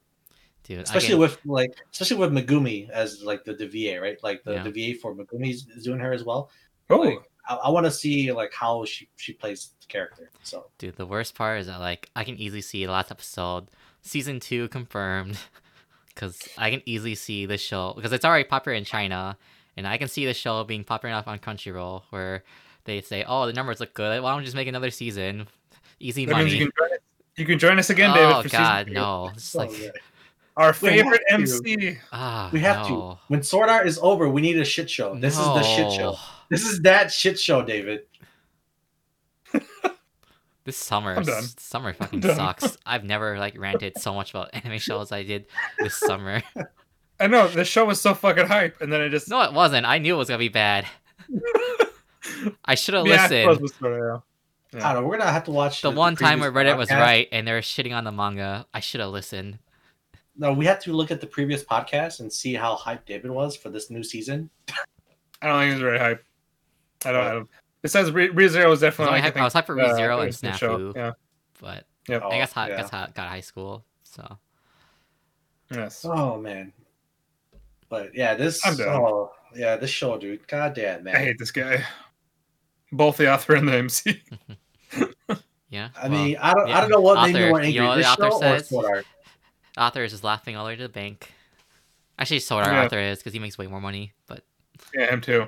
Dude, 0.63 0.79
especially 0.79 1.07
I 1.07 1.11
get, 1.11 1.19
with 1.19 1.39
like 1.45 1.73
especially 1.91 2.17
with 2.17 2.31
Megumi 2.31 2.89
as 2.89 3.23
like 3.23 3.43
the, 3.43 3.53
the 3.53 3.67
VA, 3.67 3.99
right? 3.99 4.17
Like 4.23 4.43
the, 4.43 4.53
Yeah. 4.53 4.63
the 4.63 4.93
VA 4.93 4.99
for 4.99 5.15
Megumi 5.15 5.51
is 5.51 5.67
is 5.75 5.83
doing 5.83 5.99
her 5.99 6.13
as 6.13 6.23
well. 6.23 6.51
oh, 6.89 6.97
Like, 6.97 7.19
I, 7.47 7.55
I 7.55 7.69
want 7.69 7.85
to 7.85 7.91
see 7.91 8.31
like 8.31 8.53
how 8.53 8.85
she 8.85 9.09
she 9.15 9.33
plays 9.33 9.71
the 9.81 9.87
character. 9.87 10.29
So 10.43 10.67
dude, 10.77 10.95
the 10.95 11.05
worst 11.05 11.35
part 11.35 11.61
is 11.61 11.67
that 11.67 11.79
like 11.79 12.09
I 12.15 12.23
can 12.23 12.35
easily 12.35 12.61
see 12.61 12.85
the 12.85 12.91
last 12.91 13.11
episode, 13.11 13.67
season 14.01 14.39
two 14.39 14.67
confirmed, 14.69 15.39
because 16.13 16.47
I 16.57 16.69
can 16.69 16.81
easily 16.85 17.15
see 17.15 17.45
the 17.45 17.57
show 17.57 17.93
because 17.95 18.13
it's 18.13 18.25
already 18.25 18.43
popular 18.43 18.75
in 18.77 18.85
China, 18.85 19.37
and 19.75 19.87
I 19.87 19.97
can 19.97 20.07
see 20.07 20.25
the 20.25 20.33
show 20.33 20.63
being 20.63 20.83
popular 20.83 21.13
enough 21.13 21.27
on 21.27 21.39
Crunchyroll 21.39 22.03
where 22.11 22.43
they 22.85 23.01
say, 23.01 23.23
"Oh, 23.27 23.47
the 23.47 23.53
numbers 23.53 23.79
look 23.79 23.93
good. 23.93 24.21
Why 24.21 24.31
don't 24.31 24.39
we 24.39 24.45
just 24.45 24.55
make 24.55 24.67
another 24.67 24.91
season? 24.91 25.47
Easy 25.99 26.25
that 26.25 26.31
money." 26.33 26.45
means 26.45 26.55
you 26.55 26.65
can 26.65 26.71
join 26.77 26.91
us. 26.91 26.99
You 27.35 27.45
can 27.45 27.59
join 27.59 27.79
us 27.79 27.89
again, 27.89 28.13
David. 28.13 28.35
oh 28.35 28.43
God, 28.49 28.89
no! 28.89 29.31
It's 29.33 29.45
so, 29.45 29.59
like 29.59 29.69
oh, 29.71 29.77
yeah. 29.81 29.89
Our 30.59 30.73
favorite. 30.73 31.21
MC. 31.29 31.97
ah, 32.11 32.49
we 32.51 32.59
have 32.59 32.89
no. 32.89 33.13
to. 33.13 33.19
When 33.29 33.41
Sword 33.43 33.69
Art 33.69 33.87
is 33.87 33.97
over, 34.01 34.27
we 34.29 34.41
need 34.41 34.59
a 34.59 34.65
shit 34.65 34.89
show. 34.89 35.15
This 35.17 35.33
is 35.39 35.45
the 35.45 35.63
shit 35.63 35.91
show. 35.91 36.17
This 36.49 36.65
is 36.65 36.81
that 36.81 37.11
shit 37.11 37.39
show, 37.39 37.63
David. 37.63 38.01
This 40.65 40.77
summer, 40.77 41.15
I'm 41.15 41.23
done. 41.23 41.43
summer 41.57 41.93
fucking 41.93 42.19
done. 42.19 42.35
sucks. 42.35 42.77
I've 42.85 43.03
never 43.03 43.39
like 43.39 43.57
ranted 43.57 43.97
so 43.97 44.13
much 44.13 44.29
about 44.29 44.49
anime 44.53 44.77
shows 44.77 45.07
as 45.07 45.11
I 45.11 45.23
did 45.23 45.47
this 45.79 45.95
summer. 45.95 46.43
I 47.19 47.25
know 47.25 47.47
the 47.47 47.65
show 47.65 47.85
was 47.85 47.99
so 47.99 48.13
fucking 48.13 48.45
hype, 48.45 48.79
and 48.79 48.93
then 48.93 49.01
I 49.01 49.09
just 49.09 49.29
No, 49.29 49.41
it 49.41 49.53
wasn't. 49.53 49.87
I 49.87 49.97
knew 49.97 50.13
it 50.13 50.17
was 50.17 50.27
gonna 50.27 50.37
be 50.37 50.49
bad. 50.49 50.85
I 52.65 52.75
should 52.75 52.93
have 52.93 53.07
Yeah, 53.07 53.23
listened. 53.23 53.51
it 53.51 53.61
was 53.61 53.73
yeah. 53.81 54.87
I 54.87 54.93
don't 54.93 55.01
know. 55.01 55.07
We're 55.07 55.17
gonna 55.17 55.31
have 55.31 55.45
to 55.45 55.51
watch 55.51 55.81
The 55.81 55.89
one 55.89 56.15
time 56.15 56.39
where 56.39 56.51
previous 56.51 56.75
Reddit 56.75 56.77
was 56.77 56.91
right 56.91 57.27
and 57.31 57.47
they 57.47 57.51
were 57.53 57.61
shitting 57.61 57.95
on 57.95 58.03
the 58.03 58.11
manga, 58.11 58.67
I 58.71 58.79
should 58.79 58.99
have 58.99 59.09
listened. 59.09 59.57
No, 60.39 60.53
we 60.53 60.65
have 60.65 60.79
to 60.83 60.93
look 60.93 61.11
at 61.11 61.19
the 61.19 61.27
previous 61.27 61.63
podcast 61.65 62.21
and 62.21 62.31
see 62.31 62.53
how 62.53 62.75
hyped 62.77 63.05
David 63.05 63.29
was 63.29 63.57
for 63.57 63.69
this 63.69 63.89
new 63.91 64.01
season. 64.03 64.49
I 65.41 65.47
don't 65.47 65.59
think 65.59 65.71
it 65.71 65.73
was 65.73 65.81
very 65.81 65.99
hype. 65.99 66.23
I 67.05 67.11
don't. 67.11 67.23
I 67.25 67.31
don't 67.33 67.49
besides, 67.81 68.11
Re- 68.11 68.29
ReZero 68.29 68.35
was 68.35 68.55
I 68.55 68.67
was, 68.67 68.79
definitely. 68.79 69.17
only 69.17 69.21
like, 69.21 69.35
hyped, 69.35 69.39
I 69.41 69.43
was 69.43 69.53
hyped 69.53 69.65
for 69.65 69.79
uh, 69.79 69.83
ReZero 69.89 70.23
and 70.23 70.33
the 70.33 70.51
show. 70.57 70.77
Snafu, 70.79 70.95
Yeah. 70.95 71.11
but 71.61 71.83
Yep. 72.07 72.21
Oh, 72.25 72.29
I 72.29 72.37
guess 72.37 72.57
I 72.57 72.69
yeah. 72.69 72.77
guess 72.77 72.93
I 72.93 73.09
got 73.13 73.27
high 73.27 73.41
school, 73.41 73.83
so 74.03 74.37
Yes. 75.71 76.03
Oh 76.05 76.39
man. 76.39 76.71
But 77.89 78.15
yeah, 78.15 78.33
this 78.35 78.65
I'm 78.65 78.77
done. 78.77 78.87
oh 78.87 79.31
yeah, 79.53 79.75
this 79.75 79.89
show, 79.89 80.17
dude. 80.17 80.47
God 80.47 80.73
damn 80.73 81.03
man. 81.03 81.15
I 81.15 81.19
hate 81.19 81.37
this 81.37 81.51
guy. 81.51 81.83
Both 82.93 83.17
the 83.17 83.31
author 83.31 83.55
and 83.55 83.67
the 83.67 83.73
MC. 83.75 84.23
yeah. 85.69 85.89
I 85.95 86.07
well, 86.07 86.23
mean, 86.23 86.37
I 86.39 86.53
don't, 86.53 86.67
yeah. 86.67 86.77
I 86.77 86.81
don't 86.81 86.89
know 86.89 87.01
what 87.01 87.21
made 87.27 87.35
me 87.35 87.41
Author- 87.41 87.49
more 87.49 87.61
you 87.63 87.81
angry, 87.81 87.85
know 87.85 87.95
this 87.97 88.15
the 88.15 88.23
author 88.23 88.31
show 88.31 88.35
or 88.37 88.59
says? 88.59 88.69
Sword 88.69 89.05
Art. 89.79 89.87
author 89.87 90.03
is 90.03 90.11
just 90.11 90.23
laughing 90.23 90.55
all 90.55 90.65
the 90.65 90.69
way 90.69 90.75
to 90.75 90.83
the 90.83 90.89
bank. 90.89 91.31
Actually, 92.17 92.39
Sword 92.39 92.65
Art 92.65 92.73
Yeah. 92.73 92.85
author 92.85 92.99
is 92.99 93.19
because 93.19 93.33
he 93.33 93.39
makes 93.39 93.57
way 93.57 93.67
more 93.67 93.81
money, 93.81 94.13
but 94.27 94.43
yeah, 94.93 95.09
him 95.11 95.21
too. 95.21 95.47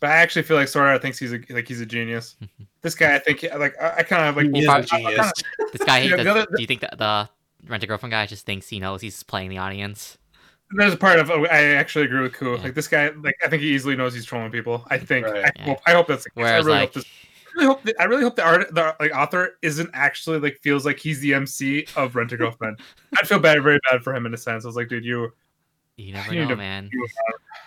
But 0.00 0.10
I 0.10 0.16
actually 0.16 0.42
feel 0.42 0.56
like 0.56 0.68
Sword 0.68 0.86
Art 0.88 1.02
thinks 1.02 1.18
he's 1.18 1.32
a 1.32 1.40
like 1.50 1.66
he's 1.68 1.80
a 1.80 1.86
genius. 1.86 2.36
this 2.82 2.94
guy, 2.94 3.14
I 3.14 3.18
think, 3.18 3.44
like 3.56 3.74
I, 3.80 3.96
I 3.98 4.02
kind 4.02 4.28
of 4.28 4.36
like. 4.36 4.54
He 4.54 4.62
is 4.62 4.68
I- 4.68 4.78
a 4.78 4.82
I 4.82 4.82
kinda- 4.84 5.10
genius. 5.10 5.32
this 5.72 5.82
guy. 5.84 5.98
Yeah, 6.00 6.16
does, 6.16 6.26
other- 6.26 6.46
do 6.54 6.60
you 6.62 6.66
think 6.66 6.80
that 6.82 6.98
the 6.98 7.28
rent 7.68 7.82
a 7.82 7.86
girlfriend 7.86 8.10
guy 8.12 8.26
just 8.26 8.46
thinks 8.46 8.68
he 8.68 8.80
knows 8.80 9.00
he's 9.00 9.22
playing 9.22 9.50
the 9.50 9.58
audience? 9.58 10.16
there's 10.72 10.94
a 10.94 10.96
part 10.96 11.18
of 11.18 11.30
oh, 11.32 11.44
I 11.46 11.64
actually 11.74 12.04
agree 12.04 12.20
with 12.20 12.32
Ku. 12.32 12.52
Yeah. 12.54 12.62
Like 12.62 12.74
this 12.74 12.86
guy, 12.86 13.08
like 13.08 13.34
I 13.44 13.48
think 13.48 13.60
he 13.62 13.74
easily 13.74 13.96
knows 13.96 14.14
he's 14.14 14.24
trolling 14.24 14.52
people. 14.52 14.84
I 14.88 14.98
think. 14.98 15.26
Right. 15.26 15.46
I, 15.46 15.50
Yeah. 15.56 15.64
hope, 15.64 15.78
I 15.86 15.92
hope 15.92 16.06
that's 16.06 16.22
the 16.24 16.30
case. 16.30 16.36
Whereas 16.36 16.64
I 16.64 16.66
really 16.68 16.78
like, 16.78 16.88
hope 16.94 16.94
this. 17.02 17.04
I 17.60 17.64
really 17.64 17.74
hope. 17.74 17.82
The, 17.82 18.00
I 18.00 18.04
really 18.04 18.22
hope 18.22 18.36
the 18.36 18.44
art, 18.44 18.74
the 18.74 18.96
like 18.98 19.14
author, 19.14 19.58
isn't 19.62 19.90
actually 19.92 20.38
like 20.38 20.58
feels 20.62 20.86
like 20.86 20.98
he's 20.98 21.20
the 21.20 21.34
MC 21.34 21.86
of 21.96 22.16
Rent 22.16 22.32
a 22.32 22.36
Girlfriend. 22.36 22.80
I'd 23.18 23.28
feel 23.28 23.38
bad, 23.38 23.62
very 23.62 23.78
bad 23.90 24.02
for 24.02 24.14
him 24.14 24.26
in 24.26 24.34
a 24.34 24.36
sense. 24.36 24.64
I 24.64 24.68
was 24.68 24.76
like, 24.76 24.88
dude, 24.88 25.04
you. 25.04 25.32
you 25.96 26.12
never 26.12 26.34
You 26.34 26.46
know, 26.46 26.56
man. 26.56 26.88
you 26.92 27.06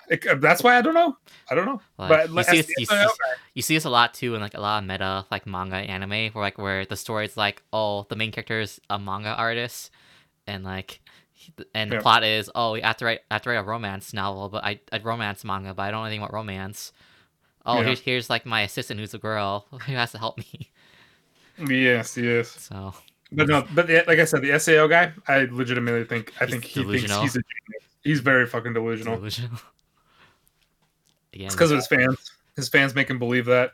it, 0.09 0.25
uh, 0.27 0.35
that's 0.35 0.63
why 0.63 0.77
I 0.77 0.81
don't 0.81 0.93
know. 0.93 1.17
I 1.49 1.55
don't 1.55 1.65
know. 1.65 1.81
Like, 1.97 2.09
but 2.09 2.29
you 2.29 2.35
like, 2.35 2.45
see, 2.47 2.57
this, 2.57 2.69
you, 2.77 2.85
see, 2.85 3.05
you 3.53 3.61
see 3.61 3.75
this 3.75 3.85
a 3.85 3.89
lot 3.89 4.13
too 4.13 4.35
in 4.35 4.41
like 4.41 4.53
a 4.53 4.59
lot 4.59 4.81
of 4.83 4.87
meta 4.87 5.25
like 5.31 5.45
manga 5.45 5.75
anime 5.75 6.31
where 6.33 6.43
like 6.43 6.57
where 6.57 6.85
the 6.85 6.97
story's 6.97 7.37
like 7.37 7.63
oh 7.71 8.05
the 8.09 8.15
main 8.15 8.31
character 8.31 8.59
is 8.59 8.81
a 8.89 8.99
manga 8.99 9.29
artist 9.29 9.91
and 10.45 10.63
like 10.63 11.01
and 11.73 11.91
the 11.91 11.99
plot 11.99 12.23
is 12.23 12.49
oh 12.55 12.73
we 12.73 12.81
have 12.81 12.97
to 12.97 13.05
write 13.05 13.21
I 13.31 13.35
have 13.35 13.43
to 13.43 13.49
write 13.49 13.59
a 13.59 13.63
romance 13.63 14.13
novel 14.13 14.49
but 14.49 14.63
I 14.63 14.79
a 14.91 14.99
romance 14.99 15.43
manga 15.43 15.73
but 15.73 15.83
I 15.83 15.91
don't 15.91 16.01
know 16.01 16.05
anything 16.05 16.21
about 16.21 16.33
romance. 16.33 16.91
Oh 17.65 17.80
Yeah. 17.80 17.85
here's 17.88 17.99
here's 18.02 18.30
like 18.30 18.45
my 18.45 18.61
assistant 18.61 18.99
who's 18.99 19.14
a 19.14 19.18
girl 19.19 19.65
who 19.72 19.94
has 19.94 20.11
to 20.11 20.18
help 20.18 20.38
me. 20.38 20.72
Yes, 21.68 22.18
yes. 22.18 22.49
So 22.49 22.94
But 23.31 23.48
no, 23.48 23.65
but 23.73 23.88
the, 23.88 24.03
like 24.07 24.19
I 24.19 24.26
said, 24.26 24.41
the 24.41 24.57
SAO 24.60 24.88
guy, 24.88 25.14
I 25.27 25.48
legitimately 25.52 26.03
think 26.06 26.34
I 26.41 26.45
think 26.45 26.64
he 26.65 26.81
delusional. 26.81 27.19
thinks 27.19 27.34
he's 27.34 27.41
a 27.41 27.44
genius. 27.44 27.84
He's 28.03 28.19
very 28.19 28.45
fucking 28.48 28.73
delusional. 28.73 29.15
delusional. 29.18 29.52
Again, 31.34 31.45
It's 31.48 31.56
because 31.56 31.72
of 31.72 31.77
his 31.77 31.88
fans. 31.88 32.31
His 32.56 32.69
fans 32.69 32.94
make 32.94 33.10
him 33.10 33.18
believe 33.18 33.45
that. 33.45 33.72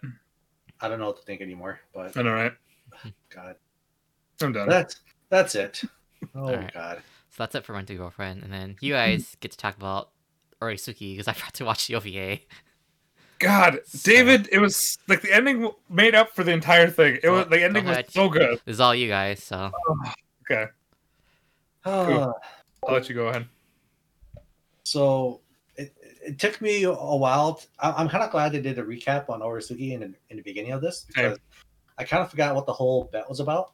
I 0.81 0.87
don't 0.87 0.99
know 0.99 1.07
what 1.07 1.17
to 1.17 1.23
think 1.23 1.41
anymore, 1.41 1.79
but 1.93 2.15
I 2.15 2.21
know, 2.21 2.31
right? 2.33 2.53
God, 3.35 3.55
I'm 4.41 4.53
done. 4.53 4.69
that's 4.69 4.99
that's 5.29 5.55
it. 5.55 5.81
Oh 6.35 6.47
Alright. 6.49 6.73
God, 6.73 6.97
so 7.29 7.43
that's 7.43 7.55
it 7.55 7.63
for 7.65 7.71
Rent 7.71 7.89
a 7.89 7.95
Girlfriend, 7.95 8.43
and 8.43 8.51
then 8.51 8.75
you 8.81 8.91
guys 8.91 9.37
get 9.39 9.51
to 9.51 9.57
talk 9.57 9.77
about 9.77 10.09
Oresuki 10.61 11.13
because 11.13 11.29
I 11.29 11.33
forgot 11.33 11.53
to 11.55 11.63
watch 11.63 11.87
the 11.87 11.95
OVA. 11.95 12.39
God, 13.39 13.79
So- 13.85 14.11
David, 14.11 14.49
it 14.51 14.59
was 14.59 14.97
like 15.07 15.21
the 15.21 15.33
ending 15.33 15.71
made 15.89 16.13
up 16.15 16.35
for 16.35 16.43
the 16.43 16.51
entire 16.51 16.89
thing. 16.89 17.19
It 17.23 17.29
was 17.29 17.45
Go- 17.45 17.49
the 17.51 17.63
ending 17.63 17.85
was 17.85 18.03
so 18.09 18.29
good. 18.29 18.59
This 18.65 18.75
is 18.75 18.79
all 18.79 18.93
you 18.93 19.07
guys, 19.07 19.41
so 19.43 19.71
Okay, 20.51 20.65
Oh, 21.85 22.33
I'll 22.87 22.93
let 22.93 23.07
you 23.09 23.15
go 23.15 23.27
ahead. 23.27 23.47
so 24.83 25.41
it, 25.75 25.93
it 26.25 26.39
took 26.39 26.59
me 26.61 26.83
a 26.83 26.91
while. 26.93 27.61
I'm 27.79 28.09
kind 28.09 28.23
of 28.23 28.31
glad 28.31 28.51
they 28.51 28.61
did 28.61 28.79
a 28.79 28.83
recap 28.83 29.29
on 29.29 29.41
Oresuki 29.41 29.93
in, 29.93 29.99
the- 30.01 30.13
in 30.29 30.37
the 30.37 30.43
beginning 30.43 30.71
of 30.71 30.81
this 30.81 31.05
Same. 31.15 31.25
because 31.31 31.39
I 31.97 32.03
kind 32.03 32.23
of 32.23 32.29
forgot 32.31 32.55
what 32.55 32.65
the 32.65 32.73
whole 32.73 33.05
bet 33.11 33.27
was 33.29 33.39
about. 33.39 33.71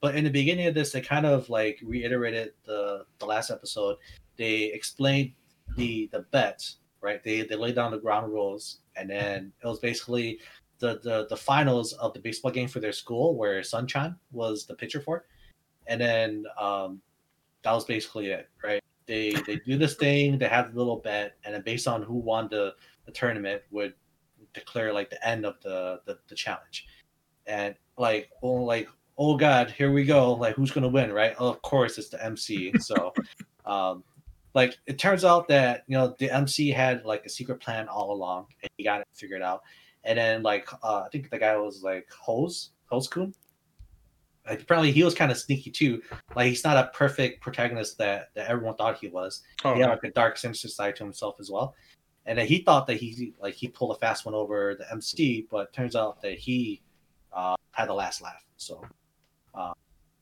But 0.00 0.16
in 0.16 0.24
the 0.24 0.30
beginning 0.30 0.66
of 0.66 0.74
this, 0.74 0.90
they 0.92 1.00
kind 1.00 1.24
of 1.24 1.48
like 1.48 1.78
reiterated 1.82 2.52
the 2.66 3.04
the 3.18 3.24
last 3.26 3.50
episode. 3.50 3.96
They 4.36 4.64
explained 4.64 5.32
the 5.76 6.08
the 6.12 6.20
bet, 6.32 6.68
right? 7.02 7.22
They 7.22 7.42
they 7.42 7.56
laid 7.56 7.74
down 7.74 7.90
the 7.90 7.98
ground 7.98 8.32
rules, 8.32 8.78
and 8.96 9.10
then 9.10 9.52
it 9.62 9.66
was 9.66 9.80
basically 9.80 10.40
the 10.78 11.00
the 11.02 11.26
the 11.28 11.36
finals 11.36 11.92
of 11.94 12.14
the 12.14 12.20
baseball 12.20 12.52
game 12.52 12.68
for 12.68 12.80
their 12.80 12.92
school, 12.92 13.36
where 13.36 13.62
Sunshine 13.62 14.16
was 14.30 14.64
the 14.66 14.74
pitcher 14.74 15.00
for, 15.00 15.26
and 15.86 16.00
then 16.00 16.44
um, 16.58 17.00
that 17.62 17.72
was 17.72 17.84
basically 17.84 18.28
it, 18.28 18.48
right? 18.62 18.82
They 19.06 19.32
they 19.46 19.56
do 19.56 19.76
this 19.76 19.94
thing, 19.94 20.38
they 20.38 20.48
have 20.48 20.72
a 20.74 20.76
little 20.76 20.96
bet, 20.96 21.36
and 21.44 21.54
then 21.54 21.62
based 21.62 21.88
on 21.88 22.02
who 22.02 22.14
won 22.14 22.48
the, 22.50 22.74
the 23.06 23.12
tournament 23.12 23.62
would 23.70 23.94
declare 24.54 24.92
like 24.92 25.10
the 25.10 25.26
end 25.26 25.44
of 25.44 25.56
the, 25.62 26.00
the 26.06 26.18
the 26.28 26.34
challenge. 26.34 26.86
And 27.46 27.74
like 27.98 28.30
oh 28.42 28.52
like 28.52 28.88
oh 29.18 29.36
god, 29.36 29.70
here 29.70 29.92
we 29.92 30.04
go. 30.04 30.32
Like 30.34 30.54
who's 30.54 30.70
gonna 30.70 30.88
win, 30.88 31.12
right? 31.12 31.34
of 31.38 31.60
course 31.62 31.98
it's 31.98 32.08
the 32.08 32.24
MC. 32.24 32.72
So 32.78 33.12
um 33.66 34.04
like 34.54 34.78
it 34.86 34.98
turns 34.98 35.24
out 35.24 35.48
that 35.48 35.84
you 35.86 35.96
know 35.96 36.14
the 36.18 36.30
MC 36.30 36.70
had 36.70 37.04
like 37.04 37.24
a 37.24 37.28
secret 37.28 37.60
plan 37.60 37.88
all 37.88 38.12
along 38.12 38.46
and 38.62 38.70
he 38.76 38.84
got 38.84 39.00
it 39.00 39.08
figured 39.14 39.42
out. 39.42 39.62
And 40.04 40.18
then 40.18 40.42
like 40.42 40.68
uh 40.82 41.02
I 41.06 41.08
think 41.10 41.30
the 41.30 41.38
guy 41.38 41.56
was 41.56 41.82
like 41.82 42.08
Hose, 42.10 42.70
Hose 42.86 43.08
Kun. 43.08 43.34
Like 44.46 44.62
apparently 44.62 44.90
he 44.90 45.04
was 45.04 45.14
kind 45.14 45.30
of 45.30 45.38
sneaky 45.38 45.70
too. 45.70 46.02
Like 46.34 46.48
he's 46.48 46.64
not 46.64 46.76
a 46.76 46.90
perfect 46.92 47.40
protagonist 47.40 47.96
that, 47.98 48.30
that 48.34 48.50
everyone 48.50 48.74
thought 48.74 48.98
he 48.98 49.08
was. 49.08 49.42
Oh, 49.64 49.74
He 49.74 49.80
had 49.80 49.90
like 49.90 50.04
a 50.04 50.10
dark 50.10 50.36
sinister 50.36 50.68
side 50.68 50.96
to 50.96 51.04
himself 51.04 51.36
as 51.38 51.50
well. 51.50 51.74
And 52.26 52.38
then 52.38 52.46
he 52.46 52.58
thought 52.58 52.86
that 52.88 52.96
he 52.96 53.34
like 53.40 53.54
he 53.54 53.68
pulled 53.68 53.96
a 53.96 53.98
fast 53.98 54.24
one 54.26 54.34
over 54.34 54.74
the 54.74 54.90
MC, 54.92 55.46
but 55.50 55.72
turns 55.72 55.96
out 55.96 56.20
that 56.22 56.38
he 56.38 56.82
uh, 57.32 57.56
had 57.70 57.88
the 57.88 57.94
last 57.94 58.20
laugh. 58.20 58.44
So, 58.56 58.84
uh, 59.54 59.72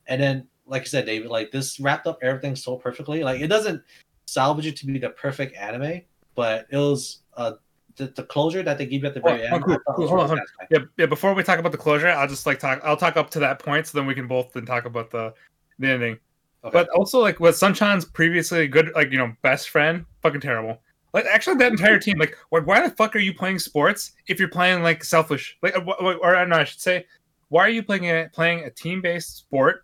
and 0.07 0.21
then 0.21 0.47
like 0.65 0.83
I 0.83 0.85
said, 0.85 1.05
David, 1.05 1.29
like 1.29 1.51
this 1.51 1.79
wrapped 1.79 2.07
up 2.07 2.19
everything 2.21 2.55
so 2.55 2.75
perfectly. 2.75 3.23
Like 3.23 3.41
it 3.41 3.47
doesn't 3.47 3.83
salvage 4.31 4.65
it 4.65 4.77
to 4.77 4.85
be 4.85 4.97
the 4.97 5.09
perfect 5.09 5.55
anime, 5.57 6.01
but 6.35 6.65
it 6.69 6.77
was 6.77 7.19
uh 7.35 7.53
the, 7.97 8.07
the 8.07 8.23
closure 8.23 8.63
that 8.63 8.77
they 8.77 8.85
give 8.85 9.01
you 9.01 9.07
at 9.07 9.13
the 9.13 9.19
very 9.19 9.41
Oh, 9.47 9.55
end. 9.55 9.63
cool, 9.65 9.77
cool. 9.95 10.07
Hold 10.07 10.19
on, 10.21 10.27
hold 10.27 10.39
satisfying. 10.39 10.67
yeah, 10.71 10.79
yeah. 10.97 11.05
Before 11.05 11.33
we 11.33 11.43
talk 11.43 11.59
about 11.59 11.73
the 11.73 11.77
closure, 11.77 12.07
I'll 12.07 12.27
just 12.27 12.45
like 12.45 12.57
talk. 12.57 12.79
I'll 12.83 12.95
talk 12.95 13.17
up 13.17 13.29
to 13.31 13.39
that 13.39 13.59
point, 13.59 13.85
so 13.87 13.97
then 13.97 14.07
we 14.07 14.15
can 14.15 14.27
both 14.27 14.53
then 14.53 14.65
talk 14.65 14.85
about 14.85 15.11
the 15.11 15.33
the 15.79 15.89
ending. 15.89 16.17
Okay. 16.63 16.71
But 16.71 16.87
also 16.89 17.19
like 17.19 17.39
was 17.39 17.57
Sunchan's 17.59 18.05
previously 18.05 18.67
good 18.67 18.91
like 18.95 19.11
you 19.11 19.17
know 19.17 19.33
best 19.41 19.69
friend 19.69 20.05
fucking 20.21 20.41
terrible. 20.41 20.79
Like 21.13 21.25
actually 21.25 21.57
that 21.57 21.71
entire 21.73 21.99
team 21.99 22.17
like 22.17 22.37
why, 22.49 22.59
why 22.61 22.87
the 22.87 22.95
fuck 22.95 23.15
are 23.17 23.19
you 23.19 23.33
playing 23.33 23.59
sports 23.59 24.13
if 24.27 24.39
you're 24.39 24.47
playing 24.47 24.81
like 24.81 25.03
selfish 25.03 25.57
like 25.61 25.75
uh, 25.75 25.81
or 25.81 26.45
no 26.45 26.55
I 26.55 26.63
should 26.63 26.79
say 26.79 27.05
why 27.49 27.63
are 27.65 27.69
you 27.69 27.83
playing 27.83 28.05
a 28.05 28.29
playing 28.31 28.63
a 28.63 28.69
team 28.69 29.01
based 29.01 29.35
sport 29.39 29.83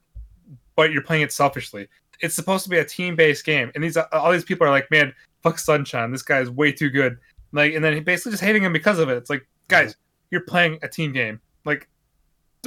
but 0.78 0.92
you're 0.92 1.02
playing 1.02 1.24
it 1.24 1.34
selfishly. 1.34 1.88
It's 2.22 2.36
supposed 2.36 2.64
to 2.64 2.70
be 2.70 2.78
a 2.78 2.86
team 2.86 3.16
based 3.16 3.46
game. 3.46 3.72
And 3.76 3.84
these 3.84 3.98
all 3.98 4.32
these 4.32 4.44
people 4.44 4.68
are 4.68 4.72
like 4.72 4.90
man 4.92 5.14
fuck 5.44 5.60
Sunshine. 5.60 6.12
This 6.12 6.22
guy 6.22 6.40
is 6.40 6.50
way 6.50 6.72
too 6.72 6.90
good. 6.90 7.18
Like 7.52 7.74
and 7.74 7.84
then 7.84 7.94
he 7.94 8.00
basically 8.00 8.32
just 8.32 8.44
hating 8.44 8.64
him 8.64 8.74
because 8.74 9.00
of 9.00 9.10
it. 9.10 9.18
It's 9.18 9.30
like 9.30 9.48
guys 9.68 9.96
you're 10.32 10.42
playing 10.42 10.80
a 10.82 10.88
team 10.88 11.14
game. 11.14 11.40
Like 11.66 11.88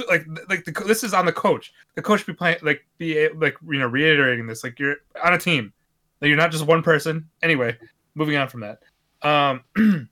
like 0.09 0.25
like 0.49 0.65
the, 0.65 0.71
this 0.87 1.03
is 1.03 1.13
on 1.13 1.25
the 1.25 1.33
coach. 1.33 1.73
The 1.95 2.01
coach 2.01 2.25
be 2.25 2.33
playing 2.33 2.57
like 2.61 2.85
be 2.97 3.29
like 3.29 3.55
you 3.67 3.79
know 3.79 3.87
reiterating 3.87 4.47
this. 4.47 4.63
Like 4.63 4.79
you're 4.79 4.97
on 5.23 5.33
a 5.33 5.37
team. 5.37 5.73
Like 6.21 6.29
you're 6.29 6.37
not 6.37 6.51
just 6.51 6.65
one 6.65 6.83
person. 6.83 7.29
Anyway 7.41 7.77
moving 8.15 8.35
on 8.37 8.47
from 8.47 8.61
that. 8.61 8.79
Um 9.21 9.61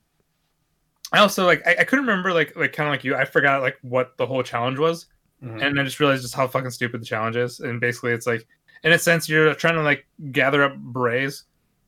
i 1.12 1.18
also 1.18 1.44
like 1.44 1.66
i, 1.66 1.74
I 1.80 1.84
couldn't 1.84 2.06
remember 2.06 2.32
like 2.32 2.54
like 2.56 2.72
kind 2.72 2.88
of 2.88 2.92
like 2.92 3.02
you 3.02 3.16
i 3.16 3.24
forgot 3.24 3.62
like 3.62 3.76
what 3.82 4.16
the 4.16 4.26
whole 4.26 4.42
challenge 4.42 4.78
was. 4.78 5.06
Mhm. 5.42 5.62
and 5.62 5.80
i 5.80 5.82
just 5.82 5.98
realized 5.98 6.22
just 6.22 6.34
how 6.34 6.46
fucking 6.46 6.70
stupid 6.70 7.00
the 7.00 7.06
challenge 7.06 7.36
is. 7.36 7.60
And 7.60 7.80
basically 7.80 8.12
it's 8.12 8.26
like 8.26 8.46
in 8.84 8.92
a 8.92 8.98
sense 8.98 9.28
you're 9.28 9.54
trying 9.54 9.74
to 9.74 9.82
like 9.82 10.06
gather 10.32 10.62
up 10.62 10.76
berets 10.76 11.44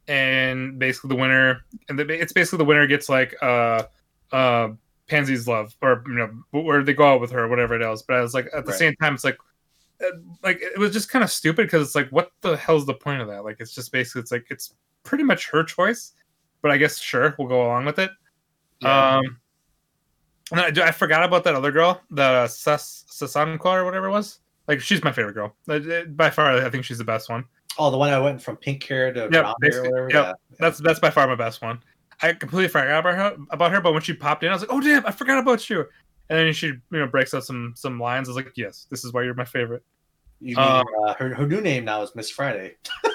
and 0.08 0.78
basically 0.78 1.08
the 1.08 1.14
winner 1.14 1.64
and 1.88 1.98
the, 1.98 2.06
it's 2.08 2.32
basically 2.32 2.58
the 2.58 2.64
winner 2.64 2.86
gets 2.86 3.08
like 3.08 3.34
uh 3.42 3.82
uh 4.32 4.68
pansy's 5.08 5.46
love 5.46 5.74
or 5.82 6.02
you 6.06 6.14
know 6.14 6.30
where 6.50 6.82
they 6.82 6.94
go 6.94 7.04
out 7.14 7.20
with 7.20 7.30
her 7.30 7.44
or 7.44 7.48
whatever 7.48 7.74
it 7.74 7.82
is. 7.82 8.02
But 8.02 8.16
i 8.16 8.20
was 8.20 8.34
like 8.34 8.46
at 8.54 8.64
the 8.64 8.70
Right. 8.72 8.78
same 8.78 8.96
time 8.96 9.14
it's 9.14 9.24
like 9.24 9.38
uh, 10.02 10.16
like 10.42 10.60
it 10.60 10.78
was 10.78 10.92
just 10.92 11.08
kind 11.10 11.22
of 11.22 11.30
stupid 11.30 11.66
because 11.66 11.86
it's 11.86 11.94
like 11.94 12.08
what 12.10 12.32
the 12.40 12.56
hell's 12.56 12.86
the 12.86 12.94
point 12.94 13.20
of 13.20 13.28
that? 13.28 13.44
Like 13.44 13.56
it's 13.60 13.74
just 13.74 13.92
basically 13.92 14.22
it's 14.22 14.32
like 14.32 14.46
it's 14.50 14.74
pretty 15.04 15.22
much 15.24 15.48
her 15.50 15.62
choice. 15.64 16.12
But 16.62 16.70
i 16.70 16.76
guess 16.76 16.98
sure 16.98 17.34
we'll 17.38 17.48
go 17.48 17.64
along 17.64 17.84
with 17.84 17.98
it. 17.98 18.10
Yeah. 18.80 19.16
um 19.18 19.38
and 20.50 20.78
I, 20.80 20.88
I 20.88 20.90
forgot 20.92 21.22
about 21.22 21.44
that 21.44 21.54
other 21.54 21.70
girl 21.72 22.00
the 22.10 22.46
Sas 22.48 23.04
Sasanqua 23.10 23.64
or 23.74 23.84
whatever 23.84 24.06
it 24.08 24.10
was 24.12 24.40
like 24.68 24.80
she's 24.80 25.02
my 25.04 25.12
favorite 25.12 25.34
girl 25.34 25.54
Uh, 25.68 25.74
uh, 25.74 26.04
by 26.04 26.30
far 26.30 26.64
i 26.64 26.70
think 26.70 26.84
she's 26.84 26.98
the 26.98 27.04
best 27.04 27.28
one 27.28 27.44
oh, 27.78 27.90
the 27.90 27.96
one 27.96 28.10
I 28.10 28.18
went 28.18 28.42
from 28.42 28.56
pink 28.58 28.82
hair 28.84 29.12
to 29.14 29.20
Yep, 29.20 29.30
brown 29.30 29.54
hair 29.62 29.78
or 29.80 29.82
whatever. 30.06 30.10
yep. 30.10 30.36
that's 30.58 30.78
that's 30.78 31.00
by 31.00 31.08
far 31.08 31.26
my 31.26 31.34
best 31.36 31.62
one. 31.62 31.80
I 32.20 32.34
completely 32.34 32.68
forgot 32.68 32.98
about 33.00 33.14
her 33.14 33.36
about 33.50 33.72
her, 33.72 33.80
but 33.80 33.94
when 33.94 34.02
she 34.02 34.12
popped 34.12 34.42
in, 34.44 34.50
I 34.50 34.52
was 34.52 34.60
like, 34.60 34.70
"Oh 34.70 34.80
damn, 34.82 35.06
I 35.06 35.10
forgot 35.10 35.38
about 35.38 35.70
you." 35.70 35.86
And 36.28 36.38
then 36.38 36.52
she, 36.52 36.66
you 36.66 36.80
know, 36.90 37.06
breaks 37.06 37.32
out 37.32 37.44
some 37.44 37.72
some 37.74 37.98
lines. 37.98 38.28
I 38.28 38.30
was 38.30 38.36
like, 38.36 38.52
"Yes, 38.56 38.86
this 38.90 39.04
is 39.06 39.12
why 39.14 39.22
you're 39.22 39.32
my 39.34 39.46
favorite." 39.46 39.82
You 40.38 40.56
mean, 40.56 40.66
Um, 40.66 40.84
uh, 41.06 41.14
her, 41.14 41.34
her 41.34 41.46
new 41.46 41.62
name 41.62 41.86
now 41.86 42.02
is 42.02 42.14
Miss 42.14 42.28
Friday. 42.28 42.76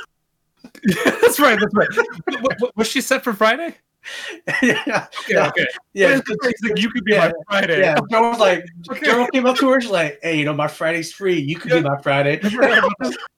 that's 1.06 1.40
right. 1.40 1.60
That's 1.60 1.74
right. 1.76 2.72
Was 2.76 2.88
she 2.88 3.00
set 3.02 3.24
for 3.24 3.34
Friday? 3.34 3.78
yeah, 4.64 5.08
Okay, 5.20 5.34
Yeah. 5.34 5.48
okay. 5.48 5.66
yeah. 5.94 6.20
Like, 6.44 6.78
you 6.80 6.90
could 6.90 7.04
be 7.04 7.14
Yeah, 7.14 7.32
my 7.50 7.60
Friday. 7.60 7.80
Yeah, 7.82 7.96
Joe 8.12 8.30
was 8.30 8.40
like, 8.40 8.66
Okay. 8.92 9.06
Joe 9.06 9.28
came 9.34 9.46
up 9.46 9.58
to 9.58 9.70
her, 9.70 9.82
she's 9.82 9.92
like, 9.92 10.20
"Hey, 10.22 10.38
you 10.40 10.46
know, 10.46 10.54
my 10.54 10.68
Friday's 10.68 11.12
free. 11.12 11.40
You 11.40 11.58
could 11.58 11.72
be 11.72 11.82
my 11.82 12.00
Friday." 12.02 12.40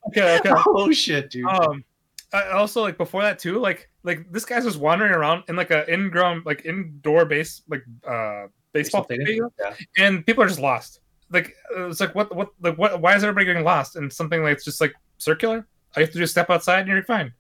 okay, 0.08 0.38
okay. 0.40 0.52
oh 0.68 0.92
shit, 0.92 1.30
dude. 1.32 1.46
Um, 1.46 1.84
I 2.34 2.50
also 2.50 2.82
like 2.82 2.98
before 2.98 3.22
that 3.24 3.40
too. 3.40 3.60
Like, 3.60 3.90
like 4.04 4.32
this 4.32 4.46
guy's 4.46 4.64
just 4.64 4.80
wandering 4.80 5.12
around 5.14 5.44
in 5.48 5.56
like 5.56 5.72
a 5.72 5.92
in-ground, 5.92 6.44
like 6.46 6.66
indoor 6.66 7.26
base, 7.26 7.64
like 7.68 7.84
uh 8.08 8.46
baseball 8.72 9.04
field. 9.04 9.52
Yeah. 9.60 9.74
and 9.98 10.26
people 10.26 10.44
are 10.44 10.48
just 10.48 10.60
lost. 10.60 11.00
Like 11.32 11.56
it's 11.76 12.00
like 12.00 12.14
what 12.14 12.36
what 12.36 12.50
like 12.62 12.78
what? 12.78 13.02
Why 13.02 13.16
is 13.16 13.24
everybody 13.24 13.46
getting 13.46 13.64
lost? 13.64 13.96
And 13.96 14.12
something 14.14 14.44
like 14.44 14.54
it's 14.58 14.66
just 14.66 14.80
like 14.82 14.94
circular. 15.18 15.68
I 15.96 16.02
have 16.02 16.12
to 16.12 16.20
just 16.20 16.32
step 16.34 16.50
outside 16.52 16.82
and 16.82 16.90
you're 16.90 17.04
fine. 17.04 17.34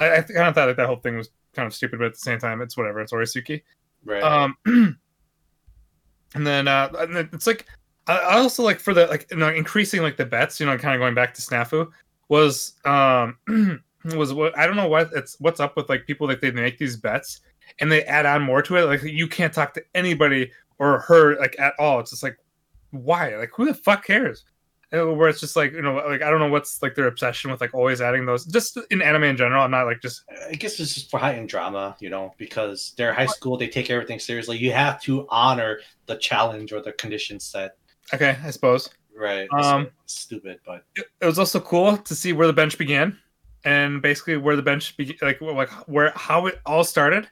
I, 0.00 0.16
I 0.16 0.20
kind 0.22 0.48
of 0.48 0.54
thought 0.54 0.68
like 0.68 0.76
that 0.76 0.86
whole 0.86 0.96
thing 0.96 1.16
was 1.16 1.30
kind 1.56 1.66
of 1.66 1.74
stupid, 1.74 1.98
but 1.98 2.06
at 2.06 2.12
the 2.12 2.18
same 2.18 2.38
time, 2.38 2.60
it's 2.60 2.76
whatever. 2.76 3.00
It's 3.00 3.12
Oresuki. 3.12 3.62
Right. 4.04 4.22
Um, 4.22 4.56
and 6.34 6.46
then 6.46 6.68
uh, 6.68 6.90
and 6.98 7.16
then 7.16 7.28
it's 7.32 7.46
like 7.46 7.66
I, 8.06 8.38
also 8.38 8.62
like 8.62 8.78
for 8.78 8.94
the 8.94 9.06
like 9.06 9.26
you 9.30 9.38
know 9.38 9.48
increasing 9.48 10.02
like 10.02 10.16
the 10.16 10.26
bets. 10.26 10.60
You 10.60 10.66
know, 10.66 10.78
kind 10.78 10.94
of 10.94 11.00
going 11.00 11.14
back 11.14 11.34
to 11.34 11.42
Snafu 11.42 11.90
was 12.28 12.74
um 12.84 13.38
was 14.04 14.32
what 14.32 14.56
I 14.56 14.66
don't 14.66 14.76
know 14.76 14.88
what 14.88 15.10
it's 15.14 15.36
what's 15.40 15.60
up 15.60 15.76
with 15.76 15.88
like 15.88 16.06
people 16.06 16.26
like 16.26 16.40
they 16.40 16.50
make 16.50 16.78
these 16.78 16.96
bets 16.96 17.40
and 17.80 17.90
they 17.90 18.04
add 18.04 18.26
on 18.26 18.42
more 18.42 18.62
to 18.62 18.76
it. 18.76 18.82
Like 18.82 19.02
you 19.02 19.26
can't 19.26 19.52
talk 19.52 19.74
to 19.74 19.84
anybody 19.94 20.52
or 20.78 21.00
her 21.00 21.38
like 21.38 21.56
at 21.58 21.74
all. 21.78 22.00
It's 22.00 22.10
just 22.10 22.22
like 22.22 22.38
why? 22.90 23.36
Like 23.36 23.50
who 23.54 23.64
the 23.64 23.74
fuck 23.74 24.04
cares? 24.04 24.44
And 24.92 25.18
where 25.18 25.28
it's 25.28 25.40
just 25.40 25.56
like 25.56 25.72
you 25.72 25.82
know 25.82 25.94
like 25.94 26.22
I 26.22 26.30
don't 26.30 26.38
know 26.38 26.48
what's 26.48 26.80
like 26.80 26.94
their 26.94 27.08
obsession 27.08 27.50
with 27.50 27.60
like 27.60 27.74
always 27.74 28.00
adding 28.00 28.24
those 28.24 28.44
just 28.44 28.78
in 28.90 29.02
anime 29.02 29.24
in 29.24 29.36
general. 29.36 29.62
I'm 29.62 29.70
not 29.70 29.86
like 29.86 30.00
just 30.00 30.22
I 30.48 30.54
guess 30.54 30.78
it's 30.78 30.94
just 30.94 31.10
for 31.10 31.18
high 31.18 31.32
heightened 31.32 31.48
drama, 31.48 31.96
you 31.98 32.08
know, 32.08 32.34
because 32.38 32.94
they're 32.96 33.12
high 33.12 33.26
school, 33.26 33.56
they 33.56 33.68
take 33.68 33.90
everything 33.90 34.20
seriously. 34.20 34.58
You 34.58 34.72
have 34.72 35.00
to 35.02 35.26
honor 35.28 35.80
the 36.06 36.16
challenge 36.16 36.72
or 36.72 36.80
the 36.80 36.92
conditions 36.92 37.44
set. 37.44 37.76
okay. 38.14 38.38
I 38.44 38.50
suppose. 38.50 38.88
Right. 39.18 39.48
Um, 39.50 39.88
stupid, 40.04 40.60
but 40.64 40.84
it 40.94 41.06
it 41.20 41.26
was 41.26 41.38
also 41.38 41.58
cool 41.58 41.96
to 41.96 42.14
see 42.14 42.32
where 42.32 42.46
the 42.46 42.52
bench 42.52 42.78
began 42.78 43.18
and 43.66 44.00
basically 44.00 44.36
where 44.38 44.56
the 44.56 44.62
bench 44.62 44.96
be- 44.96 45.18
like 45.20 45.40
like 45.42 45.68
where 45.88 46.12
how 46.14 46.46
it 46.46 46.60
all 46.64 46.84
started 46.84 47.28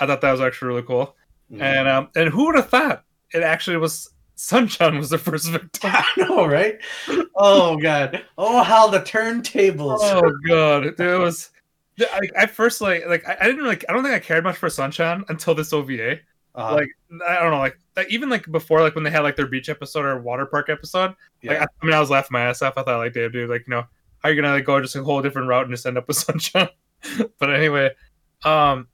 i 0.00 0.06
thought 0.06 0.22
that 0.22 0.32
was 0.32 0.40
actually 0.40 0.68
really 0.68 0.82
cool 0.82 1.14
mm. 1.52 1.60
and 1.60 1.88
um 1.88 2.08
and 2.16 2.30
who 2.30 2.46
would 2.46 2.54
have 2.54 2.70
thought 2.70 3.04
it 3.34 3.42
actually 3.42 3.76
was 3.76 4.08
sunshine 4.34 4.98
was 4.98 5.10
the 5.10 5.18
first 5.18 5.48
victim 5.50 5.90
I 5.94 6.04
know, 6.16 6.46
right? 6.46 6.78
Oh 7.36 7.76
god. 7.76 8.24
Oh 8.38 8.62
how 8.62 8.88
the 8.88 9.00
turntables. 9.00 9.98
oh 10.00 10.32
god 10.46 10.98
it 11.00 11.18
was 11.18 11.50
I, 12.00 12.20
I 12.38 12.46
first 12.46 12.80
like 12.80 13.06
like 13.06 13.28
I, 13.28 13.36
I 13.40 13.46
didn't 13.46 13.66
like 13.66 13.84
i 13.88 13.92
don't 13.92 14.02
think 14.02 14.14
i 14.14 14.18
cared 14.18 14.44
much 14.44 14.56
for 14.56 14.70
sunshine 14.70 15.24
until 15.28 15.54
this 15.54 15.72
ova 15.72 16.18
Uh, 16.54 16.74
like 16.74 16.88
i 17.28 17.38
don't 17.40 17.50
know 17.50 17.58
like 17.58 17.76
even 18.08 18.30
like 18.30 18.50
before 18.50 18.80
like 18.80 18.94
when 18.94 19.04
they 19.04 19.10
had 19.10 19.20
like 19.20 19.36
their 19.36 19.46
beach 19.46 19.68
episode 19.68 20.04
or 20.04 20.18
water 20.20 20.46
park 20.46 20.70
episode 20.70 21.14
yeah. 21.42 21.52
Like, 21.52 21.60
I, 21.62 21.64
I 21.64 21.86
mean, 21.86 21.94
I 21.94 22.00
was 22.00 22.10
laughing 22.10 22.28
my 22.32 22.42
ass 22.42 22.62
off. 22.62 22.74
I 22.76 22.82
thought, 22.82 22.98
like, 22.98 23.12
Dave, 23.12 23.32
dude, 23.32 23.50
like, 23.50 23.66
you 23.66 23.72
know, 23.72 23.80
how 24.20 24.28
are 24.28 24.32
you 24.32 24.40
gonna 24.40 24.54
like 24.54 24.64
go 24.64 24.80
just 24.80 24.94
a 24.94 25.02
whole 25.02 25.20
different 25.20 25.48
route 25.48 25.66
and 25.66 25.72
just 25.74 25.84
end 25.84 25.98
up 25.98 26.06
with 26.06 26.16
Sunshine? 26.18 26.68
but 27.38 27.52
anyway, 27.52 27.90
um, 28.44 28.86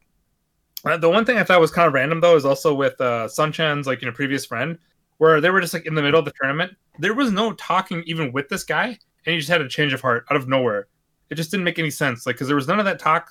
uh, 0.84 0.96
the 0.96 1.10
one 1.10 1.24
thing 1.26 1.36
I 1.36 1.44
thought 1.44 1.60
was 1.60 1.70
kind 1.70 1.86
of 1.86 1.92
random 1.92 2.20
though 2.20 2.36
is 2.36 2.46
also 2.46 2.72
with 2.74 2.98
uh 3.00 3.28
Sunshine's 3.28 3.86
like 3.86 4.00
you 4.00 4.06
know 4.06 4.12
previous 4.14 4.46
friend, 4.46 4.78
where 5.18 5.40
they 5.40 5.50
were 5.50 5.60
just 5.60 5.74
like 5.74 5.86
in 5.86 5.94
the 5.94 6.02
middle 6.02 6.18
of 6.18 6.24
the 6.24 6.32
tournament. 6.40 6.72
There 6.98 7.14
was 7.14 7.30
no 7.30 7.52
talking 7.52 8.02
even 8.06 8.32
with 8.32 8.48
this 8.48 8.64
guy, 8.64 8.86
and 8.86 8.98
he 9.32 9.36
just 9.36 9.48
had 9.50 9.60
a 9.60 9.68
change 9.68 9.92
of 9.92 10.00
heart 10.00 10.24
out 10.30 10.36
of 10.36 10.48
nowhere. 10.48 10.88
It 11.30 11.34
just 11.34 11.50
didn't 11.50 11.64
make 11.64 11.78
any 11.78 11.90
sense, 11.90 12.26
like, 12.26 12.36
because 12.36 12.46
there 12.46 12.56
was 12.56 12.66
none 12.66 12.78
of 12.78 12.86
that 12.86 12.98
talk. 12.98 13.30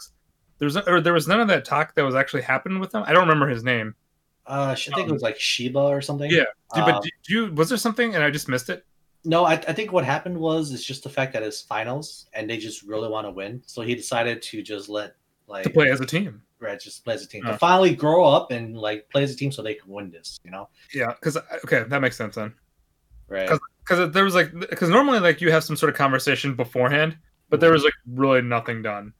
There 0.59 0.65
was 0.67 0.77
or 0.77 1.01
there 1.01 1.13
was 1.13 1.27
none 1.27 1.39
of 1.39 1.47
that 1.49 1.65
talk 1.65 1.95
that 1.95 2.03
was 2.03 2.15
actually 2.15 2.43
happening 2.43 2.79
with 2.79 2.93
him. 2.93 3.03
I 3.05 3.13
don't 3.13 3.27
remember 3.27 3.47
his 3.47 3.63
name. 3.63 3.95
uh, 4.45 4.75
I 4.75 4.75
think 4.75 5.09
it 5.09 5.11
was 5.11 5.21
like 5.21 5.39
Sheba 5.39 5.79
or 5.79 6.01
something. 6.01 6.31
Yeah, 6.31 6.45
Um, 6.71 6.85
but 6.85 7.03
did 7.03 7.11
you 7.27 7.51
was 7.53 7.69
there 7.69 7.77
something 7.77 8.15
and 8.15 8.23
I 8.23 8.29
just 8.29 8.47
missed 8.47 8.69
it? 8.69 8.85
No, 9.25 9.43
I, 9.45 9.53
I 9.53 9.73
think 9.73 9.91
what 9.91 10.05
happened 10.05 10.37
was 10.37 10.71
it's 10.71 10.83
just 10.85 11.03
the 11.03 11.09
fact 11.09 11.33
that 11.33 11.43
it's 11.43 11.61
finals 11.61 12.27
and 12.33 12.49
they 12.49 12.57
just 12.57 12.83
really 12.83 13.09
want 13.09 13.27
to 13.27 13.31
win. 13.31 13.61
So 13.65 13.81
he 13.81 13.93
decided 13.93 14.41
to 14.43 14.61
just 14.61 14.87
let 14.89 15.15
To 15.63 15.69
play 15.69 15.89
as 15.89 16.01
a 16.01 16.05
team. 16.05 16.41
Right, 16.59 16.79
just 16.79 17.03
play 17.05 17.13
as 17.13 17.23
a 17.23 17.27
team 17.27 17.43
to 17.43 17.57
finally 17.57 17.95
grow 17.95 18.25
up 18.25 18.51
and 18.51 18.75
like 18.75 19.07
play 19.09 19.23
as 19.23 19.31
a 19.31 19.37
team 19.37 19.51
so 19.51 19.61
they 19.61 19.75
can 19.75 19.91
win 19.91 20.09
this. 20.09 20.39
You 20.43 20.51
know, 20.51 20.69
Yeah, 20.93 21.13
because 21.13 21.37
uh, 21.37 21.41
okay, 21.63 21.83
that 21.83 22.01
makes 22.01 22.17
sense 22.17 22.35
then. 22.35 22.53
right? 23.27 23.49
because 23.87 24.11
there 24.11 24.23
was 24.23 24.35
like 24.35 24.51
because 24.69 24.89
normally 24.89 25.19
like 25.19 25.41
you 25.41 25.51
have 25.51 25.63
some 25.63 25.75
sort 25.75 25.89
of 25.89 25.95
conversation 25.95 26.55
beforehand 26.55 27.17
but 27.49 27.59
there 27.59 27.69
mm-hmm. 27.69 27.75
was 27.75 27.83
like 27.83 27.93
really 28.13 28.41
nothing 28.41 28.81
done 28.81 29.13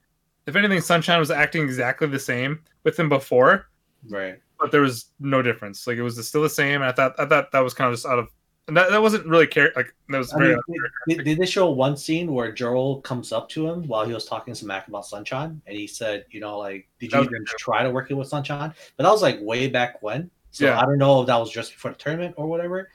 if 0.46 0.56
anything 0.56 0.82
sunshine 0.82 1.20
was 1.20 1.32
acting 1.32 1.64
exactly 1.64 2.08
the 2.08 2.20
same 2.20 2.60
with 2.84 2.98
him 2.98 3.10
before 3.10 3.70
Right. 4.10 4.40
but 4.60 4.72
there 4.72 4.82
was 4.82 5.12
no 5.20 5.42
difference 5.42 5.88
like 5.88 5.98
it 5.98 6.04
was 6.04 6.26
still 6.28 6.44
the 6.44 6.50
same 6.50 6.76
and 6.76 6.86
i 6.86 6.92
thought 6.92 7.14
i 7.20 7.26
thought 7.26 7.52
that 7.52 7.60
was 7.60 7.74
kind 7.74 7.90
of 7.90 7.96
just 7.96 8.06
out 8.06 8.20
of 8.20 8.30
and 8.68 8.76
that, 8.76 8.90
that 8.92 9.02
wasn't 9.02 9.26
really 9.26 9.48
care 9.48 9.72
like 9.76 9.94
that 10.10 10.18
was 10.18 10.34
I 10.34 10.40
very 10.40 10.58
mean, 10.68 10.82
did, 11.08 11.24
did 11.24 11.38
they 11.38 11.46
show 11.46 11.70
one 11.72 11.96
scene 11.96 12.34
where 12.34 12.52
Joel 12.52 13.02
comes 13.02 13.32
up 13.32 13.48
to 13.50 13.68
him 13.68 13.88
while 13.88 14.06
he 14.06 14.14
was 14.14 14.26
talking 14.26 14.54
smack 14.54 14.88
about 14.88 15.06
Sunshine, 15.06 15.62
and 15.66 15.78
he 15.78 15.88
said, 15.88 16.26
"You 16.32 16.40
know, 16.40 16.58
like, 16.58 16.88
did 17.00 17.14
you 17.14 17.24
even 17.24 17.46
try 17.46 17.84
to 17.84 17.92
work 17.92 18.12
it 18.12 18.16
with 18.16 18.28
Sunshine?" 18.28 18.74
But 18.98 19.04
that 19.04 19.12
was 19.12 19.22
like 19.22 19.40
way 19.42 19.68
back 19.68 20.02
when, 20.04 20.30
so 20.52 20.66
Yeah. 20.66 20.80
I 20.80 20.86
don't 20.86 20.98
know 20.98 21.22
if 21.22 21.28
that 21.28 21.38
was 21.38 21.52
just 21.52 21.72
before 21.74 21.92
the 21.92 21.98
tournament 21.98 22.36
or 22.38 22.48
whatever. 22.48 22.90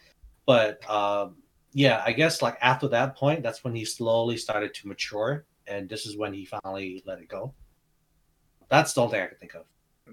But 0.46 0.88
um, 0.90 1.36
yeah, 1.72 2.02
I 2.04 2.12
guess 2.12 2.42
like 2.42 2.58
after 2.60 2.88
that 2.88 3.16
point, 3.16 3.42
that's 3.42 3.64
when 3.64 3.74
he 3.74 3.84
slowly 3.84 4.36
started 4.36 4.74
to 4.74 4.88
mature, 4.88 5.46
and 5.66 5.88
this 5.88 6.06
is 6.06 6.16
when 6.16 6.34
he 6.34 6.44
finally 6.44 7.02
let 7.06 7.18
it 7.18 7.28
go. 7.28 7.54
That's 8.68 8.92
the 8.92 9.02
only 9.02 9.12
thing 9.12 9.22
I 9.22 9.26
can 9.26 9.38
think 9.38 9.54
of. 9.54 9.64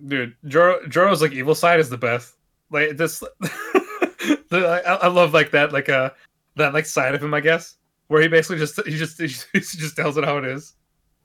dude 0.08 0.36
Joro, 0.46 0.86
Joro's 0.88 1.22
like 1.22 1.32
evil 1.32 1.56
side 1.56 1.80
is 1.80 1.90
the 1.90 1.98
best 1.98 2.36
like 2.72 2.98
this 2.98 3.24
I, 4.52 5.00
I 5.04 5.08
love 5.08 5.34
like 5.34 5.52
that 5.52 5.72
like 5.72 5.90
uh 5.90 6.12
that 6.56 6.74
like 6.74 6.86
side 6.86 7.16
of 7.16 7.24
him 7.24 7.34
i 7.34 7.40
guess 7.40 7.76
where 8.08 8.22
he 8.22 8.28
basically 8.28 8.58
just 8.58 8.76
he 8.86 8.98
just 8.98 9.20
he 9.20 9.28
just, 9.28 9.48
he 9.54 9.60
just 9.60 9.96
tells 9.96 10.18
it 10.18 10.26
how 10.26 10.38
it 10.38 10.46
is 10.46 10.74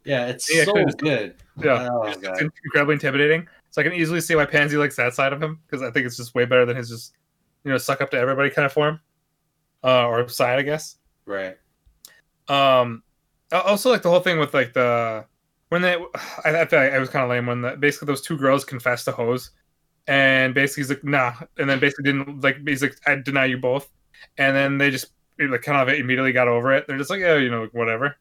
Yeah, 0.04 0.26
it's 0.26 0.46
so 0.64 0.72
good. 0.98 1.34
yeah 1.62 1.88
Oh, 1.90 2.02
It's 2.04 2.40
incredibly 2.64 2.94
intimidating. 2.94 3.48
So 3.70 3.80
I 3.80 3.84
can 3.84 3.94
easily 3.94 4.20
see 4.20 4.36
why 4.36 4.44
Pansy 4.44 4.76
likes 4.76 4.96
that 4.96 5.14
side 5.14 5.32
of 5.32 5.42
him 5.42 5.60
because 5.66 5.82
I 5.82 5.90
think 5.90 6.06
it's 6.06 6.16
just 6.16 6.34
way 6.34 6.44
better 6.44 6.66
than 6.66 6.76
his 6.76 6.90
just 6.90 7.14
you 7.64 7.70
know 7.70 7.78
suck 7.78 8.00
up 8.02 8.10
to 8.10 8.18
everybody 8.18 8.50
kind 8.50 8.66
of 8.66 8.72
form, 8.72 9.00
uh, 9.82 10.06
or 10.06 10.28
side 10.28 10.58
I 10.58 10.62
guess. 10.62 10.96
Right. 11.26 11.56
Um, 12.48 13.02
Also, 13.50 13.90
like 13.90 14.02
the 14.02 14.10
whole 14.10 14.20
thing 14.20 14.38
with 14.38 14.52
like 14.54 14.74
the 14.74 15.24
when 15.70 15.82
they, 15.82 15.94
I, 16.44 16.50
I 16.50 16.84
it 16.86 17.00
was 17.00 17.08
kind 17.08 17.24
of 17.24 17.30
lame 17.30 17.46
when 17.46 17.62
the, 17.62 17.76
basically 17.76 18.06
those 18.06 18.20
two 18.20 18.36
girls 18.36 18.64
confessed 18.64 19.06
to 19.06 19.12
Hose, 19.12 19.50
and 20.06 20.54
basically 20.54 20.82
he's 20.82 20.90
like 20.90 21.04
nah, 21.04 21.34
and 21.58 21.68
then 21.68 21.78
basically 21.78 22.04
didn't 22.04 22.42
like 22.42 22.58
he's 22.66 22.82
like 22.82 22.96
I 23.06 23.16
deny 23.16 23.46
you 23.46 23.58
both, 23.58 23.90
and 24.38 24.54
then 24.54 24.78
they 24.78 24.90
just 24.90 25.06
like 25.38 25.62
kind 25.62 25.88
of 25.88 25.94
immediately 25.94 26.32
got 26.32 26.48
over 26.48 26.72
it. 26.72 26.86
They're 26.86 26.98
just 26.98 27.10
like 27.10 27.20
yeah, 27.20 27.36
you 27.36 27.50
know, 27.50 27.68
whatever. 27.72 28.16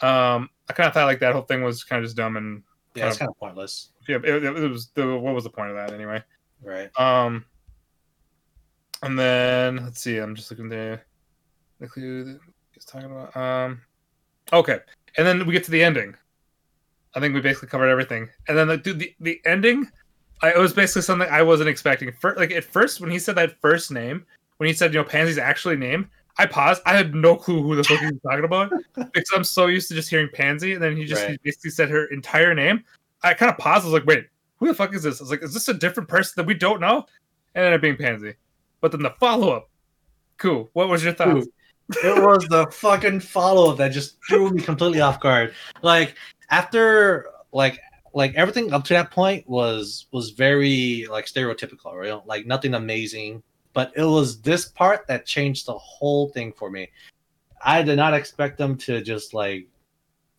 Um, 0.00 0.50
I 0.68 0.72
kind 0.72 0.88
of 0.88 0.94
thought 0.94 1.06
like 1.06 1.20
that 1.20 1.32
whole 1.32 1.42
thing 1.42 1.62
was 1.62 1.84
kind 1.84 2.00
of 2.00 2.06
just 2.06 2.16
dumb 2.16 2.36
and 2.36 2.62
Yeah, 2.94 3.08
it's 3.08 3.18
kind 3.18 3.30
of 3.30 3.38
pointless, 3.38 3.90
yeah, 4.08 4.16
it, 4.16 4.44
it 4.44 4.68
was 4.68 4.88
the 4.94 5.18
what 5.18 5.34
was 5.34 5.44
the 5.44 5.50
point 5.50 5.70
of 5.70 5.76
that 5.76 5.92
anyway? 5.92 6.22
right? 6.62 6.90
Um, 6.98 7.44
and 9.02 9.18
then 9.18 9.84
let's 9.84 10.00
see. 10.00 10.18
I'm 10.18 10.34
just 10.34 10.50
looking 10.50 10.68
there. 10.68 11.04
The 11.80 11.88
clue 11.88 12.24
that 12.24 12.40
he's 12.72 12.84
talking 12.84 13.10
about. 13.10 13.36
Um, 13.36 13.82
okay, 14.52 14.78
and 15.16 15.26
then 15.26 15.46
we 15.46 15.52
get 15.52 15.64
to 15.64 15.70
the 15.70 15.82
ending. 15.82 16.14
I 17.14 17.20
think 17.20 17.34
we 17.34 17.40
basically 17.40 17.68
covered 17.68 17.88
everything. 17.88 18.28
And 18.48 18.58
then, 18.58 18.68
like, 18.68 18.82
dude, 18.82 18.98
the 18.98 19.14
the 19.20 19.40
ending, 19.44 19.88
I, 20.42 20.50
it 20.50 20.58
was 20.58 20.72
basically 20.72 21.02
something 21.02 21.28
I 21.30 21.42
wasn't 21.42 21.68
expecting. 21.68 22.12
For, 22.12 22.34
like 22.36 22.50
at 22.50 22.64
first, 22.64 23.00
when 23.00 23.10
he 23.10 23.18
said 23.18 23.34
that 23.36 23.60
first 23.60 23.90
name, 23.90 24.24
when 24.58 24.68
he 24.68 24.74
said 24.74 24.92
you 24.92 25.00
know 25.00 25.04
Pansy's 25.04 25.38
actually 25.38 25.76
name, 25.76 26.10
I 26.38 26.46
paused. 26.46 26.82
I 26.86 26.96
had 26.96 27.14
no 27.14 27.36
clue 27.36 27.62
who 27.62 27.76
the 27.76 27.84
fuck 27.84 28.00
he 28.00 28.06
was 28.06 28.20
talking 28.22 28.44
about 28.44 28.72
because 29.12 29.30
I'm 29.34 29.44
so 29.44 29.66
used 29.66 29.88
to 29.88 29.94
just 29.94 30.10
hearing 30.10 30.28
Pansy, 30.32 30.74
and 30.74 30.82
then 30.82 30.96
he 30.96 31.04
just 31.04 31.26
he 31.26 31.38
basically 31.42 31.70
said 31.70 31.90
her 31.90 32.06
entire 32.06 32.54
name. 32.54 32.84
I 33.22 33.34
kind 33.34 33.50
of 33.50 33.58
paused. 33.58 33.84
I 33.84 33.86
was 33.86 33.94
like, 33.94 34.06
wait, 34.06 34.26
who 34.58 34.66
the 34.66 34.74
fuck 34.74 34.94
is 34.94 35.02
this? 35.02 35.20
I 35.20 35.24
was 35.24 35.30
like, 35.30 35.42
is 35.42 35.54
this 35.54 35.68
a 35.68 35.74
different 35.74 36.08
person 36.08 36.34
that 36.36 36.46
we 36.46 36.54
don't 36.54 36.80
know? 36.80 37.06
And 37.54 37.64
ended 37.64 37.74
up 37.74 37.82
being 37.82 37.96
Pansy. 37.96 38.34
But 38.80 38.92
then 38.92 39.02
the 39.02 39.10
follow 39.18 39.50
up, 39.50 39.70
cool. 40.36 40.68
What 40.72 40.88
was 40.88 41.02
your 41.02 41.14
thoughts? 41.14 41.46
it 42.02 42.22
was 42.22 42.46
the 42.48 42.66
fucking 42.70 43.20
follow 43.20 43.70
up 43.70 43.78
that 43.78 43.92
just 43.92 44.16
threw 44.26 44.50
me 44.50 44.62
completely 44.62 45.00
off 45.00 45.20
guard. 45.20 45.54
Like 45.82 46.16
after 46.50 47.26
like 47.52 47.78
like 48.14 48.34
everything 48.34 48.72
up 48.72 48.84
to 48.84 48.94
that 48.94 49.10
point 49.10 49.48
was 49.48 50.06
was 50.12 50.30
very 50.30 51.06
like 51.10 51.26
stereotypical, 51.26 51.94
right? 51.94 52.26
Like 52.26 52.46
nothing 52.46 52.74
amazing. 52.74 53.42
But 53.72 53.92
it 53.96 54.04
was 54.04 54.40
this 54.40 54.66
part 54.66 55.06
that 55.08 55.26
changed 55.26 55.66
the 55.66 55.76
whole 55.76 56.28
thing 56.28 56.52
for 56.52 56.70
me. 56.70 56.90
I 57.64 57.82
did 57.82 57.96
not 57.96 58.14
expect 58.14 58.56
them 58.56 58.76
to 58.78 59.02
just 59.02 59.34
like 59.34 59.66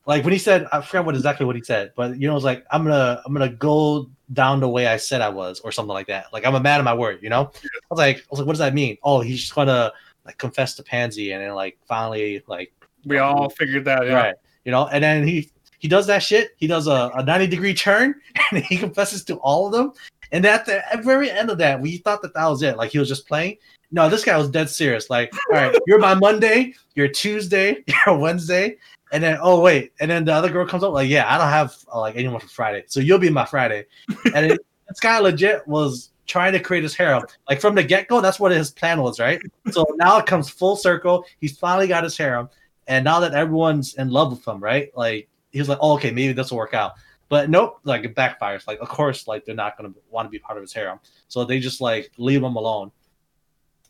like 0.05 0.23
when 0.23 0.31
he 0.31 0.39
said 0.39 0.67
I 0.71 0.81
forgot 0.81 1.05
what 1.05 1.15
exactly 1.15 1.45
what 1.45 1.55
he 1.55 1.63
said, 1.63 1.91
but 1.95 2.19
you 2.19 2.27
know, 2.27 2.35
it's 2.35 2.45
like 2.45 2.65
I'm 2.71 2.83
gonna 2.83 3.21
I'm 3.25 3.33
gonna 3.33 3.49
go 3.49 4.09
down 4.31 4.61
the 4.61 4.69
way 4.69 4.87
I 4.87 4.97
said 4.97 5.21
I 5.21 5.29
was, 5.29 5.59
or 5.59 5.71
something 5.71 5.93
like 5.93 6.07
that. 6.07 6.31
Like 6.31 6.45
I'm 6.45 6.55
a 6.55 6.59
man 6.59 6.79
of 6.79 6.85
my 6.85 6.93
word, 6.93 7.19
you 7.21 7.29
know. 7.29 7.51
I 7.53 7.69
was 7.89 7.97
like, 7.97 8.17
I 8.19 8.23
was 8.29 8.39
like, 8.39 8.47
what 8.47 8.53
does 8.53 8.59
that 8.59 8.73
mean? 8.73 8.97
Oh, 9.03 9.19
he's 9.19 9.41
just 9.41 9.55
gonna 9.55 9.91
like 10.25 10.37
confess 10.37 10.75
to 10.75 10.83
Pansy, 10.83 11.33
and 11.33 11.43
then 11.43 11.53
like 11.53 11.77
finally 11.87 12.41
like 12.47 12.71
We 13.05 13.17
all 13.17 13.49
figured 13.49 13.83
that. 13.85 14.05
Yeah. 14.05 14.13
right, 14.13 14.35
you 14.63 14.71
know. 14.71 14.87
And 14.87 15.03
then 15.03 15.27
he 15.27 15.49
he 15.85 15.89
does 15.89 16.07
that 16.07 16.23
shit. 16.23 16.55
He 16.57 16.65
does 16.65 16.87
a, 16.87 17.11
a 17.13 17.23
90 17.23 17.45
degree 17.45 17.75
turn, 17.75 18.15
and 18.51 18.63
he 18.63 18.75
confesses 18.75 19.23
to 19.25 19.35
all 19.35 19.67
of 19.67 19.71
them. 19.71 19.93
And 20.31 20.43
at 20.43 20.65
the 20.65 20.81
at 20.91 21.03
very 21.03 21.29
end 21.29 21.51
of 21.51 21.59
that, 21.59 21.79
we 21.79 21.97
thought 21.97 22.23
that 22.23 22.33
that 22.33 22.47
was 22.47 22.63
it. 22.63 22.75
Like 22.75 22.89
he 22.89 22.97
was 22.97 23.07
just 23.07 23.27
playing. 23.27 23.57
No, 23.91 24.09
this 24.09 24.25
guy 24.25 24.35
was 24.35 24.49
dead 24.49 24.67
serious. 24.67 25.11
Like, 25.11 25.31
all 25.51 25.59
right, 25.59 25.77
you're 25.85 25.99
my 25.99 26.15
Monday, 26.15 26.73
you're 26.95 27.07
Tuesday, 27.07 27.83
you're 28.07 28.17
Wednesday, 28.17 28.77
and 29.11 29.23
then 29.23 29.37
oh 29.39 29.61
wait, 29.61 29.91
and 29.99 30.09
then 30.09 30.25
the 30.25 30.33
other 30.33 30.49
girl 30.49 30.65
comes 30.65 30.83
up 30.83 30.91
like, 30.91 31.07
yeah, 31.07 31.31
I 31.31 31.37
don't 31.37 31.49
have 31.49 31.75
uh, 31.93 31.99
like 31.99 32.15
anyone 32.15 32.39
for 32.39 32.47
Friday, 32.47 32.85
so 32.87 32.99
you'll 32.99 33.19
be 33.19 33.29
my 33.29 33.45
Friday. 33.45 33.85
And 34.33 34.53
it, 34.53 34.59
this 34.87 34.99
guy 34.99 35.19
legit 35.19 35.67
was 35.67 36.13
trying 36.25 36.53
to 36.53 36.59
create 36.59 36.81
his 36.81 36.95
harem. 36.95 37.21
Like 37.47 37.61
from 37.61 37.75
the 37.75 37.83
get 37.83 38.07
go, 38.07 38.21
that's 38.21 38.39
what 38.39 38.51
his 38.51 38.71
plan 38.71 39.03
was, 39.03 39.19
right? 39.19 39.39
So 39.69 39.85
now 39.97 40.17
it 40.17 40.25
comes 40.25 40.49
full 40.49 40.77
circle. 40.77 41.25
He's 41.41 41.59
finally 41.59 41.87
got 41.87 42.03
his 42.03 42.17
harem, 42.17 42.49
and 42.87 43.05
now 43.05 43.19
that 43.19 43.35
everyone's 43.35 43.93
in 43.93 44.09
love 44.09 44.31
with 44.31 44.47
him, 44.47 44.59
right? 44.59 44.89
Like 44.97 45.29
he 45.55 45.61
was 45.61 45.69
like, 45.69 45.77
oh, 45.79 45.93
okay, 45.93 46.11
maybe 46.11 46.33
this 46.33 46.51
will 46.51 46.57
work 46.57 46.73
out. 46.73 46.95
But 47.29 47.49
nope, 47.49 47.79
like 47.85 48.03
it 48.03 48.13
backfires. 48.13 48.67
Like 48.67 48.79
of 48.81 48.89
course, 48.89 49.25
like 49.25 49.45
they're 49.45 49.55
not 49.55 49.77
gonna 49.77 49.93
want 50.09 50.25
to 50.25 50.29
be 50.29 50.37
part 50.37 50.57
of 50.57 50.61
his 50.61 50.73
harem, 50.73 50.99
so 51.29 51.45
they 51.45 51.59
just 51.61 51.79
like 51.79 52.11
leave 52.17 52.43
him 52.43 52.57
alone. 52.57 52.91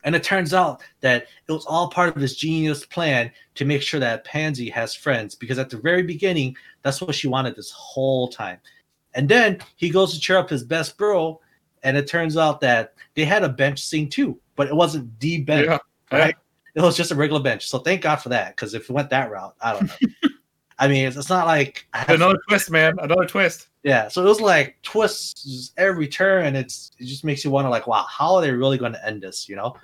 And 0.03 0.15
it 0.15 0.23
turns 0.23 0.53
out 0.53 0.83
that 1.01 1.25
it 1.47 1.51
was 1.51 1.65
all 1.65 1.89
part 1.89 2.15
of 2.15 2.21
his 2.21 2.37
genius 2.37 2.85
plan 2.85 3.31
to 3.55 3.65
make 3.65 3.81
sure 3.81 3.99
that 3.99 4.23
Pansy 4.25 4.69
has 4.69 4.93
friends 4.93 5.33
because 5.33 5.57
at 5.57 5.71
the 5.71 5.77
very 5.77 6.03
beginning, 6.03 6.55
that's 6.83 7.01
what 7.01 7.15
she 7.15 7.27
wanted 7.27 7.55
this 7.55 7.71
whole 7.71 8.27
time. 8.27 8.59
And 9.15 9.27
then 9.27 9.57
he 9.77 9.89
goes 9.89 10.13
to 10.13 10.19
cheer 10.19 10.37
up 10.37 10.47
his 10.51 10.63
best 10.63 10.95
bro, 10.95 11.41
and 11.81 11.97
it 11.97 12.05
turns 12.07 12.37
out 12.37 12.61
that 12.61 12.93
they 13.15 13.25
had 13.25 13.43
a 13.43 13.49
bench 13.49 13.83
scene 13.83 14.07
too, 14.07 14.39
but 14.55 14.67
it 14.67 14.75
wasn't 14.75 15.19
the 15.19 15.41
bench, 15.41 15.65
Yeah. 15.65 15.79
right? 16.11 16.35
It 16.75 16.81
was 16.81 16.95
just 16.95 17.11
a 17.11 17.15
regular 17.15 17.41
bench. 17.41 17.67
So 17.67 17.79
thank 17.79 18.01
God 18.01 18.17
for 18.17 18.29
that, 18.29 18.55
because 18.55 18.75
if 18.75 18.83
it 18.83 18.93
went 18.93 19.09
that 19.09 19.31
route, 19.31 19.55
I 19.59 19.73
don't 19.73 19.87
know. 19.87 20.29
I 20.77 20.87
mean, 20.87 21.07
it's, 21.07 21.15
it's 21.17 21.29
not 21.29 21.47
like 21.47 21.87
I 21.93 21.99
have- 21.99 22.09
Another 22.09 22.37
twist, 22.49 22.69
man. 22.71 22.95
Another 22.99 23.25
twist. 23.25 23.67
yeah. 23.83 24.07
So 24.09 24.21
it 24.21 24.27
was 24.27 24.41
like 24.41 24.77
twists 24.83 25.71
every 25.77 26.07
turn, 26.07 26.45
and 26.45 26.57
it's 26.57 26.91
it 26.99 27.05
just 27.05 27.23
makes 27.23 27.45
you 27.45 27.51
wonder, 27.51 27.69
like, 27.69 27.87
wow, 27.87 28.05
how 28.09 28.35
are 28.35 28.41
they 28.41 28.51
really 28.51 28.77
going 28.77 28.93
to 28.93 29.05
end 29.07 29.21
this? 29.21 29.47
You 29.47 29.55
know. 29.55 29.75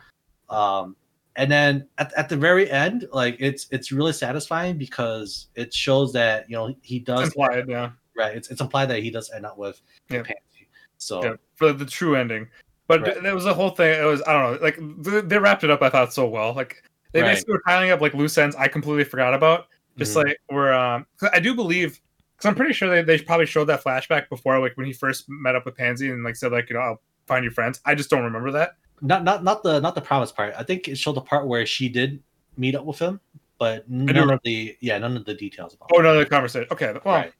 Um, 0.49 0.95
and 1.37 1.49
then 1.49 1.87
at, 1.97 2.11
at 2.17 2.27
the 2.27 2.35
very 2.35 2.69
end, 2.69 3.07
like 3.13 3.37
it's 3.39 3.67
it's 3.71 3.91
really 3.91 4.11
satisfying 4.11 4.77
because 4.77 5.47
it 5.55 5.73
shows 5.73 6.11
that 6.13 6.49
you 6.49 6.57
know 6.57 6.75
he 6.81 6.99
does 6.99 7.27
It's 7.27 7.35
implied, 7.37 7.69
yeah. 7.69 7.91
right. 8.17 8.35
It's 8.35 8.49
it's 8.51 8.59
implied 8.59 8.87
that 8.87 9.01
he 9.01 9.09
does 9.11 9.31
end 9.31 9.45
up 9.45 9.57
with 9.57 9.81
Yeah. 10.09 10.23
Pansy. 10.23 10.67
So 10.97 11.23
yeah, 11.23 11.33
for 11.55 11.71
the 11.71 11.85
true 11.85 12.15
ending. 12.17 12.47
But 12.87 13.01
Right. 13.03 13.23
there 13.23 13.33
was 13.33 13.45
a 13.45 13.53
whole 13.53 13.69
thing. 13.69 13.97
It 13.97 14.03
was 14.03 14.21
I 14.23 14.33
don't 14.33 14.55
know, 14.55 14.59
like 14.61 14.75
th- 15.05 15.23
they 15.29 15.37
wrapped 15.39 15.63
it 15.63 15.69
up. 15.69 15.81
I 15.81 15.89
thought 15.89 16.13
so 16.13 16.27
well. 16.27 16.53
Like 16.53 16.83
they 17.13 17.21
Right. 17.21 17.29
basically 17.29 17.53
were 17.53 17.63
tying 17.65 17.91
up 17.91 18.01
like 18.01 18.13
loose 18.13 18.37
ends. 18.37 18.53
I 18.57 18.67
completely 18.67 19.05
forgot 19.05 19.33
about. 19.33 19.67
Just 19.97 20.13
Mhm. 20.15 20.23
like 20.23 20.37
we're 20.49 20.73
um, 20.73 21.05
I 21.33 21.39
do 21.39 21.53
believe 21.55 21.99
because 22.35 22.47
I'm 22.49 22.55
pretty 22.55 22.73
sure 22.73 22.89
they, 22.89 23.01
they 23.03 23.23
probably 23.23 23.45
showed 23.45 23.65
that 23.65 23.83
flashback 23.83 24.29
before, 24.29 24.59
like 24.59 24.75
when 24.77 24.85
he 24.85 24.93
first 24.93 25.25
met 25.27 25.55
up 25.55 25.65
with 25.65 25.75
Pansy 25.75 26.09
and 26.09 26.23
like 26.23 26.35
said 26.35 26.51
like 26.51 26.69
you 26.69 26.75
know 26.75 26.81
I'll 26.81 27.01
find 27.27 27.43
your 27.43 27.53
friends. 27.53 27.81
I 27.85 27.95
just 27.95 28.09
don't 28.09 28.23
remember 28.23 28.51
that. 28.51 28.77
not 29.01 29.23
not 29.23 29.43
not 29.43 29.63
the 29.63 29.79
not 29.79 29.95
the 29.95 30.01
promise 30.01 30.31
part. 30.31 30.53
I 30.57 30.63
think 30.63 30.87
it 30.87 30.97
showed 30.97 31.15
the 31.15 31.21
part 31.21 31.47
where 31.47 31.65
she 31.65 31.89
did 31.89 32.21
meet 32.57 32.75
up 32.75 32.85
with 32.85 32.99
him, 32.99 33.19
but 33.59 33.89
none 33.89 34.29
of 34.31 34.39
the 34.43 34.75
yeah 34.79 34.97
none 34.97 35.17
of 35.17 35.25
the 35.25 35.33
details 35.33 35.73
about. 35.73 35.89
Oh, 35.93 35.97
it. 35.97 36.01
another 36.01 36.25
conversation. 36.25 36.67
Okay, 36.71 36.93
well. 37.03 37.15
Right. 37.15 37.33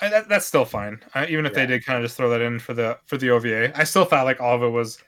I, 0.00 0.08
that, 0.08 0.28
that's 0.28 0.44
still 0.44 0.64
fine. 0.64 0.98
I, 1.14 1.26
even 1.26 1.46
if 1.46 1.54
they 1.54 1.66
did 1.66 1.84
kind 1.86 1.96
of 1.98 2.04
just 2.04 2.16
throw 2.16 2.28
that 2.30 2.40
in 2.40 2.58
for 2.58 2.74
the 2.74 2.98
for 3.06 3.16
the 3.16 3.30
OVA, 3.30 3.78
I 3.78 3.84
still 3.84 4.04
thought 4.04 4.24
like 4.24 4.40
all 4.40 4.56
of 4.56 4.62
it 4.64 4.68
was. 4.70 4.98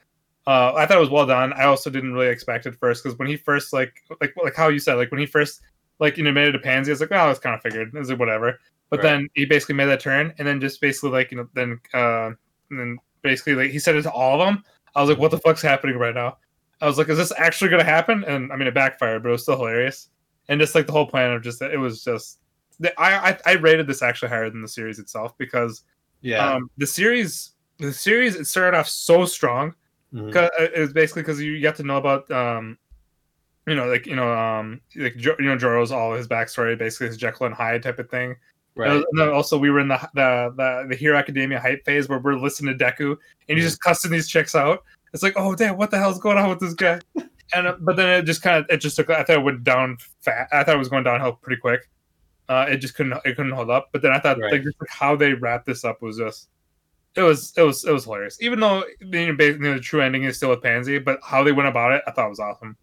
Uh, 0.47 0.71
I 0.75 0.85
thought 0.85 0.95
it 0.95 1.01
was 1.01 1.09
well 1.09 1.25
done. 1.25 1.51
I 1.51 1.65
also 1.65 1.89
didn't 1.89 2.13
really 2.13 2.29
expect 2.29 2.65
it 2.65 2.73
first 2.79 3.03
because 3.03 3.19
when 3.19 3.27
he 3.27 3.35
first 3.35 3.73
like 3.73 4.01
like 4.21 4.33
like 4.41 4.55
how 4.55 4.69
you 4.69 4.79
said 4.79 4.93
like 4.93 5.11
when 5.11 5.19
he 5.19 5.25
first 5.25 5.59
like 5.99 6.17
you 6.17 6.23
know 6.23 6.31
made 6.31 6.47
it 6.47 6.51
to 6.53 6.59
Pansy, 6.59 6.91
I 6.91 6.93
was 6.93 7.01
like 7.01 7.11
oh 7.11 7.29
it's 7.29 7.39
kind 7.39 7.55
of 7.55 7.61
figured. 7.61 7.95
Is 7.95 8.09
it 8.09 8.17
whatever? 8.19 8.59
But 8.89 8.99
Right. 8.99 9.03
then 9.03 9.29
he 9.33 9.45
basically 9.45 9.75
made 9.75 9.85
that 9.87 9.99
turn 9.99 10.33
and 10.37 10.47
then 10.47 10.61
just 10.61 10.79
basically 10.81 11.09
like 11.11 11.31
you 11.31 11.37
know 11.37 11.47
then 11.53 11.79
uh 11.93 12.31
and 12.69 12.79
then 12.79 12.97
basically 13.21 13.55
like 13.55 13.71
he 13.71 13.79
said 13.79 13.95
it 13.95 14.03
to 14.03 14.11
all 14.11 14.41
of 14.41 14.45
them. 14.47 14.63
I 14.95 15.01
was 15.01 15.09
like 15.09 15.19
what 15.19 15.31
the 15.31 15.39
fuck's 15.39 15.61
happening 15.61 15.97
right 15.97 16.15
now? 16.15 16.37
I 16.81 16.85
was 16.87 16.97
like 16.97 17.09
is 17.09 17.17
this 17.17 17.33
actually 17.37 17.69
gonna 17.69 17.83
happen? 17.83 18.23
And 18.25 18.51
I 18.51 18.55
mean 18.55 18.67
it 18.67 18.73
backfired, 18.73 19.23
but 19.23 19.29
it 19.29 19.33
was 19.33 19.43
still 19.43 19.57
hilarious. 19.57 20.09
And 20.49 20.59
just 20.61 20.75
like 20.75 20.85
the 20.87 20.93
whole 20.93 21.07
plan 21.07 21.31
of 21.31 21.41
just 21.43 21.61
it 21.61 21.77
was 21.79 22.03
just 22.03 22.39
I, 22.97 23.31
I 23.31 23.37
I 23.45 23.53
rated 23.55 23.87
this 23.87 24.01
actually 24.03 24.29
higher 24.29 24.49
than 24.49 24.61
the 24.61 24.67
series 24.67 24.99
itself 24.99 25.37
because 25.37 25.83
Yeah. 26.21 26.53
um, 26.53 26.69
the 26.77 26.87
series 26.87 27.53
the 27.79 27.91
series 27.91 28.35
it 28.35 28.45
started 28.45 28.77
off 28.77 28.87
so 28.87 29.25
strong. 29.25 29.73
Mhm. 30.13 30.31
'cause 30.31 30.49
uh, 30.59 30.63
It 30.73 30.79
was 30.79 30.93
basically 30.93 31.23
because 31.23 31.41
you 31.41 31.59
get 31.59 31.75
to 31.77 31.83
know 31.83 31.97
about 31.97 32.29
um, 32.31 32.77
you 33.67 33.75
know 33.75 33.85
like 33.85 34.07
you 34.07 34.15
know 34.15 34.33
um 34.33 34.81
like 34.95 35.15
jo- 35.17 35.35
you 35.37 35.45
know 35.45 35.57
Joro's 35.57 35.91
all 35.91 36.13
his 36.13 36.27
backstory 36.27 36.77
basically 36.77 37.07
his 37.07 37.17
Jekyll 37.17 37.45
and 37.45 37.55
Hyde 37.55 37.83
type 37.83 37.99
of 37.99 38.09
thing. 38.09 38.35
Right. 38.75 38.91
And 38.91 39.05
then 39.13 39.29
also 39.29 39.57
we 39.57 39.69
were 39.69 39.79
in 39.79 39.89
the 39.89 39.97
the 40.13 40.53
the, 40.55 40.87
the 40.89 40.95
Hero 40.95 41.17
Academia 41.17 41.59
hype 41.59 41.83
phase 41.83 42.07
where 42.07 42.19
we're 42.19 42.35
listening 42.35 42.77
to 42.77 42.85
Deku 42.85 43.17
and 43.49 43.57
he's 43.57 43.65
just 43.67 43.81
cussing 43.81 44.11
these 44.11 44.27
chicks 44.27 44.55
out. 44.55 44.83
It's 45.13 45.23
like 45.23 45.33
oh 45.35 45.53
damn 45.55 45.77
what 45.77 45.91
the 45.91 45.97
hell's 45.97 46.19
going 46.19 46.37
on 46.37 46.49
with 46.49 46.59
this 46.59 46.73
guy? 46.73 47.01
and 47.53 47.67
uh, 47.67 47.75
but 47.79 47.95
then 47.95 48.19
it 48.19 48.23
just 48.23 48.41
kind 48.41 48.57
of 48.57 48.65
it 48.69 48.77
just 48.77 48.95
took 48.95 49.09
I 49.09 49.23
thought 49.23 49.37
it 49.37 49.43
went 49.43 49.63
down 49.63 49.97
fat. 50.21 50.47
I 50.51 50.63
thought 50.63 50.75
it 50.75 50.79
was 50.79 50.89
going 50.89 51.03
downhill 51.03 51.33
pretty 51.33 51.59
quick. 51.59 51.89
Uh, 52.49 52.65
it 52.69 52.77
just 52.77 52.95
couldn't 52.95 53.13
it 53.25 53.35
couldn't 53.35 53.51
hold 53.51 53.69
up. 53.69 53.89
But 53.91 54.01
then 54.01 54.13
I 54.13 54.19
thought 54.19 54.39
Right. 54.39 54.53
like, 54.53 54.63
just, 54.63 54.79
like 54.79 54.89
how 54.89 55.15
they 55.15 55.33
wrapped 55.33 55.65
this 55.65 55.83
up 55.83 56.01
was 56.01 56.17
just 56.17 56.47
it 57.15 57.21
was 57.23 57.53
it 57.57 57.63
was 57.63 57.83
it 57.83 57.91
was 57.91 58.05
hilarious. 58.05 58.37
Even 58.41 58.59
though 58.59 58.85
you 59.01 59.33
know, 59.33 59.35
the 59.35 59.79
true 59.81 60.01
ending 60.01 60.23
is 60.23 60.37
still 60.37 60.51
with 60.51 60.61
Pansy, 60.61 60.99
but 60.99 61.19
how 61.23 61.43
they 61.43 61.51
went 61.51 61.67
about 61.67 61.91
it, 61.91 62.03
I 62.07 62.11
thought 62.11 62.29
was 62.29 62.39
awesome. 62.39 62.77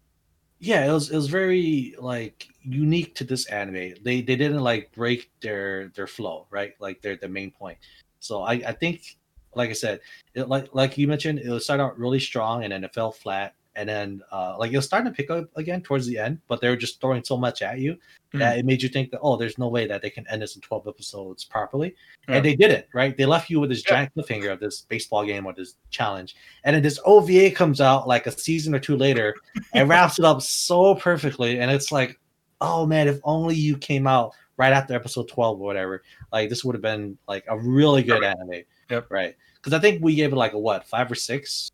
Yeah, 0.65 0.89
it 0.89 0.91
was 0.91 1.11
it 1.11 1.15
was 1.15 1.27
very 1.27 1.93
like 1.99 2.47
unique 2.63 3.13
to 3.15 3.23
this 3.23 3.45
anime. 3.47 3.93
They 4.01 4.21
they 4.21 4.35
didn't 4.35 4.61
like 4.61 4.91
break 4.91 5.29
their 5.39 5.89
their 5.89 6.07
flow, 6.07 6.47
right? 6.49 6.73
Like 6.79 7.01
their 7.03 7.15
the 7.15 7.29
main 7.29 7.51
point. 7.51 7.77
So 8.19 8.41
I 8.41 8.53
I 8.53 8.71
think 8.71 9.17
like 9.53 9.69
I 9.69 9.73
said, 9.73 9.99
it, 10.33 10.49
like 10.49 10.73
like 10.73 10.97
you 10.97 11.07
mentioned, 11.07 11.39
it 11.39 11.59
started 11.61 11.83
out 11.83 11.99
really 11.99 12.19
strong 12.19 12.63
and 12.63 12.73
then 12.73 12.83
it 12.83 12.93
fell 12.95 13.11
flat. 13.11 13.53
And 13.77 13.89
then 13.89 14.21
uh 14.31 14.55
like 14.57 14.71
it 14.71 14.77
was 14.77 14.85
starting 14.85 15.11
to 15.11 15.15
pick 15.15 15.29
up 15.29 15.49
again 15.55 15.81
towards 15.81 16.07
the 16.07 16.17
end, 16.17 16.39
but 16.47 16.61
they 16.61 16.69
were 16.69 16.75
just 16.77 17.01
throwing 17.01 17.23
so 17.23 17.35
much 17.37 17.61
at 17.61 17.79
you 17.79 17.97
that 18.33 18.57
it 18.57 18.65
made 18.65 18.81
you 18.81 18.89
think 18.89 19.11
that 19.11 19.19
oh, 19.21 19.37
there's 19.37 19.57
no 19.57 19.67
way 19.69 19.87
that 19.87 20.01
they 20.01 20.09
can 20.09 20.25
end 20.29 20.41
this 20.41 20.55
in 20.55 20.61
12 20.61 20.87
episodes 20.87 21.43
properly. 21.45 21.95
Yeah. 22.27 22.35
And 22.35 22.45
they 22.45 22.55
didn't, 22.55 22.85
right? 22.93 23.15
They 23.15 23.25
left 23.25 23.49
you 23.49 23.59
with 23.59 23.69
this 23.69 23.83
Yeah. 23.85 23.95
giant 23.95 24.15
cliffhanger 24.15 24.51
of 24.51 24.59
this 24.59 24.81
baseball 24.81 25.25
game 25.25 25.45
or 25.45 25.53
this 25.53 25.75
challenge. 25.89 26.35
And 26.63 26.75
then 26.75 26.83
this 26.83 26.99
OVA 27.05 27.51
comes 27.51 27.79
out 27.81 28.07
like 28.07 28.27
a 28.27 28.31
season 28.31 28.75
or 28.75 28.79
two 28.79 28.97
later 28.97 29.35
and 29.73 29.87
wraps 29.89 30.19
it 30.19 30.25
up 30.25 30.41
so 30.41 30.95
perfectly. 30.95 31.59
And 31.59 31.71
it's 31.71 31.91
like, 31.91 32.19
oh 32.61 32.85
man, 32.85 33.07
if 33.07 33.19
only 33.23 33.55
you 33.55 33.77
came 33.77 34.07
out 34.07 34.33
right 34.57 34.73
after 34.73 34.93
episode 34.93 35.27
12 35.27 35.59
or 35.59 35.65
whatever, 35.65 36.03
like 36.31 36.49
this 36.49 36.63
would 36.65 36.75
have 36.75 36.81
been 36.81 37.17
like 37.27 37.45
a 37.47 37.57
really 37.57 38.03
good 38.03 38.23
anime. 38.23 38.63
Yep. 38.89 39.07
Right. 39.09 39.35
Because 39.55 39.73
I 39.73 39.79
think 39.79 40.03
we 40.03 40.13
gave 40.15 40.31
it 40.31 40.35
like 40.35 40.53
a 40.53 40.59
what 40.59 40.85
five 40.87 41.11
or 41.11 41.15
six 41.15 41.71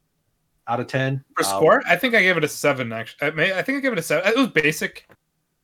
out 0.67 0.79
of 0.79 0.87
ten 0.87 1.23
For 1.35 1.43
Um, 1.43 1.49
score, 1.49 1.83
I 1.87 1.95
think 1.95 2.15
I 2.15 2.21
gave 2.21 2.37
it 2.37 2.43
a 2.43 2.47
seven. 2.47 2.91
Actually, 2.93 3.27
I, 3.27 3.31
may, 3.31 3.53
I 3.53 3.61
think 3.61 3.77
I 3.77 3.81
gave 3.81 3.93
it 3.93 3.99
a 3.99 4.01
seven. 4.03 4.31
It 4.31 4.37
was 4.37 4.47
basic. 4.47 5.07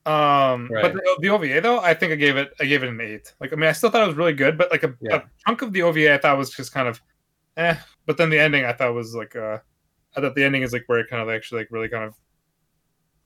Um, 0.05 0.69
Right. 0.71 0.81
but 0.83 0.93
the, 0.93 1.17
the 1.21 1.29
OVA 1.29 1.59
though, 1.61 1.79
I 1.79 1.93
think 1.93 2.13
I 2.13 2.15
gave 2.15 2.37
it. 2.37 2.53
I 2.59 2.65
gave 2.65 2.81
it 2.83 2.89
an 2.89 2.99
eight. 3.01 3.33
Like, 3.41 3.51
I 3.51 3.55
mean, 3.57 3.69
I 3.69 3.73
still 3.73 3.89
thought 3.89 4.03
it 4.03 4.07
was 4.07 4.15
really 4.15 4.33
good, 4.33 4.57
but 4.57 4.71
like 4.71 4.83
a, 4.83 4.93
Yeah. 5.01 5.17
a 5.17 5.21
chunk 5.45 5.61
of 5.61 5.73
the 5.73 5.81
OVA, 5.81 6.13
I 6.13 6.17
thought 6.17 6.37
was 6.37 6.49
just 6.49 6.73
kind 6.73 6.87
of, 6.87 7.01
eh. 7.57 7.75
But 8.05 8.17
then 8.17 8.29
the 8.29 8.39
ending, 8.39 8.63
I 8.65 8.71
thought 8.73 8.93
was 8.93 9.13
like, 9.13 9.35
uh, 9.35 9.57
I 10.15 10.21
thought 10.21 10.33
the 10.35 10.43
ending 10.45 10.61
is 10.61 10.71
like 10.73 10.83
where 10.87 10.99
it 10.99 11.09
kind 11.09 11.21
of 11.21 11.29
actually 11.29 11.61
like 11.61 11.67
really 11.71 11.89
kind 11.89 12.05
of 12.05 12.15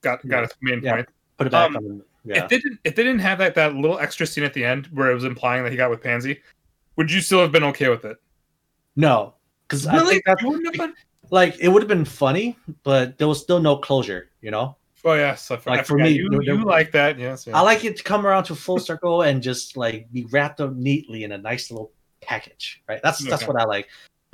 got 0.02 0.28
got 0.28 0.40
Yeah. 0.40 0.44
its 0.46 0.56
main 0.62 0.82
Yeah. 0.82 0.96
point. 0.96 1.10
Put 1.38 1.48
it 1.48 1.52
back 1.52 1.70
Um, 1.70 1.78
on. 1.78 2.02
Yeah. 2.26 2.44
If 2.44 2.50
they 2.50 2.58
didn't, 2.58 2.80
if 2.84 2.96
they 2.96 3.04
didn't 3.04 3.22
have 3.22 3.38
that 3.40 3.56
that 3.56 3.76
little 3.76 3.98
extra 4.00 4.26
scene 4.28 4.44
at 4.44 4.54
the 4.54 4.64
end 4.66 4.88
where 4.92 5.10
it 5.12 5.14
was 5.14 5.24
implying 5.24 5.64
that 5.64 5.72
he 5.72 5.78
got 5.78 5.90
with 5.90 6.02
Pansy, 6.02 6.42
would 6.96 7.12
you 7.12 7.22
still 7.22 7.40
have 7.42 7.52
been 7.52 7.64
okay 7.64 7.90
with 7.90 8.06
it? 8.06 8.18
no, 8.96 9.36
because 9.68 9.88
I 9.88 10.04
think 10.06 10.24
that's 10.26 10.44
You 11.32 11.38
wouldn't 11.38 11.54
have 11.54 11.58
been? 11.58 11.58
like 11.58 11.60
it 11.60 11.68
would 11.70 11.82
have 11.82 11.88
been 11.90 12.06
funny, 12.06 12.58
but 12.84 13.18
there 13.18 13.28
was 13.28 13.42
still 13.42 13.60
no 13.60 13.78
closure. 13.78 14.30
You 14.42 14.52
know. 14.52 14.78
Oh 15.04 15.14
yes, 15.14 15.50
I, 15.50 15.58
for, 15.58 15.72
Like, 15.72 15.80
I 15.80 15.84
for 15.84 15.98
me, 15.98 16.10
you, 16.10 16.30
there- 16.30 16.44
you 16.44 16.64
like 16.64 16.92
that? 16.92 17.18
Yes. 17.18 17.48
yes. 17.48 17.56
I 17.56 17.62
like 17.62 17.84
it 17.84 17.98
to 17.98 18.04
come 18.04 18.26
around 18.26 18.44
to 18.46 18.56
full 18.56 18.78
circle 18.78 19.24
and 19.24 19.42
just 19.42 19.76
like 19.76 20.12
be 20.12 20.26
wrapped 20.26 20.62
up 20.62 20.76
neatly 20.76 21.24
in 21.24 21.32
a 21.32 21.38
nice 21.38 21.72
little 21.72 21.92
package, 22.22 22.84
right? 22.88 23.00
That's 23.04 23.24
that's 23.28 23.48
what 23.48 23.60
I 23.60 23.64
like, 23.66 23.88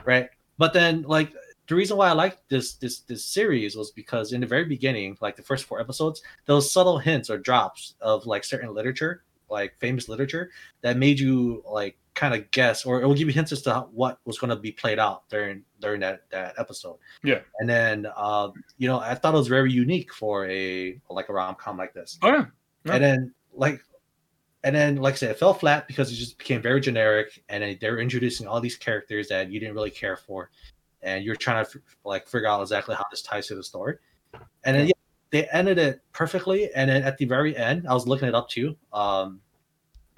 right? 0.06 0.30
But 0.58 0.74
then 0.74 1.04
like 1.04 1.34
the 1.68 1.76
reason 1.76 1.98
why 1.98 2.10
I 2.10 2.14
like 2.14 2.38
this 2.50 2.74
this 2.76 3.00
this 3.02 3.24
series 3.24 3.76
was 3.76 3.92
because 3.92 4.34
in 4.34 4.42
the 4.42 4.48
very 4.48 4.66
beginning, 4.66 5.18
like 5.22 5.36
the 5.36 5.42
first 5.44 5.66
four 5.66 5.80
episodes, 5.80 6.22
those 6.46 6.72
subtle 6.72 6.98
hints 6.98 7.30
or 7.30 7.38
drops 7.38 7.96
of 8.02 8.26
like 8.26 8.44
certain 8.44 8.74
literature, 8.74 9.24
like 9.50 9.78
famous 9.80 10.10
literature, 10.10 10.52
that 10.82 10.98
made 10.98 11.20
you 11.20 11.64
like 11.70 11.98
kind 12.14 12.34
of 12.34 12.50
guess, 12.52 12.86
or 12.86 13.02
it 13.02 13.06
will 13.06 13.14
give 13.14 13.28
you 13.28 13.34
hints 13.34 13.52
as 13.52 13.62
to 13.62 13.74
how, 13.74 13.90
what 13.94 14.20
was 14.26 14.40
going 14.40 14.50
to 14.50 14.56
be 14.56 14.72
played 14.72 15.00
out 15.00 15.30
during 15.30 15.64
during 15.80 16.00
that 16.02 16.30
that 16.32 16.56
episode. 16.58 16.98
Yeah. 17.24 17.40
and 17.60 17.70
then 17.70 18.08
uh, 18.16 18.50
you 18.78 18.88
know 18.88 19.00
I 19.00 19.14
thought 19.16 19.34
it 19.34 19.38
was 19.38 19.48
very 19.48 19.72
unique 19.72 20.14
for 20.14 20.48
a 20.50 21.00
like 21.10 21.30
a 21.30 21.34
rom 21.34 21.56
com 21.56 21.78
like 21.78 21.94
this 21.94 22.18
Oh 22.22 22.30
yeah. 22.30 22.46
Yeah. 22.86 22.94
and 22.96 23.04
then 23.04 23.34
like 23.54 23.82
and 24.64 24.76
then 24.76 24.96
like 24.98 25.14
i 25.14 25.18
said 25.18 25.32
it 25.32 25.40
fell 25.40 25.54
flat 25.54 25.88
because 25.88 26.12
it 26.12 26.16
just 26.16 26.38
became 26.38 26.62
very 26.62 26.82
generic 26.82 27.44
and 27.50 27.78
they're 27.80 28.00
introducing 28.00 28.48
all 28.48 28.60
these 28.60 28.76
characters 28.76 29.28
that 29.28 29.52
you 29.52 29.60
didn't 29.60 29.76
really 29.76 29.92
care 29.92 30.18
for 30.18 30.50
and 31.04 31.24
you're 31.24 31.36
trying 31.36 31.64
to 31.64 31.70
f- 31.70 31.82
like 32.04 32.28
figure 32.28 32.48
out 32.48 32.62
exactly 32.62 32.96
how 32.96 33.04
this 33.12 33.22
ties 33.22 33.48
to 33.48 33.56
the 33.56 33.64
story 33.64 33.98
and 34.64 34.76
then 34.76 34.88
yeah, 34.88 34.94
they 35.32 35.46
ended 35.50 35.78
it 35.78 36.02
perfectly 36.14 36.72
and 36.74 36.90
then 36.90 37.04
at 37.04 37.18
the 37.18 37.26
very 37.26 37.56
end 37.56 37.88
i 37.88 37.94
was 37.94 38.08
looking 38.08 38.28
it 38.28 38.36
up 38.36 38.50
too 38.50 38.76
um 38.94 39.40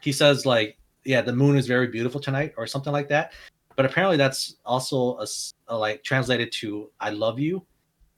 he 0.01 0.11
says 0.11 0.45
like 0.45 0.77
yeah 1.05 1.21
the 1.21 1.33
moon 1.33 1.57
is 1.57 1.67
very 1.67 1.87
beautiful 1.87 2.19
tonight 2.19 2.53
or 2.57 2.67
something 2.67 2.93
like 2.93 3.07
that 3.07 3.33
but 3.75 3.85
apparently 3.85 4.17
that's 4.17 4.57
also 4.65 5.17
a, 5.17 5.27
a, 5.69 5.77
like 5.77 6.03
translated 6.03 6.51
to 6.51 6.89
i 6.99 7.09
love 7.09 7.39
you 7.39 7.65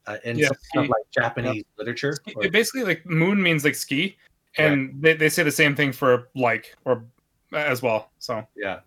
uh, 0.08 0.18
in 0.26 0.38
Yeah, 0.38 0.48
some 0.48 0.58
kind 0.74 0.86
of 0.86 0.90
like 0.90 1.04
japanese 1.14 1.64
literature 1.78 2.18
or- 2.36 2.44
It 2.46 2.52
basically 2.52 2.84
like 2.84 3.06
moon 3.06 3.42
means 3.42 3.64
like 3.64 3.76
ski, 3.76 4.18
and 4.58 5.02
they, 5.02 5.14
they 5.14 5.30
say 5.30 5.44
the 5.44 5.52
same 5.52 5.76
thing 5.76 5.92
for 5.94 6.28
like 6.36 6.76
or 6.86 7.06
as 7.54 7.82
well. 7.82 8.12
So 8.20 8.46
Yeah. 8.56 8.80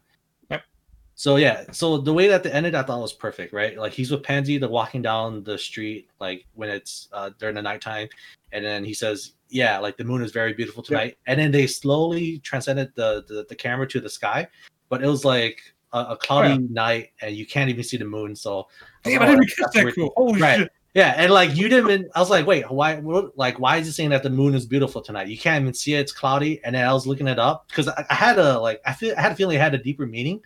So 1.16 1.36
yeah, 1.36 1.64
so 1.70 1.98
the 1.98 2.12
way 2.12 2.26
that 2.28 2.42
they 2.42 2.50
ended, 2.50 2.74
I 2.74 2.82
thought 2.82 3.00
was 3.00 3.12
perfect, 3.12 3.52
right? 3.52 3.78
Like 3.78 3.92
he's 3.92 4.10
with 4.10 4.22
Pansy, 4.24 4.58
they're 4.58 4.68
walking 4.68 5.00
down 5.02 5.44
the 5.44 5.56
street, 5.56 6.08
like 6.20 6.44
when 6.54 6.68
it's 6.68 7.08
uh, 7.12 7.30
during 7.38 7.54
the 7.54 7.62
nighttime, 7.62 8.08
and 8.52 8.64
then 8.64 8.84
he 8.84 8.92
says, 8.94 9.32
"Yeah, 9.48 9.78
like 9.78 9.96
the 9.96 10.02
moon 10.04 10.22
is 10.22 10.32
very 10.32 10.52
beautiful 10.54 10.82
tonight." 10.82 11.16
And 11.28 11.38
then 11.38 11.52
they 11.52 11.68
slowly 11.68 12.38
transcended 12.40 12.90
the, 12.96 13.24
the 13.28 13.46
the 13.48 13.54
camera 13.54 13.86
to 13.88 14.00
the 14.00 14.10
sky, 14.10 14.48
but 14.88 15.04
it 15.04 15.06
was 15.06 15.24
like 15.24 15.60
a, 15.92 16.00
a 16.10 16.16
cloudy 16.16 16.58
night, 16.58 17.10
and 17.20 17.36
you 17.36 17.46
can't 17.46 17.70
even 17.70 17.84
see 17.84 17.96
the 17.96 18.04
moon. 18.04 18.34
So 18.34 18.66
damn, 19.04 19.22
Oh, 19.22 19.24
I 19.24 19.28
didn't 19.28 19.50
that's- 19.56 19.72
catch 19.72 19.84
that. 19.84 19.94
Cool. 19.94 20.12
Holy 20.16 20.40
Right. 20.42 20.58
shit! 20.60 20.72
Yeah, 20.94 21.14
and 21.16 21.32
like 21.32 21.54
you 21.56 21.68
didn't. 21.68 21.90
Even, 21.90 22.10
I 22.16 22.20
was 22.20 22.30
like, 22.30 22.44
wait, 22.46 22.68
why? 22.70 22.96
What, 22.96 23.38
like, 23.38 23.60
why 23.60 23.76
is 23.76 23.86
it 23.86 23.92
saying 23.92 24.10
that 24.10 24.24
the 24.24 24.30
moon 24.30 24.54
is 24.56 24.66
beautiful 24.66 25.00
tonight? 25.00 25.28
You 25.28 25.38
can't 25.38 25.62
even 25.62 25.74
see 25.74 25.94
it; 25.94 26.00
it's 26.00 26.12
cloudy. 26.12 26.60
And 26.64 26.74
then 26.74 26.86
I 26.88 26.92
was 26.92 27.06
looking 27.06 27.28
it 27.28 27.38
up 27.38 27.68
because 27.68 27.86
I, 27.86 28.04
I 28.10 28.14
had 28.14 28.38
a 28.40 28.58
like, 28.58 28.80
I 28.84 28.92
feel 28.92 29.14
I 29.16 29.20
had 29.20 29.30
a 29.32 29.36
feeling 29.36 29.56
it 29.56 29.60
had 29.60 29.74
a 29.74 29.78
deeper 29.78 30.06
meaning 30.06 30.40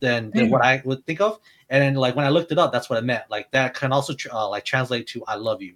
than 0.00 0.30
than 0.32 0.50
what 0.50 0.64
I 0.64 0.82
would 0.84 1.04
think 1.06 1.20
of. 1.20 1.38
And 1.70 1.82
then 1.82 1.94
like 1.94 2.16
when 2.16 2.24
I 2.24 2.30
looked 2.30 2.52
it 2.52 2.58
up, 2.58 2.72
that's 2.72 2.88
what 2.88 2.98
it 2.98 3.04
meant. 3.04 3.24
Like 3.30 3.50
that 3.52 3.74
can 3.74 3.92
also 3.92 4.14
tr- 4.14 4.32
uh, 4.32 4.48
like 4.48 4.64
translate 4.64 5.06
to 5.08 5.24
"I 5.26 5.34
love 5.36 5.60
you." 5.62 5.74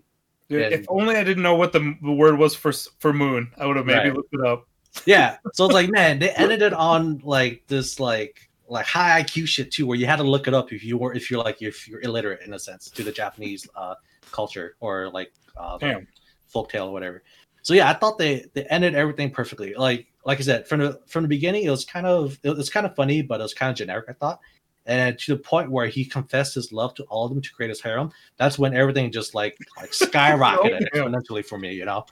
Dude, 0.48 0.60
Yeah. 0.60 0.68
if 0.78 0.86
only 0.88 1.16
I 1.16 1.24
didn't 1.24 1.42
know 1.42 1.54
what 1.54 1.72
the, 1.72 1.96
the 2.02 2.12
word 2.12 2.38
was 2.38 2.54
for 2.54 2.72
for 2.98 3.12
moon, 3.12 3.50
I 3.58 3.66
would 3.66 3.76
have 3.76 3.86
maybe 3.86 4.08
Right. 4.08 4.14
looked 4.14 4.34
it 4.34 4.44
up. 4.44 4.66
Yeah. 5.06 5.38
So 5.54 5.64
it's 5.64 5.72
like, 5.74 5.88
man, 5.90 6.18
they 6.18 6.30
ended 6.36 6.60
it 6.62 6.74
on 6.74 7.20
like 7.24 7.62
this 7.66 7.98
like 7.98 8.50
like 8.68 8.86
high 8.86 9.22
IQ 9.22 9.46
shit 9.48 9.70
too, 9.70 9.86
where 9.86 9.96
you 9.98 10.06
had 10.06 10.16
to 10.16 10.22
look 10.22 10.48
it 10.48 10.54
up 10.54 10.72
if 10.72 10.84
you 10.84 10.96
were 10.98 11.14
if 11.14 11.30
you're 11.30 11.42
like 11.42 11.62
if 11.62 11.88
you're 11.88 12.00
illiterate 12.02 12.40
in 12.46 12.52
a 12.54 12.58
sense 12.58 12.90
to 12.90 13.02
the 13.02 13.12
Japanese 13.12 13.66
uh 13.74 13.94
culture 14.32 14.76
or 14.80 15.08
like 15.10 15.32
uh 15.56 15.78
Damn. 15.78 16.06
folktale 16.54 16.88
or 16.88 16.92
whatever. 16.92 17.22
So 17.62 17.72
yeah, 17.74 17.88
I 17.88 17.94
thought 17.94 18.18
they 18.18 18.44
they 18.54 18.64
ended 18.64 18.94
everything 18.94 19.30
perfectly. 19.30 19.72
Like 19.74 20.06
like 20.24 20.38
I 20.38 20.42
said, 20.42 20.68
from 20.68 20.80
the 20.80 21.00
from 21.06 21.22
the 21.22 21.28
beginning, 21.28 21.64
it 21.64 21.70
was 21.70 21.84
kind 21.84 22.06
of 22.06 22.38
it 22.42 22.56
was 22.56 22.70
kind 22.70 22.86
of 22.86 22.94
funny, 22.94 23.22
but 23.22 23.40
it 23.40 23.42
was 23.42 23.54
kind 23.54 23.70
of 23.70 23.76
generic. 23.76 24.06
I 24.08 24.12
thought, 24.12 24.40
and 24.86 25.18
to 25.18 25.34
the 25.36 25.40
point 25.40 25.70
where 25.70 25.86
he 25.86 26.04
confessed 26.04 26.54
his 26.54 26.72
love 26.72 26.94
to 26.94 27.04
all 27.04 27.24
of 27.26 27.32
them 27.32 27.40
to 27.42 27.52
create 27.52 27.68
his 27.70 27.80
harem. 27.80 28.10
That's 28.36 28.58
when 28.58 28.74
everything 28.76 29.10
just 29.12 29.34
like 29.34 29.56
like 29.76 29.90
skyrocketed 29.92 30.80
Yeah. 30.94 31.02
exponentially 31.02 31.44
for 31.44 31.58
me. 31.58 31.72
You 31.74 31.84
know, 31.84 32.06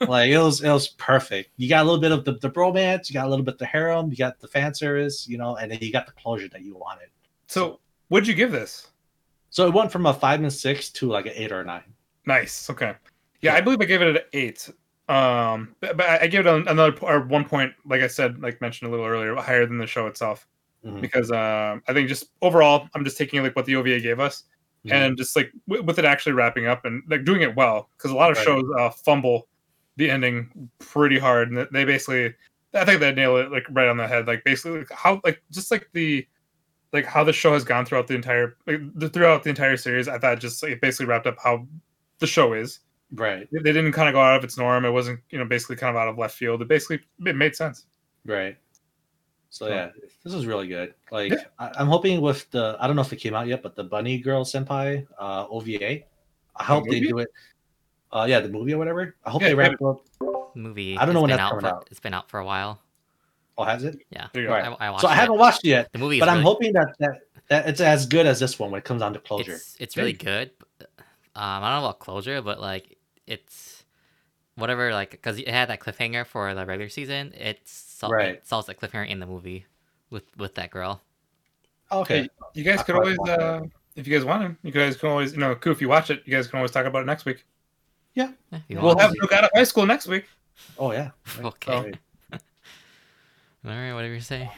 like 0.00 0.30
it 0.30 0.38
was 0.38 0.62
it 0.62 0.70
was 0.70 0.88
perfect. 0.88 1.50
You 1.56 1.68
got 1.68 1.82
a 1.82 1.84
little 1.84 2.00
bit 2.00 2.12
of 2.12 2.24
the 2.24 2.32
the 2.32 2.50
bromance, 2.50 3.08
you 3.08 3.14
got 3.14 3.26
a 3.26 3.30
little 3.30 3.44
bit 3.44 3.54
of 3.54 3.58
the 3.60 3.66
harem, 3.66 4.10
you 4.10 4.16
got 4.16 4.38
the 4.40 4.48
fan 4.48 4.74
service, 4.74 5.26
you 5.28 5.38
know, 5.38 5.56
and 5.56 5.70
then 5.70 5.78
you 5.80 5.92
got 5.92 6.06
the 6.06 6.12
closure 6.12 6.48
that 6.48 6.62
you 6.62 6.76
wanted. 6.76 7.08
So, 7.46 7.80
what'd 8.08 8.28
you 8.28 8.34
give 8.34 8.52
this? 8.52 8.88
So 9.50 9.66
it 9.66 9.72
went 9.72 9.90
from 9.90 10.04
a 10.06 10.12
five 10.12 10.40
and 10.40 10.52
six 10.52 10.90
to 10.90 11.08
like 11.08 11.26
an 11.26 11.32
eight 11.34 11.50
or 11.52 11.60
a 11.60 11.64
nine. 11.64 11.82
Nice. 12.26 12.68
Okay. 12.68 12.94
Yeah, 13.40 13.54
I 13.54 13.60
believe 13.62 13.80
I 13.80 13.84
gave 13.86 14.02
it 14.02 14.16
an 14.16 14.22
eight. 14.34 14.68
Um, 15.08 15.74
but, 15.80 15.96
but 15.96 16.06
I 16.22 16.26
give 16.26 16.46
it 16.46 16.68
another 16.68 16.94
or 17.00 17.20
one 17.20 17.44
point, 17.44 17.72
like 17.86 18.02
I 18.02 18.06
said, 18.08 18.40
like 18.42 18.60
mentioned 18.60 18.88
a 18.88 18.90
little 18.90 19.06
earlier, 19.06 19.34
higher 19.36 19.64
than 19.66 19.78
the 19.78 19.86
show 19.86 20.06
itself. 20.06 20.46
Mhm. 20.84 21.00
Because 21.00 21.30
um, 21.32 21.82
I 21.88 21.92
think 21.92 22.08
just 22.08 22.26
overall, 22.42 22.88
I'm 22.94 23.04
just 23.04 23.16
taking 23.18 23.42
like 23.42 23.56
what 23.56 23.64
the 23.66 23.74
OVA 23.76 24.00
gave 24.00 24.20
us, 24.20 24.44
Mhm. 24.86 24.92
and 24.92 25.16
just 25.18 25.34
like 25.34 25.50
w- 25.66 25.84
with 25.84 25.98
it 25.98 26.04
actually 26.04 26.32
wrapping 26.32 26.66
up 26.66 26.84
and 26.84 27.02
like 27.08 27.24
doing 27.24 27.42
it 27.42 27.56
well. 27.56 27.88
Because 27.96 28.10
a 28.10 28.14
lot 28.14 28.30
of 28.30 28.36
Right. 28.36 28.44
shows 28.46 28.64
uh, 28.78 28.90
fumble 28.90 29.48
the 29.96 30.10
ending 30.10 30.70
pretty 30.78 31.18
hard, 31.18 31.50
and 31.50 31.66
they 31.72 31.84
basically, 31.84 32.34
I 32.74 32.84
think 32.84 33.00
they 33.00 33.12
nail 33.12 33.36
it 33.38 33.50
like 33.50 33.66
right 33.70 33.88
on 33.88 33.96
the 33.96 34.06
head. 34.06 34.26
Like 34.28 34.44
basically, 34.44 34.80
like, 34.80 34.92
how 34.92 35.20
like 35.24 35.42
just 35.50 35.70
like 35.72 35.88
the 35.94 36.26
like 36.92 37.04
how 37.06 37.24
the 37.24 37.32
show 37.32 37.52
has 37.54 37.64
gone 37.64 37.84
throughout 37.84 38.06
the 38.06 38.14
entire 38.14 38.56
like, 38.66 38.80
the, 38.94 39.08
throughout 39.08 39.42
the 39.42 39.50
entire 39.50 39.76
series. 39.76 40.06
I 40.06 40.18
thought 40.18 40.38
just 40.38 40.62
like, 40.62 40.72
it 40.72 40.80
basically 40.80 41.06
wrapped 41.06 41.26
up 41.26 41.36
how 41.42 41.66
the 42.20 42.26
show 42.26 42.52
is 42.52 42.80
right, 43.14 43.48
they 43.52 43.72
didn't 43.72 43.92
kind 43.92 44.08
of 44.08 44.12
go 44.14 44.20
out 44.20 44.36
of 44.36 44.44
its 44.44 44.56
norm. 44.58 44.84
It 44.84 44.90
wasn't, 44.90 45.20
you 45.30 45.38
know, 45.38 45.44
basically 45.44 45.76
kind 45.76 45.94
of 45.94 46.00
out 46.00 46.08
of 46.08 46.18
left 46.18 46.36
field. 46.36 46.62
It 46.62 46.68
basically 46.68 47.00
it 47.26 47.36
made 47.36 47.54
sense. 47.56 47.86
right. 48.24 48.56
So 49.50 49.66
So- 49.66 49.72
yeah, 49.72 49.88
this 50.24 50.34
is 50.34 50.44
really 50.44 50.66
good. 50.68 50.94
Like 51.10 51.32
Yeah. 51.32 51.44
I, 51.58 51.70
I'm 51.78 51.86
hoping 51.86 52.20
with 52.20 52.50
the 52.50 52.76
I 52.78 52.86
don't 52.86 52.96
know 52.96 53.02
if 53.02 53.12
it 53.12 53.16
came 53.16 53.34
out 53.34 53.46
yet, 53.46 53.62
but 53.62 53.74
the 53.76 53.84
Bunny 53.84 54.18
Girl 54.18 54.44
Senpai 54.44 55.06
uh, 55.18 55.46
OVA. 55.48 56.00
I 56.56 56.64
hope 56.64 56.84
they 56.88 57.00
do 57.00 57.18
it. 57.18 57.28
Uh, 58.12 58.26
yeah, 58.28 58.40
the 58.40 58.48
movie 58.48 58.74
or 58.74 58.78
whatever. 58.78 59.14
I 59.24 59.30
hope 59.30 59.40
Yeah, 59.42 59.48
they 59.48 59.54
wrap 59.54 59.72
it 59.72 59.82
up. 59.82 60.04
movie. 60.54 60.98
I 60.98 61.04
don't 61.06 61.14
know 61.14 61.20
it's 61.20 61.22
when 61.22 61.30
that's 61.30 61.40
out 61.40 61.50
coming 61.50 61.62
for, 61.62 61.76
out. 61.76 61.88
It's 61.90 62.00
been 62.00 62.12
out 62.14 62.28
for 62.28 62.40
a 62.40 62.44
while. 62.44 62.80
Oh, 63.56 63.64
has 63.64 63.84
it? 63.84 63.98
Yeah, 64.10 64.28
There 64.32 64.42
you 64.42 64.48
go. 64.48 64.54
Right. 64.54 64.66
I, 64.80 64.86
I 64.86 64.90
watched 64.90 65.00
So 65.02 65.08
I 65.08 65.14
haven't 65.14 65.38
watched 65.38 65.64
it 65.64 65.68
yet, 65.68 65.92
the 65.92 65.98
movie. 65.98 66.16
Is 66.16 66.20
but 66.20 66.28
I'm 66.28 66.42
hoping 66.42 66.72
that, 66.74 66.94
that 66.98 67.20
that 67.48 67.68
it's 67.68 67.80
as 67.80 68.04
good 68.06 68.26
as 68.26 68.38
this 68.38 68.58
one 68.58 68.70
when 68.70 68.78
it 68.78 68.84
comes 68.84 69.00
down 69.00 69.14
to 69.14 69.18
closure. 69.18 69.54
It's, 69.54 69.76
it's 69.80 69.96
really 69.96 70.12
good. 70.12 70.50
Um, 70.80 70.86
I 71.34 71.60
don't 71.72 71.80
know 71.82 71.86
about 71.88 71.98
closure, 72.00 72.42
but 72.42 72.60
like 72.60 72.97
it's 73.28 73.84
whatever. 74.56 74.92
Like 74.92 75.10
because 75.12 75.38
it 75.38 75.48
had 75.48 75.68
that 75.68 75.80
cliffhanger 75.80 76.26
for 76.26 76.52
the 76.54 76.66
regular 76.66 76.88
season. 76.88 77.32
It's 77.38 77.70
so, 77.72 78.08
Right. 78.08 78.30
It 78.36 78.46
solves 78.46 78.66
that 78.66 78.80
cliffhanger 78.80 79.08
in 79.08 79.20
the 79.20 79.26
movie 79.26 79.66
with 80.10 80.24
with 80.36 80.54
that 80.56 80.70
girl. 80.70 81.02
okay. 81.92 82.22
Hey, 82.22 82.28
you 82.54 82.64
guys 82.64 82.80
I 82.80 82.82
could 82.84 82.94
always, 82.96 83.18
uh, 83.20 83.60
if 83.96 84.06
you 84.06 84.16
guys 84.16 84.24
want 84.24 84.42
to, 84.42 84.66
you 84.66 84.72
guys 84.72 84.96
can 84.96 85.08
always, 85.10 85.32
you 85.32 85.38
know, 85.38 85.54
cool. 85.54 85.72
If 85.72 85.80
you 85.80 85.88
watch 85.88 86.10
it, 86.10 86.22
you 86.24 86.32
guys 86.34 86.46
can 86.46 86.58
always 86.58 86.70
talk 86.70 86.86
about 86.86 87.02
it 87.02 87.06
next 87.06 87.24
week. 87.24 87.44
Yeah, 88.14 88.32
you 88.68 88.80
We'll 88.80 88.98
have 88.98 89.12
to. 89.12 89.18
No 89.20 89.26
God 89.28 89.44
of 89.44 89.50
High 89.54 89.64
School 89.64 89.86
next 89.86 90.06
week. 90.06 90.24
Oh 90.78 90.92
yeah. 90.92 91.10
Okay. 91.40 91.72
All 92.32 93.74
right, 93.74 93.92
whatever 93.92 94.14
you 94.14 94.20
say. 94.20 94.50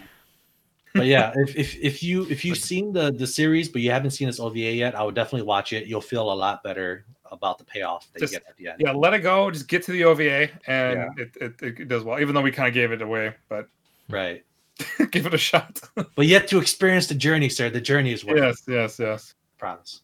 but 0.94 1.06
yeah, 1.06 1.32
if, 1.36 1.56
if 1.56 1.76
if 1.76 2.02
you 2.02 2.26
if 2.30 2.44
you've 2.44 2.58
seen 2.58 2.92
the 2.92 3.12
the 3.12 3.26
series 3.26 3.68
but 3.68 3.80
you 3.82 3.90
haven't 3.90 4.10
seen 4.10 4.26
this 4.28 4.40
OVA 4.40 4.58
yet, 4.58 4.94
I 4.94 5.02
would 5.02 5.14
definitely 5.14 5.46
watch 5.46 5.72
it. 5.72 5.86
You'll 5.86 6.00
feel 6.00 6.30
a 6.30 6.34
lot 6.34 6.62
better 6.62 7.04
about 7.30 7.58
the 7.58 7.64
payoff 7.64 8.10
that 8.12 8.20
Just- 8.20 8.32
you 8.32 8.38
get 8.40 8.48
at 8.48 8.56
the 8.56 8.68
end. 8.68 8.76
Yeah, 8.80 8.92
let 8.92 9.14
it 9.14 9.20
go. 9.20 9.50
Just 9.50 9.68
get 9.68 9.82
to 9.84 9.92
the 9.92 10.04
OVA, 10.04 10.50
and 10.66 10.98
Yeah. 11.16 11.24
it, 11.24 11.36
it, 11.62 11.62
it 11.80 11.88
does 11.88 12.02
well. 12.04 12.20
Even 12.20 12.34
though 12.34 12.42
we 12.42 12.50
kind 12.52 12.68
of 12.68 12.74
gave 12.74 12.92
it 12.92 13.02
away, 13.02 13.34
but 13.48 13.68
Right. 14.08 14.44
give 15.10 15.26
it 15.26 15.34
a 15.34 15.38
shot. 15.38 15.80
But 16.16 16.26
yet 16.26 16.48
to 16.48 16.58
experience 16.58 17.06
the 17.06 17.14
journey, 17.14 17.48
sir. 17.48 17.70
The 17.70 17.80
journey 17.80 18.12
is 18.12 18.24
worth 18.24 18.38
it. 18.38 18.42
yes, 18.42 18.62
yes, 18.66 18.98
yes. 18.98 19.34
Promise. 19.58 20.02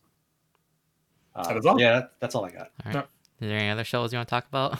Uh, 1.34 1.46
That 1.48 1.56
is 1.56 1.66
all? 1.66 1.80
Yeah, 1.80 1.92
that- 2.00 2.12
that's 2.20 2.34
all 2.34 2.44
I 2.44 2.50
got. 2.50 2.70
Is 2.86 3.48
there 3.48 3.58
any 3.58 3.68
other 3.70 3.84
shows 3.84 4.12
you 4.12 4.18
want 4.18 4.28
to 4.28 4.30
talk 4.30 4.46
about? 4.48 4.78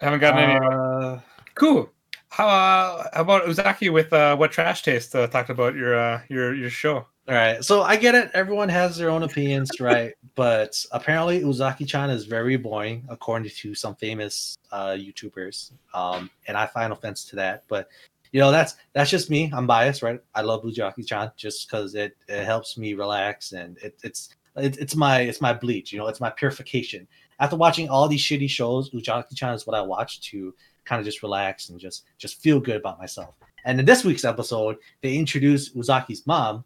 I 0.00 0.04
haven't 0.06 0.20
gotten 0.20 0.38
any. 0.50 0.66
Uh, 0.66 1.18
Cool. 1.54 1.90
How, 2.32 2.48
uh, 2.48 3.08
how 3.12 3.20
about 3.20 3.44
Uzaki 3.44 3.92
with 3.92 4.10
uh, 4.10 4.34
what 4.36 4.52
trash 4.52 4.82
taste 4.82 5.14
uh, 5.14 5.26
talked 5.26 5.50
about 5.50 5.74
your 5.74 5.94
uh, 5.94 6.22
your 6.30 6.54
your 6.54 6.70
show? 6.70 7.06
All 7.28 7.34
right, 7.34 7.62
so 7.62 7.82
I 7.82 7.96
get 7.96 8.14
it. 8.14 8.30
Everyone 8.32 8.70
has 8.70 8.96
their 8.96 9.10
own 9.10 9.22
opinions, 9.22 9.70
right? 9.80 10.14
But 10.34 10.82
apparently, 10.92 11.42
Uzaki-chan 11.42 12.08
is 12.08 12.24
very 12.24 12.56
boring, 12.56 13.04
according 13.10 13.50
to 13.50 13.74
some 13.74 13.96
famous 13.96 14.56
uh, 14.72 14.92
YouTubers, 14.92 15.72
um, 15.92 16.30
and 16.48 16.56
I 16.56 16.66
find 16.66 16.90
offense 16.90 17.26
to 17.26 17.36
that. 17.36 17.64
But 17.68 17.88
you 18.32 18.40
know, 18.40 18.50
that's 18.50 18.76
that's 18.94 19.10
just 19.10 19.28
me. 19.28 19.52
I'm 19.54 19.66
biased, 19.66 20.02
right? 20.02 20.18
I 20.34 20.40
love 20.40 20.62
Uzaki-chan 20.62 21.32
just 21.36 21.68
because 21.68 21.94
it, 21.94 22.16
it 22.28 22.46
helps 22.46 22.78
me 22.78 22.94
relax, 22.94 23.52
and 23.52 23.76
it, 23.82 23.98
it's 24.02 24.34
it, 24.56 24.78
it's 24.78 24.96
my 24.96 25.20
it's 25.20 25.42
my 25.42 25.52
bleach. 25.52 25.92
You 25.92 25.98
know, 25.98 26.06
it's 26.06 26.20
my 26.20 26.30
purification. 26.30 27.06
After 27.40 27.56
watching 27.56 27.90
all 27.90 28.08
these 28.08 28.22
shitty 28.22 28.48
shows, 28.48 28.88
Uzaki-chan 28.90 29.52
is 29.52 29.66
what 29.66 29.76
I 29.76 29.82
watch 29.82 30.22
to 30.30 30.54
kind 30.84 30.98
of 31.00 31.04
just 31.04 31.22
relax 31.22 31.68
and 31.68 31.78
just 31.80 32.04
just 32.18 32.40
feel 32.40 32.60
good 32.60 32.76
about 32.76 32.98
myself. 32.98 33.34
And 33.64 33.78
in 33.78 33.86
this 33.86 34.04
week's 34.04 34.24
episode, 34.24 34.76
they 35.02 35.16
introduced 35.16 35.76
Uzaki's 35.76 36.26
mom, 36.26 36.64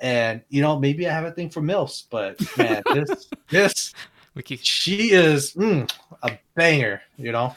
and 0.00 0.42
you 0.48 0.60
know 0.62 0.78
maybe 0.78 1.08
I 1.08 1.12
have 1.12 1.24
a 1.24 1.30
thing 1.32 1.50
for 1.50 1.60
milfs, 1.62 2.04
but 2.10 2.38
man, 2.58 2.82
this 2.94 3.30
this 3.48 3.94
keep 4.44 4.60
she 4.62 5.10
is 5.12 5.52
mm, 5.54 5.90
a 6.22 6.38
banger. 6.54 7.00
You 7.16 7.32
know, 7.32 7.54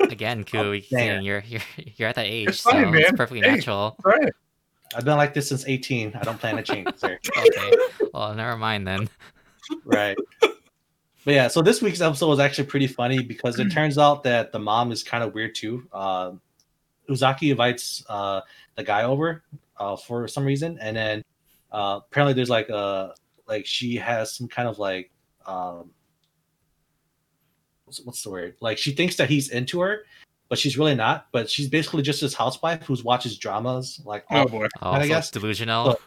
again, 0.00 0.44
Koo. 0.44 0.70
we 0.70 0.80
keep 0.80 0.90
damn. 0.90 0.98
saying 0.98 1.22
you're 1.22 1.44
you're 1.46 1.60
you're 1.96 2.08
at 2.08 2.16
that 2.16 2.26
age, 2.26 2.48
It's 2.48 2.60
so 2.60 2.70
fine, 2.72 2.94
it's 2.94 3.10
perfectly 3.12 3.40
Hey. 3.40 3.54
natural. 3.56 3.96
Right. 4.04 4.32
I've 4.96 5.04
been 5.04 5.18
like 5.18 5.34
this 5.34 5.50
since 5.50 5.66
18. 5.68 6.14
I 6.14 6.24
don't 6.24 6.40
plan 6.40 6.56
to 6.56 6.62
change. 6.62 6.88
Okay, 7.02 7.72
well, 8.14 8.34
never 8.34 8.56
mind 8.56 8.86
then. 8.88 9.08
right. 9.84 10.16
But 11.24 11.34
yeah, 11.34 11.48
so 11.48 11.60
this 11.62 11.82
week's 11.82 12.00
episode 12.00 12.28
was 12.28 12.38
actually 12.40 12.66
pretty 12.68 12.86
funny 12.86 13.22
because 13.22 13.58
it 13.58 13.70
turns 13.70 13.98
out 13.98 14.22
that 14.22 14.52
the 14.52 14.58
mom 14.58 14.92
is 14.92 15.02
kind 15.02 15.22
of 15.22 15.34
weird 15.34 15.54
too. 15.54 15.86
Uh, 15.92 16.32
Uzaki 17.10 17.50
invites 17.50 18.04
uh, 18.08 18.40
the 18.76 18.84
guy 18.84 19.02
over 19.04 19.42
uh, 19.78 19.96
for 19.96 20.26
some 20.28 20.44
reason, 20.44 20.78
and 20.80 20.96
then 20.96 21.24
uh, 21.72 22.00
apparently 22.06 22.34
there's 22.34 22.50
like 22.50 22.68
a 22.70 23.14
like 23.46 23.66
she 23.66 23.96
has 23.96 24.32
some 24.34 24.48
kind 24.48 24.68
of 24.68 24.78
like 24.78 25.10
um, 25.46 25.90
what's, 27.84 28.00
what's 28.04 28.22
the 28.22 28.30
word? 28.30 28.56
Like 28.60 28.78
she 28.78 28.92
thinks 28.92 29.16
that 29.16 29.28
he's 29.28 29.50
into 29.50 29.80
her, 29.80 30.04
but 30.48 30.58
she's 30.58 30.78
really 30.78 30.94
not. 30.94 31.26
But 31.32 31.50
she's 31.50 31.68
basically 31.68 32.02
just 32.02 32.20
this 32.20 32.34
housewife 32.34 32.84
who 32.84 32.96
watches 33.04 33.36
dramas 33.38 34.00
like 34.04 34.24
Oh 34.30 34.46
boy, 34.46 34.68
Oh, 34.80 34.92
I 34.92 35.06
guess- 35.08 35.30
delusional. 35.30 35.92
so- 35.92 36.00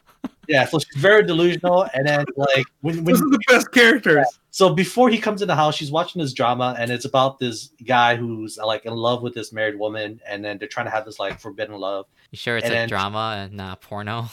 yeah. 0.52 0.66
So 0.66 0.80
she's 0.80 1.02
very 1.02 1.24
delusional, 1.24 1.88
and 1.94 2.06
then 2.08 2.26
like 2.36 2.66
when, 2.82 2.98
when 3.04 3.14
this 3.14 3.22
is 3.22 3.30
the 3.32 3.40
best 3.48 3.72
characters. 3.72 4.26
so 4.52 4.74
before 4.74 5.10
he 5.10 5.18
comes 5.18 5.42
in 5.42 5.48
the 5.48 5.56
house, 5.56 5.76
she's 5.76 5.92
watching 5.92 6.22
this 6.22 6.34
drama, 6.34 6.76
and 6.78 6.92
it's 6.92 7.06
about 7.06 7.40
this 7.40 7.70
guy 7.86 8.16
who's 8.18 8.58
like 8.58 8.86
in 8.86 8.94
love 8.94 9.24
with 9.24 9.34
this 9.34 9.54
married 9.54 9.80
woman, 9.80 10.20
and 10.28 10.44
then 10.44 10.58
they're 10.58 10.68
trying 10.68 10.86
to 10.88 10.92
have 10.92 11.06
this 11.06 11.20
like 11.20 11.40
forbidden 11.40 11.76
love. 11.76 12.06
you 12.32 12.38
sure 12.38 12.58
it's 12.58 12.66
and 12.66 12.74
a 12.74 12.78
then- 12.78 12.90
drama 12.90 13.38
and 13.40 13.54
not 13.54 13.82
porno? 13.82 14.30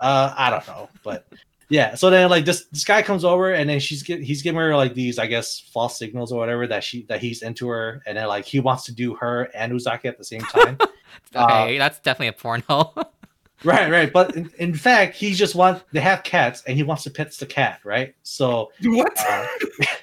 Uh, 0.00 0.32
I 0.36 0.50
don't 0.50 0.66
know, 0.68 0.88
but 1.02 1.26
yeah. 1.68 1.94
So 1.96 2.08
then 2.08 2.30
like 2.30 2.44
this 2.44 2.66
this 2.66 2.84
guy 2.84 3.02
comes 3.02 3.24
over, 3.24 3.52
and 3.52 3.68
then 3.68 3.80
she's 3.80 4.02
get, 4.02 4.20
he's 4.22 4.42
giving 4.42 4.60
her 4.60 4.76
like 4.76 4.94
these 4.94 5.18
I 5.18 5.26
guess 5.26 5.58
false 5.58 5.98
signals 5.98 6.30
or 6.32 6.38
whatever 6.38 6.66
that 6.68 6.84
she 6.84 7.02
that 7.08 7.20
he's 7.20 7.42
into 7.42 7.68
her, 7.68 8.02
and 8.06 8.16
then 8.16 8.28
like 8.28 8.44
he 8.44 8.60
wants 8.60 8.84
to 8.84 8.92
do 8.92 9.14
her 9.16 9.50
and 9.54 9.72
Uzaki 9.72 10.04
at 10.06 10.18
the 10.18 10.24
same 10.24 10.40
time. 10.42 10.78
Uh, 11.34 11.46
Okay, 11.50 11.78
that's 11.78 11.98
definitely 12.00 12.28
a 12.28 12.32
porno. 12.32 12.94
right, 13.64 13.90
right. 13.90 14.12
But 14.12 14.36
in, 14.36 14.50
in 14.58 14.74
fact, 14.74 15.16
he 15.16 15.32
just 15.34 15.54
wants 15.54 15.84
they 15.92 16.00
have 16.00 16.22
cats, 16.22 16.62
and 16.66 16.76
he 16.76 16.82
wants 16.82 17.02
to 17.04 17.10
pet 17.10 17.32
the 17.32 17.46
cat, 17.46 17.80
right? 17.84 18.14
So 18.22 18.70
What? 18.84 19.12
uh, 19.18 19.46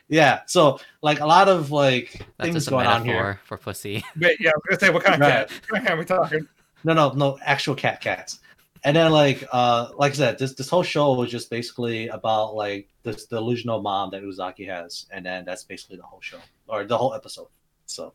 yeah, 0.07 0.41
so 0.45 0.79
like 1.01 1.19
a 1.19 1.25
lot 1.25 1.47
of 1.49 1.71
like 1.71 2.11
that's 2.37 2.47
things 2.47 2.55
just 2.55 2.67
a 2.67 2.71
going 2.71 2.87
on 2.87 3.03
here. 3.05 3.39
for 3.45 3.57
pussy. 3.57 4.03
Wait, 4.19 4.37
yeah, 4.39 4.51
I 4.51 4.53
was 4.55 4.63
gonna 4.69 4.79
say 4.79 4.89
what 4.93 5.03
kind 5.03 5.15
of 5.15 5.21
Right. 5.21 5.47
cat? 5.47 5.51
What 5.69 5.69
kind 5.69 5.81
of 5.81 5.87
cat 5.87 5.93
are 5.93 5.99
we 5.99 6.05
talking? 6.05 6.47
No, 6.83 6.93
no, 6.93 7.09
no, 7.11 7.39
actual 7.43 7.75
cat 7.75 8.01
cats. 8.01 8.39
And 8.83 8.95
then 8.95 9.11
like 9.11 9.43
uh 9.51 9.89
like 9.97 10.11
I 10.11 10.15
said, 10.15 10.37
this 10.37 10.53
this 10.53 10.69
whole 10.69 10.83
show 10.83 11.13
was 11.13 11.31
just 11.31 11.49
basically 11.49 12.07
about 12.09 12.53
like 12.55 12.87
this 13.01 13.25
delusional 13.25 13.81
mom 13.81 14.11
that 14.11 14.21
Uzaki 14.21 14.67
has, 14.67 15.07
and 15.11 15.25
then 15.25 15.43
that's 15.45 15.63
basically 15.63 15.97
the 15.97 16.03
whole 16.03 16.21
show 16.21 16.37
or 16.67 16.83
the 16.85 16.95
whole 16.95 17.15
episode. 17.15 17.47
So 17.87 18.13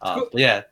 uh 0.00 0.14
Cool. 0.14 0.28
but 0.32 0.40
yeah, 0.40 0.62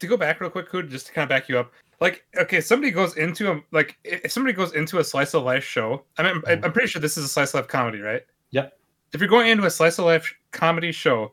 to 0.00 0.06
go 0.08 0.16
back 0.16 0.40
real 0.40 0.50
quick, 0.50 0.68
Kud, 0.68 0.90
just 0.90 1.06
to 1.06 1.12
kind 1.12 1.22
of 1.22 1.28
back 1.28 1.48
you 1.48 1.56
up. 1.58 1.72
Like, 2.00 2.24
okay, 2.36 2.60
somebody 2.60 2.90
goes 2.92 3.16
into 3.16 3.50
a 3.52 3.60
like 3.72 3.98
if 4.04 4.30
somebody 4.30 4.52
goes 4.54 4.72
into 4.74 4.98
a 4.98 5.04
slice 5.04 5.34
of 5.34 5.42
life 5.42 5.64
show. 5.64 6.04
I 6.16 6.22
mean, 6.22 6.42
I'm- 6.46 6.64
I'm 6.64 6.72
pretty 6.72 6.88
sure 6.88 7.00
this 7.02 7.16
is 7.18 7.24
a 7.24 7.28
slice 7.28 7.50
of 7.50 7.54
life 7.60 7.68
comedy, 7.68 8.00
right? 8.00 8.22
Yep. 8.50 8.78
If 9.12 9.20
you're 9.20 9.28
going 9.28 9.48
into 9.48 9.64
a 9.64 9.70
slice 9.70 9.98
of 9.98 10.04
life 10.04 10.32
comedy 10.52 10.92
show, 10.92 11.32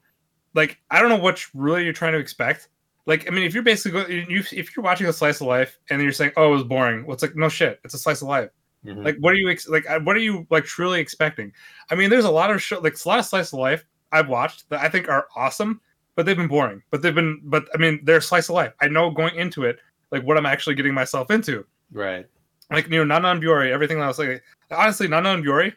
like 0.53 0.79
I 0.89 0.99
don't 1.01 1.09
know 1.09 1.17
what 1.17 1.45
really 1.53 1.83
you're 1.83 1.93
trying 1.93 2.13
to 2.13 2.19
expect. 2.19 2.69
Like, 3.05 3.27
I 3.27 3.31
mean, 3.31 3.43
if 3.43 3.53
you're 3.53 3.61
basically 3.61 4.01
go, 4.01 4.07
you 4.07 4.39
if 4.51 4.75
you're 4.75 4.83
watching 4.83 5.05
a 5.07 5.13
slice 5.13 5.39
of 5.41 5.45
life 5.47 5.77
and 5.91 6.01
you're 6.01 6.11
saying, 6.11 6.31
"Oh, 6.37 6.47
it 6.47 6.51
was 6.55 6.63
boring," 6.63 7.05
well, 7.05 7.13
it's 7.13 7.21
like 7.21 7.35
no 7.35 7.49
shit, 7.49 7.79
it's 7.83 7.93
a 7.93 7.99
slice 7.99 8.21
of 8.23 8.27
life. 8.29 8.49
mhm. 8.83 9.03
Like, 9.05 9.17
what 9.19 9.33
are 9.33 9.37
you 9.37 9.49
ex- 9.49 9.67
like? 9.67 9.85
What 10.03 10.15
are 10.15 10.19
you 10.19 10.47
like 10.49 10.63
truly 10.65 10.99
expecting? 10.99 11.51
I 11.91 11.95
mean, 11.95 12.09
there's 12.09 12.25
a 12.25 12.31
lot 12.31 12.49
of 12.49 12.61
show, 12.63 12.79
like 12.79 12.95
a 13.03 13.07
lot 13.09 13.19
of 13.19 13.25
slice 13.25 13.53
of 13.53 13.59
life 13.59 13.85
I've 14.11 14.29
watched 14.29 14.67
that 14.69 14.79
I 14.79 14.89
think 14.89 15.07
are 15.09 15.27
awesome, 15.35 15.81
but 16.15 16.25
they've 16.25 16.35
been 16.37 16.47
boring. 16.47 16.81
But 16.89 17.01
they've 17.03 17.13
been, 17.13 17.41
but 17.43 17.67
I 17.75 17.77
mean, 17.77 17.99
they're 18.03 18.21
slice 18.21 18.49
of 18.49 18.55
life. 18.55 18.73
I 18.81 18.87
know 18.87 19.11
going 19.11 19.35
into 19.35 19.63
it, 19.65 19.77
like 20.11 20.23
what 20.23 20.37
I'm 20.37 20.45
actually 20.45 20.75
getting 20.75 20.93
myself 20.93 21.31
into. 21.31 21.65
right. 21.91 22.25
Like 22.71 22.85
you 22.89 22.97
know, 22.97 23.03
Non 23.03 23.21
Non 23.21 23.39
Biyori, 23.39 23.69
everything 23.71 23.99
that 23.99 24.07
was 24.07 24.17
like, 24.17 24.41
honestly, 24.71 25.07
Non 25.07 25.21
Non 25.23 25.43
Biyori, 25.43 25.73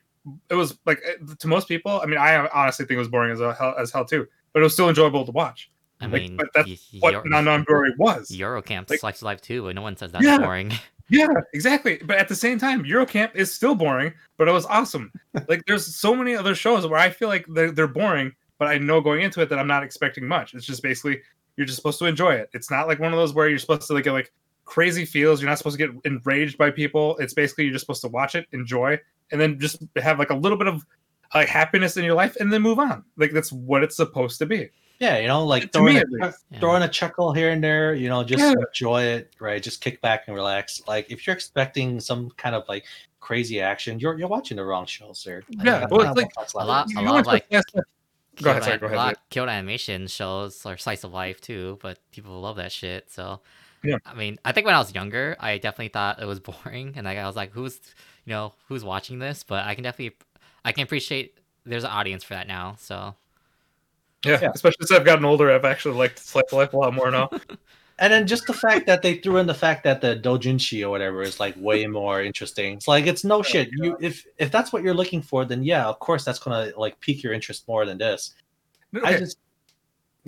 it 0.49 0.55
was 0.55 0.79
like 0.87 1.01
eh, 1.07 1.15
to 1.39 1.47
most 1.49 1.69
people. 1.69 2.01
I 2.03 2.07
mean, 2.07 2.19
I 2.19 2.47
honestly 2.49 2.87
think 2.87 2.97
it 2.97 3.01
was 3.01 3.09
boring 3.09 3.31
as 3.33 3.41
hell 3.41 3.75
as 3.79 3.91
hell 3.93 4.05
too, 4.07 4.27
but 4.55 4.61
it 4.61 4.63
was 4.63 4.73
still 4.73 4.89
enjoyable 4.89 5.25
to 5.27 5.33
watch. 5.33 5.71
I 6.01 6.07
Like, 6.07 6.23
mean, 6.23 6.37
but 6.37 6.47
that's 6.55 6.69
y- 6.69 6.77
What 7.01 7.13
Euro- 7.13 7.25
Nana 7.29 7.63
Biori 7.65 7.91
was. 7.99 8.31
Yuru 8.31 8.65
Camp 8.65 8.89
like- 8.89 9.01
slice 9.01 9.17
of 9.19 9.25
life 9.25 9.43
too, 9.43 9.65
but 9.65 9.75
no 9.75 9.83
one 9.83 9.97
says 9.97 10.13
that's 10.13 10.25
Yeah. 10.25 10.39
boring. 10.39 10.73
Yeah, 11.11 11.27
exactly. 11.55 11.99
But 12.05 12.19
at 12.19 12.29
the 12.29 12.35
same 12.37 12.59
time, 12.59 12.85
Yuru 12.85 13.09
Camp 13.09 13.33
is 13.35 13.51
still 13.51 13.75
boring, 13.75 14.13
but 14.37 14.47
it 14.47 14.53
was 14.53 14.67
awesome. 14.67 15.11
like 15.49 15.63
there's 15.67 15.95
so 15.97 16.15
many 16.15 16.37
other 16.37 16.55
shows 16.55 16.87
where 16.87 17.01
I 17.01 17.09
feel 17.09 17.29
like 17.29 17.47
they're, 17.49 17.71
they're 17.71 17.87
boring, 17.89 18.31
but 18.59 18.69
I 18.69 18.77
know 18.77 19.01
going 19.01 19.23
into 19.23 19.41
it 19.41 19.49
that 19.49 19.59
I'm 19.59 19.67
not 19.67 19.83
expecting 19.83 20.29
much. 20.29 20.53
It's 20.53 20.67
just 20.67 20.83
basically 20.83 21.23
you're 21.59 21.67
just 21.67 21.77
supposed 21.77 21.99
to 21.99 22.07
enjoy 22.07 22.31
it. 22.33 22.49
It's 22.55 22.71
not 22.71 22.87
like 22.89 22.99
one 23.01 23.13
of 23.13 23.19
those 23.19 23.35
where 23.35 23.49
you're 23.49 23.59
supposed 23.59 23.87
to 23.89 23.93
like 23.93 24.05
get 24.05 24.13
like 24.13 24.33
crazy 24.65 25.05
feels. 25.05 25.43
You're 25.43 25.51
not 25.51 25.59
supposed 25.59 25.79
to 25.79 25.87
get 25.87 25.95
enraged 26.05 26.57
by 26.57 26.71
people. 26.71 27.19
It's 27.19 27.35
basically 27.35 27.65
you're 27.65 27.73
just 27.75 27.85
supposed 27.85 28.01
to 28.03 28.09
watch 28.09 28.35
it, 28.35 28.47
enjoy, 28.53 28.99
and 29.33 29.41
then 29.41 29.59
just 29.59 29.83
have 29.97 30.19
like 30.19 30.31
a 30.31 30.37
little 30.37 30.57
bit 30.57 30.69
of 30.69 30.87
like 31.35 31.49
happiness 31.49 31.99
in 31.99 32.05
your 32.05 32.15
life, 32.15 32.37
and 32.41 32.51
then 32.53 32.63
move 32.63 32.79
on. 32.79 33.05
Like 33.19 33.33
that's 33.33 33.53
what 33.53 33.83
it's 33.83 33.97
supposed 33.97 34.39
to 34.39 34.47
be. 34.47 34.71
Yeah, 35.01 35.19
you 35.19 35.29
know, 35.29 35.45
like 35.45 35.73
throwing 35.73 35.95
me, 35.95 36.01
a. 36.01 36.05
Yeah. 36.51 36.59
throwing 36.59 36.83
a 36.83 36.89
chuckle 36.89 37.33
here 37.33 37.51
and 37.51 37.63
there, 37.63 37.95
you 37.95 38.09
know, 38.09 38.25
just 38.25 38.41
Yeah. 38.43 38.55
enjoy 38.67 39.03
it, 39.03 39.33
right? 39.39 39.63
Just 39.63 39.81
kick 39.81 40.01
back 40.01 40.25
and 40.27 40.35
relax. 40.35 40.83
Like 40.89 41.11
if 41.11 41.27
you're 41.27 41.35
expecting 41.37 42.01
some 42.01 42.31
kind 42.37 42.55
of 42.55 42.65
like 42.69 42.85
crazy 43.21 43.61
action, 43.61 44.01
you're 44.01 44.19
you're 44.19 44.27
watching 44.29 44.57
the 44.57 44.65
wrong 44.65 44.87
show, 44.87 45.13
sir. 45.13 45.43
Yeah, 45.51 45.87
well, 45.91 46.01
it's 46.03 46.17
like 46.17 46.31
a 46.37 46.67
lot- 46.67 46.89
a 46.97 47.03
lot 47.03 47.21
of, 47.21 47.27
like, 47.27 47.49
the 47.49 47.57
best- 47.57 47.75
Go 48.43 48.51
ahead, 48.51 48.63
sorry, 48.65 48.79
go 48.79 48.87
a 48.87 48.93
ahead. 48.93 48.97
lot 48.97 49.09
Zach. 49.09 49.17
of 49.17 49.29
Kyoto 49.31 49.51
animation 49.51 50.07
shows 50.07 50.65
or 50.67 50.77
slice 50.77 51.05
of 51.05 51.13
life 51.13 51.41
too, 51.41 51.79
but 51.83 51.99
people 52.13 52.41
love 52.41 52.57
that 52.57 52.73
shit. 52.73 53.11
So, 53.11 53.41
Yeah. 53.83 53.99
I 54.07 54.15
mean, 54.15 54.39
I 54.45 54.53
think 54.53 54.67
when 54.67 54.75
I 54.75 54.79
was 54.79 54.95
younger, 54.95 55.37
I 55.41 55.59
definitely 55.59 55.89
thought 55.91 56.23
it 56.23 56.27
was 56.27 56.41
boring, 56.49 56.95
and 56.97 57.05
like 57.07 57.19
I 57.19 57.27
was 57.27 57.37
like, 57.37 57.53
who's, 57.53 57.81
you 58.25 58.33
know, 58.33 58.55
who's 58.69 58.85
watching 58.85 59.19
this? 59.21 59.45
But 59.45 59.65
I 59.67 59.75
can 59.75 59.85
definitely, 59.85 60.17
I 60.65 60.73
can 60.73 60.85
appreciate 60.85 61.39
there's 61.67 61.85
an 61.85 61.91
audience 61.91 62.25
for 62.25 62.35
that 62.35 62.49
now. 62.49 62.77
So, 62.79 63.15
Yeah, 64.25 64.43
Yeah. 64.43 64.51
especially 64.55 64.87
since 64.87 64.99
I've 64.99 65.05
gotten 65.05 65.25
older, 65.25 65.51
I've 65.51 65.65
actually 65.65 65.95
liked 65.97 66.19
Slice 66.19 66.45
of 66.53 66.59
Life 66.59 66.73
a 66.73 66.77
lot 66.77 66.95
more 66.95 67.11
now. 67.11 67.31
And 68.01 68.13
then 68.13 68.27
just 68.27 68.47
the 68.47 68.53
fact 68.53 68.87
that 68.87 69.03
they 69.03 69.17
threw 69.17 69.39
in 69.39 69.47
the 69.47 69.55
fact 69.55 69.83
that 69.85 70.01
the 70.01 70.15
dojinshi 70.17 70.85
or 70.85 70.91
whatever 70.91 71.23
is 71.23 71.41
like 71.41 71.55
way 71.59 71.87
more 71.87 72.23
interesting. 72.23 72.75
It's 72.75 72.87
like 72.87 73.07
it's 73.07 73.25
no 73.25 73.43
shit. 73.43 73.71
You 73.73 73.97
if 74.01 74.25
if 74.39 74.53
that's 74.53 74.73
what 74.73 74.83
you're 74.85 74.95
looking 74.95 75.21
for, 75.21 75.45
then 75.45 75.65
yeah, 75.65 75.87
of 75.87 75.99
course 75.99 76.25
that's 76.25 76.39
gonna 76.39 76.73
like 76.77 77.01
pique 77.01 77.25
your 77.25 77.33
interest 77.33 77.67
more 77.67 77.85
than 77.85 77.99
this. 77.99 78.35
I 78.95 78.99
Okay, 78.99 79.19
just 79.19 79.39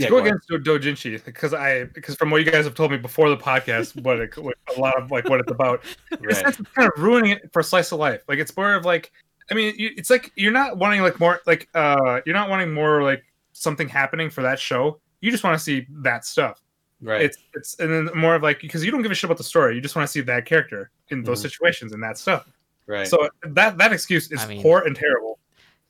to 0.01 0.05
yeah, 0.05 0.09
go 0.09 0.18
go 0.18 0.26
against 0.26 0.48
Do- 0.48 0.59
Dojinshi 0.59 1.24
because 1.24 1.55
I 1.55 1.84
because 1.84 2.16
from 2.16 2.30
what 2.30 2.44
you 2.44 2.51
guys 2.51 2.64
have 2.64 2.74
told 2.74 2.90
me 2.90 2.97
before 2.97 3.28
the 3.28 3.36
podcast, 3.36 4.01
what, 4.02 4.18
it, 4.18 4.36
what 4.36 4.56
a 4.76 4.80
lot 4.80 5.01
of 5.01 5.10
like 5.10 5.28
what 5.28 5.40
it's 5.40 5.51
about. 5.51 5.84
Right. 6.20 6.36
sense, 6.36 6.59
it's 6.59 6.70
kind 6.70 6.90
of 6.94 7.02
ruining 7.02 7.32
it 7.32 7.52
for 7.52 7.62
slice 7.62 7.92
of 7.92 7.98
life. 7.98 8.22
Like 8.28 8.38
it's 8.38 8.55
more 8.56 8.74
of 8.74 8.84
like, 8.84 9.12
I 9.51 9.55
mean, 9.55 9.74
you, 9.78 9.90
it's 9.97 10.10
like 10.10 10.32
you're 10.36 10.52
not 10.52 10.76
wanting 10.76 11.02
like 11.02 11.20
more 11.20 11.40
like 11.47 11.68
uh 11.74 12.20
you're 12.26 12.34
not 12.34 12.51
wanting 12.51 12.72
more 12.72 13.02
like 13.02 13.22
something 13.52 13.88
happening 13.88 14.28
for 14.28 14.42
that 14.42 14.59
show. 14.59 15.01
You 15.20 15.30
just 15.30 15.44
want 15.44 15.56
to 15.56 15.62
see 15.62 15.86
that 16.02 16.24
stuff. 16.24 16.60
Right. 17.02 17.22
It's 17.22 17.39
it's 17.55 17.78
and 17.78 17.90
then 18.09 18.14
more 18.16 18.35
of 18.35 18.43
like 18.43 18.60
because 18.60 18.85
you 18.85 18.90
don't 18.90 19.02
give 19.02 19.10
a 19.10 19.14
shit 19.14 19.24
about 19.24 19.39
the 19.39 19.44
story. 19.44 19.74
You 19.74 19.81
just 19.81 19.97
want 19.97 20.06
to 20.06 20.12
see 20.12 20.20
that 20.22 20.47
character 20.47 20.90
in 21.09 21.22
those 21.22 21.39
Mhm. 21.40 21.43
situations 21.51 21.93
and 21.93 22.02
that 22.02 22.18
stuff. 22.18 22.48
right. 22.86 23.06
So 23.06 23.28
that 23.43 23.78
that 23.78 23.93
excuse 23.93 24.31
is 24.32 24.40
I 24.43 24.47
mean- 24.48 24.62
poor 24.62 24.81
and 24.81 24.94
terrible. 24.97 25.39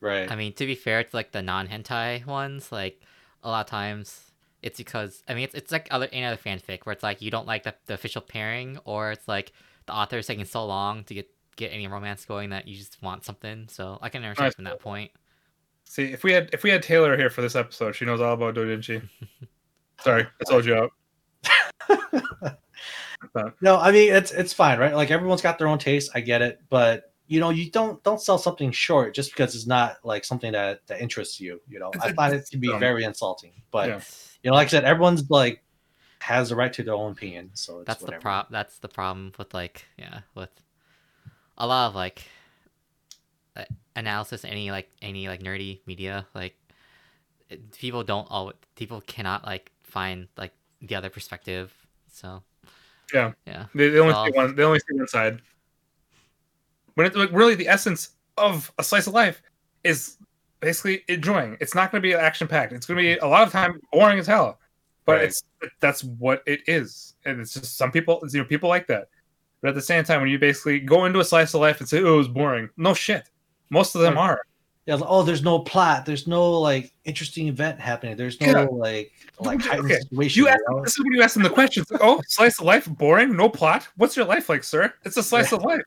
right. 0.01 0.31
I 0.31 0.37
mean, 0.37 0.53
to 0.55 0.67
be 0.67 0.75
fair 0.75 1.03
to 1.05 1.11
like 1.17 1.33
the 1.33 1.43
non 1.43 1.67
hentai 1.69 2.25
ones, 2.27 2.71
like 2.73 3.01
a 3.43 3.49
lot 3.49 3.61
of 3.67 3.71
times 3.71 4.31
it's 4.63 4.77
because 4.79 5.23
I 5.29 5.35
mean 5.35 5.45
it's 5.45 5.55
it's 5.55 5.73
like 5.73 5.89
other 5.91 6.09
any 6.13 6.25
other 6.27 6.37
fanfic 6.41 6.81
where 6.85 6.93
it's 6.93 7.03
like 7.03 7.23
you 7.23 7.31
don't 7.31 7.47
like 7.47 7.63
the, 7.63 7.75
the 7.87 7.95
official 7.95 8.21
pairing, 8.23 8.79
or 8.85 9.13
it's 9.13 9.27
like 9.29 9.53
the 9.87 9.95
author 9.95 10.19
is 10.19 10.27
taking 10.27 10.45
so 10.45 10.65
long 10.67 11.05
to 11.05 11.15
get 11.15 11.29
get 11.57 11.73
any 11.73 11.87
romance 11.89 12.25
going 12.25 12.51
that 12.51 12.69
you 12.69 12.77
just 12.77 13.01
want 13.03 13.25
something. 13.25 13.67
So 13.69 13.99
I 14.03 14.09
can 14.11 14.23
understand 14.23 14.47
Right. 14.47 14.55
from 14.55 14.65
that 14.65 14.81
point. 14.81 15.11
See, 15.85 16.13
if 16.13 16.23
we 16.23 16.33
had 16.33 16.51
if 16.53 16.63
we 16.63 16.71
had 16.71 16.83
Taylor 16.83 17.17
here 17.17 17.31
for 17.31 17.41
this 17.43 17.57
episode, 17.57 17.93
she 17.97 18.05
knows 18.05 18.21
all 18.21 18.35
about 18.35 18.55
Dojinshi. 18.55 19.03
Sorry, 20.03 20.23
I 20.25 20.45
sold 20.45 20.65
you 20.65 20.75
out. 20.75 20.93
No, 23.61 23.79
I 23.79 23.93
mean 23.93 24.13
it's 24.13 24.33
it's 24.33 24.53
fine, 24.53 24.79
right? 24.79 24.95
Like 24.95 25.11
everyone's 25.11 25.43
got 25.43 25.59
their 25.59 25.69
own 25.69 25.79
taste. 25.79 26.11
I 26.15 26.21
get 26.21 26.41
it, 26.43 26.61
but 26.71 27.13
you 27.27 27.39
know, 27.39 27.51
you 27.51 27.71
don't 27.71 28.03
don't 28.03 28.21
sell 28.21 28.39
something 28.39 28.73
short 28.73 29.15
just 29.15 29.31
because 29.31 29.55
it's 29.55 29.67
not 29.67 29.99
like 30.03 30.25
something 30.25 30.53
that 30.53 30.87
that 30.87 31.01
interests 31.01 31.39
you. 31.39 31.61
You 31.69 31.79
know, 31.79 31.91
I 32.01 32.13
find 32.13 32.35
it 32.35 32.47
to 32.47 32.57
be 32.57 32.69
dumb. 32.69 32.81
very 32.81 33.05
insulting. 33.05 33.53
But 33.71 33.89
Yeah. 33.89 34.01
you 34.43 34.51
know, 34.51 34.57
like 34.57 34.69
I 34.69 34.71
said, 34.71 34.85
everyone's 34.85 35.29
like 35.31 35.63
has 36.21 36.49
the 36.49 36.57
right 36.57 36.73
to 36.73 36.83
their 36.83 36.95
own 36.95 37.13
opinion. 37.13 37.51
So 37.55 37.81
it's 37.81 37.87
that's 37.89 38.01
the 38.01 38.07
whatever. 38.07 38.23
prop. 38.23 38.51
That's 38.51 38.79
the 38.79 38.89
problem 38.89 39.33
with 39.39 39.53
like 39.55 39.85
yeah 39.99 40.21
with 40.35 40.51
a 41.59 41.67
lot 41.67 41.89
of 41.89 41.95
like 41.95 42.23
uh, 43.55 43.65
analysis. 43.95 44.45
Any 44.45 44.71
like 44.71 44.89
any 45.03 45.29
like 45.29 45.43
nerdy 45.43 45.81
media 45.87 46.27
like 46.35 46.57
people 47.77 48.03
don't 48.03 48.27
all 48.31 48.53
people 48.77 49.03
cannot 49.03 49.45
like 49.45 49.71
find 49.83 50.27
like 50.37 50.53
the 50.81 50.95
other 50.95 51.11
perspective. 51.11 51.73
So 52.11 52.43
Yeah. 53.13 53.33
yeah. 53.47 53.67
They, 53.75 53.89
they 53.91 53.99
only 53.99 54.13
Well- 54.15 54.27
see 54.27 54.33
one. 54.33 54.55
They 54.55 54.63
only 54.63 54.79
see 54.81 54.97
one 54.97 55.09
side. 55.09 55.43
When 56.95 57.07
it's 57.07 57.17
like 57.17 57.31
really 57.33 57.55
the 57.55 57.69
essence 57.69 58.11
of 58.37 58.73
a 58.79 58.85
slice 58.85 59.07
of 59.07 59.15
life 59.15 59.43
is 59.85 60.17
basically 60.61 61.05
enjoying. 61.09 61.57
It's 61.61 61.75
not 61.75 61.91
going 61.91 62.03
to 62.03 62.07
be 62.07 62.15
action 62.15 62.47
packed. 62.49 62.73
It's 62.73 62.87
going 62.87 62.97
to 62.97 63.03
be 63.03 63.17
a 63.19 63.27
lot 63.27 63.47
of 63.47 63.53
time 63.53 63.81
boring 63.93 64.19
as 64.19 64.27
hell. 64.27 64.59
But 65.07 65.13
Right. 65.17 65.25
it's 65.25 65.43
that's 65.81 66.05
what 66.05 66.43
it 66.47 66.61
is, 66.67 67.15
and 67.25 67.41
it's 67.41 67.55
just 67.55 67.77
some 67.79 67.91
people. 67.91 68.23
You 68.31 68.41
know, 68.41 68.45
people 68.45 68.69
like 68.69 68.87
that. 68.89 69.09
But 69.63 69.69
at 69.71 69.75
the 69.75 69.81
same 69.83 70.05
time, 70.05 70.21
when 70.21 70.31
you 70.31 70.39
basically 70.39 70.79
go 70.79 71.07
into 71.07 71.21
a 71.21 71.25
slice 71.25 71.55
of 71.55 71.61
life 71.61 71.81
and 71.81 71.89
say, 71.89 72.01
"Oh, 72.03 72.15
it 72.15 72.19
was 72.19 72.29
boring," 72.29 72.69
no 72.77 72.93
shit. 72.95 73.29
Most 73.71 73.95
of 73.95 74.03
them 74.03 74.19
are. 74.19 74.41
Yeah, 74.91 74.97
like, 74.97 75.09
oh, 75.09 75.23
there's 75.23 75.45
no 75.45 75.61
plot. 75.61 76.05
There's 76.05 76.27
no 76.27 76.51
like 76.59 76.93
interesting 77.05 77.47
event 77.47 77.79
happening. 77.79 78.17
There's 78.17 78.41
no 78.41 78.47
Yeah. 78.49 78.65
like 78.65 79.13
like 79.39 79.65
Okay, 79.65 80.01
situation. 80.01 80.43
You 80.43 80.49
ask, 80.49 80.59
you 80.69 80.75
know? 80.75 80.83
this 80.83 80.99
is 80.99 81.05
when 81.05 81.13
you 81.13 81.23
ask 81.23 81.35
them 81.35 81.45
the 81.45 81.51
questions. 81.51 81.89
Like, 81.93 82.01
oh, 82.03 82.21
slice 82.27 82.59
of 82.59 82.67
life, 82.67 82.87
boring, 82.87 83.37
no 83.37 83.49
plot. 83.49 83.87
What's 83.97 84.17
your 84.17 84.27
life 84.27 84.49
like, 84.49 84.65
sir? 84.65 84.93
It's 85.05 85.17
a 85.17 85.23
slice 85.23 85.53
Yeah. 85.53 85.59
of 85.59 85.65
life. 85.65 85.83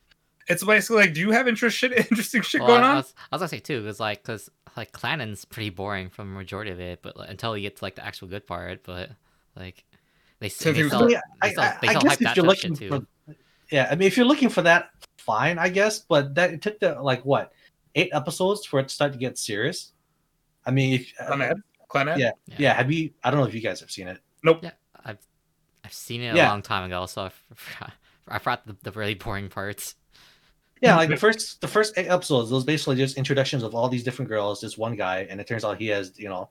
It's 0.48 0.64
basically 0.64 1.02
like, 1.02 1.14
do 1.14 1.20
you 1.20 1.32
have 1.32 1.50
interest 1.50 1.76
shit, 1.78 1.92
interesting 2.12 2.44
shit 2.44 2.62
Well, 2.62 2.70
going 2.70 2.84
I, 2.84 2.88
I 2.88 2.90
on? 2.92 2.96
was, 2.96 3.14
I 3.30 3.36
was 3.36 3.40
gonna 3.42 3.50
say 3.50 3.60
too, 3.60 3.86
is 3.90 4.00
like 4.00 4.22
because 4.24 4.50
like 4.78 4.94
Clannad's 4.94 5.44
pretty 5.44 5.70
boring 5.70 6.08
from 6.10 6.30
the 6.32 6.38
majority 6.38 6.72
of 6.72 6.80
it, 6.80 7.02
but 7.02 7.18
like, 7.18 7.30
until 7.30 7.58
you 7.58 7.64
get 7.64 7.76
to 7.76 7.84
like 7.84 7.96
the 7.96 8.06
actual 8.06 8.30
good 8.30 8.48
part, 8.48 8.84
but 8.86 9.10
like 9.58 9.84
they, 10.40 10.48
s- 10.48 10.56
Same 10.56 10.76
they 10.76 10.80
thing 10.80 10.84
with 10.86 10.92
sell, 10.94 11.12
Yeah, 11.12 11.20
they 11.42 11.50
I, 11.50 11.54
sell, 11.56 11.64
I, 11.66 11.78
they 11.82 11.88
I 11.90 11.94
guess 11.96 12.04
hype 12.04 12.12
if 12.14 12.20
that 12.20 12.36
you're 12.38 12.46
shit 12.56 12.72
looking 12.72 12.76
too. 12.78 13.06
for, 13.28 13.36
yeah, 13.70 13.90
I 13.92 13.96
mean, 13.96 14.08
if 14.08 14.16
you're 14.16 14.26
looking 14.26 14.48
for 14.50 14.62
that, 14.62 14.92
fine, 15.18 15.58
I 15.60 15.68
guess. 15.68 16.00
But 16.00 16.36
that 16.36 16.54
it 16.54 16.62
took 16.62 16.80
the 16.80 17.02
like 17.02 17.24
what 17.26 17.52
eight 17.96 18.10
episodes 18.14 18.66
for 18.66 18.80
it 18.80 18.88
to 18.90 18.94
start 18.94 19.14
to 19.14 19.18
get 19.20 19.38
serious. 19.38 19.94
I 20.66 20.72
mean, 20.72 20.94
if, 20.96 21.14
uh, 21.20 21.32
Clannad? 21.34 21.62
Clannad? 21.90 22.18
yeah. 22.18 22.32
yeah. 22.58 22.74
Have 22.74 22.92
you? 22.92 23.12
I 23.24 23.32
don't 23.32 23.40
know 23.40 23.46
if 23.46 23.54
you 23.54 23.62
guys 23.62 23.80
have 23.80 23.92
seen 23.92 24.08
it. 24.08 24.20
Nope. 24.44 24.60
Yeah, 24.64 24.72
I've 25.06 25.20
I've 25.84 25.94
seen 25.94 26.22
it 26.22 26.34
a 26.34 26.38
Yeah. 26.38 26.50
long 26.50 26.62
time 26.62 26.86
ago, 26.86 27.06
so 27.06 27.24
I 27.24 27.30
forgot, 27.54 27.94
I 28.28 28.40
forgot 28.40 28.68
the, 28.68 28.76
the 28.84 28.92
really 28.92 29.14
boring 29.16 29.50
parts. 29.50 29.96
Yeah, 30.82 30.98
like 30.98 31.08
the 31.10 31.16
first 31.18 31.62
the 31.62 31.68
first 31.68 31.98
eight 31.98 32.08
episodes, 32.08 32.52
it 32.52 32.54
was 32.54 32.66
basically 32.66 32.98
just 32.98 33.18
introductions 33.18 33.64
of 33.64 33.74
all 33.74 33.88
these 33.88 34.04
different 34.04 34.28
girls, 34.28 34.60
this 34.60 34.78
one 34.78 34.96
guy, 34.98 35.26
and 35.30 35.40
it 35.40 35.48
turns 35.48 35.64
out 35.64 35.78
he 35.78 35.88
has, 35.88 36.12
you 36.20 36.28
know, 36.28 36.50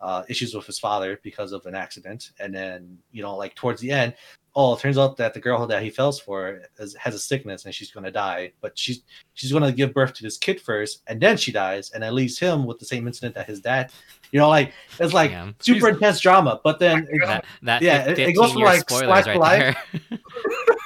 uh, 0.00 0.22
issues 0.28 0.54
with 0.54 0.64
his 0.64 0.78
father 0.78 1.20
because 1.22 1.52
of 1.52 1.66
an 1.66 1.74
accident. 1.74 2.30
And 2.40 2.54
then, 2.54 2.96
you 3.12 3.22
know, 3.22 3.36
like 3.36 3.54
towards 3.54 3.82
the 3.82 3.90
end, 3.90 4.14
oh, 4.56 4.74
it 4.74 4.80
turns 4.80 4.98
out 4.98 5.16
that 5.16 5.34
the 5.34 5.40
girl 5.40 5.66
that 5.66 5.82
he 5.82 5.90
falls 5.90 6.20
for 6.20 6.62
is, 6.78 6.94
has 6.94 7.14
a 7.14 7.18
sickness 7.18 7.64
and 7.64 7.74
she's 7.74 7.90
gonna 7.90 8.10
die. 8.10 8.52
But 8.60 8.78
she's 8.78 9.02
she's 9.34 9.52
gonna 9.52 9.72
give 9.72 9.92
birth 9.94 10.14
to 10.14 10.22
this 10.22 10.38
kid 10.38 10.60
first, 10.60 11.02
and 11.06 11.20
then 11.20 11.36
she 11.36 11.52
dies, 11.52 11.90
and 11.90 12.04
it 12.04 12.12
leaves 12.12 12.38
him 12.38 12.64
with 12.64 12.78
the 12.78 12.84
same 12.84 13.06
incident 13.06 13.34
that 13.34 13.46
his 13.46 13.60
dad. 13.60 13.90
You 14.30 14.40
know, 14.40 14.48
like 14.48 14.72
it's 14.98 15.12
like 15.12 15.30
Damn. 15.30 15.54
super 15.60 15.78
Jesus. 15.80 15.94
intense 15.94 16.20
drama. 16.20 16.60
But 16.64 16.78
then 16.78 17.06
it- 17.10 17.20
That, 17.26 17.44
that 17.62 17.82
Yeah, 17.82 18.04
it- 18.08 18.18
it 18.18 18.32
goes 18.34 18.52
15 18.52 18.52
from, 18.54 18.62
like, 18.62 18.80
spoilers 18.80 19.06
slice 19.06 19.26
right 19.26 19.38
life 19.38 19.76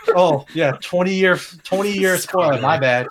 oh 0.16 0.44
yeah 0.54 0.72
20 0.80 1.12
year 1.12 1.36
20 1.36 1.92
year 1.92 2.16
spoiler 2.16 2.60
my 2.60 2.78
bad 2.78 3.06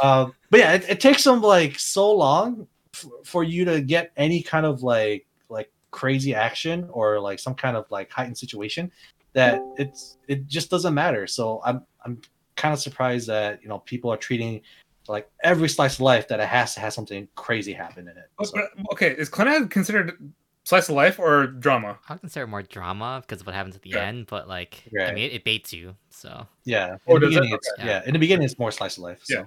uh, 0.00 0.26
but 0.50 0.60
yeah 0.60 0.72
it, 0.74 0.88
it 0.88 1.00
takes 1.00 1.24
them 1.24 1.40
like 1.42 1.78
so 1.78 2.12
long 2.12 2.66
f- 2.94 3.06
for 3.24 3.42
you 3.42 3.64
to 3.64 3.80
get 3.80 4.12
any 4.16 4.40
kind 4.42 4.64
of 4.66 4.82
like 4.84 5.26
like 5.48 5.70
crazy 5.90 6.34
action 6.34 6.86
or 6.90 7.18
like 7.20 7.38
some 7.40 7.54
kind 7.54 7.76
of 7.76 7.90
like 7.90 8.10
heightened 8.10 8.38
situation 8.38 8.90
that 9.36 9.60
it's 9.76 10.16
it 10.28 10.46
just 10.48 10.70
doesn't 10.70 10.94
matter 10.94 11.26
so 11.26 11.60
i'm 11.64 11.84
i'm 12.04 12.18
kind 12.56 12.72
of 12.72 12.80
surprised 12.80 13.28
that 13.28 13.62
you 13.62 13.68
know 13.68 13.78
people 13.80 14.10
are 14.10 14.16
treating 14.16 14.62
like 15.08 15.30
every 15.44 15.68
slice 15.68 15.94
of 15.94 16.00
life 16.00 16.26
that 16.26 16.40
it 16.40 16.48
has 16.48 16.74
to 16.74 16.80
have 16.80 16.92
something 16.92 17.28
crazy 17.36 17.72
happen 17.74 18.08
in 18.08 18.16
it 18.16 18.30
So, 18.42 18.66
okay, 18.92 19.10
is 19.12 19.28
Clannad 19.28 19.70
considered 19.70 20.32
slice 20.64 20.88
of 20.88 20.96
life 20.96 21.18
or 21.20 21.46
drama? 21.46 21.98
I 22.08 22.14
would 22.14 22.20
consider 22.20 22.44
it 22.44 22.48
more 22.48 22.62
drama 22.62 23.20
because 23.20 23.42
of 23.42 23.46
what 23.46 23.54
happens 23.54 23.76
at 23.76 23.82
the 23.82 23.90
Okay. 23.94 24.00
end, 24.04 24.26
but 24.26 24.48
like 24.48 24.82
I 24.98 25.12
mean, 25.12 25.18
it, 25.18 25.34
it 25.34 25.44
baits 25.44 25.72
you. 25.72 25.94
So 26.10 26.46
yeah 26.64 26.96
in 27.06 27.14
the 27.14 27.20
does 27.20 27.28
it? 27.28 27.40
beginning 27.40 27.52
it's, 27.54 27.70
Okay. 27.78 27.86
yeah 27.86 28.02
in 28.06 28.14
the 28.14 28.18
beginning 28.18 28.44
it's 28.46 28.58
more 28.58 28.72
slice 28.72 28.96
of 28.96 29.02
life 29.04 29.20
so. 29.22 29.34
Yeah. 29.34 29.44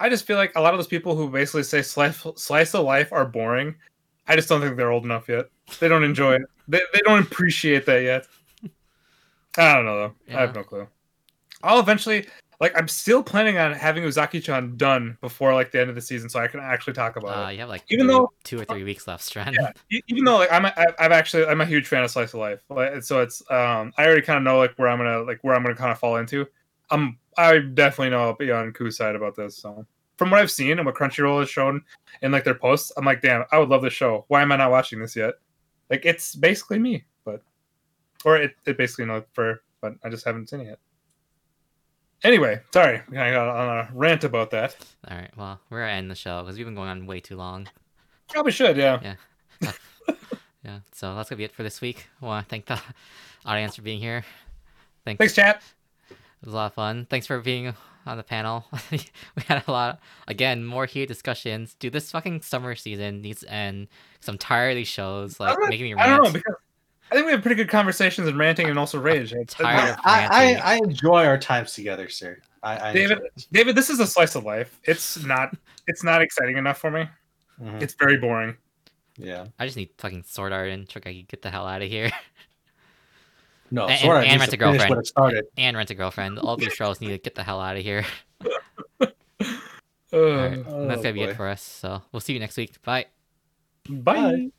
I 0.00 0.10
just 0.10 0.26
feel 0.26 0.36
like 0.36 0.52
a 0.54 0.60
lot 0.60 0.74
of 0.74 0.78
those 0.78 0.86
people 0.86 1.16
who 1.16 1.30
basically 1.30 1.62
say 1.62 1.80
slice, 1.80 2.26
slice 2.36 2.74
of 2.74 2.84
life 2.84 3.12
are 3.12 3.24
boring. 3.24 3.74
I 4.26 4.36
just 4.36 4.48
don't 4.48 4.60
think 4.60 4.76
they're 4.76 4.90
old 4.92 5.04
enough 5.04 5.28
yet. 5.28 5.46
They 5.80 5.88
don't 5.88 6.04
enjoy 6.04 6.34
it. 6.34 6.42
They, 6.68 6.80
they 6.92 7.00
don't 7.04 7.22
appreciate 7.22 7.86
that 7.86 8.02
yet. 8.02 8.26
I 9.56 9.74
don't 9.74 9.84
know 9.84 9.96
though. 10.28 10.36
I 10.36 10.40
have 10.40 10.54
no 10.54 10.62
clue. 10.64 10.86
I'll 11.62 11.80
eventually 11.80 12.26
like 12.60 12.72
I'm 12.76 12.88
still 12.88 13.22
planning 13.22 13.58
on 13.58 13.72
having 13.72 14.04
Uzaki-chan 14.04 14.76
done 14.76 15.16
before 15.20 15.54
like 15.54 15.72
the 15.72 15.80
end 15.80 15.90
of 15.90 15.96
the 15.96 16.00
season, 16.02 16.28
so 16.28 16.40
I 16.40 16.46
can 16.46 16.60
actually 16.60 16.92
talk 16.92 17.16
about 17.16 17.46
uh, 17.46 17.48
it. 17.48 17.54
you 17.54 17.60
have 17.60 17.68
like 17.68 17.84
Even 17.88 18.06
three- 18.06 18.14
though- 18.14 18.32
two 18.44 18.60
or 18.60 18.64
three 18.64 18.84
weeks 18.84 19.06
left, 19.06 19.22
Strand. 19.24 19.56
Yeah, 19.90 20.00
even 20.08 20.24
though 20.24 20.38
like 20.38 20.52
I'm, 20.52 20.64
a, 20.64 20.72
I- 20.76 21.04
I'm 21.04 21.12
actually 21.12 21.46
I'm 21.46 21.60
a 21.60 21.66
huge 21.66 21.86
fan 21.88 22.02
of 22.04 22.10
slice 22.10 22.32
of 22.34 22.40
life, 22.40 22.60
like, 22.68 23.02
so 23.02 23.20
it's 23.20 23.42
um 23.50 23.92
I 23.98 24.06
already 24.06 24.22
kind 24.22 24.36
of 24.36 24.42
know 24.44 24.58
like 24.58 24.74
where 24.76 24.88
I'm 24.88 24.98
gonna 24.98 25.22
like 25.22 25.38
where 25.42 25.54
I'm 25.54 25.62
gonna 25.62 25.74
kind 25.74 25.90
of 25.92 25.98
fall 25.98 26.16
into. 26.16 26.46
I'm 26.90 27.18
I 27.36 27.58
definitely 27.58 28.10
know 28.10 28.20
I'll 28.22 28.36
be 28.36 28.52
on 28.52 28.72
Ku's 28.72 28.96
side 28.96 29.16
about 29.16 29.34
this. 29.34 29.56
So 29.56 29.84
from 30.16 30.30
what 30.30 30.40
I've 30.40 30.50
seen 30.50 30.78
and 30.78 30.86
what 30.86 30.94
Crunchyroll 30.94 31.40
has 31.40 31.50
shown 31.50 31.82
in 32.22 32.30
like 32.30 32.44
their 32.44 32.54
posts, 32.54 32.92
I'm 32.96 33.04
like, 33.04 33.20
damn, 33.22 33.44
I 33.50 33.58
would 33.58 33.68
love 33.68 33.82
this 33.82 33.92
show. 33.92 34.24
Why 34.28 34.42
am 34.42 34.52
I 34.52 34.56
not 34.56 34.70
watching 34.70 35.00
this 35.00 35.16
yet? 35.16 35.34
Like 35.90 36.04
it's 36.04 36.36
basically 36.36 36.78
me, 36.78 37.04
or 38.24 38.36
it, 38.36 38.54
it 38.66 38.76
basically 38.76 39.04
no 39.06 39.24
for, 39.32 39.62
but 39.80 39.94
I 40.04 40.08
just 40.08 40.24
haven't 40.24 40.48
seen 40.48 40.60
it 40.60 40.66
yet. 40.66 40.78
Anyway, 42.22 42.60
sorry, 42.72 43.02
I 43.10 43.30
got 43.30 43.48
on 43.48 43.78
a 43.78 43.88
rant 43.92 44.24
about 44.24 44.50
that. 44.52 44.76
All 45.10 45.16
right. 45.16 45.30
Well, 45.36 45.60
we're 45.68 45.80
gonna 45.80 45.92
end 45.92 46.10
the 46.10 46.14
show 46.14 46.42
because 46.42 46.56
we've 46.56 46.66
been 46.66 46.74
going 46.74 46.88
on 46.88 47.06
way 47.06 47.20
too 47.20 47.36
long. 47.36 47.68
Probably 48.30 48.52
should, 48.52 48.76
yeah. 48.76 49.00
Yeah. 49.60 49.72
Yeah. 50.64 50.78
So 50.92 51.14
that's 51.14 51.28
gonna 51.28 51.36
be 51.36 51.44
it 51.44 51.52
for 51.52 51.62
this 51.62 51.82
week. 51.82 52.06
I 52.22 52.24
want 52.24 52.46
to 52.46 52.50
thank 52.50 52.64
the 52.64 52.80
audience 53.44 53.76
for 53.76 53.82
being 53.82 54.00
here. 54.00 54.24
Thanks. 55.04 55.18
Thanks, 55.18 55.34
chat. 55.34 55.62
It 56.10 56.16
was 56.46 56.54
a 56.54 56.56
lot 56.56 56.66
of 56.68 56.72
fun. 56.74 57.06
Thanks 57.10 57.26
for 57.26 57.38
being 57.40 57.74
on 58.06 58.16
the 58.16 58.22
panel. 58.22 58.64
we 58.90 59.00
had 59.46 59.62
a 59.66 59.70
lot, 59.70 60.00
again, 60.26 60.64
more 60.64 60.86
heated 60.86 61.08
discussions. 61.08 61.74
Dude, 61.74 61.92
this 61.92 62.10
fucking 62.10 62.40
summer 62.40 62.74
season 62.74 63.20
needs 63.20 63.40
to 63.40 63.52
end. 63.52 63.88
Cause 64.22 64.28
I'm 64.28 64.38
tired 64.38 64.70
of 64.70 64.76
these 64.76 64.88
shows, 64.88 65.38
like 65.38 65.54
making 65.68 65.84
me 65.84 65.94
I 65.94 66.06
rant. 66.08 66.22
don't 66.22 66.32
know 66.32 66.32
because 66.32 66.54
I 67.10 67.14
think 67.14 67.26
we 67.26 67.32
have 67.32 67.42
pretty 67.42 67.54
good 67.56 67.68
conversations 67.68 68.26
and 68.28 68.36
ranting 68.38 68.68
and 68.68 68.78
also 68.78 68.98
rage. 69.00 69.32
It's- 69.32 69.54
tired 69.54 69.90
of 69.92 69.98
I, 70.04 70.26
I, 70.26 70.44
ranting. 70.44 70.62
I 70.62 70.74
enjoy 70.76 71.24
our 71.26 71.38
times 71.38 71.72
together 71.74 72.08
sir 72.08 72.38
i, 72.62 72.90
I 72.90 72.92
David. 72.92 73.18
David, 73.52 73.76
this 73.76 73.90
is 73.90 74.00
a 74.00 74.06
slice 74.06 74.34
of 74.34 74.44
life. 74.44 74.78
It's 74.84 75.22
not. 75.24 75.54
It's 75.86 76.02
not 76.02 76.22
exciting 76.22 76.56
enough 76.56 76.78
for 76.78 76.90
me. 76.90 77.06
Mhm. 77.62 77.82
It's 77.82 77.94
very 77.94 78.16
boring. 78.16 78.56
yeah 79.18 79.46
I 79.58 79.66
just 79.66 79.76
need 79.76 79.90
fucking 79.98 80.24
Sword 80.26 80.52
Art 80.52 80.70
and 80.70 80.88
Shokugeki 80.88 81.28
get 81.28 81.42
the 81.42 81.50
hell 81.50 81.66
out 81.66 81.82
of 81.82 81.88
here. 81.88 82.10
no 83.70 83.86
And- 83.86 84.00
Sora 84.00 84.20
and 84.22 84.28
needs 84.30 84.40
Rent 84.40 84.52
a 84.52 84.56
Girlfriend. 84.56 85.10
what 85.14 85.44
and 85.58 85.76
Rent 85.76 85.90
a 85.90 85.94
Girlfriend. 85.94 86.38
All 86.38 86.56
these 86.56 86.74
trolls 86.74 87.00
need 87.00 87.08
to 87.08 87.18
get 87.18 87.34
the 87.34 87.42
hell 87.44 87.60
out 87.60 87.76
of 87.76 87.82
here. 87.82 88.04
Uh, 90.12 90.16
Alright, 90.16 90.64
Oh, 90.68 90.86
that's 90.86 91.02
gonna 91.02 91.12
be 91.12 91.24
boy. 91.24 91.30
it 91.30 91.36
for 91.36 91.48
us. 91.48 91.60
So 91.60 92.00
we'll 92.12 92.20
see 92.20 92.34
you 92.34 92.38
next 92.38 92.56
week. 92.56 92.80
Bye. 92.82 93.06
Bye. 93.90 94.50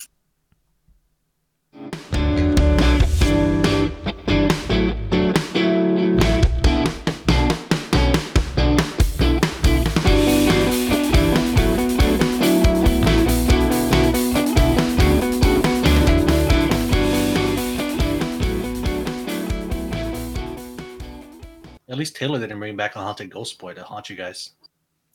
At 21.95 21.99
least 21.99 22.17
Taylor 22.17 22.37
didn't 22.37 22.59
bring 22.59 22.75
back 22.75 22.97
a 22.97 22.99
haunted 22.99 23.29
ghost 23.29 23.57
boy 23.57 23.73
to 23.73 23.81
haunt 23.81 24.09
you 24.09 24.17
guys. 24.17 24.49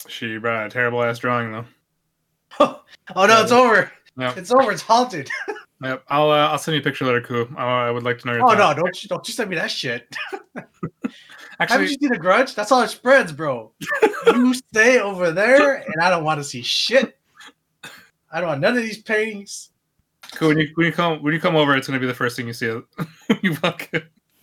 She 0.08 0.38
brought 0.38 0.66
a 0.66 0.70
terrible 0.70 1.02
ass 1.02 1.18
drawing 1.18 1.52
though. 1.52 1.66
oh 2.58 3.26
no, 3.26 3.42
it's 3.42 3.52
over. 3.52 3.92
Yep. 4.16 4.38
It's 4.38 4.50
over. 4.50 4.72
It's 4.72 4.82
haunted. 4.82 5.28
Yep. 5.82 6.04
I'll 6.08 6.30
uh, 6.30 6.48
I'll 6.48 6.58
send 6.58 6.74
you 6.74 6.82
a 6.82 6.84
picture 6.84 7.06
later, 7.06 7.22
Ku. 7.22 7.48
I, 7.56 7.86
I 7.86 7.90
would 7.90 8.02
like 8.02 8.18
to 8.18 8.26
know 8.26 8.34
your. 8.34 8.50
Oh 8.50 8.54
no, 8.54 8.74
don't 8.74 9.02
you 9.02 9.08
don't 9.08 9.26
you 9.26 9.32
send 9.32 9.48
me 9.48 9.56
that 9.56 9.70
shit. 9.70 10.14
Actually, 10.54 10.68
Haven't 11.58 11.88
you 11.88 11.96
seen 11.98 12.10
the 12.10 12.18
grudge? 12.18 12.54
That's 12.54 12.70
all 12.70 12.82
it 12.82 12.88
spreads, 12.88 13.32
bro. 13.32 13.72
you 14.26 14.52
stay 14.52 15.00
over 15.00 15.32
there 15.32 15.76
and 15.76 16.02
I 16.02 16.10
don't 16.10 16.22
want 16.22 16.38
to 16.38 16.44
see 16.44 16.60
shit. 16.60 17.16
I 18.30 18.40
don't 18.40 18.48
want 18.48 18.60
none 18.60 18.76
of 18.76 18.82
these 18.82 19.02
paintings. 19.02 19.70
Cool, 20.32 20.48
when 20.48 20.58
you 20.58 20.68
when 20.74 20.86
you 20.86 20.92
come 20.92 21.22
when 21.22 21.32
you 21.32 21.40
come 21.40 21.56
over, 21.56 21.74
it's 21.74 21.86
gonna 21.86 21.98
be 21.98 22.06
the 22.06 22.12
first 22.12 22.36
thing 22.36 22.46
you 22.46 22.52
see. 22.52 22.66
you. 22.66 23.56
So 23.62 23.74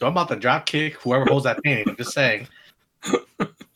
I'm 0.01 0.11
about 0.11 0.29
to 0.29 0.35
drop 0.35 0.65
kick 0.65 0.93
whoever 0.95 1.25
holds 1.25 1.45
that 1.45 1.61
painting. 1.63 1.89
I'm 1.89 1.95
just 1.97 2.13
saying. 2.13 2.47